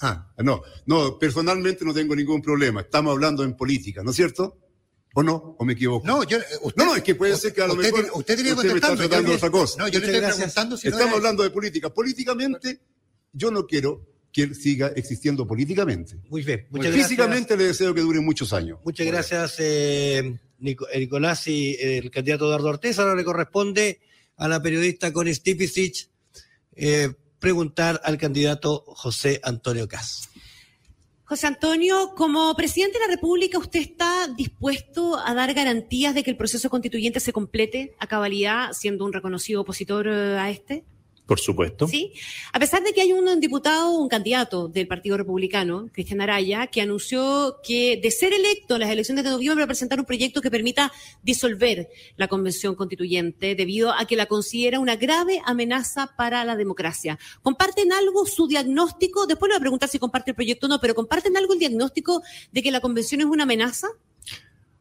Ah, 0.00 0.32
No, 0.38 0.62
no, 0.86 1.18
personalmente 1.18 1.84
no 1.84 1.94
tengo 1.94 2.14
ningún 2.16 2.42
problema. 2.42 2.82
Estamos 2.82 3.12
hablando 3.12 3.44
en 3.44 3.56
política, 3.56 4.02
¿no 4.02 4.10
es 4.10 4.16
cierto? 4.16 4.58
¿O 5.14 5.22
no? 5.22 5.56
¿O 5.58 5.64
me 5.64 5.74
equivoco? 5.74 6.04
no, 6.06 6.24
yo, 6.24 6.38
usted, 6.62 6.76
No, 6.82 6.86
no, 6.86 6.96
es 6.96 7.02
que 7.04 7.14
puede 7.14 7.36
ser 7.36 7.54
que 7.54 7.62
a 7.62 7.68
lo 7.68 7.74
usted 7.74 7.92
mejor 7.92 8.10
usted 8.18 8.34
tiene 8.34 8.50
que 8.50 8.54
usted 8.56 8.68
me 8.70 8.74
está 8.74 8.88
contestarme, 8.88 9.02
yo 9.04 9.08
tratando 9.08 9.28
de 9.30 9.32
le- 9.32 9.36
otra 9.36 9.50
cosa. 9.50 9.78
No, 9.78 9.86
yo 9.88 10.00
le 10.00 10.06
estoy 10.06 10.20
gracias. 10.20 10.36
preguntando 10.36 10.76
si 10.76 10.88
no 10.88 10.96
Estamos 10.96 11.16
hablando 11.16 11.42
de 11.44 11.50
política. 11.50 11.90
Políticamente, 11.94 12.80
yo 13.32 13.50
no 13.52 13.64
quiero 13.66 14.10
que 14.32 14.42
él 14.42 14.54
siga 14.56 14.88
existiendo 14.96 15.46
políticamente. 15.46 16.16
Muy 16.28 16.42
bien, 16.42 16.66
muchas 16.70 16.86
gracias. 16.86 17.06
Físicamente 17.08 17.56
le 17.56 17.64
deseo 17.66 17.94
que 17.94 18.00
dure 18.00 18.18
muchos 18.18 18.52
años. 18.52 18.80
Muchas 18.84 19.06
gracias, 19.06 19.54
eh, 19.60 20.18
eh, 20.18 20.38
Nicolás 20.58 21.46
y 21.48 21.76
el 21.80 22.10
candidato 22.10 22.46
Eduardo 22.46 22.68
Ortiz. 22.68 22.98
Ahora 22.98 23.14
le 23.14 23.24
corresponde 23.24 24.00
a 24.36 24.48
la 24.48 24.62
periodista 24.62 25.12
Connie 25.12 25.34
Stipicic 25.34 26.08
eh, 26.76 27.12
preguntar 27.38 28.00
al 28.04 28.18
candidato 28.18 28.84
José 28.86 29.40
Antonio 29.42 29.86
Cas. 29.86 30.30
José 31.24 31.46
Antonio, 31.46 32.14
como 32.14 32.54
presidente 32.54 32.98
de 32.98 33.06
la 33.06 33.14
República, 33.14 33.58
¿usted 33.58 33.80
está 33.80 34.28
dispuesto 34.36 35.18
a 35.18 35.32
dar 35.32 35.54
garantías 35.54 36.14
de 36.14 36.22
que 36.22 36.30
el 36.30 36.36
proceso 36.36 36.68
constituyente 36.68 37.18
se 37.18 37.32
complete 37.32 37.94
a 37.98 38.06
cabalidad, 38.06 38.72
siendo 38.72 39.06
un 39.06 39.12
reconocido 39.12 39.62
opositor 39.62 40.06
eh, 40.06 40.38
a 40.38 40.50
este? 40.50 40.84
Por 41.26 41.40
supuesto. 41.40 41.88
Sí. 41.88 42.12
A 42.52 42.58
pesar 42.58 42.82
de 42.82 42.92
que 42.92 43.00
hay 43.00 43.12
un 43.12 43.40
diputado, 43.40 43.92
un 43.92 44.08
candidato 44.08 44.68
del 44.68 44.86
Partido 44.86 45.16
Republicano, 45.16 45.88
Cristian 45.90 46.20
Araya, 46.20 46.66
que 46.66 46.82
anunció 46.82 47.60
que 47.66 47.98
de 48.02 48.10
ser 48.10 48.34
electo 48.34 48.74
en 48.74 48.80
las 48.80 48.90
elecciones 48.90 49.24
de 49.24 49.30
noviembre 49.30 49.62
va 49.62 49.64
a 49.64 49.68
presentar 49.68 49.98
un 49.98 50.04
proyecto 50.04 50.42
que 50.42 50.50
permita 50.50 50.92
disolver 51.22 51.88
la 52.16 52.28
Convención 52.28 52.74
Constituyente 52.74 53.54
debido 53.54 53.90
a 53.92 54.04
que 54.04 54.16
la 54.16 54.26
considera 54.26 54.80
una 54.80 54.96
grave 54.96 55.40
amenaza 55.46 56.14
para 56.14 56.44
la 56.44 56.56
democracia. 56.56 57.18
¿Comparten 57.42 57.92
algo 57.94 58.26
su 58.26 58.46
diagnóstico? 58.46 59.26
Después 59.26 59.48
le 59.48 59.54
voy 59.54 59.58
a 59.58 59.60
preguntar 59.60 59.88
si 59.88 59.98
comparte 59.98 60.32
el 60.32 60.34
proyecto 60.34 60.66
o 60.66 60.68
no, 60.68 60.78
pero 60.78 60.94
¿comparten 60.94 61.38
algo 61.38 61.54
el 61.54 61.58
diagnóstico 61.58 62.22
de 62.52 62.62
que 62.62 62.70
la 62.70 62.80
Convención 62.80 63.22
es 63.22 63.26
una 63.26 63.44
amenaza? 63.44 63.88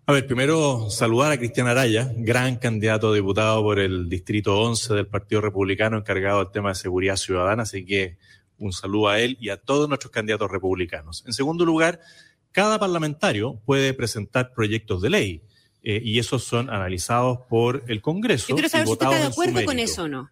A 0.06 0.12
ver, 0.12 0.28
primero 0.28 0.90
saludar 0.90 1.32
a 1.32 1.38
Cristian 1.38 1.68
Araya, 1.68 2.12
gran 2.18 2.58
candidato 2.58 3.10
a 3.10 3.16
diputado 3.16 3.64
por 3.64 3.80
el 3.80 4.10
Distrito 4.10 4.60
11 4.60 4.96
del 4.96 5.08
Partido 5.08 5.40
Republicano 5.40 5.98
encargado 5.98 6.40
del 6.40 6.52
tema 6.52 6.70
de 6.70 6.76
seguridad 6.76 7.16
ciudadana, 7.16 7.64
así 7.64 7.86
que 7.86 8.18
un 8.58 8.74
saludo 8.74 9.08
a 9.08 9.22
él 9.22 9.38
y 9.40 9.48
a 9.48 9.56
todos 9.56 9.88
nuestros 9.88 10.12
candidatos 10.12 10.52
republicanos. 10.52 11.24
En 11.26 11.32
segundo 11.32 11.64
lugar, 11.64 12.02
cada 12.52 12.80
parlamentario 12.80 13.62
puede 13.66 13.94
presentar 13.94 14.52
proyectos 14.54 15.02
de 15.02 15.10
ley 15.10 15.42
eh, 15.84 16.02
y 16.04 16.20
esos 16.20 16.44
son 16.44 16.70
analizados 16.70 17.40
por 17.48 17.86
el 17.88 18.02
Congreso. 18.02 18.48
Yo 18.50 18.56
quiero 18.56 18.68
saber 18.68 18.88
y 18.88 18.88
si 18.88 18.94
usted 18.94 19.06
está 19.06 19.20
de 19.20 19.28
acuerdo 19.28 19.64
con 19.64 19.80
eso 19.80 20.04
o 20.04 20.08
no. 20.10 20.30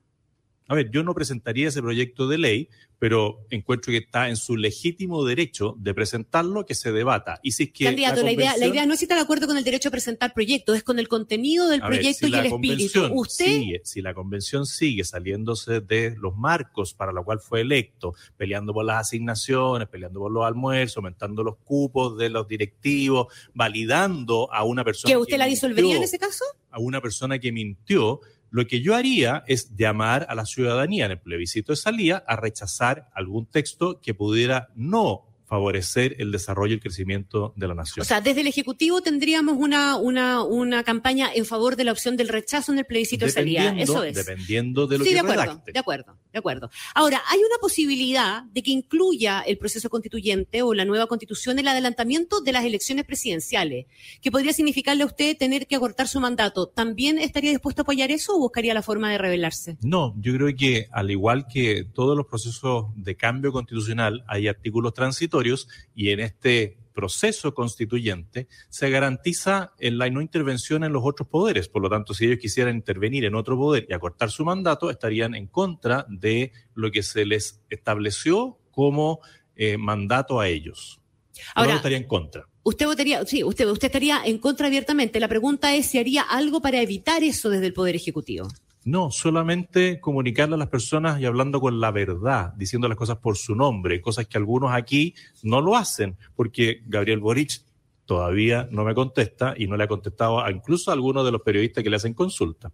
A 0.72 0.76
ver, 0.76 0.89
yo 0.89 1.03
no 1.03 1.14
presentaría 1.14 1.68
ese 1.68 1.81
proyecto 1.81 2.30
de 2.30 2.38
ley, 2.38 2.69
pero 2.98 3.45
encuentro 3.49 3.91
que 3.91 3.98
está 3.98 4.30
en 4.30 4.38
su 4.38 4.56
legítimo 4.56 5.26
derecho 5.26 5.76
de 5.77 5.93
presentarlo, 5.93 6.65
que 6.65 6.76
se 6.76 6.93
debata. 6.93 7.41
Y 7.43 7.52
si 7.52 7.64
es 7.64 7.72
que 7.73 7.84
Candidato, 7.84 8.23
la, 8.23 8.31
idea, 8.31 8.56
la 8.56 8.68
idea 8.68 8.85
no 8.85 8.93
es 8.93 8.99
si 8.99 9.06
está 9.06 9.15
de 9.15 9.22
acuerdo 9.22 9.48
con 9.48 9.57
el 9.57 9.65
derecho 9.65 9.89
a 9.89 9.91
presentar 9.91 10.34
proyectos, 10.34 10.77
es 10.77 10.84
con 10.84 10.98
el 10.98 11.10
contenido 11.10 11.68
del 11.68 11.81
ver, 11.81 11.89
proyecto 11.89 12.26
si 12.26 12.31
y 12.31 12.35
el 12.35 12.43
la 12.43 12.48
espíritu. 12.48 12.53
convención 13.02 13.11
Usted, 13.14 13.45
sigue- 13.45 13.81
si 13.84 14.02
la 14.02 14.14
convención 14.14 14.65
sigue 14.65 15.03
saliéndose 15.03 15.81
de 15.81 16.15
los 16.18 16.38
marcos 16.38 16.93
para 16.93 17.11
los 17.11 17.26
cuales 17.26 17.43
fue 17.43 17.60
electo, 17.61 18.14
peleando 18.38 18.72
por 18.73 18.85
las 18.85 19.07
asignaciones, 19.07 19.89
peleando 19.89 20.22
por 20.22 20.31
los 20.31 20.45
almuerzos, 20.45 20.95
aumentando 20.98 21.43
los 21.43 21.57
cupos 21.57 22.18
de 22.18 22.30
los 22.30 22.48
directivos, 22.48 23.27
validando 23.53 24.48
a 24.53 24.64
una 24.64 24.85
persona 24.85 25.11
¿que 25.11 25.18
usted 25.18 25.38
la 25.38 25.48
disolvería 25.48 25.84
mintió, 25.84 25.98
en 25.98 26.03
ese 26.03 26.18
caso? 26.18 26.45
a 26.69 26.80
una 26.80 27.02
persona 27.02 27.39
que 27.39 27.52
mintió, 27.52 28.22
lo 28.52 28.68
que 28.68 28.82
yo 28.82 28.95
haría 28.95 29.44
es 29.48 29.76
llamar 29.76 30.28
a 30.30 30.36
la 30.36 30.45
ciudadanía 30.45 31.06
en 31.06 31.11
el 31.11 31.19
plebiscito 31.19 31.72
de 31.72 31.78
salida 31.78 32.23
a 32.28 32.36
rechazar 32.36 33.10
algún 33.14 33.45
texto 33.48 34.02
que 34.02 34.14
pudiera 34.14 34.69
no 34.76 35.31
favorecer 35.52 36.15
el 36.19 36.32
desarrollo 36.32 36.72
y 36.72 36.76
el 36.76 36.80
crecimiento 36.80 37.52
de 37.57 37.68
la 37.68 37.76
nación. 37.76 38.03
O 38.03 38.06
sea, 38.06 38.22
desde 38.22 38.40
el 38.40 38.48
Ejecutivo 38.48 39.02
tendríamos 39.02 39.57
una, 39.57 39.98
una, 39.98 40.44
una 40.44 40.86
campaña 40.86 41.30
en 41.36 41.45
favor 41.45 41.76
de 41.76 41.84
la 41.84 41.91
opción 41.91 42.15
del 42.15 42.30
rechazo 42.30 42.72
en 42.72 42.80
el 42.80 42.86
plebiscito 42.86 43.26
de 43.26 43.32
salida. 43.32 43.76
Eso 43.78 44.02
es. 44.02 44.15
dependiendo 44.15 44.88
de 44.88 44.98
lo 44.98 45.03
sí, 45.03 45.10
que 45.10 45.15
de 45.15 45.19
acuerdo, 45.19 45.41
redacte. 45.41 45.72
de 45.73 45.80
acuerdo, 45.80 46.18
de 46.32 46.40
acuerdo. 46.40 46.69
Ahora, 46.95 47.22
hay 47.28 47.40
una 47.40 47.57
posibilidad 47.60 48.44
de 48.44 48.64
que 48.64 48.72
incluya 48.72 49.41
el 49.41 49.57
proceso 49.57 49.90
constituyente 49.90 50.61
o 50.61 50.73
la 50.73 50.86
nueva 50.86 51.07
constitución 51.07 51.60
el 51.60 51.68
adelantamiento 51.68 52.40
de 52.40 52.53
las 52.53 52.64
elecciones 52.64 53.03
presidenciales, 53.03 53.88
que 54.22 54.32
podría 54.32 54.53
significarle 54.53 55.03
a 55.03 55.07
usted 55.07 55.36
tener 55.38 55.68
que 55.68 55.76
acortar 55.76 56.07
su 56.07 56.22
mandato. 56.22 56.68
¿También 56.68 57.19
estaría 57.19 57.49
dispuesto 57.49 57.82
a 57.82 57.84
apoyar 57.84 58.10
eso 58.10 58.38
o 58.38 58.40
buscaría 58.40 58.73
la 58.73 58.84
forma 58.84 59.11
de 59.11 59.18
rebelarse? 59.18 59.78
No, 59.82 60.15
yo 60.18 60.34
creo 60.34 60.56
que 60.56 60.88
al 60.94 61.11
igual 61.11 61.45
que 61.45 61.86
todos 61.94 62.15
los 62.15 62.26
procesos 62.26 62.86
de 62.95 63.18
cambio 63.18 63.52
constitucional, 63.52 64.23
hay 64.30 64.48
artículos 64.48 64.94
transitorios 64.94 65.40
y 65.95 66.09
en 66.09 66.19
este 66.19 66.77
proceso 66.93 67.53
constituyente 67.53 68.47
se 68.69 68.89
garantiza 68.89 69.73
en 69.80 69.97
la 69.97 70.09
no 70.09 70.22
intervención 70.22 70.84
en 70.84 70.93
los 70.93 71.03
otros 71.05 71.27
poderes. 71.27 71.68
Por 71.69 71.81
lo 71.81 71.89
tanto, 71.89 72.13
si 72.13 72.26
ellos 72.26 72.39
quisieran 72.39 72.76
intervenir 72.76 73.26
en 73.26 73.35
otro 73.35 73.57
poder 73.57 73.88
y 73.89 73.93
acortar 73.93 74.30
su 74.30 74.43
mandato, 74.45 74.89
estarían 74.89 75.34
en 75.35 75.47
contra 75.47 76.05
de 76.09 76.51
lo 76.73 76.91
que 76.91 77.03
se 77.03 77.26
les 77.26 77.61
estableció 77.69 78.59
como 78.72 79.19
eh, 79.55 79.77
mandato 79.77 80.39
a 80.39 80.47
ellos. 80.47 80.99
Ahora- 81.55 81.76
estaría 81.76 81.97
en 81.97 82.07
contra. 82.07 82.47
Usted 82.63 82.85
votaría, 82.85 83.26
sí, 83.26 83.43
usted, 83.43 83.68
usted 83.68 83.88
estaría 83.88 84.22
en 84.23 84.38
contra 84.38 84.68
abiertamente. 84.68 85.19
La 85.19 85.27
pregunta 85.27 85.73
es 85.73 85.88
si 85.88 85.97
haría 85.97 86.22
algo 86.22 86.61
para 86.61 86.80
evitar 86.80 87.23
eso 87.23 87.49
desde 87.49 87.65
el 87.65 87.73
Poder 87.73 87.95
Ejecutivo. 87.95 88.47
No, 88.84 89.12
solamente 89.12 89.99
comunicarle 89.99 90.56
a 90.56 90.58
las 90.58 90.70
personas 90.70 91.22
y 91.22 91.26
hablando 91.26 91.62
con 91.62 91.80
la 91.80 91.91
verdad, 91.91 92.53
diciendo 92.56 92.88
las 92.88 92.98
cosas 92.98 93.18
por 93.18 93.38
su 93.38 93.56
nombre, 93.56 94.02
cosas 94.02 94.26
que 94.26 94.38
algunos 94.38 94.74
aquí 94.74 95.14
no 95.44 95.62
lo 95.62 95.76
hacen, 95.76 96.18
porque 96.36 96.82
Gabriel 96.88 97.20
Boric 97.20 97.62
todavía 98.06 98.68
no 98.72 98.84
me 98.84 98.95
contesta 98.95 99.53
y 99.56 99.68
no 99.68 99.78
le 99.78 99.84
ha 99.84 99.88
contestado 99.88 100.44
a 100.44 100.52
incluso 100.52 100.90
a 100.90 100.95
algunos 100.95 101.24
de 101.26 101.32
los 101.32 101.41
periodistas 101.41 101.84
que 101.84 101.90
le 101.90 101.98
hacen 101.98 102.14
consulta. 102.14 102.72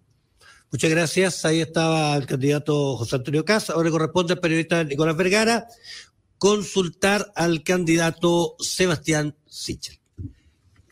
Muchas 0.71 0.89
gracias. 0.89 1.45
Ahí 1.45 1.61
estaba 1.61 2.15
el 2.15 2.25
candidato 2.25 2.97
José 2.97 3.17
Antonio 3.17 3.45
Cas. 3.45 3.69
Ahora 3.69 3.89
corresponde 3.89 4.33
al 4.33 4.39
periodista 4.39 4.83
Nicolás 4.83 5.15
Vergara 5.15 5.67
consultar 6.37 7.31
al 7.35 7.63
candidato 7.63 8.55
Sebastián 8.59 9.35
Sichel. 9.45 9.99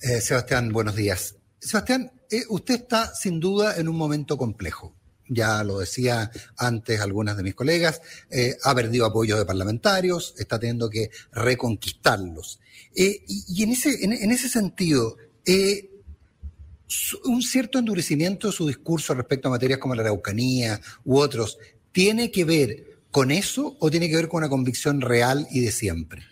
Eh, 0.01 0.21
Sebastián, 0.21 0.71
buenos 0.71 0.95
días. 0.95 1.35
Sebastián, 1.59 2.11
eh, 2.29 2.43
usted 2.49 2.75
está 2.75 3.13
sin 3.13 3.39
duda 3.39 3.77
en 3.77 3.87
un 3.87 3.95
momento 3.95 4.37
complejo. 4.37 4.94
Ya 5.27 5.63
lo 5.63 5.79
decía 5.79 6.29
antes 6.57 7.01
algunas 7.01 7.37
de 7.37 7.43
mis 7.43 7.55
colegas, 7.55 8.01
eh, 8.29 8.57
ha 8.63 8.75
perdido 8.75 9.05
apoyo 9.05 9.37
de 9.37 9.45
parlamentarios, 9.45 10.35
está 10.37 10.59
teniendo 10.59 10.89
que 10.89 11.09
reconquistarlos. 11.31 12.59
Eh, 12.95 13.23
y, 13.27 13.63
en, 13.63 13.71
ese, 13.71 14.03
en, 14.03 14.31
ese 14.31 14.47
sentido, 14.49 15.17
eh, 15.45 15.89
un 17.25 17.41
cierto 17.41 17.79
endurecimiento 17.79 18.47
de 18.47 18.53
su 18.53 18.67
discurso 18.67 19.13
respecto 19.13 19.47
a 19.47 19.51
materias 19.51 19.79
como 19.79 19.95
la 19.95 20.03
Araucanía 20.03 20.79
u 21.03 21.17
otros, 21.17 21.57
¿tiene 21.91 22.31
que 22.31 22.45
ver 22.45 22.99
con 23.11 23.31
eso 23.31 23.75
o 23.79 23.89
tiene 23.89 24.09
que 24.09 24.15
ver 24.15 24.27
con 24.27 24.39
una 24.39 24.49
convicción 24.49 25.01
real 25.01 25.47
y 25.51 25.61
de 25.61 25.71
siempre? 25.71 26.23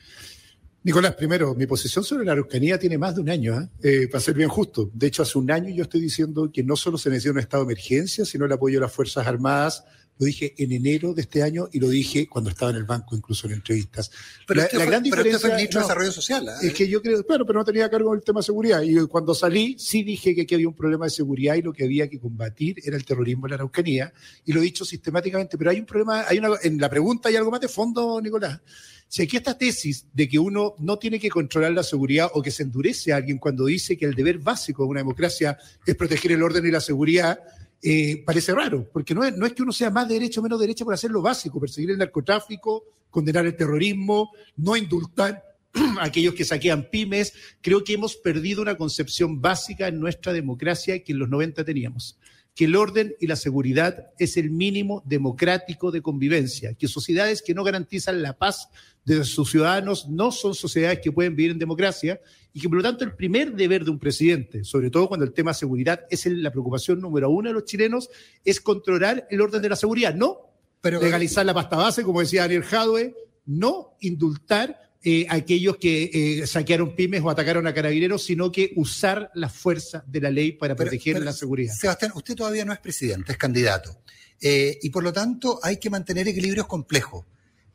Nicolás, 0.84 1.16
primero, 1.16 1.56
mi 1.56 1.66
posición 1.66 2.04
sobre 2.04 2.26
la 2.26 2.34
Araucanía 2.34 2.78
tiene 2.78 2.98
más 2.98 3.16
de 3.16 3.22
un 3.22 3.30
año, 3.30 3.58
¿eh? 3.58 3.70
Eh, 3.82 4.08
para 4.10 4.22
ser 4.22 4.34
bien 4.36 4.50
justo. 4.50 4.92
De 4.94 5.08
hecho, 5.08 5.22
hace 5.24 5.38
un 5.38 5.50
año 5.50 5.74
yo 5.74 5.84
estoy 5.84 6.02
diciendo 6.02 6.52
que 6.52 6.62
no 6.62 6.76
solo 6.76 6.98
se 6.98 7.10
necesita 7.10 7.32
un 7.32 7.40
estado 7.40 7.64
de 7.64 7.72
emergencia, 7.72 8.26
sino 8.26 8.46
el 8.46 8.52
apoyo 8.52 8.80
de 8.80 8.82
las 8.86 8.92
Fuerzas 8.92 9.26
Armadas. 9.26 9.86
Lo 10.20 10.26
dije 10.28 10.54
en 10.58 10.72
enero 10.74 11.14
de 11.14 11.22
este 11.22 11.42
año 11.42 11.70
y 11.72 11.80
lo 11.80 11.88
dije 11.90 12.28
cuando 12.28 12.50
estaba 12.52 12.70
en 12.72 12.78
el 12.78 12.84
banco, 12.84 13.16
incluso 13.16 13.48
en 13.48 13.54
entrevistas. 13.54 14.12
Pero 14.46 14.60
La- 14.60 14.66
usted 14.66 14.78
la 14.78 14.84
fue- 14.84 14.92
gran 14.92 15.04
pero 15.04 15.16
usted 15.16 15.24
fue 15.24 15.40
diferencia- 15.40 15.68
de 15.70 15.74
no, 15.74 15.80
Desarrollo 15.88 16.12
Social. 16.12 16.50
¿ah? 16.50 16.58
Es 16.62 16.74
que 16.74 16.88
yo 16.88 17.02
creo, 17.02 17.26
claro, 17.26 17.46
pero 17.48 17.60
no 17.60 17.66
tenía 17.66 17.90
cargo 17.90 18.14
el 18.14 18.22
tema 18.22 18.42
de 18.42 18.44
seguridad. 18.46 18.82
Y 18.84 18.96
cuando 19.08 19.34
salí, 19.34 19.76
sí 19.80 20.04
dije 20.04 20.36
que 20.36 20.42
aquí 20.42 20.54
había 20.54 20.68
un 20.68 20.76
problema 20.76 21.06
de 21.06 21.12
seguridad 21.12 21.56
y 21.56 21.62
lo 21.64 21.72
que 21.74 21.86
había 21.86 22.10
que 22.10 22.20
combatir 22.20 22.76
era 22.84 22.96
el 22.98 23.06
terrorismo 23.06 23.48
en 23.48 23.52
la 23.52 23.56
Araucanía. 23.56 24.14
Y 24.46 24.52
lo 24.52 24.60
he 24.60 24.64
dicho 24.66 24.84
sistemáticamente. 24.86 25.58
Pero 25.58 25.72
hay 25.72 25.80
un 25.80 25.86
problema, 25.86 26.26
hay 26.28 26.38
una, 26.40 26.50
en 26.62 26.78
la 26.78 26.90
pregunta 26.90 27.30
hay 27.30 27.38
algo 27.38 27.50
más 27.50 27.62
de 27.62 27.70
fondo, 27.70 28.22
Nicolás. 28.22 28.60
Si 29.08 29.22
aquí 29.22 29.38
esta 29.38 29.58
tesis 29.58 30.06
de 30.14 30.28
que 30.28 30.40
uno 30.40 30.76
no 30.80 30.98
tiene 30.98 31.20
que 31.20 31.30
controlar 31.30 31.72
la 31.72 31.84
seguridad 31.84 32.32
o 32.34 32.42
que 32.42 32.52
se 32.52 32.64
endurece 32.64 33.14
a 33.14 33.18
alguien 33.18 33.38
cuando 33.38 33.66
dice 33.66 33.98
que 33.98 34.06
el 34.06 34.16
deber 34.16 34.40
básico 34.40 34.84
de 34.84 34.90
una 34.90 35.00
democracia 35.02 35.58
es 35.86 35.96
proteger 35.96 36.32
el 36.32 36.44
orden 36.44 36.66
y 36.66 36.72
la 36.72 36.82
seguridad, 36.82 37.40
eh, 37.82 38.24
parece 38.26 38.54
raro, 38.54 38.90
porque 38.92 39.14
no 39.14 39.24
es, 39.24 39.54
que 39.54 39.62
uno 39.62 39.72
sea 39.72 39.90
más 39.90 40.08
derecho 40.08 40.40
o 40.40 40.44
menos 40.44 40.60
derecha 40.60 40.86
por 40.86 40.94
hacer 40.94 41.12
lo 41.12 41.22
básico, 41.22 41.60
perseguir 41.60 41.92
el 41.92 41.98
narcotráfico, 41.98 42.86
condenar 43.10 43.46
el 43.46 43.56
terrorismo, 43.56 44.32
no 44.56 44.76
indultar 44.76 45.44
a 46.00 46.06
aquellos 46.06 46.34
que 46.34 46.46
saquean 46.46 46.90
pymes. 46.90 47.34
Creo 47.62 47.84
que 47.84 47.94
hemos 47.94 48.16
perdido 48.16 48.62
una 48.62 48.78
concepción 48.78 49.42
básica 49.42 49.88
en 49.90 50.00
nuestra 50.00 50.34
democracia 50.34 51.04
que 51.04 51.12
en 51.12 51.20
los 51.20 51.30
90 51.30 51.64
teníamos 51.66 52.18
que 52.56 52.66
el 52.66 52.76
orden 52.76 53.16
y 53.20 53.28
la 53.28 53.36
seguridad 53.36 54.12
es 54.20 54.38
el 54.38 54.52
mínimo 54.52 55.02
democrático 55.06 55.92
de 55.92 56.02
convivencia, 56.02 56.76
que 56.76 56.88
sociedades 56.88 57.42
que 57.42 57.54
no 57.56 57.64
garantizan 57.64 58.22
la 58.22 58.38
paz 58.38 58.70
de 59.06 59.24
sus 59.24 59.50
ciudadanos 59.50 60.08
no 60.08 60.32
son 60.32 60.54
sociedades 60.54 61.00
que 61.00 61.12
pueden 61.12 61.36
vivir 61.36 61.52
en 61.52 61.60
democracia 61.60 62.22
y 62.54 62.62
que 62.62 62.70
por 62.70 62.78
lo 62.78 62.84
tanto 62.84 63.04
el 63.04 63.16
primer 63.16 63.54
deber 63.54 63.84
de 63.84 63.92
un 63.92 64.00
presidente, 64.00 64.64
sobre 64.64 64.92
todo 64.92 65.08
cuando 65.08 65.26
el 65.26 65.34
tema 65.34 65.54
seguridad 65.54 66.02
es 66.10 66.26
la 66.28 66.52
preocupación 66.52 67.02
número 67.02 67.30
uno 67.30 67.50
de 67.50 67.54
los 67.54 67.66
chilenos, 67.66 68.10
es 68.46 68.62
controlar 68.62 69.28
el 69.32 69.42
orden 69.42 69.62
de 69.62 69.70
la 69.70 69.76
seguridad, 69.76 70.14
no 70.14 70.38
Pero- 70.80 71.02
legalizar 71.02 71.46
la 71.46 71.54
pasta 71.56 71.76
base, 71.76 72.04
como 72.04 72.20
decía 72.20 72.42
Daniel 72.44 72.64
Jadwe, 72.64 73.16
no 73.46 73.98
indultar 74.00 74.93
eh, 75.04 75.26
aquellos 75.30 75.78
que 75.78 76.10
eh, 76.42 76.48
saquearon 76.48 76.96
pymes 76.96 77.22
o 77.22 77.30
atacaron 77.30 77.68
a 77.68 77.74
carabineros, 77.74 78.24
sino 78.24 78.52
que 78.52 78.72
usar 78.76 79.30
la 79.36 79.50
fuerza 79.50 80.04
de 80.08 80.22
la 80.22 80.30
ley 80.32 80.54
para 80.54 80.76
Pero- 80.76 80.90
proteger 80.90 81.14
pero, 81.16 81.26
la 81.26 81.34
seguridad. 81.34 81.74
Sebastián, 81.74 82.12
usted 82.16 82.36
todavía 82.36 82.64
no 82.66 82.72
es 82.74 82.80
presidente, 82.80 83.34
es 83.34 83.38
candidato. 83.38 84.00
Eh, 84.40 84.80
y 84.82 84.90
por 84.90 85.04
lo 85.04 85.12
tanto 85.14 85.60
hay 85.64 85.78
que 85.78 85.90
mantener 85.90 86.28
equilibrios 86.28 86.68
complejos. 86.68 87.26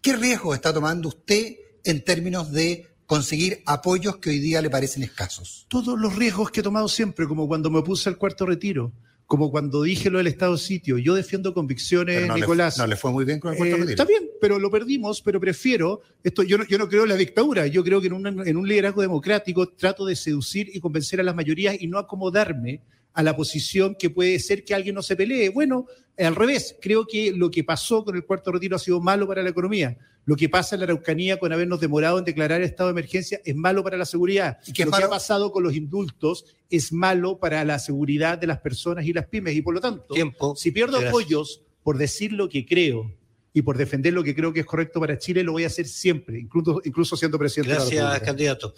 ¿Qué 0.00 0.14
riesgo 0.16 0.54
está 0.54 0.72
tomando 0.72 1.08
usted 1.08 1.56
en 1.84 2.02
términos 2.04 2.52
de 2.52 2.86
conseguir 3.06 3.62
apoyos 3.66 4.18
que 4.18 4.30
hoy 4.30 4.38
día 4.38 4.60
le 4.62 4.68
parecen 4.70 5.02
escasos? 5.02 5.66
todos 5.68 5.98
los 5.98 6.14
riesgos 6.16 6.50
que 6.50 6.60
he 6.60 6.62
tomado 6.62 6.88
siempre, 6.88 7.26
como 7.26 7.46
cuando 7.48 7.70
me 7.70 7.82
puse 7.82 8.08
al 8.08 8.16
cuarto 8.18 8.46
retiro, 8.46 8.92
como 9.28 9.50
cuando 9.50 9.82
dije 9.82 10.08
lo 10.08 10.16
del 10.18 10.26
estado 10.26 10.56
sitio. 10.56 10.96
Yo 10.96 11.14
defiendo 11.14 11.52
convicciones, 11.52 12.26
no 12.26 12.34
le- 12.34 12.40
Nicolás. 12.40 12.78
no 12.78 12.86
le 12.86 12.96
fue 12.96 13.12
muy 13.12 13.26
bien 13.26 13.38
con 13.38 13.52
el 13.52 13.58
cuarto 13.58 13.74
Eh, 13.76 13.78
retiro. 13.80 13.90
Está 14.02 14.04
bien, 14.06 14.30
pero 14.40 14.58
lo 14.58 14.70
perdimos, 14.70 15.20
pero 15.20 15.38
prefiero, 15.38 16.00
esto, 16.24 16.42
yo, 16.42 16.56
no, 16.56 16.64
yo 16.66 16.78
no 16.78 16.88
creo 16.88 17.02
en 17.02 17.10
la 17.10 17.14
dictadura, 17.16 17.66
yo 17.66 17.84
creo 17.84 18.00
que 18.00 18.06
en 18.06 18.14
un, 18.14 18.26
en 18.48 18.56
un 18.56 18.66
liderazgo 18.66 19.02
democrático 19.02 19.68
trato 19.68 20.06
de 20.06 20.16
seducir 20.16 20.70
y 20.72 20.80
convencer 20.80 21.20
a 21.20 21.22
las 21.22 21.34
mayorías 21.36 21.76
y 21.78 21.86
no 21.88 21.98
acomodarme 21.98 22.80
a 23.12 23.22
la 23.22 23.36
posición 23.36 23.94
que 23.98 24.08
puede 24.08 24.38
ser 24.38 24.64
que 24.64 24.74
alguien 24.74 24.94
no 24.94 25.02
se 25.02 25.14
pelee. 25.14 25.50
Bueno, 25.50 25.84
al 26.16 26.34
revés, 26.34 26.76
creo 26.80 27.06
que 27.06 27.30
lo 27.32 27.50
que 27.50 27.64
pasó 27.64 28.04
con 28.04 28.16
el 28.16 28.24
cuarto 28.24 28.50
retiro 28.50 28.76
ha 28.76 28.78
sido 28.78 28.98
malo 28.98 29.28
para 29.28 29.42
la 29.42 29.50
economía. 29.50 29.96
Lo 30.28 30.36
que 30.36 30.50
pasa 30.50 30.76
en 30.76 30.80
la 30.80 30.84
Araucanía 30.84 31.38
con 31.38 31.54
habernos 31.54 31.80
demorado 31.80 32.18
en 32.18 32.24
declarar 32.26 32.60
estado 32.60 32.90
de 32.90 33.00
emergencia 33.00 33.40
es 33.46 33.56
malo 33.56 33.82
para 33.82 33.96
la 33.96 34.04
seguridad. 34.04 34.58
¿Y 34.66 34.74
qué 34.74 34.84
lo 34.84 34.90
malo? 34.90 35.00
que 35.00 35.06
ha 35.06 35.08
pasado 35.08 35.52
con 35.52 35.62
los 35.62 35.74
indultos 35.74 36.44
es 36.68 36.92
malo 36.92 37.38
para 37.38 37.64
la 37.64 37.78
seguridad 37.78 38.36
de 38.36 38.46
las 38.46 38.58
personas 38.60 39.06
y 39.06 39.14
las 39.14 39.26
pymes. 39.26 39.56
Y 39.56 39.62
por 39.62 39.72
lo 39.72 39.80
tanto, 39.80 40.12
Tiempo. 40.12 40.54
si 40.54 40.70
pierdo 40.70 41.00
Gracias. 41.00 41.08
apoyos 41.08 41.62
por 41.82 41.96
decir 41.96 42.34
lo 42.34 42.50
que 42.50 42.66
creo 42.66 43.10
y 43.54 43.62
por 43.62 43.78
defender 43.78 44.12
lo 44.12 44.22
que 44.22 44.34
creo 44.34 44.52
que 44.52 44.60
es 44.60 44.66
correcto 44.66 45.00
para 45.00 45.16
Chile, 45.16 45.42
lo 45.42 45.52
voy 45.52 45.64
a 45.64 45.68
hacer 45.68 45.86
siempre, 45.88 46.38
incluso, 46.38 46.82
incluso 46.84 47.16
siendo 47.16 47.38
presidente 47.38 47.70
de 47.72 47.78
la 47.78 47.84
Gracias, 47.84 48.04
República. 48.04 48.26
candidato. 48.26 48.74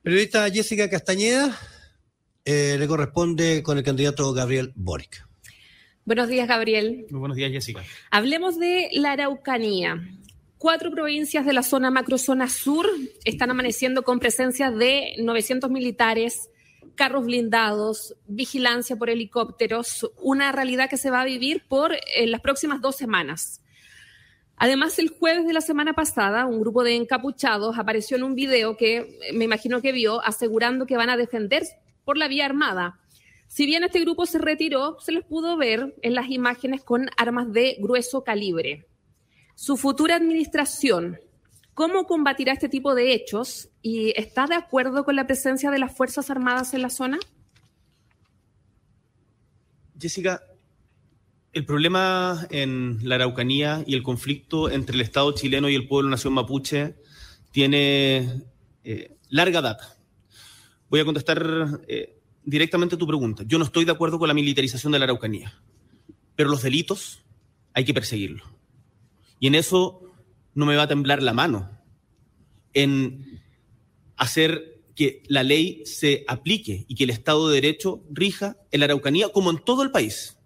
Periodista 0.00 0.48
Jessica 0.48 0.88
Castañeda, 0.88 1.58
eh, 2.44 2.76
le 2.78 2.86
corresponde 2.86 3.64
con 3.64 3.78
el 3.78 3.82
candidato 3.82 4.32
Gabriel 4.32 4.72
Boric. 4.76 5.26
Buenos 6.04 6.28
días, 6.28 6.48
Gabriel. 6.48 7.06
Muy 7.10 7.20
buenos 7.20 7.36
días, 7.36 7.52
Jessica. 7.52 7.84
Hablemos 8.10 8.58
de 8.58 8.88
la 8.92 9.12
Araucanía. 9.12 10.00
Cuatro 10.60 10.90
provincias 10.90 11.46
de 11.46 11.54
la 11.54 11.62
zona 11.62 11.90
macrozona 11.90 12.46
sur 12.46 12.86
están 13.24 13.50
amaneciendo 13.50 14.02
con 14.02 14.18
presencia 14.18 14.70
de 14.70 15.14
900 15.16 15.70
militares, 15.70 16.50
carros 16.96 17.24
blindados, 17.24 18.14
vigilancia 18.26 18.94
por 18.96 19.08
helicópteros, 19.08 20.10
una 20.20 20.52
realidad 20.52 20.90
que 20.90 20.98
se 20.98 21.10
va 21.10 21.22
a 21.22 21.24
vivir 21.24 21.62
por 21.66 21.94
eh, 21.94 22.26
las 22.26 22.42
próximas 22.42 22.82
dos 22.82 22.94
semanas. 22.94 23.62
Además, 24.56 24.98
el 24.98 25.08
jueves 25.08 25.46
de 25.46 25.54
la 25.54 25.62
semana 25.62 25.94
pasada, 25.94 26.44
un 26.44 26.60
grupo 26.60 26.84
de 26.84 26.94
encapuchados 26.94 27.78
apareció 27.78 28.18
en 28.18 28.24
un 28.24 28.34
video 28.34 28.76
que 28.76 28.98
eh, 28.98 29.32
me 29.32 29.46
imagino 29.46 29.80
que 29.80 29.92
vio 29.92 30.22
asegurando 30.22 30.84
que 30.84 30.98
van 30.98 31.08
a 31.08 31.16
defender 31.16 31.62
por 32.04 32.18
la 32.18 32.28
vía 32.28 32.44
armada. 32.44 33.00
Si 33.46 33.64
bien 33.64 33.82
este 33.82 34.00
grupo 34.00 34.26
se 34.26 34.36
retiró, 34.36 34.98
se 35.00 35.12
les 35.12 35.24
pudo 35.24 35.56
ver 35.56 35.94
en 36.02 36.14
las 36.14 36.28
imágenes 36.28 36.84
con 36.84 37.08
armas 37.16 37.50
de 37.50 37.78
grueso 37.80 38.24
calibre. 38.24 38.89
Su 39.60 39.76
futura 39.76 40.16
administración, 40.16 41.20
¿cómo 41.74 42.06
combatirá 42.06 42.54
este 42.54 42.70
tipo 42.70 42.94
de 42.94 43.12
hechos? 43.12 43.68
¿Y 43.82 44.18
está 44.18 44.46
de 44.46 44.54
acuerdo 44.54 45.04
con 45.04 45.16
la 45.16 45.26
presencia 45.26 45.70
de 45.70 45.78
las 45.78 45.94
Fuerzas 45.94 46.30
Armadas 46.30 46.72
en 46.72 46.80
la 46.80 46.88
zona? 46.88 47.18
Jessica, 50.00 50.42
el 51.52 51.66
problema 51.66 52.46
en 52.48 53.06
la 53.06 53.16
Araucanía 53.16 53.84
y 53.86 53.96
el 53.96 54.02
conflicto 54.02 54.70
entre 54.70 54.94
el 54.94 55.02
Estado 55.02 55.30
chileno 55.32 55.68
y 55.68 55.74
el 55.74 55.86
pueblo 55.86 56.08
nación 56.08 56.32
mapuche 56.32 56.94
tiene 57.52 58.44
eh, 58.82 59.14
larga 59.28 59.60
data. 59.60 59.94
Voy 60.88 61.00
a 61.00 61.04
contestar 61.04 61.82
eh, 61.86 62.18
directamente 62.44 62.96
tu 62.96 63.06
pregunta. 63.06 63.42
Yo 63.46 63.58
no 63.58 63.66
estoy 63.66 63.84
de 63.84 63.92
acuerdo 63.92 64.18
con 64.18 64.28
la 64.28 64.32
militarización 64.32 64.90
de 64.94 65.00
la 65.00 65.04
Araucanía, 65.04 65.52
pero 66.34 66.48
los 66.48 66.62
delitos 66.62 67.20
hay 67.74 67.84
que 67.84 67.92
perseguirlos. 67.92 68.59
Y 69.40 69.48
en 69.48 69.56
eso 69.56 70.02
no 70.54 70.66
me 70.66 70.76
va 70.76 70.84
a 70.84 70.88
temblar 70.88 71.22
la 71.22 71.32
mano, 71.32 71.70
en 72.72 73.42
hacer 74.16 74.82
que 74.94 75.22
la 75.28 75.42
ley 75.42 75.82
se 75.86 76.24
aplique 76.28 76.84
y 76.86 76.94
que 76.94 77.04
el 77.04 77.10
Estado 77.10 77.48
de 77.48 77.54
Derecho 77.54 78.04
rija 78.10 78.58
en 78.70 78.80
la 78.80 78.84
Araucanía 78.84 79.30
como 79.30 79.50
en 79.50 79.58
todo 79.58 79.82
el 79.82 79.90
país. 79.90 80.36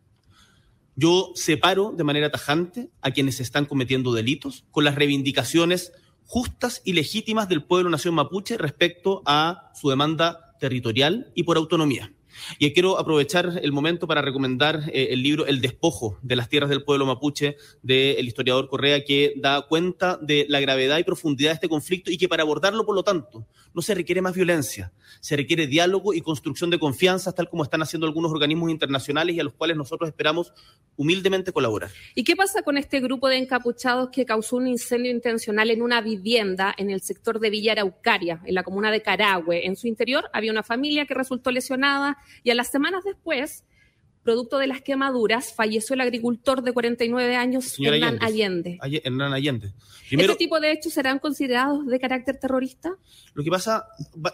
Yo 0.97 1.33
separo 1.35 1.93
de 1.97 2.05
manera 2.05 2.31
tajante 2.31 2.89
a 3.03 3.11
quienes 3.11 3.41
están 3.41 3.67
cometiendo 3.67 4.13
delitos 4.13 4.65
con 4.71 4.85
las 4.85 4.95
reivindicaciones 4.95 5.93
justas 6.25 6.83
y 6.85 6.93
legítimas 6.93 7.49
del 7.49 7.65
pueblo 7.65 7.91
nación 7.91 8.15
mapuche 8.15 8.57
respecto 8.57 9.23
a 9.27 9.73
su 9.75 9.91
demanda 9.91 10.57
territorial 10.61 11.33
y 11.35 11.43
por 11.43 11.57
autonomía. 11.57 12.13
Y 12.59 12.73
quiero 12.73 12.99
aprovechar 12.99 13.61
el 13.63 13.73
momento 13.73 14.07
para 14.07 14.23
recomendar 14.23 14.91
eh, 14.93 15.09
el 15.11 15.23
libro 15.23 15.47
El 15.47 15.61
despojo 15.61 16.19
de 16.23 16.37
las 16.37 16.49
tierras 16.49 16.71
del 16.71 16.85
pueblo 16.85 17.07
mapuche 17.07 17.57
del 17.83 18.27
historiador 18.27 18.69
Correa, 18.69 19.05
que 19.05 19.35
da 19.37 19.63
cuenta 19.63 20.19
de 20.21 20.47
la 20.49 20.61
gravedad 20.61 20.99
y 20.99 21.05
profundidad 21.05 21.51
de 21.51 21.55
este 21.55 21.69
conflicto 21.69 22.11
y 22.11 22.19
que 22.19 22.29
para 22.29 22.43
abordarlo, 22.43 22.85
por 22.85 22.95
lo 22.95 23.03
tanto, 23.03 23.47
no 23.73 23.83
se 23.83 23.95
requiere 23.95 24.23
más 24.23 24.35
violencia, 24.35 24.93
se 25.21 25.37
requiere 25.37 25.67
diálogo 25.67 26.15
y 26.15 26.21
construcción 26.21 26.71
de 26.71 26.79
confianza, 26.79 27.33
tal 27.33 27.49
como 27.49 27.65
están 27.65 27.83
haciendo 27.83 28.07
algunos 28.07 28.31
organismos 28.31 28.71
internacionales 28.71 29.35
y 29.37 29.41
a 29.41 29.45
los 29.45 29.55
cuales 29.55 29.77
nosotros 29.77 30.09
esperamos 30.09 30.53
humildemente 30.97 31.53
colaborar. 31.53 31.91
¿Y 32.15 32.25
qué 32.25 32.37
pasa 32.37 32.63
con 32.63 32.79
este 32.79 33.01
grupo 33.01 33.29
de 33.29 33.39
encapuchados 33.39 34.11
que 34.11 34.25
causó 34.25 34.57
un 34.57 34.69
incendio 34.69 35.11
intencional 35.11 35.71
en 35.71 35.83
una 35.83 36.01
vivienda 36.01 36.75
en 36.77 36.91
el 36.91 37.01
sector 37.01 37.41
de 37.41 37.51
Villa 37.51 37.73
Araucaria, 37.73 38.41
en 38.45 38.55
la 38.55 38.63
comuna 38.63 38.91
de 38.91 39.03
Carahue? 39.03 39.67
En 39.67 39.77
su 39.77 39.89
interior 39.89 40.31
había 40.33 40.53
una 40.53 40.63
familia 40.63 41.07
que 41.07 41.15
resultó 41.15 41.51
lesionada 41.51 42.19
y 42.43 42.51
a 42.51 42.55
las 42.55 42.71
semanas 42.71 43.05
después, 43.05 43.65
producto 44.23 44.59
de 44.59 44.67
las 44.67 44.81
quemaduras, 44.81 45.53
falleció 45.55 45.95
el 45.95 46.01
agricultor 46.01 46.63
de 46.63 46.73
49 46.73 47.37
años, 47.37 47.75
Hernán 47.79 48.19
Allende. 48.23 48.25
Allende. 48.25 48.79
Aye- 48.81 49.03
Hernán 49.05 49.33
Allende. 49.35 49.73
Primero, 50.09 50.33
¿Este 50.33 50.45
tipo 50.45 50.61
de 50.61 50.73
hechos 50.73 50.93
serán 50.93 51.19
considerados 51.19 51.87
de 51.87 51.99
carácter 52.01 52.39
terrorista? 52.39 52.97
Lo 53.35 53.43
que 53.45 53.51
pasa, 53.51 53.87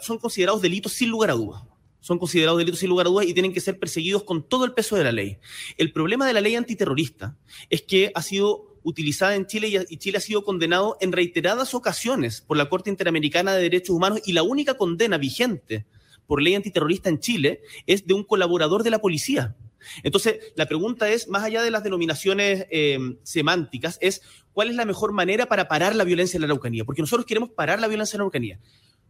son 0.03 0.19
considerados 0.19 0.63
delitos 0.63 0.93
sin 0.93 1.09
lugar 1.11 1.31
a 1.31 1.35
dudas. 1.35 1.63
Son 2.01 2.19
considerados 2.19 2.59
delitos 2.59 2.81
sin 2.81 2.89
lugar 2.89 3.07
a 3.07 3.11
dudas 3.11 3.27
y 3.27 3.35
tienen 3.35 3.53
que 3.53 3.61
ser 3.61 3.79
perseguidos 3.79 4.23
con 4.23 4.43
todo 4.49 4.65
el 4.65 4.73
peso 4.73 4.97
de 4.97 5.05
la 5.05 5.13
ley. 5.13 5.39
El 5.77 5.93
problema 5.93 6.27
de 6.27 6.33
la 6.33 6.41
ley 6.41 6.55
antiterrorista 6.55 7.37
es 7.69 7.83
que 7.83 8.11
ha 8.15 8.23
sido 8.23 8.79
utilizada 8.83 9.35
en 9.35 9.47
Chile 9.47 9.85
y 9.91 9.97
Chile 9.99 10.17
ha 10.17 10.23
sido 10.23 10.43
condenado 10.43 10.97
en 11.03 11.13
reiteradas 11.13 11.75
ocasiones 11.75 12.41
por 12.41 12.57
la 12.57 12.71
Corte 12.71 12.89
Interamericana 12.89 13.53
de 13.55 13.63
Derechos 13.63 13.95
Humanos 13.95 14.21
y 14.25 14.33
la 14.33 14.43
única 14.43 14.75
condena 14.79 15.19
vigente 15.19 15.85
por 16.31 16.41
ley 16.41 16.55
antiterrorista 16.55 17.09
en 17.09 17.19
Chile 17.19 17.61
es 17.89 18.07
de 18.07 18.15
un 18.15 18.23
colaborador 18.23 18.85
de 18.85 18.91
la 18.91 19.01
policía. 19.01 19.57
Entonces, 20.05 20.53
la 20.55 20.67
pregunta 20.67 21.09
es, 21.09 21.27
más 21.27 21.43
allá 21.43 21.61
de 21.61 21.73
las 21.73 21.83
denominaciones 21.83 22.69
eh, 22.71 23.17
semánticas, 23.25 23.99
es 24.01 24.23
cuál 24.53 24.69
es 24.69 24.77
la 24.77 24.85
mejor 24.85 25.11
manera 25.11 25.47
para 25.47 25.67
parar 25.67 25.97
la 25.97 26.05
violencia 26.05 26.37
en 26.37 26.43
la 26.43 26.47
Araucanía. 26.47 26.85
Porque 26.85 27.03
nosotros 27.03 27.27
queremos 27.27 27.51
parar 27.51 27.81
la 27.81 27.89
violencia 27.89 28.15
en 28.15 28.19
la 28.19 28.23
Araucanía. 28.23 28.61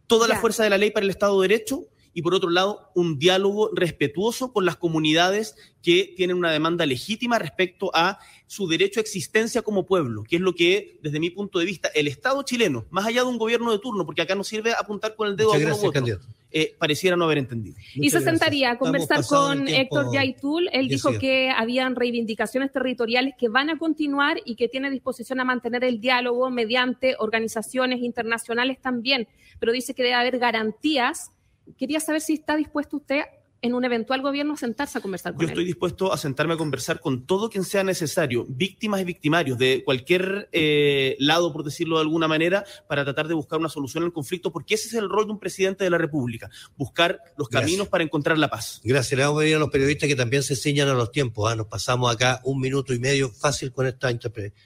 Toda 0.07 0.27
la 0.27 0.39
fuerza 0.39 0.63
de 0.63 0.71
la 0.71 0.79
ley 0.79 0.89
para 0.89 1.03
el 1.03 1.11
Estado 1.11 1.39
de 1.39 1.47
Derecho 1.47 1.85
y, 2.11 2.23
por 2.23 2.33
otro 2.33 2.49
lado, 2.49 2.89
un 2.95 3.19
diálogo 3.19 3.69
respetuoso 3.71 4.51
con 4.51 4.65
las 4.65 4.77
comunidades 4.77 5.55
que 5.83 6.15
tienen 6.17 6.37
una 6.37 6.51
demanda 6.51 6.87
legítima 6.87 7.37
respecto 7.37 7.91
a 7.93 8.17
su 8.47 8.67
derecho 8.67 8.99
a 8.99 9.01
existencia 9.01 9.61
como 9.61 9.85
pueblo, 9.85 10.23
que 10.23 10.37
es 10.37 10.41
lo 10.41 10.55
que, 10.55 10.97
desde 11.03 11.19
mi 11.19 11.29
punto 11.29 11.59
de 11.59 11.65
vista, 11.65 11.89
el 11.93 12.07
Estado 12.07 12.41
chileno, 12.41 12.87
más 12.89 13.05
allá 13.05 13.21
de 13.21 13.29
un 13.29 13.37
gobierno 13.37 13.71
de 13.71 13.77
turno, 13.77 14.07
porque 14.07 14.23
acá 14.23 14.33
no 14.33 14.43
sirve 14.43 14.73
apuntar 14.73 15.15
con 15.15 15.27
el 15.27 15.35
dedo 15.35 15.49
Muchas 15.49 15.61
a 15.61 15.65
uno 15.65 15.67
gracias, 15.67 15.83
u 15.83 15.87
otro, 15.87 15.99
candidato. 15.99 16.40
Eh, 16.51 16.75
pareciera 16.77 17.15
no 17.15 17.25
haber 17.25 17.37
entendido. 17.37 17.75
y 17.95 18.09
se 18.09 18.19
sentaría 18.19 18.71
a 18.71 18.77
conversar 18.77 19.25
con 19.25 19.67
Héctor 19.67 20.13
Yaitul. 20.13 20.69
Él 20.73 20.87
dijo 20.87 21.17
que 21.17 21.49
habían 21.49 21.95
reivindicaciones 21.95 22.71
territoriales 22.71 23.35
que 23.37 23.49
van 23.49 23.69
a 23.69 23.77
continuar 23.77 24.37
y 24.43 24.55
que 24.55 24.67
tiene 24.67 24.89
disposición 24.89 25.39
a 25.39 25.45
mantener 25.45 25.83
el 25.83 26.01
diálogo 26.01 26.49
mediante 26.49 27.15
organizaciones 27.19 28.01
internacionales 28.01 28.79
también, 28.81 29.27
pero 29.59 29.71
dice 29.71 29.93
que 29.93 30.03
debe 30.03 30.15
haber 30.15 30.39
garantías. 30.39 31.31
Quería 31.77 31.99
saber 31.99 32.21
si 32.21 32.33
está 32.33 32.55
dispuesto 32.57 32.97
usted 32.97 33.23
en 33.63 33.75
un 33.75 33.85
eventual 33.85 34.21
gobierno 34.21 34.53
a 34.53 34.57
sentarse 34.57 34.97
a 34.97 35.01
conversar 35.01 35.33
con 35.33 35.41
Yo 35.41 35.45
él. 35.45 35.51
estoy 35.51 35.65
dispuesto 35.65 36.11
a 36.11 36.17
sentarme 36.17 36.55
a 36.55 36.57
conversar 36.57 36.99
con 36.99 37.25
todo 37.27 37.49
quien 37.49 37.63
sea 37.63 37.83
necesario, 37.83 38.45
víctimas 38.49 39.01
y 39.01 39.03
victimarios 39.03 39.57
de 39.57 39.83
cualquier 39.85 40.49
eh, 40.51 41.15
lado, 41.19 41.53
por 41.53 41.63
decirlo 41.63 41.97
de 41.97 42.01
alguna 42.01 42.27
manera, 42.27 42.65
para 42.87 43.03
tratar 43.03 43.27
de 43.27 43.35
buscar 43.35 43.59
una 43.59 43.69
solución 43.69 44.03
al 44.03 44.13
conflicto, 44.13 44.51
porque 44.51 44.73
ese 44.73 44.87
es 44.87 44.95
el 44.95 45.09
rol 45.09 45.27
de 45.27 45.33
un 45.33 45.39
presidente 45.39 45.83
de 45.83 45.91
la 45.91 45.99
República, 45.99 46.49
buscar 46.75 47.19
los 47.37 47.49
Gracias. 47.49 47.69
caminos 47.69 47.87
para 47.87 48.03
encontrar 48.03 48.37
la 48.39 48.49
paz. 48.49 48.81
Gracias. 48.83 49.15
Le 49.15 49.23
vamos 49.23 49.39
a 49.39 49.41
pedir 49.41 49.55
a 49.55 49.59
los 49.59 49.69
periodistas 49.69 50.07
que 50.09 50.15
también 50.15 50.41
se 50.41 50.55
ciñan 50.55 50.89
a 50.89 50.93
los 50.93 51.11
tiempos. 51.11 51.51
¿ah? 51.51 51.55
Nos 51.55 51.67
pasamos 51.67 52.11
acá 52.13 52.41
un 52.43 52.59
minuto 52.59 52.93
y 52.93 52.99
medio 52.99 53.29
fácil 53.29 53.71
con 53.71 53.85
esta 53.85 54.09
interpretación. 54.09 54.59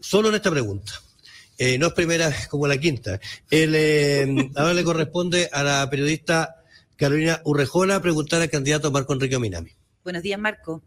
solo 0.00 0.28
en 0.28 0.36
esta 0.36 0.50
pregunta. 0.50 0.92
Eh, 1.58 1.76
no 1.78 1.88
es 1.88 1.92
primera 1.92 2.32
como 2.48 2.66
la 2.66 2.78
quinta. 2.78 3.20
El, 3.50 3.74
eh, 3.74 4.50
ahora 4.56 4.72
le 4.72 4.84
corresponde 4.84 5.50
a 5.52 5.62
la 5.62 5.90
periodista 5.90 6.59
Carolina 7.00 7.40
Urrejola 7.46 8.02
preguntar 8.02 8.42
al 8.42 8.50
candidato 8.50 8.90
Marco 8.90 9.14
Enrique 9.14 9.38
Minami. 9.38 9.70
Buenos 10.04 10.22
días, 10.22 10.38
Marco. 10.38 10.82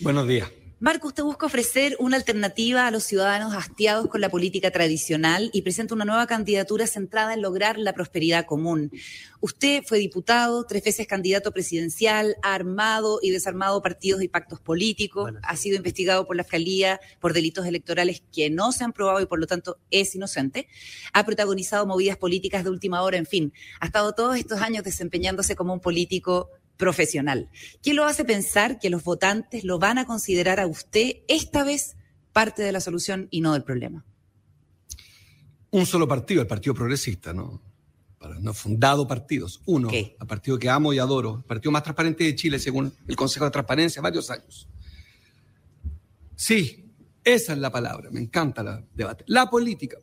Buenos 0.00 0.26
días. 0.26 0.50
Marco, 0.82 1.06
usted 1.06 1.22
busca 1.22 1.46
ofrecer 1.46 1.96
una 2.00 2.16
alternativa 2.16 2.88
a 2.88 2.90
los 2.90 3.04
ciudadanos 3.04 3.54
hastiados 3.54 4.08
con 4.08 4.20
la 4.20 4.30
política 4.30 4.72
tradicional 4.72 5.48
y 5.52 5.62
presenta 5.62 5.94
una 5.94 6.04
nueva 6.04 6.26
candidatura 6.26 6.88
centrada 6.88 7.34
en 7.34 7.40
lograr 7.40 7.78
la 7.78 7.92
prosperidad 7.92 8.46
común. 8.46 8.90
Usted 9.40 9.84
fue 9.86 9.98
diputado, 9.98 10.64
tres 10.64 10.82
veces 10.82 11.06
candidato 11.06 11.52
presidencial, 11.52 12.34
ha 12.42 12.54
armado 12.54 13.20
y 13.22 13.30
desarmado 13.30 13.80
partidos 13.80 14.24
y 14.24 14.28
pactos 14.28 14.58
políticos, 14.58 15.30
ha 15.44 15.54
sido 15.54 15.76
investigado 15.76 16.26
por 16.26 16.34
la 16.34 16.42
Fiscalía 16.42 16.98
por 17.20 17.32
delitos 17.32 17.64
electorales 17.64 18.24
que 18.32 18.50
no 18.50 18.72
se 18.72 18.82
han 18.82 18.92
probado 18.92 19.20
y 19.20 19.26
por 19.26 19.38
lo 19.38 19.46
tanto 19.46 19.78
es 19.92 20.16
inocente, 20.16 20.66
ha 21.12 21.24
protagonizado 21.24 21.86
movidas 21.86 22.16
políticas 22.16 22.64
de 22.64 22.70
última 22.70 23.02
hora, 23.02 23.18
en 23.18 23.26
fin, 23.26 23.52
ha 23.78 23.86
estado 23.86 24.14
todos 24.14 24.36
estos 24.36 24.60
años 24.60 24.82
desempeñándose 24.82 25.54
como 25.54 25.74
un 25.74 25.80
político 25.80 26.50
profesional. 26.82 27.48
¿Qué 27.80 27.94
lo 27.94 28.06
hace 28.06 28.24
pensar 28.24 28.80
que 28.80 28.90
los 28.90 29.04
votantes 29.04 29.62
lo 29.62 29.78
van 29.78 29.98
a 29.98 30.04
considerar 30.04 30.58
a 30.58 30.66
usted 30.66 31.18
esta 31.28 31.62
vez 31.62 31.94
parte 32.32 32.60
de 32.62 32.72
la 32.72 32.80
solución 32.80 33.28
y 33.30 33.40
no 33.40 33.52
del 33.52 33.62
problema? 33.62 34.04
Un 35.70 35.86
solo 35.86 36.08
partido, 36.08 36.40
el 36.40 36.48
Partido 36.48 36.74
Progresista, 36.74 37.32
¿no? 37.32 37.62
para 38.18 38.40
no 38.40 38.52
fundado 38.52 39.06
partidos. 39.06 39.62
Uno, 39.64 39.90
al 40.18 40.26
partido 40.26 40.58
que 40.58 40.68
amo 40.68 40.92
y 40.92 40.98
adoro, 40.98 41.36
el 41.36 41.44
partido 41.44 41.70
más 41.70 41.84
transparente 41.84 42.24
de 42.24 42.34
Chile, 42.34 42.58
según 42.58 42.92
el 43.06 43.14
Consejo 43.14 43.44
de 43.44 43.52
Transparencia, 43.52 44.02
varios 44.02 44.28
años. 44.30 44.68
Sí, 46.34 46.92
esa 47.22 47.52
es 47.52 47.58
la 47.60 47.70
palabra, 47.70 48.10
me 48.10 48.18
encanta 48.18 48.62
el 48.62 48.84
debate. 48.92 49.22
La 49.28 49.48
política. 49.48 49.98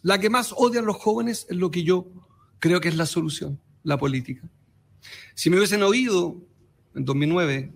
La 0.00 0.18
que 0.18 0.30
más 0.30 0.54
odian 0.56 0.86
los 0.86 0.96
jóvenes 0.96 1.46
es 1.50 1.56
lo 1.56 1.70
que 1.70 1.84
yo 1.84 2.06
creo 2.60 2.80
que 2.80 2.88
es 2.88 2.96
la 2.96 3.04
solución, 3.04 3.60
la 3.82 3.98
política. 3.98 4.48
Si 5.34 5.50
me 5.50 5.56
hubiesen 5.56 5.82
oído 5.82 6.36
en 6.94 7.04
2009, 7.04 7.72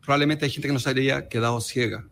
probablemente 0.00 0.44
hay 0.44 0.50
gente 0.50 0.68
que 0.68 0.74
nos 0.74 0.86
habría 0.86 1.28
quedado 1.28 1.60
ciega. 1.60 2.08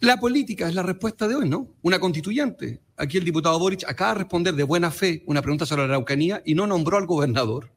La 0.00 0.18
política 0.18 0.68
es 0.68 0.74
la 0.74 0.82
respuesta 0.82 1.26
de 1.26 1.34
hoy, 1.34 1.48
¿no? 1.48 1.68
Una 1.82 1.98
constituyente. 1.98 2.80
Aquí 2.96 3.16
el 3.16 3.24
diputado 3.24 3.58
Boric 3.58 3.84
acaba 3.88 4.12
de 4.12 4.18
responder 4.20 4.54
de 4.54 4.62
buena 4.62 4.90
fe 4.90 5.22
una 5.26 5.40
pregunta 5.40 5.64
sobre 5.64 5.82
la 5.82 5.88
Araucanía 5.94 6.42
y 6.44 6.54
no 6.54 6.66
nombró 6.66 6.98
al 6.98 7.06
gobernador. 7.06 7.70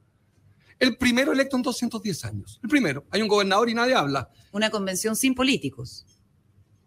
El 0.79 0.97
primero 0.97 1.31
electo 1.31 1.55
en 1.55 1.63
210 1.63 2.25
años. 2.25 2.59
El 2.61 2.69
primero. 2.69 3.05
Hay 3.11 3.21
un 3.21 3.27
gobernador 3.27 3.69
y 3.69 3.73
nadie 3.73 3.95
habla. 3.95 4.29
Una 4.51 4.69
convención 4.69 5.15
sin 5.15 5.33
políticos. 5.33 6.05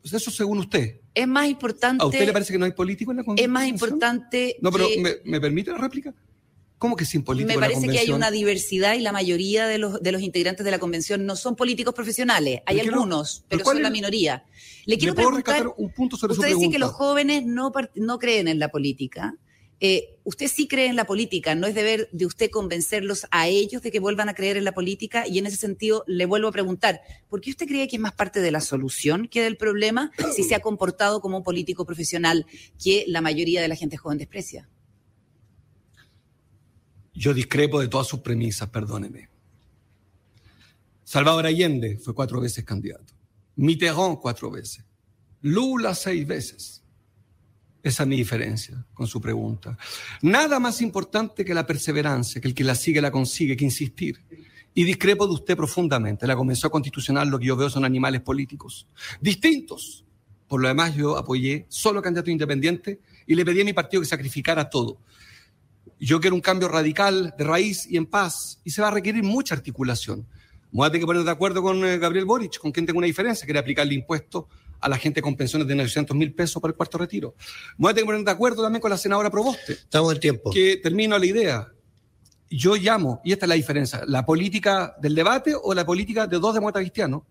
Pues 0.02 0.12
eso 0.14 0.30
según 0.30 0.58
usted. 0.58 1.00
Es 1.14 1.26
más 1.26 1.48
importante. 1.48 2.02
¿A 2.04 2.06
usted 2.06 2.26
le 2.26 2.32
parece 2.32 2.52
que 2.52 2.58
no 2.58 2.66
hay 2.66 2.72
político 2.72 3.10
en 3.10 3.16
la 3.16 3.22
Es 3.22 3.26
convención? 3.26 3.52
más 3.52 3.66
importante. 3.66 4.56
No, 4.60 4.70
pero 4.70 4.86
que- 4.88 5.00
¿me, 5.00 5.10
me 5.24 5.40
permite 5.40 5.70
la 5.72 5.78
réplica? 5.78 6.14
¿Cómo 6.80 6.96
que 6.96 7.04
sin 7.04 7.22
político 7.22 7.48
Me 7.48 7.60
la 7.60 7.66
parece 7.68 7.88
que 7.88 7.98
hay 7.98 8.10
una 8.10 8.30
diversidad 8.30 8.94
y 8.94 9.00
la 9.00 9.12
mayoría 9.12 9.66
de 9.66 9.76
los, 9.76 10.02
de 10.02 10.12
los 10.12 10.22
integrantes 10.22 10.64
de 10.64 10.70
la 10.70 10.78
convención 10.78 11.26
no 11.26 11.36
son 11.36 11.54
políticos 11.54 11.92
profesionales. 11.94 12.62
Hay 12.64 12.80
algunos, 12.80 13.44
¿Pero 13.48 13.66
son 13.66 13.76
es- 13.76 13.82
la 13.82 13.90
minoría. 13.90 14.46
Le 14.86 14.96
quiero 14.96 15.14
preguntar, 15.14 15.68
un 15.76 15.92
punto 15.92 16.16
sobre 16.16 16.32
usted 16.32 16.48
dice 16.48 16.70
que 16.70 16.78
los 16.78 16.92
jóvenes 16.92 17.44
no 17.44 18.18
creen 18.18 18.48
en 18.48 18.58
la 18.58 18.70
política. 18.70 19.36
Eh, 19.82 20.16
usted 20.24 20.48
sí 20.48 20.68
cree 20.68 20.86
en 20.86 20.96
la 20.96 21.06
política, 21.06 21.54
no 21.54 21.66
es 21.66 21.74
deber 21.74 22.08
de 22.12 22.24
usted 22.24 22.50
convencerlos 22.50 23.26
a 23.30 23.48
ellos 23.48 23.82
de 23.82 23.90
que 23.90 24.00
vuelvan 24.00 24.30
a 24.30 24.34
creer 24.34 24.56
en 24.58 24.64
la 24.64 24.72
política 24.72 25.26
y 25.26 25.38
en 25.38 25.46
ese 25.46 25.56
sentido 25.56 26.04
le 26.06 26.26
vuelvo 26.26 26.48
a 26.48 26.52
preguntar, 26.52 27.00
¿por 27.28 27.42
qué 27.42 27.50
usted 27.50 27.66
cree 27.66 27.88
que 27.88 27.96
es 27.96 28.02
más 28.02 28.12
parte 28.12 28.40
de 28.40 28.50
la 28.50 28.60
solución 28.60 29.26
que 29.28 29.42
del 29.42 29.56
problema 29.56 30.12
si 30.34 30.44
se 30.44 30.54
ha 30.54 30.60
comportado 30.60 31.20
como 31.20 31.38
un 31.38 31.42
político 31.42 31.86
profesional 31.86 32.46
que 32.82 33.04
la 33.06 33.22
mayoría 33.22 33.62
de 33.62 33.68
la 33.68 33.74
gente 33.74 33.96
joven 33.96 34.18
desprecia? 34.18 34.68
Yo 37.14 37.34
discrepo 37.34 37.80
de 37.80 37.88
todas 37.88 38.06
sus 38.06 38.20
premisas, 38.20 38.68
perdóneme. 38.68 39.28
Salvador 41.04 41.46
Allende 41.46 41.98
fue 41.98 42.14
cuatro 42.14 42.40
veces 42.40 42.64
candidato. 42.64 43.14
Mitterrand 43.56 44.18
cuatro 44.18 44.50
veces. 44.50 44.84
Lula 45.42 45.94
seis 45.94 46.26
veces. 46.26 46.82
Esa 47.82 48.02
es 48.02 48.08
mi 48.08 48.16
diferencia 48.16 48.84
con 48.92 49.06
su 49.06 49.20
pregunta. 49.20 49.76
Nada 50.22 50.60
más 50.60 50.82
importante 50.82 51.44
que 51.44 51.54
la 51.54 51.66
perseverancia, 51.66 52.40
que 52.40 52.48
el 52.48 52.54
que 52.54 52.62
la 52.62 52.74
sigue 52.74 53.00
la 53.00 53.10
consigue, 53.10 53.56
que 53.56 53.64
insistir. 53.64 54.20
Y 54.74 54.84
discrepo 54.84 55.26
de 55.26 55.32
usted 55.32 55.56
profundamente. 55.56 56.26
La 56.26 56.36
Convención 56.36 56.70
Constitucional 56.70 57.28
lo 57.28 57.38
que 57.38 57.46
yo 57.46 57.56
veo 57.56 57.70
son 57.70 57.84
animales 57.84 58.20
políticos, 58.20 58.86
distintos. 59.20 60.04
Por 60.46 60.60
lo 60.60 60.68
demás, 60.68 60.94
yo 60.94 61.16
apoyé 61.16 61.66
solo 61.68 62.02
candidato 62.02 62.30
independiente 62.30 63.00
y 63.26 63.34
le 63.34 63.44
pedí 63.44 63.62
a 63.62 63.64
mi 63.64 63.72
partido 63.72 64.02
que 64.02 64.08
sacrificara 64.08 64.68
todo. 64.68 64.98
Yo 66.00 66.18
quiero 66.18 66.34
un 66.34 66.40
cambio 66.40 66.66
radical, 66.66 67.34
de 67.36 67.44
raíz 67.44 67.86
y 67.86 67.98
en 67.98 68.06
paz, 68.06 68.58
y 68.64 68.70
se 68.70 68.80
va 68.80 68.88
a 68.88 68.90
requerir 68.90 69.22
mucha 69.22 69.54
articulación. 69.54 70.26
Voy 70.72 70.86
a 70.86 70.88
tener 70.88 71.02
que 71.02 71.06
poner 71.06 71.24
de 71.24 71.30
acuerdo 71.30 71.62
con 71.62 71.84
eh, 71.84 71.98
Gabriel 71.98 72.24
Boric, 72.24 72.58
con 72.58 72.72
quien 72.72 72.86
tengo 72.86 72.98
una 72.98 73.06
diferencia, 73.06 73.44
quiere 73.44 73.58
aplicarle 73.58 73.94
impuestos 73.94 74.46
a 74.80 74.88
la 74.88 74.96
gente 74.96 75.20
con 75.20 75.36
pensiones 75.36 75.68
de 75.68 75.74
900 75.74 76.16
mil 76.16 76.32
pesos 76.32 76.62
para 76.62 76.70
el 76.70 76.76
cuarto 76.76 76.96
retiro. 76.96 77.34
Voy 77.76 77.90
a 77.90 77.92
tener 77.92 78.04
que 78.04 78.06
poner 78.06 78.24
de 78.24 78.30
acuerdo 78.30 78.62
también 78.62 78.80
con 78.80 78.90
la 78.90 78.96
senadora 78.96 79.30
Proboste. 79.30 79.74
Estamos 79.74 80.14
en 80.14 80.20
tiempo. 80.20 80.50
Que 80.50 80.78
termino 80.78 81.18
la 81.18 81.26
idea. 81.26 81.68
Yo 82.48 82.76
llamo, 82.76 83.20
y 83.22 83.32
esta 83.32 83.44
es 83.44 83.48
la 83.50 83.54
diferencia, 83.56 84.02
la 84.06 84.24
política 84.24 84.96
del 85.02 85.14
debate 85.14 85.54
o 85.54 85.74
la 85.74 85.84
política 85.84 86.26
de 86.26 86.38
dos 86.38 86.54
demócratas 86.54 86.80
cristianos, 86.80 87.22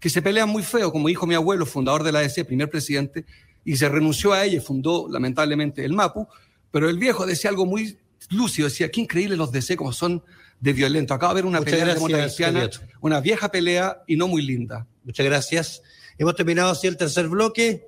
que 0.00 0.08
se 0.08 0.22
pelean 0.22 0.48
muy 0.48 0.62
feo, 0.62 0.90
como 0.90 1.08
dijo 1.08 1.26
mi 1.26 1.34
abuelo, 1.34 1.66
fundador 1.66 2.02
de 2.02 2.12
la 2.12 2.20
ADC, 2.20 2.46
primer 2.46 2.70
presidente, 2.70 3.26
y 3.64 3.76
se 3.76 3.88
renunció 3.88 4.32
a 4.32 4.44
ella 4.44 4.56
y 4.56 4.60
fundó 4.60 5.08
lamentablemente 5.10 5.84
el 5.84 5.92
MAPU, 5.92 6.26
pero 6.70 6.88
el 6.88 6.98
viejo 6.98 7.26
decía 7.26 7.50
algo 7.50 7.66
muy 7.66 7.98
lúcido, 8.30 8.68
decía, 8.68 8.90
qué 8.90 9.00
increíble 9.00 9.36
los 9.36 9.52
DC 9.52 9.76
como 9.76 9.92
son 9.92 10.22
de 10.60 10.72
violentos. 10.72 11.14
Acaba 11.14 11.34
de 11.34 11.40
haber 11.40 11.46
una 11.46 11.58
Muchas 11.60 11.72
pelea 11.72 11.94
gracias, 11.94 12.22
cristiana, 12.22 12.60
candidato. 12.60 12.92
una 13.00 13.20
vieja 13.20 13.50
pelea 13.50 14.02
y 14.06 14.16
no 14.16 14.28
muy 14.28 14.42
linda. 14.42 14.86
Muchas 15.04 15.24
gracias. 15.24 15.82
Hemos 16.18 16.34
terminado 16.34 16.70
así 16.70 16.86
el 16.86 16.96
tercer 16.96 17.28
bloque. 17.28 17.86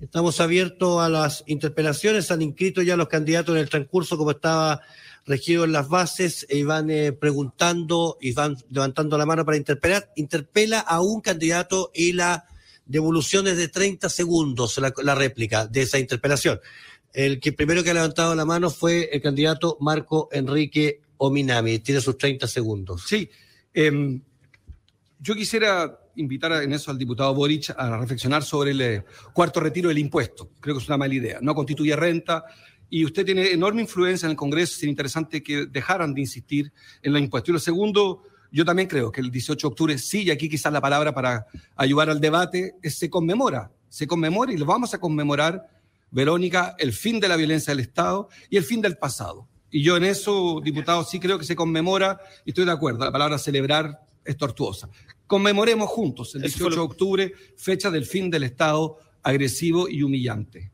Estamos 0.00 0.40
abiertos 0.40 1.02
a 1.02 1.08
las 1.08 1.42
interpelaciones. 1.46 2.30
Han 2.30 2.42
inscrito 2.42 2.82
ya 2.82 2.96
los 2.96 3.08
candidatos 3.08 3.54
en 3.56 3.62
el 3.62 3.68
transcurso 3.68 4.16
como 4.16 4.30
estaba 4.30 4.82
regido 5.26 5.64
en 5.64 5.72
las 5.72 5.88
bases 5.88 6.46
y 6.48 6.62
van 6.62 6.88
eh, 6.90 7.12
preguntando 7.12 8.16
y 8.20 8.32
van 8.32 8.56
levantando 8.70 9.18
la 9.18 9.26
mano 9.26 9.44
para 9.44 9.56
interpelar. 9.56 10.12
Interpela 10.14 10.78
a 10.80 11.00
un 11.00 11.20
candidato 11.20 11.90
y 11.92 12.12
la 12.12 12.44
devolución 12.84 13.48
es 13.48 13.56
de 13.56 13.66
30 13.66 14.08
segundos, 14.08 14.78
la, 14.78 14.92
la 15.02 15.16
réplica 15.16 15.66
de 15.66 15.82
esa 15.82 15.98
interpelación. 15.98 16.60
El 17.16 17.40
que 17.40 17.54
primero 17.54 17.82
que 17.82 17.92
ha 17.92 17.94
levantado 17.94 18.34
la 18.34 18.44
mano 18.44 18.68
fue 18.68 19.08
el 19.10 19.22
candidato 19.22 19.78
Marco 19.80 20.28
Enrique 20.30 21.00
Ominami. 21.16 21.78
Tiene 21.78 22.02
sus 22.02 22.18
30 22.18 22.46
segundos. 22.46 23.04
Sí. 23.08 23.30
em, 23.72 24.20
yo 25.18 25.34
quisiera 25.34 25.98
invitar 26.16 26.62
en 26.62 26.74
eso 26.74 26.90
al 26.90 26.98
diputado 26.98 27.34
Boric 27.34 27.70
a 27.74 27.96
reflexionar 27.96 28.42
sobre 28.42 28.72
el 28.72 28.80
eh, 28.82 29.04
cuarto 29.32 29.60
retiro 29.60 29.88
del 29.88 29.96
impuesto. 29.96 30.50
Creo 30.60 30.76
que 30.76 30.82
es 30.82 30.88
una 30.88 30.98
mala 30.98 31.14
idea. 31.14 31.38
No 31.40 31.54
constituye 31.54 31.96
renta 31.96 32.44
y 32.90 33.06
usted 33.06 33.24
tiene 33.24 33.50
enorme 33.50 33.80
influencia 33.80 34.26
en 34.26 34.32
el 34.32 34.36
Congreso. 34.36 34.74
Sería 34.74 34.90
interesante 34.90 35.42
que 35.42 35.64
dejaran 35.64 36.12
de 36.12 36.20
insistir 36.20 36.70
en 37.00 37.14
los 37.14 37.22
impuestos. 37.22 37.48
Y 37.48 37.52
lo 37.52 37.58
segundo, 37.58 38.24
yo 38.52 38.66
también 38.66 38.88
creo 38.88 39.10
que 39.10 39.22
el 39.22 39.30
18 39.30 39.68
de 39.68 39.70
octubre, 39.70 39.96
sí, 39.96 40.24
y 40.24 40.30
aquí 40.30 40.50
quizás 40.50 40.70
la 40.70 40.82
palabra 40.82 41.14
para 41.14 41.46
ayudar 41.76 42.10
al 42.10 42.20
debate, 42.20 42.74
es 42.82 42.98
se 42.98 43.08
conmemora. 43.08 43.70
Se 43.88 44.06
conmemora 44.06 44.52
y 44.52 44.58
lo 44.58 44.66
vamos 44.66 44.92
a 44.92 44.98
conmemorar, 44.98 45.75
Verónica, 46.16 46.74
el 46.78 46.94
fin 46.94 47.20
de 47.20 47.28
la 47.28 47.36
violencia 47.36 47.72
del 47.72 47.80
Estado 47.80 48.30
y 48.48 48.56
el 48.56 48.64
fin 48.64 48.80
del 48.80 48.96
pasado. 48.96 49.46
Y 49.70 49.82
yo 49.82 49.98
en 49.98 50.04
eso, 50.04 50.62
diputado, 50.64 51.04
sí 51.04 51.20
creo 51.20 51.38
que 51.38 51.44
se 51.44 51.54
conmemora 51.54 52.18
y 52.46 52.50
estoy 52.50 52.64
de 52.64 52.72
acuerdo. 52.72 53.04
La 53.04 53.12
palabra 53.12 53.36
celebrar 53.36 54.00
es 54.24 54.34
tortuosa. 54.38 54.88
Conmemoremos 55.26 55.90
juntos 55.90 56.34
el 56.34 56.44
Eso 56.44 56.56
fue 56.56 56.70
18 56.70 56.80
de 56.80 56.86
octubre, 56.86 57.32
fecha 57.58 57.90
del 57.90 58.06
fin 58.06 58.30
del 58.30 58.44
Estado 58.44 58.96
agresivo 59.22 59.90
y 59.90 60.02
humillante. 60.02 60.72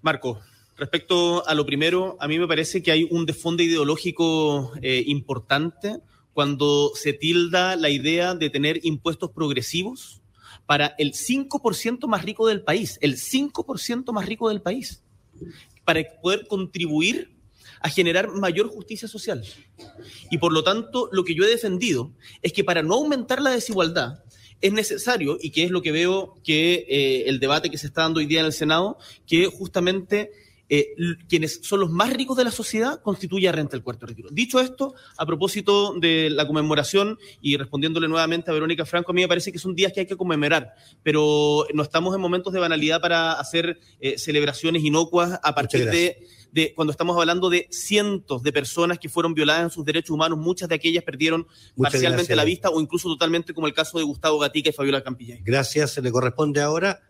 Marco, 0.00 0.40
respecto 0.78 1.46
a 1.46 1.54
lo 1.54 1.66
primero, 1.66 2.16
a 2.18 2.28
mí 2.28 2.38
me 2.38 2.48
parece 2.48 2.82
que 2.82 2.92
hay 2.92 3.06
un 3.10 3.26
desfonde 3.26 3.64
ideológico 3.64 4.72
eh, 4.80 5.04
importante 5.06 5.98
cuando 6.32 6.92
se 6.94 7.12
tilda 7.12 7.76
la 7.76 7.90
idea 7.90 8.34
de 8.34 8.48
tener 8.48 8.80
impuestos 8.84 9.32
progresivos 9.32 10.19
para 10.70 10.94
el 10.98 11.14
5% 11.14 12.06
más 12.06 12.24
rico 12.24 12.46
del 12.46 12.62
país, 12.62 12.96
el 13.00 13.16
5% 13.16 14.12
más 14.12 14.24
rico 14.24 14.50
del 14.50 14.62
país, 14.62 15.02
para 15.84 16.00
poder 16.22 16.46
contribuir 16.46 17.32
a 17.80 17.88
generar 17.88 18.28
mayor 18.28 18.68
justicia 18.68 19.08
social. 19.08 19.44
Y 20.30 20.38
por 20.38 20.52
lo 20.52 20.62
tanto, 20.62 21.08
lo 21.10 21.24
que 21.24 21.34
yo 21.34 21.42
he 21.42 21.48
defendido 21.48 22.12
es 22.40 22.52
que 22.52 22.62
para 22.62 22.84
no 22.84 22.94
aumentar 22.94 23.42
la 23.42 23.50
desigualdad, 23.50 24.22
es 24.60 24.72
necesario, 24.72 25.38
y 25.40 25.50
que 25.50 25.64
es 25.64 25.72
lo 25.72 25.82
que 25.82 25.90
veo 25.90 26.36
que 26.44 26.86
eh, 26.88 27.24
el 27.26 27.40
debate 27.40 27.68
que 27.68 27.76
se 27.76 27.88
está 27.88 28.02
dando 28.02 28.20
hoy 28.20 28.26
día 28.26 28.38
en 28.38 28.46
el 28.46 28.52
Senado, 28.52 28.96
que 29.26 29.46
justamente 29.46 30.30
eh, 30.72 30.94
quienes 31.28 31.60
son 31.62 31.80
los 31.80 31.90
más 31.90 32.12
ricos 32.12 32.36
de 32.36 32.44
la 32.44 32.50
sociedad 32.50 33.02
constituya 33.02 33.50
renta 33.50 33.76
el 33.76 33.82
cuarto 33.82 34.06
retiro. 34.06 34.28
Dicho 34.30 34.60
esto, 34.60 34.94
a 35.18 35.26
propósito 35.26 35.94
de 35.98 36.30
la 36.30 36.46
conmemoración 36.46 37.18
y 37.42 37.56
respondiéndole 37.56 38.08
nuevamente 38.08 38.50
a 38.50 38.54
Verónica 38.54 38.86
Franco, 38.86 39.10
a 39.10 39.14
mí 39.14 39.20
me 39.20 39.28
parece 39.28 39.50
que 39.50 39.58
son 39.58 39.74
días 39.74 39.92
que 39.92 40.00
hay 40.00 40.06
que 40.06 40.16
conmemorar, 40.16 40.72
pero 41.02 41.66
no 41.74 41.82
estamos 41.82 42.14
en 42.14 42.20
momentos 42.20 42.52
de 42.52 42.60
banalidad 42.60 43.00
para 43.00 43.32
hacer 43.32 43.80
eh, 44.00 44.16
celebraciones 44.16 44.84
inocuas 44.84 45.40
a 45.42 45.54
partir 45.54 45.90
de 45.90 46.16
de 46.52 46.74
cuando 46.74 46.90
estamos 46.90 47.16
hablando 47.16 47.48
de 47.48 47.68
cientos 47.70 48.42
de 48.42 48.52
personas 48.52 48.98
que 48.98 49.08
fueron 49.08 49.34
violadas 49.34 49.62
en 49.62 49.70
sus 49.70 49.84
derechos 49.84 50.10
humanos, 50.10 50.38
muchas 50.38 50.68
de 50.68 50.74
aquellas 50.74 51.04
perdieron 51.04 51.46
Muchas 51.76 51.92
parcialmente 51.92 52.34
gracias. 52.34 52.36
la 52.36 52.44
vista 52.44 52.70
o 52.70 52.80
incluso 52.80 53.08
totalmente 53.08 53.54
como 53.54 53.66
el 53.66 53.72
caso 53.72 53.98
de 53.98 54.04
Gustavo 54.04 54.38
Gatica 54.38 54.70
y 54.70 54.72
Fabiola 54.72 55.02
Campillay. 55.02 55.40
Gracias. 55.44 55.92
Se 55.92 56.02
le 56.02 56.10
corresponde 56.10 56.60
ahora 56.60 57.00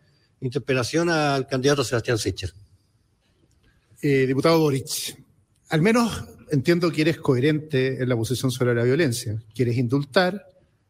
interpelación 0.41 1.11
al 1.11 1.47
candidato 1.47 1.85
Sebastián 1.85 2.19
Sicher. 2.19 2.53
Eh, 4.03 4.27
diputado 4.27 4.59
Boric, 4.61 5.15
al 5.69 5.83
menos 5.83 6.25
entiendo 6.51 6.91
que 6.91 7.03
eres 7.03 7.19
coherente 7.19 8.03
en 8.03 8.09
la 8.09 8.17
posición 8.17 8.51
sobre 8.51 8.75
la 8.75 8.83
violencia. 8.83 9.43
Quieres 9.55 9.77
indultar 9.77 10.47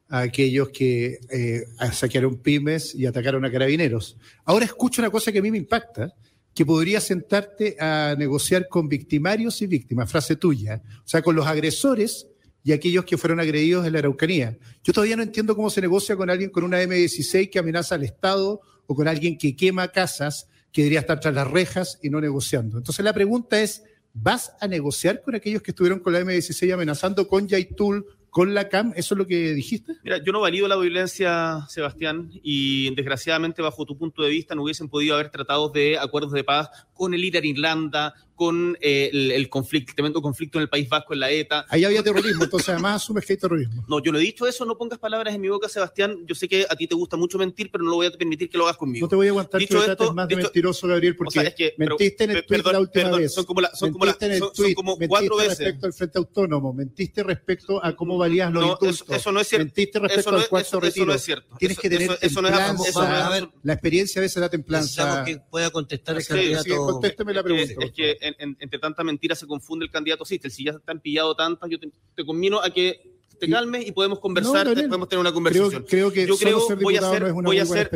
a 0.09 0.21
aquellos 0.21 0.69
que 0.71 1.19
eh, 1.29 1.65
saquearon 1.93 2.39
pymes 2.39 2.95
y 2.95 3.07
atacaron 3.07 3.45
a 3.45 3.51
carabineros. 3.51 4.17
Ahora 4.45 4.65
escucho 4.65 5.03
una 5.03 5.11
cosa 5.11 5.33
que 5.33 5.41
a 5.41 5.43
mí 5.43 5.51
me 5.51 5.59
impacta, 5.59 6.15
que 6.55 6.65
podrías 6.65 7.05
sentarte 7.05 7.77
a 7.81 8.15
negociar 8.19 8.69
con 8.69 8.89
victimarios 8.89 9.61
y 9.63 9.67
víctimas, 9.67 10.11
frase 10.11 10.37
tuya, 10.37 10.83
o 11.05 11.09
sea, 11.09 11.23
con 11.23 11.35
los 11.35 11.47
agresores 11.47 12.27
y 12.63 12.73
aquellos 12.73 13.05
que 13.05 13.17
fueron 13.17 13.41
agredidos 13.41 13.87
en 13.87 13.93
la 13.93 14.01
Araucanía. 14.01 14.59
Yo 14.83 14.93
todavía 14.93 15.17
no 15.17 15.23
entiendo 15.23 15.57
cómo 15.57 15.71
se 15.71 15.81
negocia 15.81 16.17
con 16.17 16.29
alguien 16.31 16.51
con 16.51 16.65
una 16.65 16.83
M16 16.83 17.51
que 17.51 17.59
amenaza 17.59 17.95
al 17.95 18.05
Estado 18.05 18.61
o 18.87 18.95
con 18.95 19.09
alguien 19.09 19.39
que 19.39 19.57
quema 19.57 19.89
casas 19.89 20.47
que 20.73 20.83
debería 20.83 21.01
estar 21.01 21.21
tras 21.21 21.35
las 21.35 21.51
rejas 21.51 21.99
y 22.03 22.11
no 22.11 22.21
negociando. 22.21 22.79
Entonces 22.79 23.05
la 23.05 23.13
pregunta 23.13 23.61
es, 23.61 23.85
¿vas 24.13 24.53
a 24.61 24.69
negociar 24.69 25.23
con 25.23 25.35
aquellos 25.35 25.63
que 25.63 25.71
estuvieron 25.71 26.01
con 26.01 26.13
la 26.13 26.21
M16 26.21 26.73
amenazando 26.73 27.27
con 27.29 27.49
Yaitul, 27.49 28.07
con 28.31 28.55
la 28.55 28.69
CAM? 28.69 28.93
¿Eso 28.97 29.15
es 29.15 29.19
lo 29.19 29.27
que 29.27 29.53
dijiste? 29.53 29.95
Mira, 30.05 30.23
yo 30.25 30.33
no 30.33 30.41
valido 30.41 30.69
la 30.69 30.77
violencia, 30.77 31.67
Sebastián, 31.69 32.31
y 32.43 32.95
desgraciadamente, 32.95 33.63
bajo 33.63 33.85
tu 33.85 33.99
punto 33.99 34.23
de 34.23 34.31
vista, 34.31 34.55
no 34.55 34.63
hubiesen 34.63 34.89
podido 34.89 35.15
haber 35.15 35.31
tratados 35.31 35.73
de 35.73 35.99
acuerdos 35.99 36.33
de 36.33 36.45
paz 36.45 36.71
con 36.95 37.13
el 37.15 37.21
líder 37.21 37.45
Irlanda, 37.45 38.15
con 38.41 38.75
eh, 38.81 39.11
el, 39.13 39.33
el, 39.33 39.51
conflicto, 39.51 39.91
el 39.91 39.97
tremendo 39.97 40.23
conflicto 40.23 40.57
en 40.57 40.63
el 40.63 40.71
País 40.71 40.89
Vasco, 40.89 41.13
en 41.13 41.21
la 41.21 41.31
ETA. 41.31 41.67
Ahí 41.69 41.85
había 41.85 42.03
terrorismo, 42.03 42.45
entonces 42.45 42.71
además 42.71 43.03
asumes 43.03 43.27
que 43.27 43.35
hay 43.35 43.37
terrorismo. 43.37 43.85
No, 43.87 44.03
yo 44.03 44.11
no 44.13 44.17
he 44.17 44.23
dicho 44.23 44.47
eso, 44.47 44.65
no 44.65 44.79
pongas 44.79 44.99
palabras 44.99 45.35
en 45.35 45.43
mi 45.43 45.51
boca, 45.51 45.69
Sebastián. 45.69 46.25
Yo 46.25 46.35
sé 46.35 46.49
que 46.49 46.65
a 46.67 46.75
ti 46.75 46.87
te 46.87 46.95
gusta 46.95 47.19
mucho 47.19 47.37
mentir, 47.37 47.71
pero 47.71 47.85
no 47.85 47.91
lo 47.91 47.97
voy 47.97 48.07
a 48.07 48.11
permitir 48.11 48.49
que 48.49 48.57
lo 48.57 48.65
hagas 48.65 48.79
conmigo. 48.79 49.05
No 49.05 49.11
te 49.11 49.17
voy 49.17 49.27
a 49.27 49.31
aguantar 49.31 49.61
dicho 49.61 49.75
que 49.75 49.81
me 49.81 49.95
trates 49.95 50.15
más 50.15 50.27
de 50.27 50.37
mentiroso, 50.37 50.89
Gabriel, 50.89 51.17
porque 51.17 51.39
o 51.39 51.43
sea, 51.43 51.51
es 51.51 51.55
que, 51.55 51.75
mentiste 51.77 52.17
pero, 52.17 52.33
en 52.33 52.37
el 52.39 52.47
tweet 52.47 52.73
la 52.73 52.81
última 52.81 53.05
perdón, 53.05 53.21
vez. 53.21 53.35
Son 53.35 53.45
como, 53.45 53.61
la, 53.61 53.75
son 53.75 53.93
mentiste 53.93 54.17
como, 54.17 54.33
la, 54.33 54.39
son, 54.39 54.55
son 54.55 54.75
como 54.75 54.97
cuatro 55.07 55.37
veces. 55.37 55.59
respecto 55.59 55.87
al 55.87 55.93
Frente 55.93 56.19
Autónomo, 56.19 56.73
mentiste 56.73 57.23
respecto 57.23 57.85
a 57.85 57.95
cómo 57.95 58.17
valías 58.17 58.51
los 58.51 58.63
no, 58.63 58.73
indultos. 58.73 59.03
Eso, 59.03 59.15
eso, 59.17 59.33
no 59.33 59.41
es 59.41 59.49
cierto. 59.49 59.67
Mentiste 59.67 59.99
respecto 59.99 60.21
eso 60.21 60.31
no 60.31 60.37
al 60.39 60.43
es, 60.45 60.49
cuarto 60.49 60.69
eso, 60.69 60.81
retiro. 60.81 61.03
Eso 61.03 61.11
no 61.11 61.15
es 61.15 61.23
cierto. 61.23 61.57
Tienes 61.59 61.79
que 61.79 61.91
tener 61.91 62.19
eso, 62.23 62.41
no 62.41 62.49
es 62.49 62.55
templanza. 62.55 63.27
A 63.27 63.29
ver, 63.29 63.51
la 63.63 63.75
experiencia 63.75 64.19
a 64.19 64.23
veces 64.23 64.41
da 64.41 64.49
templanza. 64.49 65.25
que 65.27 65.37
pueda 65.51 65.69
contestar 65.69 66.17
el 66.17 66.27
candidato. 66.27 66.65
sí, 66.65 66.71
contésteme 66.71 67.35
la 67.35 67.43
pregunta. 67.43 67.85
Es 67.85 67.93
que 67.93 68.30
entre 68.39 68.79
tanta 68.79 69.05
mentira 69.05 69.35
se 69.35 69.47
confunde 69.47 69.85
el 69.85 69.91
candidato 69.91 70.25
Sistel. 70.25 70.51
Si 70.51 70.65
ya 70.65 70.81
han 70.87 71.01
pillado 71.01 71.35
tantas, 71.35 71.69
yo 71.71 71.79
te, 71.79 71.91
te 72.15 72.25
conmino 72.25 72.61
a 72.61 72.71
que 72.71 73.21
te 73.41 73.49
calmes 73.49 73.87
y 73.87 73.93
podemos 73.93 74.21
conversar, 74.21 74.67
No, 74.67 74.75
podemos 74.75 75.09
tener 75.09 75.21
una 75.21 75.33
conversación. 75.33 75.85
creo 75.89 76.13
que 76.13 76.27
yo 76.27 76.37
creo 76.37 76.61
voy 76.81 76.97
a 76.97 77.01
hacer, 77.01 77.35
no 77.35 77.43
voy 77.43 77.59
a 77.59 77.63
hacer, 77.63 77.91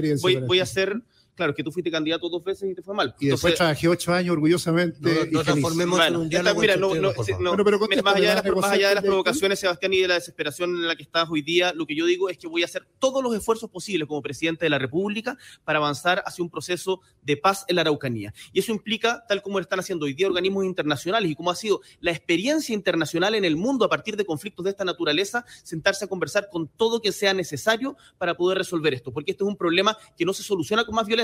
voy, 0.46 0.58
a 0.58 0.62
hacer, 0.62 1.02
claro, 1.34 1.50
es 1.50 1.56
que 1.56 1.64
tú 1.64 1.72
fuiste 1.72 1.90
candidato 1.90 2.28
dos 2.28 2.42
veces 2.42 2.70
y 2.70 2.74
te 2.74 2.82
fue 2.82 2.94
mal. 2.94 3.14
Y 3.18 3.26
después 3.26 3.52
Entonces, 3.52 3.58
trabajé 3.58 3.88
ocho 3.88 4.12
años 4.12 4.32
orgullosamente. 4.32 4.98
No, 5.00 5.08
no 5.08 5.14
y 5.14 5.24
feliz. 5.24 5.42
transformemos 5.42 6.00
en 6.00 6.16
un 6.16 6.28
Bueno, 6.28 6.28
diálogo 6.28 6.60
mira, 6.60 6.76
no, 6.76 6.94
no, 6.94 7.12
no, 7.12 7.50
Bueno, 7.50 7.64
pero 7.64 7.78
mira, 7.88 8.02
más 8.02 8.16
allá 8.16 8.28
de, 8.42 8.50
las, 8.50 8.56
más 8.56 8.70
allá 8.70 8.88
de 8.88 8.94
las 8.94 9.04
¿vas 9.04 9.10
a 9.10 9.14
negociar 9.14 9.24
provocaciones, 9.24 9.60
Sebastián, 9.60 9.92
y 9.94 10.00
de 10.00 10.08
la 10.08 10.14
desesperación 10.14 10.70
en 10.70 10.88
la 10.88 10.96
que 10.96 11.02
estás 11.02 11.28
hoy 11.30 11.42
día, 11.42 11.72
lo 11.74 11.86
que 11.86 11.94
yo 11.94 12.06
digo 12.06 12.28
es 12.28 12.38
que 12.38 12.46
voy 12.46 12.62
a 12.62 12.66
hacer 12.66 12.86
todos 12.98 13.22
los 13.22 13.34
esfuerzos 13.34 13.70
posibles 13.70 14.08
como 14.08 14.22
presidente 14.22 14.64
de 14.64 14.70
la 14.70 14.78
República 14.78 15.36
para 15.64 15.78
avanzar 15.78 16.22
hacia 16.26 16.42
un 16.42 16.50
proceso 16.50 17.00
de 17.22 17.36
paz 17.36 17.64
en 17.68 17.76
la 17.76 17.82
Araucanía. 17.82 18.34
Y 18.52 18.60
eso 18.60 18.72
implica, 18.72 19.24
tal 19.28 19.42
como 19.42 19.58
lo 19.58 19.62
están 19.62 19.80
haciendo 19.80 20.06
hoy 20.06 20.14
día 20.14 20.26
organismos 20.26 20.64
internacionales 20.64 21.30
y 21.30 21.34
como 21.34 21.50
ha 21.50 21.56
sido 21.56 21.80
la 22.00 22.10
experiencia 22.10 22.74
internacional 22.74 23.34
en 23.34 23.44
el 23.44 23.56
mundo 23.56 23.84
a 23.84 23.88
partir 23.88 24.16
de 24.16 24.24
conflictos 24.24 24.64
de 24.64 24.70
esta 24.70 24.84
naturaleza, 24.84 25.44
sentarse 25.62 26.04
a 26.04 26.08
conversar 26.08 26.48
con 26.50 26.68
todo 26.68 27.00
que 27.00 27.12
sea 27.12 27.34
necesario 27.34 27.96
para 28.18 28.36
poder 28.36 28.58
resolver 28.58 28.94
esto, 28.94 29.12
porque 29.12 29.32
este 29.32 29.44
es 29.44 29.48
un 29.48 29.56
problema 29.56 29.96
que 30.16 30.24
no 30.24 30.32
se 30.32 30.42
soluciona 30.42 30.84
con 30.84 30.94
más 30.94 31.06
violencia. 31.06 31.23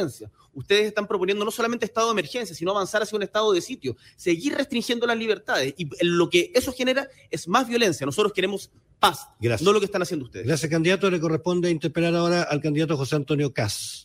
Ustedes 0.52 0.86
están 0.86 1.06
proponiendo 1.06 1.44
no 1.44 1.50
solamente 1.50 1.84
estado 1.84 2.08
de 2.08 2.12
emergencia, 2.12 2.54
sino 2.54 2.72
avanzar 2.72 3.02
hacia 3.02 3.16
un 3.16 3.22
estado 3.22 3.52
de 3.52 3.60
sitio, 3.60 3.96
seguir 4.16 4.54
restringiendo 4.54 5.06
las 5.06 5.16
libertades. 5.16 5.74
Y 5.76 5.88
lo 6.04 6.28
que 6.28 6.50
eso 6.54 6.72
genera 6.72 7.08
es 7.30 7.46
más 7.46 7.68
violencia. 7.68 8.04
Nosotros 8.04 8.32
queremos 8.32 8.70
paz, 8.98 9.28
Gracias. 9.40 9.64
no 9.64 9.72
lo 9.72 9.80
que 9.80 9.86
están 9.86 10.02
haciendo 10.02 10.26
ustedes. 10.26 10.46
Gracias, 10.46 10.70
candidato. 10.70 11.10
Le 11.10 11.20
corresponde 11.20 11.70
interpelar 11.70 12.14
ahora 12.14 12.42
al 12.42 12.60
candidato 12.60 12.96
José 12.96 13.16
Antonio 13.16 13.52
Cas. 13.52 14.04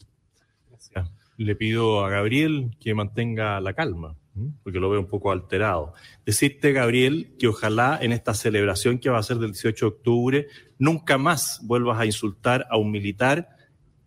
Le 1.38 1.56
pido 1.56 2.06
a 2.06 2.10
Gabriel 2.10 2.78
que 2.80 2.94
mantenga 2.94 3.60
la 3.60 3.74
calma, 3.74 4.16
porque 4.64 4.80
lo 4.80 4.90
veo 4.90 5.02
un 5.02 5.08
poco 5.08 5.34
alterado. 5.34 5.94
Decirte, 6.26 6.72
Gabriel, 6.72 7.36
que 7.38 7.50
ojalá 7.50 8.00
en 8.02 8.14
esta 8.14 8.34
celebración 8.34 9.00
que 9.00 9.10
va 9.10 9.20
a 9.20 9.24
ser 9.24 9.38
del 9.40 9.52
18 9.52 9.86
de 9.86 9.90
octubre, 9.90 10.48
nunca 10.78 11.18
más 11.18 11.60
vuelvas 11.64 12.00
a 12.00 12.06
insultar 12.06 12.66
a 12.70 12.78
un 12.78 12.90
militar 12.90 13.55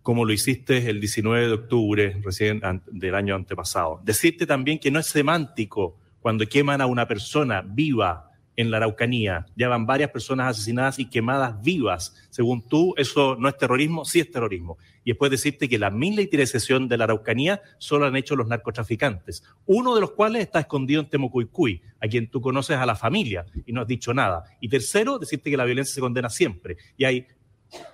como 0.02 0.24
lo 0.24 0.32
hiciste 0.32 0.88
el 0.88 1.00
19 1.00 1.46
de 1.46 1.52
octubre 1.52 2.20
recién 2.22 2.62
del 2.86 3.14
año 3.14 3.34
antepasado. 3.34 4.00
Decirte 4.04 4.46
también 4.46 4.78
que 4.78 4.90
no 4.90 4.98
es 4.98 5.06
semántico 5.06 5.96
cuando 6.20 6.46
queman 6.46 6.80
a 6.80 6.86
una 6.86 7.06
persona 7.06 7.62
viva 7.62 8.28
en 8.58 8.72
la 8.72 8.78
Araucanía. 8.78 9.46
Ya 9.54 9.68
van 9.68 9.86
varias 9.86 10.10
personas 10.10 10.48
asesinadas 10.48 10.98
y 10.98 11.08
quemadas 11.08 11.62
vivas. 11.62 12.16
Según 12.28 12.66
tú, 12.66 12.92
eso 12.96 13.36
no 13.38 13.48
es 13.48 13.56
terrorismo, 13.56 14.04
sí 14.04 14.18
es 14.18 14.30
terrorismo. 14.32 14.78
Y 15.04 15.12
después 15.12 15.30
decirte 15.30 15.68
que 15.68 15.78
la 15.78 15.90
militarización 15.90 16.88
de 16.88 16.96
la 16.96 17.04
Araucanía 17.04 17.62
solo 17.78 18.06
han 18.06 18.16
hecho 18.16 18.34
los 18.34 18.48
narcotraficantes, 18.48 19.44
uno 19.64 19.94
de 19.94 20.00
los 20.00 20.10
cuales 20.10 20.42
está 20.42 20.58
escondido 20.58 21.00
en 21.00 21.08
Temocuycuy, 21.08 21.80
a 22.00 22.08
quien 22.08 22.28
tú 22.28 22.40
conoces 22.40 22.76
a 22.76 22.84
la 22.84 22.96
familia 22.96 23.46
y 23.64 23.72
no 23.72 23.82
has 23.82 23.86
dicho 23.86 24.12
nada. 24.12 24.42
Y 24.60 24.68
tercero, 24.68 25.20
decirte 25.20 25.50
que 25.50 25.56
la 25.56 25.64
violencia 25.64 25.94
se 25.94 26.00
condena 26.00 26.28
siempre. 26.28 26.78
Y 26.96 27.04
hay 27.04 27.28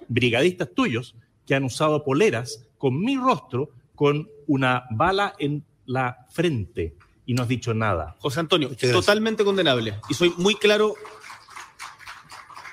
brigadistas 0.09 0.71
tuyos 0.75 1.15
que 1.47 1.55
han 1.55 1.65
usado 1.65 2.05
poleras 2.05 2.67
con 2.79 3.01
mi 3.01 3.17
rostro 3.17 3.71
con 3.95 4.29
una 4.47 4.85
bala 4.91 5.35
en 5.39 5.65
la 5.87 6.27
frente 6.31 6.97
y 7.27 7.35
no 7.35 7.43
has 7.43 7.49
dicho 7.49 7.73
nada. 7.75 8.17
José 8.19 8.41
Antonio, 8.41 8.71
totalmente 8.77 9.45
condenable. 9.45 9.99
Y 10.09 10.15
soy 10.15 10.33
muy 10.37 10.55
claro, 10.57 10.95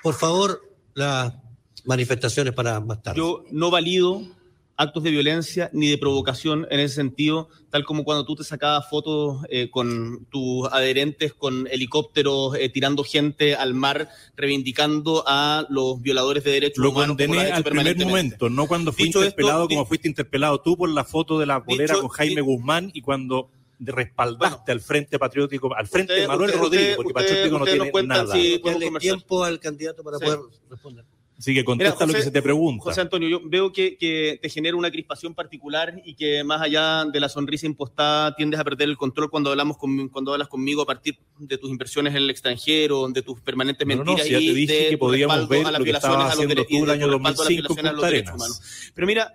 Por 0.04 0.16
favor, 0.16 0.62
las 0.94 1.34
manifestaciones 1.86 2.54
para 2.54 2.80
más 2.80 3.02
tarde. 3.02 3.18
yo 3.18 3.44
no 3.52 3.70
valido 3.72 4.22
actos 4.82 5.04
de 5.04 5.12
violencia 5.12 5.70
ni 5.74 5.88
de 5.90 5.98
provocación 5.98 6.68
en 6.72 6.80
ese 6.80 6.96
sentido, 6.96 7.50
tal 7.70 7.86
como 7.86 8.04
cuando 8.04 8.26
tú 8.26 8.36
te 8.36 8.44
sacabas 8.44 8.90
fotos 8.90 9.44
eh, 9.50 9.70
con 9.70 10.26
tus 10.32 10.68
adherentes 10.72 11.34
con 11.34 11.68
helicópteros 11.68 12.56
eh, 12.56 12.68
tirando 12.70 13.04
gente 13.04 13.56
al 13.56 13.74
mar, 13.74 14.10
reivindicando 14.36 15.24
a 15.28 15.66
los 15.70 16.02
violadores 16.02 16.44
de 16.44 16.52
derechos 16.52 16.84
Lo 16.84 16.90
humanos. 16.92 17.16
lo 17.20 17.40
al 17.54 17.64
primer 17.64 17.98
momento, 18.06 18.50
no 18.50 18.68
cuando 18.68 18.92
fui 18.92 19.06
Dicho 19.06 19.20
esto, 19.20 19.30
interpelado 19.30 19.68
como 19.68 19.86
fuiste 19.86 20.08
interpelado 20.08 20.60
tú 20.62 20.76
por 20.76 20.90
la 20.90 21.04
foto 21.04 21.40
de 21.40 21.46
la 21.46 21.64
polera 21.64 21.94
Dicho- 21.94 22.02
con 22.02 22.10
Jaime 22.10 22.42
Guzmán 22.42 22.92
y 22.94 23.02
cuando 23.02 23.50
de- 23.80 23.92
respaldaste 23.92 24.72
al 24.72 24.80
Frente 24.82 25.18
Patriótico, 25.18 25.74
al 25.76 25.88
Frente 25.88 26.14
Usted- 26.14 26.22
de 26.24 26.28
Manuel 26.28 26.50
usted- 26.52 26.62
Rodríguez, 26.62 26.96
porque 26.98 27.08
usted- 27.14 27.22
Patriótico 27.22 27.60
no 27.60 27.66
tiene 27.66 28.08
nada. 28.08 28.34
si- 28.34 28.62
tiempo 29.00 29.44
al 29.44 29.60
candidato 29.60 30.04
para 30.04 30.18
Sí. 30.18 30.26
poder 30.26 30.40
responder. 30.70 31.06
Así 31.42 31.56
que 31.56 31.66
contesta 31.66 31.96
Mira, 31.96 32.06
lo 32.06 32.08
que 32.14 32.18
José- 32.20 32.26
se 32.26 32.32
te 32.32 32.42
pregunta. 32.44 32.84
José 32.84 33.02
Antonio, 33.02 33.28
yo 33.28 33.42
veo 33.44 33.74
que, 33.74 33.98
que 33.98 34.38
te 34.40 34.48
genera 34.48 34.76
una 34.78 34.92
crispación 34.92 35.34
particular 35.34 36.00
y 36.06 36.14
que 36.14 36.44
más 36.44 36.62
allá 36.62 37.04
de 37.06 37.20
la 37.20 37.30
sonrisa 37.30 37.66
impostada 37.66 38.36
tiendes 38.36 38.60
a 38.60 38.64
perder 38.64 38.90
el 38.90 38.96
control 38.96 39.32
cuando 39.32 39.50
hablamos 39.50 39.76
con, 39.78 40.08
cuando 40.10 40.34
hablas 40.34 40.48
conmigo 40.50 40.84
a 40.84 40.86
partir 40.86 41.18
de 41.40 41.58
tus 41.58 41.72
inversiones 41.72 42.12
en 42.12 42.18
el 42.22 42.30
extranjero, 42.30 43.08
de 43.10 43.24
tus 43.24 43.40
permanentes 43.42 43.88
No, 43.88 43.96
no, 43.96 44.04
mentiras 44.06 44.28
si 44.28 44.34
ya 44.34 44.38
te 44.38 44.44
y 44.44 44.54
dije 44.54 44.74
de 44.84 44.90
que 44.90 44.98
podíamos 45.00 45.50
ver 45.50 45.66
a 45.66 45.72
las 45.72 45.80
lo 45.80 45.86
que 45.86 45.92
estabas 45.92 46.34
haciendo 46.34 46.54
dere- 46.54 46.68
tú 46.68 46.84
el 46.84 46.90
y 46.90 46.92
año 46.92 47.08
tu 47.08 47.12
respaldo 47.14 47.42
a 47.42 47.46
las 47.46 47.54
2005 47.56 47.56
en 47.56 47.56
violaciones 47.56 47.90
a 47.90 47.92
los 47.92 47.96
Punta 47.96 48.08
derechos 48.08 48.30
Arenas. 48.34 48.36
humanos. 48.36 48.92
Pero 48.94 49.08
mira, 49.08 49.34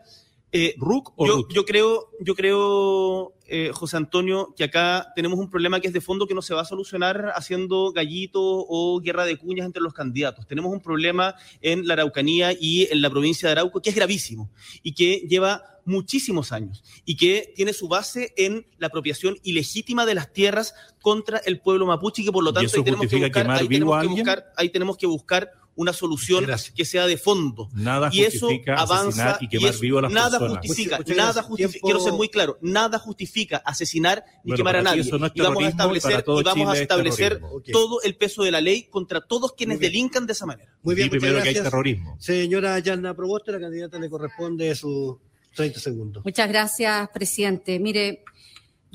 eh, 0.53 0.75
¿RUC 0.79 1.13
o 1.17 1.27
yo, 1.27 1.49
yo 1.53 1.65
creo, 1.65 2.11
yo 2.21 2.35
creo 2.37 3.33
eh, 3.49 3.71
José 3.73 3.97
Antonio, 3.97 4.55
que 4.57 4.65
acá 4.65 5.13
tenemos 5.15 5.39
un 5.39 5.51
problema 5.51 5.81
que 5.81 5.89
es 5.89 5.93
de 5.93 6.01
fondo 6.01 6.27
que 6.27 6.35
no 6.35 6.43
se 6.43 6.55
va 6.55 6.63
a 6.63 6.65
solucionar 6.65 7.33
haciendo 7.35 7.93
gallitos 7.93 8.43
o 8.43 9.01
guerra 9.01 9.25
de 9.25 9.37
cuñas 9.37 9.67
entre 9.67 9.83
los 9.83 9.95
candidatos. 9.95 10.47
Tenemos 10.47 10.73
un 10.73 10.81
problema 10.81 11.35
en 11.61 11.87
la 11.87 11.95
Araucanía 11.95 12.53
y 12.53 12.89
en 12.91 13.03
la 13.03 13.11
provincia 13.11 13.49
de 13.49 13.53
Arauco 13.53 13.81
que 13.81 13.91
es 13.91 13.97
gravísimo 13.97 14.51
y 14.83 14.95
que 14.95 15.27
lleva 15.29 15.77
muchísimos 15.85 16.53
años 16.53 16.83
y 17.05 17.17
que 17.17 17.53
tiene 17.55 17.73
su 17.73 17.89
base 17.89 18.35
en 18.37 18.67
la 18.79 18.89
apropiación 18.89 19.39
ilegítima 19.45 20.05
de 20.05 20.15
las 20.15 20.33
tierras 20.33 20.75
contra 21.01 21.39
el 21.39 21.61
pueblo 21.61 21.87
mapuche 21.87 22.23
y 22.23 22.25
que 22.27 22.33
por 22.33 22.45
lo 22.45 22.51
¿Y 22.51 22.55
tanto 22.55 22.77
ahí 22.77 22.85
tenemos, 22.85 23.07
que 23.07 23.17
buscar, 23.17 23.51
ahí, 23.51 23.69
tenemos 23.69 24.03
que 24.03 24.09
buscar, 24.09 24.53
ahí 24.57 24.69
tenemos 24.69 24.97
que 24.97 25.07
buscar 25.07 25.53
una 25.77 25.93
solución 25.93 26.45
Gracias. 26.45 26.75
que 26.75 26.85
sea 26.85 27.07
de 27.07 27.17
fondo. 27.19 27.69
Nada 27.75 28.09
y 28.13 28.23
eso 28.23 28.47
justifica 28.47 28.75
avanza 28.75 29.07
asesinar 29.09 29.39
y 29.43 29.49
quemar 29.49 29.71
eso- 29.71 29.81
vivo 29.81 29.99
a 29.99 30.03
las 30.03 30.13
nada 30.13 30.39
personas. 30.39 30.67
justifica, 30.67 30.99
nada 30.99 31.05
gracias. 31.05 31.45
justifica, 31.45 31.73
Tiempo- 31.73 31.87
quiero 31.87 32.01
ser 32.01 32.13
muy 32.15 32.29
claro, 32.29 32.59
nada 32.63 32.99
justifica 32.99 33.59
asesinar 33.59 34.25
ni 34.43 34.51
Bueno, 34.51 34.57
quemar 34.57 34.77
a 34.77 34.83
nadie. 34.83 35.03
eso 35.03 35.19
no 35.19 35.27
es 35.27 35.33
y 35.35 35.41
vamos 35.43 35.63
a 35.63 35.67
y 35.67 35.69
establecer, 35.69 36.23
todo 36.23 36.41
y 36.41 36.45
vamos 36.45 36.57
a 36.69 36.73
Chile 36.73 36.75
es 36.77 36.81
establecer. 36.83 37.41
Ok. 37.43 37.65
todo 37.73 38.01
el 38.03 38.17
peso 38.17 38.43
de 38.43 38.51
la 38.51 38.61
ley 38.61 38.85
contra 38.91 39.21
todos 39.21 39.53
quienes 39.53 39.77
Muy 39.77 39.81
bien. 39.83 39.93
delincan 39.93 40.27
de 40.27 40.33
esa 40.33 40.47
manera. 40.47 40.73
Muy 40.83 40.95
bien, 40.95 41.09
muchas 41.09 41.21
primero 41.21 41.43
que 41.43 41.49
hay 41.49 41.55
gracias. 41.55 41.65
terrorismo. 41.71 42.17
Señora 42.19 42.79
Yanna 42.79 43.15
Proboste, 43.15 43.53
la 43.53 43.61
candidata 43.61 43.99
le 43.99 44.09
corresponde 44.09 44.75
sus 44.75 45.17
30 45.55 45.79
segundos. 45.81 46.25
Muchas 46.25 46.49
gracias, 46.49 47.09
presidente. 47.13 47.79
Mire, 47.79 48.25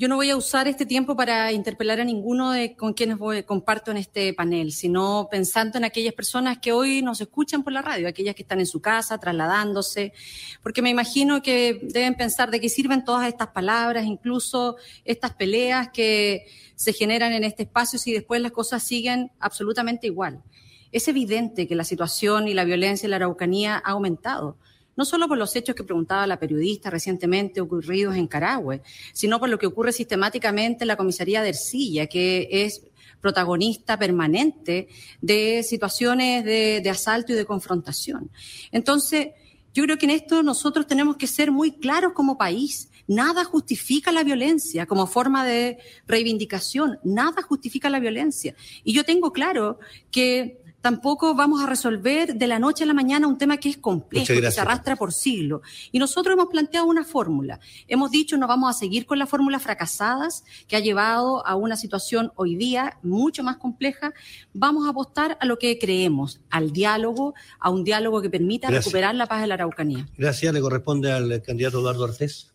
yo 0.02 0.08
no 0.08 0.16
voy 0.16 0.30
a 0.30 0.36
usar 0.36 0.66
este 0.66 0.84
tiempo 0.84 1.14
para 1.14 1.52
interpelar 1.52 2.00
a 2.00 2.04
ninguno 2.04 2.50
de 2.50 2.74
con 2.74 2.92
quienes 2.92 3.18
voy- 3.18 3.44
comparto 3.44 3.92
en 3.92 3.98
este 3.98 4.34
panel, 4.34 4.72
sino 4.72 5.28
pensando 5.30 5.78
en 5.78 5.84
aquellas 5.84 6.12
personas 6.12 6.58
que 6.58 6.72
hoy 6.72 7.02
nos 7.02 7.20
escuchan 7.20 7.62
por 7.62 7.72
la 7.72 7.82
radio, 7.82 8.08
aquellas 8.08 8.34
que 8.34 8.42
están 8.42 8.58
en 8.58 8.66
su 8.66 8.80
casa, 8.80 9.18
trasladándose, 9.18 10.12
porque 10.60 10.82
me 10.82 10.90
imagino 10.90 11.40
que 11.40 11.78
deben 11.84 12.16
pensar 12.16 12.50
de 12.50 12.58
qué 12.60 12.68
sirven 12.68 13.04
todas 13.04 13.28
estas 13.28 13.50
palabras, 13.50 14.04
incluso 14.04 14.74
estas 15.04 15.34
peleas 15.34 15.90
que 15.90 16.46
se 16.74 16.92
generan 16.92 17.32
en 17.32 17.44
este 17.44 17.62
espacio 17.62 17.96
si 17.96 18.12
después 18.12 18.40
las 18.40 18.50
cosas 18.50 18.82
siguen 18.82 19.30
absolutamente 19.38 20.08
igual. 20.08 20.42
Es 20.90 21.06
evidente 21.06 21.68
que 21.68 21.76
la 21.76 21.84
situación 21.84 22.48
y 22.48 22.54
la 22.54 22.64
violencia 22.64 23.06
en 23.06 23.10
la 23.10 23.18
Araucanía 23.18 23.76
ha 23.76 23.92
aumentado 23.92 24.56
no 24.96 25.04
solo 25.04 25.28
por 25.28 25.38
los 25.38 25.54
hechos 25.56 25.74
que 25.74 25.84
preguntaba 25.84 26.26
la 26.26 26.38
periodista 26.38 26.90
recientemente 26.90 27.60
ocurridos 27.60 28.16
en 28.16 28.26
Carahue, 28.26 28.82
sino 29.12 29.38
por 29.40 29.48
lo 29.48 29.58
que 29.58 29.66
ocurre 29.66 29.92
sistemáticamente 29.92 30.84
en 30.84 30.88
la 30.88 30.96
comisaría 30.96 31.42
de 31.42 31.50
Ercilla, 31.50 32.06
que 32.06 32.48
es 32.50 32.82
protagonista 33.20 33.98
permanente 33.98 34.88
de 35.20 35.62
situaciones 35.62 36.44
de, 36.44 36.80
de 36.82 36.90
asalto 36.90 37.32
y 37.32 37.36
de 37.36 37.44
confrontación. 37.44 38.30
Entonces, 38.72 39.28
yo 39.74 39.84
creo 39.84 39.96
que 39.96 40.06
en 40.06 40.10
esto 40.10 40.42
nosotros 40.42 40.86
tenemos 40.86 41.16
que 41.16 41.26
ser 41.26 41.50
muy 41.50 41.72
claros 41.72 42.12
como 42.12 42.36
país. 42.36 42.90
Nada 43.06 43.44
justifica 43.44 44.12
la 44.12 44.22
violencia 44.22 44.86
como 44.86 45.06
forma 45.06 45.44
de 45.44 45.78
reivindicación, 46.06 46.98
nada 47.04 47.42
justifica 47.42 47.88
la 47.88 47.98
violencia. 47.98 48.54
Y 48.84 48.92
yo 48.92 49.04
tengo 49.04 49.32
claro 49.32 49.78
que 50.10 50.61
tampoco 50.82 51.34
vamos 51.34 51.62
a 51.62 51.66
resolver 51.66 52.34
de 52.34 52.46
la 52.46 52.58
noche 52.58 52.84
a 52.84 52.86
la 52.86 52.92
mañana 52.92 53.26
un 53.26 53.38
tema 53.38 53.56
que 53.56 53.70
es 53.70 53.78
complejo, 53.78 54.26
que 54.26 54.50
se 54.50 54.60
arrastra 54.60 54.96
por 54.96 55.12
siglos. 55.12 55.62
Y 55.92 55.98
nosotros 55.98 56.34
hemos 56.34 56.48
planteado 56.48 56.86
una 56.86 57.04
fórmula. 57.04 57.60
Hemos 57.88 58.10
dicho 58.10 58.36
no 58.36 58.46
vamos 58.46 58.68
a 58.68 58.78
seguir 58.78 59.06
con 59.06 59.18
las 59.18 59.30
fórmulas 59.30 59.62
fracasadas 59.62 60.44
que 60.68 60.76
ha 60.76 60.80
llevado 60.80 61.46
a 61.46 61.54
una 61.54 61.76
situación 61.76 62.32
hoy 62.34 62.56
día 62.56 62.98
mucho 63.02 63.42
más 63.42 63.56
compleja. 63.56 64.12
Vamos 64.52 64.86
a 64.86 64.90
apostar 64.90 65.38
a 65.40 65.46
lo 65.46 65.58
que 65.58 65.78
creemos, 65.78 66.40
al 66.50 66.72
diálogo, 66.72 67.34
a 67.60 67.70
un 67.70 67.84
diálogo 67.84 68.20
que 68.20 68.28
permita 68.28 68.68
recuperar 68.68 69.14
la 69.14 69.26
paz 69.26 69.40
de 69.40 69.46
la 69.46 69.54
Araucanía. 69.54 70.08
Gracias. 70.18 70.52
Le 70.52 70.60
corresponde 70.60 71.12
al 71.12 71.40
candidato 71.42 71.78
Eduardo 71.78 72.04
Artés. 72.04 72.52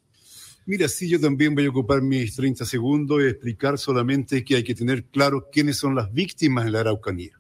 Mira, 0.66 0.90
sí, 0.90 1.08
yo 1.08 1.18
también 1.18 1.56
voy 1.56 1.66
a 1.66 1.70
ocupar 1.70 2.02
mis 2.02 2.36
30 2.36 2.66
segundos 2.66 3.22
y 3.22 3.28
explicar 3.28 3.78
solamente 3.78 4.44
que 4.44 4.58
hay 4.58 4.64
que 4.66 4.76
tener 4.76 5.06
claro 5.06 5.48
quiénes 5.50 5.78
son 5.78 5.96
las 5.96 6.12
víctimas 6.12 6.66
en 6.66 6.74
la 6.74 6.82
Araucanía. 6.82 7.40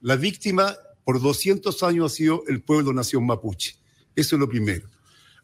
La 0.00 0.16
víctima 0.16 0.76
por 1.04 1.20
200 1.20 1.82
años 1.82 2.12
ha 2.12 2.14
sido 2.14 2.42
el 2.48 2.62
pueblo 2.62 2.92
nación 2.92 3.26
mapuche. 3.26 3.76
Eso 4.14 4.36
es 4.36 4.40
lo 4.40 4.48
primero. 4.48 4.88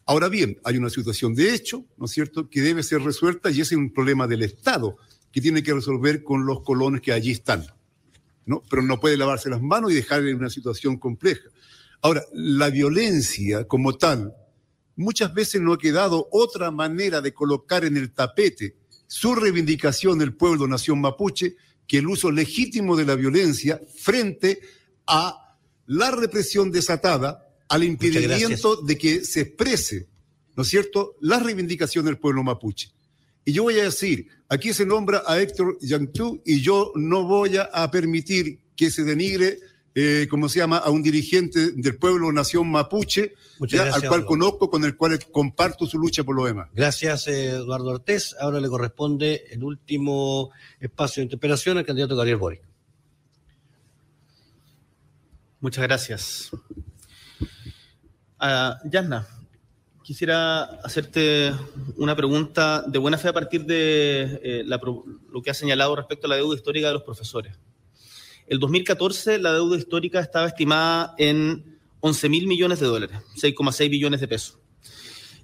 Ahora 0.05 0.29
bien, 0.29 0.59
hay 0.63 0.77
una 0.77 0.89
situación 0.89 1.35
de 1.35 1.53
hecho, 1.53 1.85
¿no 1.97 2.05
es 2.05 2.11
cierto?, 2.11 2.49
que 2.49 2.61
debe 2.61 2.81
ser 2.81 3.01
resuelta 3.01 3.49
y 3.49 3.61
ese 3.61 3.75
es 3.75 3.79
un 3.79 3.91
problema 3.91 4.25
del 4.25 4.43
Estado 4.43 4.97
que 5.31 5.41
tiene 5.41 5.61
que 5.61 5.73
resolver 5.73 6.23
con 6.23 6.45
los 6.45 6.61
colonos 6.61 7.01
que 7.01 7.11
allí 7.11 7.31
están. 7.31 7.65
¿no? 8.45 8.63
Pero 8.69 8.81
no 8.81 8.99
puede 8.99 9.17
lavarse 9.17 9.49
las 9.49 9.61
manos 9.61 9.91
y 9.91 9.95
dejar 9.95 10.23
una 10.23 10.49
situación 10.49 10.97
compleja. 10.97 11.49
Ahora, 12.01 12.23
la 12.33 12.69
violencia 12.69 13.67
como 13.67 13.97
tal, 13.97 14.33
muchas 14.95 15.33
veces 15.33 15.61
no 15.61 15.73
ha 15.73 15.77
quedado 15.77 16.27
otra 16.31 16.71
manera 16.71 17.21
de 17.21 17.33
colocar 17.33 17.83
en 17.83 17.97
el 17.97 18.11
tapete 18.11 18.75
su 19.07 19.35
reivindicación 19.35 20.17
del 20.17 20.33
pueblo 20.33 20.67
nación 20.67 21.01
mapuche 21.01 21.57
que 21.87 21.99
el 21.99 22.07
uso 22.07 22.31
legítimo 22.31 22.95
de 22.95 23.05
la 23.05 23.15
violencia 23.15 23.81
frente 23.95 24.59
a 25.07 25.57
la 25.85 26.11
represión 26.11 26.71
desatada, 26.71 27.47
al 27.69 27.83
impedimento 27.83 28.81
de 28.81 28.97
que 28.97 29.23
se 29.23 29.41
exprese, 29.41 30.07
¿no 30.55 30.63
es 30.63 30.69
cierto?, 30.69 31.15
la 31.21 31.39
reivindicación 31.39 32.05
del 32.05 32.17
pueblo 32.17 32.43
mapuche. 32.43 32.91
Y 33.45 33.53
yo 33.53 33.63
voy 33.63 33.79
a 33.79 33.85
decir, 33.85 34.27
aquí 34.49 34.73
se 34.73 34.85
nombra 34.85 35.23
a 35.25 35.39
Héctor 35.39 35.77
Yangtú 35.79 36.41
y 36.45 36.61
yo 36.61 36.91
no 36.95 37.23
voy 37.23 37.57
a 37.57 37.89
permitir 37.89 38.59
que 38.75 38.91
se 38.91 39.03
denigre 39.03 39.59
eh, 39.99 40.27
¿cómo 40.29 40.47
se 40.47 40.59
llama?, 40.59 40.77
a 40.77 40.91
un 40.91 41.01
dirigente 41.01 41.71
del 41.71 41.97
pueblo 41.97 42.31
nación 42.31 42.69
mapuche, 42.69 43.33
al 43.59 44.07
cual 44.07 44.25
conozco, 44.25 44.69
con 44.69 44.85
el 44.85 44.95
cual 44.95 45.17
comparto 45.31 45.87
su 45.87 45.97
lucha 45.97 46.23
por 46.23 46.35
lo 46.35 46.45
demás. 46.45 46.69
Gracias, 46.71 47.27
eh, 47.27 47.49
Eduardo 47.49 47.89
Ortiz. 47.89 48.35
Ahora 48.39 48.59
le 48.59 48.69
corresponde 48.69 49.45
el 49.49 49.63
último 49.63 50.51
espacio 50.79 51.21
de 51.21 51.23
interpelación 51.23 51.79
al 51.79 51.85
candidato 51.85 52.15
Gabriel 52.15 52.37
Boric. 52.37 52.61
Muchas 55.61 55.83
gracias. 55.83 56.51
Uh, 58.39 58.77
Yasna, 58.87 59.27
quisiera 60.03 60.61
hacerte 60.83 61.55
una 61.95 62.15
pregunta 62.15 62.83
de 62.85 62.99
buena 62.99 63.17
fe 63.17 63.29
a 63.29 63.33
partir 63.33 63.65
de 63.65 64.39
eh, 64.43 64.63
lo 64.63 65.41
que 65.41 65.49
ha 65.49 65.55
señalado 65.55 65.95
respecto 65.95 66.27
a 66.27 66.29
la 66.29 66.35
deuda 66.35 66.55
histórica 66.55 66.85
de 66.85 66.93
los 66.93 67.01
profesores. 67.01 67.57
El 68.47 68.59
2014 68.59 69.39
la 69.39 69.53
deuda 69.53 69.77
histórica 69.77 70.19
estaba 70.21 70.47
estimada 70.47 71.13
en 71.17 71.77
11 71.99 72.29
mil 72.29 72.47
millones 72.47 72.79
de 72.79 72.85
dólares, 72.85 73.17
6,6 73.35 73.89
billones 73.89 74.21
de 74.21 74.27
pesos. 74.27 74.57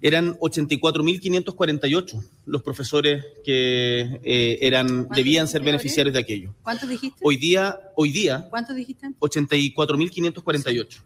Eran 0.01 0.38
84.548 0.39 2.23
los 2.45 2.61
profesores 2.61 3.25
que 3.43 4.19
eh, 4.23 4.57
eran, 4.61 5.07
debían 5.09 5.47
ser 5.47 5.63
beneficiarios 5.63 6.13
de 6.13 6.19
aquello. 6.19 6.53
¿Cuántos 6.61 6.89
dijiste? 6.89 7.17
Hoy 7.23 7.38
día, 7.38 7.80
hoy 7.95 8.11
día. 8.11 8.47
¿Cuántos 8.49 8.75
dijiste? 8.75 9.07
84.548. 9.19 11.01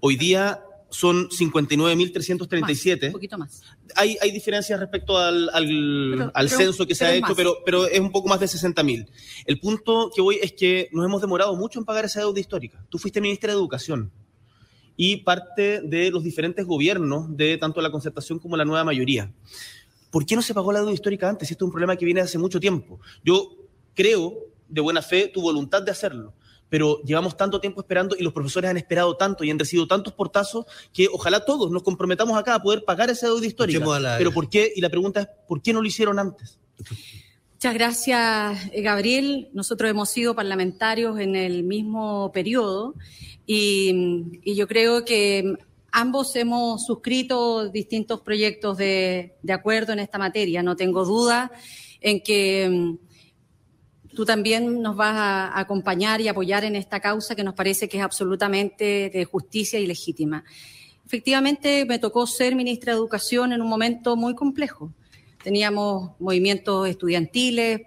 Hoy 0.00 0.16
día 0.16 0.62
son 0.90 1.28
59.337. 1.28 3.06
Un 3.06 3.12
poquito 3.12 3.38
más. 3.38 3.62
Hay, 3.94 4.16
hay 4.20 4.30
diferencias 4.32 4.78
respecto 4.78 5.16
al, 5.16 5.48
al, 6.34 6.50
censo 6.50 6.86
que 6.86 6.94
se 6.94 7.04
ha 7.04 7.14
hecho, 7.14 7.34
pero, 7.34 7.58
pero 7.64 7.86
es 7.86 8.00
un 8.00 8.10
poco 8.10 8.28
más 8.28 8.40
de 8.40 8.46
60.000. 8.46 9.08
El 9.46 9.60
punto 9.60 10.10
que 10.14 10.20
voy 10.20 10.38
es 10.42 10.52
que 10.52 10.88
nos 10.92 11.04
hemos 11.04 11.20
demorado 11.20 11.54
mucho 11.56 11.78
en 11.78 11.84
pagar 11.84 12.04
esa 12.04 12.20
deuda 12.20 12.40
histórica. 12.40 12.84
Tú 12.88 12.98
fuiste 12.98 13.20
ministra 13.20 13.52
de 13.52 13.58
Educación 13.58 14.10
y 14.96 15.18
parte 15.18 15.80
de 15.80 16.10
los 16.10 16.22
diferentes 16.22 16.66
gobiernos 16.66 17.36
de 17.36 17.56
tanto 17.56 17.80
la 17.80 17.90
concertación 17.90 18.38
como 18.38 18.56
la 18.56 18.64
nueva 18.64 18.84
mayoría. 18.84 19.32
¿Por 20.10 20.26
qué 20.26 20.34
no 20.34 20.42
se 20.42 20.54
pagó 20.54 20.72
la 20.72 20.80
deuda 20.80 20.92
histórica 20.92 21.28
antes? 21.28 21.50
Esto 21.50 21.64
es 21.64 21.66
un 21.66 21.72
problema 21.72 21.96
que 21.96 22.04
viene 22.04 22.20
hace 22.20 22.36
mucho 22.36 22.58
tiempo. 22.58 23.00
Yo 23.24 23.48
creo, 23.94 24.34
de 24.68 24.80
buena 24.80 25.02
fe, 25.02 25.28
tu 25.28 25.40
voluntad 25.40 25.82
de 25.82 25.92
hacerlo 25.92 26.34
pero 26.70 27.02
llevamos 27.02 27.36
tanto 27.36 27.60
tiempo 27.60 27.80
esperando 27.80 28.16
y 28.18 28.22
los 28.22 28.32
profesores 28.32 28.70
han 28.70 28.76
esperado 28.78 29.16
tanto 29.16 29.44
y 29.44 29.50
han 29.50 29.58
recibido 29.58 29.86
tantos 29.86 30.14
portazos 30.14 30.64
que 30.94 31.08
ojalá 31.12 31.44
todos 31.44 31.70
nos 31.70 31.82
comprometamos 31.82 32.38
acá 32.38 32.54
a 32.54 32.62
poder 32.62 32.84
pagar 32.84 33.10
esa 33.10 33.26
deuda 33.26 33.46
histórica. 33.46 33.84
Pero 34.16 34.32
¿por 34.32 34.48
qué? 34.48 34.72
Y 34.74 34.80
la 34.80 34.88
pregunta 34.88 35.20
es, 35.20 35.28
¿por 35.46 35.60
qué 35.60 35.72
no 35.72 35.82
lo 35.82 35.88
hicieron 35.88 36.18
antes? 36.18 36.58
Muchas 37.52 37.74
gracias, 37.74 38.70
eh, 38.72 38.80
Gabriel. 38.80 39.50
Nosotros 39.52 39.90
hemos 39.90 40.08
sido 40.08 40.34
parlamentarios 40.34 41.18
en 41.18 41.36
el 41.36 41.64
mismo 41.64 42.30
periodo 42.32 42.94
y, 43.44 44.40
yo 44.54 44.66
creo 44.66 45.04
que 45.04 45.56
ambos 45.92 46.36
hemos 46.36 46.86
suscrito 46.86 47.68
distintos 47.68 48.20
proyectos 48.20 48.78
de, 48.78 49.34
de 49.42 49.52
acuerdo 49.52 49.92
en 49.92 49.98
esta 49.98 50.18
materia. 50.18 50.62
No 50.62 50.76
tengo 50.76 51.04
duda 51.04 51.50
en 52.00 52.22
que 52.22 52.96
tú 54.20 54.26
también 54.26 54.82
nos 54.82 54.96
vas 54.96 55.16
a 55.16 55.58
acompañar 55.58 56.20
y 56.20 56.28
apoyar 56.28 56.62
en 56.64 56.76
esta 56.76 57.00
causa 57.00 57.34
que 57.34 57.42
nos 57.42 57.54
parece 57.54 57.88
que 57.88 57.96
es 57.96 58.02
absolutamente 58.02 59.08
de 59.08 59.24
justicia 59.24 59.78
y 59.78 59.86
legítima. 59.86 60.44
Efectivamente, 61.06 61.86
me 61.86 61.98
tocó 61.98 62.26
ser 62.26 62.54
ministra 62.54 62.92
de 62.92 62.98
Educación 62.98 63.54
en 63.54 63.62
un 63.62 63.68
momento 63.70 64.16
muy 64.16 64.34
complejo. 64.34 64.92
Teníamos 65.42 66.10
movimientos 66.18 66.86
estudiantiles, 66.86 67.80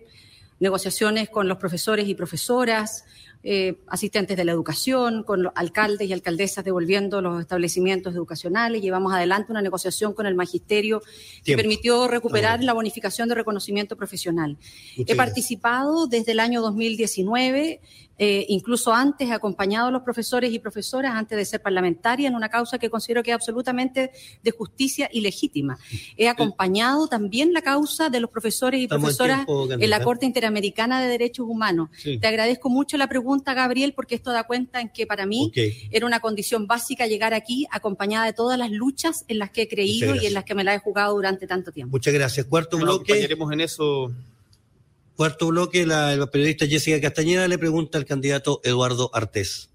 negociaciones 0.59 1.29
con 1.29 1.47
los 1.47 1.59
profesores 1.59 2.07
y 2.07 2.15
profesoras, 2.15 3.05
eh, 3.43 3.79
asistentes 3.87 4.37
de 4.37 4.45
la 4.45 4.51
educación, 4.51 5.23
con 5.23 5.43
los 5.43 5.53
alcaldes 5.55 6.07
y 6.07 6.13
alcaldesas 6.13 6.63
devolviendo 6.63 7.21
los 7.21 7.41
establecimientos 7.41 8.15
educacionales. 8.15 8.81
Llevamos 8.81 9.13
adelante 9.13 9.51
una 9.51 9.61
negociación 9.61 10.13
con 10.13 10.25
el 10.25 10.35
magisterio 10.35 11.01
que 11.43 11.55
permitió 11.55 12.07
recuperar 12.07 12.63
la 12.63 12.73
bonificación 12.73 13.29
de 13.29 13.35
reconocimiento 13.35 13.95
profesional. 13.97 14.57
He 14.95 15.15
participado 15.15 16.07
desde 16.07 16.31
el 16.31 16.39
año 16.39 16.61
2019 16.61 17.81
eh, 18.17 18.45
incluso 18.49 18.93
antes 18.93 19.27
he 19.27 19.33
acompañado 19.33 19.87
a 19.87 19.91
los 19.91 20.03
profesores 20.03 20.53
y 20.53 20.59
profesoras 20.59 21.15
antes 21.15 21.37
de 21.37 21.45
ser 21.45 21.61
parlamentaria 21.61 22.27
en 22.27 22.35
una 22.35 22.47
causa 22.49 22.77
que 22.77 22.89
considero 22.89 23.23
que 23.23 23.31
es 23.31 23.35
absolutamente 23.35 24.11
de 24.43 24.51
justicia 24.51 25.09
y 25.11 25.21
legítima. 25.21 25.77
He 26.15 26.29
acompañado 26.29 27.07
también 27.07 27.53
la 27.53 27.61
causa 27.61 28.09
de 28.09 28.19
los 28.19 28.29
profesores 28.29 28.81
y 28.81 28.87
profesoras 28.87 29.45
en, 29.47 29.89
la 29.89 30.03
Corte 30.03 30.25
Interamericana 30.25 31.01
de 31.01 31.07
Derechos 31.07 31.47
Humanos. 31.49 31.89
Te 32.03 32.27
agradezco 32.27 32.69
mucho 32.69 32.97
la 32.97 33.07
pregunta, 33.07 33.32
Gabriel, 33.41 33.93
porque 33.93 34.15
esto 34.15 34.31
da 34.31 34.43
cuenta 34.43 34.81
en 34.81 34.89
que 34.89 35.07
para 35.07 35.25
mí 35.25 35.51
era 35.91 36.05
una 36.05 36.19
condición 36.19 36.67
básica 36.67 37.07
llegar 37.07 37.33
aquí 37.33 37.67
acompañada 37.71 38.25
de 38.25 38.33
todas 38.33 38.57
las 38.57 38.71
luchas 38.71 39.25
en 39.27 39.39
las 39.39 39.49
que 39.49 39.63
he 39.63 39.67
creído 39.67 40.15
y 40.15 40.25
en 40.25 40.33
las 40.33 40.43
que 40.43 40.55
me 40.55 40.63
la 40.63 40.75
he 40.75 40.79
jugado 40.79 41.15
durante 41.15 41.47
tanto 41.47 41.71
tiempo. 41.71 41.91
Muchas 41.91 42.13
gracias. 42.13 42.45
Cuarto 42.45 42.77
bloque. 42.77 43.13
Acompañaremos 43.13 43.51
en 43.51 43.61
eso 43.61 44.11
Cuarto 45.15 45.47
bloque, 45.47 45.85
la, 45.85 46.27
periodista 46.31 46.65
Jessica 46.65 46.99
Castañeda 46.99 47.47
le 47.47 47.59
pregunta 47.59 47.99
al 47.99 48.05
candidato 48.05 48.61
Eduardo 48.63 49.11
Artés. 49.13 49.69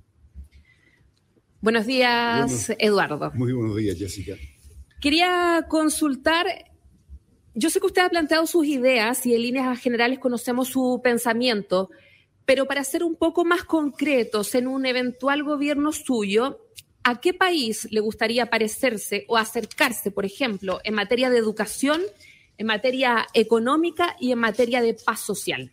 Buenos 1.61 1.87
días, 1.87 2.73
Eduardo. 2.79 3.31
Muy 3.35 3.53
buenos 3.53 3.77
días, 3.77 3.97
Jessica. 3.97 4.35
Quería 5.01 5.67
consultar, 5.69 6.47
yo 7.55 7.71
sé 7.71 7.79
que 7.79 7.87
usted 7.87 8.03
ha 8.03 8.09
planteado 8.09 8.49
sus 8.49 8.67
ideas 8.67 9.25
y 9.27 9.35
en 9.35 9.43
líneas 9.43 9.79
generales 9.79 10.19
conocemos 10.19 10.69
su 10.69 11.01
pensamiento, 11.05 11.91
pero 12.49 12.65
para 12.65 12.83
ser 12.83 13.05
un 13.05 13.15
poco 13.15 13.45
más 13.45 13.63
concretos 13.65 14.55
en 14.55 14.69
un 14.69 14.87
eventual 14.87 15.43
gobierno 15.43 15.93
suyo, 15.93 16.65
¿a 17.05 17.21
qué 17.21 17.35
país 17.35 17.87
le 17.91 18.01
gustaría 18.01 18.49
parecerse 18.49 19.27
o 19.29 19.37
acercarse, 19.37 20.11
por 20.11 20.25
ejemplo, 20.25 20.81
en 20.83 20.95
materia 20.95 21.29
de 21.29 21.37
educación 21.37 22.01
en 22.57 22.67
materia 22.67 23.27
económica 23.35 24.17
y 24.19 24.33
en 24.33 24.39
materia 24.39 24.81
de 24.81 24.95
paz 24.95 25.21
social? 25.21 25.71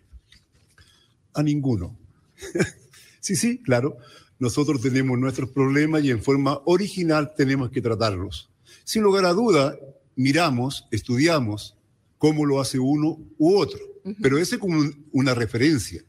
A 1.34 1.42
ninguno. 1.42 1.98
sí, 3.22 3.38
sí, 3.38 3.60
claro. 3.60 3.96
Nosotros 4.38 4.82
tenemos 4.82 5.18
nuestros 5.18 5.52
problemas 5.52 6.04
y 6.04 6.12
en 6.12 6.22
forma 6.22 6.60
original 6.66 7.34
tenemos 7.38 7.72
que 7.72 7.82
tratarlos. 7.82 8.50
Sin 8.84 9.02
lugar 9.02 9.24
a 9.24 9.32
duda, 9.32 9.80
miramos, 10.18 10.90
estudiamos 10.92 11.78
cómo 12.18 12.46
lo 12.46 12.60
hace 12.60 12.80
uno 12.80 13.18
u 13.38 13.58
otro, 13.58 13.80
pero 14.22 14.38
ese 14.38 14.60
como 14.60 14.84
una 15.14 15.34
referencia, 15.34 16.04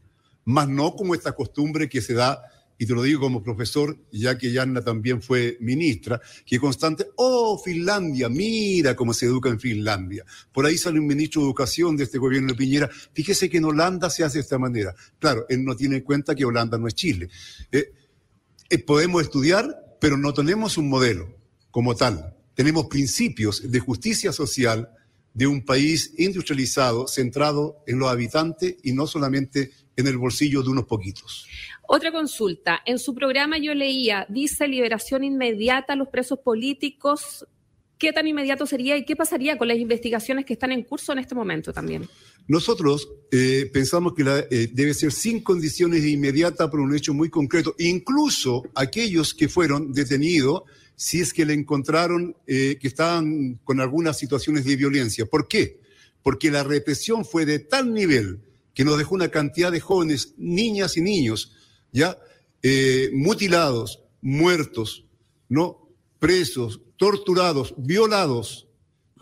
más 0.47 0.67
no 0.69 0.95
como 0.95 1.13
esta 1.13 1.33
costumbre 1.33 1.89
que 1.89 2.01
se 2.01 2.13
da 2.13 2.41
y 2.77 2.85
te 2.85 2.93
lo 2.93 3.03
digo 3.03 3.19
como 3.19 3.43
profesor, 3.43 3.97
ya 4.11 4.37
que 4.37 4.51
Yanna 4.51 4.81
también 4.81 5.21
fue 5.21 5.57
ministra, 5.59 6.21
que 6.45 6.59
constante, 6.59 7.07
oh, 7.15 7.59
Finlandia, 7.63 8.29
mira 8.29 8.95
cómo 8.95 9.13
se 9.13 9.25
educa 9.25 9.49
en 9.49 9.59
Finlandia. 9.59 10.23
Por 10.53 10.65
ahí 10.65 10.77
sale 10.77 10.99
un 10.99 11.07
ministro 11.07 11.41
de 11.41 11.47
Educación 11.47 11.97
de 11.97 12.03
este 12.03 12.17
gobierno 12.17 12.49
de 12.49 12.55
Piñera, 12.55 12.89
fíjese 13.13 13.49
que 13.49 13.57
en 13.57 13.65
Holanda 13.65 14.09
se 14.09 14.23
hace 14.23 14.37
de 14.37 14.43
esta 14.43 14.59
manera. 14.59 14.93
Claro, 15.19 15.45
él 15.49 15.65
no 15.65 15.75
tiene 15.75 15.97
en 15.97 16.03
cuenta 16.03 16.35
que 16.35 16.45
Holanda 16.45 16.77
no 16.77 16.87
es 16.87 16.93
Chile. 16.93 17.29
Eh, 17.71 17.91
eh, 18.69 18.77
podemos 18.79 19.23
estudiar, 19.23 19.97
pero 19.99 20.17
no 20.17 20.33
tenemos 20.33 20.77
un 20.77 20.87
modelo 20.87 21.35
como 21.71 21.95
tal. 21.95 22.35
Tenemos 22.53 22.85
principios 22.85 23.69
de 23.69 23.79
justicia 23.79 24.31
social 24.31 24.89
de 25.33 25.47
un 25.47 25.65
país 25.65 26.13
industrializado, 26.17 27.07
centrado 27.07 27.83
en 27.85 27.99
los 27.99 28.09
habitantes 28.09 28.75
y 28.83 28.93
no 28.93 29.07
solamente 29.07 29.71
en 29.97 30.07
el 30.07 30.17
bolsillo 30.17 30.63
de 30.63 30.69
unos 30.69 30.85
poquitos. 30.85 31.47
Otra 31.87 32.11
consulta. 32.11 32.81
En 32.85 32.99
su 32.99 33.13
programa 33.13 33.57
yo 33.57 33.73
leía, 33.73 34.25
dice 34.29 34.67
liberación 34.67 35.23
inmediata 35.23 35.93
a 35.93 35.95
los 35.95 36.07
presos 36.07 36.39
políticos. 36.39 37.45
¿Qué 37.97 38.13
tan 38.13 38.27
inmediato 38.27 38.67
sería 38.67 38.95
y 38.95 39.05
qué 39.05 39.15
pasaría 39.15 39.57
con 39.57 39.67
las 39.67 39.77
investigaciones 39.77 40.45
que 40.45 40.53
están 40.53 40.71
en 40.71 40.83
curso 40.83 41.13
en 41.13 41.19
este 41.19 41.33
momento 41.33 41.73
también? 41.73 42.07
Nosotros 42.47 43.09
eh, 43.31 43.69
pensamos 43.73 44.13
que 44.13 44.23
la, 44.23 44.39
eh, 44.39 44.69
debe 44.71 44.93
ser 44.93 45.11
sin 45.11 45.41
condiciones 45.41 46.03
de 46.03 46.11
inmediata 46.11 46.69
por 46.69 46.79
un 46.79 46.95
hecho 46.95 47.13
muy 47.13 47.29
concreto, 47.29 47.73
incluso 47.79 48.63
aquellos 48.75 49.33
que 49.33 49.49
fueron 49.49 49.91
detenidos 49.91 50.63
si 50.95 51.21
es 51.21 51.31
que 51.31 51.45
le 51.45 51.53
encontraron 51.53 52.35
eh, 52.47 52.77
que 52.79 52.87
estaban 52.87 53.59
con 53.63 53.79
algunas 53.79 54.17
situaciones 54.17 54.65
de 54.65 54.75
violencia. 54.75 55.25
¿Por 55.25 55.47
qué? 55.47 55.79
Porque 56.23 56.51
la 56.51 56.63
represión 56.63 57.23
fue 57.23 57.45
de 57.45 57.59
tal 57.59 57.93
nivel 57.93 58.39
que 58.77 58.85
nos 58.85 58.99
dejó 58.99 59.15
una 59.15 59.29
cantidad 59.29 59.71
de 59.71 59.79
jóvenes, 59.79 60.35
niñas 60.37 60.97
y 60.97 61.01
niños, 61.01 61.51
ya 61.91 62.15
eh, 62.61 63.09
mutilados, 63.11 64.03
muertos, 64.21 65.03
no 65.49 65.89
presos, 66.19 66.81
torturados, 66.95 67.73
violados, 67.75 68.67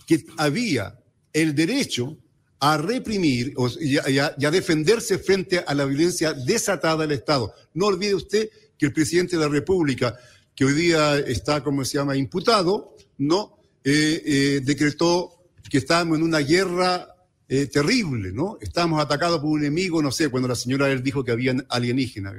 que 0.06 0.26
había 0.36 1.00
el 1.32 1.56
derecho 1.56 2.18
a 2.60 2.76
reprimir 2.76 3.54
y 3.80 3.98
a, 3.98 4.52
defenderse 4.52 5.20
frente 5.20 5.64
a 5.66 5.74
la 5.74 5.86
violencia 5.86 6.34
desatada 6.34 7.08
del 7.08 7.18
Estado. 7.18 7.54
No 7.76 7.86
olvide 7.86 8.14
usted 8.14 8.50
que 8.78 8.88
el 8.88 8.92
presidente 8.92 9.38
de 9.38 9.44
la 9.44 9.50
República, 9.50 10.18
que 10.54 10.66
hoy 10.66 10.74
día 10.74 11.18
está, 11.20 11.64
como 11.64 11.86
se 11.86 11.98
llama, 11.98 12.18
imputado, 12.18 12.94
no 13.20 13.58
eh, 13.86 14.22
eh, 14.26 14.62
decretó 14.66 15.32
que 15.70 15.78
estábamos 15.78 16.18
en 16.18 16.26
una 16.26 16.40
guerra 16.40 17.15
eh, 17.48 17.68
terrible, 17.68 18.32
¿no? 18.32 18.58
Estábamos 18.60 19.02
atacados 19.02 19.40
por 19.40 19.50
un 19.50 19.60
enemigo, 19.60 20.02
no 20.02 20.12
sé, 20.12 20.30
cuando 20.30 20.48
la 20.48 20.56
señora 20.56 20.90
él 20.92 21.04
dijo 21.04 21.24
que 21.24 21.32
habían 21.32 21.66
alienígenas. 21.70 22.34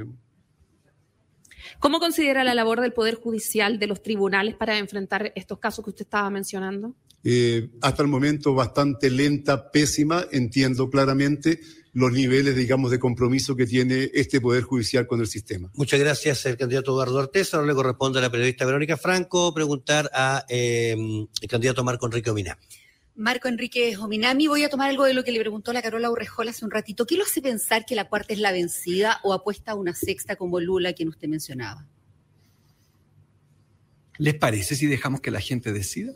¿Cómo 1.78 2.00
considera 2.00 2.42
la 2.42 2.54
labor 2.54 2.80
del 2.80 2.92
Poder 2.92 3.16
Judicial, 3.16 3.78
de 3.78 3.86
los 3.86 4.02
tribunales, 4.02 4.54
para 4.54 4.78
enfrentar 4.78 5.32
estos 5.36 5.58
casos 5.58 5.84
que 5.84 5.90
usted 5.90 6.04
estaba 6.04 6.30
mencionando? 6.30 6.94
Eh, 7.22 7.70
hasta 7.82 8.02
el 8.02 8.08
momento 8.08 8.54
bastante 8.54 9.10
lenta, 9.10 9.70
pésima, 9.70 10.26
entiendo 10.30 10.88
claramente 10.88 11.60
los 11.92 12.12
niveles, 12.12 12.54
digamos, 12.54 12.90
de 12.90 12.98
compromiso 12.98 13.56
que 13.56 13.66
tiene 13.66 14.10
este 14.12 14.40
Poder 14.40 14.62
Judicial 14.62 15.06
con 15.06 15.20
el 15.20 15.26
sistema. 15.26 15.70
Muchas 15.74 15.98
gracias, 15.98 16.44
el 16.46 16.56
candidato 16.56 16.92
Eduardo 16.92 17.18
Ortez. 17.18 17.54
Ahora 17.54 17.66
le 17.66 17.74
corresponde 17.74 18.18
a 18.18 18.22
la 18.22 18.30
periodista 18.30 18.66
Verónica 18.66 18.96
Franco 18.96 19.52
preguntar 19.54 20.10
a 20.12 20.44
eh, 20.48 20.94
el 21.40 21.48
candidato 21.48 21.82
Marco 21.84 22.06
Enrique 22.06 22.30
Omina. 22.30 22.58
Marco 23.16 23.48
Enrique 23.48 23.96
Ominami, 23.96 24.46
voy 24.46 24.62
a 24.62 24.68
tomar 24.68 24.90
algo 24.90 25.04
de 25.04 25.14
lo 25.14 25.24
que 25.24 25.32
le 25.32 25.40
preguntó 25.40 25.72
la 25.72 25.80
Carola 25.80 26.10
Urrejola 26.10 26.50
hace 26.50 26.66
un 26.66 26.70
ratito. 26.70 27.06
¿Qué 27.06 27.16
lo 27.16 27.24
hace 27.24 27.40
pensar 27.40 27.86
que 27.86 27.94
la 27.94 28.08
cuarta 28.08 28.34
es 28.34 28.40
la 28.40 28.52
vencida 28.52 29.20
o 29.24 29.32
apuesta 29.32 29.72
a 29.72 29.74
una 29.74 29.94
sexta 29.94 30.36
como 30.36 30.60
Lula, 30.60 30.92
quien 30.92 31.08
usted 31.08 31.26
mencionaba? 31.26 31.86
¿Les 34.18 34.34
parece 34.34 34.76
si 34.76 34.86
dejamos 34.86 35.22
que 35.22 35.30
la 35.30 35.40
gente 35.40 35.72
decida? 35.72 36.12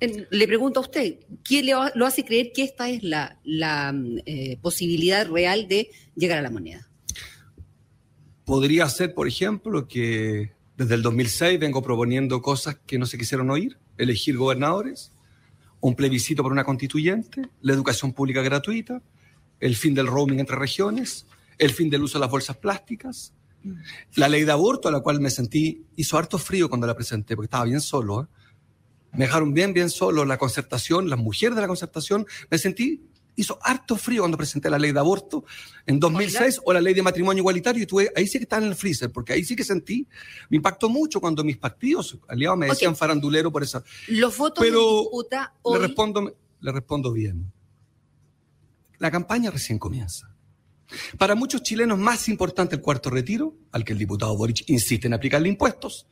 Le 0.00 0.46
pregunto 0.46 0.80
a 0.80 0.82
usted, 0.82 1.16
¿qué 1.44 1.62
le, 1.62 1.72
lo 1.94 2.06
hace 2.06 2.24
creer 2.24 2.52
que 2.54 2.64
esta 2.64 2.88
es 2.88 3.02
la, 3.02 3.38
la 3.44 3.94
eh, 4.24 4.58
posibilidad 4.62 5.26
real 5.28 5.68
de 5.68 5.90
llegar 6.16 6.38
a 6.38 6.42
la 6.42 6.50
moneda? 6.50 6.88
Podría 8.46 8.88
ser, 8.88 9.14
por 9.14 9.28
ejemplo, 9.28 9.88
que 9.88 10.52
desde 10.76 10.94
el 10.94 11.02
2006 11.02 11.58
vengo 11.60 11.82
proponiendo 11.82 12.40
cosas 12.42 12.76
que 12.86 12.98
no 12.98 13.06
se 13.06 13.18
quisieron 13.18 13.50
oír, 13.50 13.78
elegir 13.96 14.36
gobernadores, 14.36 15.13
un 15.84 15.94
plebiscito 15.94 16.42
por 16.42 16.50
una 16.50 16.64
constituyente, 16.64 17.42
la 17.60 17.74
educación 17.74 18.14
pública 18.14 18.40
gratuita, 18.40 19.02
el 19.60 19.76
fin 19.76 19.92
del 19.92 20.06
roaming 20.06 20.40
entre 20.40 20.56
regiones, 20.56 21.26
el 21.58 21.72
fin 21.72 21.90
del 21.90 22.02
uso 22.02 22.16
de 22.16 22.22
las 22.22 22.30
bolsas 22.30 22.56
plásticas, 22.56 23.34
la 24.14 24.30
ley 24.30 24.44
de 24.44 24.52
aborto, 24.52 24.88
a 24.88 24.92
la 24.92 25.00
cual 25.00 25.20
me 25.20 25.28
sentí, 25.28 25.84
hizo 25.96 26.16
harto 26.16 26.38
frío 26.38 26.70
cuando 26.70 26.86
la 26.86 26.94
presenté, 26.94 27.36
porque 27.36 27.48
estaba 27.48 27.64
bien 27.64 27.82
solo. 27.82 28.22
¿eh? 28.22 28.26
Me 29.12 29.26
dejaron 29.26 29.52
bien, 29.52 29.74
bien 29.74 29.90
solo 29.90 30.24
la 30.24 30.38
concertación, 30.38 31.10
las 31.10 31.18
mujeres 31.18 31.54
de 31.54 31.60
la 31.60 31.68
concertación, 31.68 32.26
me 32.50 32.56
sentí, 32.56 33.02
hizo 33.36 33.58
harto 33.62 33.96
frío 33.96 34.22
cuando 34.22 34.36
presenté 34.36 34.70
la 34.70 34.78
ley 34.78 34.92
de 34.92 34.98
aborto 34.98 35.44
en 35.86 35.98
2006 35.98 36.60
o 36.64 36.72
la 36.72 36.80
ley 36.80 36.94
de 36.94 37.02
matrimonio 37.02 37.40
igualitario 37.40 37.82
y 37.82 37.86
tuve, 37.86 38.12
ahí 38.14 38.26
sí 38.26 38.38
que 38.38 38.44
está 38.44 38.58
en 38.58 38.64
el 38.64 38.74
freezer, 38.74 39.10
porque 39.10 39.32
ahí 39.32 39.44
sí 39.44 39.56
que 39.56 39.64
sentí, 39.64 40.06
me 40.48 40.56
impactó 40.56 40.88
mucho 40.88 41.20
cuando 41.20 41.44
mis 41.44 41.56
partidos 41.56 42.18
aliados 42.28 42.58
me 42.58 42.66
decían 42.66 42.96
farandulero 42.96 43.50
por 43.50 43.62
esa. 43.62 43.82
Los 44.08 44.36
votos 44.36 44.64
Pero 44.64 44.80
de 44.80 45.00
disputa 45.00 45.54
hoy... 45.62 45.80
Le 45.80 45.86
respondo, 45.86 46.36
le 46.60 46.72
respondo 46.72 47.12
bien. 47.12 47.52
La 48.98 49.10
campaña 49.10 49.50
recién 49.50 49.78
comienza. 49.78 50.34
Para 51.18 51.34
muchos 51.34 51.62
chilenos 51.62 51.98
más 51.98 52.28
importante 52.28 52.76
el 52.76 52.80
cuarto 52.80 53.10
retiro, 53.10 53.54
al 53.72 53.84
que 53.84 53.92
el 53.92 53.98
diputado 53.98 54.36
Boric 54.36 54.64
insiste 54.68 55.06
en 55.06 55.14
aplicarle 55.14 55.48
impuestos, 55.48 56.06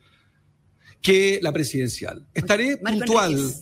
que 1.01 1.39
la 1.41 1.51
presidencial. 1.51 2.27
Estaré 2.33 2.79
Marco 2.81 2.99
puntual 2.99 3.53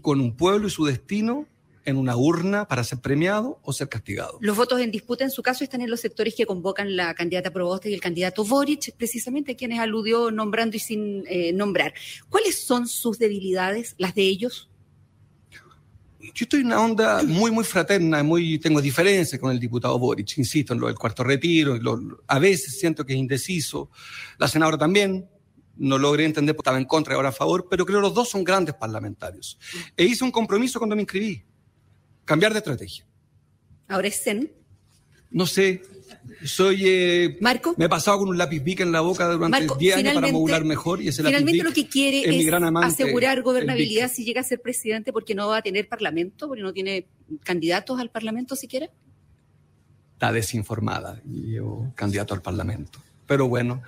con 0.00 0.20
un 0.20 0.34
pueblo 0.36 0.68
y 0.68 0.70
su 0.70 0.86
destino 0.86 1.46
en 1.84 1.96
una 1.96 2.16
urna 2.16 2.66
para 2.68 2.84
ser 2.84 3.00
premiado 3.00 3.58
o 3.62 3.72
ser 3.72 3.88
castigado. 3.88 4.38
Los 4.40 4.56
votos 4.56 4.80
en 4.80 4.90
disputa, 4.90 5.24
en 5.24 5.30
su 5.30 5.42
caso, 5.42 5.64
están 5.64 5.80
en 5.80 5.90
los 5.90 6.00
sectores 6.00 6.34
que 6.34 6.46
convocan 6.46 6.94
la 6.96 7.14
candidata 7.14 7.50
Proboste 7.50 7.90
y 7.90 7.94
el 7.94 8.00
candidato 8.00 8.44
Boric, 8.44 8.94
precisamente 8.96 9.52
a 9.52 9.56
quienes 9.56 9.78
aludió 9.80 10.30
nombrando 10.30 10.76
y 10.76 10.80
sin 10.80 11.24
eh, 11.28 11.52
nombrar. 11.52 11.92
¿Cuáles 12.28 12.62
son 12.62 12.86
sus 12.86 13.18
debilidades, 13.18 13.94
las 13.98 14.14
de 14.14 14.22
ellos? 14.22 14.68
Yo 16.34 16.44
estoy 16.44 16.60
en 16.60 16.66
una 16.66 16.80
onda 16.80 17.22
muy, 17.24 17.50
muy 17.50 17.64
fraterna, 17.64 18.22
muy, 18.22 18.58
tengo 18.58 18.80
diferencias 18.80 19.40
con 19.40 19.50
el 19.50 19.58
diputado 19.58 19.98
Boric, 19.98 20.38
insisto, 20.38 20.72
en 20.72 20.78
lo 20.80 20.86
del 20.86 20.96
cuarto 20.96 21.24
retiro, 21.24 21.76
lo- 21.76 22.22
a 22.28 22.38
veces 22.38 22.78
siento 22.78 23.04
que 23.04 23.12
es 23.12 23.18
indeciso, 23.18 23.90
la 24.38 24.46
senadora 24.46 24.78
también, 24.78 25.28
no 25.76 25.98
logré 25.98 26.24
entender 26.24 26.54
porque 26.54 26.68
estaba 26.68 26.78
en 26.78 26.84
contra 26.84 27.14
y 27.14 27.16
ahora 27.16 27.30
a 27.30 27.32
favor, 27.32 27.66
pero 27.68 27.84
creo 27.84 27.98
que 27.98 28.02
los 28.02 28.14
dos 28.14 28.28
son 28.28 28.44
grandes 28.44 28.74
parlamentarios. 28.74 29.58
E 29.96 30.04
hice 30.04 30.22
un 30.22 30.30
compromiso 30.30 30.78
cuando 30.78 30.94
me 30.94 31.02
inscribí, 31.02 31.42
cambiar 32.24 32.52
de 32.52 32.58
estrategia. 32.58 33.04
Ahora 33.88 34.08
es 34.08 34.22
Zen. 34.22 34.52
No 35.30 35.46
sé, 35.46 35.82
soy... 36.44 36.82
eh, 36.84 37.38
Marco. 37.40 37.74
Me 37.78 37.86
he 37.86 37.88
pasado 37.88 38.18
con 38.18 38.28
un 38.28 38.36
lápiz 38.38 38.60
bic 38.62 38.80
en 38.80 38.92
la 38.92 39.00
boca 39.00 39.26
durante 39.26 39.60
Marco, 39.60 39.76
10 39.76 39.96
años 39.96 40.14
para 40.14 40.28
modular 40.30 40.64
mejor 40.64 41.00
y 41.00 41.08
ese 41.08 41.22
lápiz 41.22 41.36
Finalmente 41.36 41.64
lo 41.64 41.72
que 41.72 41.88
quiere 41.88 42.38
es 42.38 42.52
amante, 42.52 43.02
asegurar 43.02 43.42
gobernabilidad 43.42 44.10
si 44.10 44.24
llega 44.24 44.42
a 44.42 44.44
ser 44.44 44.60
presidente 44.60 45.12
porque 45.12 45.34
no 45.34 45.48
va 45.48 45.58
a 45.58 45.62
tener 45.62 45.88
parlamento, 45.88 46.48
porque 46.48 46.62
no 46.62 46.72
tiene 46.72 47.06
candidatos 47.44 47.98
al 47.98 48.10
parlamento 48.10 48.56
siquiera. 48.56 48.90
Está 50.14 50.32
desinformada 50.32 51.20
yo 51.24 51.90
candidato 51.94 52.34
al 52.34 52.42
Parlamento. 52.42 53.00
Pero 53.26 53.48
bueno. 53.48 53.82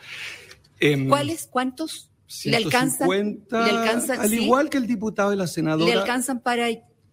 em, 0.80 1.08
¿Cuáles? 1.08 1.46
¿Cuántos? 1.46 2.10
¿Le 2.44 2.56
alcanzan? 2.56 3.06
150, 3.08 3.64
¿Le 3.66 3.70
alcanzan? 3.70 4.20
Al 4.20 4.30
sí? 4.30 4.42
igual 4.42 4.70
que 4.70 4.78
el 4.78 4.86
diputado 4.86 5.32
y 5.32 5.36
la 5.36 5.46
senadora. 5.46 5.92
¿Le 5.92 6.00
alcanzan 6.00 6.40
para, 6.40 6.66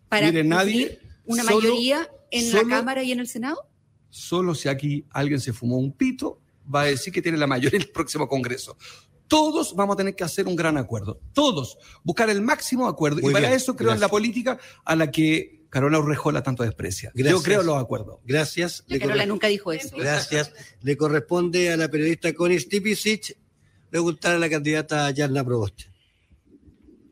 para 0.10 0.28
Mire, 0.28 0.44
nadie- 0.44 1.00
una 1.32 1.44
solo- 1.44 1.56
mayoría 1.70 2.10
en 2.32 2.52
solo- 2.52 2.64
la 2.70 2.76
Cámara 2.78 3.04
y 3.04 3.12
en 3.12 3.20
el 3.20 3.28
Senado? 3.28 3.68
Solo 4.10 4.56
si 4.56 4.68
aquí 4.70 5.06
alguien 5.12 5.40
se 5.40 5.54
fumó 5.54 5.78
un 5.78 5.94
pito, 5.94 6.40
va 6.74 6.82
a 6.82 6.86
decir 6.86 7.12
que 7.14 7.22
tiene 7.22 7.38
la 7.38 7.48
mayoría 7.48 7.78
en 7.78 7.84
el 7.84 7.92
próximo 7.92 8.28
Congreso. 8.28 8.78
Todos 9.28 9.76
vamos 9.76 9.94
a 9.94 9.98
tener 9.98 10.16
que 10.16 10.26
hacer 10.26 10.46
un 10.48 10.56
gran 10.58 10.78
acuerdo. 10.78 11.20
Todos. 11.34 11.78
Buscar 12.04 12.30
el 12.30 12.42
máximo 12.42 12.88
acuerdo. 12.88 13.22
Muy 13.22 13.32
y 13.32 13.34
para 13.34 13.48
bien, 13.48 13.58
eso 13.58 13.76
creo 13.78 13.94
en 13.94 14.00
la 14.02 14.10
política 14.10 14.60
a 14.84 14.96
la 14.98 15.10
que 15.10 15.62
Carola 15.70 16.00
Urrejola 16.00 16.44
tanto 16.44 16.64
desprecia. 16.64 17.14
Yo 17.16 17.42
creo 17.42 17.62
en 17.62 17.68
los 17.68 17.78
acuerdos. 17.82 18.20
Gracias. 18.26 18.84
La 18.88 19.00
Carola 19.00 19.26
nunca 19.26 19.48
dijo 19.48 19.72
eso. 19.72 19.96
Gracias. 19.96 20.52
Le 20.82 20.98
corresponde 20.98 21.72
a 21.72 21.78
la 21.78 21.88
periodista 21.90 22.34
Connie 22.34 22.60
Stipicic 22.60 23.38
preguntar 23.90 24.36
a 24.36 24.40
la 24.40 24.50
candidata 24.50 25.10
Yarna 25.12 25.46
Proboste. 25.46 25.86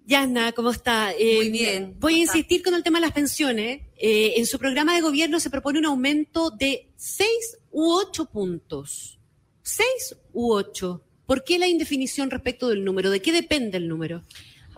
Yana, 0.10 0.53
¿cómo 0.53 0.72
está? 0.72 1.14
Muy 1.15 1.52
bien. 1.52 1.95
Voy 1.99 2.15
a 2.15 2.18
insistir 2.22 2.64
con 2.64 2.73
el 2.73 2.81
tema 2.81 2.98
de 2.98 3.06
las 3.06 3.14
pensiones. 3.14 3.81
Eh, 3.95 4.34
en 4.38 4.48
su 4.48 4.57
programa 4.57 4.95
de 4.95 5.02
gobierno 5.02 5.40
se 5.40 5.52
propone 5.52 5.77
un 5.77 5.86
aumento 5.86 6.49
de 6.49 6.90
seis 6.95 7.60
u 7.69 7.91
ocho 7.91 8.26
puntos. 8.26 9.19
¿Seis 9.61 10.18
u 10.34 10.52
ocho? 10.52 11.03
¿Por 11.27 11.44
qué 11.44 11.60
la 11.60 11.68
indefinición 11.68 12.31
respecto 12.31 12.69
del 12.69 12.84
número? 12.84 13.11
¿De 13.11 13.22
qué 13.22 13.31
depende 13.31 13.77
el 13.77 13.88
número? 13.88 14.23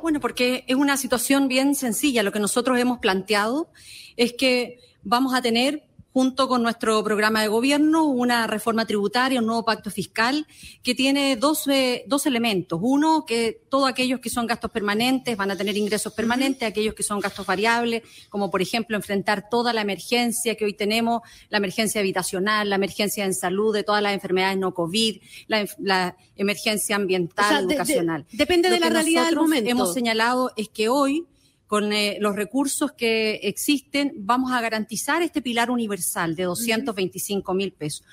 Bueno, 0.01 0.19
porque 0.19 0.65
es 0.67 0.75
una 0.75 0.97
situación 0.97 1.47
bien 1.47 1.75
sencilla. 1.75 2.23
Lo 2.23 2.33
que 2.33 2.39
nosotros 2.41 2.77
hemos 2.77 2.99
planteado 2.99 3.71
es 4.17 4.33
que 4.33 4.79
vamos 5.01 5.33
a 5.33 5.41
tener 5.41 5.87
junto 6.13 6.47
con 6.47 6.61
nuestro 6.61 7.03
programa 7.03 7.41
de 7.41 7.47
gobierno, 7.47 8.05
una 8.05 8.47
reforma 8.47 8.85
tributaria, 8.85 9.39
un 9.39 9.45
nuevo 9.45 9.63
pacto 9.63 9.89
fiscal 9.89 10.45
que 10.83 10.93
tiene 10.93 11.35
dos, 11.37 11.67
eh, 11.67 12.03
dos 12.07 12.25
elementos. 12.25 12.79
Uno, 12.81 13.25
que 13.25 13.61
todos 13.69 13.89
aquellos 13.89 14.19
que 14.19 14.29
son 14.29 14.45
gastos 14.45 14.71
permanentes 14.71 15.37
van 15.37 15.51
a 15.51 15.55
tener 15.55 15.77
ingresos 15.77 16.13
permanentes, 16.13 16.67
aquellos 16.67 16.93
que 16.93 17.03
son 17.03 17.19
gastos 17.19 17.45
variables, 17.45 18.03
como 18.29 18.51
por 18.51 18.61
ejemplo 18.61 18.97
enfrentar 18.97 19.49
toda 19.49 19.71
la 19.73 19.81
emergencia 19.81 20.55
que 20.55 20.65
hoy 20.65 20.73
tenemos, 20.73 21.21
la 21.49 21.57
emergencia 21.59 22.01
habitacional, 22.01 22.69
la 22.69 22.75
emergencia 22.75 23.23
en 23.23 23.33
salud 23.33 23.73
de 23.73 23.83
todas 23.83 24.01
las 24.01 24.13
enfermedades 24.13 24.57
no 24.57 24.73
COVID, 24.73 25.21
la, 25.47 25.65
la 25.79 26.17
emergencia 26.35 26.95
ambiental, 26.97 27.71
educacional. 27.71 28.25
depende 28.31 28.69
de 28.69 28.79
la 28.79 28.89
realidad 28.89 29.25
del 29.25 29.35
momento. 29.35 29.69
Hemos 29.69 29.93
señalado 29.93 30.51
es 30.57 30.67
que 30.67 30.89
hoy 30.89 31.25
con 31.71 31.93
eh, 31.93 32.17
los 32.19 32.35
recursos 32.35 32.91
que 32.91 33.35
existen, 33.43 34.11
vamos 34.17 34.51
a 34.51 34.59
garantizar 34.59 35.21
este 35.21 35.41
pilar 35.41 35.71
universal 35.71 36.35
de 36.35 36.43
225 36.43 37.53
mil 37.53 37.71
pesos. 37.71 38.03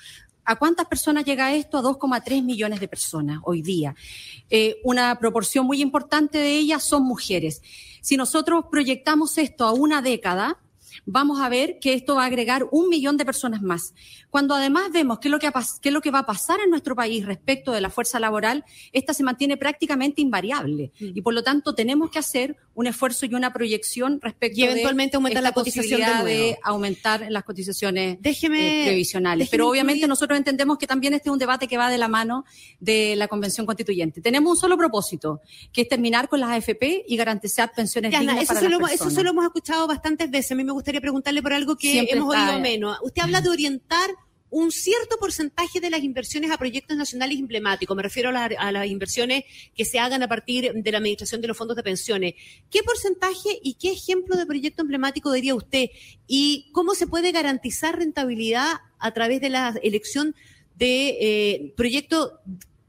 ¿A 0.45 0.55
cuántas 0.55 0.85
personas 0.85 1.25
llega 1.25 1.53
esto? 1.53 1.77
A 1.77 1.81
2,3 1.81 2.41
millones 2.41 2.79
de 2.79 2.87
personas 2.87 3.41
hoy 3.43 3.61
día. 3.61 3.95
Eh, 4.49 4.77
una 4.85 5.19
proporción 5.19 5.65
muy 5.65 5.81
importante 5.81 6.37
de 6.37 6.57
ellas 6.57 6.85
son 6.85 7.03
mujeres. 7.03 7.61
Si 7.99 8.15
nosotros 8.15 8.63
proyectamos 8.71 9.37
esto 9.37 9.65
a 9.65 9.73
una 9.73 10.01
década, 10.01 10.57
vamos 11.05 11.41
a 11.41 11.49
ver 11.49 11.79
que 11.79 11.93
esto 11.93 12.15
va 12.15 12.23
a 12.23 12.27
agregar 12.27 12.67
un 12.71 12.89
millón 12.89 13.17
de 13.17 13.25
personas 13.25 13.61
más. 13.61 13.93
Cuando 14.29 14.53
además 14.53 14.91
vemos 14.91 15.19
qué 15.19 15.27
es 15.27 15.31
lo 15.31 15.39
que, 15.39 15.51
qué 15.81 15.89
es 15.89 15.93
lo 15.93 16.01
que 16.01 16.11
va 16.11 16.19
a 16.19 16.25
pasar 16.25 16.59
en 16.61 16.69
nuestro 16.69 16.95
país 16.95 17.25
respecto 17.25 17.71
de 17.71 17.81
la 17.81 17.89
fuerza 17.89 18.19
laboral, 18.19 18.63
esta 18.93 19.13
se 19.13 19.23
mantiene 19.23 19.57
prácticamente 19.57 20.21
invariable. 20.21 20.91
Y 20.99 21.21
por 21.21 21.33
lo 21.33 21.43
tanto 21.43 21.73
tenemos 21.73 22.11
que 22.11 22.19
hacer 22.19 22.57
un 22.79 22.87
esfuerzo 22.87 23.25
y 23.25 23.35
una 23.35 23.51
proyección 23.51 24.21
respecto 24.21 24.61
y 24.61 24.63
eventualmente 24.63 25.17
aumentar 25.17 25.43
la 25.43 25.51
cotización 25.51 25.99
de, 26.23 26.57
aumentar 26.63 27.25
las 27.29 27.43
cotizaciones 27.43 28.17
déjeme, 28.21 28.83
eh, 28.83 28.85
previsionales. 28.85 29.49
Pero 29.49 29.67
obviamente 29.67 30.07
nosotros 30.07 30.37
entendemos 30.37 30.77
que 30.77 30.87
también 30.87 31.13
este 31.13 31.27
es 31.27 31.33
un 31.33 31.39
debate 31.39 31.67
que 31.67 31.75
va 31.75 31.89
de 31.89 31.97
la 31.97 32.07
mano 32.07 32.45
de 32.79 33.17
la 33.17 33.27
Convención 33.27 33.65
Constituyente. 33.65 34.21
Tenemos 34.21 34.51
un 34.51 34.57
solo 34.57 34.77
propósito, 34.77 35.41
que 35.73 35.81
es 35.81 35.89
terminar 35.89 36.29
con 36.29 36.39
las 36.39 36.51
AFP 36.51 37.03
y 37.05 37.17
garantizar 37.17 37.73
pensiones 37.73 38.17
dignas 38.17 38.43
eso 38.43 38.53
para 38.53 38.69
las 38.69 38.91
Eso 38.93 39.09
solo 39.09 39.31
hemos 39.31 39.43
escuchado 39.43 39.85
bastantes 39.85 40.31
veces. 40.31 40.53
A 40.53 40.55
mí 40.55 40.63
me 40.63 40.71
gustaría 40.71 41.01
preguntarle 41.01 41.41
por 41.41 41.51
algo 41.51 41.75
que 41.75 42.07
hemos 42.09 42.33
oído 42.33 42.59
menos. 42.61 42.97
Usted 43.03 43.23
habla 43.23 43.41
de 43.41 43.49
orientar 43.49 44.09
un 44.49 44.71
cierto 44.71 45.17
porcentaje 45.19 45.79
de 45.79 45.89
las 45.89 46.03
inversiones 46.03 46.51
a 46.51 46.57
proyectos 46.57 46.97
nacionales 46.97 47.39
emblemáticos. 47.39 47.95
Me 47.95 48.03
refiero 48.03 48.29
a, 48.29 48.71
las 48.71 48.87
inversiones 48.87 49.43
que 49.75 49.85
se 49.85 49.99
hagan 49.99 50.23
a 50.23 50.27
partir 50.27 50.73
de 50.73 50.91
la 50.91 50.97
administración 50.97 51.41
de 51.41 51.47
los 51.47 51.57
fondos 51.57 51.77
de 51.77 51.83
pensiones. 51.83 52.33
¿Qué 52.69 52.81
porcentaje 52.83 53.59
y 53.61 53.75
qué 53.75 53.91
ejemplo 53.91 54.35
de 54.35 54.45
proyecto 54.45 54.81
emblemático 54.81 55.31
diría 55.31 55.55
usted? 55.55 55.89
¿Y 56.27 56.69
cómo 56.71 56.95
se 56.95 57.07
puede 57.07 57.31
garantizar 57.31 57.97
rentabilidad 57.97 58.73
a 58.97 59.11
través 59.11 59.41
de 59.41 59.49
la 59.49 59.75
elección 59.83 60.35
de 60.75 61.17
eh, 61.19 61.73
proyectos 61.77 62.31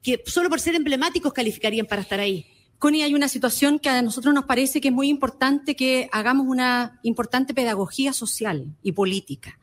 que 0.02 0.22
solo 0.26 0.48
por 0.48 0.60
ser 0.60 0.74
emblemáticos 0.74 1.32
calificarían 1.32 1.86
para 1.86 2.02
estar 2.02 2.20
ahí? 2.20 2.46
Connie, 2.80 3.02
hay 3.02 3.12
una 3.12 3.28
situación 3.28 3.78
que 3.78 3.90
a 3.90 4.00
nosotros 4.00 4.32
nos 4.32 4.46
parece 4.46 4.80
que 4.80 4.88
es 4.88 4.94
muy 4.94 5.10
importante 5.10 5.76
que 5.76 6.08
hagamos 6.12 6.46
una 6.46 6.98
importante 7.02 7.52
pedagogía 7.52 8.14
social 8.14 8.74
y 8.82 8.92
política. 8.92 9.59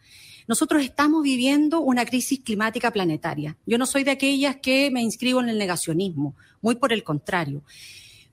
Nosotros 0.47 0.81
estamos 0.81 1.23
viviendo 1.23 1.81
una 1.81 2.05
crisis 2.05 2.39
climática 2.39 2.91
planetaria. 2.91 3.57
Yo 3.65 3.77
no 3.77 3.85
soy 3.85 4.03
de 4.03 4.11
aquellas 4.11 4.55
que 4.57 4.89
me 4.91 5.01
inscribo 5.01 5.41
en 5.41 5.49
el 5.49 5.57
negacionismo, 5.57 6.35
muy 6.61 6.75
por 6.75 6.93
el 6.93 7.03
contrario. 7.03 7.63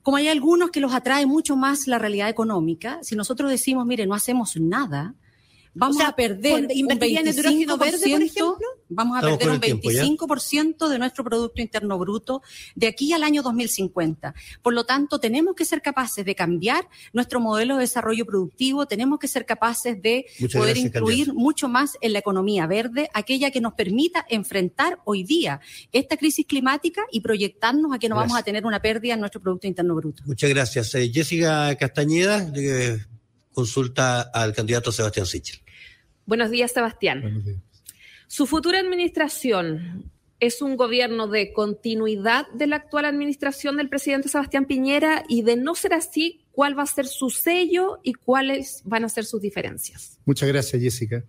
Como 0.02 0.16
hay 0.18 0.28
algunos 0.28 0.70
que 0.70 0.80
los 0.80 0.94
atrae 0.94 1.26
mucho 1.26 1.56
más 1.56 1.88
la 1.88 1.98
realidad 1.98 2.28
económica, 2.28 2.98
si 3.02 3.16
nosotros 3.16 3.50
decimos, 3.50 3.84
mire, 3.84 4.06
no 4.06 4.14
hacemos 4.14 4.56
nada, 4.56 5.14
vamos 5.74 6.01
a 6.01 6.14
perder 6.14 6.66
un 6.66 6.88
25%, 6.88 7.78
verde, 7.78 8.10
por 8.10 8.22
ejemplo? 8.22 8.56
Vamos 8.88 9.18
a 9.18 9.20
perder 9.22 9.51
un 9.51 9.60
25% 9.60 10.88
de 10.88 10.98
nuestro 10.98 11.24
Producto 11.24 11.60
Interno 11.60 11.98
Bruto 11.98 12.42
de 12.74 12.86
aquí 12.86 13.12
al 13.12 13.22
año 13.22 13.42
2050. 13.42 14.34
Por 14.62 14.74
lo 14.74 14.84
tanto, 14.84 15.18
tenemos 15.18 15.55
que 15.55 15.64
ser 15.64 15.82
capaces 15.82 16.24
de 16.24 16.34
cambiar 16.34 16.88
nuestro 17.12 17.40
modelo 17.40 17.74
de 17.74 17.80
desarrollo 17.80 18.24
productivo, 18.24 18.86
tenemos 18.86 19.18
que 19.18 19.28
ser 19.28 19.46
capaces 19.46 20.01
de 20.01 20.26
poder 20.52 20.76
incluir 20.76 21.32
mucho 21.34 21.68
más 21.68 21.96
en 22.01 22.12
la 22.12 22.20
economía 22.20 22.66
verde, 22.66 23.10
aquella 23.14 23.51
que 23.51 23.60
nos 23.60 23.74
permita 23.74 24.24
enfrentar 24.28 25.01
hoy 25.05 25.24
día 25.24 25.60
esta 25.92 26.16
crisis 26.16 26.46
climática 26.46 27.02
y 27.10 27.20
proyectarnos 27.20 27.92
a 27.94 27.98
que 27.98 28.09
no 28.09 28.16
vamos 28.16 28.38
a 28.38 28.42
tener 28.42 28.66
una 28.66 28.80
pérdida 28.80 29.14
en 29.14 29.20
nuestro 29.20 29.40
Producto 29.40 29.66
Interno 29.66 29.94
Bruto. 29.94 30.22
Muchas 30.26 30.51
gracias. 30.51 30.94
Eh, 30.94 31.10
Jessica 31.12 31.74
Castañeda, 31.76 32.52
consulta 33.52 34.20
al 34.20 34.52
candidato 34.52 34.92
Sebastián 34.92 35.26
Sichel. 35.26 35.63
Buenos 36.26 36.51
días, 36.51 36.72
Sebastián. 36.72 37.62
Su 38.26 38.46
futura 38.46 38.80
administración 38.80 40.10
es 40.40 40.62
un 40.62 40.76
gobierno 40.76 41.28
de 41.28 41.52
continuidad 41.52 42.46
de 42.52 42.66
la 42.66 42.76
actual 42.76 43.05
administración 43.05 43.76
del 43.76 43.88
presidente 43.88 44.28
Sebastián 44.28 44.64
Piñera 44.64 45.24
y 45.28 45.42
de 45.42 45.56
no 45.56 45.74
ser 45.74 45.94
así, 45.94 46.40
¿cuál 46.52 46.78
va 46.78 46.82
a 46.82 46.86
ser 46.86 47.06
su 47.06 47.30
sello 47.30 48.01
y 48.02 48.14
cuáles 48.14 48.82
van 48.84 49.05
a 49.05 49.09
ser 49.09 49.24
sus 49.24 49.40
diferencias? 49.40 50.18
Muchas 50.24 50.48
gracias, 50.48 50.80
Jessica. 50.82 51.24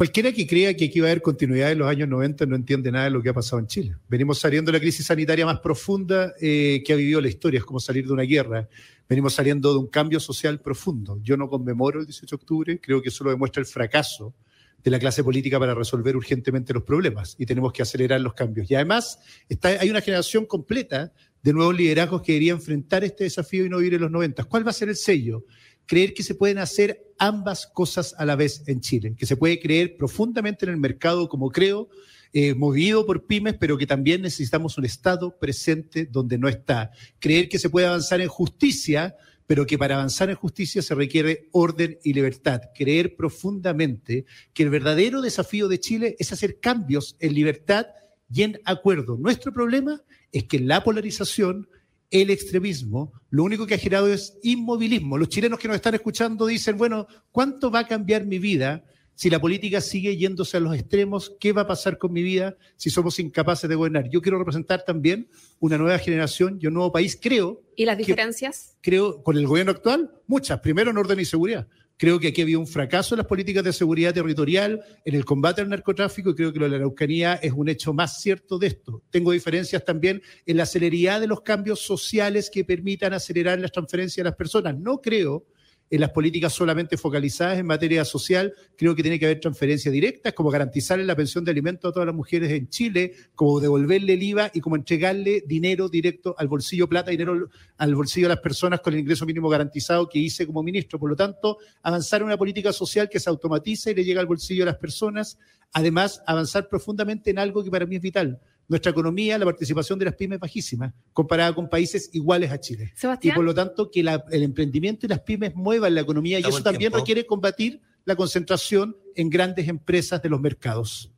Cualquiera 0.00 0.32
que 0.32 0.46
crea 0.46 0.74
que 0.74 0.86
aquí 0.86 0.98
va 0.98 1.08
a 1.08 1.10
haber 1.10 1.20
continuidad 1.20 1.72
en 1.72 1.80
los 1.80 1.86
años 1.86 2.08
90 2.08 2.46
no 2.46 2.56
entiende 2.56 2.90
nada 2.90 3.04
de 3.04 3.10
lo 3.10 3.22
que 3.22 3.28
ha 3.28 3.34
pasado 3.34 3.60
en 3.60 3.66
Chile. 3.66 3.96
Venimos 4.08 4.38
saliendo 4.38 4.72
de 4.72 4.78
la 4.78 4.80
crisis 4.80 5.04
sanitaria 5.04 5.44
más 5.44 5.60
profunda 5.60 6.32
eh, 6.40 6.82
que 6.86 6.94
ha 6.94 6.96
vivido 6.96 7.20
la 7.20 7.28
historia, 7.28 7.58
es 7.58 7.66
como 7.66 7.80
salir 7.80 8.06
de 8.06 8.14
una 8.14 8.22
guerra. 8.22 8.66
Venimos 9.06 9.34
saliendo 9.34 9.74
de 9.74 9.78
un 9.78 9.88
cambio 9.88 10.18
social 10.18 10.58
profundo. 10.62 11.18
Yo 11.22 11.36
no 11.36 11.50
conmemoro 11.50 12.00
el 12.00 12.06
18 12.06 12.34
de 12.34 12.40
octubre, 12.40 12.80
creo 12.80 13.02
que 13.02 13.10
eso 13.10 13.24
lo 13.24 13.30
demuestra 13.30 13.60
el 13.60 13.66
fracaso 13.66 14.34
de 14.82 14.90
la 14.90 14.98
clase 14.98 15.22
política 15.22 15.58
para 15.58 15.74
resolver 15.74 16.16
urgentemente 16.16 16.72
los 16.72 16.82
problemas 16.82 17.36
y 17.38 17.44
tenemos 17.44 17.70
que 17.70 17.82
acelerar 17.82 18.22
los 18.22 18.32
cambios. 18.32 18.70
Y 18.70 18.76
además 18.76 19.18
hay 19.62 19.90
una 19.90 20.00
generación 20.00 20.46
completa 20.46 21.12
de 21.42 21.52
nuevos 21.52 21.76
liderazgos 21.76 22.22
que 22.22 22.32
debería 22.32 22.52
enfrentar 22.52 23.04
este 23.04 23.24
desafío 23.24 23.66
y 23.66 23.68
no 23.68 23.76
vivir 23.76 23.94
en 23.94 24.00
los 24.00 24.10
90. 24.10 24.44
¿Cuál 24.44 24.66
va 24.66 24.70
a 24.70 24.72
ser 24.72 24.88
el 24.88 24.96
sello? 24.96 25.44
Creer 25.90 26.14
que 26.14 26.22
se 26.22 26.36
pueden 26.36 26.58
hacer 26.58 27.04
ambas 27.18 27.66
cosas 27.66 28.14
a 28.16 28.24
la 28.24 28.36
vez 28.36 28.62
en 28.68 28.80
Chile, 28.80 29.16
que 29.18 29.26
se 29.26 29.36
puede 29.36 29.58
creer 29.58 29.96
profundamente 29.96 30.64
en 30.64 30.70
el 30.70 30.76
mercado, 30.76 31.28
como 31.28 31.50
creo, 31.50 31.88
eh, 32.32 32.54
movido 32.54 33.04
por 33.04 33.26
pymes, 33.26 33.56
pero 33.58 33.76
que 33.76 33.88
también 33.88 34.22
necesitamos 34.22 34.78
un 34.78 34.84
Estado 34.84 35.36
presente 35.36 36.06
donde 36.06 36.38
no 36.38 36.48
está. 36.48 36.92
Creer 37.18 37.48
que 37.48 37.58
se 37.58 37.70
puede 37.70 37.88
avanzar 37.88 38.20
en 38.20 38.28
justicia, 38.28 39.16
pero 39.48 39.66
que 39.66 39.78
para 39.78 39.96
avanzar 39.96 40.30
en 40.30 40.36
justicia 40.36 40.80
se 40.80 40.94
requiere 40.94 41.48
orden 41.50 41.98
y 42.04 42.12
libertad. 42.12 42.60
Creer 42.72 43.16
profundamente 43.16 44.26
que 44.54 44.62
el 44.62 44.70
verdadero 44.70 45.20
desafío 45.22 45.66
de 45.66 45.80
Chile 45.80 46.14
es 46.20 46.32
hacer 46.32 46.60
cambios 46.60 47.16
en 47.18 47.34
libertad 47.34 47.86
y 48.32 48.44
en 48.44 48.60
acuerdo. 48.64 49.16
Nuestro 49.16 49.52
problema 49.52 50.00
es 50.30 50.44
que 50.44 50.60
la 50.60 50.84
polarización 50.84 51.68
el 52.10 52.30
extremismo, 52.30 53.12
lo 53.30 53.44
único 53.44 53.66
que 53.66 53.74
ha 53.74 53.78
generado 53.78 54.12
es 54.12 54.38
inmovilismo. 54.42 55.16
Los 55.16 55.28
chilenos 55.28 55.58
que 55.58 55.68
nos 55.68 55.76
están 55.76 55.94
escuchando 55.94 56.46
dicen, 56.46 56.76
bueno, 56.76 57.06
¿cuánto 57.30 57.70
va 57.70 57.80
a 57.80 57.86
cambiar 57.86 58.26
mi 58.26 58.38
vida 58.38 58.84
si 59.14 59.30
la 59.30 59.40
política 59.40 59.80
sigue 59.80 60.16
yéndose 60.16 60.56
a 60.56 60.60
los 60.60 60.74
extremos? 60.74 61.36
¿Qué 61.38 61.52
va 61.52 61.62
a 61.62 61.66
pasar 61.68 61.98
con 61.98 62.12
mi 62.12 62.22
vida 62.22 62.56
si 62.76 62.90
somos 62.90 63.20
incapaces 63.20 63.70
de 63.70 63.76
gobernar? 63.76 64.10
Yo 64.10 64.20
quiero 64.22 64.38
representar 64.38 64.84
también 64.84 65.28
una 65.60 65.78
nueva 65.78 65.98
generación 65.98 66.58
y 66.60 66.66
un 66.66 66.74
nuevo 66.74 66.90
país, 66.90 67.16
creo. 67.20 67.62
¿Y 67.76 67.84
las 67.84 67.96
diferencias? 67.96 68.76
creo, 68.80 69.22
con 69.22 69.36
el 69.36 69.46
gobierno 69.46 69.72
actual, 69.72 70.10
muchas. 70.26 70.58
Primero 70.60 70.90
en 70.90 70.98
orden 70.98 71.20
y 71.20 71.24
seguridad. 71.24 71.68
Creo 72.00 72.18
que 72.18 72.28
aquí 72.28 72.40
había 72.40 72.58
un 72.58 72.66
fracaso 72.66 73.14
en 73.14 73.18
las 73.18 73.26
políticas 73.26 73.62
de 73.62 73.74
seguridad 73.74 74.14
territorial, 74.14 74.82
en 75.04 75.14
el 75.14 75.26
combate 75.26 75.60
al 75.60 75.68
narcotráfico, 75.68 76.30
y 76.30 76.34
creo 76.34 76.50
que 76.50 76.58
lo 76.58 76.64
de 76.64 76.70
la 76.70 76.76
Araucanía 76.78 77.34
es 77.34 77.52
un 77.52 77.68
hecho 77.68 77.92
más 77.92 78.22
cierto 78.22 78.58
de 78.58 78.68
esto. 78.68 79.02
Tengo 79.10 79.32
diferencias 79.32 79.84
también 79.84 80.22
en 80.46 80.56
la 80.56 80.64
celeridad 80.64 81.20
de 81.20 81.26
los 81.26 81.42
cambios 81.42 81.80
sociales 81.80 82.48
que 82.48 82.64
permitan 82.64 83.12
acelerar 83.12 83.58
las 83.58 83.70
transferencias 83.70 84.24
a 84.24 84.30
las 84.30 84.36
personas. 84.36 84.78
No 84.78 85.02
creo 85.02 85.44
en 85.90 86.00
las 86.00 86.10
políticas 86.10 86.52
solamente 86.52 86.96
focalizadas 86.96 87.58
en 87.58 87.66
materia 87.66 88.04
social, 88.04 88.54
creo 88.76 88.94
que 88.94 89.02
tiene 89.02 89.18
que 89.18 89.26
haber 89.26 89.40
transferencias 89.40 89.92
directas, 89.92 90.32
como 90.34 90.48
garantizarle 90.48 91.04
la 91.04 91.16
pensión 91.16 91.44
de 91.44 91.50
alimentos 91.50 91.90
a 91.90 91.92
todas 91.92 92.06
las 92.06 92.14
mujeres 92.14 92.52
en 92.52 92.68
Chile, 92.68 93.12
como 93.34 93.58
devolverle 93.58 94.12
el 94.12 94.22
IVA 94.22 94.52
y 94.54 94.60
como 94.60 94.76
entregarle 94.76 95.42
dinero 95.44 95.88
directo 95.88 96.36
al 96.38 96.46
bolsillo, 96.46 96.88
plata, 96.88 97.10
dinero 97.10 97.48
al 97.76 97.94
bolsillo 97.96 98.28
de 98.28 98.34
las 98.34 98.42
personas 98.42 98.80
con 98.80 98.94
el 98.94 99.00
ingreso 99.00 99.26
mínimo 99.26 99.48
garantizado 99.48 100.08
que 100.08 100.20
hice 100.20 100.46
como 100.46 100.62
ministro. 100.62 101.00
Por 101.00 101.10
lo 101.10 101.16
tanto, 101.16 101.58
avanzar 101.82 102.20
en 102.20 102.26
una 102.26 102.38
política 102.38 102.72
social 102.72 103.08
que 103.08 103.18
se 103.18 103.28
automatiza 103.28 103.90
y 103.90 103.94
le 103.94 104.04
llega 104.04 104.20
al 104.20 104.26
bolsillo 104.26 104.62
a 104.62 104.66
las 104.66 104.76
personas. 104.76 105.38
Además, 105.72 106.22
avanzar 106.24 106.68
profundamente 106.68 107.30
en 107.30 107.40
algo 107.40 107.64
que 107.64 107.70
para 107.70 107.86
mí 107.86 107.96
es 107.96 108.02
vital, 108.02 108.40
nuestra 108.70 108.92
economía, 108.92 109.36
la 109.36 109.46
participación 109.46 109.98
de 109.98 110.04
las 110.04 110.14
pymes 110.14 110.36
es 110.36 110.40
bajísima, 110.40 110.94
comparada 111.12 111.52
con 111.52 111.68
países 111.68 112.08
iguales 112.12 112.52
a 112.52 112.60
Chile. 112.60 112.94
Y 113.20 113.32
por 113.32 113.44
lo 113.44 113.52
tanto, 113.52 113.90
que 113.90 113.98
el 113.98 114.42
emprendimiento 114.44 115.06
y 115.06 115.08
las 115.08 115.20
pymes 115.20 115.56
muevan 115.56 115.92
la 115.92 116.02
economía 116.02 116.38
y 116.38 116.42
eso 116.42 116.62
también 116.62 116.92
requiere 116.92 117.26
combatir 117.26 117.82
la 118.04 118.14
concentración 118.14 118.96
en 119.16 119.28
grandes 119.28 119.66
empresas 119.66 120.22
de 120.22 120.28
los 120.28 120.40
mercados. 120.40 121.10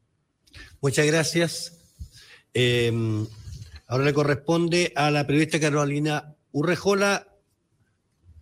Muchas 0.81 1.07
gracias. 1.07 1.79
Em, 2.55 3.27
ahora 3.87 4.07
le 4.07 4.15
corresponde 4.15 4.95
a 4.97 5.11
la 5.11 5.27
periodista 5.27 5.61
Carolina 5.61 6.35
Urrejola 6.53 7.37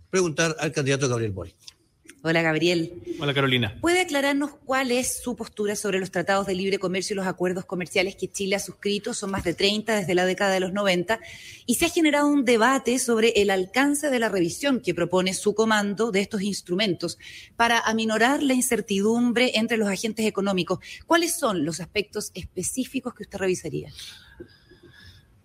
preguntar 0.08 0.54
al 0.60 0.70
candidato 0.70 1.08
Gabriel 1.08 1.32
Boric. 1.32 1.56
Hola, 2.22 2.42
Gabriel. 2.42 3.02
Hola, 3.18 3.32
Carolina. 3.32 3.78
¿Puede 3.80 4.02
aclararnos 4.02 4.50
cuál 4.66 4.90
es 4.90 5.22
su 5.22 5.36
postura 5.36 5.74
sobre 5.74 5.98
los 5.98 6.10
tratados 6.10 6.46
de 6.46 6.54
libre 6.54 6.78
comercio 6.78 7.14
y 7.14 7.16
los 7.16 7.26
acuerdos 7.26 7.64
comerciales 7.64 8.14
que 8.14 8.30
Chile 8.30 8.56
ha 8.56 8.58
suscrito? 8.58 9.14
Son 9.14 9.30
más 9.30 9.42
de 9.42 9.54
30 9.54 9.96
desde 9.96 10.14
la 10.14 10.26
década 10.26 10.52
de 10.52 10.60
los 10.60 10.74
90. 10.74 11.18
Y 11.64 11.76
se 11.76 11.86
ha 11.86 11.88
generado 11.88 12.26
un 12.28 12.44
debate 12.44 12.98
sobre 12.98 13.30
el 13.36 13.48
alcance 13.48 14.10
de 14.10 14.18
la 14.18 14.28
revisión 14.28 14.80
que 14.80 14.94
propone 14.94 15.32
su 15.32 15.54
comando 15.54 16.10
de 16.10 16.20
estos 16.20 16.42
instrumentos 16.42 17.18
para 17.56 17.78
aminorar 17.78 18.42
la 18.42 18.52
incertidumbre 18.52 19.52
entre 19.54 19.78
los 19.78 19.88
agentes 19.88 20.26
económicos. 20.26 20.80
¿Cuáles 21.06 21.38
son 21.38 21.64
los 21.64 21.80
aspectos 21.80 22.32
específicos 22.34 23.14
que 23.14 23.22
usted 23.22 23.38
revisaría? 23.38 23.90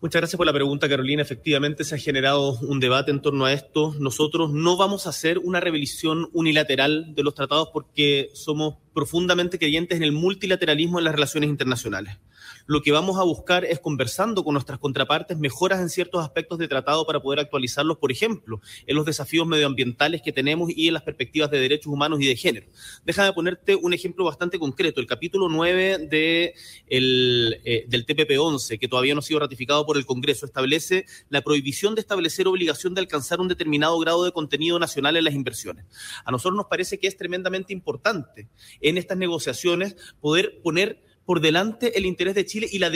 Muchas 0.05 0.19
gracias 0.19 0.37
por 0.37 0.45
la 0.45 0.53
pregunta, 0.53 0.87
Carolina. 0.87 1.23
Efectivamente, 1.23 1.83
se 1.83 1.95
ha 1.95 1.97
generado 1.97 2.59
un 2.59 2.79
debate 2.79 3.09
en 3.09 3.23
torno 3.23 3.45
a 3.45 3.53
esto. 3.53 3.95
Nosotros 3.97 4.51
no 4.51 4.77
vamos 4.77 5.07
a 5.07 5.09
hacer 5.09 5.39
una 5.39 5.59
revisión 5.59 6.29
unilateral 6.31 7.15
de 7.15 7.23
los 7.23 7.33
tratados 7.33 7.69
porque 7.73 8.29
somos 8.35 8.75
profundamente 8.93 9.57
creyentes 9.57 9.97
en 9.97 10.03
el 10.03 10.11
multilateralismo 10.11 10.99
en 10.99 11.05
las 11.05 11.15
relaciones 11.15 11.49
internacionales 11.49 12.19
lo 12.65 12.81
que 12.81 12.91
vamos 12.91 13.17
a 13.17 13.23
buscar 13.23 13.65
es 13.65 13.79
conversando 13.79 14.43
con 14.43 14.53
nuestras 14.53 14.79
contrapartes 14.79 15.37
mejoras 15.37 15.81
en 15.81 15.89
ciertos 15.89 16.23
aspectos 16.23 16.57
de 16.57 16.67
tratado 16.67 17.05
para 17.05 17.19
poder 17.19 17.39
actualizarlos, 17.39 17.97
por 17.97 18.11
ejemplo, 18.11 18.61
en 18.87 18.95
los 18.95 19.05
desafíos 19.05 19.45
medioambientales 19.47 20.21
que 20.21 20.31
tenemos 20.31 20.69
y 20.75 20.87
en 20.87 20.95
las 20.95 21.03
perspectivas 21.03 21.51
de 21.51 21.59
derechos 21.59 21.87
humanos 21.87 22.19
y 22.21 22.27
de 22.27 22.35
género. 22.35 22.67
Déjame 23.05 23.33
ponerte 23.33 23.75
un 23.75 23.93
ejemplo 23.93 24.25
bastante 24.25 24.57
concreto. 24.57 24.99
El 24.99 25.07
capítulo 25.07 25.49
9 25.49 26.07
de 26.09 26.55
el, 26.87 27.61
eh, 27.65 27.85
del 27.87 28.05
TPP-11, 28.05 28.79
que 28.79 28.87
todavía 28.87 29.13
no 29.13 29.19
ha 29.19 29.23
sido 29.23 29.39
ratificado 29.39 29.85
por 29.85 29.97
el 29.97 30.05
Congreso, 30.05 30.45
establece 30.45 31.05
la 31.29 31.41
prohibición 31.41 31.95
de 31.95 32.01
establecer 32.01 32.47
obligación 32.47 32.93
de 32.93 33.01
alcanzar 33.01 33.39
un 33.39 33.47
determinado 33.47 33.97
grado 33.99 34.23
de 34.23 34.31
contenido 34.31 34.79
nacional 34.79 35.17
en 35.17 35.23
las 35.23 35.33
inversiones. 35.33 35.85
A 36.23 36.31
nosotros 36.31 36.57
nos 36.57 36.65
parece 36.65 36.99
que 36.99 37.07
es 37.07 37.17
tremendamente 37.17 37.73
importante 37.73 38.47
en 38.81 38.97
estas 38.97 39.17
negociaciones 39.17 39.95
poder 40.19 40.61
poner 40.63 41.04
por 41.25 41.41
delante 41.41 41.97
el 41.97 42.05
interés 42.05 42.35
de 42.35 42.45
Chile 42.45 42.67
y 42.71 42.79
la, 42.79 42.91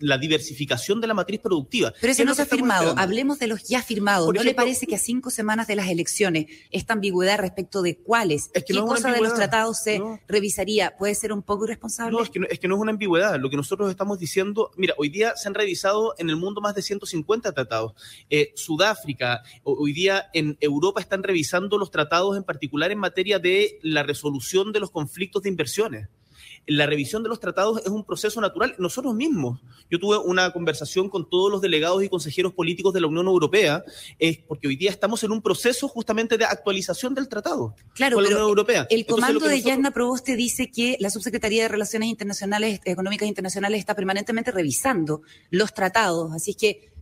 la 0.00 0.18
diversificación 0.18 1.00
de 1.00 1.06
la 1.06 1.14
matriz 1.14 1.40
productiva. 1.40 1.92
Pero 2.00 2.12
ese 2.12 2.24
no 2.24 2.34
se 2.34 2.42
ha 2.42 2.46
firmado. 2.46 2.94
Hablemos 2.96 3.38
de 3.38 3.48
los 3.48 3.64
ya 3.64 3.82
firmados. 3.82 4.32
¿No 4.32 4.42
le 4.42 4.54
parece 4.54 4.86
que 4.86 4.94
a 4.94 4.98
cinco 4.98 5.30
semanas 5.30 5.66
de 5.66 5.76
las 5.76 5.88
elecciones 5.88 6.46
esta 6.70 6.94
ambigüedad 6.94 7.38
respecto 7.38 7.82
de 7.82 7.96
cuáles, 7.96 8.50
es 8.54 8.64
qué 8.64 8.74
cosa 8.74 9.12
de 9.12 9.20
los 9.20 9.34
tratados 9.34 9.78
se 9.82 10.00
revisaría, 10.28 10.96
puede 10.96 11.14
ser 11.14 11.32
un 11.32 11.42
poco 11.42 11.64
irresponsable? 11.64 12.16
No 12.16 12.22
es, 12.22 12.30
que 12.30 12.38
no, 12.38 12.46
es 12.48 12.58
que 12.58 12.68
no 12.68 12.76
es 12.76 12.80
una 12.80 12.92
ambigüedad. 12.92 13.38
Lo 13.38 13.50
que 13.50 13.56
nosotros 13.56 13.90
estamos 13.90 14.18
diciendo, 14.18 14.70
mira, 14.76 14.94
hoy 14.96 15.08
día 15.08 15.34
se 15.36 15.48
han 15.48 15.54
revisado 15.54 16.14
en 16.18 16.30
el 16.30 16.36
mundo 16.36 16.60
más 16.60 16.74
de 16.74 16.82
150 16.82 17.52
tratados. 17.52 17.94
Eh, 18.30 18.52
Sudáfrica, 18.54 19.42
hoy 19.64 19.92
día 19.92 20.26
en 20.32 20.56
Europa 20.60 21.00
están 21.00 21.22
revisando 21.22 21.78
los 21.78 21.90
tratados 21.90 22.36
en 22.36 22.44
particular 22.44 22.90
en 22.92 22.98
materia 22.98 23.38
de 23.38 23.78
la 23.82 24.02
resolución 24.02 24.72
de 24.72 24.80
los 24.80 24.90
conflictos 24.90 25.42
de 25.42 25.48
inversiones 25.48 26.08
la 26.66 26.86
revisión 26.86 27.22
de 27.22 27.28
los 27.28 27.40
tratados 27.40 27.80
es 27.84 27.88
un 27.88 28.04
proceso 28.04 28.40
natural. 28.40 28.74
Nosotros 28.78 29.14
mismos, 29.14 29.60
yo 29.90 29.98
tuve 29.98 30.18
una 30.18 30.52
conversación 30.52 31.08
con 31.08 31.28
todos 31.28 31.50
los 31.50 31.60
delegados 31.60 32.02
y 32.02 32.08
consejeros 32.08 32.52
políticos 32.52 32.92
de 32.94 33.00
la 33.00 33.06
Unión 33.06 33.26
Europea, 33.26 33.84
es 34.18 34.38
porque 34.38 34.68
hoy 34.68 34.76
día 34.76 34.90
estamos 34.90 35.22
en 35.24 35.32
un 35.32 35.42
proceso 35.42 35.88
justamente 35.88 36.38
de 36.38 36.44
actualización 36.44 37.14
del 37.14 37.28
tratado 37.28 37.74
claro, 37.94 38.16
con 38.16 38.24
la 38.24 38.30
Unión 38.30 38.42
Europea. 38.42 38.86
El 38.90 39.06
comando 39.06 39.40
de 39.40 39.56
nosotros... 39.56 39.64
Yasna 39.64 39.90
Proboste 39.90 40.36
dice 40.36 40.70
que 40.70 40.96
la 41.00 41.10
Subsecretaría 41.10 41.62
de 41.62 41.68
Relaciones 41.68 42.08
Internacionales, 42.08 42.80
Económicas 42.84 43.28
Internacionales 43.28 43.78
está 43.78 43.94
permanentemente 43.94 44.50
revisando 44.50 45.22
los 45.50 45.74
tratados, 45.74 46.32
así 46.32 46.52
es 46.52 46.56
que 46.56 46.94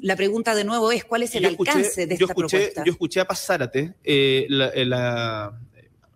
la 0.00 0.16
pregunta 0.16 0.54
de 0.54 0.64
nuevo 0.64 0.92
es 0.92 1.04
cuál 1.04 1.22
es 1.22 1.34
el 1.34 1.44
alcance 1.44 2.06
de 2.06 2.14
esta 2.14 2.34
propuesta. 2.34 2.84
Yo 2.84 2.92
escuché 2.92 3.20
a 3.20 3.24
Pasárate, 3.26 3.94
eh, 4.04 4.46
la, 4.48 4.70
la, 4.84 5.60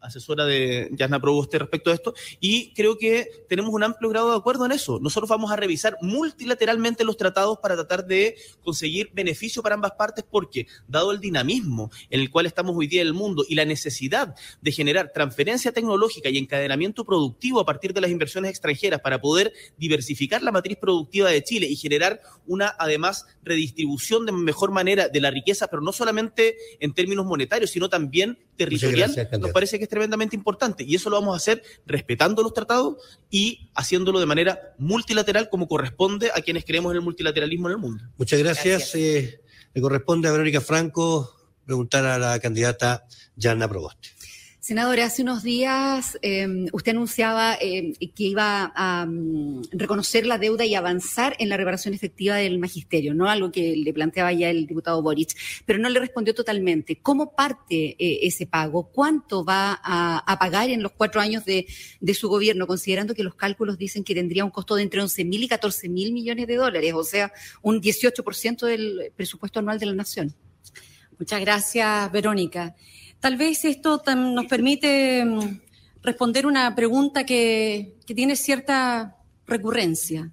asesora 0.00 0.44
de 0.44 0.88
Yasna 0.92 1.20
Proboste 1.20 1.58
respecto 1.58 1.90
a 1.90 1.94
esto, 1.94 2.14
y 2.40 2.72
creo 2.74 2.98
que 2.98 3.28
tenemos 3.48 3.72
un 3.72 3.82
amplio 3.82 4.10
grado 4.10 4.30
de 4.30 4.36
acuerdo 4.36 4.66
en 4.66 4.72
eso. 4.72 4.98
Nosotros 5.00 5.28
vamos 5.28 5.50
a 5.50 5.56
revisar 5.56 5.96
multilateralmente 6.00 7.04
los 7.04 7.16
tratados 7.16 7.58
para 7.58 7.74
tratar 7.76 8.06
de 8.06 8.36
conseguir 8.62 9.10
beneficio 9.12 9.62
para 9.62 9.74
ambas 9.74 9.92
partes, 9.92 10.24
porque 10.28 10.66
dado 10.88 11.12
el 11.12 11.20
dinamismo 11.20 11.90
en 12.10 12.20
el 12.20 12.30
cual 12.30 12.46
estamos 12.46 12.76
hoy 12.76 12.86
día 12.86 13.02
en 13.02 13.08
el 13.08 13.14
mundo 13.14 13.44
y 13.48 13.54
la 13.54 13.64
necesidad 13.64 14.34
de 14.60 14.72
generar 14.72 15.12
transferencia 15.12 15.72
tecnológica 15.72 16.28
y 16.28 16.38
encadenamiento 16.38 17.04
productivo 17.04 17.60
a 17.60 17.66
partir 17.66 17.92
de 17.92 18.00
las 18.00 18.10
inversiones 18.10 18.50
extranjeras 18.50 19.00
para 19.00 19.20
poder 19.20 19.52
diversificar 19.76 20.42
la 20.42 20.52
matriz 20.52 20.76
productiva 20.78 21.30
de 21.30 21.42
Chile 21.42 21.66
y 21.68 21.76
generar 21.76 22.20
una, 22.46 22.74
además, 22.78 23.26
redistribución 23.42 24.26
de 24.26 24.32
mejor 24.32 24.70
manera 24.70 25.08
de 25.08 25.20
la 25.20 25.30
riqueza, 25.30 25.68
pero 25.68 25.82
no 25.82 25.92
solamente 25.92 26.56
en 26.80 26.94
términos 26.94 27.26
monetarios, 27.26 27.70
sino 27.70 27.88
también 27.88 28.38
territorial, 28.56 29.14
nos 29.40 29.50
parece 29.52 29.78
que 29.78 29.86
tremendamente 29.90 30.34
importante. 30.34 30.84
Y 30.84 30.94
eso 30.94 31.10
lo 31.10 31.20
vamos 31.20 31.34
a 31.34 31.36
hacer 31.36 31.62
respetando 31.84 32.42
los 32.42 32.54
tratados 32.54 32.96
y 33.28 33.70
haciéndolo 33.74 34.20
de 34.20 34.26
manera 34.26 34.74
multilateral 34.78 35.50
como 35.50 35.68
corresponde 35.68 36.30
a 36.34 36.40
quienes 36.40 36.64
creemos 36.64 36.92
en 36.92 36.96
el 36.96 37.02
multilateralismo 37.02 37.68
en 37.68 37.72
el 37.72 37.78
mundo. 37.78 38.04
Muchas 38.16 38.38
gracias. 38.38 38.94
Eh, 38.94 39.42
le 39.74 39.82
corresponde 39.82 40.28
a 40.28 40.32
Verónica 40.32 40.60
Franco 40.60 41.36
preguntar 41.66 42.06
a 42.06 42.18
la 42.18 42.38
candidata 42.40 43.04
Yana 43.36 43.68
Proboste. 43.68 44.08
Senadora, 44.60 45.06
hace 45.06 45.22
unos 45.22 45.42
días 45.42 46.18
em, 46.20 46.66
usted 46.72 46.92
anunciaba 46.92 47.56
em, 47.58 47.94
que 47.94 48.24
iba 48.24 48.70
a 48.76 49.06
mm, 49.06 49.62
reconocer 49.72 50.26
la 50.26 50.36
deuda 50.36 50.66
y 50.66 50.74
avanzar 50.74 51.34
en 51.38 51.48
la 51.48 51.56
reparación 51.56 51.94
efectiva 51.94 52.36
del 52.36 52.58
magisterio, 52.58 53.14
¿no? 53.14 53.30
Algo 53.30 53.50
que 53.50 53.74
le 53.74 53.94
planteaba 53.94 54.34
ya 54.34 54.50
el 54.50 54.66
diputado 54.66 55.00
Boric, 55.00 55.34
pero 55.64 55.78
no 55.78 55.88
le 55.88 55.98
respondió 55.98 56.34
totalmente. 56.34 56.96
¿Cómo 57.00 57.34
parte 57.34 57.96
eh, 57.98 58.18
ese 58.20 58.44
pago? 58.44 58.90
¿Cuánto 58.92 59.46
va 59.46 59.80
a, 59.82 60.36
pagar 60.38 60.68
en 60.68 60.82
los 60.82 60.92
cuatro 60.92 61.22
años 61.22 61.46
de, 61.46 61.66
de, 61.98 62.14
su 62.14 62.28
gobierno, 62.28 62.66
considerando 62.66 63.14
que 63.14 63.24
los 63.24 63.36
cálculos 63.36 63.78
dicen 63.78 64.04
que 64.04 64.14
tendría 64.14 64.44
un 64.44 64.50
costo 64.50 64.74
de 64.74 64.82
entre 64.82 65.00
11 65.00 65.24
mil 65.24 65.42
y 65.42 65.48
14 65.48 65.88
mil 65.88 66.12
millones 66.12 66.46
de 66.46 66.56
dólares, 66.56 66.92
o 66.94 67.04
sea, 67.04 67.32
un 67.62 67.80
18% 67.80 68.66
del 68.66 69.10
presupuesto 69.16 69.60
anual 69.60 69.78
de 69.78 69.86
la 69.86 69.94
Nación? 69.94 70.34
Muchas 71.18 71.40
gracias, 71.40 72.12
Verónica. 72.12 72.74
Tal 73.20 73.36
vez 73.36 73.64
esto 73.64 74.02
nos 74.16 74.46
permite 74.46 75.24
mm, 75.24 75.60
responder 76.02 76.46
una 76.46 76.74
pregunta 76.74 77.24
que, 77.24 77.94
tiene 78.06 78.34
cierta 78.34 79.16
recurrencia. 79.46 80.32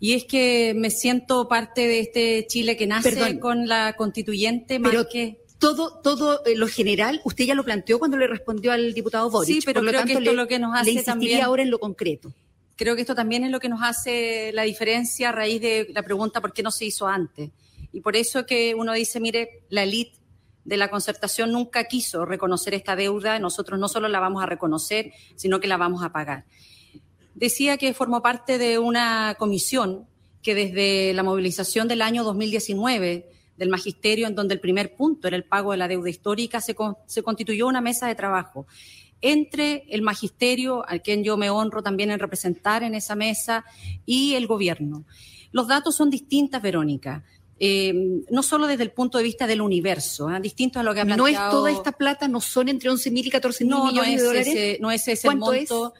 Y 0.00 0.14
es 0.14 0.24
que 0.24 0.74
me 0.74 0.90
siento 0.90 1.46
parte 1.46 1.86
de 1.86 2.00
este 2.00 2.46
Chile 2.48 2.76
que 2.76 2.88
nace 2.88 3.38
con 3.38 3.68
la 3.68 3.94
constituyente 3.96 4.80
más 4.80 5.06
que 5.06 5.42
todo, 5.62 6.00
todo 6.02 6.44
eh, 6.44 6.56
lo 6.56 6.66
general, 6.66 7.20
usted 7.24 7.44
ya 7.44 7.54
lo 7.54 7.62
planteó 7.62 8.00
cuando 8.00 8.16
le 8.16 8.26
respondió 8.26 8.72
al 8.72 8.92
diputado 8.94 9.30
Boric. 9.30 9.54
Sí, 9.54 9.62
pero 9.64 9.80
creo 9.80 10.04
que 10.04 10.14
esto 10.14 10.30
es 10.30 10.36
lo 10.36 10.48
que 10.48 10.58
nos 10.58 10.76
hace 10.76 11.04
también. 11.04 11.40
ahora 11.40 11.62
en 11.62 11.70
lo 11.70 11.78
concreto. 11.78 12.32
Creo 12.74 12.96
que 12.96 13.02
esto 13.02 13.14
también 13.14 13.44
es 13.44 13.52
lo 13.52 13.60
que 13.60 13.68
nos 13.68 13.80
hace 13.80 14.50
la 14.52 14.64
diferencia 14.64 15.28
a 15.28 15.32
raíz 15.32 15.60
de 15.60 15.86
la 15.94 16.02
pregunta 16.02 16.40
por 16.40 16.52
qué 16.52 16.64
no 16.64 16.72
se 16.72 16.86
hizo 16.86 17.06
antes. 17.06 17.50
Y 17.92 18.00
por 18.00 18.16
eso 18.16 18.44
que 18.44 18.74
uno 18.74 18.92
dice, 18.92 19.20
mire, 19.20 19.62
la 19.68 19.84
élite 19.84 20.18
de 20.64 20.76
la 20.76 20.90
concertación 20.90 21.52
nunca 21.52 21.84
quiso 21.84 22.24
reconocer 22.24 22.74
esta 22.74 22.96
deuda, 22.96 23.38
nosotros 23.38 23.78
no 23.78 23.88
solo 23.88 24.08
la 24.08 24.20
vamos 24.20 24.42
a 24.42 24.46
reconocer, 24.46 25.12
sino 25.34 25.60
que 25.60 25.66
la 25.66 25.76
vamos 25.76 26.02
a 26.02 26.12
pagar. 26.12 26.44
Decía 27.34 27.76
que 27.78 27.94
formó 27.94 28.22
parte 28.22 28.58
de 28.58 28.78
una 28.78 29.34
comisión 29.38 30.06
que 30.42 30.54
desde 30.54 31.14
la 31.14 31.22
movilización 31.22 31.88
del 31.88 32.02
año 32.02 32.24
2019 32.24 33.28
del 33.56 33.68
magisterio, 33.68 34.26
en 34.26 34.34
donde 34.34 34.54
el 34.54 34.60
primer 34.60 34.94
punto 34.94 35.28
era 35.28 35.36
el 35.36 35.44
pago 35.44 35.72
de 35.72 35.78
la 35.78 35.88
deuda 35.88 36.10
histórica, 36.10 36.60
se, 36.60 36.74
constituyó 36.74 37.66
una 37.68 37.80
mesa 37.80 38.06
de 38.06 38.14
trabajo 38.14 38.66
entre 39.20 39.84
el 39.88 40.02
magisterio, 40.02 40.84
al 40.88 41.00
quien 41.00 41.22
yo 41.22 41.36
me 41.36 41.48
honro 41.48 41.80
también 41.80 42.10
en 42.10 42.18
representar 42.18 42.82
en 42.82 42.96
esa 42.96 43.14
mesa, 43.14 43.64
y 44.04 44.34
el 44.34 44.48
gobierno. 44.48 45.04
Los 45.52 45.68
datos 45.68 45.94
son 45.94 46.10
distintas, 46.10 46.60
Verónica. 46.60 47.22
Eh, 47.64 47.94
no 48.28 48.42
solo 48.42 48.66
desde 48.66 48.82
el 48.82 48.90
punto 48.90 49.18
de 49.18 49.24
vista 49.24 49.46
del 49.46 49.60
universo, 49.60 50.28
¿eh? 50.28 50.40
distinto 50.40 50.80
a 50.80 50.82
lo 50.82 50.92
que 50.92 51.00
ha 51.00 51.04
planteado... 51.04 51.30
¿No 51.30 51.46
es 51.46 51.50
toda 51.52 51.70
esta 51.70 51.92
plata, 51.92 52.26
no 52.26 52.40
son 52.40 52.68
entre 52.68 52.90
11 52.90 53.12
mil 53.12 53.24
y 53.24 53.30
14 53.30 53.64
mil 53.64 53.76
millones 53.84 54.16
de 54.16 54.26
dólares? 54.26 54.80
no 54.80 54.90
es 54.90 55.06
ese 55.06 55.28
el 55.28 55.36
monto. 55.36 55.94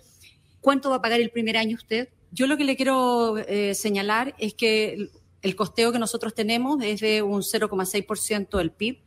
¿Cuánto 0.61 0.91
va 0.91 0.97
a 0.97 1.03
pagar 1.03 1.21
el 1.21 1.31
primer 1.31 1.57
año 1.57 1.77
usted? 1.77 2.09
Yo 2.33 2.49
lo 2.49 2.57
que 2.57 2.65
le 2.65 2.75
quiero 2.75 3.39
eh, 3.39 3.77
señalar 3.77 4.35
es 4.39 4.55
que 4.55 5.11
el 5.41 5.55
costeo 5.55 5.93
que 5.93 6.01
nosotros 6.01 6.35
tenemos 6.35 6.83
es 6.83 7.01
de 7.01 7.23
un 7.23 7.43
0,6% 7.43 8.59
del 8.59 8.73
PIB 8.73 8.99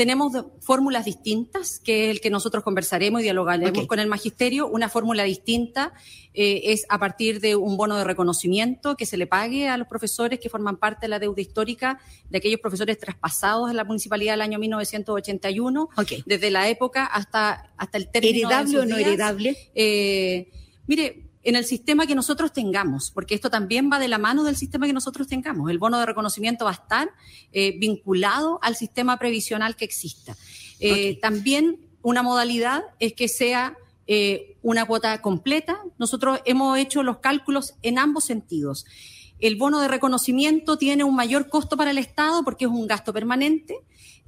tenemos 0.00 0.32
fórmulas 0.60 1.04
distintas, 1.04 1.78
que 1.78 2.06
es 2.06 2.10
el 2.12 2.22
que 2.22 2.30
nosotros 2.30 2.64
conversaremos 2.64 3.20
y 3.20 3.24
dialogaremos 3.24 3.86
con 3.86 3.98
el 3.98 4.06
magisterio. 4.06 4.66
Una 4.66 4.88
fórmula 4.88 5.24
distinta 5.24 5.92
eh, 6.32 6.62
es 6.72 6.86
a 6.88 6.98
partir 6.98 7.38
de 7.38 7.54
un 7.54 7.76
bono 7.76 7.98
de 7.98 8.04
reconocimiento 8.04 8.96
que 8.96 9.04
se 9.04 9.18
le 9.18 9.26
pague 9.26 9.68
a 9.68 9.76
los 9.76 9.86
profesores 9.88 10.40
que 10.40 10.48
forman 10.48 10.78
parte 10.78 11.00
de 11.02 11.08
la 11.08 11.18
deuda 11.18 11.42
histórica 11.42 12.00
de 12.30 12.38
aquellos 12.38 12.60
profesores 12.60 12.98
traspasados 12.98 13.68
en 13.68 13.76
la 13.76 13.84
municipalidad 13.84 14.32
del 14.32 14.40
año 14.40 14.58
1981, 14.58 15.90
desde 16.24 16.50
la 16.50 16.70
época 16.70 17.04
hasta, 17.04 17.70
hasta 17.76 17.98
el 17.98 18.10
término. 18.10 18.48
¿Heredable 18.48 18.78
o 18.78 18.86
no 18.86 18.96
heredable? 18.96 19.54
Eh, 19.74 20.50
mire, 20.86 21.29
en 21.42 21.56
el 21.56 21.64
sistema 21.64 22.06
que 22.06 22.14
nosotros 22.14 22.52
tengamos, 22.52 23.10
porque 23.10 23.34
esto 23.34 23.50
también 23.50 23.90
va 23.90 23.98
de 23.98 24.08
la 24.08 24.18
mano 24.18 24.44
del 24.44 24.56
sistema 24.56 24.86
que 24.86 24.92
nosotros 24.92 25.26
tengamos. 25.26 25.70
El 25.70 25.78
bono 25.78 25.98
de 25.98 26.06
reconocimiento 26.06 26.64
va 26.64 26.72
a 26.72 26.74
estar 26.74 27.10
eh, 27.52 27.78
vinculado 27.78 28.58
al 28.62 28.76
sistema 28.76 29.18
previsional 29.18 29.76
que 29.76 29.84
exista. 29.84 30.36
Eh, 30.80 31.18
también 31.20 31.78
una 32.02 32.22
modalidad 32.22 32.82
es 32.98 33.14
que 33.14 33.28
sea 33.28 33.76
eh, 34.06 34.56
una 34.62 34.84
cuota 34.84 35.20
completa. 35.22 35.80
Nosotros 35.98 36.40
hemos 36.44 36.78
hecho 36.78 37.02
los 37.02 37.18
cálculos 37.18 37.74
en 37.82 37.98
ambos 37.98 38.24
sentidos. 38.24 38.84
El 39.38 39.56
bono 39.56 39.80
de 39.80 39.88
reconocimiento 39.88 40.76
tiene 40.76 41.04
un 41.04 41.16
mayor 41.16 41.48
costo 41.48 41.78
para 41.78 41.90
el 41.90 41.98
Estado 41.98 42.44
porque 42.44 42.66
es 42.66 42.70
un 42.70 42.86
gasto 42.86 43.14
permanente 43.14 43.78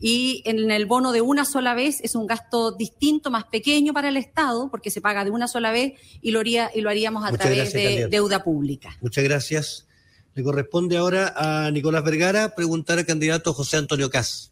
y 0.04 0.42
en 0.46 0.72
el 0.72 0.84
bono 0.84 1.12
de 1.12 1.20
una 1.20 1.44
sola 1.44 1.74
vez 1.74 2.00
es 2.02 2.16
un 2.16 2.26
gasto 2.26 2.72
distinto, 2.72 3.30
más 3.30 3.44
pequeño 3.44 3.94
para 3.94 4.08
el 4.08 4.16
Estado 4.16 4.68
porque 4.68 4.90
se 4.90 5.00
paga 5.00 5.24
de 5.24 5.30
una 5.30 5.46
sola 5.46 5.70
vez 5.70 5.92
y 6.20 6.32
lo, 6.32 6.40
haría, 6.40 6.72
y 6.74 6.80
lo 6.80 6.90
haríamos 6.90 7.22
a 7.22 7.30
Muchas 7.30 7.38
través 7.38 7.58
gracias, 7.58 7.74
de 7.74 7.84
candidato. 7.84 8.10
deuda 8.10 8.42
pública. 8.42 8.96
Muchas 9.00 9.22
gracias. 9.22 9.86
Le 10.34 10.42
corresponde 10.42 10.96
ahora 10.96 11.32
a 11.36 11.70
Nicolás 11.70 12.02
Vergara 12.02 12.52
preguntar 12.56 12.98
al 12.98 13.06
candidato 13.06 13.54
José 13.54 13.76
Antonio 13.76 14.10
Cas. 14.10 14.50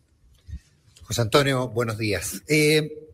José 1.02 1.22
Antonio, 1.22 1.68
buenos 1.68 1.98
días. 1.98 2.42
Eh, 2.46 3.08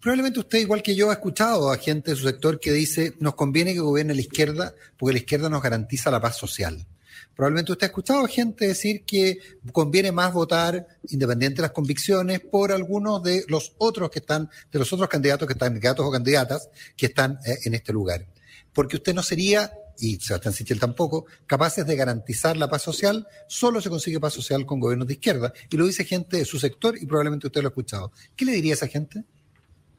probablemente 0.00 0.40
usted, 0.40 0.58
igual 0.58 0.82
que 0.82 0.94
yo, 0.94 1.10
ha 1.10 1.14
escuchado 1.14 1.70
a 1.70 1.76
gente 1.76 2.12
de 2.12 2.16
su 2.16 2.24
sector 2.24 2.60
que 2.60 2.72
dice 2.72 3.12
nos 3.20 3.34
conviene 3.34 3.74
que 3.74 3.80
gobierne 3.80 4.14
la 4.14 4.22
izquierda 4.22 4.74
porque 4.96 5.12
la 5.12 5.18
izquierda 5.18 5.50
nos 5.50 5.62
garantiza 5.62 6.10
la 6.10 6.20
paz 6.22 6.38
social. 6.38 6.86
Probablemente 7.34 7.72
usted 7.72 7.84
ha 7.84 7.88
escuchado 7.88 8.26
gente 8.26 8.66
decir 8.66 9.04
que 9.04 9.38
conviene 9.72 10.12
más 10.12 10.32
votar, 10.32 10.86
independiente 11.08 11.56
de 11.56 11.62
las 11.62 11.72
convicciones, 11.72 12.40
por 12.40 12.72
algunos 12.72 13.22
de 13.22 13.44
los 13.48 13.74
otros 13.78 14.10
que 14.10 14.18
están, 14.18 14.50
de 14.70 14.78
los 14.78 14.92
otros 14.92 15.08
candidatos 15.08 15.46
que 15.46 15.54
están, 15.54 15.72
candidatos 15.72 16.06
o 16.06 16.10
candidatas 16.10 16.68
que 16.96 17.06
están 17.06 17.38
eh, 17.46 17.58
en 17.64 17.74
este 17.74 17.92
lugar. 17.92 18.26
Porque 18.72 18.96
usted 18.96 19.14
no 19.14 19.22
sería, 19.22 19.72
y 19.98 20.16
Sebastián 20.16 20.54
Sichel 20.54 20.80
tampoco, 20.80 21.26
capaces 21.46 21.86
de 21.86 21.96
garantizar 21.96 22.56
la 22.56 22.68
paz 22.68 22.82
social, 22.82 23.26
solo 23.48 23.80
se 23.80 23.90
consigue 23.90 24.20
paz 24.20 24.34
social 24.34 24.66
con 24.66 24.80
gobiernos 24.80 25.08
de 25.08 25.14
izquierda. 25.14 25.52
Y 25.70 25.76
lo 25.76 25.86
dice 25.86 26.04
gente 26.04 26.38
de 26.38 26.44
su 26.44 26.58
sector 26.58 26.96
y 27.00 27.06
probablemente 27.06 27.46
usted 27.46 27.62
lo 27.62 27.68
ha 27.68 27.70
escuchado. 27.70 28.12
¿Qué 28.36 28.44
le 28.44 28.52
diría 28.52 28.72
a 28.72 28.74
esa 28.74 28.88
gente? 28.88 29.24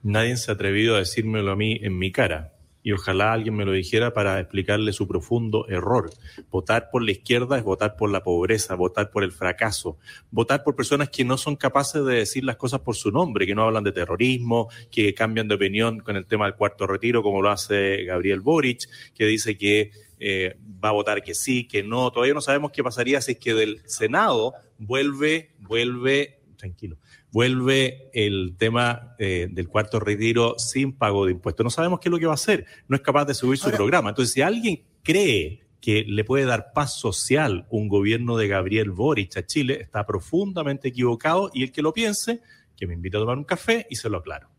Nadie 0.02 0.36
se 0.38 0.52
ha 0.52 0.56
atrevido 0.56 0.96
a 0.96 1.00
decírmelo 1.00 1.52
a 1.52 1.56
mí 1.56 1.80
en 1.82 1.98
mi 1.98 2.12
cara. 2.12 2.54
Y 2.84 2.92
ojalá 2.92 3.34
alguien 3.34 3.56
me 3.56 3.66
lo 3.66 3.72
dijera 3.72 4.14
para 4.14 4.40
explicarle 4.40 4.92
su 4.92 5.08
profundo 5.08 5.66
error. 5.70 6.12
Votar 6.52 6.90
por 6.92 7.02
la 7.02 7.12
izquierda 7.12 7.58
es 7.58 7.64
votar 7.64 7.96
por 7.96 8.12
la 8.12 8.24
pobreza, 8.24 8.76
votar 8.76 9.10
por 9.10 9.24
el 9.24 9.32
fracaso, 9.32 9.98
votar 10.32 10.64
por 10.64 10.76
personas 10.76 11.10
que 11.10 11.24
no 11.24 11.38
son 11.38 11.56
capaces 11.56 12.04
de 12.06 12.16
decir 12.16 12.44
las 12.44 12.58
cosas 12.58 12.82
por 12.82 12.96
su 12.96 13.12
nombre, 13.12 13.46
que 13.46 13.56
no 13.56 13.64
hablan 13.64 13.84
de 13.84 13.94
terrorismo, 13.94 14.70
que 14.92 15.14
cambian 15.14 15.48
de 15.48 15.56
opinión 15.56 16.00
con 16.00 16.18
el 16.18 16.26
tema 16.26 16.46
del 16.46 16.56
cuarto 16.56 16.86
retiro, 16.86 17.24
como 17.24 17.42
lo 17.42 17.50
hace 17.50 18.04
Gabriel 18.04 18.42
Boric, 18.42 18.90
que 19.16 19.26
dice 19.26 19.58
que 19.58 19.92
eh, 20.20 20.56
va 20.84 20.90
a 20.90 20.94
votar 20.94 21.24
que 21.24 21.34
sí, 21.34 21.68
que 21.68 21.84
no. 21.84 22.12
Todavía 22.12 22.34
no 22.34 22.42
sabemos 22.42 22.72
qué 22.72 22.84
pasaría 22.84 23.22
si 23.22 23.34
es 23.34 23.40
que 23.40 23.54
del 23.54 23.82
Senado 23.86 24.54
vuelve, 24.78 25.52
vuelve, 25.60 26.40
tranquilo, 26.58 26.98
vuelve 27.34 28.12
el 28.14 28.56
tema 28.60 29.16
eh, 29.18 29.48
del 29.52 29.68
cuarto 29.68 30.00
retiro 30.00 30.56
sin 30.60 30.94
pago 30.94 31.26
de 31.26 31.32
impuestos. 31.32 31.64
No 31.64 31.72
sabemos 31.72 32.00
qué 32.00 32.08
es 32.08 32.12
lo 32.12 32.20
que 32.20 32.28
va 32.28 32.34
a 32.34 32.36
hacer. 32.36 32.66
No 32.88 32.96
es 32.96 33.02
capaz 33.02 33.26
de 33.26 33.34
subir 33.34 33.58
su 33.58 33.72
programa. 33.72 34.10
Entonces, 34.10 34.34
si 34.34 34.42
alguien 34.44 34.84
cree 35.02 35.64
que 35.82 36.06
le 36.08 36.24
puede 36.24 36.46
dar 36.46 36.74
paz 36.74 36.94
social 36.94 37.66
un 37.72 37.88
gobierno 37.88 38.38
de 38.38 38.48
Gabriel 38.48 38.92
Boric 38.92 39.36
a 39.36 39.46
Chile, 39.48 39.80
está 39.82 40.06
profundamente 40.06 40.90
equivocado 40.90 41.50
y 41.54 41.64
el 41.64 41.72
que 41.72 41.82
lo 41.82 41.92
piense, 41.92 42.40
que 42.78 42.86
me 42.86 42.94
invite 42.94 43.18
a 43.18 43.22
tomar 43.22 43.40
un 43.40 43.46
café 43.46 43.88
y 43.90 43.96
se 43.96 44.10
lo 44.10 44.20
aclaro. 44.20 44.50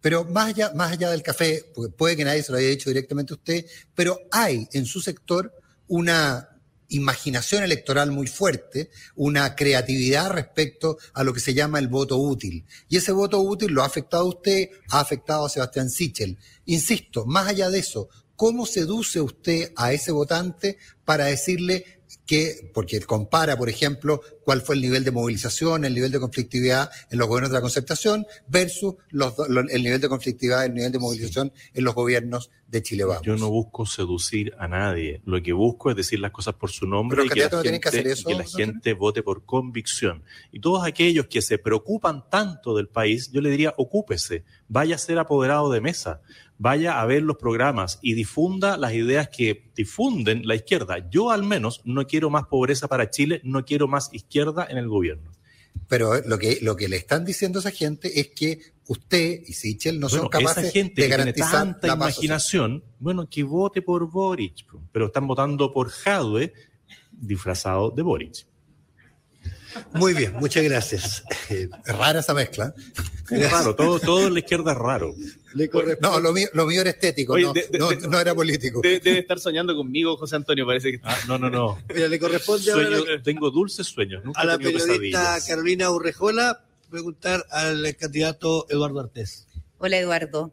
Pero 0.00 0.24
más 0.24 0.48
allá, 0.48 0.72
más 0.74 0.90
allá 0.90 1.10
del 1.10 1.22
café, 1.22 1.66
porque 1.74 1.94
puede 1.94 2.16
que 2.16 2.24
nadie 2.24 2.42
se 2.42 2.50
lo 2.50 2.58
haya 2.58 2.70
dicho 2.70 2.88
directamente 2.88 3.34
a 3.34 3.36
usted, 3.36 3.66
pero 3.94 4.18
hay 4.32 4.66
en 4.72 4.86
su 4.86 5.02
sector 5.02 5.52
una 5.86 6.48
imaginación 6.92 7.62
electoral 7.62 8.10
muy 8.10 8.26
fuerte, 8.26 8.90
una 9.14 9.54
creatividad 9.54 10.30
respecto 10.30 10.98
a 11.12 11.24
lo 11.24 11.32
que 11.32 11.40
se 11.40 11.54
llama 11.54 11.78
el 11.78 11.88
voto 11.88 12.18
útil. 12.18 12.64
Y 12.88 12.96
ese 12.96 13.12
voto 13.12 13.40
útil 13.40 13.72
lo 13.72 13.82
ha 13.82 13.86
afectado 13.86 14.24
a 14.24 14.28
usted, 14.28 14.70
ha 14.90 15.00
afectado 15.00 15.46
a 15.46 15.48
Sebastián 15.48 15.90
Sichel. 15.90 16.38
Insisto, 16.66 17.26
más 17.26 17.48
allá 17.48 17.70
de 17.70 17.78
eso, 17.78 18.08
¿cómo 18.36 18.66
seduce 18.66 19.20
usted 19.20 19.72
a 19.76 19.92
ese 19.92 20.12
votante 20.12 20.78
para 21.04 21.26
decirle 21.26 22.02
que, 22.26 22.70
porque 22.72 23.00
compara, 23.00 23.56
por 23.56 23.68
ejemplo, 23.68 24.22
cuál 24.44 24.62
fue 24.62 24.74
el 24.74 24.80
nivel 24.80 25.04
de 25.04 25.10
movilización, 25.10 25.84
el 25.84 25.94
nivel 25.94 26.10
de 26.10 26.20
conflictividad 26.20 26.90
en 27.10 27.18
los 27.18 27.28
gobiernos 27.28 27.50
de 27.50 27.56
la 27.56 27.60
concertación 27.60 28.26
versus 28.48 28.94
los 29.10 29.34
el 29.48 29.82
nivel 29.82 30.00
de 30.00 30.08
conflictividad, 30.08 30.64
el 30.64 30.74
nivel 30.74 30.92
de 30.92 30.98
movilización 30.98 31.52
en 31.74 31.84
los 31.84 31.94
gobiernos 31.94 32.50
de 32.66 32.82
Chile 32.82 33.04
Vamos. 33.04 33.22
Yo 33.22 33.36
no 33.36 33.50
busco 33.50 33.84
seducir 33.84 34.54
a 34.58 34.66
nadie. 34.66 35.20
Lo 35.26 35.42
que 35.42 35.52
busco 35.52 35.90
es 35.90 35.96
decir 35.96 36.18
las 36.20 36.30
cosas 36.30 36.54
por 36.54 36.70
su 36.70 36.86
nombre 36.86 37.16
Pero 37.16 37.26
y 37.26 37.28
que 37.28 37.40
la, 37.40 37.48
no 37.50 37.62
tienen 37.62 37.80
que 37.80 37.90
gente, 37.90 37.98
hacer 38.00 38.12
eso, 38.12 38.30
y 38.30 38.32
que 38.32 38.38
la 38.38 38.44
José 38.44 38.56
gente 38.64 38.94
vote 38.94 39.22
por 39.22 39.44
convicción. 39.44 40.22
Y 40.52 40.60
todos 40.60 40.84
aquellos 40.84 41.26
que 41.26 41.42
se 41.42 41.58
preocupan 41.58 42.24
tanto 42.30 42.74
del 42.74 42.88
país, 42.88 43.30
yo 43.30 43.42
le 43.42 43.50
diría, 43.50 43.74
ocúpese, 43.76 44.44
vaya 44.68 44.94
a 44.94 44.98
ser 44.98 45.18
apoderado 45.18 45.70
de 45.70 45.82
mesa, 45.82 46.22
vaya 46.56 47.00
a 47.00 47.04
ver 47.04 47.22
los 47.22 47.36
programas 47.36 47.98
y 48.00 48.14
difunda 48.14 48.78
las 48.78 48.94
ideas 48.94 49.28
que 49.28 49.70
difunden 49.74 50.46
la 50.46 50.54
izquierda. 50.54 51.10
Yo 51.10 51.30
al 51.30 51.42
menos 51.42 51.82
no 51.84 52.06
quiero 52.06 52.30
más 52.30 52.46
pobreza 52.46 52.88
para 52.88 53.10
Chile, 53.10 53.42
no 53.44 53.66
quiero 53.66 53.86
más 53.86 54.08
izquierda 54.14 54.31
en 54.34 54.78
el 54.78 54.88
gobierno. 54.88 55.30
Pero 55.88 56.20
lo 56.22 56.38
que, 56.38 56.58
lo 56.62 56.76
que 56.76 56.88
le 56.88 56.96
están 56.96 57.24
diciendo 57.24 57.58
a 57.58 57.60
esa 57.60 57.70
gente 57.70 58.20
es 58.20 58.28
que 58.28 58.60
usted 58.88 59.42
y 59.46 59.52
Sichel 59.52 60.00
no 60.00 60.08
son 60.08 60.28
capaces 60.28 60.64
esa 60.64 60.72
gente 60.72 61.02
de 61.02 61.08
que 61.08 61.08
tiene 61.08 61.16
garantizar 61.16 61.52
tanta 61.52 61.86
la 61.88 61.94
imaginación, 61.94 62.82
bueno, 62.98 63.28
que 63.28 63.42
vote 63.42 63.82
por 63.82 64.10
Boric, 64.10 64.64
pero 64.90 65.06
están 65.06 65.26
votando 65.26 65.72
por 65.72 65.90
Jadwe 65.90 66.52
disfrazado 67.10 67.90
de 67.90 68.02
Boric. 68.02 68.46
Muy 69.94 70.14
bien, 70.14 70.34
muchas 70.34 70.62
gracias. 70.64 71.24
Es 71.48 71.68
rara 71.86 72.20
esa 72.20 72.34
mezcla. 72.34 72.74
Es 73.30 73.50
raro, 73.50 73.74
todo, 73.74 73.98
todo 74.00 74.26
en 74.26 74.34
la 74.34 74.40
izquierda 74.40 74.72
es 74.72 74.78
raro. 74.78 75.14
No, 76.00 76.18
lo 76.20 76.32
mío, 76.32 76.48
lo 76.54 76.66
mío 76.66 76.80
era 76.80 76.90
estético, 76.90 77.34
Oye, 77.34 77.44
no, 77.44 77.52
de- 77.52 77.68
de- 77.70 77.78
no- 77.78 77.88
de- 77.90 78.08
no 78.08 78.20
era 78.20 78.34
político. 78.34 78.80
Debe, 78.82 79.00
debe 79.00 79.18
estar 79.20 79.38
soñando 79.38 79.74
conmigo, 79.76 80.16
José 80.16 80.36
Antonio, 80.36 80.66
parece 80.66 80.92
que 80.92 81.00
Ah, 81.02 81.16
no, 81.28 81.38
no, 81.38 81.48
no. 81.50 81.78
Mira, 81.94 82.08
le 82.08 82.18
corresponde 82.18 82.72
ahora 82.72 82.98
tengo 83.22 83.50
dulces 83.50 83.86
sueños, 83.86 84.24
nunca 84.24 84.40
a 84.40 84.44
la 84.44 84.58
periodista 84.58 84.86
pesadillas. 84.88 85.46
Carolina 85.46 85.90
Urrejola 85.90 86.64
preguntar 86.90 87.46
al 87.50 87.96
candidato 87.96 88.66
Eduardo 88.68 89.00
Artés. 89.00 89.46
Hola, 89.78 89.98
Eduardo. 89.98 90.52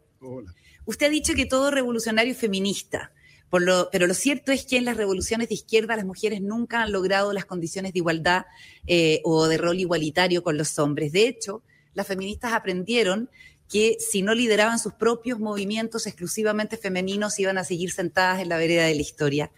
Usted 0.86 1.06
ha 1.06 1.10
dicho 1.10 1.34
que 1.34 1.46
todo 1.46 1.72
revolucionario 1.72 2.32
es 2.34 2.38
feminista, 2.40 3.12
lo- 3.58 3.90
pero 3.92 4.06
lo 4.06 4.14
cierto 4.14 4.52
es 4.52 4.66
que 4.66 4.78
en 4.78 4.86
las 4.86 4.96
revoluciones 4.98 5.50
de 5.50 5.56
izquierda 5.56 5.96
las 5.96 6.06
mujeres 6.06 6.42
nunca 6.42 6.84
han 6.84 6.92
logrado 6.92 7.34
las 7.34 7.46
condiciones 7.46 7.94
de 7.94 8.00
igualdad 8.00 8.46
eh, 8.86 9.22
o 9.24 9.48
de 9.48 9.58
rol 9.58 9.80
igualitario 9.80 10.44
con 10.44 10.58
los 10.58 10.78
hombres. 10.78 11.12
De 11.12 11.28
hecho, 11.28 11.64
las 11.96 12.06
feministas 12.08 12.54
aprendieron 12.54 13.30
que 13.68 13.98
si 14.00 14.22
no 14.22 14.34
lideraban 14.34 14.80
sus 14.80 14.94
propios 14.94 15.40
movimientos 15.40 16.06
exclusivamente 16.08 16.78
femeninos 16.78 17.40
iban 17.40 17.58
a 17.58 17.64
seguir 17.64 17.92
sentadas 17.92 18.40
en 18.42 18.50
la 18.50 18.58
vereda 18.58 18.86
de 18.86 18.96
la 18.96 19.02
historia. 19.02 19.52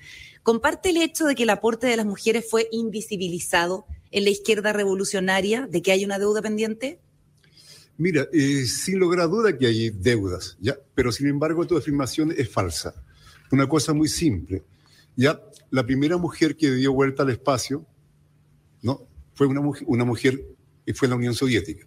¿Comparte 0.44 0.90
el 0.90 0.98
hecho 0.98 1.26
de 1.26 1.36
que 1.36 1.44
el 1.44 1.50
aporte 1.50 1.88
de 1.88 1.98
las 1.98 2.06
mujeres 2.06 2.46
fue 2.50 2.68
invisibilizado 2.72 3.86
en 4.12 4.24
la 4.24 4.30
izquierda 4.32 4.74
revolucionaria, 4.74 5.68
de 5.70 5.82
que 5.82 5.92
hay 5.92 6.04
una 6.04 6.20
deuda 6.20 6.42
pendiente? 6.42 7.00
Mira, 7.98 8.28
eh, 8.34 8.66
sin 8.66 8.98
lugar 9.00 9.20
a 9.22 9.28
duda 9.28 9.58
que 9.58 9.68
hay 9.68 9.90
deudas, 9.92 10.58
¿ya? 10.60 10.78
pero 10.96 11.12
sin 11.12 11.28
embargo 11.28 11.68
tu 11.68 11.78
afirmación 11.78 12.34
es 12.36 12.50
falsa. 12.50 12.96
Una 13.52 13.68
cosa 13.68 13.94
muy 13.94 14.08
simple. 14.08 14.64
¿ya? 15.16 15.42
La 15.70 15.86
primera 15.86 16.18
mujer 16.18 16.56
que 16.56 16.72
dio 16.72 16.94
vuelta 16.94 17.24
al 17.24 17.30
espacio 17.30 17.86
¿no? 18.82 19.08
fue 19.34 19.48
una 19.48 19.62
mujer, 19.62 19.84
una 19.88 20.06
mujer 20.06 20.42
que 20.86 20.94
fue 20.94 21.08
la 21.08 21.16
Unión 21.16 21.34
Soviética. 21.34 21.86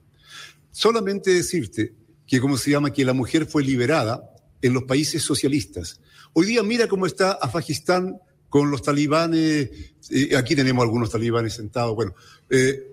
Solamente 0.71 1.31
decirte 1.31 1.95
que, 2.27 2.41
¿cómo 2.41 2.57
se 2.57 2.71
llama?, 2.71 2.93
que 2.93 3.05
la 3.05 3.13
mujer 3.13 3.47
fue 3.47 3.63
liberada 3.63 4.31
en 4.63 4.73
los 4.73 4.85
países 4.85 5.23
socialistas. 5.23 6.01
Hoy 6.33 6.47
día 6.47 6.63
mira 6.63 6.89
cómo 6.89 7.07
está 7.07 7.33
Afganistán 7.33 8.19
con 8.49 8.71
los 8.71 8.83
talibanes, 8.83 9.69
eh, 10.11 10.37
aquí 10.37 10.55
tenemos 10.57 10.83
algunos 10.83 11.11
talibanes 11.11 11.55
sentados, 11.55 11.95
bueno, 11.95 12.15
eh, 12.49 12.93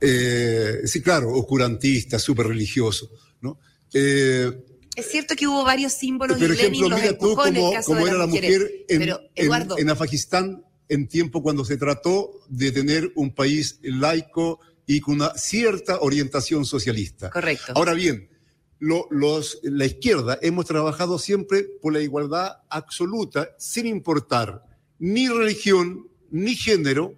eh, 0.00 0.80
sí, 0.84 1.00
claro, 1.00 1.32
oscurantista, 1.32 2.18
súper 2.18 2.48
religioso, 2.48 3.10
¿no? 3.40 3.58
Es 4.96 5.10
cierto 5.10 5.36
que 5.36 5.46
hubo 5.46 5.62
varios 5.64 5.92
símbolos 5.92 6.38
por 6.38 6.50
ejemplo, 6.50 6.88
mira 6.88 7.16
tú 7.18 7.34
cómo, 7.36 7.72
cómo 7.84 8.06
era 8.06 8.16
la 8.18 8.26
mujeres. 8.26 8.50
mujer 8.60 8.84
en, 8.88 8.98
Pero, 8.98 9.20
en- 9.76 9.90
Afganistán 9.90 10.64
en 10.88 11.06
tiempo 11.08 11.42
cuando 11.42 11.64
se 11.64 11.76
trató 11.76 12.30
de 12.48 12.72
tener 12.72 13.12
un 13.14 13.34
país 13.34 13.78
laico 13.82 14.60
y 14.86 15.00
con 15.00 15.16
una 15.16 15.34
cierta 15.36 16.00
orientación 16.00 16.64
socialista. 16.64 17.28
Correcto. 17.30 17.72
Ahora 17.74 17.92
bien, 17.92 18.28
lo- 18.78 19.06
los, 19.10 19.58
la 19.62 19.84
izquierda 19.84 20.38
hemos 20.42 20.64
trabajado 20.66 21.18
siempre 21.18 21.64
por 21.82 21.92
la 21.92 22.00
igualdad 22.00 22.52
absoluta, 22.70 23.50
sin 23.58 23.86
importar 23.86 24.62
ni 24.98 25.28
religión, 25.28 26.08
ni 26.30 26.54
género, 26.54 27.14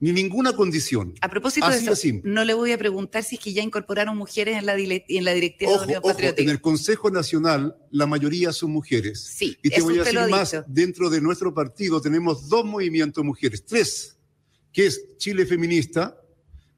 ni 0.00 0.12
ninguna 0.12 0.54
condición. 0.54 1.14
a 1.20 1.28
propósito 1.30 1.66
Así 1.66 1.80
de 1.80 1.86
de 1.86 1.92
eso, 1.92 2.20
no 2.24 2.44
le 2.44 2.52
voy 2.54 2.72
a 2.72 2.78
preguntar 2.78 3.22
si 3.24 3.36
es 3.36 3.40
que 3.40 3.52
ya 3.52 3.62
incorporaron 3.62 4.16
mujeres 4.16 4.58
en 4.58 4.66
la, 4.66 4.76
dile- 4.76 5.04
en 5.08 5.24
la 5.24 5.32
directiva 5.32 5.70
de 5.70 5.76
Ojo, 5.76 5.84
la 5.86 5.98
Unión 5.98 6.02
ojo, 6.04 6.34
en 6.36 6.48
el 6.50 6.60
Consejo 6.60 7.10
Nacional 7.10 7.76
la 7.90 8.06
mayoría 8.06 8.52
son 8.52 8.72
mujeres. 8.72 9.20
Sí, 9.22 9.56
y 9.62 9.70
te 9.70 9.80
voy 9.80 9.98
a 9.98 10.04
decir 10.04 10.20
más, 10.28 10.50
dicho. 10.50 10.64
dentro 10.66 11.08
de 11.10 11.20
nuestro 11.20 11.54
partido 11.54 12.00
tenemos 12.00 12.48
dos 12.48 12.64
movimientos 12.64 13.24
mujeres, 13.24 13.64
tres, 13.64 14.16
que 14.72 14.86
es 14.86 15.16
Chile 15.16 15.46
Feminista, 15.46 16.20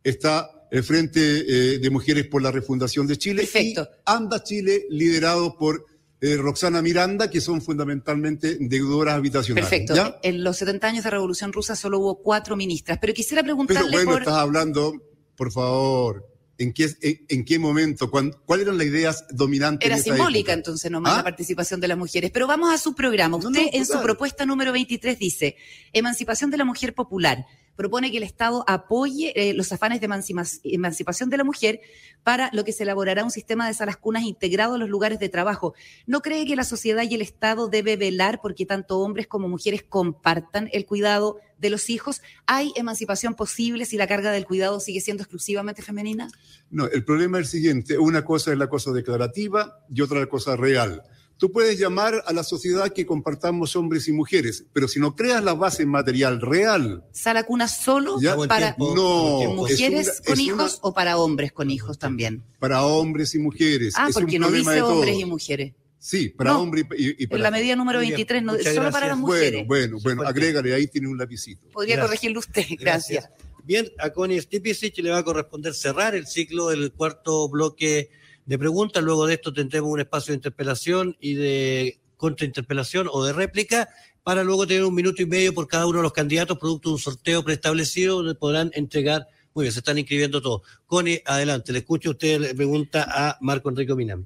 está 0.04 0.50
el 0.70 0.82
Frente 0.84 1.20
eh, 1.20 1.78
de 1.78 1.90
Mujeres 1.90 2.26
por 2.26 2.42
la 2.42 2.50
Refundación 2.50 3.06
de 3.06 3.16
Chile 3.16 3.42
Perfecto. 3.42 3.88
y 3.90 4.00
Anda 4.04 4.42
Chile, 4.42 4.84
liderado 4.90 5.56
por 5.56 5.86
eh, 6.20 6.36
Roxana 6.36 6.80
Miranda, 6.80 7.28
que 7.28 7.40
son 7.40 7.60
fundamentalmente 7.60 8.56
deudoras 8.58 9.16
habitacionales. 9.16 9.68
Perfecto. 9.68 9.94
¿ya? 9.94 10.18
En 10.22 10.42
los 10.42 10.56
70 10.56 10.86
años 10.86 11.04
de 11.04 11.10
Revolución 11.10 11.52
Rusa 11.52 11.76
solo 11.76 11.98
hubo 11.98 12.22
cuatro 12.22 12.56
ministras, 12.56 12.98
pero 13.00 13.12
quisiera 13.12 13.42
Pero 13.42 13.54
preguntarle 13.54 13.96
bueno, 13.96 14.12
por... 14.12 14.22
estás 14.22 14.36
hablando, 14.36 14.94
por 15.36 15.52
favor, 15.52 16.26
¿en 16.58 16.72
qué, 16.72 16.88
en, 17.02 17.26
en 17.28 17.44
qué 17.44 17.58
momento? 17.58 18.10
¿Cuáles 18.10 18.66
eran 18.66 18.78
las 18.78 18.86
ideas 18.86 19.26
dominantes 19.30 19.86
Era 19.86 19.96
esa 19.96 20.04
simbólica 20.04 20.52
época? 20.52 20.54
entonces 20.54 20.90
nomás 20.90 21.12
¿Ah? 21.12 21.16
la 21.18 21.24
participación 21.24 21.80
de 21.80 21.88
las 21.88 21.98
mujeres. 21.98 22.30
Pero 22.30 22.46
vamos 22.46 22.72
a 22.72 22.78
su 22.78 22.94
programa. 22.94 23.36
Usted 23.36 23.50
no, 23.50 23.70
en 23.72 23.84
su 23.84 24.00
propuesta 24.00 24.46
número 24.46 24.72
23 24.72 25.18
dice, 25.18 25.56
emancipación 25.92 26.50
de 26.50 26.56
la 26.56 26.64
mujer 26.64 26.94
popular. 26.94 27.44
Propone 27.76 28.10
que 28.10 28.16
el 28.16 28.22
Estado 28.22 28.64
apoye 28.66 29.32
eh, 29.36 29.52
los 29.54 29.70
afanes 29.72 30.00
de 30.00 30.08
emancipa- 30.08 30.60
emancipación 30.64 31.30
de 31.30 31.36
la 31.36 31.44
mujer 31.44 31.80
para 32.22 32.50
lo 32.52 32.64
que 32.64 32.72
se 32.72 32.82
elaborará 32.82 33.22
un 33.22 33.30
sistema 33.30 33.66
de 33.68 33.74
salas 33.74 33.96
cunas 33.96 34.24
integrado 34.24 34.74
a 34.74 34.78
los 34.78 34.88
lugares 34.88 35.18
de 35.18 35.28
trabajo. 35.28 35.74
¿No 36.06 36.20
cree 36.20 36.46
que 36.46 36.56
la 36.56 36.64
sociedad 36.64 37.04
y 37.08 37.14
el 37.14 37.22
Estado 37.22 37.68
debe 37.68 37.96
velar 37.96 38.40
porque 38.42 38.66
tanto 38.66 38.98
hombres 38.98 39.26
como 39.26 39.48
mujeres 39.48 39.82
compartan 39.82 40.68
el 40.72 40.86
cuidado 40.86 41.38
de 41.58 41.70
los 41.70 41.88
hijos? 41.90 42.22
¿Hay 42.46 42.72
emancipación 42.76 43.34
posible 43.34 43.84
si 43.84 43.96
la 43.96 44.06
carga 44.06 44.32
del 44.32 44.46
cuidado 44.46 44.80
sigue 44.80 45.00
siendo 45.00 45.22
exclusivamente 45.22 45.82
femenina? 45.82 46.28
No, 46.70 46.86
el 46.86 47.04
problema 47.04 47.38
es 47.38 47.46
el 47.46 47.50
siguiente. 47.50 47.98
Una 47.98 48.24
cosa 48.24 48.52
es 48.52 48.58
la 48.58 48.68
cosa 48.68 48.90
declarativa 48.92 49.80
y 49.88 50.00
otra 50.00 50.18
la 50.20 50.26
cosa 50.26 50.56
real. 50.56 51.02
Tú 51.38 51.52
puedes 51.52 51.78
llamar 51.78 52.22
a 52.26 52.32
la 52.32 52.42
sociedad 52.42 52.90
que 52.92 53.04
compartamos 53.04 53.76
hombres 53.76 54.08
y 54.08 54.12
mujeres, 54.12 54.64
pero 54.72 54.88
si 54.88 54.98
no 54.98 55.14
creas 55.14 55.44
la 55.44 55.52
base 55.52 55.84
material 55.84 56.40
real, 56.40 57.04
¿Sala 57.12 57.44
cuna 57.44 57.68
solo 57.68 58.18
Ya, 58.20 58.36
para 58.48 58.74
no, 58.78 59.52
mujeres 59.54 60.08
una- 60.08 60.24
con 60.26 60.40
hijos 60.40 60.78
o 60.80 60.94
para 60.94 61.18
hombres 61.18 61.52
con 61.52 61.70
hijos 61.70 61.98
también? 61.98 62.42
para 62.58 62.84
hombres 62.86 63.34
y 63.34 63.38
mujeres. 63.38 63.92
Ah, 63.98 64.06
es 64.08 64.14
porque 64.14 64.36
un 64.36 64.42
no 64.42 64.50
dice 64.50 64.80
hombres 64.80 65.18
y 65.18 65.24
mujeres. 65.26 65.74
Sí, 65.98 66.28
para 66.30 66.52
No, 66.52 66.60
hombres 66.62 66.84
y, 66.96 67.22
y- 67.24 67.26
para 67.26 67.38
En 67.38 67.42
la 67.42 67.50
medida 67.50 67.76
número 67.76 67.98
Muy 67.98 68.06
bien, 68.06 68.16
23, 68.16 68.42
no, 68.42 68.52
solo 68.52 68.64
para 68.64 68.74
las 68.84 68.92
gracias. 68.92 69.18
mujeres. 69.18 69.66
Bueno, 69.66 69.96
bueno, 70.00 70.16
bueno, 70.16 70.22
agrégale, 70.30 70.72
ahí 70.74 70.86
tiene 70.86 71.08
un 71.08 71.18
lapicito. 71.18 71.68
Podría 71.72 71.96
Gracias. 71.96 72.08
corregirlo 72.08 72.38
usted, 72.40 72.64
gracias. 72.78 73.28
Bien, 73.64 73.88
a 73.98 74.10
Connie 74.10 74.40
Stipicic 74.40 74.96
le 74.98 75.10
va 75.10 75.18
a 75.18 75.24
corresponder 75.24 75.74
cerrar 75.74 76.14
el 76.14 76.26
ciclo 76.28 76.68
del 76.68 76.92
cuarto 76.92 77.48
bloque 77.48 78.08
de 78.46 78.58
preguntas. 78.58 79.02
Luego 79.02 79.26
de 79.26 79.34
esto 79.34 79.52
tendremos 79.52 79.90
un 79.90 80.00
espacio 80.00 80.32
de 80.32 80.36
interpelación 80.36 81.16
y 81.20 81.34
de 81.34 82.00
contrainterpelación 82.16 83.08
o 83.12 83.24
de 83.24 83.32
réplica 83.32 83.88
para 84.22 84.42
luego 84.42 84.66
tener 84.66 84.84
un 84.84 84.94
minuto 84.94 85.22
y 85.22 85.26
medio 85.26 85.52
por 85.54 85.68
cada 85.68 85.86
uno 85.86 85.98
de 85.98 86.02
los 86.04 86.12
candidatos, 86.12 86.58
producto 86.58 86.88
de 86.88 86.94
un 86.94 86.98
sorteo 86.98 87.44
preestablecido 87.44 88.16
donde 88.16 88.34
podrán 88.34 88.70
entregar. 88.74 89.28
Muy 89.54 89.64
bien, 89.64 89.72
se 89.72 89.80
están 89.80 89.98
inscribiendo 89.98 90.40
todos. 90.42 90.62
Connie, 90.86 91.22
adelante, 91.24 91.72
le 91.72 91.78
escucho. 91.78 92.10
Usted 92.10 92.40
le 92.40 92.54
pregunta 92.54 93.06
a 93.08 93.38
Marco 93.40 93.68
Enrique 93.68 93.94
Minami. 93.94 94.24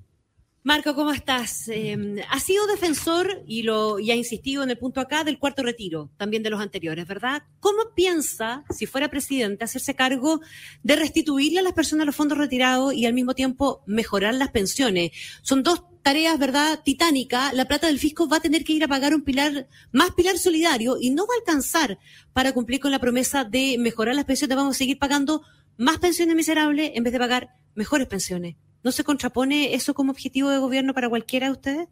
Marco, 0.63 0.95
¿cómo 0.95 1.11
estás? 1.11 1.69
Eh, 1.69 2.23
ha 2.29 2.39
sido 2.39 2.67
defensor 2.67 3.43
y, 3.47 3.63
lo, 3.63 3.99
y 3.99 4.11
ha 4.11 4.15
insistido 4.15 4.63
en 4.63 4.69
el 4.69 4.77
punto 4.77 5.01
acá 5.01 5.25
del 5.25 5.39
cuarto 5.39 5.63
retiro, 5.63 6.11
también 6.19 6.43
de 6.43 6.51
los 6.51 6.61
anteriores, 6.61 7.07
¿verdad? 7.07 7.45
¿Cómo 7.61 7.95
piensa, 7.95 8.63
si 8.69 8.85
fuera 8.85 9.09
presidente, 9.09 9.65
hacerse 9.65 9.95
cargo 9.95 10.43
de 10.83 10.97
restituirle 10.97 11.61
a 11.61 11.63
las 11.63 11.73
personas 11.73 12.05
los 12.05 12.15
fondos 12.15 12.37
retirados 12.37 12.93
y 12.93 13.07
al 13.07 13.15
mismo 13.15 13.35
tiempo 13.35 13.83
mejorar 13.87 14.35
las 14.35 14.51
pensiones? 14.51 15.13
Son 15.41 15.63
dos 15.63 15.83
tareas, 16.03 16.39
¿verdad? 16.39 16.83
Titánicas. 16.85 17.55
La 17.55 17.65
plata 17.65 17.87
del 17.87 17.99
fisco 17.99 18.29
va 18.29 18.37
a 18.37 18.41
tener 18.41 18.63
que 18.63 18.75
ir 18.75 18.85
a 18.85 18.89
pagar 18.89 19.15
un 19.15 19.23
pilar, 19.23 19.67
más 19.93 20.11
pilar 20.11 20.37
solidario 20.37 20.99
y 21.01 21.09
no 21.09 21.27
va 21.27 21.33
a 21.37 21.39
alcanzar 21.39 21.99
para 22.35 22.53
cumplir 22.53 22.81
con 22.81 22.91
la 22.91 22.99
promesa 22.99 23.45
de 23.45 23.79
mejorar 23.79 24.15
las 24.15 24.27
pensiones. 24.27 24.59
Vamos 24.59 24.77
a 24.77 24.79
seguir 24.79 24.99
pagando 24.99 25.41
más 25.79 25.97
pensiones 26.01 26.37
miserables 26.37 26.93
en 26.95 27.03
vez 27.03 27.15
de 27.15 27.19
pagar 27.19 27.55
mejores 27.75 28.09
pensiones. 28.09 28.57
¿No 28.83 28.93
se 28.93 29.05
contrapone 29.05 29.75
eso 29.75 29.95
como 29.95 30.13
objetivo 30.13 30.51
de 30.51 30.59
gobierno 30.59 30.95
para 30.95 31.09
cualquiera 31.09 31.47
de 31.47 31.53
ustedes? 31.53 31.89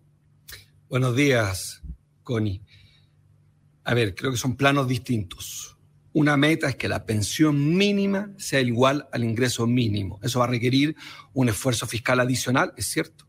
Buenos 0.89 1.15
días, 1.15 1.83
Connie. 2.23 2.63
A 3.85 3.95
ver, 3.95 4.15
creo 4.15 4.31
que 4.31 4.39
son 4.39 4.57
planos 4.57 4.89
distintos. 4.89 5.77
Una 6.13 6.37
meta 6.37 6.69
es 6.69 6.77
que 6.77 6.89
la 6.89 7.05
pensión 7.05 7.77
mínima 7.77 8.33
sea 8.39 8.61
igual 8.61 9.07
al 9.13 9.23
ingreso 9.23 9.67
mínimo. 9.67 10.19
Eso 10.23 10.39
va 10.39 10.47
a 10.47 10.49
requerir 10.49 10.97
un 11.35 11.51
esfuerzo 11.51 11.87
fiscal 11.87 12.21
adicional, 12.21 12.73
es 12.77 12.87
cierto. 12.87 13.27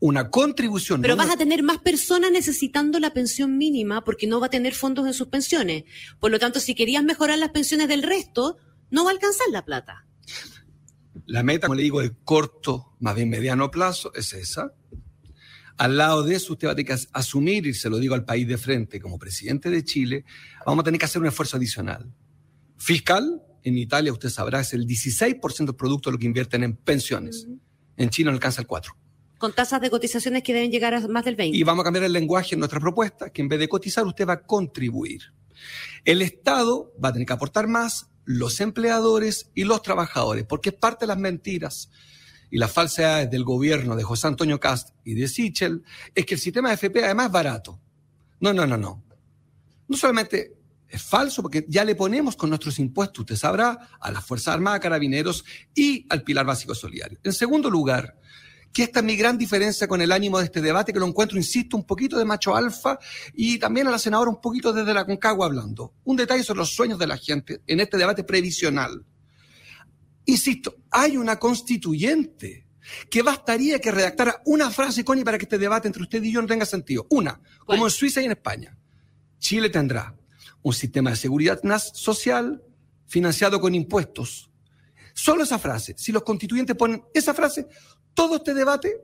Una 0.00 0.30
contribución. 0.30 1.00
Pero 1.00 1.14
no 1.14 1.22
vas 1.24 1.32
a 1.32 1.38
tener 1.38 1.62
más 1.62 1.78
personas 1.78 2.32
necesitando 2.32 2.98
la 2.98 3.14
pensión 3.14 3.56
mínima 3.56 4.04
porque 4.04 4.26
no 4.26 4.40
va 4.40 4.46
a 4.46 4.50
tener 4.50 4.74
fondos 4.74 5.06
en 5.06 5.14
sus 5.14 5.28
pensiones. 5.28 5.84
Por 6.18 6.30
lo 6.30 6.40
tanto, 6.40 6.58
si 6.58 6.74
querías 6.74 7.04
mejorar 7.04 7.38
las 7.38 7.50
pensiones 7.50 7.88
del 7.88 8.02
resto, 8.02 8.58
no 8.90 9.04
va 9.04 9.10
a 9.10 9.14
alcanzar 9.14 9.46
la 9.50 9.64
plata. 9.64 10.06
La 11.26 11.42
meta, 11.42 11.66
como 11.68 11.76
le 11.76 11.82
digo, 11.82 12.00
de 12.00 12.12
corto, 12.24 12.94
más 13.00 13.14
bien 13.14 13.30
mediano 13.30 13.70
plazo, 13.70 14.12
es 14.14 14.32
esa. 14.34 14.74
Al 15.76 15.96
lado 15.96 16.22
de 16.22 16.36
eso, 16.36 16.52
usted 16.52 16.68
va 16.68 16.72
a 16.72 16.74
tener 16.74 16.86
que 16.86 16.92
as- 16.92 17.08
asumir, 17.12 17.66
y 17.66 17.74
se 17.74 17.90
lo 17.90 17.98
digo 17.98 18.14
al 18.14 18.24
país 18.24 18.46
de 18.46 18.58
frente, 18.58 19.00
como 19.00 19.18
presidente 19.18 19.70
de 19.70 19.82
Chile, 19.84 20.24
vamos 20.66 20.82
a 20.82 20.84
tener 20.84 20.98
que 21.00 21.06
hacer 21.06 21.20
un 21.20 21.26
esfuerzo 21.28 21.56
adicional. 21.56 22.12
Fiscal, 22.76 23.42
en 23.62 23.78
Italia, 23.78 24.12
usted 24.12 24.28
sabrá, 24.28 24.60
es 24.60 24.72
el 24.74 24.86
16% 24.86 25.64
del 25.66 25.74
producto 25.74 26.10
lo 26.10 26.18
que 26.18 26.26
invierten 26.26 26.62
en 26.62 26.76
pensiones. 26.76 27.46
En 27.96 28.10
China 28.10 28.30
no 28.30 28.34
alcanza 28.36 28.60
el 28.60 28.68
4%. 28.68 28.90
Con 29.38 29.52
tasas 29.52 29.80
de 29.80 29.90
cotizaciones 29.90 30.42
que 30.42 30.52
deben 30.54 30.70
llegar 30.70 30.94
a 30.94 31.06
más 31.08 31.24
del 31.24 31.34
20. 31.36 31.56
Y 31.56 31.62
vamos 31.64 31.82
a 31.82 31.84
cambiar 31.84 32.04
el 32.04 32.12
lenguaje 32.12 32.54
en 32.54 32.60
nuestra 32.60 32.78
propuesta, 32.80 33.30
que 33.30 33.42
en 33.42 33.48
vez 33.48 33.58
de 33.58 33.68
cotizar, 33.68 34.06
usted 34.06 34.26
va 34.28 34.34
a 34.34 34.42
contribuir. 34.42 35.22
El 36.04 36.22
Estado 36.22 36.92
va 37.02 37.08
a 37.08 37.12
tener 37.12 37.26
que 37.26 37.32
aportar 37.32 37.66
más, 37.66 38.08
los 38.24 38.60
empleadores 38.60 39.50
y 39.54 39.64
los 39.64 39.82
trabajadores, 39.82 40.44
porque 40.44 40.70
es 40.70 40.74
parte 40.76 41.04
de 41.04 41.08
las 41.08 41.18
mentiras 41.18 41.90
y 42.50 42.58
las 42.58 42.72
falsedades 42.72 43.30
del 43.30 43.44
gobierno 43.44 43.96
de 43.96 44.02
José 44.02 44.28
Antonio 44.28 44.60
Cast 44.60 44.90
y 45.04 45.14
de 45.14 45.28
Sichel, 45.28 45.82
es 46.14 46.24
que 46.24 46.34
el 46.34 46.40
sistema 46.40 46.68
de 46.68 46.74
FP 46.74 47.04
además 47.04 47.26
es 47.26 47.32
barato. 47.32 47.80
No, 48.40 48.52
no, 48.52 48.66
no, 48.66 48.76
no. 48.76 49.02
No 49.88 49.96
solamente 49.96 50.56
es 50.88 51.02
falso, 51.02 51.42
porque 51.42 51.66
ya 51.68 51.84
le 51.84 51.94
ponemos 51.94 52.36
con 52.36 52.50
nuestros 52.50 52.78
impuestos, 52.78 53.20
usted 53.20 53.36
sabrá, 53.36 53.90
a 54.00 54.12
las 54.12 54.24
Fuerzas 54.24 54.54
Armadas, 54.54 54.80
Carabineros 54.80 55.44
y 55.74 56.06
al 56.08 56.22
Pilar 56.22 56.46
Básico 56.46 56.74
Solidario. 56.74 57.18
En 57.24 57.32
segundo 57.32 57.68
lugar, 57.68 58.16
que 58.74 58.82
esta 58.82 58.98
es 58.98 59.04
mi 59.04 59.14
gran 59.14 59.38
diferencia 59.38 59.86
con 59.86 60.02
el 60.02 60.10
ánimo 60.10 60.38
de 60.38 60.46
este 60.46 60.60
debate, 60.60 60.92
que 60.92 60.98
lo 60.98 61.06
encuentro, 61.06 61.38
insisto, 61.38 61.76
un 61.76 61.86
poquito 61.86 62.18
de 62.18 62.24
macho 62.24 62.56
alfa 62.56 62.98
y 63.32 63.56
también 63.56 63.86
a 63.86 63.90
la 63.92 64.00
senadora 64.00 64.30
un 64.30 64.40
poquito 64.40 64.72
desde 64.72 64.92
la 64.92 65.06
Concagua 65.06 65.46
hablando. 65.46 65.94
Un 66.02 66.16
detalle 66.16 66.42
sobre 66.42 66.58
los 66.58 66.74
sueños 66.74 66.98
de 66.98 67.06
la 67.06 67.16
gente 67.16 67.62
en 67.68 67.78
este 67.78 67.96
debate 67.96 68.24
previsional. 68.24 69.06
Insisto, 70.24 70.74
hay 70.90 71.16
una 71.16 71.38
constituyente 71.38 72.66
que 73.08 73.22
bastaría 73.22 73.78
que 73.78 73.92
redactara 73.92 74.42
una 74.44 74.68
frase, 74.72 75.04
Connie, 75.04 75.22
para 75.22 75.38
que 75.38 75.44
este 75.44 75.58
debate 75.58 75.86
entre 75.86 76.02
usted 76.02 76.20
y 76.24 76.32
yo 76.32 76.42
no 76.42 76.48
tenga 76.48 76.66
sentido. 76.66 77.06
Una, 77.10 77.40
como 77.64 77.84
en 77.84 77.90
Suiza 77.92 78.22
y 78.22 78.24
en 78.24 78.32
España. 78.32 78.76
Chile 79.38 79.70
tendrá 79.70 80.16
un 80.62 80.72
sistema 80.72 81.10
de 81.10 81.16
seguridad 81.16 81.60
social 81.92 82.60
financiado 83.06 83.60
con 83.60 83.72
impuestos. 83.72 84.50
Solo 85.14 85.44
esa 85.44 85.60
frase. 85.60 85.94
Si 85.96 86.10
los 86.10 86.24
constituyentes 86.24 86.74
ponen 86.74 87.04
esa 87.14 87.34
frase, 87.34 87.68
todo 88.14 88.36
este 88.36 88.54
debate 88.54 89.00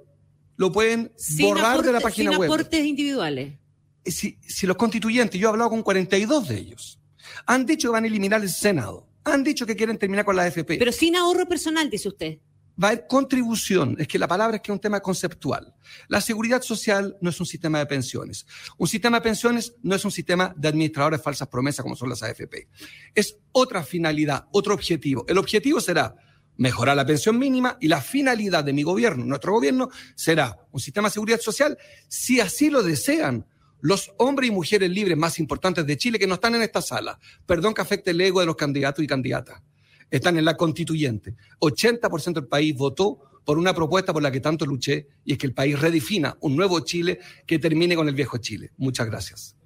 lo 0.57 0.71
pueden 0.73 1.13
Sin 1.17 1.49
borrar 1.49 1.83
de 1.83 1.93
la 1.93 2.01
página 2.01 2.31
sin 2.31 2.41
web. 2.41 2.51
aportes 2.51 2.85
individuales. 2.85 3.59
Si, 4.05 4.39
si 4.41 4.67
los 4.67 4.77
constituyentes, 4.77 5.41
yo 5.41 5.49
he 5.49 5.51
hablado 5.51 5.71
con 5.71 5.83
42 5.83 6.49
de 6.49 6.59
ellos, 6.59 7.01
han 7.47 7.67
dicho 7.67 7.89
que 7.89 7.93
van 7.93 8.05
a 8.05 8.07
eliminar 8.07 8.41
el 8.43 8.51
Senado, 8.51 9.09
han 9.25 9.45
dicho 9.45 9.67
que 9.67 9.77
quieren 9.77 9.99
terminar 9.99 10.25
con 10.25 10.37
la 10.37 10.43
AFP. 10.45 10.79
Pero 10.79 10.93
sin 10.93 11.17
ahorro 11.17 11.47
personal, 11.47 11.91
dice 11.91 12.09
usted. 12.09 12.39
Va 12.83 12.89
a 12.89 12.91
haber 12.93 13.07
contribución, 13.07 13.97
es 13.99 14.09
que 14.09 14.19
la 14.19 14.27
palabra 14.27 14.57
es 14.57 14.63
que 14.63 14.73
es 14.73 14.75
un 14.75 14.81
tema 14.81 15.01
conceptual. 15.01 15.75
La 16.09 16.21
seguridad 16.23 16.63
social 16.63 17.17
no 17.21 17.29
es 17.29 17.39
un 17.39 17.45
sistema 17.45 17.79
de 17.79 17.85
pensiones. 17.85 18.47
Un 18.79 18.89
sistema 18.89 19.19
de 19.19 19.23
pensiones 19.23 19.75
no 19.83 19.95
es 19.95 20.05
un 20.05 20.11
sistema 20.11 20.55
de 20.57 20.69
administradores 20.69 21.21
falsas 21.21 21.49
promesas 21.49 21.83
como 21.83 21.95
son 21.95 22.09
las 22.09 22.23
AFP. 22.23 22.69
Es 23.15 23.37
otra 23.53 23.83
finalidad, 23.83 24.47
otro 24.53 24.73
objetivo. 24.73 25.27
El 25.29 25.37
objetivo 25.37 25.81
será 25.81 26.17
mejorar 26.57 26.97
la 26.97 27.07
pensión 27.07 27.39
mínima 27.39 27.79
y 27.81 27.89
la 27.89 28.01
finalidad 28.01 28.65
de 28.65 28.73
mi 28.73 28.83
gobierno, 28.83 29.25
nuestro 29.25 29.53
gobierno, 29.53 29.91
será 30.15 30.59
un 30.73 30.81
sistema 30.81 31.09
de 31.09 31.15
seguridad 31.15 31.41
social 31.41 31.79
si 32.09 32.41
así 32.41 32.71
lo 32.71 32.83
desean 32.83 33.47
los 33.81 34.13
hombres 34.19 34.51
y 34.51 34.53
mujeres 34.53 34.91
libres 34.91 35.17
más 35.17 35.39
importantes 35.39 35.87
de 35.87 35.97
Chile 35.97 36.19
que 36.19 36.27
no 36.27 36.35
están 36.35 36.55
en 36.55 36.63
esta 36.63 36.83
sala. 36.83 37.19
Perdón 37.47 37.73
que 37.73 37.81
afecte 37.81 38.11
el 38.11 38.21
ego 38.21 38.41
de 38.41 38.47
los 38.47 38.57
candidatos 38.57 39.03
y 39.03 39.07
candidatas 39.07 39.63
están 40.11 40.37
en 40.37 40.45
la 40.45 40.57
constituyente. 40.57 41.37
80% 41.61 42.35
del 42.35 42.47
país 42.47 42.75
votó 42.75 43.21
por 43.45 43.59
una 43.59 43.75
propuesta 43.75 44.13
por 44.13 44.23
la 44.23 44.31
que 44.31 44.41
tanto 44.41 44.67
luché 44.67 45.09
y 45.25 45.33
es 45.33 45.39
que 45.39 45.47
el 45.47 45.55
país 45.55 45.79
redefina 45.79 46.37
un 46.41 46.57
nuevo 46.57 46.81
Chile 46.81 47.21
que 47.47 47.59
termine 47.59 47.97
con 47.97 48.09
el 48.09 48.15
viejo 48.15 48.39
Chile. 48.39 48.73
Muchas 48.77 49.07
gracias. 49.07 49.57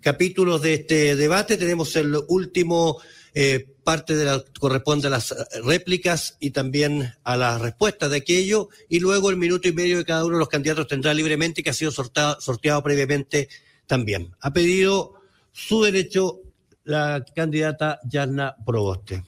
capítulos 0.00 0.62
de 0.62 0.74
este 0.74 1.16
debate. 1.16 1.56
Tenemos 1.56 1.94
el 1.96 2.16
último 2.28 3.00
eh, 3.34 3.66
parte 3.82 4.14
de 4.14 4.26
la 4.26 4.44
corresponde 4.60 5.06
a 5.06 5.10
las 5.10 5.32
eh, 5.32 5.36
réplicas 5.64 6.36
y 6.38 6.50
también 6.50 7.14
a 7.24 7.36
las 7.36 7.60
respuestas 7.62 8.10
de 8.10 8.18
aquello. 8.18 8.68
Y 8.90 9.00
luego 9.00 9.30
el 9.30 9.36
minuto 9.36 9.68
y 9.68 9.72
medio 9.72 9.98
de 9.98 10.04
cada 10.04 10.24
uno 10.24 10.34
de 10.34 10.40
los 10.40 10.48
candidatos 10.48 10.86
tendrá 10.86 11.14
libremente, 11.14 11.62
que 11.62 11.70
ha 11.70 11.74
sido 11.74 11.90
sorteado 11.90 12.82
previamente 12.82 13.48
también. 13.86 14.32
Ha 14.40 14.52
pedido 14.52 15.14
su 15.50 15.82
derecho 15.82 16.40
la 16.84 17.24
candidata 17.34 18.00
Yarna 18.04 18.54
Proboste. 18.66 19.24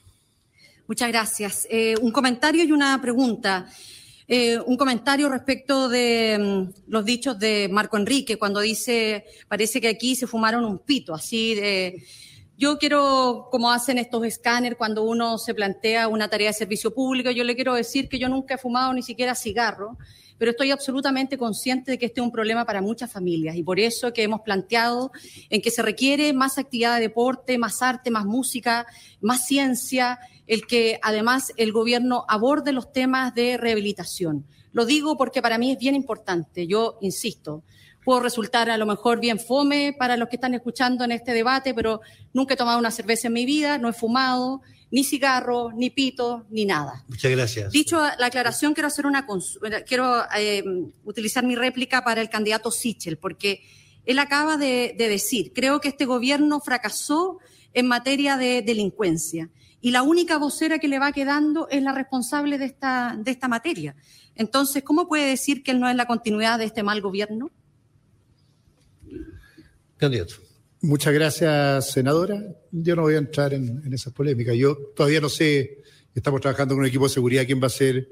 Muchas 0.87 1.09
gracias. 1.09 1.67
Eh, 1.71 1.95
un 1.99 2.11
comentario 2.11 2.63
y 2.63 2.71
una 2.71 3.01
pregunta. 3.01 3.67
Un 4.27 4.75
comentario 4.75 5.29
respecto 5.29 5.87
de 5.87 6.37
mm, 6.39 6.91
los 6.91 7.05
dichos 7.05 7.37
de 7.37 7.69
Marco 7.71 7.95
Enrique, 7.95 8.37
cuando 8.37 8.59
dice, 8.59 9.25
parece 9.47 9.79
que 9.79 9.87
aquí 9.87 10.15
se 10.15 10.27
fumaron 10.27 10.63
un 10.63 10.77
pito, 10.79 11.15
así 11.15 11.55
de... 11.55 12.03
Yo 12.57 12.77
quiero, 12.77 13.49
como 13.51 13.69
hacen 13.69 13.97
estos 13.97 14.23
escáneres 14.25 14.77
cuando 14.77 15.03
uno 15.03 15.37
se 15.37 15.53
plantea 15.53 16.07
una 16.07 16.29
tarea 16.29 16.47
de 16.47 16.53
servicio 16.53 16.93
público, 16.93 17.29
yo 17.29 17.43
le 17.43 17.53
quiero 17.53 17.73
decir 17.73 18.07
que 18.07 18.17
yo 18.17 18.29
nunca 18.29 18.53
he 18.53 18.57
fumado 18.57 18.93
ni 18.93 19.03
siquiera 19.03 19.35
cigarro, 19.35 19.97
pero 20.37 20.51
estoy 20.51 20.71
absolutamente 20.71 21.37
consciente 21.37 21.91
de 21.91 21.97
que 21.97 22.05
este 22.05 22.21
es 22.21 22.25
un 22.25 22.31
problema 22.31 22.63
para 22.65 22.81
muchas 22.81 23.11
familias 23.11 23.57
y 23.57 23.63
por 23.63 23.77
eso 23.77 24.13
que 24.13 24.23
hemos 24.23 24.39
planteado 24.39 25.11
en 25.49 25.61
que 25.61 25.69
se 25.69 25.81
requiere 25.81 26.31
más 26.31 26.57
actividad 26.57 26.95
de 26.95 27.01
deporte, 27.01 27.57
más 27.57 27.81
arte, 27.81 28.09
más 28.09 28.23
música, 28.23 28.85
más 29.19 29.45
ciencia, 29.45 30.17
el 30.47 30.65
que 30.65 30.97
además 31.03 31.51
el 31.57 31.73
gobierno 31.73 32.23
aborde 32.29 32.71
los 32.71 32.93
temas 32.93 33.35
de 33.35 33.57
rehabilitación. 33.57 34.45
Lo 34.71 34.85
digo 34.85 35.17
porque 35.17 35.41
para 35.41 35.57
mí 35.57 35.71
es 35.71 35.77
bien 35.77 35.95
importante, 35.95 36.67
yo 36.67 36.99
insisto, 37.01 37.63
puedo 38.05 38.21
resultar 38.21 38.69
a 38.69 38.77
lo 38.77 38.85
mejor 38.85 39.19
bien 39.19 39.39
fome 39.39 39.93
para 39.97 40.15
los 40.15 40.29
que 40.29 40.37
están 40.37 40.53
escuchando 40.53 41.03
en 41.03 41.11
este 41.11 41.33
debate, 41.33 41.73
pero 41.73 41.99
nunca 42.33 42.53
he 42.53 42.57
tomado 42.57 42.79
una 42.79 42.91
cerveza 42.91 43.27
en 43.27 43.33
mi 43.33 43.45
vida, 43.45 43.77
no 43.77 43.89
he 43.89 43.93
fumado, 43.93 44.61
ni 44.91 45.03
cigarro, 45.03 45.71
ni 45.73 45.89
pito, 45.89 46.45
ni 46.49 46.65
nada. 46.65 47.03
Muchas 47.09 47.31
gracias. 47.31 47.71
Dicho 47.73 47.99
la 47.99 48.27
aclaración, 48.27 48.73
quiero 48.73 48.87
hacer 48.87 49.07
una 49.07 49.25
quiero 49.85 50.23
eh, 50.37 50.63
utilizar 51.03 51.43
mi 51.43 51.55
réplica 51.55 52.03
para 52.03 52.21
el 52.21 52.29
candidato 52.29 52.71
Sichel, 52.71 53.17
porque 53.17 53.63
él 54.05 54.19
acaba 54.19 54.55
de, 54.55 54.95
de 54.97 55.09
decir, 55.09 55.51
creo 55.53 55.81
que 55.81 55.89
este 55.89 56.05
gobierno 56.05 56.61
fracasó 56.61 57.39
en 57.73 57.87
materia 57.87 58.37
de 58.37 58.61
delincuencia 58.61 59.49
y 59.81 59.91
la 59.91 60.01
única 60.03 60.37
vocera 60.37 60.79
que 60.79 60.87
le 60.87 60.99
va 60.99 61.11
quedando 61.11 61.67
es 61.69 61.81
la 61.83 61.91
responsable 61.91 62.57
de 62.57 62.65
esta, 62.65 63.15
de 63.19 63.31
esta 63.31 63.47
materia. 63.47 63.95
Entonces, 64.35 64.83
¿cómo 64.83 65.07
puede 65.07 65.27
decir 65.27 65.61
que 65.61 65.71
él 65.71 65.79
no 65.79 65.89
es 65.89 65.95
la 65.95 66.05
continuidad 66.05 66.57
de 66.59 66.65
este 66.65 66.83
mal 66.83 67.01
gobierno? 67.01 67.51
Candidato. 69.97 70.35
Muchas 70.81 71.13
gracias, 71.13 71.91
senadora. 71.91 72.41
Yo 72.71 72.95
no 72.95 73.03
voy 73.03 73.15
a 73.15 73.19
entrar 73.19 73.53
en, 73.53 73.91
esas 73.93 74.13
polémicas. 74.13 74.55
Yo 74.55 74.75
todavía 74.95 75.21
no 75.21 75.29
sé, 75.29 75.79
estamos 76.13 76.41
trabajando 76.41 76.75
con 76.75 76.81
un 76.81 76.87
equipo 76.87 77.05
de 77.05 77.13
seguridad, 77.13 77.45
quién 77.45 77.61
va 77.61 77.67
a 77.67 77.71
ser 77.71 78.07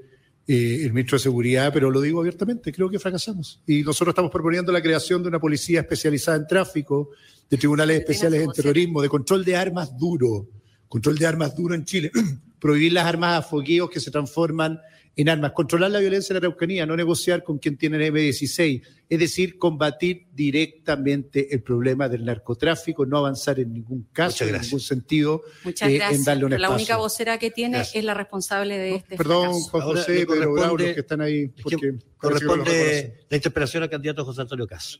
eh, 0.48 0.80
el 0.82 0.92
ministro 0.92 1.18
de 1.18 1.24
Seguridad, 1.24 1.72
pero 1.74 1.92
lo 1.92 2.02
digo 2.02 2.20
abiertamente, 2.20 2.72
creo 2.72 2.90
que 2.90 3.00
fracasamos. 3.00 3.62
Y 3.68 3.84
nosotros 3.84 4.14
estamos 4.14 4.32
proponiendo 4.32 4.72
la 4.72 4.82
creación 4.82 5.22
de 5.22 5.30
una 5.30 5.40
policía 5.40 5.82
especializada 5.82 6.38
en 6.38 6.48
tráfico, 6.48 7.12
de 7.50 7.58
tribunales 7.58 8.00
especiales 8.00 8.42
en 8.42 8.52
terrorismo, 8.52 9.02
de 9.02 9.10
control 9.10 9.46
de 9.46 9.56
armas 9.56 9.96
duro, 9.98 10.50
control 10.88 11.18
de 11.18 11.28
armas 11.28 11.56
duro 11.56 11.76
en 11.76 11.86
Chile, 11.86 12.12
prohibir 12.64 12.94
las 12.94 13.06
armas 13.06 13.38
a 13.38 13.42
fogueos 13.42 13.90
que 13.90 14.00
se 14.00 14.10
transforman 14.10 14.80
en 15.18 15.28
armas, 15.30 15.52
controlar 15.52 15.92
la 15.92 16.00
violencia 16.00 16.34
en 16.34 16.36
la 16.42 16.48
Araucanía, 16.48 16.86
no 16.86 16.96
negociar 16.96 17.44
con 17.44 17.60
quien 17.60 17.78
tiene 17.78 17.98
el 17.98 18.14
M16, 18.14 18.82
es 19.10 19.20
decir, 19.20 19.58
combatir 19.60 20.28
directamente 20.34 21.54
el 21.54 21.62
problema 21.62 22.08
del 22.08 22.24
narcotráfico, 22.26 23.06
no 23.06 23.18
avanzar 23.18 23.60
en 23.60 23.74
ningún 23.74 24.08
caso, 24.14 24.46
en 24.46 24.60
ningún 24.60 24.80
sentido, 24.80 25.44
Muchas 25.66 25.90
eh, 25.90 25.96
gracias. 25.98 26.20
en 26.20 26.26
darle 26.26 26.46
un 26.46 26.52
la 26.52 26.56
espacio. 26.56 26.76
única 26.76 26.98
vocera 26.98 27.38
que 27.38 27.52
tiene 27.52 27.82
es 27.94 28.04
la 28.04 28.14
responsable 28.14 28.78
de 28.78 28.96
este 28.96 29.18
Perdón. 29.18 29.52
Juan 29.62 29.84
José, 29.84 30.26
Pedro 30.26 30.36
Bravo, 30.54 30.56
corresponde- 30.56 30.86
los 30.86 30.94
que 30.96 31.00
están 31.02 31.22
ahí, 31.22 31.48
porque 31.62 31.76
parece 31.78 32.00
que 32.00 32.18
Corresponde 32.18 33.26
la 33.30 33.36
interpelación 33.38 33.84
al 33.84 33.90
candidato 33.90 34.24
José 34.26 34.42
Antonio 34.42 34.66
Cas. 34.66 35.00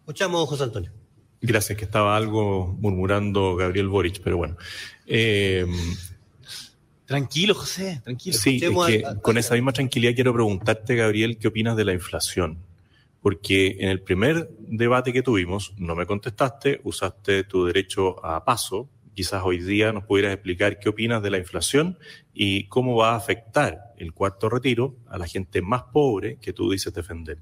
Escuchamos, 0.00 0.48
José 0.48 0.64
Antonio. 0.64 0.92
Gracias, 1.42 1.76
que 1.76 1.84
estaba 1.84 2.16
algo 2.16 2.76
murmurando 2.80 3.56
Gabriel 3.56 3.88
Boric, 3.88 4.20
pero 4.22 4.36
bueno. 4.36 4.56
Eh, 5.06 5.66
Tranquilo, 7.12 7.54
José, 7.54 8.00
tranquilo. 8.02 8.38
Sí, 8.38 8.58
es 8.62 8.86
que 8.86 9.04
con 9.20 9.36
esa 9.36 9.52
misma 9.52 9.72
tranquilidad 9.72 10.14
quiero 10.14 10.32
preguntarte, 10.32 10.96
Gabriel, 10.96 11.36
¿qué 11.36 11.48
opinas 11.48 11.76
de 11.76 11.84
la 11.84 11.92
inflación? 11.92 12.56
Porque 13.20 13.76
en 13.80 13.90
el 13.90 14.00
primer 14.00 14.48
debate 14.58 15.12
que 15.12 15.22
tuvimos, 15.22 15.74
no 15.76 15.94
me 15.94 16.06
contestaste, 16.06 16.80
usaste 16.84 17.44
tu 17.44 17.66
derecho 17.66 18.24
a 18.24 18.46
paso. 18.46 18.88
Quizás 19.12 19.42
hoy 19.44 19.58
día 19.58 19.92
nos 19.92 20.04
pudieras 20.04 20.32
explicar 20.32 20.78
qué 20.78 20.88
opinas 20.88 21.22
de 21.22 21.30
la 21.30 21.36
inflación 21.36 21.98
y 22.32 22.64
cómo 22.68 22.96
va 22.96 23.12
a 23.12 23.16
afectar 23.16 23.92
el 23.98 24.14
cuarto 24.14 24.48
retiro 24.48 24.96
a 25.06 25.18
la 25.18 25.26
gente 25.26 25.60
más 25.60 25.82
pobre 25.92 26.38
que 26.40 26.54
tú 26.54 26.70
dices 26.70 26.94
defender. 26.94 27.36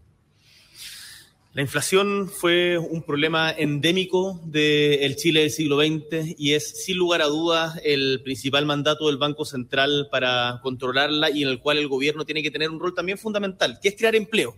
La 1.52 1.62
inflación 1.62 2.28
fue 2.28 2.78
un 2.78 3.02
problema 3.02 3.50
endémico 3.50 4.40
del 4.44 5.16
Chile 5.16 5.40
del 5.40 5.50
siglo 5.50 5.80
XX 5.80 6.36
y 6.38 6.52
es 6.52 6.84
sin 6.84 6.96
lugar 6.96 7.22
a 7.22 7.26
dudas 7.26 7.80
el 7.82 8.22
principal 8.22 8.66
mandato 8.66 9.08
del 9.08 9.18
Banco 9.18 9.44
Central 9.44 10.06
para 10.12 10.60
controlarla 10.62 11.28
y 11.28 11.42
en 11.42 11.48
el 11.48 11.58
cual 11.58 11.78
el 11.78 11.88
gobierno 11.88 12.24
tiene 12.24 12.44
que 12.44 12.52
tener 12.52 12.70
un 12.70 12.78
rol 12.78 12.94
también 12.94 13.18
fundamental, 13.18 13.80
que 13.82 13.88
es 13.88 13.96
crear 13.96 14.14
empleo. 14.14 14.54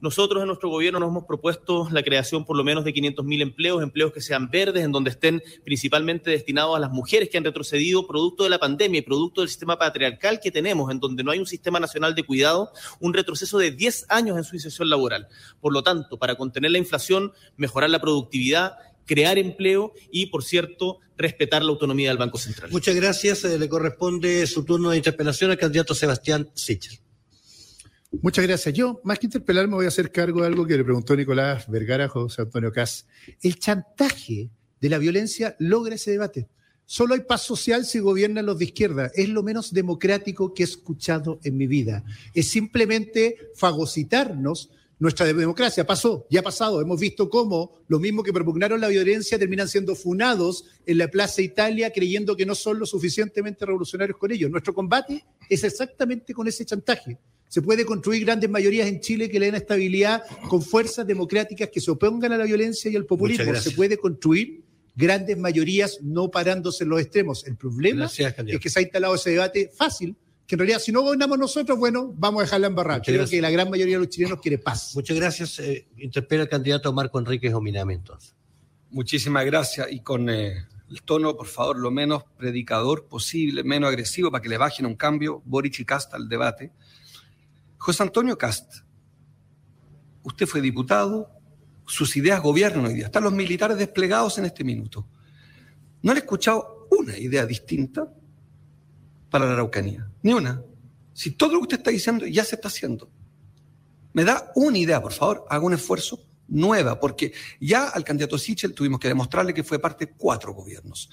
Nosotros 0.00 0.42
en 0.42 0.48
nuestro 0.48 0.68
gobierno 0.68 1.00
nos 1.00 1.08
hemos 1.08 1.24
propuesto 1.24 1.88
la 1.90 2.02
creación 2.02 2.44
por 2.44 2.56
lo 2.56 2.64
menos 2.64 2.84
de 2.84 2.92
500.000 2.92 3.40
empleos, 3.40 3.82
empleos 3.82 4.12
que 4.12 4.20
sean 4.20 4.50
verdes, 4.50 4.84
en 4.84 4.92
donde 4.92 5.10
estén 5.10 5.42
principalmente 5.64 6.30
destinados 6.30 6.76
a 6.76 6.78
las 6.78 6.90
mujeres 6.90 7.30
que 7.30 7.38
han 7.38 7.44
retrocedido 7.44 8.06
producto 8.06 8.44
de 8.44 8.50
la 8.50 8.58
pandemia 8.58 8.98
y 8.98 9.02
producto 9.02 9.40
del 9.40 9.48
sistema 9.48 9.78
patriarcal 9.78 10.38
que 10.40 10.50
tenemos, 10.50 10.90
en 10.90 11.00
donde 11.00 11.24
no 11.24 11.30
hay 11.30 11.38
un 11.38 11.46
sistema 11.46 11.80
nacional 11.80 12.14
de 12.14 12.24
cuidado, 12.24 12.70
un 13.00 13.14
retroceso 13.14 13.58
de 13.58 13.70
10 13.70 14.06
años 14.10 14.36
en 14.36 14.44
su 14.44 14.54
inserción 14.54 14.90
laboral. 14.90 15.28
Por 15.60 15.72
lo 15.72 15.82
tanto, 15.82 16.18
para 16.18 16.36
contener 16.36 16.72
la 16.72 16.78
inflación, 16.78 17.32
mejorar 17.56 17.88
la 17.88 18.00
productividad, 18.00 18.76
crear 19.06 19.38
empleo 19.38 19.94
y, 20.10 20.26
por 20.26 20.44
cierto, 20.44 20.98
respetar 21.16 21.62
la 21.64 21.70
autonomía 21.70 22.10
del 22.10 22.18
Banco 22.18 22.36
Central. 22.36 22.70
Muchas 22.70 22.94
gracias. 22.94 23.44
Eh, 23.44 23.58
le 23.58 23.68
corresponde 23.68 24.46
su 24.46 24.64
turno 24.64 24.90
de 24.90 24.98
interpelación 24.98 25.50
al 25.50 25.58
candidato 25.58 25.94
Sebastián 25.94 26.50
Sichel. 26.54 26.98
Muchas 28.22 28.46
gracias. 28.46 28.74
Yo, 28.74 29.00
más 29.04 29.18
que 29.18 29.26
interpelar, 29.26 29.68
me 29.68 29.74
voy 29.74 29.84
a 29.84 29.88
hacer 29.88 30.10
cargo 30.10 30.40
de 30.40 30.46
algo 30.46 30.66
que 30.66 30.76
le 30.76 30.84
preguntó 30.84 31.16
Nicolás 31.16 31.68
Vergara 31.68 32.08
José 32.08 32.42
Antonio 32.42 32.72
Cas. 32.72 33.06
El 33.42 33.58
chantaje 33.58 34.50
de 34.80 34.88
la 34.88 34.98
violencia 34.98 35.56
logra 35.58 35.94
ese 35.94 36.12
debate. 36.12 36.48
Solo 36.84 37.14
hay 37.14 37.20
paz 37.20 37.42
social 37.42 37.84
si 37.84 37.98
gobiernan 37.98 38.46
los 38.46 38.58
de 38.58 38.66
izquierda. 38.66 39.10
Es 39.14 39.28
lo 39.28 39.42
menos 39.42 39.72
democrático 39.72 40.54
que 40.54 40.62
he 40.62 40.66
escuchado 40.66 41.40
en 41.42 41.56
mi 41.56 41.66
vida. 41.66 42.04
Es 42.32 42.48
simplemente 42.48 43.38
fagocitarnos 43.56 44.70
nuestra 44.98 45.26
democracia. 45.26 45.86
Pasó, 45.86 46.26
ya 46.30 46.40
ha 46.40 46.44
pasado. 46.44 46.80
Hemos 46.80 47.00
visto 47.00 47.28
cómo 47.28 47.72
los 47.88 48.00
mismos 48.00 48.24
que 48.24 48.32
propugnaron 48.32 48.80
la 48.80 48.88
violencia 48.88 49.38
terminan 49.38 49.68
siendo 49.68 49.94
funados 49.94 50.64
en 50.86 50.98
la 50.98 51.08
Plaza 51.08 51.42
Italia 51.42 51.92
creyendo 51.92 52.36
que 52.36 52.46
no 52.46 52.54
son 52.54 52.78
lo 52.78 52.86
suficientemente 52.86 53.66
revolucionarios 53.66 54.16
con 54.16 54.30
ellos. 54.30 54.50
Nuestro 54.50 54.72
combate 54.72 55.24
es 55.48 55.64
exactamente 55.64 56.32
con 56.32 56.46
ese 56.46 56.64
chantaje. 56.64 57.18
Se 57.48 57.62
puede 57.62 57.84
construir 57.84 58.24
grandes 58.24 58.50
mayorías 58.50 58.88
en 58.88 59.00
Chile 59.00 59.30
que 59.30 59.38
le 59.38 59.46
den 59.46 59.54
estabilidad 59.54 60.22
con 60.48 60.62
fuerzas 60.62 61.06
democráticas 61.06 61.70
que 61.72 61.80
se 61.80 61.90
opongan 61.90 62.32
a 62.32 62.38
la 62.38 62.44
violencia 62.44 62.90
y 62.90 62.96
al 62.96 63.06
populismo. 63.06 63.54
Se 63.54 63.70
puede 63.70 63.96
construir 63.96 64.62
grandes 64.96 65.36
mayorías 65.38 65.98
no 66.02 66.30
parándose 66.30 66.84
en 66.84 66.90
los 66.90 67.00
extremos. 67.00 67.46
El 67.46 67.56
problema 67.56 68.00
Gracias, 68.00 68.34
es 68.46 68.58
que 68.58 68.70
se 68.70 68.78
ha 68.78 68.82
instalado 68.82 69.14
ese 69.14 69.30
debate 69.30 69.70
fácil, 69.76 70.16
que 70.46 70.54
en 70.54 70.58
realidad 70.60 70.80
si 70.80 70.90
no 70.90 71.02
gobernamos 71.02 71.38
nosotros, 71.38 71.78
bueno, 71.78 72.12
vamos 72.16 72.40
a 72.40 72.44
dejarla 72.44 72.66
embarrar. 72.68 72.98
Muchas 72.98 73.06
Creo 73.06 73.18
gracias. 73.18 73.36
que 73.36 73.42
la 73.42 73.50
gran 73.50 73.70
mayoría 73.70 73.96
de 73.96 74.00
los 74.00 74.08
chilenos 74.08 74.40
quiere 74.40 74.58
paz. 74.58 74.92
Muchas 74.94 75.16
gracias. 75.16 75.58
Eh, 75.58 75.86
interpela 75.98 76.42
al 76.42 76.48
candidato 76.48 76.92
Marco 76.92 77.18
Enríquez 77.18 77.52
Ominami, 77.52 77.94
entonces. 77.94 78.34
Muchísimas 78.90 79.44
gracias 79.44 79.88
y 79.90 80.00
con 80.00 80.30
eh, 80.30 80.64
el 80.88 81.02
tono, 81.02 81.36
por 81.36 81.46
favor, 81.46 81.78
lo 81.78 81.90
menos 81.90 82.22
predicador 82.38 83.06
posible, 83.06 83.64
menos 83.64 83.88
agresivo, 83.88 84.30
para 84.30 84.40
que 84.40 84.48
le 84.48 84.56
bajen 84.56 84.86
un 84.86 84.94
cambio 84.94 85.42
Boric 85.44 85.80
y 85.80 85.84
Cast 85.84 86.14
al 86.14 86.28
debate. 86.28 86.72
José 87.78 88.02
Antonio 88.02 88.36
Cast, 88.36 88.82
usted 90.22 90.46
fue 90.46 90.60
diputado, 90.60 91.30
sus 91.86 92.16
ideas 92.16 92.42
gobiernan 92.42 92.86
hoy 92.86 92.94
día, 92.94 93.06
están 93.06 93.24
los 93.24 93.32
militares 93.32 93.78
desplegados 93.78 94.38
en 94.38 94.46
este 94.46 94.64
minuto. 94.64 95.06
No 96.02 96.12
le 96.12 96.20
he 96.20 96.22
escuchado 96.22 96.88
una 96.90 97.16
idea 97.16 97.46
distinta 97.46 98.12
para 99.30 99.46
la 99.46 99.52
Araucanía, 99.52 100.10
ni 100.22 100.32
una. 100.32 100.62
Si 101.12 101.32
todo 101.32 101.52
lo 101.52 101.58
que 101.60 101.64
usted 101.64 101.78
está 101.78 101.90
diciendo 101.90 102.26
ya 102.26 102.44
se 102.44 102.56
está 102.56 102.68
haciendo. 102.68 103.10
Me 104.12 104.24
da 104.24 104.50
una 104.54 104.78
idea, 104.78 105.00
por 105.00 105.12
favor, 105.12 105.46
haga 105.48 105.64
un 105.64 105.74
esfuerzo 105.74 106.20
nueva, 106.48 106.98
porque 106.98 107.32
ya 107.60 107.88
al 107.88 108.04
candidato 108.04 108.38
Sichel 108.38 108.74
tuvimos 108.74 109.00
que 109.00 109.08
demostrarle 109.08 109.52
que 109.52 109.64
fue 109.64 109.78
parte 109.78 110.06
de 110.06 110.12
cuatro 110.12 110.54
gobiernos. 110.54 111.10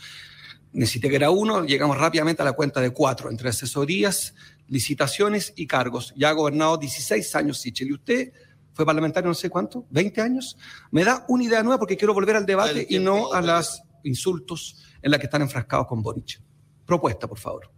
Necesité 0.72 1.10
que 1.10 1.18
era 1.18 1.30
uno, 1.30 1.66
llegamos 1.66 1.98
rápidamente 1.98 2.42
a 2.42 2.46
la 2.46 2.54
cuenta 2.54 2.82
de 2.82 2.92
cuatro, 2.92 3.30
entre 3.30 3.50
asesorías, 3.50 4.34
licitaciones 4.68 5.54
y 5.56 5.68
cargos. 5.68 6.14
Ya 6.16 6.30
ha 6.30 6.34
gobernado 6.34 6.78
16 6.78 7.36
años 7.36 7.60
Sichel 7.60 7.90
y 7.90 7.94
usted 7.94 8.34
fue 8.74 8.86
parlamentario 8.86 9.28
no 9.28 9.36
sé 9.36 9.50
cuánto, 9.50 9.86
20 9.92 10.22
años. 10.22 10.58
Me 10.92 11.04
da 11.04 11.26
una 11.28 11.44
idea 11.44 11.64
nueva 11.64 11.80
porque 11.80 11.96
quiero 11.96 12.14
volver 12.14 12.36
al 12.36 12.46
debate 12.46 12.86
y 12.90 13.00
no 13.00 13.32
a 13.32 13.42
los 13.42 13.82
insultos 14.04 14.84
en 15.02 15.12
la 15.12 15.20
que 15.20 15.26
están 15.26 15.42
enfrascados 15.42 15.88
con 15.88 16.02
Boric. 16.02 16.42
Propuesta, 16.86 17.28
por 17.28 17.40
favor. 17.40 17.72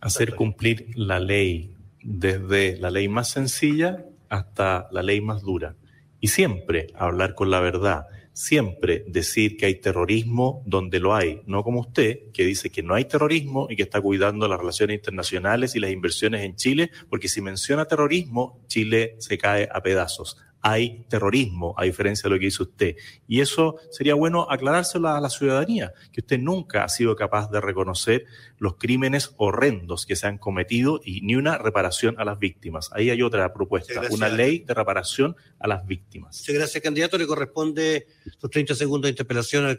Hacer 0.00 0.34
cumplir 0.34 0.90
la 0.96 1.20
ley, 1.20 1.76
desde 2.02 2.76
la 2.78 2.90
ley 2.90 3.08
más 3.08 3.30
sencilla 3.30 4.04
hasta 4.28 4.88
la 4.90 5.02
ley 5.02 5.20
más 5.20 5.42
dura. 5.42 5.76
Y 6.18 6.28
siempre 6.28 6.88
hablar 6.94 7.34
con 7.34 7.50
la 7.50 7.60
verdad, 7.60 8.06
siempre 8.32 9.04
decir 9.06 9.56
que 9.56 9.66
hay 9.66 9.74
terrorismo 9.76 10.62
donde 10.66 11.00
lo 11.00 11.14
hay, 11.14 11.42
no 11.46 11.62
como 11.62 11.80
usted, 11.80 12.30
que 12.32 12.44
dice 12.44 12.70
que 12.70 12.82
no 12.82 12.94
hay 12.94 13.04
terrorismo 13.04 13.66
y 13.70 13.76
que 13.76 13.82
está 13.82 14.00
cuidando 14.00 14.48
las 14.48 14.58
relaciones 14.58 14.96
internacionales 14.96 15.74
y 15.76 15.80
las 15.80 15.90
inversiones 15.90 16.42
en 16.42 16.56
Chile, 16.56 16.90
porque 17.08 17.28
si 17.28 17.40
menciona 17.40 17.84
terrorismo, 17.84 18.60
Chile 18.68 19.16
se 19.18 19.38
cae 19.38 19.68
a 19.72 19.82
pedazos 19.82 20.38
hay 20.62 21.04
terrorismo, 21.08 21.74
a 21.76 21.84
diferencia 21.84 22.28
de 22.28 22.34
lo 22.34 22.38
que 22.38 22.46
dice 22.46 22.62
usted. 22.62 22.96
Y 23.26 23.40
eso 23.40 23.76
sería 23.90 24.14
bueno 24.14 24.46
aclarárselo 24.48 25.08
a 25.08 25.20
la 25.20 25.28
ciudadanía, 25.28 25.92
que 26.12 26.20
usted 26.20 26.38
nunca 26.38 26.84
ha 26.84 26.88
sido 26.88 27.16
capaz 27.16 27.50
de 27.50 27.60
reconocer 27.60 28.26
los 28.58 28.76
crímenes 28.76 29.34
horrendos 29.36 30.06
que 30.06 30.14
se 30.14 30.28
han 30.28 30.38
cometido 30.38 31.00
y 31.04 31.20
ni 31.22 31.34
una 31.34 31.58
reparación 31.58 32.14
a 32.18 32.24
las 32.24 32.38
víctimas. 32.38 32.90
Ahí 32.92 33.10
hay 33.10 33.22
otra 33.22 33.52
propuesta, 33.52 34.00
una 34.10 34.28
ley 34.28 34.60
de 34.60 34.72
reparación 34.72 35.36
a 35.58 35.66
las 35.66 35.84
víctimas. 35.84 36.38
Muchas 36.38 36.54
gracias, 36.54 36.82
candidato. 36.82 37.18
Le 37.18 37.26
corresponde 37.26 38.06
los 38.40 38.50
30 38.50 38.74
segundos 38.76 39.08
de 39.08 39.10
interpelación 39.10 39.66
al, 39.66 39.76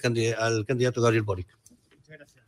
candidato, 0.65 1.01
Gabriel 1.01 1.23
Boric. 1.23 1.47
Muchas 1.97 2.17
gracias. 2.17 2.43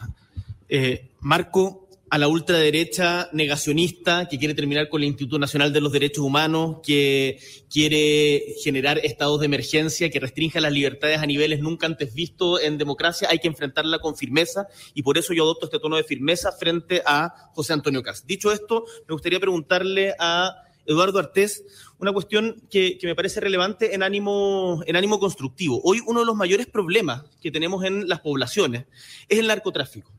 Eh, 0.68 1.12
Marco, 1.22 1.85
a 2.10 2.18
la 2.18 2.27
ultraderecha 2.27 3.30
negacionista 3.34 4.27
que 4.27 4.38
quiere 4.38 4.53
terminar 4.53 4.90
con 4.90 5.02
el 5.02 5.07
Instituto 5.07 5.40
Nacional 5.40 5.73
de 5.73 5.82
los 5.82 5.91
Derechos 5.91 6.23
Humanos, 6.23 6.77
que 6.84 7.40
quiere 7.69 8.56
generar 8.64 8.99
estados 8.99 9.40
de 9.40 9.48
emergencia, 9.48 10.10
que 10.10 10.19
restringe 10.19 10.61
las 10.61 10.72
libertades 10.72 11.19
a 11.19 11.26
niveles 11.26 11.61
nunca 11.61 11.88
antes 11.88 12.14
vistos 12.14 12.61
en 12.61 12.77
democracia, 12.77 13.27
hay 13.32 13.40
que 13.40 13.48
enfrentarla 13.48 13.99
con 13.99 14.15
firmeza 14.15 14.68
y 14.94 15.02
por 15.02 15.18
eso 15.18 15.34
yo 15.34 15.44
adopto 15.44 15.65
este 15.65 15.80
tono 15.80 15.98
de 15.98 16.03
firmeza 16.03 16.52
frente 16.52 17.02
a 17.06 17.34
José 17.53 17.73
Antonio 17.73 18.03
Cas. 18.03 18.26
Dicho 18.27 18.52
esto, 18.52 18.86
me 19.07 19.14
gustaría 19.14 19.40
preguntarle 19.40 20.14
a 20.19 20.56
Eduardo 20.86 21.18
Artés 21.18 21.64
una 21.98 22.14
cuestión 22.14 22.61
que, 22.69 22.99
que, 22.99 23.07
me 23.07 23.15
parece 23.15 23.40
relevante 23.40 23.95
en 23.95 24.03
ánimo, 24.03 24.84
en 24.86 24.95
ánimo 24.95 25.19
constructivo. 25.19 25.82
Hoy 25.84 26.02
uno 26.06 26.19
de 26.19 26.26
los 26.27 26.36
mayores 26.36 26.68
problemas 26.68 27.23
que 27.41 27.49
tenemos 27.49 27.84
en 27.84 28.07
las 28.07 28.19
poblaciones 28.19 28.86
es 29.27 29.40
el 29.40 29.48
narcotráfico 29.48 30.11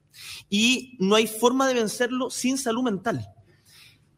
y 0.48 0.96
no 0.98 1.14
hay 1.14 1.26
forma 1.26 1.68
de 1.68 1.74
vencerlo 1.74 2.30
sin 2.30 2.58
salud 2.58 2.82
mental. 2.82 3.26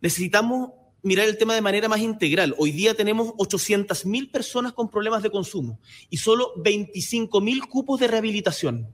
Necesitamos 0.00 0.70
mirar 1.02 1.28
el 1.28 1.38
tema 1.38 1.54
de 1.54 1.60
manera 1.60 1.88
más 1.88 2.00
integral. 2.00 2.54
Hoy 2.58 2.72
día 2.72 2.94
tenemos 2.94 3.28
800.000 3.34 4.30
personas 4.30 4.72
con 4.72 4.88
problemas 4.88 5.22
de 5.22 5.30
consumo 5.30 5.80
y 6.10 6.18
solo 6.18 6.52
25.000 6.56 7.68
cupos 7.68 8.00
de 8.00 8.08
rehabilitación. 8.08 8.88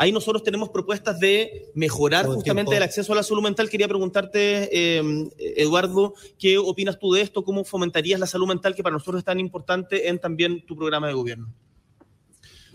Ahí 0.00 0.12
nosotros 0.12 0.44
tenemos 0.44 0.68
propuestas 0.68 1.18
de 1.18 1.72
mejorar 1.74 2.24
justamente 2.26 2.76
el 2.76 2.84
acceso 2.84 3.12
a 3.12 3.16
la 3.16 3.24
salud 3.24 3.42
mental. 3.42 3.68
Quería 3.68 3.88
preguntarte, 3.88 4.68
eh, 4.72 5.28
Eduardo, 5.56 6.14
¿qué 6.38 6.56
opinas 6.56 7.00
tú 7.00 7.12
de 7.12 7.22
esto? 7.22 7.42
¿Cómo 7.42 7.64
fomentarías 7.64 8.20
la 8.20 8.28
salud 8.28 8.46
mental 8.46 8.76
que 8.76 8.84
para 8.84 8.92
nosotros 8.92 9.18
es 9.18 9.24
tan 9.24 9.40
importante 9.40 10.08
en 10.08 10.20
también 10.20 10.64
tu 10.64 10.76
programa 10.76 11.08
de 11.08 11.14
gobierno? 11.14 11.52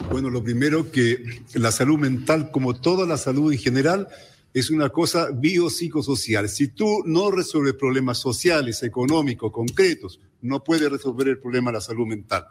Bueno, 0.10 0.30
lo 0.30 0.44
primero 0.44 0.92
que 0.92 1.44
la 1.54 1.72
salud 1.72 1.98
mental, 1.98 2.52
como 2.52 2.80
toda 2.80 3.06
la 3.06 3.18
salud 3.18 3.52
en 3.52 3.60
general, 3.60 4.08
es 4.54 4.70
una 4.70 4.90
cosa 4.90 5.32
biopsicosocial. 5.32 6.48
Si 6.50 6.68
tú 6.68 7.04
no 7.06 7.32
resuelves 7.32 7.74
problemas 7.74 8.20
sociales, 8.20 8.84
económicos, 8.84 9.52
concretos, 9.52 10.20
no 10.42 10.64
puedes 10.64 10.92
resolver 10.92 11.28
el 11.28 11.40
problema 11.40 11.72
de 11.72 11.78
la 11.78 11.82
salud 11.82 12.06
mental. 12.06 12.46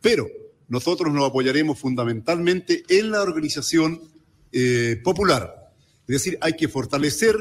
Pero 0.00 0.28
nosotros 0.68 1.12
nos 1.12 1.28
apoyaremos 1.28 1.78
fundamentalmente 1.78 2.84
en 2.88 3.10
la 3.10 3.22
organización 3.22 4.00
eh, 4.52 5.00
popular. 5.02 5.72
Es 6.06 6.14
decir, 6.14 6.38
hay 6.40 6.54
que 6.54 6.68
fortalecer 6.68 7.36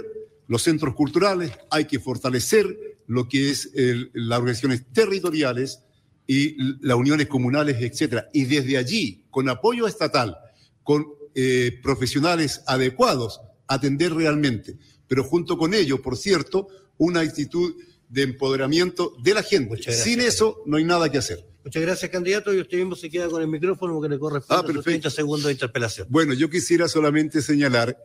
los 0.47 0.63
centros 0.63 0.95
culturales, 0.95 1.51
hay 1.69 1.85
que 1.85 1.99
fortalecer 1.99 2.97
lo 3.07 3.27
que 3.27 3.51
es 3.51 3.71
las 4.13 4.39
organizaciones 4.39 4.85
territoriales, 4.93 5.79
y 6.27 6.55
las 6.85 6.97
uniones 6.97 7.27
comunales, 7.27 7.77
etcétera. 7.79 8.29
Y 8.33 8.45
desde 8.45 8.77
allí, 8.77 9.25
con 9.29 9.49
apoyo 9.49 9.87
estatal, 9.87 10.37
con 10.83 11.05
eh, 11.35 11.79
profesionales 11.81 12.61
adecuados, 12.67 13.41
atender 13.67 14.13
realmente. 14.13 14.77
Pero 15.07 15.23
junto 15.23 15.57
con 15.57 15.73
ello, 15.73 16.01
por 16.01 16.17
cierto, 16.17 16.67
una 16.97 17.21
actitud 17.21 17.75
de 18.09 18.21
empoderamiento 18.21 19.13
de 19.23 19.33
la 19.33 19.43
gente. 19.43 19.91
Sin 19.91 20.21
eso 20.21 20.61
no 20.65 20.77
hay 20.77 20.83
nada 20.83 21.11
que 21.11 21.17
hacer. 21.17 21.45
Muchas 21.63 21.81
gracias, 21.81 22.11
candidato. 22.11 22.53
Y 22.53 22.59
usted 22.59 22.77
mismo 22.77 22.95
se 22.95 23.09
queda 23.09 23.29
con 23.29 23.41
el 23.41 23.47
micrófono 23.47 23.99
que 24.01 24.09
le 24.09 24.19
corresponde 24.19 24.73
ah, 24.77 24.81
30 24.81 25.09
segundos 25.09 25.45
de 25.45 25.53
interpelación. 25.53 26.07
Bueno, 26.09 26.33
yo 26.33 26.49
quisiera 26.49 26.87
solamente 26.87 27.41
señalar 27.41 27.97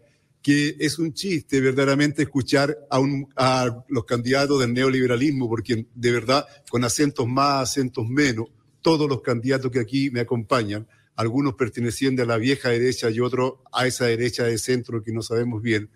que 0.42 0.76
es 0.78 0.98
un 0.98 1.12
chiste 1.12 1.60
verdaderamente 1.60 2.22
escuchar 2.22 2.76
a, 2.90 3.00
a, 3.36 3.84
los 3.88 4.04
candidatos 4.04 4.60
del 4.60 4.72
neoliberalismo, 4.72 5.48
porque 5.48 5.86
de 5.94 6.12
verdad, 6.12 6.46
con 6.70 6.84
acentos 6.84 7.26
más, 7.26 7.70
acentos 7.70 8.06
menos, 8.06 8.46
todos 8.80 9.08
los 9.08 9.20
candidatos 9.20 9.70
que 9.70 9.80
aquí 9.80 10.10
me 10.10 10.20
acompañan, 10.20 10.86
algunos 11.16 11.54
pertenecientes 11.54 12.24
a 12.24 12.28
la 12.28 12.36
vieja 12.36 12.68
derecha 12.68 13.10
y 13.10 13.18
otros 13.18 13.54
a 13.72 13.86
esa 13.86 14.06
derecha 14.06 14.44
de 14.44 14.56
centro 14.56 15.02
que 15.02 15.12
no 15.12 15.20
sabemos 15.20 15.60
bien, 15.60 15.90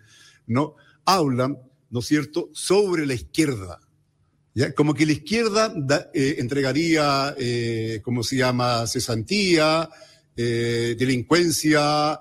¿no? 0.45 0.75
Hablan, 1.05 1.57
¿no 1.89 1.99
es 1.99 2.05
cierto?, 2.05 2.49
sobre 2.53 3.05
la 3.05 3.13
izquierda. 3.13 3.79
¿ya? 4.53 4.73
Como 4.73 4.93
que 4.93 5.05
la 5.05 5.13
izquierda 5.13 5.73
eh, 6.13 6.35
entregaría, 6.39 7.33
eh, 7.37 8.01
¿cómo 8.03 8.21
se 8.21 8.35
llama?, 8.35 8.85
cesantía, 8.85 9.89
eh, 10.35 10.95
delincuencia, 10.97 12.19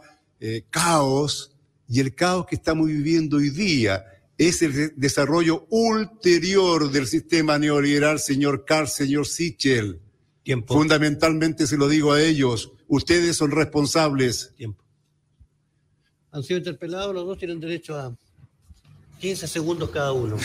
caos, 0.71 1.52
y 1.89 2.01
el 2.01 2.15
caos 2.15 2.47
que 2.47 2.57
estamos 2.57 2.87
viviendo 2.87 3.37
hoy 3.37 3.51
día 3.51 4.05
es 4.39 4.63
el 4.63 4.95
desarrollo 4.97 5.67
ulterior 5.71 6.91
del 6.91 7.07
sistema 7.07 7.59
neoliberal, 7.59 8.19
señor 8.19 8.65
Carl, 8.65 8.89
señor 8.89 9.27
Sichel. 9.27 10.01
Tiempo. 10.43 10.75
Fundamentalmente 10.75 11.67
se 11.67 11.77
lo 11.77 11.89
digo 11.89 12.13
a 12.13 12.21
ellos, 12.21 12.73
ustedes 12.89 13.37
son 13.37 13.53
responsables. 13.53 14.53
Tiempo. 14.57 14.83
Han 16.33 16.43
sido 16.43 16.59
interpelados, 16.59 17.15
los 17.15 17.27
dos 17.27 17.39
tienen 17.39 17.61
derecho 17.61 17.97
a 17.97 18.17
15 19.21 19.47
segundos 19.47 19.91
cada 19.91 20.13
uno 20.13 20.37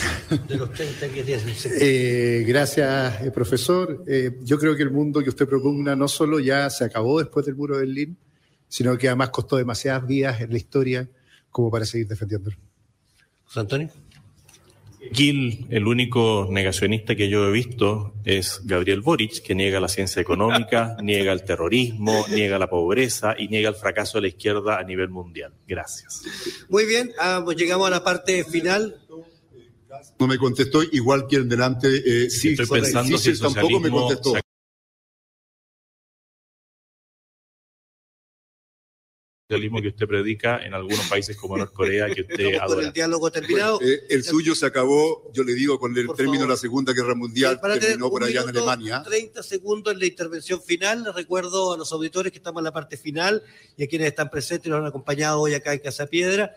de 0.46 0.56
los 0.56 0.72
30 0.72 1.08
que 1.08 1.24
tienen. 1.24 1.46
Eh, 1.80 2.44
gracias, 2.46 3.22
eh, 3.22 3.30
profesor. 3.32 4.04
Eh, 4.06 4.38
yo 4.44 4.56
creo 4.56 4.76
que 4.76 4.84
el 4.84 4.92
mundo 4.92 5.20
que 5.20 5.30
usted 5.30 5.48
propugna 5.48 5.96
no 5.96 6.06
solo 6.06 6.38
ya 6.38 6.70
se 6.70 6.84
acabó 6.84 7.18
después 7.18 7.44
del 7.44 7.56
muro 7.56 7.74
de 7.74 7.80
Berlín, 7.80 8.16
sino 8.68 8.96
que 8.96 9.08
además 9.08 9.30
costó 9.30 9.56
demasiadas 9.56 10.06
vidas 10.06 10.40
en 10.40 10.52
la 10.52 10.58
historia 10.58 11.08
como 11.50 11.70
para 11.70 11.84
seguir 11.84 12.08
defendiéndolo. 12.08 12.56
José 13.44 13.60
Antonio. 13.60 13.90
Gil, 15.12 15.66
el 15.70 15.86
único 15.86 16.48
negacionista 16.50 17.14
que 17.14 17.28
yo 17.28 17.46
he 17.46 17.52
visto 17.52 18.14
es 18.24 18.60
Gabriel 18.64 19.00
Boric, 19.00 19.42
que 19.42 19.54
niega 19.54 19.80
la 19.80 19.88
ciencia 19.88 20.20
económica, 20.20 20.96
niega 21.02 21.32
el 21.32 21.44
terrorismo, 21.44 22.26
niega 22.30 22.58
la 22.58 22.68
pobreza 22.68 23.34
y 23.38 23.48
niega 23.48 23.68
el 23.68 23.76
fracaso 23.76 24.18
de 24.18 24.22
la 24.22 24.28
izquierda 24.28 24.78
a 24.78 24.82
nivel 24.82 25.08
mundial. 25.08 25.54
Gracias. 25.66 26.22
Muy 26.68 26.84
bien, 26.84 27.12
ah, 27.18 27.42
pues 27.44 27.56
llegamos 27.56 27.86
a 27.86 27.90
la 27.90 28.02
parte 28.02 28.44
final. 28.44 29.00
No 30.18 30.26
me 30.26 30.36
contestó, 30.36 30.82
igual 30.82 31.26
que 31.28 31.36
el 31.36 31.48
delante. 31.48 31.88
Eh, 31.88 32.28
sí, 32.28 32.50
Estoy 32.50 32.80
pensando 32.80 33.16
si 33.18 33.30
el 33.30 33.40
tampoco 33.40 33.80
me 33.80 33.90
contestó. 33.90 34.34
Socialismo 39.48 39.80
que 39.80 39.88
usted 39.88 40.06
predica 40.06 40.62
en 40.62 40.74
algunos 40.74 41.08
países 41.08 41.34
como 41.34 41.56
Norcorea 41.56 42.14
que 42.14 42.20
usted 42.20 42.56
adora. 42.56 42.86
El 42.86 42.92
diálogo 42.92 43.30
terminado. 43.30 43.80
Eh, 43.80 44.04
el 44.10 44.22
suyo 44.22 44.54
se 44.54 44.66
acabó, 44.66 45.32
yo 45.32 45.42
le 45.42 45.54
digo, 45.54 45.78
con 45.78 45.96
el 45.96 46.06
término 46.14 46.42
de 46.42 46.48
la 46.48 46.56
Segunda 46.58 46.92
Guerra 46.92 47.14
Mundial, 47.14 47.58
que 47.58 47.80
terminó 47.80 48.10
por 48.10 48.24
allá 48.24 48.42
en 48.42 48.50
Alemania. 48.50 49.02
30 49.02 49.42
segundos 49.42 49.94
en 49.94 50.00
la 50.00 50.06
intervención 50.06 50.60
final. 50.60 51.02
Les 51.02 51.14
recuerdo 51.14 51.72
a 51.72 51.78
los 51.78 51.90
auditores 51.92 52.30
que 52.30 52.36
estamos 52.36 52.60
en 52.60 52.64
la 52.64 52.74
parte 52.74 52.98
final 52.98 53.42
y 53.78 53.84
a 53.84 53.86
quienes 53.86 54.08
están 54.08 54.28
presentes 54.28 54.66
y 54.66 54.70
nos 54.70 54.80
han 54.80 54.86
acompañado 54.86 55.40
hoy 55.40 55.54
acá 55.54 55.72
en 55.72 55.78
Casa 55.78 56.06
Piedra. 56.06 56.54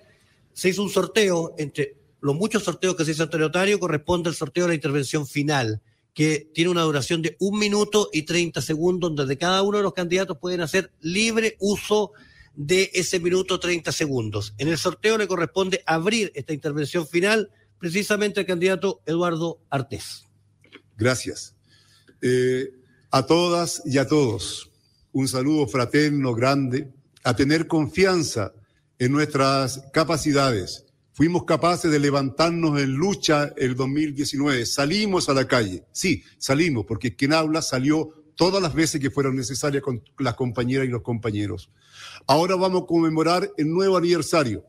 Se 0.51 0.67
hizo 0.67 0.83
un 0.83 0.90
sorteo 0.90 1.56
entre 1.57 1.95
los 2.19 2.35
muchos 2.35 2.64
sorteos 2.64 2.98
que 2.98 3.06
se 3.06 3.11
hizo 3.11 3.24
ante 3.24 3.38
el 3.38 3.43
notario, 3.43 3.80
corresponde 3.80 4.27
al 4.27 4.35
sorteo 4.35 4.65
de 4.65 4.69
la 4.69 4.75
intervención 4.75 5.25
final 5.25 5.82
que 6.14 6.51
tiene 6.53 6.69
una 6.69 6.82
duración 6.82 7.22
de 7.22 7.38
un 7.40 7.57
minuto 7.57 8.09
y 8.11 8.24
30 8.24 8.61
segundos, 8.61 9.15
donde 9.15 9.38
cada 9.38 9.61
uno 9.61 9.77
de 9.77 9.83
los 9.83 9.93
candidatos 9.93 10.38
pueden 10.40 10.59
hacer 10.59 10.91
libre 10.99 11.56
uso 11.61 12.11
de 12.11 12.31
ese 12.57 13.19
minuto 13.19 13.59
30 13.59 13.91
segundos. 13.91 14.53
En 14.57 14.67
el 14.67 14.77
sorteo 14.77 15.17
le 15.17 15.27
corresponde 15.27 15.83
abrir 15.85 16.31
esta 16.35 16.53
intervención 16.53 17.07
final 17.07 17.49
precisamente 17.77 18.41
al 18.41 18.45
candidato 18.45 19.01
Eduardo 19.05 19.59
Artés. 19.69 20.25
Gracias. 20.97 21.55
Eh, 22.21 22.69
a 23.09 23.25
todas 23.25 23.81
y 23.85 23.97
a 23.97 24.07
todos, 24.07 24.71
un 25.11 25.27
saludo 25.27 25.67
fraterno, 25.67 26.33
grande, 26.33 26.91
a 27.23 27.35
tener 27.35 27.67
confianza 27.67 28.53
en 28.99 29.11
nuestras 29.11 29.83
capacidades. 29.91 30.85
Fuimos 31.13 31.43
capaces 31.43 31.91
de 31.91 31.99
levantarnos 31.99 32.80
en 32.80 32.93
lucha 32.93 33.51
el 33.57 33.75
2019. 33.75 34.65
Salimos 34.65 35.27
a 35.27 35.33
la 35.33 35.47
calle. 35.47 35.83
Sí, 35.91 36.23
salimos, 36.38 36.85
porque 36.85 37.15
quien 37.15 37.33
habla 37.33 37.61
salió 37.61 38.20
todas 38.41 38.59
las 38.59 38.73
veces 38.73 38.99
que 38.99 39.11
fueron 39.11 39.35
necesarias 39.35 39.83
con 39.83 40.01
las 40.17 40.33
compañeras 40.33 40.87
y 40.87 40.89
los 40.89 41.03
compañeros. 41.03 41.69
Ahora 42.25 42.55
vamos 42.55 42.81
a 42.81 42.85
conmemorar 42.87 43.51
el 43.55 43.69
nuevo 43.69 43.97
aniversario, 43.97 44.65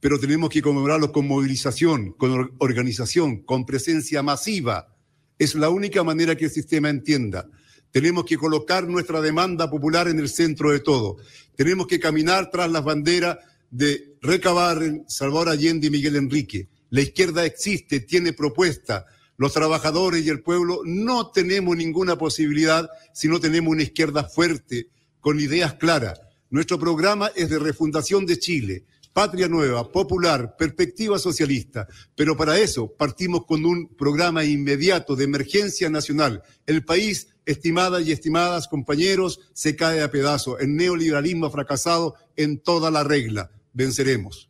pero 0.00 0.20
tenemos 0.20 0.50
que 0.50 0.60
conmemorarlo 0.60 1.10
con 1.12 1.26
movilización, 1.26 2.12
con 2.12 2.54
organización, 2.58 3.38
con 3.38 3.64
presencia 3.64 4.22
masiva. 4.22 4.94
Es 5.38 5.54
la 5.54 5.70
única 5.70 6.04
manera 6.04 6.36
que 6.36 6.44
el 6.44 6.50
sistema 6.50 6.90
entienda. 6.90 7.48
Tenemos 7.90 8.26
que 8.26 8.36
colocar 8.36 8.86
nuestra 8.86 9.22
demanda 9.22 9.70
popular 9.70 10.08
en 10.08 10.18
el 10.18 10.28
centro 10.28 10.70
de 10.70 10.80
todo. 10.80 11.16
Tenemos 11.54 11.86
que 11.86 11.98
caminar 11.98 12.50
tras 12.50 12.70
las 12.70 12.84
banderas 12.84 13.38
de 13.70 14.18
Recabarren, 14.20 15.06
Salvador 15.08 15.48
Allende 15.48 15.86
y 15.86 15.90
Miguel 15.90 16.16
Enrique. 16.16 16.68
La 16.90 17.00
izquierda 17.00 17.46
existe, 17.46 18.00
tiene 18.00 18.34
propuesta. 18.34 19.06
Los 19.38 19.52
trabajadores 19.52 20.24
y 20.24 20.30
el 20.30 20.42
pueblo 20.42 20.80
no 20.84 21.30
tenemos 21.30 21.76
ninguna 21.76 22.16
posibilidad 22.16 22.88
si 23.12 23.28
no 23.28 23.38
tenemos 23.38 23.72
una 23.72 23.82
izquierda 23.82 24.24
fuerte, 24.24 24.88
con 25.20 25.40
ideas 25.40 25.74
claras. 25.74 26.20
Nuestro 26.50 26.78
programa 26.78 27.30
es 27.34 27.50
de 27.50 27.58
refundación 27.58 28.24
de 28.24 28.38
Chile, 28.38 28.84
patria 29.12 29.48
nueva, 29.48 29.90
popular, 29.90 30.56
perspectiva 30.56 31.18
socialista. 31.18 31.88
Pero 32.14 32.36
para 32.36 32.58
eso 32.58 32.92
partimos 32.92 33.44
con 33.44 33.64
un 33.64 33.88
programa 33.96 34.44
inmediato 34.44 35.16
de 35.16 35.24
emergencia 35.24 35.90
nacional. 35.90 36.42
El 36.66 36.84
país, 36.84 37.28
estimadas 37.44 38.06
y 38.06 38.12
estimadas 38.12 38.68
compañeros, 38.68 39.40
se 39.52 39.74
cae 39.74 40.02
a 40.02 40.10
pedazos. 40.10 40.60
El 40.60 40.76
neoliberalismo 40.76 41.46
ha 41.46 41.50
fracasado 41.50 42.14
en 42.36 42.58
toda 42.58 42.90
la 42.90 43.04
regla. 43.04 43.50
Venceremos. 43.72 44.45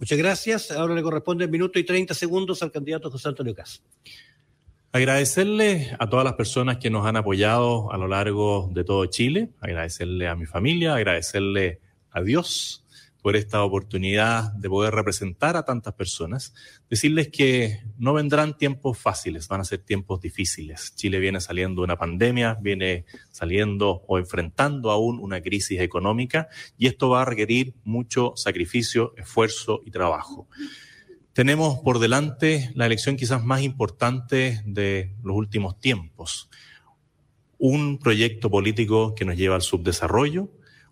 Muchas 0.00 0.18
gracias. 0.18 0.70
Ahora 0.70 0.94
le 0.94 1.02
corresponde 1.02 1.44
el 1.44 1.50
minuto 1.50 1.78
y 1.78 1.84
30 1.84 2.14
segundos 2.14 2.62
al 2.62 2.72
candidato 2.72 3.10
José 3.10 3.28
Antonio 3.28 3.54
Cas. 3.54 3.82
Agradecerle 4.92 5.94
a 5.98 6.08
todas 6.08 6.24
las 6.24 6.34
personas 6.34 6.78
que 6.78 6.88
nos 6.88 7.06
han 7.06 7.16
apoyado 7.16 7.92
a 7.92 7.98
lo 7.98 8.08
largo 8.08 8.70
de 8.72 8.82
todo 8.82 9.04
Chile, 9.06 9.50
agradecerle 9.60 10.26
a 10.26 10.34
mi 10.34 10.46
familia, 10.46 10.94
agradecerle 10.94 11.80
a 12.10 12.22
Dios 12.22 12.84
por 13.22 13.36
esta 13.36 13.62
oportunidad 13.62 14.52
de 14.52 14.68
poder 14.68 14.94
representar 14.94 15.56
a 15.56 15.64
tantas 15.64 15.94
personas, 15.94 16.54
decirles 16.88 17.28
que 17.28 17.80
no 17.98 18.14
vendrán 18.14 18.56
tiempos 18.56 18.98
fáciles, 18.98 19.48
van 19.48 19.60
a 19.60 19.64
ser 19.64 19.80
tiempos 19.80 20.20
difíciles. 20.20 20.94
Chile 20.94 21.18
viene 21.18 21.40
saliendo 21.40 21.82
de 21.82 21.84
una 21.84 21.96
pandemia, 21.96 22.56
viene 22.60 23.04
saliendo 23.30 24.02
o 24.06 24.18
enfrentando 24.18 24.90
aún 24.90 25.18
una 25.20 25.40
crisis 25.40 25.80
económica 25.80 26.48
y 26.78 26.86
esto 26.86 27.10
va 27.10 27.22
a 27.22 27.26
requerir 27.26 27.74
mucho 27.84 28.32
sacrificio, 28.36 29.14
esfuerzo 29.16 29.82
y 29.84 29.90
trabajo. 29.90 30.48
Tenemos 31.32 31.78
por 31.80 32.00
delante 32.00 32.70
la 32.74 32.86
elección 32.86 33.16
quizás 33.16 33.44
más 33.44 33.62
importante 33.62 34.62
de 34.64 35.14
los 35.22 35.36
últimos 35.36 35.78
tiempos. 35.78 36.50
Un 37.56 37.98
proyecto 37.98 38.50
político 38.50 39.14
que 39.14 39.24
nos 39.24 39.36
lleva 39.36 39.54
al 39.54 39.62
subdesarrollo, 39.62 40.50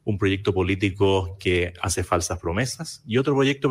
un 0.08 0.16
proyecto 0.16 0.54
político 0.54 1.36
que 1.38 1.74
hace 1.82 2.02
falsas 2.02 2.38
promesas 2.38 3.02
y 3.06 3.18
otro 3.18 3.34
proyecto 3.34 3.68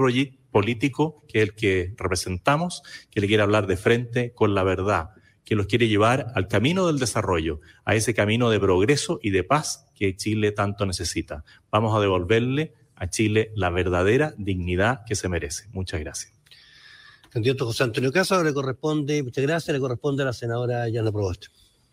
político 0.52 1.26
que 1.28 1.42
es 1.42 1.50
el 1.50 1.56
que 1.56 1.96
representamos, 1.98 2.84
que 3.10 3.22
le 3.22 3.28
quiere 3.28 3.42
hablar 3.42 3.66
de 3.66 3.76
frente 3.76 4.34
con 4.34 4.54
la 4.54 4.62
verdad, 4.62 5.10
que 5.44 5.56
los 5.56 5.66
quiere 5.66 5.88
llevar 5.88 6.32
al 6.36 6.48
camino 6.48 6.86
del 6.86 7.00
desarrollo, 7.00 7.60
a 7.86 7.96
ese 7.96 8.14
camino 8.14 8.52
de 8.52 8.60
progreso 8.60 9.20
y 9.24 9.32
de 9.32 9.44
paz 9.44 9.88
que 9.96 10.16
Chile 10.16 10.52
tanto 10.52 10.86
necesita. 10.86 11.44
Vamos 11.72 11.98
a 11.98 12.00
devolverle 12.00 12.76
a 12.96 13.10
Chile 13.10 13.52
la 13.56 13.72
verdadera 13.72 14.36
dignidad 14.38 15.06
que 15.08 15.16
se 15.16 15.30
merece. 15.30 15.68
Muchas 15.72 16.02
gracias. 16.02 16.34
Candidato 17.32 17.66
José 17.66 17.84
Antonio 17.84 18.12
Casa, 18.12 18.44
le 18.44 18.54
corresponde, 18.54 19.24
muchas 19.24 19.44
gracias, 19.44 19.74
le 19.74 19.80
corresponde 19.80 20.22
a 20.22 20.28
la 20.28 20.34
senadora 20.34 20.88
Yana 20.88 21.12
Proboste. 21.12 21.48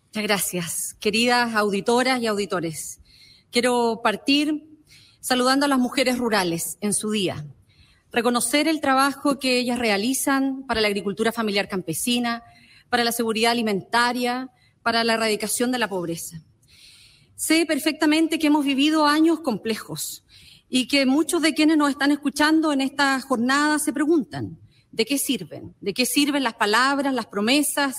Muchas 0.09 0.23
gracias. 0.23 0.95
Queridas 0.99 1.55
auditoras 1.55 2.21
y 2.21 2.27
auditores, 2.27 3.01
Quiero 3.55 4.01
partir 4.03 4.67
saludando 5.21 5.65
a 5.65 5.69
las 5.69 5.79
mujeres 5.79 6.17
rurales 6.17 6.77
en 6.81 6.93
su 6.93 7.11
día, 7.11 7.45
reconocer 8.11 8.67
el 8.67 8.81
trabajo 8.81 9.39
que 9.39 9.59
ellas 9.59 9.79
realizan 9.79 10.65
para 10.67 10.81
la 10.81 10.89
agricultura 10.89 11.31
familiar 11.31 11.69
campesina, 11.69 12.43
para 12.89 13.05
la 13.05 13.13
seguridad 13.13 13.53
alimentaria, 13.53 14.51
para 14.83 15.05
la 15.05 15.13
erradicación 15.13 15.71
de 15.71 15.79
la 15.79 15.87
pobreza. 15.87 16.41
Sé 17.37 17.65
perfectamente 17.65 18.39
que 18.39 18.47
hemos 18.47 18.65
vivido 18.65 19.05
años 19.05 19.39
complejos 19.39 20.25
y 20.67 20.89
que 20.89 21.05
muchos 21.05 21.41
de 21.41 21.53
quienes 21.53 21.77
nos 21.77 21.91
están 21.91 22.11
escuchando 22.11 22.73
en 22.73 22.81
esta 22.81 23.17
jornada 23.21 23.79
se 23.79 23.93
preguntan, 23.93 24.59
¿de 24.91 25.05
qué 25.05 25.17
sirven? 25.17 25.73
¿De 25.79 25.93
qué 25.93 26.05
sirven 26.05 26.43
las 26.43 26.55
palabras, 26.55 27.13
las 27.13 27.27
promesas? 27.27 27.95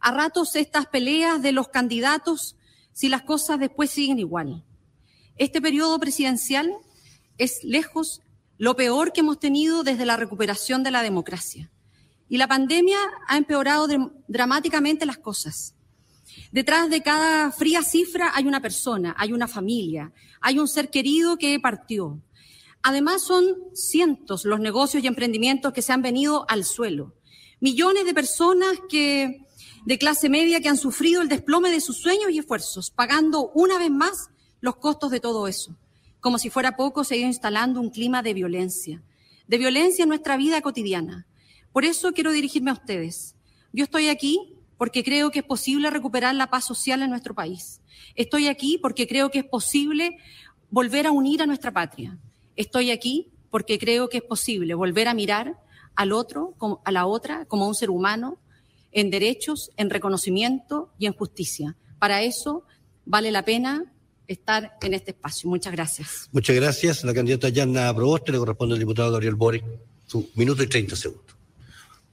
A 0.00 0.10
ratos 0.10 0.56
estas 0.56 0.86
peleas 0.86 1.42
de 1.42 1.52
los 1.52 1.68
candidatos 1.68 2.56
si 2.94 3.10
las 3.10 3.20
cosas 3.24 3.60
después 3.60 3.90
siguen 3.90 4.18
igual. 4.18 4.64
Este 5.38 5.60
periodo 5.60 5.98
presidencial 5.98 6.72
es 7.36 7.62
lejos 7.62 8.22
lo 8.58 8.74
peor 8.74 9.12
que 9.12 9.20
hemos 9.20 9.38
tenido 9.38 9.82
desde 9.82 10.06
la 10.06 10.16
recuperación 10.16 10.82
de 10.82 10.90
la 10.90 11.02
democracia. 11.02 11.70
Y 12.28 12.38
la 12.38 12.48
pandemia 12.48 12.98
ha 13.28 13.36
empeorado 13.36 13.86
dramáticamente 14.28 15.04
las 15.04 15.18
cosas. 15.18 15.74
Detrás 16.52 16.88
de 16.88 17.02
cada 17.02 17.52
fría 17.52 17.82
cifra 17.82 18.32
hay 18.34 18.46
una 18.46 18.60
persona, 18.60 19.14
hay 19.18 19.32
una 19.32 19.46
familia, 19.46 20.12
hay 20.40 20.58
un 20.58 20.68
ser 20.68 20.90
querido 20.90 21.36
que 21.36 21.60
partió. 21.60 22.20
Además 22.82 23.22
son 23.22 23.44
cientos 23.74 24.44
los 24.44 24.60
negocios 24.60 25.04
y 25.04 25.06
emprendimientos 25.06 25.72
que 25.72 25.82
se 25.82 25.92
han 25.92 26.02
venido 26.02 26.46
al 26.48 26.64
suelo. 26.64 27.14
Millones 27.60 28.06
de 28.06 28.14
personas 28.14 28.72
que, 28.88 29.46
de 29.84 29.98
clase 29.98 30.28
media 30.28 30.60
que 30.60 30.68
han 30.68 30.76
sufrido 30.76 31.20
el 31.20 31.28
desplome 31.28 31.70
de 31.70 31.80
sus 31.80 31.98
sueños 31.98 32.30
y 32.30 32.38
esfuerzos, 32.38 32.90
pagando 32.90 33.50
una 33.54 33.78
vez 33.78 33.90
más 33.90 34.30
los 34.60 34.76
costos 34.76 35.10
de 35.10 35.20
todo 35.20 35.48
eso. 35.48 35.76
Como 36.20 36.38
si 36.38 36.50
fuera 36.50 36.76
poco, 36.76 37.04
se 37.04 37.14
ha 37.14 37.18
ido 37.18 37.26
instalando 37.26 37.80
un 37.80 37.90
clima 37.90 38.22
de 38.22 38.34
violencia, 38.34 39.02
de 39.46 39.58
violencia 39.58 40.02
en 40.02 40.08
nuestra 40.08 40.36
vida 40.36 40.60
cotidiana. 40.60 41.26
Por 41.72 41.84
eso 41.84 42.12
quiero 42.12 42.32
dirigirme 42.32 42.70
a 42.70 42.74
ustedes. 42.74 43.34
Yo 43.72 43.84
estoy 43.84 44.08
aquí 44.08 44.54
porque 44.78 45.04
creo 45.04 45.30
que 45.30 45.40
es 45.40 45.44
posible 45.44 45.90
recuperar 45.90 46.34
la 46.34 46.50
paz 46.50 46.64
social 46.64 47.02
en 47.02 47.10
nuestro 47.10 47.34
país. 47.34 47.80
Estoy 48.14 48.48
aquí 48.48 48.78
porque 48.78 49.06
creo 49.06 49.30
que 49.30 49.40
es 49.40 49.44
posible 49.44 50.16
volver 50.70 51.06
a 51.06 51.12
unir 51.12 51.42
a 51.42 51.46
nuestra 51.46 51.72
patria. 51.72 52.18
Estoy 52.56 52.90
aquí 52.90 53.30
porque 53.50 53.78
creo 53.78 54.08
que 54.08 54.18
es 54.18 54.22
posible 54.22 54.74
volver 54.74 55.08
a 55.08 55.14
mirar 55.14 55.58
al 55.94 56.12
otro, 56.12 56.54
a 56.84 56.92
la 56.92 57.06
otra, 57.06 57.46
como 57.46 57.66
un 57.66 57.74
ser 57.74 57.90
humano, 57.90 58.38
en 58.92 59.10
derechos, 59.10 59.70
en 59.76 59.90
reconocimiento 59.90 60.90
y 60.98 61.06
en 61.06 61.12
justicia. 61.12 61.76
Para 61.98 62.22
eso 62.22 62.64
vale 63.04 63.30
la 63.30 63.44
pena 63.44 63.92
estar 64.26 64.76
en 64.80 64.94
este 64.94 65.12
espacio. 65.12 65.48
Muchas 65.48 65.72
gracias. 65.72 66.28
Muchas 66.32 66.56
gracias. 66.56 67.04
La 67.04 67.14
candidata 67.14 67.48
Yanna 67.48 67.94
Proboste 67.94 68.32
le 68.32 68.38
corresponde 68.38 68.74
al 68.74 68.80
diputado 68.80 69.10
Gabriel 69.12 69.34
Boric. 69.34 69.64
Su 70.06 70.30
minuto 70.34 70.62
y 70.62 70.68
30 70.68 70.94
segundos. 70.94 71.36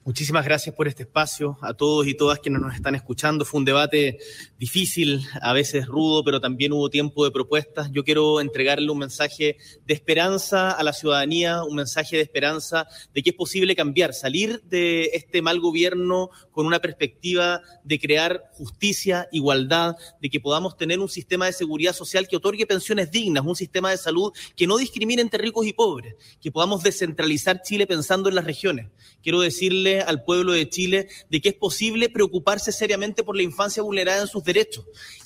Muchísimas 0.04 0.44
gracias 0.44 0.74
por 0.74 0.86
este 0.86 1.04
espacio, 1.04 1.56
a 1.62 1.72
todos 1.72 2.06
y 2.06 2.14
todas 2.14 2.38
quienes 2.38 2.60
nos 2.60 2.74
están 2.74 2.94
escuchando. 2.94 3.46
Fue 3.46 3.58
un 3.58 3.64
debate 3.64 4.18
difícil, 4.64 5.20
a 5.42 5.52
veces 5.52 5.84
rudo, 5.86 6.24
pero 6.24 6.40
también 6.40 6.72
hubo 6.72 6.88
tiempo 6.88 7.22
de 7.22 7.30
propuestas. 7.30 7.90
Yo 7.92 8.02
quiero 8.02 8.40
entregarle 8.40 8.90
un 8.90 8.96
mensaje 8.96 9.58
de 9.84 9.92
esperanza 9.92 10.70
a 10.70 10.82
la 10.82 10.94
ciudadanía, 10.94 11.62
un 11.64 11.76
mensaje 11.76 12.16
de 12.16 12.22
esperanza 12.22 12.86
de 13.12 13.22
que 13.22 13.30
es 13.30 13.36
posible 13.36 13.76
cambiar, 13.76 14.14
salir 14.14 14.62
de 14.62 15.10
este 15.12 15.42
mal 15.42 15.60
gobierno 15.60 16.30
con 16.50 16.64
una 16.64 16.78
perspectiva 16.78 17.60
de 17.84 17.98
crear 17.98 18.44
justicia, 18.52 19.28
igualdad, 19.32 19.96
de 20.22 20.30
que 20.30 20.40
podamos 20.40 20.78
tener 20.78 20.98
un 20.98 21.10
sistema 21.10 21.44
de 21.44 21.52
seguridad 21.52 21.92
social 21.92 22.26
que 22.26 22.36
otorgue 22.36 22.66
pensiones 22.66 23.10
dignas, 23.10 23.44
un 23.44 23.56
sistema 23.56 23.90
de 23.90 23.98
salud 23.98 24.32
que 24.56 24.66
no 24.66 24.78
discrimine 24.78 25.20
entre 25.20 25.42
ricos 25.42 25.66
y 25.66 25.74
pobres, 25.74 26.14
que 26.40 26.50
podamos 26.50 26.82
descentralizar 26.82 27.60
Chile 27.60 27.86
pensando 27.86 28.30
en 28.30 28.34
las 28.34 28.46
regiones. 28.46 28.86
Quiero 29.22 29.40
decirle 29.42 30.00
al 30.00 30.24
pueblo 30.24 30.52
de 30.52 30.70
Chile 30.70 31.08
de 31.28 31.42
que 31.42 31.50
es 31.50 31.54
posible 31.54 32.08
preocuparse 32.08 32.72
seriamente 32.72 33.22
por 33.24 33.36
la 33.36 33.42
infancia 33.42 33.82
vulnerada 33.82 34.22
en 34.22 34.28
sus 34.28 34.42
derechos, 34.42 34.53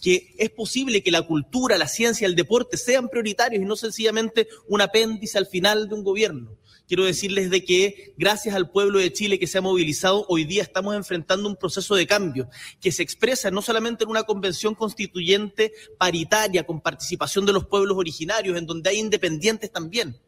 que 0.02 0.34
es 0.38 0.50
posible 0.50 1.02
que 1.02 1.10
la 1.10 1.22
cultura, 1.22 1.78
la 1.78 1.88
ciencia, 1.88 2.26
el 2.26 2.34
deporte 2.34 2.76
sean 2.76 3.08
prioritarios 3.08 3.62
y 3.62 3.66
no 3.66 3.76
sencillamente 3.76 4.48
un 4.66 4.80
apéndice 4.80 5.38
al 5.38 5.46
final 5.46 5.88
de 5.88 5.94
un 5.94 6.04
gobierno. 6.04 6.56
Quiero 6.88 7.04
decirles 7.04 7.50
de 7.50 7.64
que 7.64 8.14
gracias 8.16 8.54
al 8.54 8.70
pueblo 8.70 8.98
de 8.98 9.12
Chile 9.12 9.38
que 9.38 9.46
se 9.46 9.58
ha 9.58 9.60
movilizado, 9.60 10.24
hoy 10.26 10.44
día 10.44 10.62
estamos 10.62 10.96
enfrentando 10.96 11.46
un 11.46 11.56
proceso 11.56 11.94
de 11.94 12.06
cambio 12.06 12.48
que 12.80 12.92
se 12.92 13.02
expresa 13.02 13.50
no 13.50 13.60
solamente 13.60 14.04
en 14.04 14.10
una 14.10 14.22
convención 14.22 14.74
constituyente 14.74 15.74
paritaria 15.98 16.64
con 16.64 16.80
participación 16.80 17.44
de 17.44 17.52
los 17.52 17.66
pueblos 17.66 17.98
originarios, 17.98 18.56
en 18.56 18.64
donde 18.64 18.88
hay 18.88 19.00
independientes 19.00 19.70
también, 19.70 20.18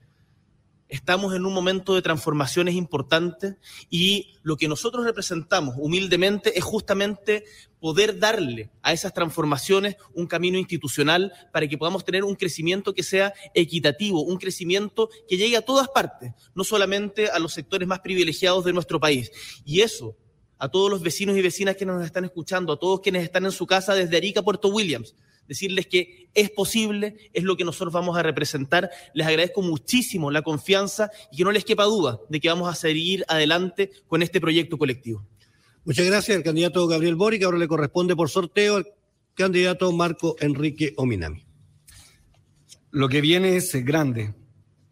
estamos 0.91 1.35
en 1.35 1.47
un 1.47 1.55
momento 1.55 1.95
de 1.95 2.03
transformaciones 2.03 2.75
importantes 2.75 3.55
y 3.89 4.35
lo 4.43 4.57
que 4.57 4.69
nosotros 4.69 5.05
representamos 5.05 5.77
humildemente 5.79 6.59
es 6.59 6.65
justamente 6.65 7.45
poder 7.81 8.19
darle 8.19 8.71
a 8.83 8.93
esas 8.93 9.15
transformaciones 9.15 9.97
un 10.13 10.27
camino 10.27 10.59
institucional 10.59 11.33
para 11.53 11.67
que 11.69 11.79
podamos 11.79 12.05
tener 12.05 12.25
un 12.25 12.35
crecimiento 12.35 12.93
que 12.93 13.03
sea 13.03 13.33
equitativo, 13.55 14.23
un 14.23 14.37
crecimiento 14.37 15.09
que 15.29 15.37
llegue 15.37 15.57
a 15.57 15.63
todas 15.63 15.89
partes, 15.89 16.33
no 16.55 16.65
solamente 16.65 17.31
a 17.31 17.39
los 17.39 17.55
sectores 17.55 17.89
más 17.89 18.01
privilegiados 18.01 18.65
de 18.65 18.73
nuestro 18.73 19.01
país. 19.01 19.31
Y 19.65 19.81
eso, 19.81 20.17
a 20.59 20.69
todos 20.69 20.91
los 20.91 21.01
vecinos 21.01 21.37
y 21.37 21.43
vecinas 21.43 21.77
que 21.77 21.87
nos 21.87 22.05
están 22.05 22.25
escuchando, 22.25 22.73
a 22.73 22.79
todos 22.79 23.01
quienes 23.01 23.23
están 23.23 23.45
en 23.47 23.53
su 23.53 23.67
casa 23.67 23.95
desde 23.95 24.17
Arica 24.17 24.41
a 24.41 24.45
Puerto 24.45 24.69
Williams, 24.69 25.15
decirles 25.51 25.89
que 25.89 26.31
es 26.33 26.49
posible, 26.49 27.17
es 27.33 27.43
lo 27.43 27.57
que 27.57 27.65
nosotros 27.65 27.93
vamos 27.93 28.17
a 28.17 28.23
representar. 28.23 28.89
Les 29.15 29.27
agradezco 29.27 29.63
muchísimo 29.63 30.31
la 30.31 30.43
confianza 30.43 31.11
y 31.33 31.39
que 31.39 31.45
no 31.45 31.51
les 31.51 31.65
quepa 31.65 31.83
duda 31.85 32.21
de 32.29 32.39
que 32.39 32.49
vamos 32.49 32.71
a 32.71 32.77
seguir 32.77 33.25
adelante 33.27 33.91
con 34.07 34.23
este 34.23 34.41
proyecto 34.41 34.79
colectivo. 34.79 35.27
Muchas 35.85 36.07
gracias 36.07 36.37
al 36.37 36.45
candidato 36.45 36.87
Gabriel 36.87 37.17
Boric. 37.17 37.43
Ahora 37.43 37.59
le 37.59 37.67
corresponde 37.67 38.15
por 38.15 38.31
sorteo 38.31 38.77
al 38.77 38.87
candidato 39.35 39.91
Marco 39.91 40.37
Enrique 40.39 40.95
Ominami. 40.97 41.45
Lo 42.93 43.09
que 43.09 43.21
viene 43.21 43.57
es 43.57 43.75
grande 43.85 44.33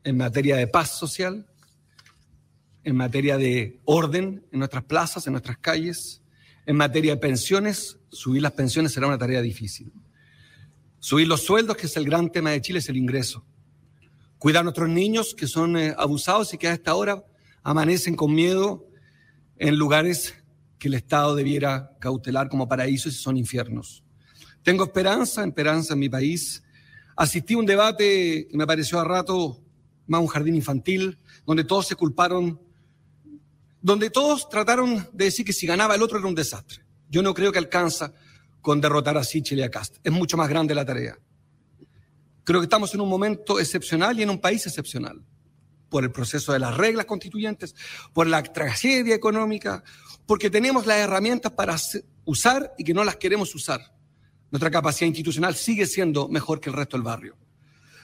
en 0.03 0.17
materia 0.17 0.57
de 0.57 0.67
paz 0.67 0.99
social, 0.99 1.47
en 2.83 2.97
materia 2.97 3.39
de 3.39 3.79
orden 3.85 4.45
en 4.51 4.59
nuestras 4.59 4.83
plazas, 4.83 5.25
en 5.29 5.35
nuestras 5.35 5.59
calles, 5.59 6.21
en 6.67 6.75
materia 6.75 7.15
de 7.15 7.21
pensiones. 7.21 8.01
Subir 8.11 8.43
las 8.43 8.53
pensiones 8.53 8.91
será 8.91 9.07
una 9.07 9.19
tarea 9.19 9.41
difícil. 9.41 9.93
Subir 11.01 11.29
los 11.29 11.43
sueldos, 11.43 11.77
que 11.77 11.87
es 11.87 11.97
el 11.97 12.05
gran 12.05 12.31
tema 12.31 12.51
de 12.51 12.61
Chile, 12.61 12.81
es 12.81 12.89
el 12.89 12.97
ingreso. 12.97 13.45
Cuidar 14.39 14.61
a 14.61 14.65
nuestros 14.65 14.89
niños 14.89 15.35
que 15.35 15.47
son 15.47 15.77
eh, 15.77 15.95
abusados 15.97 16.53
y 16.55 16.59
que 16.59 16.69
a 16.69 16.73
esta 16.73 16.95
hora 16.95 17.25
amanecen 17.63 18.17
con 18.17 18.35
miedo 18.35 18.87
en 19.57 19.77
lugares 19.77 20.35
que 20.79 20.89
el 20.89 20.95
Estado 20.95 21.35
debiera 21.35 21.97
cautelar 22.01 22.49
como 22.49 22.69
paraísos 22.69 23.15
y 23.15 23.19
son 23.19 23.37
infiernos. 23.37 24.03
Tengo 24.63 24.85
esperanza, 24.85 25.45
esperanza 25.45 25.95
en 25.95 26.01
mi 26.01 26.09
país. 26.09 26.63
Asistí 27.17 27.55
a 27.55 27.59
un 27.59 27.67
debate 27.67 28.49
que 28.51 28.57
me 28.57 28.67
pareció 28.67 29.01
a 29.01 29.05
rato 29.05 29.61
más 30.07 30.21
un 30.21 30.27
jardín 30.27 30.57
infantil, 30.57 31.19
donde 31.47 31.65
todos 31.65 31.87
se 31.87 31.95
culparon, 31.95 32.61
donde 33.81 34.11
todos 34.11 34.49
trataron 34.49 35.09
de 35.13 35.27
decir 35.27 35.45
que 35.45 35.53
si 35.53 35.67
ganaba 35.67 35.95
el 35.95 36.03
otro 36.03 36.19
era 36.19 36.27
un 36.27 36.35
desastre. 36.35 36.83
Yo 37.11 37.23
no 37.23 37.35
creo 37.35 37.53
que 37.53 37.59
alcanza 37.59 38.13
con 38.69 38.83
derrotar 38.83 39.17
a 39.17 39.25
Sichel 39.25 39.61
y 39.61 39.63
a 39.63 39.71
Cast. 39.71 39.97
Es 40.05 40.13
mucho 40.13 40.37
más 40.37 40.47
grande 40.47 40.75
la 40.75 40.85
tarea. 40.85 41.19
Creo 42.45 42.61
que 42.61 42.65
estamos 42.65 42.93
en 42.93 43.01
un 43.01 43.09
momento 43.09 43.59
excepcional 43.59 44.21
y 44.21 44.25
en 44.25 44.29
un 44.29 44.43
país 44.43 44.67
excepcional 44.67 45.25
por 45.89 46.05
el 46.05 46.13
proceso 46.13 46.53
de 46.53 46.59
las 46.59 46.77
reglas 46.77 47.07
constituyentes, 47.07 47.75
por 48.13 48.27
la 48.27 48.43
tragedia 48.43 49.15
económica, 49.15 49.83
porque 50.27 50.51
tenemos 50.51 50.85
las 50.85 50.99
herramientas 50.99 51.51
para 51.53 51.77
usar 52.27 52.75
y 52.77 52.85
que 52.85 52.93
no 52.93 53.05
las 53.05 53.17
queremos 53.17 53.55
usar. 53.55 53.81
Nuestra 54.51 54.71
capacidad 54.71 55.07
institucional 55.07 55.55
sigue 55.55 55.87
siendo 55.87 56.29
mejor 56.29 56.61
que 56.61 56.69
el 56.69 56.77
resto 56.77 56.99
del 56.99 57.05
barrio. 57.05 57.39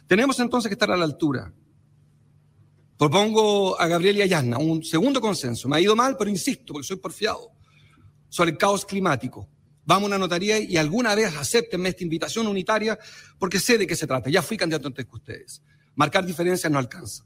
Tenemos 0.06 0.40
entonces 0.40 0.70
que 0.70 0.76
estar 0.76 0.90
a 0.90 0.96
la 0.96 1.04
altura. 1.04 1.52
Propongo 2.96 3.78
a 3.78 3.86
Gabriel 3.86 4.16
y 4.16 4.22
a 4.22 4.26
Yasna 4.26 4.56
un 4.56 4.82
segundo 4.82 5.20
consenso. 5.20 5.68
Me 5.68 5.76
ha 5.76 5.80
ido 5.82 5.94
mal, 5.94 6.16
pero 6.16 6.30
insisto, 6.30 6.72
porque 6.72 6.86
soy 6.86 6.96
porfiado, 6.96 7.52
sobre 8.30 8.52
el 8.52 8.56
caos 8.56 8.86
climático. 8.86 9.50
Vamos 9.86 10.04
a 10.04 10.06
una 10.06 10.18
notaría 10.18 10.58
y 10.58 10.76
alguna 10.76 11.14
vez 11.14 11.36
aceptenme 11.36 11.90
esta 11.90 12.04
invitación 12.04 12.46
unitaria 12.46 12.98
porque 13.38 13.60
sé 13.60 13.76
de 13.76 13.86
qué 13.86 13.96
se 13.96 14.06
trata. 14.06 14.30
Ya 14.30 14.42
fui 14.42 14.56
candidato 14.56 14.88
antes 14.88 15.04
que 15.04 15.14
ustedes. 15.14 15.62
Marcar 15.94 16.24
diferencias 16.24 16.72
no 16.72 16.78
alcanza. 16.78 17.24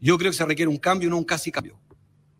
Yo 0.00 0.18
creo 0.18 0.30
que 0.30 0.36
se 0.36 0.44
requiere 0.44 0.68
un 0.68 0.78
cambio, 0.78 1.08
no 1.10 1.18
un 1.18 1.24
casi 1.24 1.50
cambio. 1.50 1.80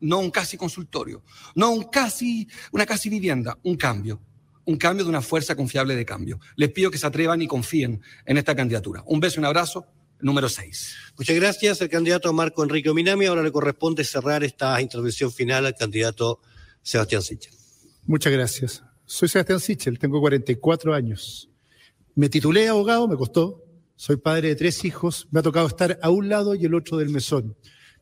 No 0.01 0.19
un 0.19 0.31
casi 0.31 0.57
consultorio. 0.57 1.23
No 1.55 1.71
un 1.71 1.85
casi, 1.85 2.49
una 2.73 2.85
casi 2.85 3.09
vivienda. 3.09 3.59
Un 3.63 3.77
cambio. 3.77 4.21
Un 4.65 4.77
cambio 4.77 5.05
de 5.05 5.11
una 5.11 5.23
fuerza 5.23 5.55
confiable 5.55 5.95
de 5.97 6.05
cambio. 6.05 6.41
Les 6.57 6.71
pido 6.73 6.91
que 6.91 6.99
se 6.99 7.07
atrevan 7.07 7.41
y 7.43 7.47
confíen 7.47 8.03
en 8.25 8.39
esta 8.39 8.55
candidatura. 8.55 9.03
Un 9.07 9.21
beso 9.21 9.37
y 9.37 9.41
un 9.41 9.47
abrazo. 9.47 9.87
Número 10.21 10.49
6. 10.49 10.95
Muchas 11.19 11.37
gracias. 11.37 11.81
El 11.81 11.91
candidato 11.91 12.33
Marco 12.33 12.63
Enrique 12.63 12.93
Minami. 12.93 13.27
Ahora 13.27 13.43
le 13.43 13.53
corresponde 13.53 14.05
cerrar 14.05 14.45
esta 14.45 14.81
intervención 14.81 15.31
final 15.31 15.67
al 15.67 15.75
candidato 15.75 16.41
Sebastián 16.83 17.23
Sichel. 17.23 17.53
Muchas 18.07 18.33
gracias. 18.33 18.83
Soy 19.15 19.29
Sebastián 19.29 19.61
Sichel, 19.61 19.97
tengo 19.97 20.21
44 20.21 20.93
años. 20.93 21.49
Me 22.17 22.29
titulé 22.29 22.67
abogado, 22.67 23.07
me 23.07 23.15
costó. 23.15 23.65
Soy 23.95 24.17
padre 24.17 24.49
de 24.49 24.57
tres 24.57 24.85
hijos. 24.85 25.29
Me 25.31 25.39
ha 25.39 25.43
tocado 25.45 25.69
estar 25.69 26.01
a 26.03 26.11
un 26.11 26.29
lado 26.29 26.57
y 26.57 26.65
el 26.65 26.75
otro 26.75 26.97
del 26.97 27.11
mesón. 27.11 27.57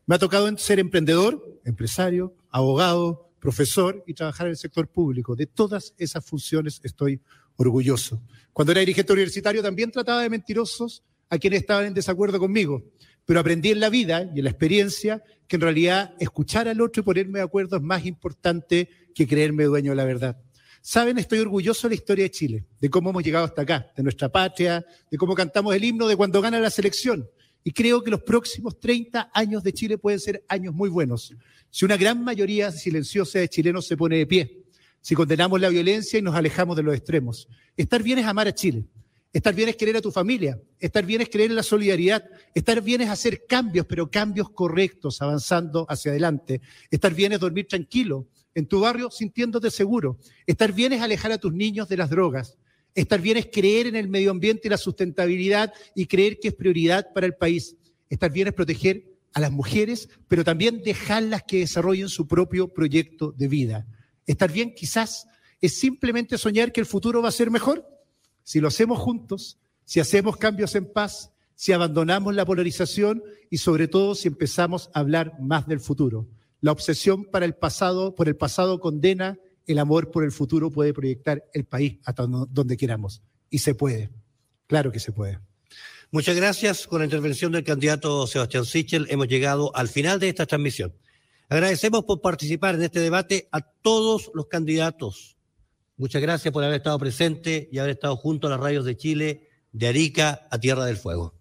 Me 0.07 0.15
ha 0.15 0.17
tocado 0.17 0.57
ser 0.57 0.79
emprendedor, 0.79 1.61
empresario, 1.65 2.35
abogado, 2.49 3.29
profesor 3.39 4.03
y 4.07 4.15
trabajar 4.15 4.47
en 4.47 4.53
el 4.53 4.57
sector 4.57 4.87
público. 4.87 5.35
De 5.35 5.45
todas 5.45 5.93
esas 5.99 6.25
funciones 6.25 6.81
estoy 6.83 7.21
orgulloso. 7.57 8.19
Cuando 8.51 8.71
era 8.71 8.79
dirigente 8.79 9.13
universitario 9.13 9.61
también 9.61 9.91
trataba 9.91 10.23
de 10.23 10.31
mentirosos 10.31 11.03
a 11.29 11.37
quienes 11.37 11.61
estaban 11.61 11.85
en 11.85 11.93
desacuerdo 11.93 12.39
conmigo, 12.39 12.85
pero 13.23 13.39
aprendí 13.39 13.69
en 13.69 13.81
la 13.81 13.89
vida 13.89 14.31
y 14.33 14.39
en 14.39 14.45
la 14.45 14.49
experiencia 14.49 15.23
que 15.47 15.57
en 15.57 15.61
realidad 15.61 16.15
escuchar 16.19 16.67
al 16.67 16.81
otro 16.81 17.01
y 17.01 17.05
ponerme 17.05 17.37
de 17.37 17.45
acuerdo 17.45 17.75
es 17.75 17.83
más 17.83 18.03
importante 18.03 18.89
que 19.13 19.27
creerme 19.27 19.65
dueño 19.65 19.91
de 19.91 19.95
la 19.95 20.05
verdad. 20.05 20.43
Saben, 20.85 21.17
estoy 21.17 21.39
orgulloso 21.39 21.87
de 21.87 21.95
la 21.95 21.95
historia 21.95 22.23
de 22.25 22.31
Chile, 22.31 22.65
de 22.81 22.89
cómo 22.89 23.09
hemos 23.09 23.23
llegado 23.23 23.45
hasta 23.45 23.61
acá, 23.61 23.89
de 23.95 24.03
nuestra 24.03 24.27
patria, 24.27 24.85
de 25.09 25.17
cómo 25.17 25.33
cantamos 25.33 25.73
el 25.73 25.81
himno 25.81 26.09
de 26.09 26.17
cuando 26.17 26.41
gana 26.41 26.59
la 26.59 26.69
selección. 26.69 27.25
Y 27.63 27.71
creo 27.71 28.03
que 28.03 28.11
los 28.11 28.21
próximos 28.21 28.77
30 28.81 29.31
años 29.33 29.63
de 29.63 29.71
Chile 29.71 29.97
pueden 29.97 30.19
ser 30.19 30.43
años 30.49 30.73
muy 30.73 30.89
buenos. 30.89 31.33
Si 31.69 31.85
una 31.85 31.95
gran 31.95 32.21
mayoría 32.21 32.69
silenciosa 32.69 33.39
de 33.39 33.47
chilenos 33.47 33.87
se 33.87 33.95
pone 33.95 34.17
de 34.17 34.27
pie, 34.27 34.65
si 34.99 35.15
condenamos 35.15 35.61
la 35.61 35.69
violencia 35.69 36.19
y 36.19 36.21
nos 36.21 36.35
alejamos 36.35 36.75
de 36.75 36.83
los 36.83 36.93
extremos. 36.93 37.47
Estar 37.77 38.03
bien 38.03 38.19
es 38.19 38.25
amar 38.25 38.49
a 38.49 38.53
Chile. 38.53 38.83
Estar 39.31 39.55
bien 39.55 39.69
es 39.69 39.77
querer 39.77 39.95
a 39.95 40.01
tu 40.01 40.11
familia. 40.11 40.59
Estar 40.79 41.05
bien 41.05 41.21
es 41.21 41.29
creer 41.29 41.49
en 41.49 41.55
la 41.55 41.63
solidaridad. 41.63 42.25
Estar 42.53 42.81
bien 42.81 42.99
es 42.99 43.09
hacer 43.09 43.45
cambios, 43.47 43.85
pero 43.85 44.11
cambios 44.11 44.49
correctos, 44.49 45.21
avanzando 45.21 45.85
hacia 45.87 46.11
adelante. 46.11 46.59
Estar 46.91 47.13
bien 47.13 47.31
es 47.31 47.39
dormir 47.39 47.69
tranquilo 47.69 48.27
en 48.55 48.67
tu 48.67 48.79
barrio 48.79 49.09
sintiéndote 49.11 49.71
seguro. 49.71 50.17
Estar 50.45 50.73
bien 50.73 50.93
es 50.93 51.01
alejar 51.01 51.31
a 51.31 51.37
tus 51.37 51.53
niños 51.53 51.89
de 51.89 51.97
las 51.97 52.09
drogas. 52.09 52.57
Estar 52.95 53.19
bien 53.21 53.37
es 53.37 53.47
creer 53.51 53.87
en 53.87 53.95
el 53.95 54.07
medio 54.07 54.31
ambiente 54.31 54.67
y 54.67 54.69
la 54.69 54.77
sustentabilidad 54.77 55.73
y 55.95 56.05
creer 56.05 56.39
que 56.39 56.49
es 56.49 56.53
prioridad 56.53 57.11
para 57.13 57.25
el 57.25 57.33
país. 57.35 57.75
Estar 58.09 58.31
bien 58.31 58.47
es 58.47 58.53
proteger 58.53 59.05
a 59.33 59.39
las 59.39 59.51
mujeres, 59.51 60.09
pero 60.27 60.43
también 60.43 60.83
dejarlas 60.83 61.43
que 61.43 61.59
desarrollen 61.59 62.09
su 62.09 62.27
propio 62.27 62.67
proyecto 62.67 63.31
de 63.31 63.47
vida. 63.47 63.87
Estar 64.27 64.51
bien 64.51 64.73
quizás 64.75 65.27
es 65.59 65.79
simplemente 65.79 66.37
soñar 66.37 66.71
que 66.71 66.81
el 66.81 66.85
futuro 66.85 67.21
va 67.21 67.29
a 67.29 67.31
ser 67.31 67.49
mejor. 67.49 67.87
Si 68.43 68.59
lo 68.59 68.67
hacemos 68.67 68.99
juntos, 68.99 69.57
si 69.85 69.99
hacemos 69.99 70.37
cambios 70.37 70.75
en 70.75 70.91
paz, 70.91 71.31
si 71.55 71.71
abandonamos 71.71 72.35
la 72.35 72.45
polarización 72.45 73.23
y 73.49 73.57
sobre 73.57 73.87
todo 73.87 74.15
si 74.15 74.27
empezamos 74.27 74.89
a 74.93 74.99
hablar 74.99 75.39
más 75.39 75.67
del 75.67 75.79
futuro. 75.79 76.27
La 76.63 76.71
obsesión 76.71 77.25
para 77.25 77.43
el 77.43 77.55
pasado, 77.55 78.15
por 78.15 78.29
el 78.29 78.37
pasado 78.37 78.79
condena, 78.79 79.37
el 79.67 79.79
amor 79.79 80.11
por 80.11 80.23
el 80.23 80.31
futuro 80.31 80.71
puede 80.71 80.93
proyectar 80.93 81.43
el 81.53 81.65
país 81.65 81.99
hasta 82.05 82.25
donde 82.25 82.77
queramos. 82.77 83.21
Y 83.49 83.57
se 83.57 83.75
puede. 83.75 84.11
Claro 84.67 84.89
que 84.89 85.01
se 85.01 85.11
puede. 85.11 85.41
Muchas 86.09 86.37
gracias. 86.37 86.87
Con 86.87 86.99
la 86.99 87.05
intervención 87.05 87.51
del 87.51 87.65
candidato 87.65 88.25
Sebastián 88.27 88.63
Sichel 88.63 89.07
hemos 89.09 89.27
llegado 89.27 89.75
al 89.75 89.89
final 89.89 90.21
de 90.21 90.29
esta 90.29 90.45
transmisión. 90.45 90.95
Agradecemos 91.49 92.05
por 92.05 92.21
participar 92.21 92.75
en 92.75 92.83
este 92.83 93.01
debate 93.01 93.49
a 93.51 93.59
todos 93.59 94.31
los 94.33 94.47
candidatos. 94.47 95.35
Muchas 95.97 96.21
gracias 96.21 96.53
por 96.53 96.63
haber 96.63 96.77
estado 96.77 96.97
presente 96.97 97.67
y 97.73 97.79
haber 97.79 97.91
estado 97.91 98.15
junto 98.15 98.47
a 98.47 98.51
las 98.51 98.61
radios 98.61 98.85
de 98.85 98.95
Chile, 98.95 99.49
de 99.73 99.87
Arica 99.87 100.47
a 100.49 100.57
Tierra 100.59 100.85
del 100.85 100.95
Fuego. 100.95 101.35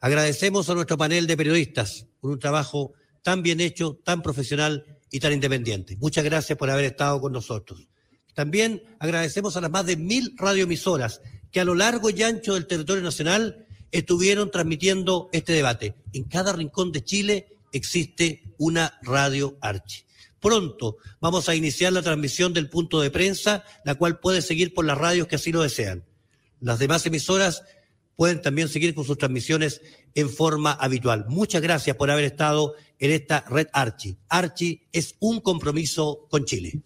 Agradecemos 0.00 0.68
a 0.68 0.74
nuestro 0.74 0.98
panel 0.98 1.26
de 1.26 1.34
periodistas 1.34 2.08
por 2.20 2.30
un 2.30 2.38
trabajo 2.38 2.92
tan 3.24 3.42
bien 3.42 3.60
hecho, 3.60 3.98
tan 4.04 4.22
profesional 4.22 4.84
y 5.10 5.18
tan 5.18 5.32
independiente. 5.32 5.96
Muchas 5.96 6.22
gracias 6.22 6.58
por 6.58 6.70
haber 6.70 6.84
estado 6.84 7.20
con 7.20 7.32
nosotros. 7.32 7.88
También 8.34 8.82
agradecemos 8.98 9.56
a 9.56 9.62
las 9.62 9.70
más 9.70 9.86
de 9.86 9.96
mil 9.96 10.34
radioemisoras 10.36 11.22
que 11.50 11.60
a 11.60 11.64
lo 11.64 11.74
largo 11.74 12.10
y 12.10 12.22
ancho 12.22 12.52
del 12.54 12.66
territorio 12.66 13.02
nacional 13.02 13.66
estuvieron 13.90 14.50
transmitiendo 14.50 15.30
este 15.32 15.54
debate. 15.54 15.94
En 16.12 16.24
cada 16.24 16.52
rincón 16.52 16.92
de 16.92 17.02
Chile 17.02 17.58
existe 17.72 18.54
una 18.58 18.98
radio 19.02 19.56
Archi. 19.62 20.04
Pronto 20.38 20.98
vamos 21.18 21.48
a 21.48 21.54
iniciar 21.54 21.94
la 21.94 22.02
transmisión 22.02 22.52
del 22.52 22.68
punto 22.68 23.00
de 23.00 23.10
prensa, 23.10 23.64
la 23.86 23.94
cual 23.94 24.20
puede 24.20 24.42
seguir 24.42 24.74
por 24.74 24.84
las 24.84 24.98
radios 24.98 25.28
que 25.28 25.36
así 25.36 25.50
lo 25.50 25.62
desean. 25.62 26.04
Las 26.60 26.78
demás 26.78 27.06
emisoras 27.06 27.62
pueden 28.16 28.40
también 28.40 28.68
seguir 28.68 28.94
con 28.94 29.04
sus 29.04 29.18
transmisiones 29.18 29.80
en 30.14 30.30
forma 30.30 30.72
habitual. 30.72 31.26
Muchas 31.28 31.62
gracias 31.62 31.96
por 31.96 32.10
haber 32.10 32.24
estado 32.24 32.74
en 32.98 33.10
esta 33.10 33.44
red 33.48 33.66
Archi. 33.72 34.16
Archi 34.28 34.82
es 34.92 35.16
un 35.20 35.40
compromiso 35.40 36.26
con 36.30 36.44
Chile. 36.44 36.80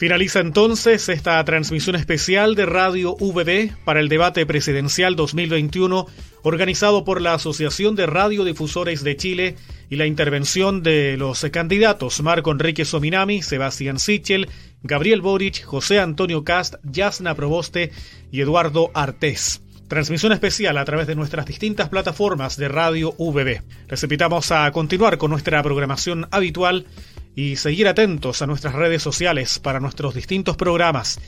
Finaliza 0.00 0.40
entonces 0.40 1.10
esta 1.10 1.44
transmisión 1.44 1.94
especial 1.94 2.54
de 2.54 2.64
Radio 2.64 3.16
VB 3.16 3.84
para 3.84 4.00
el 4.00 4.08
debate 4.08 4.46
presidencial 4.46 5.14
2021 5.14 6.06
organizado 6.42 7.04
por 7.04 7.20
la 7.20 7.34
Asociación 7.34 7.96
de 7.96 8.06
Radiodifusores 8.06 9.04
de 9.04 9.18
Chile 9.18 9.56
y 9.90 9.96
la 9.96 10.06
intervención 10.06 10.82
de 10.82 11.18
los 11.18 11.44
candidatos 11.52 12.22
Marco 12.22 12.50
Enrique 12.50 12.86
Sominami, 12.86 13.42
Sebastián 13.42 13.98
Sichel, 13.98 14.48
Gabriel 14.82 15.20
Boric, 15.20 15.62
José 15.64 16.00
Antonio 16.00 16.44
Cast, 16.44 16.76
Yasna 16.82 17.34
Proboste 17.34 17.92
y 18.32 18.40
Eduardo 18.40 18.90
Artés. 18.94 19.60
Transmisión 19.86 20.32
especial 20.32 20.78
a 20.78 20.84
través 20.86 21.08
de 21.08 21.16
nuestras 21.16 21.44
distintas 21.44 21.90
plataformas 21.90 22.56
de 22.56 22.68
Radio 22.68 23.12
VB. 23.18 23.60
Les 23.90 24.50
a 24.52 24.70
continuar 24.70 25.18
con 25.18 25.30
nuestra 25.30 25.62
programación 25.62 26.26
habitual 26.30 26.86
y 27.34 27.56
seguir 27.56 27.88
atentos 27.88 28.42
a 28.42 28.46
nuestras 28.46 28.74
redes 28.74 29.02
sociales 29.02 29.58
para 29.58 29.80
nuestros 29.80 30.14
distintos 30.14 30.56
programas 30.56 31.20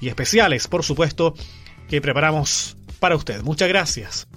y 0.00 0.08
especiales, 0.08 0.68
por 0.68 0.82
supuesto, 0.82 1.34
que 1.88 2.00
preparamos 2.00 2.76
para 2.98 3.16
usted. 3.16 3.42
Muchas 3.42 3.68
gracias. 3.68 4.28